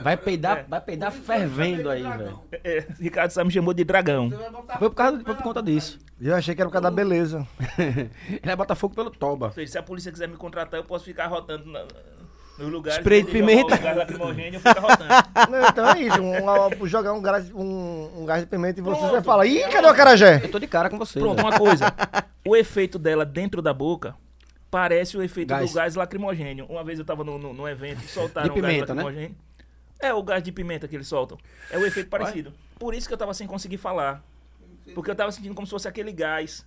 Vai 0.00 0.16
peidar, 0.16 0.58
É. 0.58 0.62
vai 0.68 0.80
peidar 0.80 1.10
fervendo 1.12 1.88
aí, 1.90 2.02
velho. 2.02 2.40
É, 2.64 2.78
é, 2.78 2.86
Ricardo 3.00 3.30
Sá 3.30 3.42
me 3.44 3.50
chamou 3.50 3.72
de 3.72 3.84
dragão. 3.84 4.28
Vai 4.28 4.78
Foi 4.78 4.88
por, 4.90 4.94
causa, 4.94 5.20
foi 5.24 5.34
por 5.34 5.42
conta 5.42 5.62
disso. 5.62 5.98
Eu 6.20 6.34
achei 6.34 6.54
que 6.54 6.60
era 6.60 6.68
por 6.68 6.72
causa 6.74 6.90
da 6.90 6.94
beleza. 6.94 7.46
ele 7.78 8.40
vai 8.44 8.56
botar 8.56 8.74
fogo 8.74 8.94
pelo 8.94 9.10
toba. 9.10 9.52
Se 9.66 9.76
a 9.78 9.82
polícia 9.82 10.10
quiser 10.12 10.28
me 10.28 10.36
contratar, 10.36 10.78
eu 10.78 10.84
posso 10.84 11.04
ficar 11.04 11.24
arrotando 11.24 11.64
na- 11.70 11.84
nos 12.58 12.70
lugares. 12.70 12.98
Spray 12.98 13.22
de 13.22 13.30
pimenta. 13.30 13.74
o 13.74 13.78
Gás 13.78 13.96
lacrimogêneo, 13.96 14.54
eu 14.56 14.60
fico 14.60 14.78
arrotando. 14.78 15.10
Não, 15.50 15.68
então 15.68 15.90
é 15.90 16.00
isso. 16.00 16.22
um- 16.22 16.82
um- 16.82 16.86
jogar 16.86 17.12
um 17.12 17.20
gás, 17.20 17.50
um, 17.54 18.22
um 18.22 18.24
gás 18.26 18.40
de 18.42 18.46
pimenta 18.46 18.80
e 18.80 18.82
você, 18.82 19.00
você 19.00 19.22
fala, 19.22 19.46
ih, 19.46 19.60
cadê 19.68 19.86
o 19.86 19.90
acarajé? 19.90 20.40
Eu 20.42 20.50
tô 20.50 20.58
de 20.58 20.66
cara 20.66 20.88
com 20.88 20.98
você. 20.98 21.18
Pronto, 21.18 21.36
velho. 21.36 21.48
uma 21.48 21.58
coisa. 21.58 21.84
O 22.46 22.56
efeito 22.56 22.98
dela 22.98 23.24
dentro 23.26 23.60
da 23.60 23.74
boca 23.74 24.14
parece 24.70 25.16
o 25.16 25.22
efeito 25.22 25.48
Gás. 25.48 25.70
do 25.70 25.74
gás 25.74 25.94
lacrimogênio. 25.94 26.66
Uma 26.66 26.82
vez 26.84 26.98
eu 26.98 27.04
tava 27.04 27.22
no, 27.24 27.38
no, 27.38 27.52
num 27.52 27.68
evento 27.68 28.02
e 28.04 28.08
soltaram 28.08 28.48
De 28.48 28.54
pimenta, 28.54 28.92
o 28.92 28.96
gás 28.96 29.14
né? 29.14 29.30
É 30.00 30.12
o 30.12 30.22
gás 30.22 30.42
de 30.42 30.52
pimenta 30.52 30.86
que 30.86 30.94
eles 30.94 31.08
soltam. 31.08 31.38
É 31.70 31.78
o 31.78 31.86
efeito 31.86 32.08
parecido. 32.10 32.52
Por 32.78 32.94
isso 32.94 33.08
que 33.08 33.14
eu 33.14 33.18
tava 33.18 33.32
sem 33.34 33.46
conseguir 33.46 33.78
falar. 33.78 34.22
Porque 34.94 35.10
eu 35.10 35.14
tava 35.14 35.32
sentindo 35.32 35.54
como 35.54 35.66
se 35.66 35.70
fosse 35.70 35.88
aquele 35.88 36.12
gás 36.12 36.64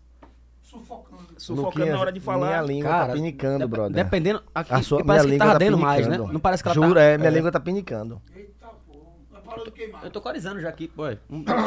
sufocando. 0.61 1.23
sufocando 1.37 1.91
na 1.91 1.99
hora 1.99 2.11
de 2.11 2.19
falar. 2.19 2.47
Minha 2.47 2.61
língua 2.61 2.89
Cara, 2.91 3.07
tá 3.07 3.13
pinicando, 3.13 3.59
dep- 3.59 3.69
brother. 3.69 4.03
Dependendo. 4.03 4.43
Aqui, 4.53 4.73
A 4.73 4.81
sua, 4.81 5.03
parece 5.05 5.25
que 5.25 5.31
língua 5.31 5.45
tá 5.45 5.49
tá 5.51 5.55
ardendo 5.55 5.77
mais, 5.77 6.07
né? 6.07 6.17
Não 6.17 6.39
parece 6.39 6.61
que 6.63 6.69
ela 6.69 6.75
Juro, 6.75 6.93
tá. 6.95 7.01
é, 7.01 7.17
minha 7.17 7.29
língua 7.29 7.51
tá 7.51 7.59
pinicando. 7.59 8.21
Eita 8.35 8.67
porra. 8.87 9.63
De 9.63 9.71
queimar. 9.71 10.03
Eu 10.03 10.11
tô 10.11 10.21
corizando 10.21 10.59
já 10.59 10.69
aqui, 10.69 10.87
pô. 10.87 11.03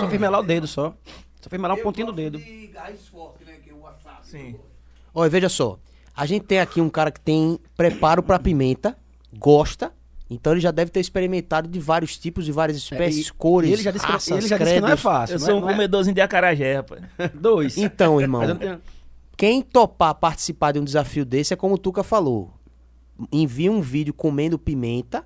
Só 0.01 0.09
fiz 0.09 0.21
melar 0.21 0.41
o 0.41 0.43
dedo 0.43 0.67
só. 0.67 0.95
Só 1.41 1.49
fiz 1.51 1.61
melar 1.61 1.75
um 1.75 1.79
Eu 1.79 1.83
pontinho 1.85 2.07
do 2.07 2.13
dedo. 2.13 2.39
de 2.39 2.67
gás 2.69 3.09
forte, 3.09 3.45
né? 3.45 3.55
Que 3.63 3.71
é 3.71 3.73
o 3.75 3.81
wasabi. 3.81 4.19
Sim. 4.23 4.57
Olha, 5.15 5.31
veja 5.31 5.49
só. 5.49 5.79
A 6.15 6.27
gente 6.27 6.45
tem 6.45 6.61
aqui 6.61 6.81
um 6.81 6.91
cara 6.91 7.11
que 7.11 7.21
tem 7.21 7.59
preparo 7.77 8.23
pra 8.23 8.39
pimenta, 8.39 8.97
gosta. 9.37 9.93
Então 10.33 10.53
ele 10.53 10.61
já 10.61 10.71
deve 10.71 10.91
ter 10.91 11.01
experimentado 11.01 11.69
de 11.69 11.79
vários 11.79 12.17
tipos, 12.19 12.45
de 12.45 12.53
várias 12.53 12.77
espécies, 12.77 13.27
É, 13.27 13.31
e- 13.31 13.33
cores, 13.33 13.71
e 13.71 13.73
ele 13.75 13.83
já 13.83 13.91
disse, 13.91 14.07
que- 14.07 14.13
raças, 14.13 14.29
ele 14.39 14.49
já 14.49 14.59
disse 14.59 14.75
que 14.75 14.81
não 14.81 14.89
é 14.89 14.97
fácil. 14.97 15.35
Eu 15.35 15.39
não 15.41 15.47
sou 15.47 15.55
é- 15.57 15.61
um 15.63 15.69
é- 15.69 15.73
comedorzinho 15.73 16.15
de 16.15 16.21
acarajé, 16.21 16.77
rapaz. 16.77 17.03
Dois. 17.35 17.77
Então, 17.77 18.21
irmão, 18.21 18.43
quem 19.37 19.63
topar 19.63 20.15
participar 20.15 20.73
de 20.73 20.79
um 20.79 20.85
desafio 20.85 21.25
desse 21.25 21.53
é 21.53 21.57
como 21.57 21.75
o 21.75 21.79
Tuca 21.79 22.03
falou. 22.03 22.51
Envia 23.31 23.71
um 23.71 23.81
vídeo 23.81 24.13
comendo 24.15 24.59
pimenta, 24.59 25.25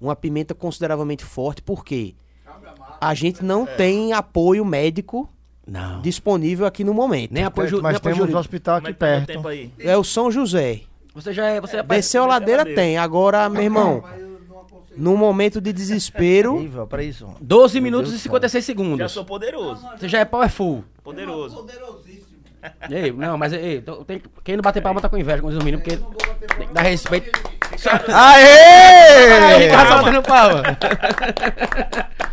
uma 0.00 0.14
pimenta 0.16 0.54
consideravelmente 0.54 1.24
forte, 1.24 1.60
porque 1.62 2.14
a 3.00 3.12
gente 3.14 3.44
não 3.44 3.66
tem 3.66 4.12
apoio 4.12 4.64
médico 4.64 5.28
Não. 5.66 6.00
disponível 6.00 6.64
aqui 6.66 6.84
no 6.84 6.94
momento. 6.94 7.32
Nem 7.32 7.44
apoio, 7.44 7.68
ju- 7.68 7.76
nem 7.76 7.82
Mas 7.82 7.96
apoio 7.96 8.02
temos 8.14 8.16
um 8.16 8.20
jurídico. 8.32 8.40
hospital 8.40 8.76
é 8.76 8.78
aqui 8.78 8.94
perto. 8.94 9.26
tempo 9.26 9.48
aí? 9.48 9.70
É 9.78 9.96
o 9.96 10.04
São 10.04 10.30
José. 10.30 10.82
Você 11.14 11.32
já 11.32 11.46
é. 11.46 11.60
Você 11.60 11.76
é 11.76 11.82
Desceu 11.82 12.24
a 12.24 12.26
ladeira 12.26 12.64
tem. 12.64 12.98
Agora, 12.98 13.48
meu 13.48 13.62
irmão, 13.62 14.02
num 14.96 15.16
momento 15.16 15.60
de 15.60 15.72
desespero, 15.72 16.54
Horrível, 16.54 16.86
pra 16.86 17.02
isso. 17.02 17.28
12 17.40 17.80
minutos 17.80 18.10
Deus 18.10 18.14
e 18.14 18.18
do 18.18 18.22
céu. 18.22 18.32
56 18.32 18.64
Já 18.64 18.66
segundos. 18.66 19.12
sou 19.12 19.24
poderoso. 19.24 19.86
Você 19.98 20.08
já 20.08 20.20
é 20.20 20.24
powerful. 20.24 20.84
Poderoso. 21.02 21.56
Poderosíssimo. 21.56 22.24
Ei, 22.90 23.12
não, 23.12 23.36
mas 23.36 23.52
ei, 23.52 23.82
tô- 23.82 24.04
tem- 24.06 24.22
quem 24.42 24.56
não 24.56 24.62
bater 24.62 24.82
palma 24.82 24.98
tá 24.98 25.06
com 25.08 25.18
inveja 25.18 25.42
com 25.42 25.48
os 25.48 25.58
meninos, 25.58 25.82
porque 25.82 25.98
tem 26.56 26.66
que 26.68 26.72
dar 26.72 26.80
respeito. 26.82 27.30
Aê! 28.10 29.68
Tá 29.68 29.84
batendo 29.84 30.22
palma. 30.22 30.62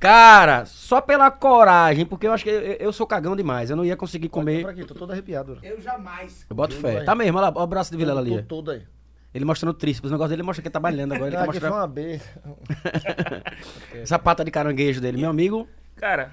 Cara, 0.00 0.64
só 0.64 1.00
pela 1.00 1.28
coragem, 1.30 2.06
porque 2.06 2.26
eu 2.26 2.32
acho 2.32 2.44
que 2.44 2.50
eu, 2.50 2.60
eu 2.78 2.92
sou 2.92 3.06
cagão 3.06 3.34
demais. 3.34 3.68
Eu 3.68 3.76
não 3.76 3.84
ia 3.84 3.96
conseguir 3.96 4.28
comer. 4.28 4.64
aqui, 4.66 4.84
tô 4.84 4.94
todo 4.94 5.10
arrepiado. 5.10 5.58
Eu 5.62 5.80
jamais. 5.80 6.46
Eu 6.48 6.54
boto 6.54 6.74
fé. 6.76 6.94
Vai. 6.94 7.04
Tá 7.04 7.14
mesmo, 7.16 7.36
olha 7.36 7.48
lá, 7.48 7.52
olha 7.54 7.64
o 7.64 7.66
braço 7.66 7.90
de 7.90 7.96
Vilela 7.96 8.20
ali. 8.20 8.30
Tô 8.30 8.38
ó. 8.38 8.42
todo 8.42 8.70
aí. 8.70 8.82
Ele 9.34 9.44
mostrando 9.44 9.74
o 9.74 9.78
tríceps. 9.78 10.10
O 10.10 10.12
negócio 10.12 10.30
dele 10.30 10.42
mostra 10.42 10.62
que 10.62 10.68
ele 10.68 10.72
tá 10.72 10.80
balhando 10.80 11.14
agora. 11.14 11.30
Ele 11.30 11.36
Não, 11.36 11.44
quer 11.44 11.50
aqui 11.50 11.60
foi 11.60 11.68
mostrar 11.68 11.86
uma 11.86 11.92
vez. 11.92 12.22
essa 13.94 14.18
pata 14.18 14.44
de 14.44 14.50
caranguejo 14.50 15.00
dele. 15.00 15.18
Meu 15.18 15.30
amigo, 15.30 15.68
Cara, 15.96 16.30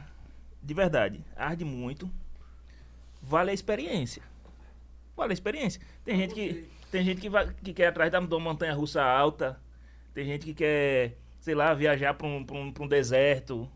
de 0.61 0.73
verdade, 0.73 1.25
arde 1.35 1.65
muito. 1.65 2.09
Vale 3.21 3.49
a 3.49 3.53
experiência. 3.53 4.21
Vale 5.17 5.31
a 5.31 5.33
experiência. 5.33 5.81
Tem 6.03 6.17
gente 6.17 6.33
que 6.35 6.69
tem 6.91 7.03
gente 7.03 7.19
que, 7.19 7.29
vai, 7.29 7.51
que 7.63 7.73
quer 7.73 7.87
atrás 7.87 8.11
da 8.11 8.19
de 8.19 8.25
uma 8.27 8.39
montanha 8.39 8.73
russa 8.73 9.03
alta. 9.03 9.59
Tem 10.13 10.25
gente 10.25 10.45
que 10.45 10.53
quer, 10.53 11.17
sei 11.39 11.55
lá, 11.55 11.73
viajar 11.73 12.13
para 12.13 12.27
um, 12.27 12.43
pra 12.43 12.55
um, 12.55 12.71
pra 12.71 12.83
um 12.83 12.87
deserto. 12.87 13.69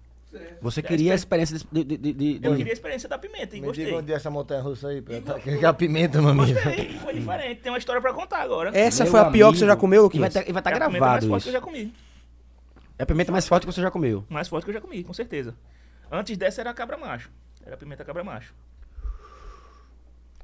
Você 0.61 0.81
queria 0.81 1.11
a 1.13 1.15
experiência 1.15 1.57
de. 1.57 1.83
de, 1.83 1.97
de, 1.97 2.13
de- 2.13 2.39
Eu 2.47 2.55
queria 2.55 2.71
a 2.71 2.73
experiência 2.73 3.09
da 3.09 3.17
pimenta 3.17 3.55
e 3.57 3.61
Me 3.61 3.67
gostei. 3.67 3.85
diga 3.85 3.97
onde 3.97 4.11
é 4.13 4.15
essa 4.15 4.29
montanha 4.29 4.61
russa 4.61 4.89
aí. 4.89 5.01
pra- 5.01 5.21
tá- 5.21 5.39
Que 5.39 5.57
que 5.57 5.65
é 5.65 5.67
a 5.67 5.73
pimenta, 5.73 6.21
meu 6.21 6.29
amigo. 6.31 6.53
Gostei, 6.53 6.99
foi 6.99 7.13
diferente. 7.13 7.61
Tem 7.61 7.71
uma 7.71 7.77
história 7.79 8.01
pra 8.01 8.13
contar 8.13 8.41
agora. 8.41 8.69
essa 8.77 9.03
Meu 9.03 9.11
foi 9.11 9.19
a 9.19 9.25
pior 9.31 9.51
que 9.51 9.57
você 9.57 9.65
já 9.65 9.75
comeu, 9.75 9.97
E 9.97 9.99
vai 9.99 10.03
Luquinhas? 10.03 10.35
estar 10.35 10.53
vai 10.53 10.61
tá 10.61 10.69
é 10.69 10.73
a 10.73 10.75
pimenta 10.75 10.89
mais 10.89 11.01
gravado 11.01 11.27
forte 11.27 11.41
isso. 11.41 11.49
que 11.51 11.55
eu 11.55 11.59
já 11.59 11.65
comi. 11.65 11.93
É 12.97 13.03
a 13.03 13.05
pimenta 13.05 13.31
mais 13.31 13.47
forte 13.47 13.65
que 13.65 13.73
você 13.73 13.81
já 13.81 13.89
comeu. 13.89 14.23
Mais 14.29 14.47
forte 14.47 14.65
que 14.65 14.69
eu 14.71 14.73
já 14.75 14.81
comi, 14.81 15.03
com 15.03 15.13
certeza. 15.13 15.55
Antes 16.11 16.37
dessa 16.37 16.61
era 16.61 16.69
a 16.69 16.73
cabra 16.73 16.97
macho. 16.97 17.29
Era 17.65 17.75
a 17.75 17.77
pimenta 17.77 18.03
cabra 18.05 18.23
macho. 18.23 18.53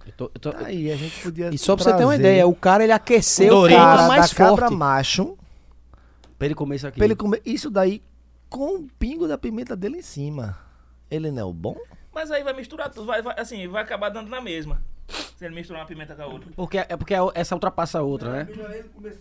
Eu 0.06 0.14
tô- 0.14 0.32
eu 0.36 0.40
tô- 0.40 0.56
Aí, 0.58 0.92
a 0.92 0.96
gente 0.96 1.20
podia. 1.22 1.50
E 1.54 1.58
só 1.58 1.76
pra 1.76 1.84
você 1.84 1.90
ter 1.92 2.04
uma 2.04 2.10
trazer 2.14 2.20
ideia, 2.22 2.48
o 2.48 2.56
cara 2.56 2.84
ele 2.84 2.92
aqueceu 2.94 3.48
o 3.48 3.62
Doritos. 3.62 3.84
cara 3.84 4.08
mais 4.08 4.30
da 4.30 4.36
cabra 4.36 4.62
forte. 4.68 4.76
macho 4.76 5.38
Pra 6.38 6.46
ele 6.46 6.54
comer 6.56 6.76
isso 6.76 6.88
aqui. 6.88 6.98
pra 6.98 7.06
ele 7.06 7.16
comer 7.16 7.42
isso 7.46 7.70
daí 7.72 8.02
com 8.50 8.76
o 8.76 8.88
pingo 9.00 9.28
da 9.28 9.38
pimenta 9.38 9.76
dele 9.76 9.98
em 9.98 10.02
cima. 10.02 10.58
Ele 11.10 11.32
não 11.32 11.42
é 11.42 11.46
o 11.46 11.54
bom? 11.54 11.78
Mas 12.14 12.32
aí 12.32 12.44
vai 12.44 12.54
misturar 12.54 12.90
tudo. 12.90 13.06
Vai, 13.06 13.22
vai- 13.22 13.36
assim, 13.40 13.68
vai 13.68 13.84
acabar 13.84 14.10
dando 14.10 14.30
na 14.30 14.42
mesma. 14.42 14.82
Se 15.08 15.46
ele 15.46 15.54
misturar 15.54 15.82
uma 15.82 15.88
pimenta 15.88 16.16
com 16.16 16.22
a 16.22 16.26
outra. 16.28 16.50
Porque, 16.56 16.78
é 16.78 16.98
porque 16.98 17.14
a- 17.14 17.32
essa 17.36 17.54
ultrapassa 17.56 18.00
a 18.00 18.02
outra, 18.02 18.32
né? 18.32 18.48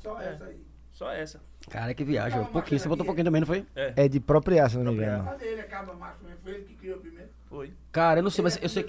Só 0.01 0.21
essa 0.21 0.45
aí. 0.45 0.61
Só 0.93 1.11
essa. 1.11 1.41
Cara, 1.69 1.93
que 1.93 2.05
viagem. 2.05 2.41
Um 2.41 2.45
pouquinho. 2.45 2.79
Você 2.79 2.89
botou 2.89 3.03
um 3.03 3.07
pouquinho 3.07 3.25
também, 3.25 3.41
não 3.41 3.47
foi? 3.47 3.67
É 3.75 4.07
de 4.09 4.21
propriar, 4.21 4.71
se 4.71 4.77
não 4.79 4.93
me 4.93 4.99
engano. 4.99 5.25
Cadê 5.25 5.47
ele? 5.47 5.61
Acaba 5.63 5.93
macho 5.95 6.23
mesmo. 6.25 6.39
Foi 6.43 6.53
ele 6.53 6.65
que 6.65 6.75
criou 6.75 6.97
a 6.99 7.01
pimenta. 7.01 7.31
Foi. 7.47 7.73
Cara, 7.91 8.21
eu 8.21 8.23
não 8.23 8.31
sei, 8.31 8.45
mas 8.45 8.57
é 8.57 8.65
eu 8.65 8.69
sei 8.69 8.87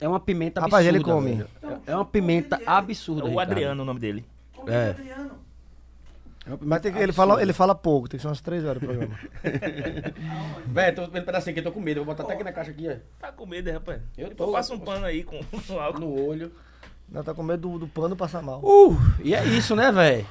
é 0.00 0.08
uma 0.08 0.20
pimenta 0.20 0.60
absurda. 0.60 0.76
Rapaz, 0.76 0.86
ele 0.86 1.02
come. 1.02 1.32
velho. 1.34 1.48
É 1.86 1.94
uma 1.94 2.04
pimenta 2.04 2.60
absurda. 2.66 3.22
É 3.22 3.24
o 3.24 3.28
Ricardo. 3.30 3.50
Adriano 3.52 3.82
o 3.82 3.84
nome 3.84 3.98
dele. 4.00 4.24
É. 4.66 4.90
Adriano. 4.90 5.38
É 6.52 6.58
Mas 6.60 6.80
tem 6.80 6.92
que- 6.92 6.98
ele, 6.98 7.12
fala, 7.12 7.40
ele 7.42 7.52
fala 7.52 7.74
pouco, 7.74 8.08
tem 8.08 8.18
que 8.18 8.22
ser 8.22 8.28
umas 8.28 8.40
três 8.40 8.64
horas 8.64 8.82
o 8.82 8.86
programa. 8.86 9.14
Velho, 10.66 10.96
tô 10.96 11.02
vendo 11.06 11.22
um 11.22 11.26
pedacinho 11.26 11.50
aqui, 11.52 11.60
eu 11.60 11.64
tô 11.64 11.72
com 11.72 11.80
medo. 11.80 12.00
Eu 12.00 12.04
vou 12.04 12.14
botar 12.14 12.24
até 12.24 12.34
aqui 12.34 12.44
na 12.44 12.52
caixa 12.52 12.70
aqui, 12.70 12.88
ó. 12.88 12.96
Tá 13.18 13.32
com 13.32 13.46
medo, 13.46 13.70
rapaz? 13.70 14.00
Eu 14.16 14.34
tô. 14.34 14.50
Passa 14.52 14.74
um 14.74 14.78
pano 14.78 15.04
aí 15.06 15.22
com, 15.22 15.40
com 15.66 15.78
álcool. 15.80 16.00
No 16.00 16.28
olho. 16.28 16.52
Não, 17.08 17.22
tá 17.24 17.34
com 17.34 17.42
medo 17.42 17.68
do, 17.68 17.78
do 17.80 17.88
pano 17.88 18.14
passar 18.16 18.40
mal. 18.42 18.60
Uh, 18.62 18.96
e 19.22 19.34
é 19.34 19.44
isso, 19.44 19.74
né, 19.74 19.90
velho? 19.90 20.26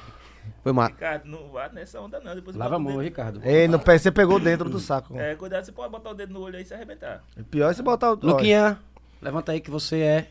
Foi 0.62 0.72
mal. 0.72 0.88
Ricardo, 0.88 1.26
não 1.26 1.48
vá 1.50 1.68
nessa 1.68 2.00
onda 2.00 2.18
não. 2.20 2.34
Depois 2.34 2.56
Lava 2.56 2.74
a 2.76 2.78
o 2.78 2.80
mão, 2.80 2.92
dedo. 2.92 3.02
Ricardo. 3.04 3.40
Ei, 3.44 3.68
no 3.68 3.78
pé, 3.78 3.98
você 3.98 4.10
pegou 4.10 4.40
dentro 4.40 4.68
do 4.70 4.80
saco. 4.80 5.18
É, 5.18 5.34
cuidado, 5.34 5.64
você 5.64 5.72
pode 5.72 5.90
botar 5.92 6.10
o 6.10 6.14
dedo 6.14 6.32
no 6.32 6.40
olho 6.40 6.56
aí 6.56 6.62
e 6.62 6.66
se 6.66 6.72
arrebentar. 6.74 7.22
Pior 7.50 7.70
é 7.70 7.74
você 7.74 7.82
botar 7.82 8.12
o. 8.12 8.14
Luquinha, 8.14 8.78
levanta 9.20 9.52
aí 9.52 9.60
que 9.60 9.70
você 9.70 9.98
é 10.00 10.28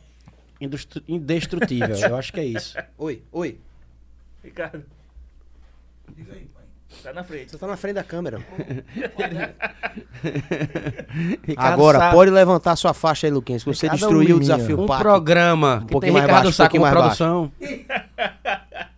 indestru- 0.60 1.04
indestrutível. 1.08 1.96
eu 1.96 2.16
acho 2.18 2.34
que 2.34 2.40
é 2.40 2.46
isso. 2.46 2.76
Oi, 2.98 3.22
oi. 3.32 3.60
Ricardo, 4.44 4.84
Diga 6.16 6.34
aí, 6.34 6.46
pai. 6.54 6.64
tá 7.04 7.14
na 7.14 7.24
frente. 7.24 7.52
Você 7.52 7.58
tá 7.58 7.68
na 7.68 7.78
frente 7.78 7.96
da 7.96 8.04
câmera. 8.04 8.40
Agora, 11.58 12.00
Sá- 12.00 12.12
pode 12.12 12.32
levantar 12.32 12.76
sua 12.76 12.94
faixa 12.94 13.28
aí, 13.28 13.32
Luquinhas, 13.32 13.64
que 13.64 13.74
você 13.74 13.86
Ricardo 13.88 14.00
destruiu 14.00 14.38
o 14.38 14.40
desafio 14.40 14.82
um 14.82 14.86
PAC. 14.86 15.02
programa 15.02 15.82
que 15.86 15.92
pouquinho 15.92 16.02
tem 16.02 16.12
mais 16.12 16.26
Ricardo 16.26 16.44
baixo, 16.46 16.58
Sá 16.58 16.64
um 16.64 16.68
pouquinho 16.68 16.82
mais 16.84 16.94
produção. 16.94 17.52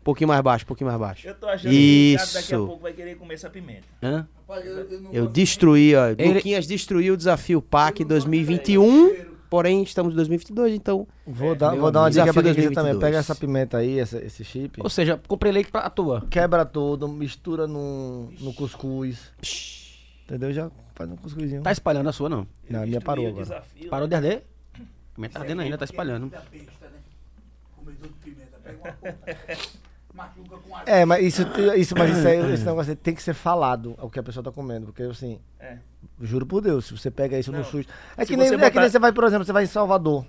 Um 0.02 0.04
pouquinho 0.04 0.28
mais 0.30 0.42
baixo, 0.42 0.66
um 0.66 0.68
pouquinho 0.68 0.88
mais 0.88 1.00
baixo. 1.00 1.28
Eu 1.28 1.36
tô 1.36 1.46
achando 1.48 1.62
que 1.62 1.68
o 1.70 1.70
Ricardo 1.70 2.34
daqui 2.34 2.38
a 2.38 2.42
Isso. 2.58 2.66
pouco 2.66 2.82
vai 2.82 2.92
querer 2.92 3.16
comer 3.18 3.36
essa 3.36 3.52
pimenta. 3.52 3.84
Hã? 4.02 4.26
Rapaz, 4.50 4.66
eu, 4.66 4.78
eu 4.80 5.00
não 5.00 5.14
Eu 5.14 5.28
destruí, 5.28 5.96
ó. 5.96 6.08
Ele- 6.08 6.34
Luquinhas 6.34 6.66
destruiu 6.66 7.14
o 7.14 7.18
desafio 7.18 7.62
PAC 7.62 8.04
2021, 8.04 9.14
porém 9.52 9.84
estamos 9.84 10.14
em 10.14 10.16
2022, 10.16 10.74
então... 10.74 11.06
Vou 11.28 11.54
dar, 11.54 11.74
meu 11.74 11.82
vou 11.82 11.92
dar 11.92 12.04
uma 12.04 12.10
dica 12.10 12.34
pra 12.34 12.42
quem 12.42 12.54
quiser 12.56 12.72
também. 12.72 12.94
2022. 12.94 13.00
Pega 13.04 13.18
essa 13.18 13.36
pimenta 13.36 13.78
aí, 13.80 14.00
essa- 14.00 14.24
esse 14.24 14.46
chip. 14.46 14.80
Ou 14.82 14.90
seja, 14.90 15.20
comprei 15.28 15.52
leite 15.52 15.70
pra 15.70 15.90
tua. 15.90 16.22
Quebra 16.30 16.66
todo, 16.66 17.06
mistura 17.08 17.68
no, 17.68 18.32
no 18.40 18.54
cuscuz. 18.54 19.32
Entendeu? 20.24 20.54
Já 20.54 20.72
faz 20.96 21.12
um 21.12 21.18
cuscuzinho. 21.18 21.62
Tá 21.62 21.72
espalhando 21.74 22.08
a 22.08 22.14
sua, 22.14 22.30
não. 22.30 22.48
Não, 22.70 22.84
a 22.84 22.86
minha 22.86 23.02
parou 23.02 23.28
agora. 23.28 23.44
desafio, 23.44 23.90
Parou 23.90 24.08
né? 24.08 24.10
de 24.10 24.16
arder? 24.16 24.44
Pimenta 25.14 25.34
tá 25.34 25.40
ardendo 25.42 25.62
ainda, 25.64 25.78
tá 25.78 25.84
espalhando. 25.86 26.30
da 26.30 26.40
besta, 26.40 26.86
né? 26.88 27.00
Comedor 27.76 28.08
de 28.08 28.14
pimenta. 28.24 28.58
Pega 28.64 28.78
uma 28.78 28.94
ponta. 28.94 29.38
Machuca 30.14 30.58
com 30.58 30.76
a 30.76 30.84
É, 30.86 31.06
mas 31.06 31.26
isso, 31.26 31.42
isso, 31.78 31.94
mas 31.98 32.18
isso 32.18 32.28
aí, 32.28 32.54
esse 32.54 32.66
negócio 32.66 32.90
aí 32.92 32.96
tem 32.96 33.14
que 33.14 33.22
ser 33.24 33.34
falado 33.34 33.96
o 34.02 34.10
que 34.10 34.20
a 34.20 34.24
pessoa 34.24 34.42
tá 34.44 34.52
comendo. 34.52 34.86
Porque 34.88 35.04
assim, 35.04 35.40
É. 35.60 35.78
juro 36.22 36.46
por 36.46 36.62
Deus, 36.62 36.86
se 36.86 36.98
você 36.98 37.10
pega 37.12 37.38
isso 37.38 37.52
no 37.52 37.60
Não, 37.60 37.66
sujo. 37.66 37.88
É 38.18 38.24
se 38.24 38.32
que, 38.32 38.38
nem, 38.38 38.48
você 38.48 38.56
é 38.56 38.58
que 38.58 38.64
botar- 38.66 38.82
nem 38.82 38.90
você 38.90 39.00
vai, 39.00 39.12
por 39.12 39.24
exemplo, 39.24 39.46
você 39.46 39.54
vai 39.54 39.64
em 39.64 39.68
Salvador. 39.68 40.26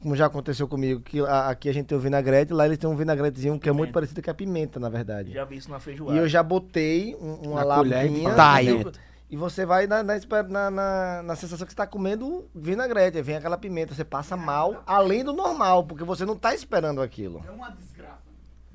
Como 0.00 0.16
já 0.16 0.26
aconteceu 0.26 0.66
comigo, 0.66 1.00
que 1.02 1.20
a- 1.20 1.50
aqui 1.50 1.68
a 1.68 1.74
gente 1.74 1.86
tem 1.86 1.96
o 1.98 2.00
vinagrete, 2.00 2.52
lá 2.54 2.64
eles 2.64 2.78
têm 2.78 2.88
um 2.88 2.96
vinagretezinho 2.96 3.58
que 3.60 3.68
é 3.68 3.72
muito 3.72 3.88
Pimenta. 3.88 3.92
parecido 3.92 4.22
com 4.22 4.30
a 4.30 4.34
pimenta, 4.34 4.80
na 4.80 4.88
verdade. 4.88 5.32
Já 5.32 5.44
vi 5.44 5.56
isso 5.56 5.70
na 5.70 5.76
E 5.76 5.80
feijoada. 5.80 6.18
eu 6.18 6.26
já 6.26 6.42
botei 6.42 7.14
um- 7.20 7.50
uma 7.50 7.60
e 7.60 7.64
labinha. 7.64 8.34
Tá, 8.34 8.62
e- 8.62 8.84
E 9.32 9.36
você 9.36 9.64
vai 9.64 9.86
na, 9.86 10.02
na, 10.02 10.14
na, 10.48 10.70
na- 10.72 11.22
na 11.22 11.36
sensação 11.36 11.64
que 11.64 11.72
você 11.72 11.76
tá 11.76 11.86
comendo 11.86 12.46
vinagrete. 12.52 13.22
Vem 13.22 13.36
aquela 13.36 13.56
pimenta, 13.56 13.94
você 13.94 14.04
passa 14.04 14.36
mal, 14.36 14.82
além 14.84 15.22
do 15.22 15.32
normal, 15.32 15.84
porque 15.84 16.02
você 16.02 16.24
não 16.24 16.34
tá 16.34 16.52
esperando 16.52 17.00
aquilo. 17.00 17.40
É 17.46 17.50
uma 17.52 17.70
desgraça. 17.70 18.19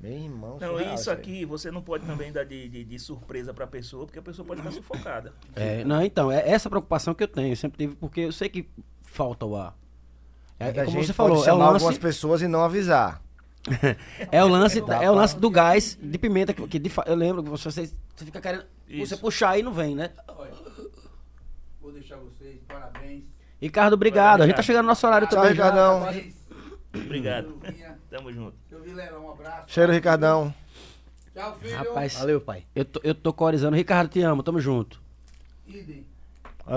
Meu 0.06 0.18
irmão, 0.18 0.58
Não, 0.60 0.68
surreal 0.68 0.94
isso 0.94 1.10
aí. 1.10 1.16
aqui 1.16 1.44
você 1.44 1.68
não 1.68 1.82
pode 1.82 2.06
também 2.06 2.30
dar 2.30 2.44
de, 2.44 2.68
de, 2.68 2.84
de 2.84 2.98
surpresa 2.98 3.52
pra 3.52 3.66
pessoa, 3.66 4.06
porque 4.06 4.20
a 4.20 4.22
pessoa 4.22 4.46
pode 4.46 4.60
ficar 4.60 4.72
sufocada. 4.72 5.32
É, 5.56 5.82
não, 5.84 6.00
então, 6.00 6.30
é 6.30 6.48
essa 6.48 6.70
preocupação 6.70 7.12
que 7.12 7.24
eu 7.24 7.28
tenho. 7.28 7.52
Eu 7.52 7.56
sempre 7.56 7.76
tive, 7.78 7.96
porque 7.96 8.20
eu 8.20 8.30
sei 8.30 8.48
que 8.48 8.68
falta 9.02 9.44
o 9.44 9.56
ar. 9.56 9.76
É, 10.60 10.68
é 10.68 10.84
como 10.84 11.02
você 11.02 11.12
falou, 11.12 11.44
é 11.44 11.52
o 11.52 11.56
lance, 11.56 11.74
algumas 11.74 11.98
pessoas 11.98 12.40
e 12.40 12.46
não 12.46 12.62
avisar. 12.62 13.20
é 14.30 14.44
o 14.44 14.46
lance, 14.46 14.78
é 14.78 15.10
o 15.10 15.14
lance 15.14 15.36
do 15.36 15.50
gás 15.50 15.98
de 16.00 16.18
pimenta 16.18 16.54
que, 16.54 16.64
que 16.68 16.78
de 16.78 16.88
eu 17.04 17.16
lembro 17.16 17.42
que 17.42 17.50
você, 17.50 17.68
você 17.68 17.92
fica 18.24 18.40
querendo 18.40 18.64
Isso. 18.88 19.08
você 19.08 19.16
puxar 19.20 19.58
e 19.58 19.62
não 19.64 19.72
vem, 19.72 19.96
né? 19.96 20.12
Vou 21.80 21.90
deixar 21.90 22.16
vocês. 22.18 22.60
Parabéns. 22.68 23.24
Ricardo, 23.60 23.94
obrigado. 23.94 24.42
A 24.42 24.46
gente 24.46 24.54
tá 24.54 24.62
chegando 24.62 24.84
no 24.84 24.88
nosso 24.90 25.04
horário 25.04 25.26
Tchau, 25.26 25.38
também. 25.38 25.50
Ricardão. 25.50 26.00
Parabéns. 26.00 26.36
Obrigado. 26.94 27.58
Tamo 28.08 28.32
junto. 28.32 28.56
Vileirão, 28.86 29.26
um 29.26 29.32
abraço. 29.32 29.64
Cheiro, 29.66 29.92
Ricardão. 29.92 30.54
Tchau, 31.34 31.58
filho. 31.58 31.76
Rapaz, 31.76 32.14
Valeu, 32.14 32.40
pai. 32.40 32.64
eu 32.74 32.84
tô, 32.84 33.00
eu 33.02 33.14
tô 33.14 33.32
corizando. 33.32 33.76
Ricardo, 33.76 34.08
te 34.08 34.22
amo, 34.22 34.44
tamo 34.44 34.60
junto. 34.60 35.02
Idem. 35.66 36.06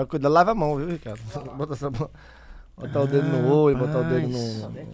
Cuida, 0.08 0.28
lava 0.28 0.50
a 0.50 0.54
mão, 0.54 0.76
viu, 0.76 0.88
Ricardo? 0.88 1.20
Bota 1.56 1.74
essa 1.74 1.88
mão. 1.88 2.10
Botar 2.76 3.02
o 3.02 3.06
dedo 3.06 3.28
no 3.28 3.48
olho, 3.54 3.78
botar 3.78 4.00
o 4.00 4.04
dedo 4.04 4.28
no. 4.28 4.90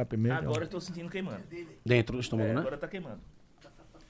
a 0.00 0.04
pimenta. 0.04 0.36
Agora 0.38 0.64
eu 0.64 0.68
tô 0.68 0.80
sentindo 0.80 1.10
queimando. 1.10 1.42
Dentro 1.84 2.16
do 2.16 2.20
estômago, 2.20 2.50
É, 2.50 2.54
né? 2.54 2.60
agora 2.60 2.78
tá 2.78 2.86
queimando. 2.86 3.20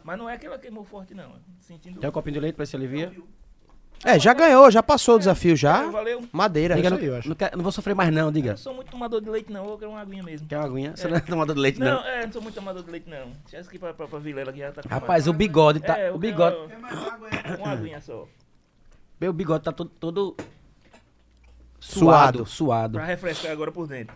Mas 0.02 0.18
não 0.18 0.28
é 0.28 0.36
que 0.36 0.46
ela 0.46 0.58
queimou 0.58 0.84
forte, 0.84 1.14
não. 1.14 1.32
Sentindo. 1.60 1.98
Tem 1.98 2.10
um 2.10 2.12
copinho 2.12 2.34
de 2.34 2.40
leite 2.40 2.56
pra 2.56 2.64
esse 2.64 2.76
alivia? 2.76 3.10
É, 4.04 4.18
já 4.18 4.34
ganhou, 4.34 4.70
já 4.70 4.82
passou 4.82 5.16
o 5.16 5.18
desafio 5.18 5.56
já. 5.56 5.88
Valeu. 5.90 6.22
Madeira. 6.30 6.74
Diga, 6.74 6.88
Isso 6.88 6.94
não, 6.96 7.02
aí, 7.02 7.08
eu 7.08 7.16
acho. 7.16 7.28
não, 7.28 7.34
quer- 7.34 7.56
não 7.56 7.62
vou 7.62 7.72
sofrer 7.72 7.94
mais 7.94 8.12
não, 8.12 8.26
Eu 8.26 8.30
diga. 8.32 8.50
não 8.50 8.56
sou 8.58 8.74
muito 8.74 8.90
tomador 8.90 9.20
de 9.20 9.30
leite, 9.30 9.50
não. 9.50 9.66
Eu 9.66 9.78
quero 9.78 9.90
uma 9.92 10.00
aguinha 10.00 10.22
mesmo. 10.22 10.46
Quer 10.46 10.58
uma 10.58 10.66
aguinha? 10.66 10.94
Você 10.94 11.08
não 11.08 11.16
é 11.16 11.20
tomador 11.20 11.54
de 11.54 11.60
leite, 11.62 11.80
não. 11.80 11.86
Não, 12.02 12.06
é, 12.06 12.26
não 12.26 12.32
sou 12.32 12.42
muito 12.42 12.54
tomador 12.54 12.82
de 12.82 12.90
leite, 12.90 13.08
não. 13.08 13.30
Deixa 13.44 13.60
isso 13.60 13.68
aqui 13.70 13.78
pra, 13.78 13.94
pra, 13.94 14.06
pra 14.06 14.18
Vilela 14.18 14.52
que 14.52 14.58
já 14.58 14.72
tá 14.72 14.82
com 14.82 14.88
Rapaz, 14.90 15.26
o 15.26 15.32
bigode 15.32 15.80
tá... 15.80 15.98
É, 15.98 16.10
eu 16.10 16.16
o 16.16 16.18
bigode... 16.18 16.54
quero 16.68 17.58
Uma 17.62 17.70
aguinha 17.72 18.00
só. 18.02 18.26
Meu 19.18 19.32
bigode 19.32 19.64
tá 19.64 19.72
todo... 19.72 19.88
todo 19.98 20.36
Suado. 21.80 22.38
suado. 22.38 22.46
Suado. 22.46 22.92
Pra 22.98 23.06
refrescar 23.06 23.52
agora 23.52 23.70
por 23.72 23.86
dentro. 23.86 24.14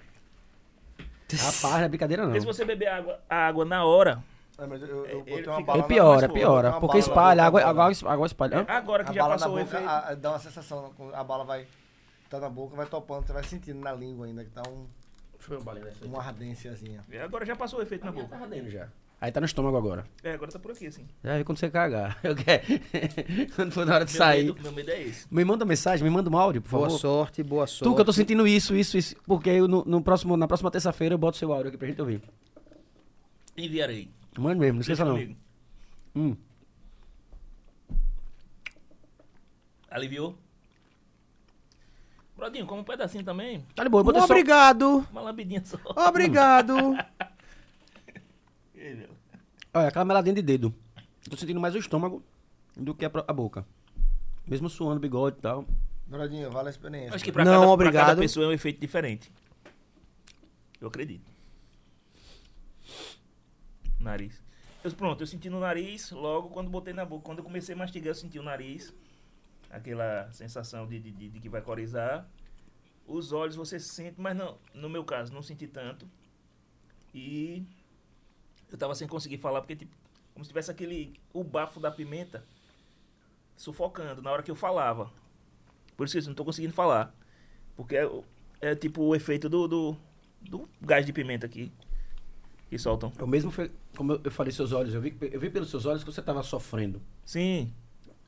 Rapaz, 1.33 1.75
não 1.75 1.81
é 1.85 1.89
brincadeira 1.89 2.23
não. 2.23 2.31
Porque 2.31 2.41
se 2.41 2.47
você 2.47 2.65
beber 2.65 2.89
água, 2.89 3.21
a 3.29 3.37
água 3.47 3.65
na 3.65 3.85
hora, 3.85 4.23
É, 4.59 4.67
mas 4.67 4.83
eu, 4.83 5.07
eu 5.07 5.23
Ele 5.27 5.47
uma 5.49 5.63
bala 5.63 5.81
É 5.81 5.83
piora, 5.87 6.27
na- 6.27 6.35
piora. 6.35 6.73
Porque 6.81 6.99
espalha, 6.99 7.45
boca, 7.45 7.47
água, 7.47 7.63
a 7.63 7.87
água, 7.87 8.13
água 8.13 8.27
espalha. 8.27 8.59
Hã? 8.61 8.65
agora 8.69 9.05
que 9.05 9.11
A 9.11 9.13
já 9.13 9.23
bala 9.23 9.35
passou 9.35 9.49
na 9.49 9.55
o 9.55 9.65
boca, 9.65 9.77
efeito. 9.77 9.89
a- 9.91 10.09
a- 10.09 10.15
dá 10.15 10.31
uma 10.33 10.39
sensação, 10.41 10.93
a 11.15 11.23
bala 11.25 11.45
vai, 11.45 11.65
tá 12.29 12.41
na 12.41 12.49
boca, 12.51 12.75
vai 12.75 12.87
topando, 12.87 13.25
você 13.27 13.33
vai 13.33 13.45
sentindo 13.45 13.79
na 13.81 13.93
língua 13.93 14.27
ainda, 14.27 14.45
que 14.45 14.51
tá 14.51 14.63
um, 14.69 14.87
Deixa 15.39 15.55
eu 15.55 15.61
ver 15.61 16.07
uma 16.07 16.21
ardênciazinha. 16.21 17.05
É, 17.11 17.23
Agora 17.23 17.47
já 17.47 17.55
passou 17.55 17.79
o 17.79 17.83
efeito 17.83 18.05
na 18.05 18.13
Tá 18.13 18.21
boca. 18.21 18.37
ardendo 18.37 18.69
já. 18.69 18.89
Aí 19.21 19.31
tá 19.33 19.41
no 19.41 19.47
estômago 19.47 19.77
agora. 19.77 20.05
É, 20.23 20.33
agora 20.33 20.51
tá 20.51 20.59
por 20.59 20.73
aqui, 20.73 20.87
assim. 20.89 21.07
Já 21.25 21.39
vi 21.39 21.45
quando 21.45 21.59
você 21.59 21.71
cagar. 21.71 22.19
Eu 22.25 22.35
quero. 22.37 22.63
quando 23.55 23.73
for 23.73 23.87
na 23.87 23.95
hora 23.95 24.05
de 24.05 24.13
Meu 24.13 24.19
sair. 24.19 24.47
medo, 24.47 24.63
meu 24.63 24.73
medo 24.73 24.91
é 24.91 25.03
esse. 25.03 25.27
Me 25.33 25.45
manda 25.45 25.65
mensagem, 25.65 26.05
me 26.05 26.11
manda 26.11 26.29
um 26.29 26.37
áudio, 26.37 26.61
por 26.63 26.71
Boa 26.71 26.83
favor. 26.87 26.99
sorte, 26.99 27.43
boa 27.45 27.67
sorte. 27.67 27.85
Tu, 27.85 27.95
que 27.95 28.01
eu 28.01 28.05
tô 28.05 28.13
sentindo 28.13 28.47
isso, 28.47 28.75
isso, 28.77 28.99
isso. 28.99 29.17
Porque 29.25 29.51
eu 29.51 29.67
no, 29.69 29.85
no 29.85 30.03
próximo, 30.03 30.37
na 30.37 30.47
próxima 30.49 30.71
terça-feira 30.71 31.15
eu 31.15 31.19
boto 31.19 31.37
seu 31.37 31.53
áudio 31.53 31.69
aqui 31.69 31.77
pra 31.79 31.87
gente 31.89 32.01
ouvir. 32.01 32.21
Enviarei. 33.57 34.09
Mano 34.37 34.61
mesmo, 34.61 34.75
não 34.75 34.81
esqueça 34.81 35.05
Deixa 35.05 35.29
não. 36.15 36.23
Hum. 36.23 36.37
Aliviou? 39.91 40.37
Brodinho, 42.37 42.67
come 42.67 42.83
um 42.83 42.85
pedacinho 42.85 43.25
também. 43.25 43.67
Tá 43.75 43.83
de 43.83 43.91
boa, 43.91 44.01
eu 44.01 44.05
botei 44.05 44.21
só... 44.21 44.27
Obrigado. 44.27 45.05
Uma 45.11 45.23
lambidinha 45.23 45.65
só. 45.65 45.77
Obrigado. 46.09 46.75
Olha, 49.75 49.89
aquela 49.89 50.05
meladinha 50.05 50.35
de 50.35 50.43
dedo. 50.43 50.73
Tô 51.29 51.37
sentindo 51.37 51.61
mais 51.61 51.75
o 51.75 51.79
estômago 51.79 52.23
do 52.77 52.95
que 52.95 53.05
a, 53.05 53.11
a 53.27 53.33
boca. 53.33 53.67
Mesmo 54.47 54.69
suando, 54.71 55.01
bigode 55.01 55.39
e 55.39 55.43
tal. 55.43 55.65
Brodinho, 56.07 56.51
vale 56.51 56.69
a 56.69 56.71
experiência. 56.71 57.15
Acho 57.15 57.25
que 57.25 57.33
pra, 57.33 57.45
Não, 57.45 57.53
cada, 57.53 57.65
pra 57.65 57.73
obrigado. 57.73 58.07
cada 58.07 58.21
pessoa 58.21 58.47
é 58.47 58.49
um 58.51 58.53
efeito 58.53 58.81
diferente. 58.81 59.33
Eu 60.81 60.89
acredito. 60.89 61.38
Nariz. 64.01 64.41
Eu, 64.85 64.93
pronto, 64.93 65.23
eu 65.23 65.27
senti 65.27 65.51
no 65.51 65.59
nariz 65.61 66.11
logo 66.13 66.51
quando 66.51 66.71
botei 66.71 66.95
na 66.95 67.05
boca. 67.05 67.25
Quando 67.25 67.39
eu 67.39 67.45
comecei 67.45 67.75
a 67.75 67.79
mastigar, 67.79 68.09
eu 68.11 68.15
senti 68.15 68.39
o 68.39 68.43
nariz. 68.43 68.95
Aquela 69.71 70.31
sensação 70.33 70.87
de, 70.87 70.99
de, 71.01 71.11
de- 71.11 71.29
de 71.31 71.41
que 71.41 71.49
vai 71.49 71.61
corizar. 71.61 72.27
Os 73.07 73.33
olhos 73.33 73.57
você 73.57 73.81
sente, 73.81 74.21
mas 74.21 74.37
não, 74.37 74.59
no 74.75 74.89
meu 74.89 75.05
caso, 75.05 75.33
não 75.33 75.43
senti 75.43 75.67
tanto. 75.67 76.09
E 77.15 77.65
eu 78.71 78.79
tava 78.79 78.95
sem 78.95 79.09
conseguir 79.09 79.39
falar, 79.39 79.61
porque 79.61 79.77
tipo, 79.77 79.95
como 80.33 80.45
se 80.45 80.49
tivesse 80.51 80.71
aquele. 80.71 81.19
o 81.33 81.43
bafo 81.43 81.81
da 81.81 81.91
pimenta 81.91 82.45
sufocando 83.57 84.23
na 84.23 84.31
hora 84.31 84.43
que 84.43 84.51
eu 84.51 84.57
falava. 84.57 85.11
Por 85.97 86.07
isso 86.07 86.17
que 86.17 86.25
eu 86.25 86.29
não 86.29 86.35
tô 86.35 86.45
conseguindo 86.45 86.73
falar. 86.75 87.13
Porque 87.77 87.97
é, 87.97 88.09
é 88.61 88.75
tipo 88.75 89.03
o 89.03 89.15
efeito 89.15 89.49
do, 89.49 89.67
do, 89.67 89.97
do 90.41 90.69
gás 90.81 91.05
de 91.05 91.13
pimenta 91.13 91.47
aqui. 91.47 91.73
Que 92.69 92.79
soltam. 92.79 93.13
O 93.21 93.27
mesmo 93.27 93.51
foi, 93.51 93.71
como 93.99 94.21
eu, 94.23 94.31
falei 94.31 94.53
seus 94.53 94.73
olhos, 94.73 94.95
eu 94.95 95.01
vi, 95.01 95.15
eu 95.33 95.41
vi 95.41 95.51
pelos 95.51 95.69
seus 95.69 95.85
olhos 95.85 96.05
que 96.05 96.13
você 96.13 96.23
tava 96.23 96.41
sofrendo. 96.45 97.03
Sim, 97.25 97.73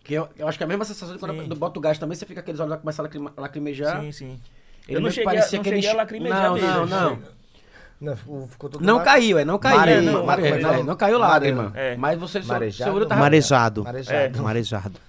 Que 0.02 0.14
eu, 0.14 0.28
eu 0.36 0.48
acho 0.48 0.58
que 0.58 0.64
é 0.64 0.66
a 0.66 0.68
mesma 0.68 0.84
sensação 0.84 1.14
de 1.14 1.20
quando 1.20 1.54
boto 1.54 1.78
o 1.78 1.80
gás 1.82 1.96
também, 1.96 2.16
você 2.16 2.26
fica 2.26 2.40
aqueles 2.40 2.58
olhos 2.58 2.70
lá 2.70 2.76
que 2.76 2.82
começam 2.82 3.04
a 3.04 3.06
lacrima- 3.06 3.32
lacrimejar. 3.36 4.00
sim, 4.02 4.10
sim. 4.10 4.40
Ele 4.88 4.96
eu 4.96 5.00
não 5.00 5.10
cheguei, 5.10 5.24
parecia 5.26 5.58
não 5.58 5.62
que 5.62 5.68
ele 5.70 5.86
a 5.86 5.92
lacrimejar 5.94 6.42
Não, 6.42 6.54
mesmo. 6.54 6.68
não, 6.68 6.86
não. 6.86 7.18
Não, 8.00 8.48
todo 8.58 8.80
Não 8.80 8.96
mar- 8.96 9.04
caiu, 9.04 9.38
é, 9.38 9.44
não 9.44 9.58
caiu. 9.58 9.76
Mare- 9.78 9.92
É, 9.92 10.00
não, 10.00 10.24
mare- 10.26 10.50
mare- 10.50 10.80
é, 10.80 10.82
não 10.82 10.96
caiu 10.96 11.18
lágrima. 11.18 11.70
É. 11.76 11.96
Mas 11.96 12.18
você 12.18 12.42
só, 12.42 12.54
Marejado? 12.54 12.90
seu 12.90 12.96
olho 12.96 13.06
tava... 13.06 13.20
Marejado. 13.20 13.84
Marejado. 13.84 14.42
Marejado. 14.42 15.00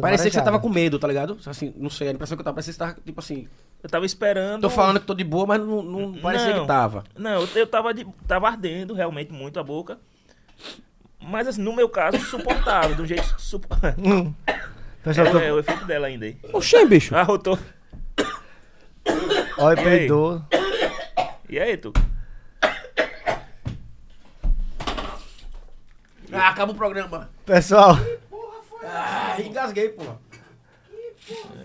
Parecia 0.00 0.30
que 0.30 0.36
você 0.36 0.42
tava 0.42 0.58
com 0.60 0.68
medo, 0.68 0.98
tá 0.98 1.08
ligado? 1.08 1.38
Assim, 1.46 1.72
não 1.76 1.88
sei, 1.88 2.08
a 2.08 2.12
impressão 2.12 2.36
que 2.36 2.40
eu 2.40 2.44
tava, 2.44 2.54
parecia 2.54 2.72
que 2.72 2.78
você 2.78 2.84
tava, 2.84 2.98
tipo 3.04 3.20
assim... 3.20 3.48
Eu 3.82 3.88
tava 3.88 4.04
esperando. 4.04 4.62
Tô 4.62 4.70
falando 4.70 4.98
que 4.98 5.06
tô 5.06 5.14
de 5.14 5.22
boa, 5.22 5.46
mas 5.46 5.60
não, 5.60 5.82
não 5.82 6.14
parecia 6.14 6.52
Não. 6.52 6.62
que 6.62 6.66
tava. 6.66 7.04
Não, 7.16 7.46
eu, 7.54 7.66
tava, 7.66 7.94
de, 7.94 8.04
tava 8.26 8.48
ardendo 8.48 8.92
realmente 8.92 9.32
muito 9.32 9.60
a 9.60 9.62
boca. 9.62 9.98
Mas 11.20 11.46
assim, 11.46 11.62
no 11.62 11.72
meu 11.72 11.88
caso, 11.88 12.18
suportável, 12.18 12.96
do 12.96 13.06
jeito. 13.06 13.34
Supo... 13.38 13.68
Pessoal, 15.02 15.30
tô... 15.30 15.38
é, 15.38 15.46
é 15.46 15.52
o 15.52 15.60
efeito 15.60 15.84
dela 15.84 16.08
ainda 16.08 16.26
aí. 16.26 16.36
Oxê, 16.52 16.84
bicho. 16.86 17.14
Arrotou. 17.14 17.56
Olha, 19.56 19.82
peidou. 19.82 20.42
E 21.48 21.58
aí, 21.58 21.76
tu? 21.76 21.92
Ah, 26.32 26.48
acaba 26.48 26.72
o 26.72 26.74
programa. 26.74 27.30
Pessoal, 27.46 27.96
Ah, 28.84 29.36
engasguei, 29.40 29.88
porra. 29.90 30.18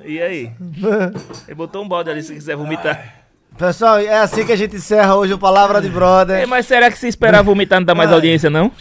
E 0.04 0.22
aí? 0.22 0.52
Ele 1.48 1.56
botou 1.56 1.84
um 1.84 1.88
balde 1.88 2.10
ali 2.10 2.22
se 2.22 2.34
quiser 2.34 2.56
vomitar. 2.56 3.24
pessoal, 3.58 4.00
é 4.00 4.18
assim 4.20 4.46
que 4.46 4.52
a 4.52 4.56
gente 4.56 4.76
encerra 4.76 5.16
hoje 5.16 5.34
o 5.34 5.38
Palavra 5.40 5.80
de 5.82 5.88
É, 5.88 5.92
Brother. 5.92 6.48
mas 6.48 6.66
será 6.66 6.92
que 6.92 6.98
se 6.98 7.08
esperar 7.08 7.42
vomitar 7.44 7.80
não 7.80 7.86
dá 7.86 7.96
mais 7.96 8.10
Vai. 8.10 8.18
audiência, 8.18 8.50
não? 8.50 8.72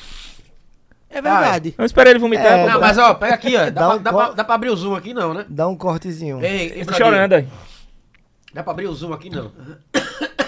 É 1.09 1.21
verdade. 1.21 1.75
Não 1.77 1.85
espera 1.85 2.09
ele 2.11 2.19
vomitar. 2.19 2.47
É, 2.47 2.65
pô. 2.65 2.71
Não, 2.73 2.81
mas 2.81 2.97
ó, 2.99 3.13
pega 3.15 3.35
aqui, 3.35 3.55
ó. 3.55 3.69
Dá, 3.69 3.71
Dá 3.71 3.87
pra, 3.87 3.95
um 3.97 4.03
dá, 4.03 4.13
pra, 4.13 4.31
dá 4.33 4.45
pra 4.45 4.55
abrir 4.55 4.71
o 4.71 4.77
zoom 4.77 4.95
aqui 4.95 5.13
não, 5.13 5.35
né? 5.35 5.45
Dá 5.49 5.69
um 5.69 5.77
cortezinho. 5.77 6.43
Ei, 6.43 6.49
ei, 6.63 6.69
Tô 6.85 6.87
Fradinho, 6.87 6.97
chorando 6.97 7.33
aí. 7.35 7.49
Dá 8.55 8.63
pra 8.63 8.73
abrir 8.73 8.87
o 8.87 8.95
zoom 8.95 9.13
aqui 9.13 9.29
não. 9.31 9.53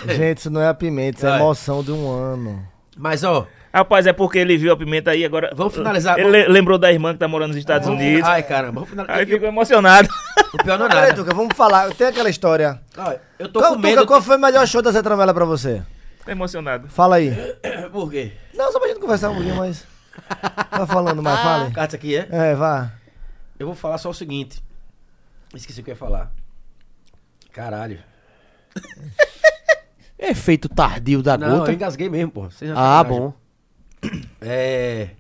Gente, 0.09 0.39
isso 0.39 0.51
não 0.51 0.61
é 0.63 0.69
a 0.69 0.75
pimenta, 0.75 1.19
isso 1.19 1.27
é 1.27 1.33
a 1.33 1.37
emoção 1.37 1.83
de 1.83 1.93
um 1.93 2.11
ano. 2.11 2.67
Mas 2.97 3.23
ó, 3.25 3.47
Rapaz, 3.75 4.07
é 4.07 4.13
porque 4.13 4.39
ele 4.39 4.57
viu 4.57 4.73
a 4.73 4.77
pimenta 4.77 5.11
aí 5.11 5.25
agora. 5.25 5.51
Vamos 5.55 5.75
finalizar. 5.75 6.17
Ele 6.19 6.29
le- 6.31 6.47
lembrou 6.49 6.79
da 6.79 6.93
irmã 6.93 7.13
que 7.13 7.19
tá 7.19 7.27
morando 7.27 7.49
nos 7.49 7.57
Estados 7.57 7.89
Unidos. 7.89 8.29
ai 8.29 8.43
caramba, 8.45 8.75
vamos 8.75 8.89
finalizar. 8.91 9.17
Aí 9.19 9.27
ficou 9.27 9.49
emocionado. 9.49 10.09
O 10.55 10.59
pior 10.63 10.79
não 10.79 10.87
é 10.87 10.89
Peraí, 10.89 11.03
nada. 11.09 11.15
Tuca, 11.17 11.35
vamos 11.35 11.57
falar. 11.57 11.93
Tem 11.95 12.07
aquela 12.07 12.31
história. 12.31 12.81
Eu 13.39 13.49
tô 13.49 13.59
Qual, 13.59 13.73
com 13.73 13.77
Tuca, 13.81 13.89
medo. 13.89 14.07
qual 14.07 14.23
foi 14.23 14.37
o 14.37 14.41
melhor 14.41 14.65
show 14.69 14.81
da 14.81 14.93
Zé 14.93 15.03
Tramela 15.03 15.35
pra 15.35 15.45
você? 15.45 15.83
Tá 16.25 16.31
emocionado. 16.31 16.89
Fala 16.89 17.17
aí. 17.17 17.33
Por 17.91 18.11
quê? 18.11 18.33
Não, 18.55 18.71
só 18.71 18.79
pra 18.79 18.89
gente 18.89 19.01
conversar 19.01 19.31
um 19.31 19.35
pouquinho 19.35 19.57
mais. 19.57 19.85
Tá 20.71 20.87
falando 20.87 21.21
mais, 21.21 21.41
fale. 21.41 21.73
Carta 21.75 21.97
aqui 21.97 22.17
é? 22.17 22.29
É, 22.31 22.55
vá. 22.55 22.93
Eu 23.59 23.67
vou 23.67 23.75
falar 23.75 23.99
só 23.99 24.09
o 24.11 24.15
seguinte. 24.15 24.63
Esqueci 25.53 25.81
o 25.81 25.85
que 25.85 25.91
eu 25.91 25.95
ia 25.95 25.99
falar. 25.99 26.31
Caralho. 27.53 27.99
Efeito 30.19 30.69
tardio 30.69 31.23
da 31.23 31.37
Não, 31.37 31.59
gota. 31.59 31.71
eu 31.71 31.75
engasguei 31.75 32.09
mesmo, 32.09 32.31
pô. 32.31 32.49
Ah, 32.75 33.03
bom. 33.03 33.35
É. 34.41 35.11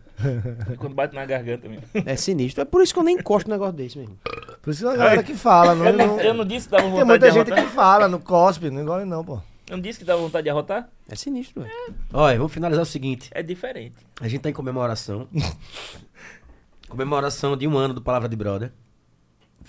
Quando 0.78 0.94
bate 0.94 1.14
na 1.14 1.26
garganta 1.26 1.68
mesmo. 1.68 1.84
É 2.06 2.14
sinistro. 2.16 2.62
É 2.62 2.64
por 2.64 2.82
isso 2.82 2.92
que 2.94 2.98
eu 3.00 3.04
nem 3.04 3.16
encosto 3.16 3.48
um 3.50 3.52
negócio 3.52 3.74
desse 3.74 3.98
mesmo. 3.98 4.16
Por 4.62 4.70
isso 4.70 4.82
que 4.82 4.88
a 4.88 4.96
galera 4.96 5.22
que 5.24 5.34
fala. 5.34 5.74
Não, 5.74 5.86
Eu 5.86 5.92
não, 5.92 6.06
não- 6.06 6.20
eu 6.20 6.34
não 6.34 6.44
disse 6.44 6.66
que 6.68 6.72
dava 6.72 6.82
Tem 6.84 6.92
vontade 6.92 7.08
muita 7.08 7.26
de 7.30 7.32
gente 7.34 7.52
arrotar. 7.52 7.64
que 7.68 7.74
fala, 7.74 8.08
não 8.08 8.20
cospe, 8.20 8.70
não 8.70 8.80
engole 8.82 9.04
não, 9.04 9.24
pô. 9.24 9.40
Eu 9.68 9.76
não 9.76 9.80
disse 9.82 9.98
que 9.98 10.04
dava 10.04 10.20
vontade 10.20 10.44
de 10.44 10.50
arrotar? 10.50 10.88
É 11.08 11.16
sinistro, 11.16 11.62
velho. 11.62 11.74
Olha, 12.12 12.36
vamos 12.36 12.52
finalizar 12.52 12.82
o 12.82 12.86
seguinte. 12.86 13.28
É 13.32 13.42
diferente. 13.42 13.96
A 14.20 14.28
gente 14.28 14.42
tá 14.42 14.50
em 14.50 14.52
comemoração. 14.52 15.26
comemoração 16.88 17.56
de 17.56 17.66
um 17.66 17.76
ano 17.76 17.94
do 17.94 18.02
Palavra 18.02 18.28
de 18.28 18.36
Brother. 18.36 18.72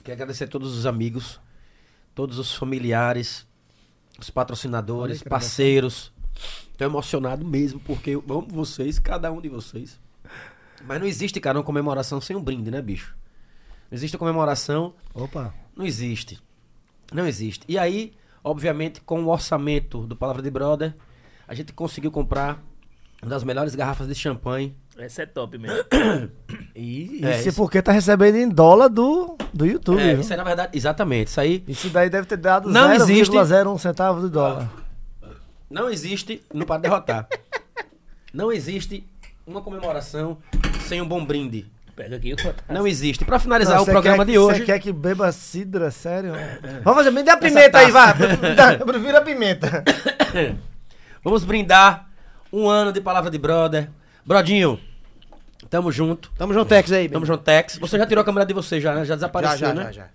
Quero 0.03 0.15
agradecer 0.15 0.43
a 0.43 0.47
todos 0.47 0.77
os 0.77 0.85
amigos, 0.85 1.39
todos 2.13 2.37
os 2.37 2.53
familiares, 2.53 3.47
os 4.19 4.29
patrocinadores, 4.29 5.23
parceiros. 5.23 6.13
Tô 6.77 6.83
emocionado 6.83 7.45
mesmo, 7.45 7.79
porque 7.79 8.11
eu 8.11 8.23
amo 8.29 8.47
vocês, 8.49 8.99
cada 8.99 9.31
um 9.31 9.39
de 9.39 9.47
vocês. 9.49 9.99
Mas 10.85 10.99
não 10.99 11.07
existe, 11.07 11.39
cara, 11.39 11.57
uma 11.57 11.63
comemoração 11.63 12.19
sem 12.19 12.35
um 12.35 12.41
brinde, 12.43 12.69
né, 12.69 12.81
bicho? 12.81 13.15
Não 13.89 13.95
existe 13.95 14.17
comemoração 14.17 14.93
Opa. 15.13 15.53
não 15.75 15.85
existe. 15.85 16.39
Não 17.13 17.25
existe. 17.27 17.63
E 17.67 17.77
aí, 17.77 18.13
obviamente, 18.43 18.99
com 19.01 19.23
o 19.23 19.29
orçamento 19.29 20.05
do 20.05 20.15
Palavra 20.15 20.41
de 20.41 20.49
Brother, 20.51 20.93
a 21.47 21.53
gente 21.53 21.71
conseguiu 21.71 22.11
comprar 22.11 22.61
uma 23.21 23.29
das 23.29 23.43
melhores 23.43 23.73
garrafas 23.73 24.07
de 24.07 24.15
champanhe. 24.15 24.75
Essa 24.97 25.23
é 25.23 25.25
top 25.25 25.57
mesmo. 25.57 25.77
E 26.77 27.21
É, 27.23 27.39
isso 27.39 27.45
é 27.45 27.49
isso- 27.49 27.55
porque 27.61 27.81
tá 27.81 27.93
recebendo 27.93 28.35
em 28.35 28.49
dólar 28.49 28.89
do, 28.89 29.37
do 29.53 29.65
YouTube. 29.65 30.01
É, 30.01 30.11
viu? 30.11 30.19
isso 30.21 30.31
aí, 30.33 30.37
na 30.37 30.43
verdade, 30.43 30.77
exatamente. 30.77 31.27
Isso 31.29 31.39
aí 31.39 31.63
Isso 31.69 31.89
daí 31.89 32.09
deve 32.09 32.27
ter 32.27 32.35
dado 32.37 32.69
Não 32.69 32.91
existe- 32.93 33.31
0,01 33.33 33.77
centavo 33.79 34.19
do 34.19 34.29
dólar. 34.29 34.69
Não 35.69 35.89
existe, 35.89 36.43
não 36.53 36.65
para 36.65 36.81
derrotar. 36.81 37.27
Não 38.33 38.51
existe 38.51 39.07
uma 39.47 39.61
comemoração 39.61 40.37
sem 40.87 41.01
um 41.01 41.07
bom 41.07 41.23
brinde. 41.23 41.65
Pega 41.95 42.17
aqui 42.17 42.33
o 42.33 42.37
Não 42.73 42.85
existe. 42.85 43.23
Para 43.23 43.39
finalizar 43.39 43.77
Não, 43.77 43.83
o 43.83 43.85
programa 43.85 44.25
quer, 44.25 44.31
de 44.33 44.37
hoje, 44.37 44.59
Você 44.59 44.65
quer 44.65 44.79
que 44.79 44.91
beba 44.91 45.31
cidra, 45.31 45.89
sério? 45.89 46.33
Vamos 46.83 46.97
fazer, 46.99 47.11
me 47.11 47.23
dê 47.23 47.31
a 47.31 47.37
pimenta 47.37 47.77
aí, 47.77 47.89
vai. 47.89 48.13
Dá, 48.55 48.73
Eu 48.73 48.85
prefiro 48.85 49.17
a 49.17 49.21
pimenta. 49.21 49.81
vamos 51.23 51.45
brindar 51.45 52.09
um 52.51 52.67
ano 52.67 52.91
de 52.91 52.99
Palavra 52.99 53.31
de 53.31 53.37
Brother. 53.37 53.89
Brodinho, 54.25 54.77
Tamo 55.69 55.91
junto. 55.91 56.31
Tamo 56.37 56.53
junto, 56.53 56.67
Tex 56.69 56.91
aí. 56.91 57.09
Tamo 57.09 57.25
junto, 57.25 57.43
Tex. 57.43 57.77
Você 57.77 57.97
já 57.97 58.05
tirou 58.05 58.21
a 58.21 58.25
câmera 58.25 58.45
de 58.45 58.53
você 58.53 58.79
já, 58.79 58.93
né? 58.93 58.99
Já 58.99 59.05
Já, 59.05 59.15
desapareceu, 59.15 59.57
já, 59.67 59.73
né? 59.73 59.83
já, 59.85 59.91
já. 59.91 60.07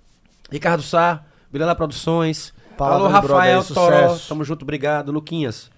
Ricardo 0.50 0.82
Sá, 0.82 1.22
Vilela 1.52 1.74
Produções. 1.74 2.52
Palavra 2.80 3.06
Alô, 3.06 3.20
brother 3.20 3.30
Rafael 3.36 3.60
aí, 3.60 3.66
Toró. 3.66 4.08
sucesso. 4.08 4.28
Tamo 4.28 4.42
junto, 4.44 4.62
obrigado. 4.62 5.12
Luquinhas. 5.12 5.70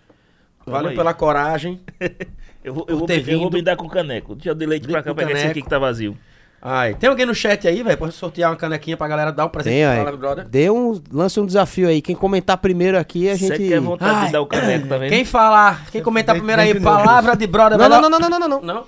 Valeu 0.65 0.91
aí. 0.91 0.97
pela 0.97 1.13
coragem. 1.13 1.81
Eu 2.65 2.73
vou, 2.73 2.87
eu 2.89 2.97
vou, 2.97 3.09
ter 3.09 3.19
eu 3.19 3.25
vou 3.25 3.35
vindo. 3.41 3.51
brindar 3.51 3.77
com 3.77 3.87
o 3.87 3.91
caneco. 3.91 4.37
Deixa 4.37 4.51
eu 4.51 4.55
de 4.55 4.65
leite 4.65 4.87
pra 4.87 5.03
cá, 5.03 5.13
pegar 5.13 5.33
esse 5.33 5.41
caneco. 5.41 5.51
aqui 5.51 5.63
que 5.63 5.69
tá 5.69 5.81
vazio. 5.81 6.17
Ai, 6.63 6.95
tem 6.95 7.11
alguém 7.11 7.27
no 7.27 7.35
chat 7.35 7.67
aí, 7.67 7.83
velho? 7.83 7.99
Pode 7.99 8.15
sortear 8.15 8.53
uma 8.53 8.57
canequinha 8.57 8.97
pra 8.97 9.09
galera 9.09 9.33
dar 9.33 9.47
um 9.47 9.49
presente 9.49 9.75
Tem 9.75 9.85
pra. 9.85 9.97
Palavra 9.97 10.17
Brother. 10.17 10.49
Dê 10.49 10.71
um, 10.71 11.03
lance 11.13 11.41
um 11.41 11.45
desafio 11.45 11.89
aí. 11.89 12.01
Quem 12.01 12.15
comentar 12.15 12.57
primeiro 12.59 12.97
aqui, 12.97 13.29
a 13.29 13.37
Você 13.37 13.49
gente. 13.49 13.69
quer 13.69 13.81
vontade 13.81 14.15
Ai, 14.15 14.27
de 14.27 14.33
dar 14.33 14.41
o 14.43 14.47
caneco, 14.47 14.87
tá 14.87 14.97
vendo? 14.97 15.11
Quem 15.11 15.25
falar, 15.25 15.87
quem 15.91 16.01
comentar 16.01 16.37
primeiro 16.37 16.63
aí. 16.63 16.81
Palavra 16.81 17.35
de 17.35 17.49
Brother. 17.49 17.77
Não, 17.77 17.89
não, 17.89 18.01
não, 18.09 18.11
não, 18.11 18.21
não, 18.31 18.39
não, 18.39 18.49
não. 18.49 18.63
Não? 18.63 18.85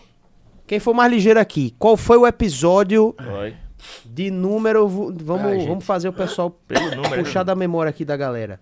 Quem 0.65 0.79
for 0.79 0.95
mais 0.95 1.11
ligeiro 1.13 1.41
aqui, 1.41 1.75
qual 1.77 1.97
foi 1.97 2.17
o 2.17 2.25
episódio 2.29 3.13
Vai. 3.19 3.57
De 4.05 4.31
número. 4.31 4.87
Vamos, 4.89 5.65
vamos 5.67 5.85
fazer 5.85 6.09
o 6.09 6.13
pessoal 6.13 6.51
Pelo 6.69 6.95
número. 6.95 7.23
puxar 7.25 7.43
da 7.43 7.55
memória 7.55 7.91
aqui 7.91 8.05
da 8.05 8.17
galera. 8.17 8.61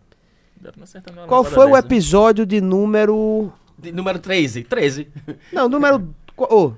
Qual 1.27 1.43
foi 1.45 1.67
o 1.67 1.77
episódio 1.77 2.47
de 2.47 2.61
número. 2.61 3.53
De 3.79 3.91
número 3.91 4.19
13. 4.19 4.65
13. 4.65 5.09
Não, 5.53 5.69
número. 5.69 6.15
Qual, 6.37 6.53
ô, 6.53 6.73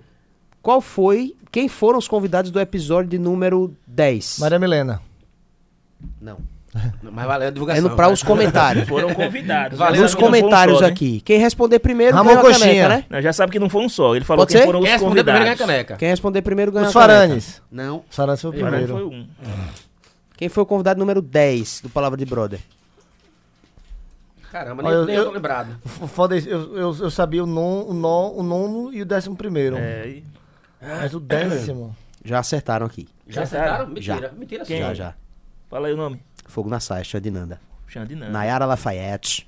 qual 0.63 0.81
foi. 0.81 1.35
Quem 1.53 1.69
foram 1.69 1.99
os 1.99 2.09
convidados 2.09 2.51
do 2.51 2.59
episódio 2.59 3.11
de 3.11 3.19
número 3.19 3.77
10? 3.87 4.39
Maria 4.41 4.59
Milena. 4.59 5.01
Não. 6.21 6.39
Mas 7.03 7.27
valeu 7.27 7.47
a 7.47 7.49
É 7.49 7.51
divulgação. 7.53 7.83
no, 7.89 7.95
pra 7.95 8.07
vai. 8.07 8.15
os 8.15 8.23
comentários. 8.23 8.87
Foram 8.89 9.15
convidados. 9.15 9.79
Valeu, 9.79 9.95
Já 9.97 10.03
Nos 10.03 10.13
não 10.15 10.19
foi 10.21 10.29
um 10.29 10.33
comentários 10.33 10.79
só, 10.79 10.85
né? 10.85 10.91
aqui. 10.91 11.21
Quem 11.21 11.39
responder 11.39 11.79
primeiro 11.79 12.17
Ramon 12.17 12.35
ganha 12.35 12.41
a 12.57 12.59
caneca, 12.59 12.89
né? 12.89 13.05
Não, 13.09 13.23
já 13.23 13.33
sabe 13.33 13.53
que 13.53 13.59
não 13.61 13.69
foi 13.71 13.83
um 13.85 13.89
só. 13.89 14.17
Ele 14.17 14.25
falou 14.25 14.43
Pode 14.45 14.53
que 14.53 14.59
ser? 14.59 14.65
foram 14.67 14.81
Quem 14.81 14.89
os 14.89 14.93
responder 14.93 15.23
primeiro 15.23 15.45
ganha 15.45 15.57
convidados. 15.57 15.73
caneca. 15.75 15.97
Quem 15.97 16.09
responder 16.09 16.43
primeiro 16.43 16.73
ganha 16.73 16.87
Os 16.89 16.97
a 16.97 17.01
caneca. 17.01 17.15
Faranes. 17.19 17.63
Não. 17.71 18.05
Os 18.11 18.17
Faranes 18.17 18.41
foi 18.41 18.51
o 18.51 18.53
primeiro. 18.53 18.89
foi 18.89 19.05
um. 19.05 19.27
Quem 20.37 20.49
foi 20.49 20.63
o 20.65 20.67
convidado 20.67 20.99
número 20.99 21.23
10 21.23 21.83
do 21.83 21.89
Palavra 21.89 22.19
de 22.19 22.25
Brother? 22.25 22.59
Caramba, 24.51 24.83
nem, 24.83 24.93
eu- 24.93 25.05
nem 25.07 25.15
eu, 25.17 25.23
eu- 25.23 25.29
tô 25.29 25.35
lembrado. 25.35 25.77
Foda 26.09 26.37
eu, 26.37 26.77
eu, 26.77 26.97
eu 27.01 27.11
sabia 27.11 27.43
o, 27.43 27.47
non, 27.47 27.85
o, 27.89 27.93
non, 27.95 28.33
o 28.37 28.43
nono 28.43 28.93
e 28.93 29.03
o 29.03 29.05
décimo 29.05 29.37
primeiro. 29.37 29.77
É, 29.77 30.07
e- 30.09 30.25
Mas 30.81 31.15
o 31.15 31.21
décimo. 31.21 31.95
Já 32.25 32.39
acertaram 32.39 32.87
aqui. 32.87 33.09
Já 33.29 33.41
Já 33.41 33.43
acertaram? 33.43 33.87
Mentira. 33.89 34.33
Mentira 34.37 34.65
sim. 34.65 34.75
Quem? 34.75 34.83
Já, 34.83 34.95
já. 34.95 35.15
Fala 35.69 35.89
aí 35.89 35.95
o 35.95 35.97
nome. 35.97 36.21
Fogo 36.47 36.69
na 36.69 36.81
saia, 36.81 37.03
Xandinanda. 37.05 37.61
Xande 37.89 38.15
não. 38.15 38.31
Nayara 38.31 38.65
Lafayette. 38.67 39.47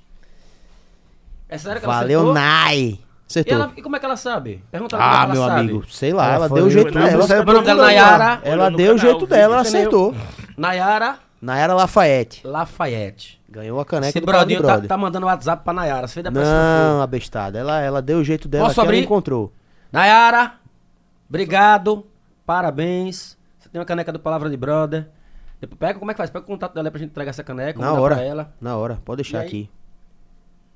É 1.48 1.58
sério 1.58 1.80
que 1.80 1.86
ela 1.86 1.94
Valeu, 1.94 2.20
acertou? 2.20 2.34
Nay. 2.34 3.00
E, 3.34 3.50
ela- 3.52 3.64
ela- 3.64 3.72
e 3.76 3.82
como 3.82 3.96
é 3.96 3.98
que 3.98 4.04
ela 4.04 4.16
sabe? 4.16 4.64
Pergunta 4.70 4.96
ela 4.96 5.04
como 5.04 5.14
é 5.14 5.18
Ah, 5.18 5.26
que 5.26 5.32
meu 5.32 5.42
ela 5.42 5.50
sabe. 5.52 5.60
amigo, 5.60 5.86
sei 5.90 6.12
lá, 6.12 6.26
Ela 6.26 6.34
ela 6.34 6.48
foi- 6.48 6.58
deu 6.60 6.66
o 6.66 6.70
jeito 6.70 6.92
dela. 6.94 7.10
não 7.12 7.26
saiu 7.26 7.44
dela. 7.44 7.84
Nayara 7.86 8.40
Ela 8.44 8.70
deu 8.70 8.94
o 8.94 8.98
jeito 8.98 9.26
dela, 9.26 9.54
ela 9.54 9.62
acertou. 9.62 10.14
Nayara 10.56 11.18
Nayara 11.42 11.74
Lafayette. 11.74 12.46
Lafayette. 12.46 13.40
Ganhou 13.48 13.78
a 13.80 13.84
caneca 13.84 14.10
Esse 14.10 14.20
do 14.20 14.26
brodinho 14.26 14.60
tá, 14.62 14.66
Brother. 14.68 14.88
tá 14.88 14.96
mandando 14.96 15.26
WhatsApp 15.26 15.62
pra 15.64 15.72
Nayara. 15.72 16.06
Você 16.08 16.14
fez 16.14 16.24
da 16.24 16.30
Não, 16.30 17.02
abestada. 17.02 17.58
Ela, 17.58 17.80
ela 17.80 18.02
deu 18.02 18.18
o 18.18 18.24
jeito 18.24 18.48
dela 18.48 18.64
Posso 18.64 18.74
que 18.74 18.80
ela 18.80 18.88
abrir? 18.88 19.02
encontrou. 19.04 19.52
Nayara, 19.92 20.54
obrigado. 21.28 22.06
Parabéns. 22.44 23.36
Você 23.58 23.68
tem 23.68 23.78
uma 23.80 23.84
caneca 23.84 24.12
do 24.12 24.18
Palavra 24.18 24.48
de 24.48 24.56
Brother. 24.56 25.08
Depois 25.60 25.78
pega, 25.78 25.98
como 25.98 26.10
é 26.10 26.14
que 26.14 26.18
faz? 26.18 26.30
Pega 26.30 26.44
o 26.44 26.46
contato 26.46 26.74
dela 26.74 26.90
pra 26.90 26.98
gente 27.00 27.10
entregar 27.10 27.30
essa 27.30 27.42
caneca. 27.44 27.80
Na 27.80 27.92
hora. 27.94 28.16
Pra 28.16 28.24
ela. 28.24 28.52
Na 28.60 28.76
hora, 28.76 28.98
pode 29.04 29.22
deixar 29.22 29.40
aí? 29.40 29.46
aqui. 29.46 29.70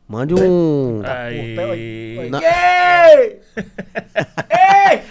Mande 0.08 0.34
um. 0.34 1.02
Aí. 1.04 2.28
Na- 2.30 2.40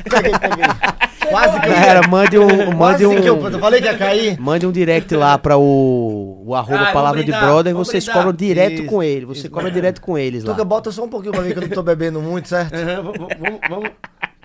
Peguei, 0.04 0.32
peguei. 0.40 0.66
Quase 1.30 1.60
que 1.60 1.68
eu 1.68 1.74
Galera, 1.74 2.08
mande 2.08 2.40
um. 2.40 2.48
Mande 2.48 2.76
Quase 2.76 3.06
um. 3.06 3.22
que 3.22 3.30
eu, 3.30 3.50
eu 3.50 3.60
falei 3.60 3.80
que 3.82 3.88
ia 3.88 3.98
cair. 3.98 4.40
Mande 4.42 4.66
um 4.66 4.72
direct 4.72 5.16
lá 5.16 5.38
pra 5.38 5.58
o, 5.58 6.44
o 6.46 6.56
arroba 6.56 6.82
Ah, 6.90 6.92
Palavra 6.92 7.10
vamos 7.22 7.26
de 7.26 7.32
brindar, 7.32 7.46
Brother. 7.50 7.76
Vocês 7.76 8.04
brindar. 8.06 8.24
cobram 8.24 8.36
direto 8.36 8.74
Isso, 8.82 8.86
com 8.88 9.04
ele. 9.04 9.26
Você 9.26 9.42
isso. 9.42 9.52
cobra 9.52 9.70
direto 9.72 10.02
com 10.02 10.18
eles 10.18 10.44
lá. 10.44 10.54
Tuca, 10.54 10.66
bota 10.66 10.92
só 10.92 11.04
um 11.04 11.10
pouquinho 11.10 11.34
pra 11.34 11.44
mim 11.44 11.52
que 11.52 11.58
eu 11.60 11.62
não 11.62 11.70
tô 11.70 11.84
bebendo 11.84 12.20
muito, 12.20 12.48
certo? 12.50 12.74
Aham, 12.74 13.04
vamos, 13.04 13.18
vamos, 13.40 13.60
vamos. 13.70 13.90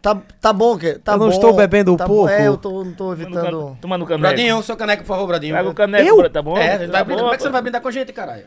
Tá, 0.05 0.23
tá 0.39 0.53
bom, 0.53 0.77
que 0.77 0.99
tá 0.99 1.13
Eu 1.13 1.19
não 1.19 1.27
bom, 1.29 1.33
estou 1.33 1.57
bebendo 1.57 1.97
tá 1.97 2.05
pouco. 2.07 2.25
Bom, 2.25 2.29
é, 2.29 2.47
eu 2.47 2.59
tô, 2.59 2.85
não 2.85 2.93
tô 2.93 3.05
Toma 3.05 3.17
no 3.17 3.23
evitando. 3.23 3.67
can- 3.71 3.75
Toma 3.81 3.97
no 3.99 4.05
caneco. 4.05 4.27
Brodinho, 4.29 4.63
seu 4.63 4.77
caneco, 4.77 5.03
por 5.03 5.09
favor, 5.09 5.27
Brodinho. 5.27 5.55
Pega 5.57 5.69
o 5.71 5.75
caneco, 5.75 6.07
Eu? 6.07 6.17
bro, 6.19 6.29
tá 6.29 6.43
bom? 6.43 6.59
É, 6.59 6.79
gente 6.79 6.91
vai 6.91 7.01
Tá 7.01 7.05
brindar. 7.05 7.07
bom, 7.07 7.15
Como 7.23 7.33
é 7.33 7.37
que 7.37 7.43
você 7.43 7.49
não 7.49 7.53
vai 7.55 7.63
brindar 7.63 7.81
com 7.81 7.89
a 7.89 7.91
gente, 7.91 8.13
caralho? 8.13 8.45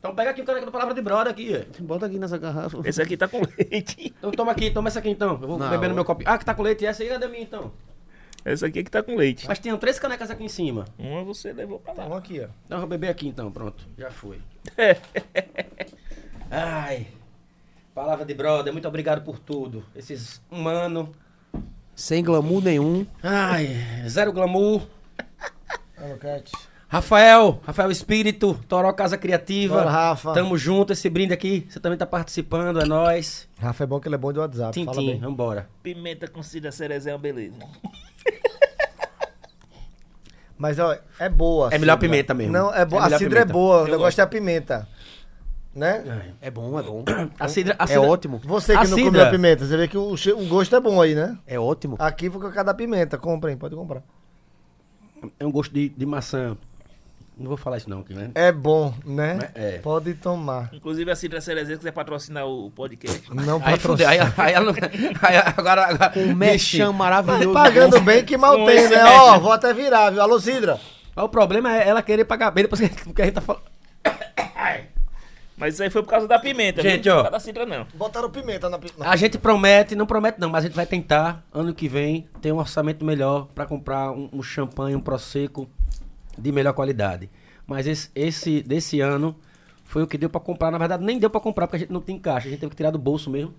Então 0.00 0.14
pega 0.16 0.30
aqui 0.30 0.42
o 0.42 0.44
caneco 0.44 0.66
do 0.66 0.72
Palavra 0.72 0.94
de 0.94 1.00
Brother 1.00 1.30
aqui. 1.32 1.64
ó. 1.80 1.82
Bota 1.84 2.06
aqui 2.06 2.18
nessa 2.18 2.36
garrafa. 2.38 2.78
Esse 2.84 3.00
aqui 3.00 3.16
tá 3.16 3.28
com 3.28 3.40
leite. 3.56 4.12
Então 4.18 4.32
toma 4.32 4.50
aqui, 4.50 4.68
toma 4.70 4.88
essa 4.88 4.98
aqui 4.98 5.10
então. 5.10 5.38
Eu 5.40 5.46
vou 5.46 5.58
Não, 5.58 5.70
beber 5.70 5.86
no 5.86 5.92
eu- 5.92 5.94
meu 5.94 6.04
copo. 6.04 6.22
Ah, 6.26 6.36
que 6.36 6.44
tá 6.44 6.54
com 6.54 6.62
leite. 6.64 6.84
Essa 6.84 7.04
aí 7.04 7.08
é 7.10 7.18
da 7.20 7.28
minha 7.28 7.42
então. 7.42 7.70
Esse 8.44 8.64
aqui 8.66 8.80
é 8.80 8.82
que 8.82 8.90
tá 8.90 9.00
com 9.02 9.14
leite. 9.14 9.46
Mas 9.46 9.60
tinham 9.60 9.78
três 9.78 9.98
canecas 10.00 10.28
aqui 10.28 10.42
em 10.44 10.48
cima. 10.48 10.86
Uma 10.98 11.22
você 11.22 11.52
levou 11.52 11.78
pra 11.78 11.92
lá. 11.92 12.04
Então 12.04 12.16
aqui, 12.16 12.40
ó. 12.40 12.48
Então 12.66 12.78
eu 12.78 12.80
vou 12.80 12.88
beber 12.88 13.10
aqui 13.10 13.28
então, 13.28 13.48
pronto. 13.52 13.84
Já 13.96 14.10
foi. 14.10 14.38
Ai. 16.50 17.06
Palavra 17.98 18.24
de 18.24 18.32
brother, 18.32 18.72
muito 18.72 18.86
obrigado 18.86 19.22
por 19.24 19.40
tudo. 19.40 19.84
Esses 19.92 20.40
um 20.52 20.68
ano. 20.68 21.10
Sem 21.96 22.22
glamour 22.22 22.62
nenhum. 22.62 23.04
Ai, 23.20 23.76
zero 24.08 24.32
glamour. 24.32 24.82
Rafael, 26.86 27.60
Rafael 27.66 27.90
Espírito, 27.90 28.54
Toró 28.68 28.92
Casa 28.92 29.18
Criativa. 29.18 29.78
Bora, 29.78 29.90
Rafa. 29.90 30.32
Tamo 30.32 30.56
junto, 30.56 30.92
esse 30.92 31.10
brinde 31.10 31.32
aqui. 31.34 31.66
Você 31.68 31.80
também 31.80 31.98
tá 31.98 32.06
participando, 32.06 32.80
é 32.80 32.84
nóis. 32.84 33.48
Rafa 33.58 33.82
é 33.82 33.86
bom 33.88 33.98
que 33.98 34.06
ele 34.06 34.14
é 34.14 34.18
bom 34.18 34.32
de 34.32 34.38
WhatsApp. 34.38 34.84
fala 34.84 34.96
Tintim, 34.96 35.10
bem. 35.10 35.18
vambora. 35.20 35.68
Pimenta 35.82 36.28
com 36.28 36.40
cida 36.40 36.70
cerezé 36.70 37.10
é 37.10 37.14
uma 37.14 37.18
beleza. 37.18 37.56
Mas, 40.56 40.78
ó, 40.78 40.96
é 41.20 41.28
boa. 41.28 41.70
a 41.70 41.74
É 41.74 41.78
melhor 41.78 41.94
cidra. 41.94 42.08
pimenta 42.08 42.34
mesmo. 42.34 42.52
Não, 42.52 42.72
é 42.74 42.84
boa. 42.84 43.02
É 43.02 43.02
a 43.02 43.06
melhor 43.06 43.18
cidra 43.18 43.38
é 43.40 43.42
pimenta. 43.42 43.52
boa. 43.52 43.76
O 43.76 43.80
Eu 43.80 43.84
negócio 43.86 43.98
gosto. 44.04 44.18
é 44.20 44.22
a 44.22 44.26
pimenta. 44.26 44.88
Né? 45.74 46.32
É 46.40 46.50
bom, 46.50 46.78
é 46.78 46.82
bom. 46.82 47.04
A 47.38 47.46
cidra, 47.46 47.76
a 47.78 47.84
É 47.84 47.86
cidra- 47.88 48.02
ótimo. 48.02 48.40
Você 48.44 48.72
que 48.72 48.78
A 48.78 48.82
não 48.88 48.96
cidra. 48.96 49.04
comeu 49.04 49.22
a 49.26 49.30
pimenta, 49.30 49.64
você 49.64 49.76
vê 49.76 49.86
que 49.86 49.96
o, 49.96 50.16
che- 50.16 50.32
o 50.32 50.44
gosto 50.46 50.74
é 50.74 50.80
bom 50.80 51.00
aí, 51.00 51.14
né? 51.14 51.38
É 51.46 51.58
ótimo. 51.58 51.94
Aqui 51.98 52.28
foi 52.28 52.40
com 52.40 52.46
a 52.48 52.52
cada 52.52 52.74
pimenta. 52.74 53.16
Comprem, 53.16 53.56
pode 53.56 53.76
comprar. 53.76 54.02
É 55.38 55.46
um 55.46 55.52
gosto 55.52 55.72
de, 55.72 55.88
de 55.88 56.04
maçã. 56.06 56.56
Não 57.36 57.46
vou 57.46 57.56
falar 57.56 57.76
isso 57.76 57.88
não, 57.88 58.00
aqui, 58.00 58.12
né? 58.14 58.32
É 58.34 58.50
bom, 58.50 58.92
né? 59.04 59.38
É. 59.54 59.78
Pode 59.78 60.12
tomar. 60.14 60.70
Inclusive 60.72 61.08
a 61.12 61.14
Cidra 61.14 61.40
Cerezé, 61.40 61.72
se 61.74 61.78
quiser 61.78 61.92
patrocinar 61.92 62.44
o 62.46 62.68
podcast. 62.72 63.32
Não 63.32 63.60
patrocina. 63.60 64.10
aí, 64.10 64.18
aí 64.36 64.54
ela. 64.54 64.72
Aí 65.22 65.36
agora. 65.56 65.86
agora 65.86 66.08
Vixe. 66.10 66.34
mexão 66.34 66.92
maravilhoso. 66.92 67.52
Pagando 67.52 68.00
bem 68.00 68.24
que 68.24 68.36
mal 68.36 68.56
Com 68.56 68.66
tem, 68.66 68.88
né? 68.88 69.04
Ó, 69.04 69.38
vou 69.38 69.52
até 69.52 69.72
virar, 69.72 70.10
viu? 70.10 70.20
Alô, 70.20 70.40
Cidra. 70.40 70.80
Mas 71.14 71.24
o 71.24 71.28
problema 71.28 71.76
é 71.76 71.86
ela 71.86 72.02
querer 72.02 72.24
pagar 72.24 72.50
bem 72.50 72.64
depois 72.64 72.80
que, 72.80 72.88
que 73.12 73.22
a 73.22 73.24
gente 73.26 73.34
tá 73.34 73.40
falando. 73.40 73.62
Mas 75.58 75.74
isso 75.74 75.82
aí 75.82 75.90
foi 75.90 76.02
por 76.02 76.08
causa 76.10 76.28
da 76.28 76.38
pimenta, 76.38 76.80
Gente, 76.82 77.04
viu? 77.04 77.12
ó. 77.14 77.16
Por 77.16 77.22
causa 77.24 77.30
da 77.32 77.40
Cidra 77.40 77.66
não. 77.66 77.86
Botaram 77.94 78.30
pimenta 78.30 78.70
na 78.70 78.78
pimenta. 78.78 79.08
A 79.08 79.16
gente 79.16 79.36
promete, 79.38 79.96
não 79.96 80.06
promete 80.06 80.40
não, 80.40 80.48
mas 80.48 80.64
a 80.64 80.68
gente 80.68 80.76
vai 80.76 80.86
tentar, 80.86 81.44
ano 81.52 81.74
que 81.74 81.88
vem, 81.88 82.28
ter 82.40 82.52
um 82.52 82.58
orçamento 82.58 83.04
melhor 83.04 83.48
pra 83.54 83.66
comprar 83.66 84.12
um, 84.12 84.28
um 84.32 84.42
champanhe, 84.42 84.94
um 84.94 85.00
prosecco 85.00 85.68
de 86.38 86.52
melhor 86.52 86.72
qualidade. 86.72 87.28
Mas 87.66 87.86
esse, 87.86 88.08
esse 88.14 88.62
desse 88.62 89.00
ano 89.00 89.36
foi 89.84 90.02
o 90.02 90.06
que 90.06 90.16
deu 90.16 90.30
pra 90.30 90.40
comprar. 90.40 90.70
Na 90.70 90.78
verdade, 90.78 91.04
nem 91.04 91.18
deu 91.18 91.28
pra 91.28 91.40
comprar 91.40 91.66
porque 91.66 91.76
a 91.76 91.80
gente 91.80 91.92
não 91.92 92.00
tem 92.00 92.18
caixa. 92.18 92.46
A 92.46 92.50
gente 92.50 92.60
teve 92.60 92.70
que 92.70 92.76
tirar 92.76 92.90
do 92.92 92.98
bolso 92.98 93.28
mesmo 93.28 93.52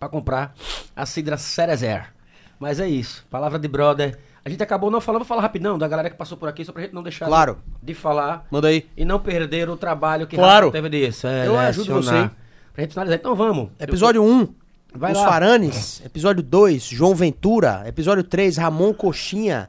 pra 0.00 0.08
comprar 0.08 0.54
a 0.96 1.04
Cidra 1.04 1.36
Cerezer. 1.36 2.12
Mas 2.58 2.80
é 2.80 2.88
isso. 2.88 3.26
Palavra 3.30 3.58
de 3.58 3.68
brother. 3.68 4.18
A 4.48 4.50
gente 4.50 4.62
acabou 4.62 4.90
não 4.90 5.00
falando, 5.00 5.20
vou 5.20 5.26
falar 5.28 5.42
rapidão 5.42 5.76
da 5.76 5.86
galera 5.86 6.08
que 6.08 6.16
passou 6.16 6.38
por 6.38 6.48
aqui, 6.48 6.64
só 6.64 6.72
pra 6.72 6.82
gente 6.82 6.94
não 6.94 7.02
deixar 7.02 7.26
Claro. 7.26 7.58
de 7.82 7.92
falar 7.92 8.46
Manda 8.50 8.68
aí. 8.68 8.86
e 8.96 9.04
não 9.04 9.20
perder 9.20 9.68
o 9.68 9.76
trabalho 9.76 10.26
que 10.26 10.36
Claro. 10.36 10.70
Teve 10.70 10.88
disso. 10.88 11.26
Eu 11.26 11.58
ajudo 11.58 11.92
você. 11.94 12.30
Pra 12.72 12.82
gente 12.82 12.92
finalizar. 12.92 13.18
Então 13.18 13.34
vamos. 13.34 13.68
Episódio 13.78 14.22
1, 14.24 14.48
Vai 14.94 15.12
Os 15.12 15.18
lá. 15.18 15.28
Faranes. 15.28 16.00
Episódio 16.04 16.42
2, 16.42 16.82
João 16.84 17.14
Ventura. 17.14 17.82
Episódio 17.86 18.24
3, 18.24 18.56
Ramon 18.56 18.94
Coxinha. 18.94 19.68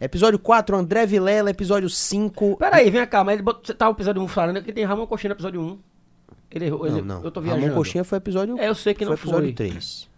Episódio 0.00 0.38
4, 0.40 0.76
André 0.76 1.06
Vilela. 1.06 1.50
Episódio 1.50 1.88
5. 1.88 2.56
Peraí, 2.56 2.90
vem 2.90 3.06
cá, 3.06 3.22
mas 3.22 3.34
ele 3.34 3.42
botou, 3.44 3.62
você 3.64 3.72
tá 3.74 3.88
o 3.88 3.92
episódio 3.92 4.20
1 4.22 4.26
falando 4.28 4.60
que 4.62 4.72
tem 4.72 4.84
Ramon 4.84 5.06
Coxinha 5.06 5.28
no 5.28 5.34
episódio 5.36 5.60
1. 5.60 5.78
Ele 6.50 6.64
errou, 6.66 6.84
ele, 6.86 7.00
Não, 7.00 7.18
não. 7.18 7.24
eu 7.24 7.30
tô 7.30 7.40
viajando. 7.40 7.64
Ramon 7.64 7.76
Coxinha 7.76 8.02
foi 8.02 8.18
episódio 8.18 8.58
É, 8.58 8.68
eu 8.68 8.74
sei 8.74 8.92
que 8.92 9.04
não 9.04 9.16
foi 9.16 9.22
episódio 9.30 9.46
foi. 9.48 9.52
3. 9.54 10.08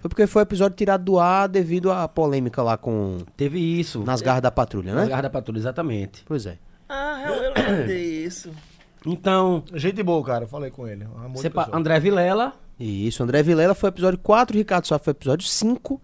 Foi 0.00 0.08
porque 0.08 0.26
foi 0.26 0.42
episódio 0.42 0.76
tirado 0.76 1.04
do 1.04 1.18
ar 1.18 1.48
devido 1.48 1.90
à 1.90 2.06
polêmica 2.06 2.62
lá 2.62 2.76
com 2.76 3.18
Teve 3.36 3.58
isso. 3.58 4.00
Nas 4.04 4.20
Garras 4.22 4.42
da 4.42 4.50
Patrulha, 4.50 4.94
Nas 4.94 5.04
né? 5.04 5.08
garras 5.10 5.22
da 5.24 5.30
patrulha, 5.30 5.58
exatamente. 5.58 6.22
Pois 6.24 6.46
é. 6.46 6.56
Ah, 6.88 7.22
eu, 7.26 7.86
disso. 7.86 8.50
Então, 9.06 9.62
Gente 9.74 10.02
boa, 10.02 10.24
cara. 10.24 10.44
Eu 10.44 10.48
falei 10.48 10.70
com 10.72 10.86
ele. 10.86 11.04
Amor 11.04 11.32
de 11.34 11.40
você 11.40 11.48
pa- 11.50 11.64
pessoa. 11.64 11.78
André 11.78 12.00
Vilela, 12.00 12.52
Isso, 12.78 13.22
André 13.22 13.42
Vilela 13.44 13.72
foi 13.74 13.88
episódio 13.90 14.18
4, 14.18 14.56
Ricardo 14.56 14.86
Sá 14.88 14.98
foi 14.98 15.12
episódio 15.12 15.46
5. 15.46 16.00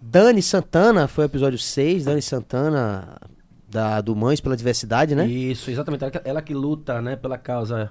Dani 0.00 0.42
Santana 0.42 1.06
foi 1.06 1.24
episódio 1.26 1.58
6. 1.58 2.04
Dani 2.06 2.20
Santana, 2.22 3.16
da, 3.70 4.00
do 4.00 4.16
Mães 4.16 4.40
pela 4.40 4.56
Diversidade, 4.56 5.14
né? 5.14 5.26
Isso, 5.26 5.70
exatamente. 5.70 6.02
Ela, 6.02 6.10
que- 6.10 6.20
ela 6.28 6.42
que 6.42 6.52
luta, 6.54 7.00
né, 7.00 7.16
pela 7.16 7.38
causa 7.38 7.90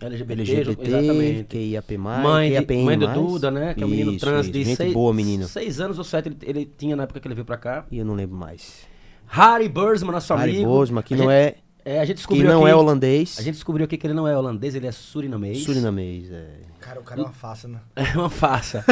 LGBT. 0.00 0.40
LGBT, 0.60 0.88
exatamente. 0.88 1.44
QIAP+, 1.44 1.98
Mãe, 1.98 2.50
de, 2.64 2.76
mãe 2.84 2.98
do 2.98 3.08
Duda, 3.08 3.50
né? 3.50 3.74
Que 3.74 3.82
é 3.82 3.86
um 3.86 3.90
menino 3.90 4.12
Isso, 4.12 4.24
trans 4.24 4.44
isso. 4.46 4.52
de 4.52 4.64
Gente 4.64 4.76
seis, 4.76 4.92
boa, 4.92 5.12
menino. 5.12 5.46
seis 5.48 5.80
anos 5.80 5.98
ou 5.98 6.04
sete 6.04 6.28
ele, 6.28 6.36
ele 6.42 6.72
tinha 6.78 6.94
na 6.94 7.02
época 7.02 7.18
que 7.20 7.26
ele 7.26 7.34
veio 7.34 7.44
pra 7.44 7.56
cá. 7.56 7.84
E 7.90 7.98
eu 7.98 8.04
não 8.04 8.14
lembro 8.14 8.36
mais. 8.36 8.82
Harry 9.26 9.68
Bursman, 9.68 10.12
nosso 10.12 10.32
Harry 10.34 10.52
amigo. 10.52 10.68
Bosma, 10.70 11.02
que 11.02 11.14
A 11.14 11.16
não 11.16 11.24
gente- 11.24 11.32
é, 11.32 11.56
É, 11.84 11.98
a 12.00 12.04
gente 12.04 12.08
que 12.08 12.14
descobriu 12.14 12.48
não 12.48 12.62
aqui, 12.62 12.70
é 12.70 12.74
holandês. 12.76 13.36
A 13.38 13.42
gente 13.42 13.54
descobriu 13.54 13.84
aqui 13.84 13.96
que 13.96 14.06
ele 14.06 14.14
não 14.14 14.26
é 14.26 14.36
holandês, 14.36 14.74
ele 14.74 14.86
é 14.88 14.92
surinamês. 14.92 15.62
Surinamês, 15.64 16.30
é. 16.32 16.46
Cara, 16.80 16.98
o 17.00 17.02
cara 17.04 17.20
é 17.20 17.24
uma 17.24 17.32
farsa, 17.32 17.68
né? 17.68 17.78
É 17.96 18.16
uma 18.18 18.28
farsa. 18.30 18.84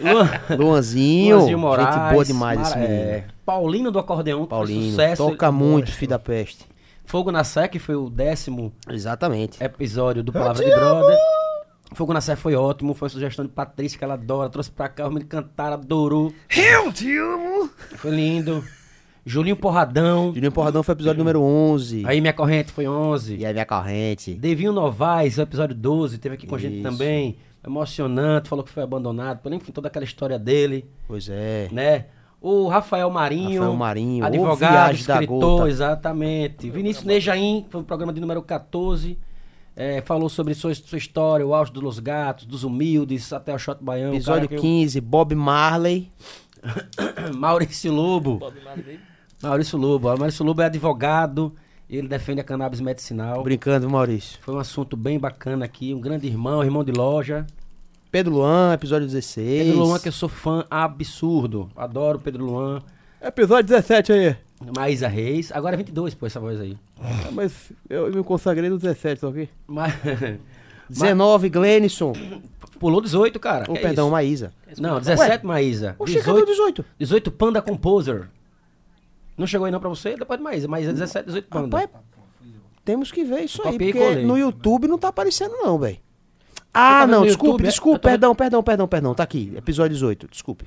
Luan- 0.00 0.30
Luanzinho, 0.58 1.36
Luanzinho 1.36 1.58
Moraes. 1.58 1.94
gente 1.94 2.12
boa 2.12 2.24
demais 2.24 2.60
esse 2.60 2.76
menino. 2.78 2.94
é, 2.94 3.24
Paulino 3.44 3.90
do 3.90 3.98
acordeão, 3.98 4.44
que 4.44 4.48
foi 4.50 4.58
Paulino, 4.58 4.90
sucesso. 4.90 5.26
toca 5.30 5.52
muito, 5.52 5.92
filho 5.92 6.10
da 6.10 6.18
peste. 6.18 6.64
Fogo 7.04 7.30
na 7.30 7.44
Sé, 7.44 7.68
que 7.68 7.78
foi 7.78 7.94
o 7.94 8.08
décimo 8.08 8.72
Exatamente. 8.88 9.62
episódio 9.62 10.22
do 10.22 10.32
Palavra 10.32 10.64
de 10.64 10.70
Brother. 10.70 11.18
Fogo 11.92 12.12
na 12.14 12.20
Sé 12.20 12.34
foi 12.34 12.54
ótimo, 12.54 12.94
foi 12.94 13.06
uma 13.06 13.10
sugestão 13.10 13.44
de 13.44 13.50
Patrícia, 13.52 13.98
que 13.98 14.04
ela 14.04 14.14
adora, 14.14 14.48
trouxe 14.48 14.70
pra 14.70 14.88
cá, 14.88 15.04
os 15.06 15.10
meninos 15.10 15.28
cantaram, 15.28 15.74
adorou. 15.74 16.32
Eu 16.56 16.90
te 16.92 17.16
amo! 17.18 17.68
Foi 17.96 18.10
lindo. 18.10 18.64
Julinho 19.26 19.56
Porradão. 19.56 20.32
Juninho 20.34 20.50
Porradão 20.52 20.82
foi 20.82 20.94
o 20.94 20.96
episódio 20.96 21.18
número 21.18 21.40
11. 21.42 22.02
Aí 22.06 22.20
minha 22.20 22.32
corrente 22.32 22.72
foi 22.72 22.88
11. 22.88 23.36
E 23.36 23.46
aí 23.46 23.52
minha 23.52 23.64
corrente. 23.66 24.34
Devinho 24.34 24.72
Novaes, 24.72 25.38
o 25.38 25.42
episódio 25.42 25.74
12, 25.74 26.18
teve 26.18 26.34
aqui 26.34 26.46
com 26.46 26.54
a 26.54 26.58
gente 26.58 26.74
Isso. 26.74 26.82
também. 26.82 27.36
Emocionante, 27.66 28.48
falou 28.48 28.62
que 28.64 28.70
foi 28.70 28.82
abandonado, 28.82 29.38
pelo 29.40 29.54
enfim, 29.54 29.72
toda 29.72 29.88
aquela 29.88 30.04
história 30.04 30.38
dele, 30.38 30.86
Pois 31.06 31.28
é. 31.30 31.68
né? 31.72 32.06
O 32.46 32.68
Rafael 32.68 33.08
Marinho, 33.08 33.60
Rafael 33.60 33.74
Marinho, 33.76 34.24
advogado, 34.26 34.94
escritor, 34.94 35.66
exatamente. 35.66 36.68
Vinícius 36.68 37.06
Nejaim, 37.06 37.64
foi 37.70 37.80
o 37.80 37.84
programa 37.84 38.12
de 38.12 38.20
número 38.20 38.42
14. 38.42 39.18
é, 39.74 40.02
falou 40.02 40.28
sobre 40.28 40.52
sua, 40.52 40.74
sua 40.74 40.98
história, 40.98 41.44
o 41.46 41.54
auge 41.54 41.72
dos 41.72 41.82
Los 41.82 41.98
Gatos, 41.98 42.44
dos 42.44 42.62
humildes, 42.62 43.32
até 43.32 43.54
o 43.54 43.58
Shot 43.58 43.82
Baião. 43.82 44.10
o 44.12 44.14
Episódio 44.14 44.46
cara 44.48 44.60
que 44.60 44.66
15, 44.68 45.00
Bob 45.00 45.34
Marley. 45.34 46.12
eu- 46.62 47.32
Maurício 47.34 47.90
Lobo. 47.90 48.38
Maurício 49.42 49.78
Lobo. 49.78 50.08
Maurício 50.16 50.44
Lobo 50.44 50.60
é 50.62 50.66
advogado, 50.66 51.54
ele 51.88 52.08
defende 52.08 52.40
a 52.40 52.44
cannabis 52.44 52.80
medicinal. 52.80 53.42
Brincando, 53.42 53.88
Maurício. 53.88 54.38
Foi 54.42 54.54
um 54.54 54.58
assunto 54.58 54.96
bem 54.98 55.18
bacana 55.18 55.64
aqui. 55.64 55.94
Um 55.94 56.00
grande 56.00 56.26
irmão, 56.26 56.62
irmão 56.62 56.84
de 56.84 56.92
loja. 56.92 57.46
Pedro 58.14 58.32
Luan, 58.32 58.72
episódio 58.72 59.08
16. 59.08 59.64
Pedro 59.64 59.80
Luan, 59.80 59.98
que 59.98 60.06
eu 60.06 60.12
sou 60.12 60.28
fã 60.28 60.64
absurdo. 60.70 61.68
Adoro 61.74 62.16
Pedro 62.20 62.44
Luan. 62.44 62.80
Episódio 63.20 63.64
17 63.64 64.12
aí. 64.12 64.36
Maísa 64.72 65.08
Reis. 65.08 65.50
Agora 65.50 65.74
é 65.74 65.78
22, 65.78 66.14
pô, 66.14 66.24
essa 66.24 66.38
voz 66.38 66.60
aí. 66.60 66.78
Ah, 66.96 67.30
Mas 67.32 67.72
eu 67.90 68.08
me 68.12 68.22
consagrei 68.22 68.70
no 68.70 68.78
17, 68.78 69.20
tá 69.20 69.26
ok? 69.26 69.48
Mas... 69.66 69.92
19, 70.88 71.50
Glenison. 71.50 72.12
Pulou 72.78 73.00
18, 73.00 73.40
cara. 73.40 73.64
Oh, 73.68 73.74
é 73.74 73.80
perdão, 73.80 74.06
isso? 74.06 74.12
Maísa. 74.12 74.52
Não, 74.78 75.00
17, 75.00 75.44
Maísa. 75.44 75.96
Oxe, 75.98 76.20
cadê 76.20 76.38
o 76.38 76.46
18, 76.46 76.82
18? 76.82 76.84
18 76.96 77.30
Panda 77.32 77.60
Composer. 77.60 78.28
Não 79.36 79.44
chegou 79.44 79.64
aí 79.64 79.72
não 79.72 79.80
pra 79.80 79.88
você? 79.88 80.16
Depois 80.16 80.38
de 80.38 80.44
Maísa. 80.44 80.68
Maísa 80.68 80.92
17, 80.92 81.26
18 81.26 81.48
Panda. 81.48 81.76
Rapaz, 81.76 82.04
temos 82.84 83.10
que 83.10 83.24
ver 83.24 83.40
isso 83.40 83.60
aí, 83.66 83.76
porque 83.76 84.22
no 84.22 84.38
YouTube 84.38 84.86
não 84.86 84.98
tá 84.98 85.08
aparecendo 85.08 85.56
não, 85.56 85.76
velho. 85.80 86.03
Ah, 86.74 87.06
não, 87.06 87.22
desculpe, 87.22 87.52
YouTube? 87.52 87.62
desculpe, 87.64 88.00
perdão, 88.00 88.34
perdão, 88.34 88.62
perdão, 88.62 88.88
perdão, 88.88 89.14
tá 89.14 89.22
aqui, 89.22 89.52
episódio 89.56 89.94
18, 89.94 90.28
desculpe. 90.30 90.64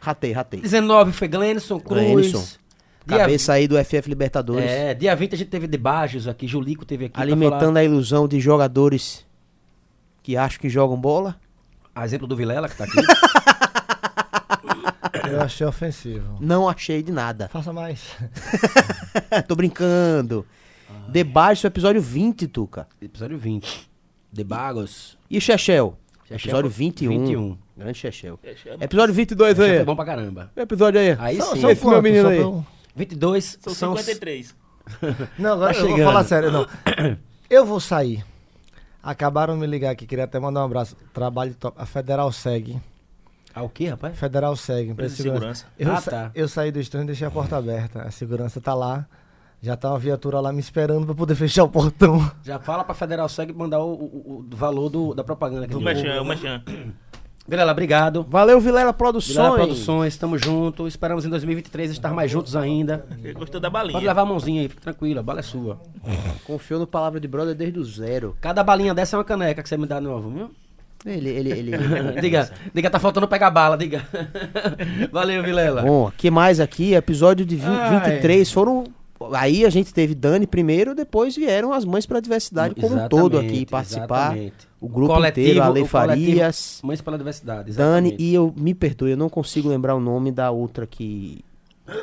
Ratei, 0.00 0.32
ratei. 0.32 0.60
19 0.60 1.12
foi 1.12 1.28
Glenson 1.28 1.78
Cruz. 1.80 2.02
Glenison. 2.02 2.44
Dia, 3.06 3.18
Cabeça 3.18 3.52
aí 3.52 3.68
do 3.68 3.76
FF 3.82 4.08
Libertadores, 4.08 4.68
é, 4.68 4.94
dia 4.94 5.14
20 5.14 5.34
a 5.34 5.38
gente 5.38 5.50
teve 5.50 5.66
Debajos 5.66 6.26
aqui, 6.26 6.46
Julico 6.48 6.84
teve 6.86 7.04
aqui. 7.06 7.20
alimentando 7.20 7.76
a 7.76 7.84
ilusão 7.84 8.26
de 8.26 8.40
jogadores 8.40 9.24
que 10.22 10.36
acham 10.36 10.58
que 10.58 10.68
jogam 10.70 10.98
bola. 10.98 11.38
A 11.94 12.04
exemplo 12.04 12.26
do 12.26 12.34
Vilela, 12.34 12.68
que 12.68 12.76
tá 12.76 12.84
aqui. 12.84 12.96
Eu 15.30 15.40
achei 15.40 15.66
ofensivo. 15.66 16.36
Não 16.40 16.68
achei 16.68 17.02
de 17.02 17.12
nada. 17.12 17.48
Faça 17.48 17.72
mais. 17.72 18.16
Tô 19.48 19.54
brincando. 19.54 20.46
Debaixo, 21.08 21.66
episódio 21.66 22.00
20, 22.00 22.46
Tuca. 22.48 22.86
Episódio 23.00 23.36
20. 23.38 23.90
Debagos. 24.32 25.16
E 25.36 25.40
Chechel? 25.40 25.98
Chechel 26.26 26.36
Episódio 26.50 26.70
foi 26.70 26.78
21. 26.86 27.10
21. 27.26 27.58
Grande 27.76 27.98
Chechel. 27.98 28.38
Chechel. 28.42 28.76
Episódio 28.80 29.14
22 29.14 29.52
Esse 29.58 29.62
aí. 29.70 29.76
foi 29.76 29.84
bom 29.84 29.96
pra 29.96 30.04
caramba. 30.04 30.50
Episódio 30.56 31.00
aí. 31.00 31.16
Aí 31.18 31.36
Só- 31.36 31.54
sim. 31.54 31.60
só 31.60 31.70
Esse 31.70 31.82
meu 31.84 31.92
quanto? 31.94 32.02
menino 32.02 32.22
Só 32.24 32.28
aí. 32.30 32.36
pra 32.36 32.44
eu- 32.46 32.66
22 32.96 33.58
São 33.60 33.74
são 33.74 33.96
53. 33.96 34.54
Não, 35.38 35.52
agora 35.54 35.72
Tá 35.74 35.80
eu 35.80 35.82
vou 35.86 35.90
chegando. 35.96 36.06
falar 36.08 36.24
sério. 36.24 36.50
Não. 36.52 36.66
Eu 37.50 37.64
vou 37.66 37.80
sair. 37.80 38.24
Acabaram 39.02 39.54
de 39.54 39.60
me 39.60 39.66
ligar 39.66 39.90
aqui, 39.90 40.06
queria 40.06 40.24
até 40.24 40.38
mandar 40.38 40.60
um 40.60 40.64
abraço. 40.64 40.96
Trabalho 41.12 41.54
top. 41.54 41.76
A 41.80 41.84
Federal 41.84 42.30
segue. 42.32 42.80
Ah, 43.54 43.62
o 43.62 43.68
quê, 43.68 43.88
rapaz? 43.88 44.18
Federal 44.18 44.56
segue. 44.56 44.90
Empresa 44.90 45.14
de 45.16 45.22
segurança. 45.22 45.66
segurança. 45.66 45.66
Eu, 45.78 45.92
Ah, 45.92 46.00
sa- 46.00 46.10
tá. 46.10 46.30
eu 46.34 46.48
saí 46.48 46.72
do 46.72 46.80
estúdio 46.80 47.04
e 47.04 47.06
deixei 47.08 47.26
a 47.26 47.30
porta 47.30 47.56
aberta. 47.56 48.02
A 48.02 48.10
segurança 48.10 48.60
tá 48.60 48.72
lá. 48.74 49.06
Já 49.64 49.76
tá 49.78 49.88
uma 49.90 49.98
viatura 49.98 50.40
lá 50.40 50.52
me 50.52 50.60
esperando 50.60 51.06
pra 51.06 51.14
poder 51.14 51.34
fechar 51.34 51.64
o 51.64 51.68
portão. 51.70 52.30
Já 52.42 52.58
fala 52.58 52.84
pra 52.84 52.94
Federal 52.94 53.26
Seg 53.30 53.50
mandar 53.54 53.80
o, 53.80 53.92
o- 53.94 54.44
o 54.52 54.56
valor 54.56 54.90
do- 54.90 55.14
da 55.14 55.24
propaganda 55.24 55.64
aqui. 55.64 55.74
O 55.74 55.78
do 55.78 55.84
Machan, 55.84 56.20
o 56.20 56.24
Machan. 56.26 56.62
Vilela, 57.48 57.72
obrigado. 57.72 58.26
Valeu, 58.28 58.60
Vilela 58.60 58.92
Produções. 58.92 59.36
Vilela 59.36 59.54
Produções, 59.56 60.16
tamo 60.18 60.36
junto. 60.36 60.86
Esperamos 60.86 61.24
em 61.24 61.30
2023 61.30 61.90
estar 61.92 62.12
mais 62.12 62.30
juntos 62.30 62.54
ainda. 62.54 63.06
Ele 63.22 63.32
gostou 63.32 63.58
da 63.58 63.70
balinha. 63.70 63.92
Pode 63.94 64.06
levar 64.06 64.20
a 64.20 64.26
mãozinha 64.26 64.60
aí, 64.60 64.68
fique 64.68 64.82
tranquilo, 64.82 65.20
a 65.20 65.22
bala 65.22 65.40
é 65.40 65.42
sua. 65.42 65.78
Confiou 66.46 66.78
no 66.80 66.86
Palavra 66.86 67.18
de 67.18 67.26
Brother 67.26 67.54
desde 67.54 67.78
o 67.78 67.84
zero. 67.84 68.36
Cada 68.42 68.62
balinha 68.62 68.92
dessa 68.92 69.16
é 69.16 69.18
uma 69.18 69.24
caneca 69.24 69.62
que 69.62 69.68
você 69.68 69.78
me 69.78 69.86
dá 69.86 69.98
novo, 70.00 70.28
viu? 70.30 70.50
Ele, 71.06 71.28
ele, 71.30 71.50
ele. 71.52 71.72
diga, 72.20 72.50
diga, 72.74 72.90
tá 72.90 72.98
faltando 72.98 73.28
pegar 73.28 73.50
bala, 73.50 73.76
diga. 73.78 74.06
Valeu, 75.12 75.42
Vilela. 75.42 75.82
Bom, 75.82 76.10
que 76.16 76.30
mais 76.30 76.60
aqui? 76.60 76.94
Episódio 76.94 77.44
de 77.46 77.56
20, 77.56 77.66
Ai. 77.68 78.00
23 78.10 78.50
foram. 78.52 78.84
Aí 79.32 79.64
a 79.64 79.70
gente 79.70 79.94
teve 79.94 80.14
Dani 80.14 80.46
primeiro, 80.46 80.94
depois 80.94 81.36
vieram 81.36 81.72
as 81.72 81.84
mães 81.84 82.04
pela 82.04 82.20
diversidade 82.20 82.74
como 82.74 82.96
um 82.96 83.08
todo 83.08 83.38
aqui 83.38 83.64
participar. 83.64 84.32
exatamente. 84.36 84.68
O 84.80 84.88
grupo 84.88 85.14
coletivo- 85.14 85.46
inteiro, 85.46 85.62
a 85.62 85.68
Lei 85.68 85.82
o 85.82 85.86
Farias, 85.86 86.80
Mães 86.84 87.00
pela 87.00 87.16
Diversidade, 87.16 87.72
Dani 87.72 88.08
exatamente. 88.08 88.22
e 88.22 88.34
eu 88.34 88.52
me 88.56 88.74
perdoe, 88.74 89.12
eu 89.12 89.16
não 89.16 89.28
consigo 89.30 89.68
lembrar 89.68 89.94
o 89.94 90.00
nome 90.00 90.30
da 90.32 90.50
outra 90.50 90.86
que 90.86 91.42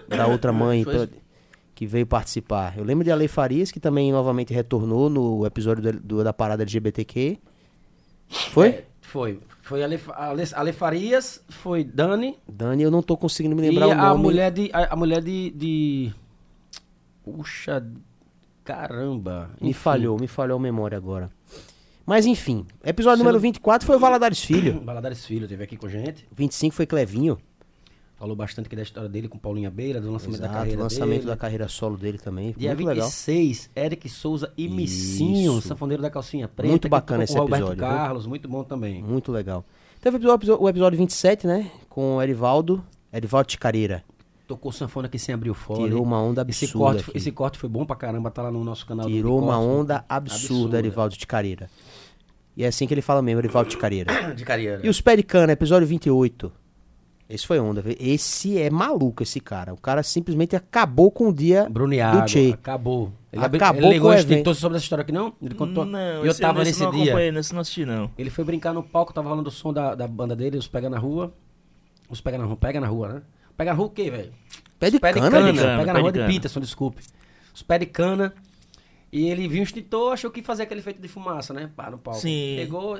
da 0.07 0.25
outra 0.27 0.51
mãe 0.53 0.83
pela- 0.83 1.09
que 1.75 1.85
veio 1.85 2.05
participar. 2.07 2.77
Eu 2.77 2.83
lembro 2.83 3.03
de 3.03 3.11
Ale 3.11 3.27
Farias 3.27 3.71
que 3.71 3.79
também 3.79 4.11
novamente 4.11 4.53
retornou 4.53 5.09
no 5.09 5.45
episódio 5.45 5.83
do- 5.91 5.99
do- 5.99 6.23
da 6.23 6.31
parada 6.33 6.63
LGBTQ. 6.63 7.37
Foi? 8.51 8.67
É, 8.69 8.85
foi. 9.01 9.39
Foi 9.61 9.83
Ale, 9.83 9.99
Ale, 10.15 10.43
Ale 10.53 10.73
Farias, 10.73 11.41
foi 11.49 11.83
Dani 11.83 12.35
Dani, 12.51 12.83
eu 12.83 12.91
não 12.91 13.01
tô 13.03 13.15
conseguindo 13.15 13.55
me 13.55 13.61
e 13.61 13.69
lembrar 13.69 13.87
o 13.87 13.91
a 13.91 13.95
nome. 14.09 14.23
mulher 14.23 14.51
de. 14.51 14.69
A, 14.73 14.93
a 14.93 14.95
mulher 14.95 15.21
de, 15.21 15.51
de. 15.51 16.11
Puxa. 17.35 17.85
Caramba. 18.63 19.49
Me 19.59 19.69
enfim. 19.69 19.79
falhou, 19.79 20.19
me 20.19 20.27
falhou 20.27 20.57
a 20.57 20.61
memória 20.61 20.97
agora. 20.97 21.31
Mas 22.05 22.25
enfim, 22.25 22.65
episódio 22.83 23.17
Você 23.17 23.23
número 23.23 23.37
não- 23.37 23.41
24 23.41 23.85
foi 23.85 23.95
o 23.95 23.99
Valadares 23.99 24.43
Filho. 24.43 24.81
Valadares 24.85 25.25
Filho 25.25 25.47
teve 25.47 25.63
aqui 25.63 25.77
com 25.77 25.87
a 25.87 25.89
gente. 25.89 26.27
25 26.35 26.75
foi 26.75 26.85
Clevinho. 26.85 27.37
Falou 28.17 28.35
bastante 28.35 28.67
aqui 28.67 28.75
da 28.75 28.83
história 28.83 29.09
dele 29.09 29.27
com 29.27 29.39
Paulinha 29.39 29.71
Beira, 29.71 29.99
do 29.99 30.11
lançamento 30.11 30.39
da 30.41 30.45
Exato, 30.45 30.59
carreira 30.59 30.83
lançamento 30.83 31.15
dele. 31.21 31.25
da 31.27 31.37
carreira 31.37 31.67
solo 31.67 31.97
dele 31.97 32.19
também. 32.19 32.53
Dia 32.55 32.75
muito 32.75 32.87
legal. 32.87 33.07
26, 33.07 33.69
Eric 33.75 34.07
Souza 34.09 34.53
e 34.55 34.67
Missinho, 34.69 35.59
sanfoneiro 35.59 36.03
da 36.03 36.09
calcinha 36.11 36.47
preta. 36.47 36.69
Muito 36.69 36.87
bacana 36.87 37.23
esse 37.23 37.33
Roberto 37.35 37.63
episódio, 37.63 37.79
viu? 37.83 37.97
Carlos, 37.97 38.27
muito 38.27 38.47
bom 38.47 38.63
também. 38.63 39.01
Muito 39.01 39.31
legal. 39.31 39.65
Teve 39.99 40.17
o 40.17 40.31
episódio, 40.33 40.61
o 40.63 40.69
episódio 40.69 40.99
27, 40.99 41.47
né? 41.47 41.71
Com 41.89 42.17
o 42.17 42.21
Erivaldo. 42.21 42.83
Erivaldo 43.11 43.47
Ticareira. 43.47 44.03
Tocou 44.51 44.69
sanfona 44.69 45.07
aqui 45.07 45.17
sem 45.17 45.33
abrir 45.33 45.49
o 45.49 45.53
fole. 45.53 45.83
Tirou 45.85 46.03
uma 46.03 46.21
onda 46.21 46.45
esse 46.49 46.65
absurda. 46.65 46.85
corte, 46.95 47.09
aqui. 47.09 47.17
esse 47.17 47.31
corte 47.31 47.57
foi 47.57 47.69
bom 47.69 47.85
pra 47.85 47.95
caramba, 47.95 48.29
tá 48.29 48.41
lá 48.41 48.51
no 48.51 48.61
nosso 48.65 48.85
canal. 48.85 49.05
do 49.05 49.09
Tirou 49.09 49.39
de 49.39 49.45
uma 49.45 49.57
onda 49.57 50.03
absurda, 50.09 50.77
Erivaldo 50.77 51.15
Ticareira. 51.15 51.69
E 52.57 52.65
é 52.65 52.67
assim 52.67 52.85
que 52.85 52.93
ele 52.93 53.01
fala 53.01 53.21
mesmo, 53.21 53.39
Erivaldo 53.39 53.69
Ticareira. 53.69 54.33
De 54.35 54.43
carreira. 54.43 54.81
E 54.83 54.89
os 54.89 54.99
Pé 54.99 55.15
de 55.15 55.23
Cana, 55.23 55.53
episódio 55.53 55.87
28. 55.87 56.51
Esse 57.29 57.47
foi 57.47 57.61
onda. 57.61 57.81
Esse 57.97 58.57
é 58.57 58.69
maluco, 58.69 59.23
esse 59.23 59.39
cara. 59.39 59.73
O 59.73 59.77
cara 59.77 60.03
simplesmente 60.03 60.53
acabou 60.53 61.09
com 61.09 61.29
o 61.29 61.33
dia 61.33 61.69
Bruneado, 61.69 62.23
do 62.23 62.27
Che. 62.29 62.51
acabou. 62.53 63.13
Ele, 63.31 63.45
Acabou 63.45 63.83
ele 63.83 63.93
ligou 63.93 64.09
com 64.11 64.17
o 64.17 64.19
evento. 64.19 64.37
contou 64.39 64.53
sobre 64.53 64.75
essa 64.75 64.83
história 64.83 65.03
aqui, 65.03 65.13
não? 65.13 65.33
Ele 65.41 65.55
contou. 65.55 65.85
Não, 65.85 65.97
eu 65.97 66.31
esse 66.31 66.41
tava 66.41 66.61
esse 66.61 66.71
nesse 66.71 66.83
não 66.83 66.91
dia. 66.91 67.03
acompanhei, 67.03 67.31
nesse 67.31 67.53
não 67.53 67.61
assisti, 67.61 67.85
não. 67.85 68.11
Ele 68.17 68.29
foi 68.29 68.43
brincar 68.43 68.73
no 68.73 68.83
palco, 68.83 69.13
tava 69.13 69.29
falando 69.29 69.45
do 69.45 69.51
som 69.51 69.71
da, 69.71 69.95
da 69.95 70.05
banda 70.09 70.35
dele, 70.35 70.57
os 70.57 70.67
Pega 70.67 70.89
na 70.89 70.99
Rua. 70.99 71.31
Os 72.09 72.19
Pega 72.19 72.37
na 72.37 72.43
Rua, 72.43 72.57
Pega 72.57 72.81
na 72.81 72.87
Rua, 72.87 73.07
né? 73.07 73.21
Pega 73.57 73.71
na 73.71 73.77
Rua 73.77 73.87
o 73.87 73.89
quê, 73.91 74.09
velho? 74.09 74.31
Pé 74.79 74.89
de 74.89 74.99
Pé 74.99 75.13
de 75.13 75.19
cana, 75.19 75.31
cana, 75.31 75.53
de 75.53 75.59
cana, 75.59 75.71
Pega 75.79 75.85
pé 75.85 75.93
na 75.93 75.99
Rua 75.99 76.11
de 76.11 76.19
de 76.19 76.23
cana. 76.25 76.33
Peterson, 76.33 76.59
desculpe. 76.59 77.03
Os 77.53 77.61
Pé 77.61 77.77
de 77.79 77.85
Cana. 77.85 78.33
E 79.11 79.27
ele 79.29 79.47
viu 79.47 79.59
um 79.59 79.63
extintor, 79.63 80.13
achou 80.13 80.31
que 80.31 80.39
ia 80.39 80.45
fazer 80.45 80.63
aquele 80.63 80.79
efeito 80.79 81.01
de 81.01 81.07
fumaça, 81.07 81.53
né? 81.53 81.69
Pá, 81.75 81.89
no 81.91 81.97
palco. 81.97 82.19
Sim. 82.21 82.55
Pegou. 82.57 82.97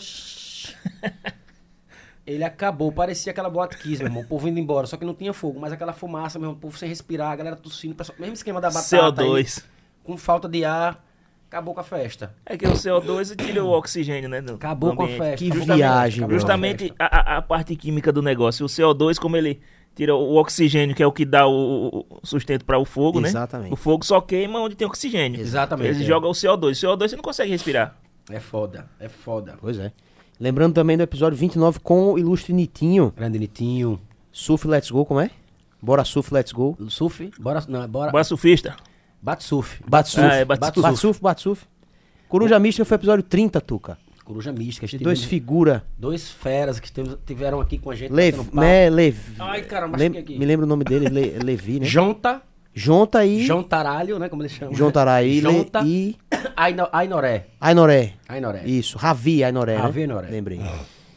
Ele 2.27 2.43
acabou, 2.43 2.91
parecia 2.91 3.31
aquela 3.31 3.49
boate 3.49 3.77
Kiss, 3.77 3.97
meu 3.99 4.07
irmão. 4.07 4.21
O 4.21 4.25
povo 4.27 4.47
indo 4.47 4.59
embora, 4.59 4.85
só 4.85 4.95
que 4.95 5.03
não 5.03 5.13
tinha 5.15 5.33
fogo. 5.33 5.59
Mas 5.59 5.71
aquela 5.73 5.91
fumaça, 5.91 6.37
meu 6.37 6.47
irmão, 6.47 6.57
o 6.57 6.61
povo 6.61 6.77
sem 6.77 6.87
respirar, 6.87 7.31
a 7.31 7.35
galera 7.35 7.55
tossindo. 7.55 7.95
pessoal- 7.95 8.15
Mesmo 8.19 8.33
esquema 8.33 8.61
da 8.61 8.69
batata. 8.69 9.21
aí, 9.23 9.27
CO2. 9.27 9.63
com 10.03 10.15
falta 10.17 10.47
de 10.47 10.63
ar, 10.63 11.03
acabou 11.47 11.73
com 11.73 11.79
a 11.79 11.83
festa. 11.83 12.35
É 12.45 12.55
que 12.55 12.67
o 12.67 12.73
CO2 12.73 13.35
tira 13.35 13.63
o 13.63 13.69
oxigênio, 13.69 14.29
né? 14.29 14.37
Acabou 14.53 14.95
com 14.95 15.03
a 15.03 15.07
festa. 15.07 15.35
Que 15.37 15.47
Justamente, 15.47 15.75
viagem, 15.77 16.29
Justamente 16.29 16.93
a, 16.99 17.05
a- 17.05 17.37
a 17.37 17.41
parte 17.41 17.75
química 17.75 18.11
do 18.11 18.21
negócio. 18.21 18.65
O 18.65 18.69
CO2, 18.69 19.17
como 19.17 19.35
ele 19.35 19.59
tira 19.95 20.15
o 20.15 20.35
oxigênio, 20.35 20.95
que 20.95 21.03
é 21.03 21.07
o 21.07 21.11
que 21.11 21.25
dá 21.25 21.47
o, 21.47 22.05
o 22.09 22.19
sustento 22.23 22.65
para 22.65 22.77
o 22.77 22.85
fogo, 22.85 23.19
né? 23.19 23.29
Exatamente. 23.29 23.73
O 23.73 23.75
fogo 23.75 24.05
só 24.05 24.21
queima 24.21 24.59
onde 24.59 24.75
tem 24.75 24.87
oxigênio. 24.87 25.39
Exatamente, 25.39 25.89
Eles 25.89 26.01
é. 26.01 26.05
jogam 26.05 26.29
o 26.29 26.33
CO2. 26.33 26.83
O 26.83 26.87
CO2 26.87 27.09
você 27.09 27.15
não 27.15 27.23
consegue 27.23 27.51
respirar. 27.51 27.95
É 28.29 28.39
foda, 28.39 28.87
é 28.99 29.09
foda. 29.09 29.57
Pois 29.59 29.77
é. 29.77 29.91
Lembrando 30.39 30.73
também 30.73 30.97
do 30.97 31.03
episódio 31.03 31.37
29 31.37 31.79
com 31.79 32.13
o 32.13 32.19
ilustre 32.19 32.53
Nitinho. 32.53 33.13
Grande 33.15 33.37
Nitinho. 33.37 33.99
Surf 34.31 34.67
Let's 34.67 34.89
Go, 34.89 35.05
como 35.05 35.19
é? 35.19 35.29
Bora 35.81 36.03
Surf 36.03 36.33
Let's 36.33 36.51
Go. 36.51 36.77
Surf? 36.89 37.31
Bora. 37.39 37.63
Não, 37.67 37.87
bora. 37.87 38.11
Bora 38.11 38.23
surfista. 38.23 38.75
Bate 39.21 39.43
surf. 39.43 39.83
Bate 39.87 40.09
surf. 40.09 40.27
Ah, 40.27 40.35
é, 40.35 40.45
bate 40.45 40.59
bate, 40.59 40.79
surf. 40.79 40.97
surf, 40.97 41.21
bate 41.21 41.41
surf. 41.41 41.65
Coruja 42.27 42.57
Mística 42.57 42.85
foi 42.85 42.95
episódio 42.95 43.23
30, 43.23 43.59
Tuca. 43.61 43.97
Coruja 44.23 44.51
mística. 44.51 44.87
Dois 44.99 45.23
figura. 45.23 45.83
dois 45.97 46.29
feras 46.29 46.79
que 46.79 46.89
tiveram 47.25 47.59
aqui 47.59 47.77
com 47.77 47.89
a 47.91 47.95
gente. 47.95 48.11
Lev, 48.11 48.39
né, 48.53 48.89
Levi. 48.89 49.35
Ai, 49.39 49.61
caramba, 49.63 49.97
Lem- 49.97 50.07
acho 50.07 50.13
que 50.13 50.19
aqui. 50.33 50.39
Me 50.39 50.45
lembro 50.45 50.65
o 50.65 50.69
nome 50.69 50.83
dele, 50.83 51.09
Le- 51.09 51.39
Levi, 51.43 51.79
né? 51.79 51.85
Jonta. 51.85 52.41
Jonta 52.73 53.25
e... 53.25 53.43
João 53.45 53.63
Taralho, 53.63 54.17
né? 54.17 54.29
Como 54.29 54.41
eles 54.43 54.53
chamam. 54.53 54.73
João 54.73 54.91
Taraí 54.91 55.41
Le- 55.41 55.51
Jonta 55.51 55.81
e 55.85 56.15
Aino- 56.55 56.87
Ainoré. 56.93 57.47
Ainoré. 57.59 58.13
Ainoré. 58.29 58.63
Isso, 58.65 58.97
Ravi 58.97 59.43
Ainoré, 59.43 59.75
né? 59.75 59.81
Ravi 59.81 60.01
Ainoré. 60.01 60.27
Lembrei. 60.29 60.61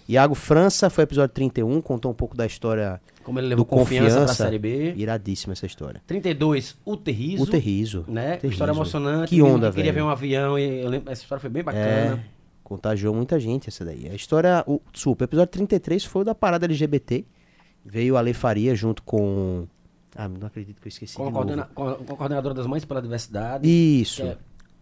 Iago 0.08 0.34
França 0.34 0.90
foi 0.90 1.04
episódio 1.04 1.32
31, 1.32 1.80
contou 1.80 2.10
um 2.10 2.14
pouco 2.14 2.36
da 2.36 2.44
história 2.44 3.00
Como 3.22 3.38
ele 3.38 3.46
do 3.46 3.50
levou 3.50 3.64
confiança, 3.64 4.08
Confiança. 4.18 4.24
pra 4.26 4.34
Série 4.46 4.58
B. 4.58 4.94
Iradíssima 4.96 5.52
essa 5.52 5.64
história. 5.64 6.02
32, 6.06 6.76
o 6.84 6.96
Terriso. 6.96 7.42
O 7.44 7.46
Terriso. 7.46 8.04
Né? 8.08 8.38
História 8.42 8.72
emocionante. 8.72 9.28
Que 9.34 9.40
onda, 9.40 9.70
Queria 9.70 9.92
velho. 9.92 9.94
ver 9.94 10.02
um 10.02 10.10
avião 10.10 10.58
e 10.58 10.82
lembro, 10.86 11.10
essa 11.10 11.22
história 11.22 11.40
foi 11.40 11.48
bem 11.48 11.60
É, 11.60 11.64
bacana. 11.64 12.24
Contagiou 12.64 13.14
muita 13.14 13.38
gente 13.38 13.68
essa 13.68 13.84
daí. 13.84 14.08
A 14.10 14.14
história, 14.14 14.64
o 14.66 14.80
super, 14.92 15.24
episódio 15.24 15.52
33 15.52 16.04
foi 16.04 16.22
o 16.22 16.24
da 16.24 16.34
parada 16.34 16.64
LGBT. 16.66 17.24
Veio 17.84 18.16
a 18.16 18.20
Lei 18.20 18.32
Faria 18.34 18.74
junto 18.74 19.02
com... 19.02 19.66
Ah, 20.16 20.28
não 20.28 20.46
acredito 20.46 20.80
que 20.80 20.86
eu 20.86 20.90
esqueci 20.90 21.16
Com, 21.16 21.28
a 21.28 21.32
coordena- 21.32 21.68
com 21.74 21.88
a, 21.88 21.94
com 21.96 22.14
a 22.14 22.16
coordenadora 22.16 22.54
das 22.54 22.66
Mães 22.66 22.84
pela 22.84 23.02
Diversidade. 23.02 23.68
Isso. 23.68 24.22
Que 24.22 24.28
é, 24.28 24.36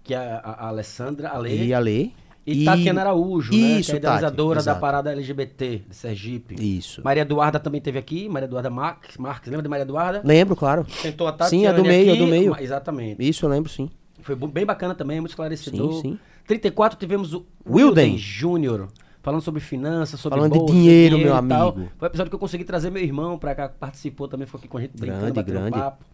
que 0.04 0.14
é 0.14 0.16
a, 0.18 0.38
a 0.38 0.68
Alessandra, 0.68 1.30
a 1.30 1.38
Lei. 1.38 1.66
E 1.66 1.74
a 1.74 1.78
Lei. 1.78 2.14
E 2.46 2.64
Tatiana 2.64 3.02
Araújo, 3.02 3.52
né? 3.52 3.56
Isso, 3.58 3.90
Que 3.90 3.92
é 3.92 3.94
a 3.94 3.98
idealizadora 3.98 4.56
Tati, 4.62 4.66
da 4.66 4.74
parada 4.74 5.12
LGBT 5.12 5.82
de 5.88 5.94
Sergipe. 5.96 6.54
Isso. 6.78 7.00
Maria 7.04 7.22
Eduarda 7.22 7.58
também 7.60 7.80
teve 7.80 7.98
aqui. 7.98 8.28
Maria 8.28 8.46
Eduarda 8.46 8.68
Marques. 8.68 9.16
Marques 9.16 9.48
lembra 9.48 9.62
de 9.62 9.68
Maria 9.68 9.84
Eduarda? 9.84 10.22
Lembro, 10.24 10.54
claro. 10.56 10.84
Tentou 11.02 11.26
a 11.28 11.32
Sim, 11.32 11.38
Tatiana 11.38 11.70
a 11.70 11.80
do 11.80 11.84
meio, 11.84 12.10
a 12.10 12.12
aqui, 12.14 12.20
do 12.24 12.26
meio. 12.26 12.56
Exatamente. 12.60 13.28
Isso 13.28 13.44
eu 13.46 13.48
lembro, 13.50 13.70
sim. 13.70 13.88
Foi 14.22 14.34
bem 14.36 14.66
bacana 14.66 14.94
também, 14.94 15.18
muito 15.20 15.30
esclarecedor. 15.30 15.94
Sim, 15.94 16.00
sim. 16.02 16.18
34 16.46 16.98
tivemos 16.98 17.32
o 17.34 17.44
Wilden. 17.68 18.16
Júnior, 18.18 18.88
falando 19.22 19.40
sobre 19.40 19.60
finanças, 19.60 20.18
sobre 20.20 20.36
Falando 20.38 20.52
de 20.52 20.58
bolsa, 20.58 20.74
dinheiro, 20.74 21.18
meu 21.18 21.26
e 21.28 21.48
tal. 21.48 21.68
amigo. 21.70 21.90
Foi 21.98 22.08
o 22.08 22.10
episódio 22.10 22.30
que 22.30 22.34
eu 22.34 22.38
consegui 22.40 22.64
trazer 22.64 22.90
meu 22.90 23.02
irmão 23.02 23.38
pra 23.38 23.54
cá, 23.54 23.68
participou 23.68 24.26
também, 24.28 24.46
ficou 24.46 24.58
aqui 24.58 24.68
com 24.68 24.78
a 24.78 24.80
gente 24.80 24.92
brincando, 24.96 25.42
Grande, 25.42 25.70
papo. 25.78 26.04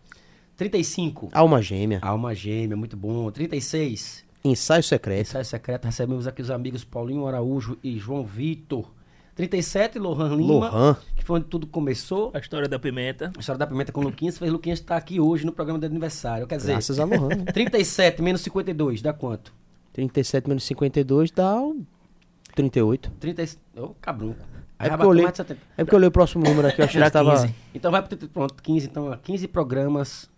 35, 0.56 1.28
Alma 1.32 1.62
Gêmea. 1.62 2.00
Alma 2.02 2.34
Gêmea, 2.34 2.76
muito 2.76 2.96
bom. 2.96 3.30
36, 3.30 4.24
Ensaio 4.44 4.82
Secreto. 4.82 5.28
Ensaio 5.28 5.44
Secreto, 5.44 5.84
recebemos 5.84 6.26
aqui 6.26 6.42
os 6.42 6.50
amigos 6.50 6.84
Paulinho 6.84 7.26
Araújo 7.26 7.78
e 7.82 7.96
João 7.98 8.24
Vitor. 8.24 8.90
37, 9.36 10.00
Lohan 10.00 10.34
Lima, 10.34 10.68
Lohan. 10.68 10.96
que 11.14 11.22
foi 11.24 11.38
onde 11.38 11.46
tudo 11.46 11.64
começou. 11.68 12.32
A 12.34 12.40
história 12.40 12.68
da 12.68 12.76
pimenta. 12.76 13.30
A 13.36 13.40
história 13.40 13.56
da 13.58 13.68
pimenta 13.68 13.92
com 13.92 14.00
o 14.00 14.04
Luquinhas 14.04 14.36
fez 14.36 14.50
Luquinhas 14.50 14.80
estar 14.80 14.96
aqui 14.96 15.20
hoje 15.20 15.46
no 15.46 15.52
programa 15.52 15.78
de 15.78 15.86
aniversário. 15.86 16.44
Quer 16.44 16.56
dizer, 16.56 16.72
Graças 16.72 16.98
a 16.98 17.04
Lohan. 17.04 17.28
né? 17.28 17.44
37 17.52 18.20
menos 18.20 18.40
52, 18.40 19.00
dá 19.00 19.12
quanto? 19.12 19.54
37 19.98 20.48
menos 20.48 20.62
52 20.62 21.32
dá 21.32 21.56
um 21.56 21.84
38. 22.54 23.10
30. 23.18 23.44
Ô, 23.76 23.88
cabrão. 24.00 24.30
É 24.78 24.84
Aí 24.84 24.90
porque, 24.90 25.04
eu 25.04 25.08
olhei, 25.08 25.22
mais 25.24 25.32
de 25.32 25.36
70. 25.38 25.60
é 25.76 25.82
porque 25.84 25.94
eu 25.94 25.96
olhei 25.98 26.08
o 26.08 26.12
próximo 26.12 26.44
número 26.44 26.68
aqui, 26.68 26.80
eu 26.80 26.84
achei 26.84 27.02
que 27.02 27.10
15. 27.10 27.54
Então 27.74 27.90
vai 27.90 28.00
pro. 28.00 28.16
Pronto, 28.28 28.62
15. 28.62 28.86
Então, 28.86 29.10
ó, 29.10 29.16
15 29.16 29.48
programas. 29.48 30.30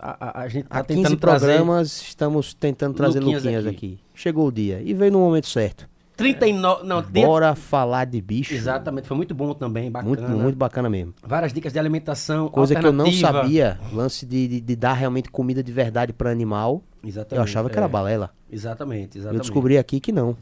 A, 0.00 0.40
a- 0.40 0.42
a 0.42 0.48
gente 0.48 0.68
tá 0.68 0.78
há 0.78 0.84
tentando 0.84 1.04
15 1.06 1.16
trazer. 1.16 1.46
programas, 1.46 2.00
estamos 2.02 2.54
tentando 2.54 2.94
trazer 2.94 3.18
Luquinhas 3.18 3.42
Luquinhas, 3.42 3.66
aqui. 3.66 3.76
aqui. 3.76 3.98
Chegou 4.14 4.46
o 4.46 4.52
dia 4.52 4.80
e 4.84 4.94
veio 4.94 5.10
no 5.10 5.18
momento 5.18 5.48
certo. 5.48 5.88
39. 6.16 6.84
Não, 6.84 7.02
Bora 7.02 7.54
falar 7.56 8.04
de 8.04 8.20
bicho. 8.20 8.54
Exatamente, 8.54 9.06
foi 9.08 9.16
muito 9.16 9.34
bom 9.34 9.52
também, 9.54 9.90
bacana. 9.90 10.08
Muito, 10.16 10.30
muito 10.42 10.56
bacana 10.56 10.88
mesmo. 10.88 11.14
Várias 11.24 11.52
dicas 11.52 11.72
de 11.72 11.78
alimentação. 11.78 12.48
Coisa 12.48 12.74
que 12.76 12.86
eu 12.86 12.92
não 12.92 13.10
sabia, 13.12 13.78
lance 13.92 14.24
de, 14.26 14.46
de, 14.48 14.60
de 14.60 14.76
dar 14.76 14.92
realmente 14.94 15.28
comida 15.28 15.62
de 15.62 15.72
verdade 15.72 16.12
para 16.12 16.30
animal. 16.30 16.82
Exatamente. 17.04 17.36
Eu 17.36 17.42
achava 17.42 17.70
que 17.70 17.76
era 17.76 17.86
é. 17.86 17.88
balela. 17.88 18.30
Exatamente, 18.50 19.18
exatamente. 19.18 19.38
Eu 19.38 19.40
descobri 19.42 19.78
aqui 19.78 20.00
que 20.00 20.12
não. 20.12 20.36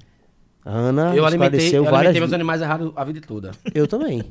A 0.64 0.70
Ana 0.72 1.14
Eu 1.14 1.24
alimentei, 1.24 1.68
eu 1.76 1.84
várias 1.84 1.98
alimentei 2.10 2.20
meus 2.20 2.32
animais 2.32 2.60
errados 2.60 2.92
a 2.96 3.04
vida 3.04 3.20
toda. 3.26 3.52
Eu 3.74 3.86
também. 3.86 4.24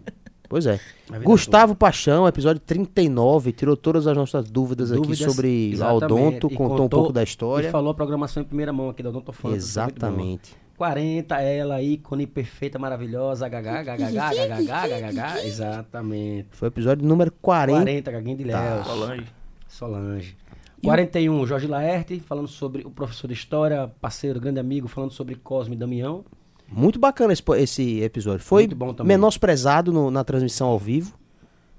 Pois 0.50 0.66
é. 0.66 0.80
Gustavo 1.24 1.76
Paixão, 1.76 2.28
episódio 2.28 2.62
39, 2.66 3.52
tirou 3.52 3.76
todas 3.78 4.06
as 4.06 4.16
nossas 4.16 4.50
dúvidas, 4.50 4.90
Dúvidas, 4.90 5.22
aqui 5.22 5.24
sobre 5.24 5.72
exatamente, 5.72 6.04
Aldonto, 6.04 6.48
e 6.48 6.56
contou 6.56 6.66
um 6.76 6.80
contou- 6.80 7.00
pouco 7.00 7.14
da 7.14 7.22
E 7.22 7.24
história. 7.24 7.72
falou 7.72 7.92
a 7.92 7.94
programação 7.94 8.44
em 8.44 8.46
primeira 8.46 8.74
mão 8.74 8.90
aqui 8.90 9.02
da 9.02 9.10
Odonto 9.10 9.32
Fantasy. 9.32 9.58
Exatamente. 9.58 10.56
40, 10.78 11.42
ela, 11.42 11.82
ícone 11.82 12.28
perfeita, 12.28 12.78
maravilhosa, 12.78 13.48
HH, 13.48 15.46
exatamente. 15.46 16.50
Foi 16.52 16.68
o 16.68 16.70
episódio 16.70 17.08
número 17.08 17.32
40. 17.42 17.80
40, 17.80 18.12
Gaguinho 18.12 18.38
de 18.38 18.44
Léo. 18.44 18.84
Solange. 18.84 19.26
Solange. 19.70 20.38
41, 20.86 21.46
Jorge 21.46 21.68
Laerte, 21.68 22.20
falando 22.20 22.48
sobre 22.48 22.84
o 22.86 22.90
professor 22.90 23.28
de 23.28 23.34
história, 23.34 23.92
parceiro, 24.00 24.40
grande 24.40 24.60
amigo, 24.60 24.88
falando 24.88 25.12
sobre 25.12 25.36
Cosme 25.36 25.76
e 25.76 25.80
Damião. 25.80 26.24
Muito 26.72 26.98
bacana 27.00 27.32
esse, 27.34 27.44
esse 27.58 28.00
episódio. 28.02 28.44
Foi 28.44 28.64
Muito 28.64 28.76
bom 28.76 28.94
também. 28.94 29.16
menosprezado 29.16 29.92
no- 29.94 30.10
na 30.10 30.24
transmissão 30.24 30.68
ao 30.68 30.80
vivo. 30.80 31.14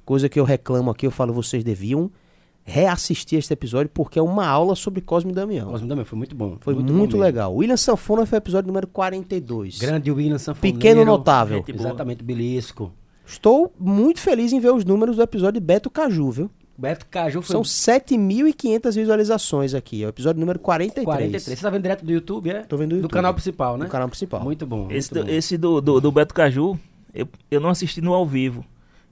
Coisa 0.05 0.29
que 0.29 0.39
eu 0.39 0.45
reclamo 0.45 0.91
aqui, 0.91 1.07
eu 1.07 1.11
falo, 1.11 1.33
vocês 1.33 1.65
deviam 1.65 2.11
reassistir 2.65 3.39
este 3.39 3.53
episódio, 3.53 3.91
porque 3.93 4.19
é 4.19 4.23
uma 4.23 4.47
aula 4.47 4.75
sobre 4.75 5.01
Cosme 5.01 5.31
e 5.31 5.35
Damião. 5.35 5.71
Cosme 5.71 5.87
e 5.87 5.89
Damião 5.89 6.05
foi 6.05 6.19
muito 6.19 6.35
bom. 6.35 6.57
Foi 6.61 6.75
bom 6.75 6.81
muito, 6.83 7.13
mesmo. 7.17 7.21
legal. 7.21 7.55
William 7.55 7.77
Sanfona 7.77 8.27
foi 8.27 8.39
o 8.39 8.41
episódio 8.41 8.67
número 8.69 8.87
42. 8.89 9.79
Grande 9.79 10.11
William 10.11 10.39
Sanfoneiro. 10.39 10.79
Pequeno 10.79 11.05
notável. 11.05 11.65
Exatamente, 11.67 12.25
Belisco. 12.25 12.93
Estou 13.25 13.73
muito 13.79 14.21
feliz 14.21 14.53
em 14.53 14.61
ver 14.61 14.73
os 14.73 14.85
números 14.85 15.17
do 15.17 15.23
episódio 15.23 15.61
de 15.61 15.67
Beto 15.67 15.91
Caju, 15.91 16.31
viu? 16.31 16.51
Beto 16.79 17.07
Caju 17.07 17.41
foi 17.43 17.53
São 17.55 17.63
7.500 17.63 18.95
visualizações 18.95 19.75
aqui. 19.75 20.03
É 20.03 20.07
o 20.07 20.09
episódio 20.11 20.39
número 20.41 20.59
43. 20.59 21.05
43. 21.05 21.59
Você 21.59 21.63
tá 21.63 21.71
vendo 21.71 21.83
direto 21.83 22.05
do 22.05 22.13
YouTube, 22.13 22.51
é? 22.51 22.63
Tô 22.63 22.77
vendo 22.77 22.91
do 22.91 22.95
Do 22.97 22.97
YouTube. 22.99 23.13
canal 23.13 23.33
principal, 23.33 23.77
né? 23.79 23.87
Do 23.87 23.91
canal 23.91 24.09
principal. 24.09 24.43
Muito 24.43 24.67
bom. 24.67 24.89
Esse, 24.91 25.13
muito 25.15 25.25
do, 25.25 25.31
bom. 25.31 25.37
esse 25.39 25.57
do, 25.57 25.81
do, 25.81 26.01
do 26.01 26.13
Beto 26.13 26.35
Caju, 26.35 26.79
eu, 27.15 27.27
eu 27.51 27.61
não 27.61 27.71
assisti 27.71 28.01
no 28.01 28.13
ao 28.13 28.27
vivo. 28.27 28.65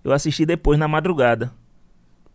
Eu 0.03 0.13
assisti 0.13 0.45
depois, 0.45 0.79
na 0.79 0.87
madrugada. 0.87 1.51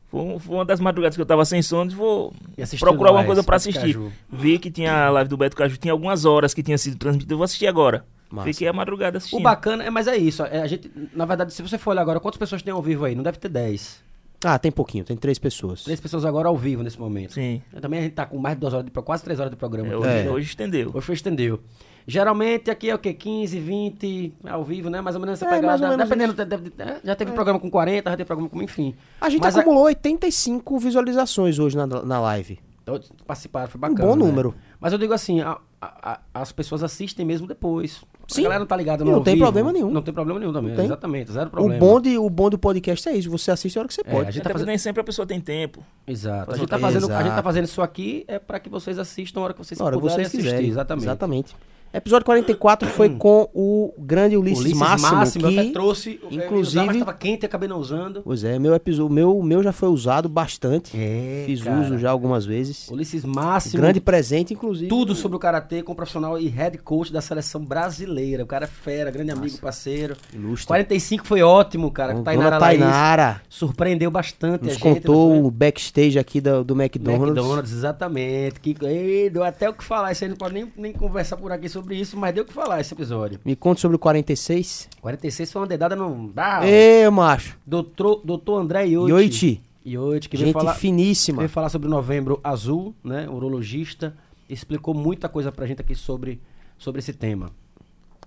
Foi, 0.08 0.40
foi 0.40 0.56
uma 0.56 0.66
das 0.66 0.80
madrugadas 0.80 1.16
que 1.16 1.22
eu 1.22 1.26
tava 1.26 1.46
sem 1.46 1.62
sono 1.62 1.92
vou 1.92 2.34
procurar 2.80 3.10
alguma 3.12 3.26
coisa 3.26 3.44
pra 3.44 3.58
Beto 3.58 3.70
assistir. 3.70 3.94
Caju. 3.94 4.12
Vi 4.32 4.58
que 4.58 4.72
tinha 4.72 5.06
a 5.06 5.10
live 5.12 5.30
do 5.30 5.38
Beto 5.38 5.56
Caju, 5.56 5.78
tinha 5.78 5.92
algumas 5.92 6.26
horas 6.26 6.52
que 6.54 6.64
tinha 6.64 6.78
sido 6.80 6.98
transmitida. 6.98 7.32
Eu 7.34 7.38
vou 7.38 7.46
assistir 7.46 7.68
agora. 7.68 8.04
Massa. 8.32 8.48
Fiquei 8.48 8.68
a 8.68 8.74
madrugada 8.74 9.16
O 9.16 9.20
assistindo. 9.20 9.42
bacana 9.42 9.84
é, 9.84 9.90
mas 9.90 10.08
é 10.08 10.16
isso. 10.18 10.44
é, 10.44 10.62
a 10.62 10.68
gente, 10.68 10.92
na 11.16 11.26
verdade, 11.26 11.54
se 11.54 11.62
você 11.64 11.78
for 11.78 11.92
olhar 11.92 12.02
agora, 12.02 12.20
quantas 12.20 12.38
pessoas 12.40 12.62
tem 12.62 12.72
ao 12.74 12.82
vivo 12.82 13.06
aí? 13.06 13.14
Não 13.16 13.24
deve 13.24 13.38
ter 13.40 13.50
10. 13.50 14.09
Ah, 14.44 14.58
tem 14.58 14.72
pouquinho, 14.72 15.04
tem 15.04 15.18
três 15.18 15.38
pessoas. 15.38 15.84
Três 15.84 16.00
pessoas 16.00 16.24
agora 16.24 16.48
ao 16.48 16.56
vivo 16.58 16.82
nesse 16.82 17.00
momento. 17.00 17.34
Sim. 17.34 17.62
Também 17.82 18.00
a 18.00 18.04
gente 18.04 18.14
tá 18.14 18.26
com 18.26 18.38
mais 18.38 18.56
de 18.56 18.62
duas 18.62 18.74
horas 18.74 18.86
de 18.86 18.92
quase 18.92 19.24
três 19.24 19.40
horas 19.40 19.52
de 19.52 19.58
programa. 19.58 19.92
É, 19.92 19.98
hoje, 19.98 20.08
É. 20.28 20.30
hoje 20.32 20.48
estendeu. 20.48 20.92
Hoje 20.94 21.06
foi 21.06 21.16
estendeu. 21.16 21.60
Geralmente 22.08 22.72
aqui 22.72 22.90
é 22.90 22.96
o 22.96 22.98
quê? 22.98 23.14
15, 23.14 23.60
20 23.60 24.34
ao 24.48 24.64
vivo, 24.64 24.90
né? 24.90 25.02
Mais 25.02 25.16
ou 25.16 25.22
menos 25.22 25.34
essa 25.40 25.46
É, 25.46 25.50
pegada. 25.56 25.68
mais 25.68 25.82
ou 25.82 25.88
menos 25.90 26.04
Dependendo, 26.10 26.34
deve- 26.34 26.70
deve- 26.70 26.92
é, 26.92 27.00
já 27.04 27.16
teve 27.16 27.32
programa 27.34 27.60
com 27.60 27.70
40, 27.70 28.10
já 28.10 28.18
teve 28.18 28.26
programa 28.28 28.50
com, 28.50 28.62
enfim. 28.64 28.96
A 29.22 29.30
gente 29.30 29.42
Mas 29.42 29.56
a- 29.58 29.60
acumulou 29.60 29.84
85 29.86 30.80
visualizações 30.80 31.60
hoje 31.60 31.76
na, 31.78 31.86
na 31.86 32.20
live. 32.22 32.60
Todos 32.92 33.12
participaram, 33.26 33.68
foi 33.70 33.78
Um 33.78 33.82
bacana. 33.82 34.00
bom 34.08 34.16
né? 34.16 34.26
número. 34.26 34.56
Mas 34.80 34.92
eu 34.94 35.00
digo 35.00 35.14
assim, 35.14 35.42
a- 35.42 35.58
a- 35.82 36.12
a- 36.14 36.20
as 36.42 36.52
pessoas 36.52 36.84
assistem 36.84 37.26
mesmo 37.26 37.48
depois. 37.48 38.04
Sim. 38.28 38.42
A 38.42 38.44
galera 38.44 38.60
não 38.60 38.68
tá 38.68 38.76
ligada 38.76 39.04
no 39.04 39.12
não 39.12 39.24
tem 39.24 39.34
vivo. 39.34 39.46
problema 39.46 39.72
nenhum. 39.72 39.90
Não 39.90 40.02
tem 40.04 40.14
problema 40.14 40.40
nenhum 40.40 40.54
também. 40.54 40.74
Exatamente, 40.86 41.32
zero 41.32 41.48
O 41.48 41.52
problema. 41.52 41.80
bom, 41.80 42.00
de, 42.00 42.18
o 42.18 42.30
bom 42.30 42.50
do 42.50 42.60
podcast 42.60 43.10
é 43.10 43.14
isso, 43.16 43.30
você 43.30 43.50
assiste 43.52 43.78
a 43.78 43.82
hora 43.82 43.88
que 43.88 43.94
você 43.94 44.02
É, 44.02 44.12
pode. 44.12 44.28
a 44.28 44.32
gente 44.32 44.42
Até 44.42 44.50
tá 44.50 44.54
fazendo... 44.54 44.68
nem 44.68 44.78
sempre 44.78 45.02
a 45.02 45.04
pessoa 45.04 45.26
tem 45.26 45.42
tempo. 45.42 45.84
Exato. 46.06 46.52
A 46.52 46.58
gente, 46.58 46.68
tá 46.70 46.78
fazendo, 46.78 47.06
a 47.06 47.10
gente 47.10 47.18
tá 47.18 47.26
Exato. 47.26 47.44
fazendo 47.44 47.66
isso 47.66 47.82
aqui 47.82 48.26
é 48.28 48.38
para 48.38 48.60
que 48.60 48.70
vocês 48.70 49.00
assistam 49.00 49.40
a 49.40 49.44
hora 49.46 49.54
que 49.54 49.60
vocês 49.60 49.80
hora 49.82 49.96
que 49.96 50.02
vocês 50.02 50.28
assistir. 50.28 50.44
quiserem. 50.46 50.70
Exatamente. 50.70 51.04
Exatamente. 51.06 51.56
Episódio 51.92 52.24
44 52.26 52.88
foi 52.90 53.10
com 53.10 53.50
o 53.52 53.92
grande 53.98 54.38
Ulisses, 54.38 54.60
Ulisses 54.60 54.80
Máximo, 54.80 55.12
Máximo, 55.16 55.48
que... 55.48 55.60
até 55.60 55.72
trouxe. 55.72 56.20
inclusive- 56.30 56.60
usar, 56.80 56.86
mas 56.86 57.00
tava 57.00 57.14
quente 57.14 57.44
e 57.44 57.46
acabei 57.48 57.68
não 57.68 57.80
usando. 57.80 58.22
Pois 58.22 58.44
é, 58.44 58.60
meu 58.60 58.76
episódio, 58.76 59.12
meu, 59.12 59.42
meu 59.42 59.64
já 59.64 59.72
foi 59.72 59.90
usado 59.90 60.30
bastante. 60.30 60.96
É, 60.96 61.44
Fiz 61.48 61.64
cara. 61.64 61.82
uso 61.82 61.98
já 61.98 62.12
algumas 62.12 62.46
vezes. 62.46 62.88
Ulisses 62.90 63.26
Máximo. 63.26 63.82
Grande 63.82 64.00
presente, 64.00 64.54
inclusive. 64.54 64.88
Tudo 64.88 65.16
sobre 65.16 65.36
o 65.38 65.40
Karatê 65.40 65.82
com 65.82 65.96
profissional 65.96 66.38
e 66.40 66.48
head 66.48 66.78
coach 66.78 67.12
da 67.12 67.22
seleção 67.22 67.66
brasileira. 67.66 68.44
O 68.44 68.48
cara 68.48 68.66
é 68.66 68.68
fera, 68.68 69.10
grande 69.10 69.32
amigo, 69.32 69.58
parceiro. 69.58 70.16
Ilustre. 70.32 70.68
45 70.68 71.26
foi 71.26 71.42
ótimo, 71.42 71.90
cara. 71.90 72.14
Com 72.14 72.22
Tainara 72.24 72.52
Dona 72.52 72.60
Laís. 72.60 72.80
Tainara 72.80 73.42
Surpreendeu 73.50 74.12
bastante 74.12 74.62
nos 74.64 74.72
a 74.72 74.74
gente. 74.76 74.84
contou 74.84 75.44
o 75.44 75.50
backstage 75.50 76.20
aqui 76.20 76.40
do, 76.40 76.64
do 76.64 76.80
McDonald's. 76.80 77.30
McDonald's, 77.30 77.72
exatamente. 77.74 78.60
Que, 78.60 78.76
Ei, 78.86 79.30
deu 79.32 79.44
até 79.44 79.68
o 79.68 79.74
que 79.74 79.84
falar. 79.84 80.12
Isso 80.12 80.24
aí 80.24 80.30
não 80.30 80.38
pode 80.38 80.54
nem, 80.54 80.72
nem 80.78 80.94
conversar 80.94 81.36
por 81.38 81.52
aqui 81.52 81.68
sobre 81.68 81.79
isso, 81.92 82.18
mas 82.18 82.34
deu 82.34 82.44
o 82.44 82.48
que 82.48 82.54
falar 82.54 82.80
esse 82.82 82.94
episódio. 82.94 83.40
Me 83.46 83.56
conta 83.56 83.82
sobre 83.82 83.96
o 83.96 84.00
46. 84.00 84.90
46 85.02 85.52
foi 85.52 85.62
uma 85.62 85.68
dedada 85.68 85.96
no. 85.96 86.32
Ah, 86.36 86.66
Ê, 86.68 87.10
macho. 87.10 87.58
doutor, 87.66 88.22
doutor 88.24 88.60
André 88.62 88.86
Iotti. 88.88 89.12
Yoiti. 89.12 89.62
Iotti, 89.86 90.30
que 90.30 90.38
veio 90.38 90.48
Gente 90.48 90.54
falar, 90.54 90.74
finíssima. 90.76 91.40
veio 91.40 91.50
falar 91.50 91.70
sobre 91.70 91.88
o 91.88 91.92
novembro 91.92 92.40
azul, 92.44 92.94
né? 93.04 93.28
Urologista. 93.30 94.16
Explicou 94.50 94.94
muita 94.94 95.30
coisa 95.30 95.52
pra 95.52 95.66
gente 95.66 95.82
aqui 95.82 95.96
sobre, 95.96 96.40
sobre 96.78 97.00
esse 97.00 97.14
tema. 97.14 97.52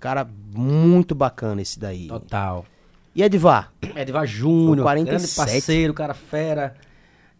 Cara, 0.00 0.28
muito 0.54 1.14
bacana 1.14 1.62
esse 1.62 1.78
daí. 1.78 2.08
Total. 2.08 2.64
E 3.14 3.22
Edvar? 3.22 3.72
Edvar 3.94 4.26
Júnior, 4.26 4.76
Foi 4.76 4.82
47. 4.84 5.10
grande 5.20 5.34
parceiro, 5.34 5.94
cara 5.94 6.14
fera. 6.14 6.74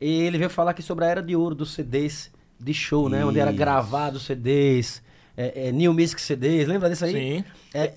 Ele 0.01 0.37
veio 0.37 0.51
falar 0.51 0.73
aqui 0.73 0.83
sobre 0.83 1.05
a 1.05 1.09
era 1.09 1.23
de 1.23 1.35
ouro 1.35 1.55
dos 1.55 1.73
CDs 1.75 2.31
de 2.61 2.75
show, 2.75 3.09
né? 3.09 3.25
Onde 3.25 3.39
era 3.41 3.51
gravado 3.53 4.17
os 4.19 4.25
CDs, 4.27 5.03
é, 5.37 5.69
é, 5.69 5.73
New 5.73 5.93
Music 5.95 6.21
CDs, 6.21 6.67
lembra 6.67 6.89
disso 6.91 7.05
aí? 7.05 7.13
Sim. 7.13 7.45
É, 7.75 7.93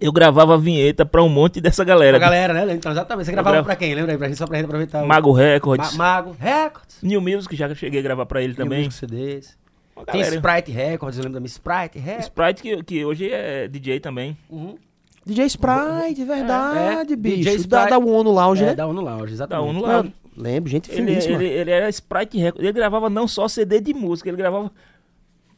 Eu 0.00 0.10
gravava 0.12 0.54
a 0.54 0.56
vinheta 0.56 1.06
pra 1.06 1.22
um 1.22 1.28
monte 1.28 1.60
dessa 1.60 1.84
galera. 1.84 2.16
a 2.16 2.20
galera, 2.20 2.52
né? 2.52 2.74
Então, 2.74 2.90
exatamente. 2.90 3.26
Você 3.26 3.32
gravava 3.32 3.54
gravo- 3.56 3.66
pra 3.66 3.76
quem? 3.76 3.94
Lembra 3.94 4.12
aí? 4.12 4.18
Pra 4.18 4.26
gente, 4.28 4.36
só 4.36 4.46
pra 4.46 4.56
gente 4.56 4.64
aproveitar. 4.66 5.04
o- 5.04 5.06
Mago 5.06 5.32
Records. 5.32 5.92
Ma 5.96 6.04
Mago 6.22 6.36
Records. 6.38 6.96
New 7.02 7.20
Music, 7.20 7.54
já 7.54 7.72
cheguei 7.74 8.00
a 8.00 8.02
gravar 8.02 8.26
pra 8.26 8.42
ele 8.42 8.54
New 8.54 8.64
também. 8.64 8.84
Music 8.84 8.94
CDs. 9.06 9.56
Uma 9.94 10.04
Tem 10.06 10.20
galera. 10.22 10.34
Sprite 10.36 10.72
Records, 10.72 11.18
eu 11.18 11.22
lembro 11.24 11.34
da 11.34 11.40
minha 11.40 11.46
Sprite 11.48 11.98
Records. 11.98 12.24
Sprite, 12.26 12.62
que, 12.62 12.82
que 12.82 13.04
hoje 13.04 13.30
é 13.30 13.68
DJ 13.68 14.00
também. 14.00 14.36
Uhum. 14.50 14.76
DJ 15.24 15.44
Sprite, 15.46 16.24
verdade, 16.24 17.12
É, 17.12 17.16
bicho. 17.16 17.36
DJ 17.36 17.52
Da, 17.54 17.60
Sprite. 17.60 17.90
da 17.90 17.98
Ono 17.98 18.30
Lounge, 18.32 18.62
É, 18.64 18.66
né? 18.66 18.74
da 18.74 18.86
Uno 18.88 19.00
Lounge, 19.02 19.34
exatamente. 19.34 19.64
Da 19.66 19.70
Uno 19.78 19.86
Ah, 19.86 19.96
Lounge. 19.98 20.14
lembro, 20.36 20.68
gente 20.68 20.90
Ele, 20.90 20.96
finíssima. 20.96 21.34
ele, 21.36 21.46
ele 21.46 21.70
era 21.70 21.88
Sprite 21.90 22.38
Records. 22.38 22.64
Ele 22.64 22.72
gravava 22.72 23.08
não 23.08 23.28
só 23.28 23.46
CD 23.46 23.80
de 23.80 23.94
música, 23.94 24.28
ele 24.28 24.36
gravava 24.36 24.68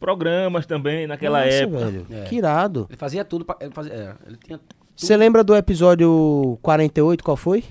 programas 0.04 0.66
também 0.66 1.06
naquela 1.06 1.38
Nossa, 1.44 1.56
época. 1.56 1.78
velho. 1.86 2.06
É. 2.10 2.22
Que 2.24 2.36
irado. 2.36 2.86
Ele 2.90 2.98
fazia 2.98 3.24
tudo. 3.24 3.44
Pra, 3.44 3.56
ele, 3.60 3.70
fazia, 3.72 3.92
é, 3.92 4.14
ele 4.26 4.36
tinha 4.36 4.60
Você 4.94 5.16
lembra 5.16 5.42
do 5.42 5.56
episódio 5.56 6.58
48, 6.62 7.24
qual 7.24 7.36
foi? 7.36 7.64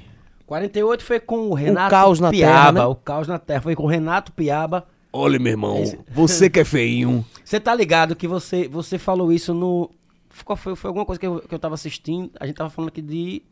48 0.45 1.03
foi 1.03 1.19
com 1.19 1.49
o 1.49 1.53
Renato 1.53 1.89
Caos 1.91 2.19
na 2.19 2.29
Piaba. 2.31 2.53
Terra, 2.53 2.71
né? 2.71 2.85
O 2.85 2.95
Caos 2.95 3.27
na 3.27 3.39
Terra. 3.39 3.61
Foi 3.61 3.75
com 3.75 3.83
o 3.83 3.87
Renato 3.87 4.31
Piaba. 4.31 4.85
Olha, 5.11 5.37
meu 5.39 5.51
irmão, 5.51 5.77
Esse- 5.83 5.99
você 6.11 6.49
que 6.49 6.59
é 6.59 6.65
feinho. 6.65 7.23
Você 7.45 7.59
tá 7.59 7.75
ligado 7.75 8.15
que 8.15 8.27
você, 8.27 8.67
você 8.67 8.97
falou 8.97 9.31
isso 9.31 9.53
no. 9.53 9.91
Qual 10.43 10.55
foi? 10.57 10.75
Foi 10.75 10.87
alguma 10.87 11.05
coisa 11.05 11.19
que 11.19 11.27
eu, 11.27 11.39
que 11.41 11.53
eu 11.53 11.59
tava 11.59 11.75
assistindo. 11.75 12.31
A 12.39 12.47
gente 12.47 12.55
tava 12.55 12.69
falando 12.71 12.87
aqui 12.87 13.01
de. 13.01 13.43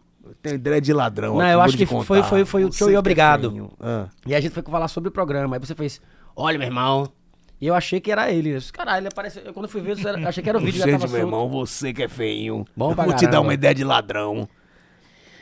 Tem 0.42 0.58
dread 0.58 0.84
de 0.84 0.92
ladrão. 0.94 1.38
Não, 1.38 1.46
eu 1.48 1.62
acho 1.62 1.78
que 1.78 1.86
foi- 1.86 2.24
foi- 2.24 2.46
foi 2.46 2.64
o 2.66 2.70
Tio 2.70 2.88
e 2.88 2.90
que 2.92 2.96
é 2.96 3.00
Obrigado. 3.00 3.50
feinho. 3.52 3.70
Ah. 3.80 4.08
E 4.26 4.34
a 4.34 4.40
gente 4.40 4.54
foi 4.54 4.64
falar 4.64 4.88
sobre 4.88 5.10
o 5.10 5.12
programa. 5.12 5.56
Aí 5.56 5.60
você 5.60 5.76
fez. 5.76 6.02
Olha, 6.36 6.58
meu 6.58 6.68
irmão. 6.68 7.08
E 7.62 7.68
eu 7.68 7.76
achei 7.76 8.02
que 8.02 8.12
era 8.12 8.32
ele. 8.32 8.56
Eu 8.56 8.58
disse, 8.58 8.74
Caralho, 8.74 9.02
ele 9.02 9.08
apareceu. 9.10 9.44
eu, 9.44 9.54
Quando 9.54 9.70
fui 9.70 9.82
ver, 9.82 9.96
eu 10.04 10.28
achei 10.28 10.42
que 10.42 10.50
era 10.50 10.58
o 10.58 10.62
vídeo. 10.62 10.82
Gente, 10.82 10.92
tava 10.94 11.04
meu 11.04 11.10
solto. 11.10 11.24
irmão, 11.24 11.48
você 11.48 11.94
que 11.94 12.02
é 12.02 12.08
feinho. 12.08 12.66
Bom 12.76 12.96
pra 12.96 13.06
vou 13.06 13.14
te 13.14 13.28
dar 13.28 13.40
uma 13.40 13.54
ideia 13.54 13.76
de 13.76 13.84
ladrão. 13.84 14.50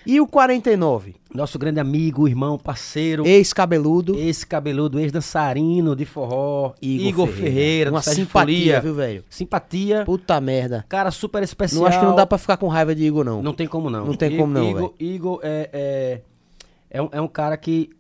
E 0.06 0.19
o 0.19 0.27
49? 0.27 1.15
Nosso 1.33 1.59
grande 1.59 1.80
amigo, 1.80 2.27
irmão, 2.27 2.57
parceiro. 2.57 3.25
Ex-cabeludo. 3.27 4.17
Esse 4.17 4.45
cabeludo, 4.45 4.99
ex-dançarino 4.99 5.95
de 5.95 6.03
forró. 6.03 6.73
Igor, 6.81 7.27
Ferreira. 7.27 7.91
Uma 7.91 7.99
do 7.99 8.03
Sérgio 8.03 8.25
simpatia, 8.25 8.56
Folia. 8.56 8.81
viu, 8.81 8.95
velho? 8.95 9.23
Simpatia. 9.30 10.03
Puta 10.06 10.41
merda. 10.41 10.85
Cara 10.89 11.11
super 11.11 11.43
especial. 11.43 11.81
Não 11.81 11.88
acho 11.88 11.99
que 11.99 12.06
não 12.06 12.15
dá 12.15 12.25
pra 12.25 12.38
ficar 12.38 12.57
com 12.57 12.67
raiva 12.67 12.95
de 12.95 13.03
Igor, 13.03 13.23
não. 13.23 13.41
Não 13.43 13.53
tem 13.53 13.67
como 13.67 13.89
não. 13.89 14.06
Não 14.06 14.14
tem 14.14 14.35
como 14.35 14.51
não, 14.51 14.69
Igor, 14.69 14.93
Igor 14.99 15.39
é, 15.43 15.69
é, 15.72 16.22
é, 16.89 17.01
um, 17.01 17.09
é 17.11 17.22
um 17.22 17.27
cara 17.27 17.56
que. 17.56 17.91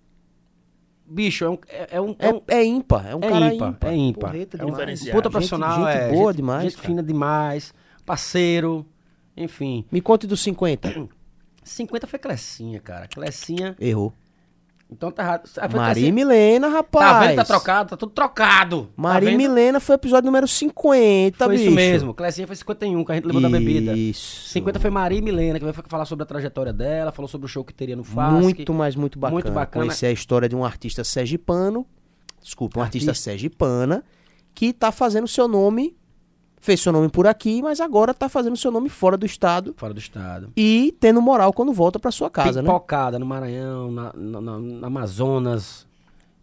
Bicho, 1.09 1.43
é 1.45 1.49
um. 1.49 1.57
É, 1.67 1.87
é 1.97 2.01
um, 2.01 2.15
é 2.19 2.33
um- 2.33 2.41
É, 2.47 2.55
é 2.55 2.65
ímpar, 2.65 3.07
é 3.07 3.15
um 3.15 3.19
é 3.19 3.29
cara 3.29 3.53
ímpar, 3.53 3.69
ímpar. 3.69 3.91
é 3.91 3.95
ímpar. 3.95 4.31
Porreta 4.31 4.57
É 4.57 4.63
um 4.63 4.71
demais. 4.71 4.99
puta 4.99 5.11
Gente- 5.13 5.29
profissional, 5.31 5.85
gente, 5.85 5.97
é, 5.97 6.11
boa 6.11 6.31
gente, 6.31 6.35
demais, 6.37 6.63
Gente 6.63 6.75
cara. 6.75 6.87
fina 6.87 7.03
demais, 7.03 7.73
parceiro, 8.05 8.85
enfim. 9.35 9.85
Me 9.91 10.01
conte 10.01 10.27
dos 10.27 10.39
50. 10.41 11.07
50 11.63 12.05
foi 12.07 12.19
Clecinha, 12.19 12.79
cara. 12.79 13.07
Clecinha. 13.07 13.75
Errou. 13.79 14.13
Então 14.91 15.11
tá 15.11 15.21
errado. 15.21 15.47
Foi 15.47 15.61
Maria 15.67 15.93
Clecinha. 15.93 16.11
Milena, 16.13 16.67
rapaz. 16.67 17.05
Tá 17.11 17.19
vendo? 17.19 17.35
Tá 17.35 17.45
trocado, 17.45 17.89
tá 17.91 17.97
tudo 17.97 18.11
trocado. 18.11 18.83
Tá 18.85 18.89
Maria 18.97 19.29
vendo? 19.29 19.37
Milena 19.37 19.79
foi 19.79 19.93
o 19.93 19.97
episódio 19.97 20.25
número 20.25 20.47
50, 20.47 21.45
Foi 21.45 21.53
bicho. 21.55 21.67
isso 21.67 21.75
mesmo. 21.75 22.13
Clecinha 22.13 22.47
foi 22.47 22.55
51, 22.55 23.05
que 23.05 23.11
a 23.11 23.15
gente 23.15 23.25
levou 23.25 23.39
da 23.41 23.49
bebida. 23.49 23.93
Isso. 23.95 24.49
50 24.49 24.79
foi 24.79 24.89
Maria 24.89 25.21
Milena, 25.21 25.59
que 25.59 25.65
vai 25.65 25.73
falar 25.87 26.05
sobre 26.05 26.23
a 26.23 26.25
trajetória 26.25 26.73
dela, 26.73 27.11
falou 27.11 27.27
sobre 27.29 27.45
o 27.45 27.47
show 27.47 27.63
que 27.63 27.73
teria 27.73 27.95
no 27.95 28.03
FASC. 28.03 28.41
Muito, 28.41 28.73
mas 28.73 28.95
muito 28.95 29.19
bacana. 29.19 29.33
Muito 29.35 29.51
bacana. 29.51 29.85
Conhecer 29.85 30.07
a 30.07 30.11
história 30.11 30.49
de 30.49 30.55
um 30.55 30.65
artista 30.65 31.03
sergipano, 31.03 31.85
desculpa, 32.41 32.79
um 32.79 32.81
artista, 32.83 33.11
Artista. 33.11 33.29
sergipana, 33.29 34.03
que 34.55 34.73
tá 34.73 34.91
fazendo 34.91 35.27
seu 35.27 35.47
nome, 35.47 35.95
fez 36.59 36.79
seu 36.81 36.91
nome 36.91 37.09
por 37.09 37.25
aqui, 37.27 37.61
mas 37.61 37.79
agora 37.79 38.13
tá 38.13 38.27
fazendo 38.29 38.57
seu 38.57 38.69
nome 38.71 38.89
fora 38.89 39.15
do 39.17 39.25
estado 39.25 39.73
Fora 39.77 39.93
do 39.93 39.99
estado. 39.99 40.51
e 40.57 40.95
tendo 40.99 41.21
moral 41.21 41.53
quando 41.53 41.71
volta 41.73 41.99
pra 41.99 42.11
sua 42.11 42.29
casa, 42.29 42.61
né? 42.61 42.67
Pipocada 42.67 43.17
no 43.19 43.25
Maranhão, 43.25 43.91
na, 43.91 44.11
na- 44.13 44.41
na- 44.41 44.59
na 44.59 44.87
Amazonas, 44.87 45.87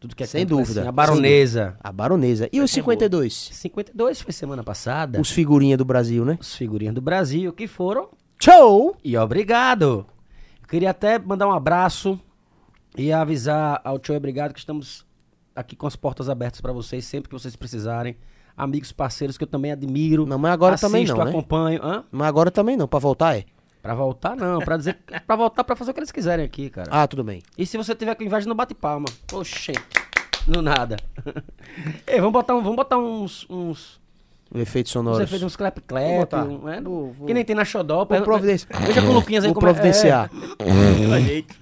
tudo 0.01 0.15
que 0.17 0.23
é 0.23 0.27
Sem 0.27 0.45
canto, 0.47 0.57
dúvida, 0.59 0.81
assim, 0.81 0.89
A 0.89 0.93
baronesa. 0.93 1.77
A 1.83 1.91
baronesa. 1.93 2.49
E 2.53 2.61
os 2.61 2.71
52? 2.71 3.51
52 3.53 4.21
foi 4.21 4.33
semana 4.33 4.63
passada. 4.63 5.21
Os 5.21 5.31
figurinha 5.31 5.77
do 5.77 5.85
Brasil, 5.85 6.25
né? 6.25 6.39
Os 6.41 6.55
figurinhas 6.55 6.95
do 6.95 7.01
Brasil 7.01 7.53
que 7.53 7.67
foram. 7.67 8.09
Tchau! 8.39 8.97
E 9.03 9.17
obrigado. 9.17 10.07
Eu 10.63 10.69
queria 10.69 10.91
até 10.91 11.19
mandar 11.19 11.47
um 11.49 11.53
abraço 11.53 12.19
e 12.97 13.13
avisar 13.13 13.81
ao 13.85 13.99
Tio 13.99 14.15
Obrigado 14.17 14.53
que 14.53 14.59
estamos 14.59 15.05
aqui 15.55 15.75
com 15.77 15.87
as 15.87 15.97
portas 15.97 16.29
abertas 16.29 16.61
para 16.61 16.73
vocês 16.73 17.05
sempre 17.05 17.29
que 17.31 17.35
vocês 17.35 17.57
precisarem. 17.57 18.17
Amigos, 18.57 18.91
parceiros 18.93 19.37
que 19.37 19.45
eu 19.45 19.49
também 19.49 19.71
admiro. 19.73 20.25
Não, 20.27 20.39
mas 20.39 20.53
agora 20.53 20.75
assisto, 20.75 20.89
também 20.91 21.05
não, 21.07 21.17
né? 21.17 21.31
acompanho. 21.31 21.81
Hã? 21.85 22.05
Mas 22.11 22.27
agora 22.29 22.51
também 22.51 22.77
não, 22.77 22.89
pra 22.89 22.99
voltar 22.99 23.37
é. 23.37 23.45
Pra 23.83 23.95
voltar, 23.95 24.35
não. 24.35 24.59
Pra 24.61 24.77
dizer. 24.77 24.99
pra 25.27 25.37
voltar, 25.37 25.63
pra 25.63 25.77
fazer 25.77 25.91
o 25.91 25.95
que 25.95 26.01
eles 26.01 26.11
quiserem 26.11 26.45
aqui, 26.45 26.71
cara. 26.71 26.89
Ah, 26.91 27.07
tudo 27.07 27.23
bem. 27.23 27.43
E 27.57 27.67
se 27.67 27.77
você 27.77 27.95
tiver 27.95 28.15
com 28.15 28.25
inveja, 28.25 28.49
não 28.49 28.57
bate 28.57 28.75
palma. 28.75 29.07
Oxê. 29.33 29.73
No 30.47 30.63
nada. 30.63 30.97
Ei, 32.07 32.17
vamos 32.19 32.33
botar, 32.33 32.55
um- 32.55 32.63
vamos 32.63 32.77
botar 32.77 32.99
uns. 32.99 33.47
uns 33.51 34.01
efeito 34.55 34.89
sonoro. 34.89 35.23
efeitos, 35.23 35.45
uns 35.45 35.57
clap 35.57 35.77
Vou 35.79 35.87
clap. 35.87 36.17
botar. 36.19 36.45
Um, 36.45 36.69
é, 36.69 36.81
Vou- 36.81 37.13
vou- 37.13 37.27
Que 37.27 37.35
nem 37.35 37.45
tem 37.45 37.55
na 37.55 37.65
Xodó. 37.65 38.05
Vou 38.05 38.23
providenciar. 38.23 38.81
Veja 38.87 39.03
com 39.03 39.09
o 39.09 39.13
Luquinhas 39.13 39.45
aí 39.45 39.49
Vou 39.53 39.55
como 39.55 39.69
é- 39.69 39.73
providenciar. 39.73 40.31
Jeito. 41.25 41.55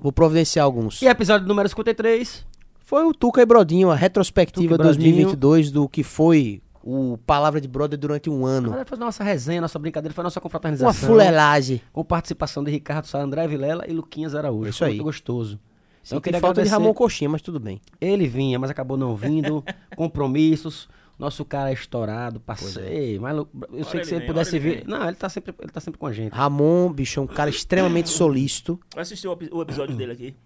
Vou 0.00 0.10
providenciar 0.12 0.64
alguns. 0.64 1.02
E 1.02 1.06
episódio 1.06 1.46
número 1.46 1.68
53. 1.68 2.46
Foi 2.92 3.06
o 3.06 3.14
Tuca 3.14 3.40
e 3.40 3.46
Brodinho, 3.46 3.90
a 3.90 3.94
retrospectiva 3.94 4.76
Brodinho. 4.76 5.14
2022 5.14 5.70
do 5.70 5.88
que 5.88 6.02
foi 6.02 6.60
o 6.84 7.16
Palavra 7.16 7.58
de 7.58 7.66
Brother 7.66 7.98
durante 7.98 8.28
um 8.28 8.44
ano. 8.44 8.74
foi 8.84 8.98
nossa 8.98 9.24
resenha, 9.24 9.62
nossa 9.62 9.78
brincadeira, 9.78 10.12
foi 10.12 10.22
nossa 10.22 10.38
confraternização. 10.42 10.88
Uma 10.88 10.92
fuleiragem. 10.92 11.80
Com 11.90 12.04
participação 12.04 12.62
de 12.62 12.70
Ricardo 12.70 13.06
Sá, 13.06 13.18
André 13.18 13.48
Vilela 13.48 13.86
e 13.88 13.94
Luquinhas 13.94 14.34
Araújo. 14.34 14.68
Isso 14.68 14.80
Foi 14.80 14.88
aí. 14.88 14.94
Muito 14.96 15.04
gostoso. 15.04 15.58
Então, 16.04 16.18
eu 16.18 16.20
queria 16.20 16.38
falta 16.38 16.56
de 16.56 16.68
agradecer. 16.68 16.82
Ramon 16.82 16.92
Coxinha, 16.92 17.30
mas 17.30 17.40
tudo 17.40 17.58
bem. 17.58 17.80
Ele 17.98 18.28
vinha, 18.28 18.58
mas 18.58 18.68
acabou 18.68 18.98
não 18.98 19.16
vindo. 19.16 19.64
Compromissos. 19.96 20.86
Nosso 21.18 21.46
cara 21.46 21.70
é 21.70 21.72
estourado, 21.72 22.36
é. 22.36 22.40
passei. 22.44 23.18
Mas 23.18 23.34
Lu- 23.34 23.48
eu 23.72 23.84
sei 23.84 24.00
que 24.00 24.06
se 24.06 24.12
ele 24.12 24.18
vem, 24.18 24.26
pudesse 24.26 24.56
ele 24.56 24.68
vir. 24.68 24.76
vem. 24.80 24.84
Não, 24.86 25.08
ele 25.08 25.16
tá, 25.16 25.30
sempre, 25.30 25.54
ele 25.58 25.72
tá 25.72 25.80
sempre 25.80 25.98
com 25.98 26.06
a 26.06 26.12
gente. 26.12 26.34
Ramon, 26.34 26.92
bicho, 26.92 27.20
é 27.20 27.22
um 27.22 27.26
cara 27.26 27.48
extremamente 27.48 28.10
solícito. 28.12 28.78
Assistiu 28.94 29.34
o 29.50 29.62
episódio 29.62 29.96
dele 29.96 30.12
aqui. 30.12 30.36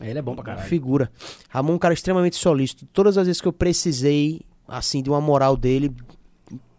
Ele 0.00 0.18
é 0.18 0.22
bom 0.22 0.34
pra 0.34 0.44
caralho. 0.44 0.68
Figura. 0.68 1.10
Ramon 1.48 1.72
é 1.72 1.74
um 1.76 1.78
cara 1.78 1.94
extremamente 1.94 2.36
solícito. 2.36 2.86
Todas 2.86 3.18
as 3.18 3.26
vezes 3.26 3.40
que 3.40 3.48
eu 3.48 3.52
precisei, 3.52 4.40
assim, 4.66 5.02
de 5.02 5.10
uma 5.10 5.20
moral 5.20 5.56
dele, 5.56 5.94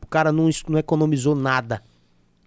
o 0.02 0.08
cara 0.08 0.32
não, 0.32 0.50
não 0.68 0.80
economizou 0.80 1.36
nada. 1.36 1.84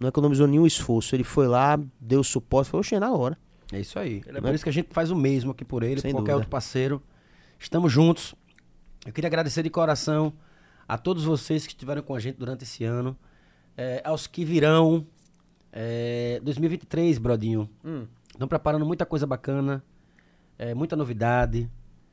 Não 0.01 0.09
economizou 0.09 0.47
nenhum 0.47 0.67
esforço. 0.67 1.15
Ele 1.15 1.25
foi 1.25 1.47
lá, 1.47 1.79
deu 2.01 2.25
suporte, 2.25 2.71
foi, 2.71 2.81
oxe, 2.81 2.99
na 2.99 3.13
hora. 3.13 3.39
É 3.73 3.81
isso 3.81 3.99
aí. 3.99 4.23
Ele 4.27 4.39
é 4.39 4.41
por 4.41 4.55
isso 4.55 4.65
que 4.65 4.71
a 4.71 4.73
gente 4.73 4.89
faz 4.91 5.11
o 5.11 5.17
mesmo 5.17 5.53
aqui 5.53 5.65
por 5.65 5.83
ele, 5.83 6.01
Sem 6.01 6.11
por 6.11 6.19
qualquer 6.19 6.33
dúvida. 6.33 6.37
outro 6.37 6.51
parceiro. 6.51 7.03
Estamos 7.59 7.93
juntos. 7.93 8.35
Eu 9.07 9.13
queria 9.13 9.29
agradecer 9.29 9.63
de 9.63 9.71
coração 9.71 10.33
a 10.89 10.99
todos 10.99 11.25
vocês 11.25 11.67
que 11.67 11.73
estiveram 11.73 12.03
com 12.03 12.15
a 12.15 12.21
gente 12.21 12.37
durante 12.37 12.65
esse 12.65 12.85
ano. 12.85 13.17
É, 13.77 14.03
aos 14.05 14.27
que 14.27 14.45
virão. 14.45 15.07
É, 15.73 16.41
2023, 16.43 17.19
Brodinho. 17.19 17.69
Hum. 17.85 18.07
Estão 18.31 18.47
preparando 18.49 18.85
muita 18.85 19.07
coisa 19.07 19.27
bacana. 19.27 19.83
É, 20.59 20.75
muita 20.75 20.97
novidade. 20.97 21.71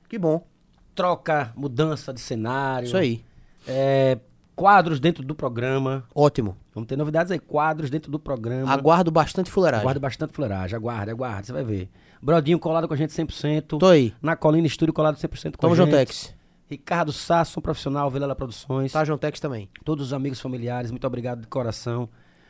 Que 0.10 0.18
bom. 0.18 0.46
Troca, 0.94 1.54
mudança 1.56 2.14
de 2.14 2.20
cenário. 2.20 2.86
Isso 2.86 2.98
aí. 2.98 3.24
É, 3.68 4.18
quadros 4.56 5.00
dentro 5.00 5.24
do 5.24 5.34
programa. 5.34 6.04
Ótimo. 6.14 6.58
Vamos 6.74 6.88
ter 6.88 6.96
novidades 6.96 7.32
aí, 7.32 7.40
quadros 7.40 7.90
dentro 7.90 8.12
do 8.12 8.20
programa. 8.20 8.72
Aguardo 8.72 9.12
bastante 9.12 9.50
fuleiragem. 9.50 9.84
Aguarde 9.84 10.00
bastante 10.00 10.34
fuleiragem, 10.34 10.76
aguarde, 10.76 11.12
aguarde, 11.12 11.48
você 11.48 11.54
vai 11.54 11.64
ver. 11.64 11.90
Brodinho 12.22 12.60
colado 12.60 12.88
com 12.88 12.94
a 12.94 12.98
gente 12.98 13.12
100%. 13.12 13.80
Tô 13.80 13.88
aí. 13.88 14.14
Na 14.22 14.36
Colina 14.36 14.68
Estúdio 14.68 14.94
colado 14.94 15.18
100% 15.18 15.56
com 15.56 15.62
Tamo 15.62 15.74
a 15.74 15.76
gente. 15.76 15.86
Jontex. 15.86 16.36
Ricardo 16.70 17.12
Sasso, 17.12 17.60
um 17.60 17.62
profissional, 17.62 18.10
Vilela 18.10 18.36
Produções. 18.36 18.94
Tá, 18.94 19.04
Jontex 19.04 19.40
também. 19.40 19.68
Todos 19.84 20.08
os 20.08 20.14
amigos 20.14 20.40
familiares, 20.40 20.90
muito 20.92 21.06
obrigado 21.06 21.42
de 21.42 21.48
coração. 21.48 22.08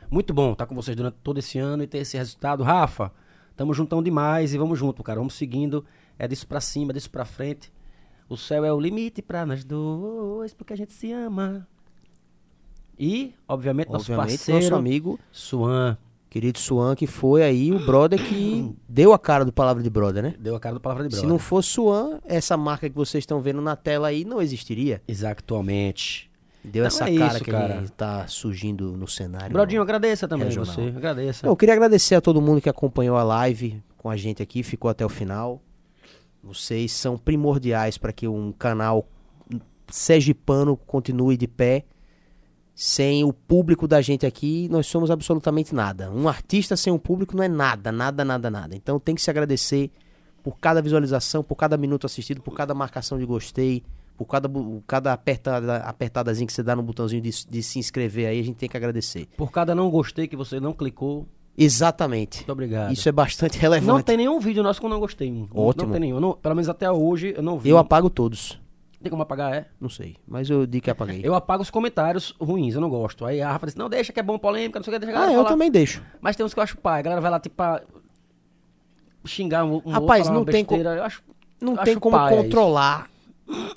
Muito 0.08 0.32
bom 0.32 0.52
estar 0.52 0.66
com 0.66 0.74
vocês 0.74 0.96
durante 0.96 1.16
todo 1.22 1.38
esse 1.38 1.58
ano 1.58 1.82
e 1.82 1.86
ter 1.86 1.98
esse 1.98 2.16
resultado. 2.16 2.62
Rafa, 2.62 3.10
tamo 3.62 3.72
juntão 3.72 4.02
demais 4.02 4.52
e 4.52 4.58
vamos 4.58 4.76
junto, 4.76 5.04
cara. 5.04 5.20
Vamos 5.20 5.34
seguindo. 5.34 5.84
É 6.18 6.26
disso 6.26 6.48
pra 6.48 6.60
cima, 6.60 6.92
disso 6.92 7.08
pra 7.08 7.24
frente. 7.24 7.72
O 8.28 8.36
céu 8.36 8.64
é 8.64 8.72
o 8.72 8.80
limite 8.80 9.22
pra 9.22 9.46
nós 9.46 9.64
dois, 9.64 10.52
porque 10.52 10.72
a 10.72 10.76
gente 10.76 10.92
se 10.92 11.12
ama. 11.12 11.66
E, 12.98 13.32
obviamente, 13.46 13.88
nosso 13.88 14.10
Obviamente, 14.10 14.38
parceiro, 14.38 14.60
nosso 14.62 14.74
amigo, 14.74 15.18
Suan, 15.30 15.96
querido 16.28 16.58
Suan, 16.58 16.96
que 16.96 17.06
foi 17.06 17.42
aí 17.44 17.72
o 17.72 17.84
brother 17.86 18.20
que 18.22 18.74
deu 18.88 19.12
a 19.12 19.18
cara 19.18 19.44
do 19.44 19.52
Palavra 19.52 19.82
de 19.82 19.88
Brother, 19.90 20.22
né? 20.24 20.34
deu 20.38 20.56
a 20.56 20.60
cara 20.60 20.74
do 20.74 20.80
Palavra 20.80 21.06
de 21.06 21.14
Se 21.14 21.20
Brother. 21.20 21.30
não 21.32 21.38
fosse 21.38 21.68
Suan, 21.68 22.18
essa 22.24 22.56
marca 22.56 22.90
que 22.90 22.96
vocês 22.96 23.22
estão 23.22 23.40
vendo 23.40 23.60
na 23.60 23.76
tela 23.76 24.08
aí 24.08 24.24
não 24.24 24.42
existiria. 24.42 25.00
Exatamente. 25.06 26.31
Deu 26.64 26.84
Então 26.84 26.86
essa 26.86 27.10
é 27.10 27.18
cara 27.18 27.34
isso, 27.34 27.44
que 27.44 27.50
cara. 27.50 27.84
tá 27.96 28.26
surgindo 28.28 28.96
no 28.96 29.08
cenário. 29.08 29.52
Brodinho, 29.52 29.82
agradeça 29.82 30.28
também 30.28 30.46
Regional. 30.46 30.72
você. 30.74 30.80
Agradeça. 30.80 31.46
Eu 31.46 31.56
queria 31.56 31.74
agradecer 31.74 32.14
a 32.14 32.20
todo 32.20 32.40
mundo 32.40 32.60
que 32.60 32.68
acompanhou 32.68 33.16
a 33.16 33.24
live 33.24 33.82
com 33.98 34.08
a 34.08 34.16
gente 34.16 34.42
aqui, 34.42 34.62
ficou 34.62 34.90
até 34.90 35.04
o 35.04 35.08
final. 35.08 35.60
Vocês 36.42 36.92
são 36.92 37.16
primordiais 37.18 37.98
para 37.98 38.12
que 38.12 38.28
um 38.28 38.52
canal 38.52 39.06
sergipano 39.88 40.76
continue 40.76 41.36
de 41.36 41.46
pé. 41.48 41.84
Sem 42.74 43.22
o 43.22 43.32
público 43.32 43.86
da 43.86 44.00
gente 44.00 44.24
aqui, 44.24 44.66
nós 44.70 44.86
somos 44.86 45.10
absolutamente 45.10 45.74
nada. 45.74 46.10
Um 46.10 46.26
artista 46.26 46.74
sem 46.74 46.92
um 46.92 46.98
público 46.98 47.36
não 47.36 47.44
é 47.44 47.48
nada, 47.48 47.92
nada, 47.92 48.24
nada, 48.24 48.50
nada. 48.50 48.74
Então 48.74 48.98
tem 48.98 49.14
que 49.14 49.20
se 49.20 49.28
agradecer 49.30 49.90
por 50.42 50.58
cada 50.58 50.80
visualização, 50.80 51.42
por 51.44 51.54
cada 51.54 51.76
minuto 51.76 52.06
assistido, 52.06 52.40
por 52.40 52.54
cada 52.54 52.72
marcação 52.74 53.18
de 53.18 53.26
gostei, 53.26 53.84
por 54.24 54.30
cada, 54.30 54.46
bu- 54.48 54.82
cada 54.86 55.12
apertada, 55.12 55.76
apertadazinha 55.78 56.46
que 56.46 56.52
você 56.52 56.62
dá 56.62 56.76
no 56.76 56.82
botãozinho 56.82 57.20
de, 57.22 57.30
de 57.46 57.62
se 57.62 57.78
inscrever 57.78 58.26
aí, 58.28 58.38
a 58.40 58.42
gente 58.44 58.56
tem 58.56 58.68
que 58.68 58.76
agradecer. 58.76 59.26
Por 59.36 59.50
cada 59.50 59.74
não 59.74 59.90
gostei 59.90 60.26
que 60.28 60.36
você 60.36 60.60
não 60.60 60.72
clicou, 60.72 61.26
Exatamente. 61.58 62.38
muito 62.38 62.52
obrigado. 62.52 62.92
Isso 62.92 63.08
é 63.08 63.12
bastante 63.12 63.58
relevante. 63.58 63.88
Não 63.88 64.00
tem 64.00 64.16
nenhum 64.16 64.38
vídeo 64.40 64.62
nosso 64.62 64.80
que 64.80 64.86
eu 64.86 64.90
não 64.90 65.00
gostei. 65.00 65.28
Ótimo. 65.54 65.84
Não 65.86 65.92
tem 65.92 66.00
nenhum. 66.00 66.20
Não- 66.20 66.32
pelo 66.34 66.54
menos 66.54 66.68
até 66.68 66.90
hoje 66.90 67.34
eu 67.36 67.42
não 67.42 67.58
vi. 67.58 67.68
Eu 67.70 67.78
apago 67.78 68.08
todos. 68.08 68.60
Tem 69.02 69.10
como 69.10 69.22
apagar, 69.22 69.52
é? 69.52 69.66
Não 69.80 69.88
sei. 69.88 70.16
Mas 70.26 70.48
eu 70.48 70.64
digo 70.64 70.84
que 70.84 70.90
apaguei. 70.90 71.20
Eu 71.24 71.34
apago 71.34 71.60
os 71.62 71.70
comentários 71.70 72.34
ruins, 72.40 72.74
eu 72.74 72.80
não 72.80 72.88
gosto. 72.88 73.24
Aí 73.26 73.42
a 73.42 73.50
Rafa 73.50 73.66
disse, 73.66 73.76
não, 73.78 73.88
deixa 73.90 74.12
que 74.12 74.20
é 74.20 74.22
bom 74.22 74.38
polêmica, 74.38 74.78
não 74.78 74.84
sei 74.84 74.94
o 74.94 75.00
que, 75.00 75.04
deixa 75.06 75.20
Ah, 75.20 75.26
eu 75.32 75.38
falar. 75.38 75.48
também 75.48 75.70
deixo. 75.70 76.02
Mas 76.20 76.36
tem 76.36 76.46
uns 76.46 76.54
que 76.54 76.60
eu 76.60 76.62
acho 76.62 76.76
pai. 76.78 77.00
A 77.00 77.02
galera 77.02 77.20
vai 77.20 77.30
lá, 77.30 77.40
tipo, 77.40 77.56
pra 77.56 77.82
xingar 79.24 79.64
um, 79.64 79.82
um 79.84 79.90
Rapaz, 79.90 80.22
outro, 80.26 80.34
não 80.34 80.44
tem 80.44 80.64
co- 80.64 80.74
besteira. 80.76 80.98
Eu 80.98 81.04
acho, 81.04 81.22
Não 81.60 81.76
tem 81.76 81.98
como 81.98 82.16
controlar 82.28 83.08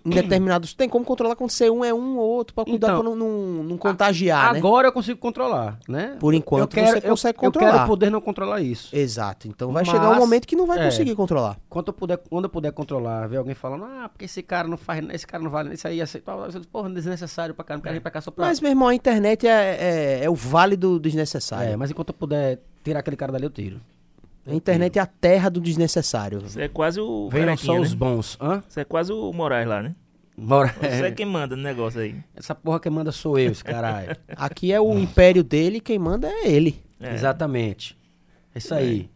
em 0.06 0.10
determinados. 0.10 0.74
Tem 0.74 0.88
como 0.90 1.04
controlar 1.06 1.36
quando 1.36 1.50
você 1.52 1.70
um 1.70 1.84
é 1.84 1.94
um 1.94 2.18
ou 2.18 2.26
outro, 2.28 2.54
pra 2.56 2.64
cuidar 2.66 2.88
Então, 2.88 3.02
pra 3.02 3.10
não, 3.10 3.16
não, 3.16 3.64
não 3.64 3.78
contagiar, 3.78 4.54
né? 4.54 4.60
Agora 4.60 4.88
eu 4.88 4.92
consigo 4.92 5.20
controlar, 5.20 5.78
né? 5.88 6.16
Por 6.20 6.34
enquanto 6.34 6.62
eu 6.62 6.68
quero, 6.84 7.02
você 7.02 7.02
consegue 7.02 7.38
eu, 7.38 7.42
Eu 7.48 7.52
controlar. 7.52 7.74
quero 7.74 7.88
poder 7.88 8.10
não 8.10 8.22
controlar 8.22 8.62
isso. 8.62 8.96
Exato. 8.96 9.48
Então 9.48 9.72
vai 9.72 9.84
Mas- 9.84 9.92
chegar 9.94 10.12
um 10.12 10.16
momento 10.16 10.48
que 10.48 10.56
não 10.56 10.66
vai 10.66 10.80
é. 10.80 10.86
conseguir 10.86 11.16
controlar. 11.16 11.58
Quando 11.70 11.88
eu 11.88 11.94
puder, 11.94 12.18
quando 12.18 12.46
eu 12.46 12.50
puder 12.50 12.72
controlar, 12.72 13.28
ver 13.28 13.38
alguém 13.38 13.56
falando, 13.56 13.86
ah, 13.86 14.10
porque 14.10 14.26
esse 14.26 14.42
cara 14.44 14.68
não 14.68 14.78
faz, 14.78 15.04
esse 15.12 15.26
cara 15.28 15.44
não 15.44 15.50
vale, 15.52 15.74
isso 15.74 15.88
aí, 15.88 16.00
isso 16.00 16.18
aí, 16.18 16.24
porra, 16.72 16.90
desnecessário 16.90 17.54
pra 17.56 17.64
caramba, 17.66 17.84
quero 17.84 17.94
vir 17.96 18.02
pra 18.02 18.12
cá 18.12 18.22
só 18.22 18.32
pra... 18.32 18.46
Mas, 18.46 18.60
meu 18.62 18.70
irmão, 18.72 18.88
a 18.88 18.96
internet 18.96 19.48
é, 19.48 20.20
é, 20.20 20.24
é 20.24 20.30
o 20.30 20.36
vale 20.36 20.76
do 20.76 21.00
desnecessário. 21.00 21.74
é, 21.74 21.76
mas 21.76 21.92
enquanto 21.92 22.10
eu 22.10 22.14
puder 22.16 22.60
tirar 22.84 23.00
aquele 23.00 23.16
cara 23.18 23.32
dali, 23.32 23.46
eu 23.46 23.50
tiro. 23.50 23.80
A 24.48 24.54
internet 24.54 25.00
é 25.00 25.02
a 25.02 25.06
terra 25.06 25.50
do 25.50 25.60
desnecessário. 25.60 26.42
Você 26.42 26.62
é 26.64 26.68
quase 26.68 27.00
o 27.00 27.30
Venham 27.30 27.58
só 27.58 27.74
né? 27.74 27.80
os 27.80 27.94
bons, 27.94 28.38
hã? 28.40 28.62
Você 28.68 28.82
é 28.82 28.84
quase 28.86 29.12
o 29.12 29.34
Moraes 29.34 29.68
lá, 29.68 29.82
né? 29.82 29.96
Bora. 30.38 30.74
Você 30.80 31.06
é 31.08 31.12
quem 31.12 31.26
manda 31.26 31.56
no 31.56 31.64
negócio 31.64 32.00
aí. 32.02 32.16
Essa 32.36 32.54
porra 32.54 32.80
que 32.80 32.90
manda 32.90 33.12
sou 33.12 33.40
eu, 33.40 33.52
esse 33.52 33.64
caralho. 33.64 34.16
Aqui 34.36 34.72
é 34.72 34.80
o 34.80 34.98
império 35.00 35.44
dele, 35.44 35.80
quem 35.80 35.98
manda 35.98 36.28
é 36.30 36.48
ele. 36.50 36.80
É. 37.00 37.14
Exatamente. 37.14 37.98
É 38.54 38.58
isso 38.60 38.74
aí. 38.74 39.10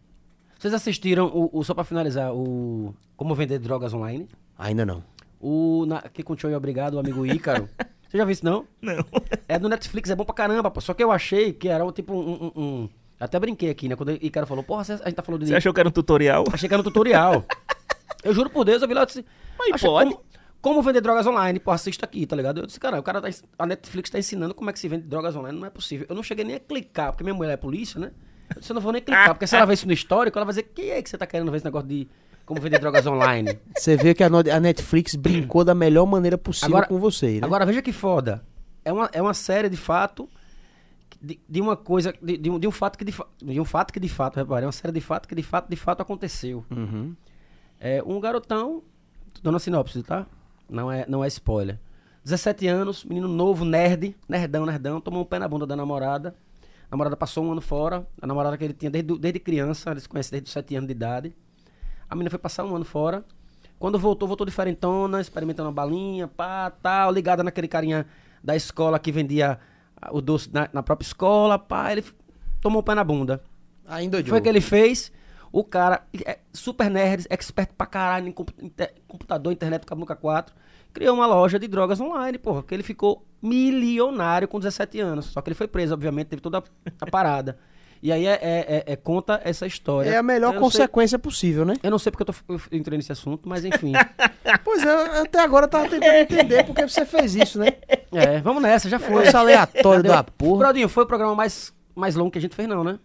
Vocês 0.58 0.74
assistiram, 0.74 1.26
o, 1.26 1.50
o- 1.58 1.62
só 1.64 1.74
pra 1.74 1.84
finalizar, 1.84 2.34
o 2.34 2.94
Como 3.16 3.34
Vender 3.34 3.58
Drogas 3.58 3.92
Online? 3.94 4.26
Ainda 4.58 4.84
não. 4.84 5.02
O, 5.40 5.84
na, 5.86 6.02
que 6.02 6.22
com 6.22 6.32
o 6.32 6.36
Tchau 6.36 6.50
e 6.50 6.54
Obrigado, 6.54 6.94
o 6.94 6.98
amigo 6.98 7.24
Ícaro. 7.24 7.68
Você 8.08 8.18
já 8.18 8.24
viu 8.24 8.32
isso, 8.32 8.44
não? 8.44 8.64
Não. 8.82 8.96
É 9.48 9.58
do 9.58 9.68
Netflix, 9.68 10.10
é 10.10 10.16
bom 10.16 10.24
pra 10.24 10.34
caramba, 10.34 10.70
pô. 10.70 10.80
Só 10.80 10.92
que 10.92 11.04
eu 11.04 11.12
achei 11.12 11.52
que 11.52 11.68
era 11.68 11.90
tipo 11.92 12.12
um... 12.14 12.30
um- 12.46 12.52
um- 12.62 12.88
Até 13.20 13.38
brinquei 13.38 13.68
aqui, 13.68 13.86
né? 13.86 13.94
Quando 13.94 14.08
o 14.08 14.12
Ícaro 14.12 14.46
falou, 14.46 14.64
porra, 14.64 14.80
a 14.80 14.84
gente 14.84 15.14
tá 15.14 15.22
falando 15.22 15.42
de... 15.42 15.48
Você 15.48 15.56
achou 15.56 15.74
que 15.74 15.78
era 15.78 15.88
um 15.88 15.92
tutorial? 15.92 16.44
Achei 16.50 16.66
que 16.66 16.74
era 16.74 16.80
um 16.80 16.84
tutorial. 16.84 17.44
eu 18.24 18.32
juro 18.32 18.48
por 18.48 18.64
Deus, 18.64 18.80
eu 18.80 18.88
vi 18.88 18.94
lá 18.94 19.02
e 19.02 19.06
disse... 19.06 19.24
Mas 19.58 19.74
achei 19.74 19.90
pode. 19.90 20.10
Como, 20.10 20.24
como 20.62 20.82
vender 20.82 21.02
drogas 21.02 21.26
online? 21.26 21.60
Pô, 21.60 21.70
assista 21.70 22.06
aqui, 22.06 22.24
tá 22.24 22.34
ligado? 22.34 22.60
Eu 22.62 22.66
disse, 22.66 22.80
cara, 22.80 22.98
o 22.98 23.02
cara 23.02 23.20
tá, 23.20 23.28
a 23.58 23.66
Netflix 23.66 24.08
tá 24.08 24.18
ensinando 24.18 24.54
como 24.54 24.70
é 24.70 24.72
que 24.72 24.78
se 24.78 24.88
vende 24.88 25.06
drogas 25.06 25.36
online, 25.36 25.58
não 25.58 25.66
é 25.66 25.70
possível. 25.70 26.06
Eu 26.08 26.16
não 26.16 26.22
cheguei 26.22 26.46
nem 26.46 26.56
a 26.56 26.60
clicar, 26.60 27.12
porque 27.12 27.22
minha 27.22 27.34
mulher 27.34 27.52
é 27.52 27.56
polícia, 27.58 28.00
né? 28.00 28.10
Eu 28.54 28.60
disse, 28.60 28.72
eu 28.72 28.74
não 28.74 28.80
vou 28.80 28.90
nem 28.90 29.02
clicar, 29.02 29.34
porque 29.34 29.46
se 29.46 29.54
ela 29.54 29.66
ver 29.66 29.74
isso 29.74 29.86
no 29.86 29.92
histórico, 29.92 30.38
ela 30.38 30.46
vai 30.46 30.52
dizer, 30.52 30.64
que 30.74 30.90
é 30.90 31.02
que 31.02 31.10
você 31.10 31.18
tá 31.18 31.26
querendo 31.26 31.50
ver 31.50 31.58
esse 31.58 31.64
negócio 31.64 31.86
de 31.88 32.08
como 32.46 32.58
vender 32.60 32.80
drogas 32.80 33.06
online? 33.06 33.58
Você 33.78 33.96
vê 33.96 34.12
que 34.12 34.24
a 34.24 34.60
Netflix 34.60 35.14
brincou 35.14 35.62
da 35.62 35.72
melhor 35.72 36.04
maneira 36.04 36.36
possível 36.36 36.76
Agora- 36.76 36.88
com 36.88 36.98
você, 36.98 37.34
né? 37.34 37.40
Agora, 37.42 37.64
veja 37.64 37.80
que 37.80 37.92
foda. 37.92 38.42
É 38.84 38.92
uma, 38.92 39.08
é 39.12 39.22
uma 39.22 39.34
série 39.34 39.68
de 39.68 39.76
fato 39.76 40.28
de, 41.20 41.38
de 41.48 41.60
uma 41.60 41.76
coisa, 41.76 42.14
de, 42.22 42.36
de 42.36 42.50
um, 42.50 42.58
de 42.58 42.66
um 42.66 42.70
fato 42.70 42.96
que 42.96 43.04
de, 43.04 43.14
de 43.42 43.60
um 43.60 43.64
fato 43.64 43.92
que 43.92 44.00
de 44.00 44.08
fato, 44.08 44.36
repare, 44.36 44.64
é 44.64 44.66
uma 44.66 44.72
série 44.72 44.92
de 44.92 45.00
fato 45.00 45.28
que 45.28 45.34
de 45.34 45.42
fato, 45.42 45.68
de 45.68 45.76
fato 45.76 46.00
aconteceu. 46.00 46.64
Uhum. 46.70 47.14
É 47.78 48.02
um 48.04 48.18
garotão, 48.20 48.82
tô 49.34 49.40
dando 49.42 49.56
a 49.56 49.58
sinopse, 49.58 50.02
tá? 50.02 50.26
Não 50.68 50.90
é, 50.90 51.04
não 51.08 51.22
é 51.22 51.28
spoiler. 51.28 51.78
17 52.24 52.66
anos, 52.66 53.04
menino 53.04 53.28
novo, 53.28 53.64
nerd, 53.64 54.14
nerdão, 54.28 54.66
nerdão, 54.66 55.00
tomou 55.00 55.22
um 55.22 55.24
pé 55.24 55.38
na 55.38 55.48
bunda 55.48 55.66
da 55.66 55.76
namorada. 55.76 56.34
A 56.88 56.90
namorada 56.90 57.16
passou 57.16 57.44
um 57.44 57.52
ano 57.52 57.60
fora, 57.60 58.06
a 58.20 58.26
namorada 58.26 58.56
que 58.58 58.64
ele 58.64 58.74
tinha 58.74 58.90
desde, 58.90 59.18
desde 59.18 59.40
criança, 59.40 59.90
eles 59.90 60.02
se 60.02 60.08
conhecem 60.08 60.32
desde 60.32 60.48
os 60.48 60.52
7 60.52 60.76
anos 60.76 60.88
de 60.88 60.92
idade. 60.92 61.36
A 62.08 62.14
menina 62.14 62.30
foi 62.30 62.38
passar 62.38 62.64
um 62.64 62.74
ano 62.74 62.84
fora. 62.84 63.24
Quando 63.78 63.98
voltou, 63.98 64.26
voltou 64.28 64.44
diferentona, 64.44 65.20
experimentando 65.20 65.68
uma 65.68 65.74
balinha, 65.74 66.28
pá, 66.28 66.70
tal, 66.70 67.12
ligada 67.12 67.42
naquele 67.42 67.68
carinha 67.68 68.06
da 68.42 68.56
escola 68.56 68.98
que 68.98 69.12
vendia 69.12 69.58
o 70.10 70.20
doce 70.20 70.50
na, 70.52 70.68
na 70.72 70.82
própria 70.82 71.06
escola, 71.06 71.58
pá, 71.58 71.92
ele 71.92 72.04
tomou 72.60 72.80
o 72.80 72.82
pé 72.82 72.94
na 72.94 73.04
bunda. 73.04 73.42
Ainda 73.86 74.24
Foi 74.24 74.38
o 74.38 74.42
que 74.42 74.48
ele 74.48 74.60
fez. 74.60 75.12
O 75.52 75.64
cara, 75.64 76.06
é 76.24 76.38
super 76.52 76.88
nerd, 76.88 77.26
expert 77.28 77.72
pra 77.76 77.86
caralho 77.86 78.28
em 78.28 78.32
computador, 79.08 79.52
internet, 79.52 79.84
Cabuca 79.84 80.14
4, 80.14 80.54
criou 80.92 81.14
uma 81.16 81.26
loja 81.26 81.58
de 81.58 81.66
drogas 81.66 82.00
online, 82.00 82.38
porra, 82.38 82.62
que 82.62 82.72
ele 82.72 82.84
ficou 82.84 83.26
milionário 83.42 84.46
com 84.46 84.60
17 84.60 85.00
anos. 85.00 85.26
Só 85.26 85.42
que 85.42 85.48
ele 85.48 85.56
foi 85.56 85.66
preso, 85.66 85.92
obviamente, 85.92 86.28
teve 86.28 86.40
toda 86.40 86.62
a 87.00 87.10
parada. 87.10 87.58
E 88.02 88.10
aí 88.10 88.24
é, 88.26 88.32
é- 88.32 88.66
é- 88.86 88.92
é- 88.92 88.96
conta 88.96 89.40
essa 89.44 89.66
história. 89.66 90.08
É 90.08 90.16
a 90.16 90.22
melhor 90.22 90.54
Eu 90.54 90.60
não 90.60 90.70
sei- 90.70 90.80
consequência 90.80 91.18
possível, 91.18 91.64
né? 91.66 91.74
eu 91.82 91.90
não 91.90 91.98
sei 91.98 92.10
porque 92.10 92.22
eu, 92.22 92.26
tô, 92.26 92.34
eu 92.48 92.60
entrei 92.72 92.96
nesse 92.96 93.12
assunto, 93.12 93.48
mas 93.48 93.64
enfim. 93.64 93.92
Pois 94.64 94.82
é, 94.82 95.20
até 95.20 95.40
agora 95.40 95.66
eu 95.66 95.68
tava 95.70 95.88
tentando 95.88 96.14
entender 96.14 96.64
porque 96.64 96.82
você 96.88 97.04
fez 97.04 97.34
isso, 97.36 97.58
né? 97.58 97.74
é, 98.12 98.40
vamos 98.40 98.62
nessa, 98.62 98.88
já 98.88 98.98
foi. 98.98 99.22
Coisa 99.22 99.38
aleatória 99.38 100.02
Cadê? 100.02 100.08
da 100.08 100.24
porra. 100.24 100.58
Brodinho, 100.58 100.88
foi 100.88 101.04
o 101.04 101.06
programa 101.06 101.34
mais, 101.34 101.72
mais 101.94 102.14
longo 102.16 102.30
que 102.30 102.38
a 102.38 102.40
gente 102.40 102.56
fez, 102.56 102.66
não, 102.68 102.82
né? 102.82 102.98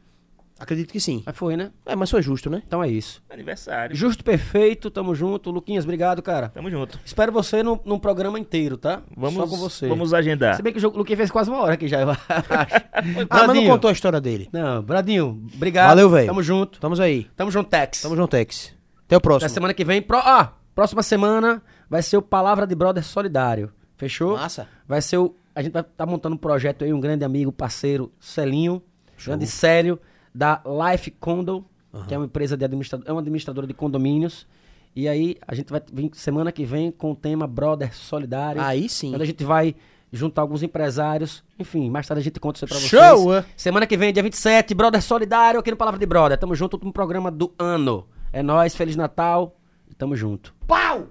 Acredito 0.58 0.92
que 0.94 1.00
sim. 1.02 1.22
Mas 1.26 1.36
foi, 1.36 1.58
né? 1.58 1.72
É, 1.86 1.96
mas 1.98 2.10
foi 2.10 2.22
justo, 2.22 2.50
né? 2.50 2.64
Então 2.66 2.82
é 2.82 2.88
isso. 2.88 3.22
Aniversário. 3.30 3.94
Justo 3.96 4.24
perfeito, 4.24 4.90
tamo 4.90 5.14
junto. 5.14 5.52
Luquinhas, 5.52 5.84
obrigado, 5.84 6.22
cara. 6.22 6.48
Tamo 6.50 6.70
junto. 6.72 6.98
Espero 7.04 7.30
você 7.32 7.62
no, 7.62 7.80
num 7.84 8.00
programa 8.00 8.40
inteiro, 8.40 8.78
tá? 8.78 9.02
Vamos, 9.18 9.36
Só 9.36 9.48
com 9.48 9.58
você. 9.58 9.88
vamos 9.90 10.14
agendar. 10.14 10.56
Se 10.56 10.62
bem 10.62 10.72
que 10.72 10.80
o 10.80 10.82
jogo- 10.82 10.98
Luquinhas 10.98 11.18
fez 11.18 11.32
quase 11.32 11.50
uma 11.50 11.60
hora 11.62 11.74
aqui 11.74 11.88
já, 11.90 12.00
eu 12.02 12.10
acho. 12.10 12.20
Ah, 12.30 13.04
mas 13.04 13.16
não 13.18 13.26
Bradinho. 13.28 13.70
contou 13.70 13.90
a 13.90 13.94
história 13.94 14.22
dele. 14.22 14.48
Não, 14.54 14.82
Bradinho, 14.82 15.46
obrigado. 15.56 15.90
Valeu, 15.90 16.10
velho. 16.10 16.28
Tamo 16.28 16.42
junto. 16.42 16.80
Tamo 16.80 17.02
aí. 17.02 17.26
Tamo 17.36 17.52
junto, 17.52 17.70
Tex. 17.70 18.02
Tamo 18.02 18.16
junto, 18.16 18.30
Tex. 18.32 18.74
Até 19.06 19.16
o 19.16 19.18
Na 19.18 19.22
próximo. 19.22 19.50
semana 19.50 19.74
que 19.74 19.84
vem, 19.84 20.02
pro... 20.02 20.18
ah, 20.18 20.54
próxima 20.74 21.04
semana 21.04 21.62
vai 21.90 22.02
ser 22.02 22.16
o 22.16 22.22
Palavra 22.22 22.66
de 22.66 22.74
Brother 22.76 23.04
Solidário. 23.04 23.72
Fechou? 23.98 24.38
Massa. 24.38 24.68
Vai 24.88 25.02
ser 25.02 25.18
o. 25.18 25.36
A 25.54 25.62
gente 25.62 25.74
vai 25.74 25.82
estar 25.82 26.06
montando 26.06 26.36
um 26.36 26.38
projeto 26.40 26.84
aí, 26.86 26.92
um 26.94 27.00
grande 27.00 27.24
amigo, 27.26 27.52
parceiro, 27.52 28.12
Celinho, 28.20 28.82
grande 29.26 29.48
Célio, 29.48 30.00
da 30.36 30.62
Life 30.92 31.12
Condo, 31.12 31.66
que 32.08 32.14
é 32.14 32.18
uma 32.18 32.26
empresa 32.26 32.58
de 32.58 32.66
administrador, 32.66 33.08
é 33.08 33.12
uma 33.12 33.22
administradora 33.22 33.66
de 33.66 33.74
condomínios. 33.74 34.46
E 34.94 35.08
aí 35.08 35.38
a 35.48 35.56
gente 35.56 35.72
vai 35.72 35.82
vir 35.92 36.12
semana 36.14 36.52
que 36.52 36.66
vem 36.66 36.92
com 36.92 37.12
o 37.12 37.16
tema 37.16 37.48
Brother 37.48 37.96
Solidário. 37.96 38.62
Aí 38.62 38.90
sim. 38.90 39.14
Onde 39.14 39.24
a 39.24 39.26
gente 39.26 39.44
vai 39.44 39.76
juntar 40.12 40.42
alguns 40.42 40.62
empresários. 40.62 41.44
Enfim, 41.58 41.90
mais 41.90 42.08
tarde 42.08 42.22
a 42.22 42.24
gente 42.24 42.40
conta 42.40 42.58
isso 42.58 42.66
aí 42.66 42.70
pra 42.70 42.78
vocês. 42.78 42.90
Show, 42.90 43.34
é? 43.34 43.46
Semana 43.56 43.88
que 43.88 43.98
vem, 43.98 44.14
dia 44.14 44.24
27, 44.24 44.74
Brother 44.74 45.02
Solidário 45.02 45.60
aqui 45.60 45.72
no 45.72 45.78
Palavra 45.78 46.00
de 46.00 46.06
Brother. 46.06 46.38
Tamo 46.38 46.56
junto 46.56 46.80
no 46.84 46.92
programa 46.92 47.32
do 47.32 47.54
ano. 47.58 48.08
É 48.32 48.44
nóis, 48.44 48.76
Feliz 48.76 48.96
Natal. 48.96 49.56
Tamo 49.98 50.16
junto. 50.16 50.54
Pau! 50.68 51.08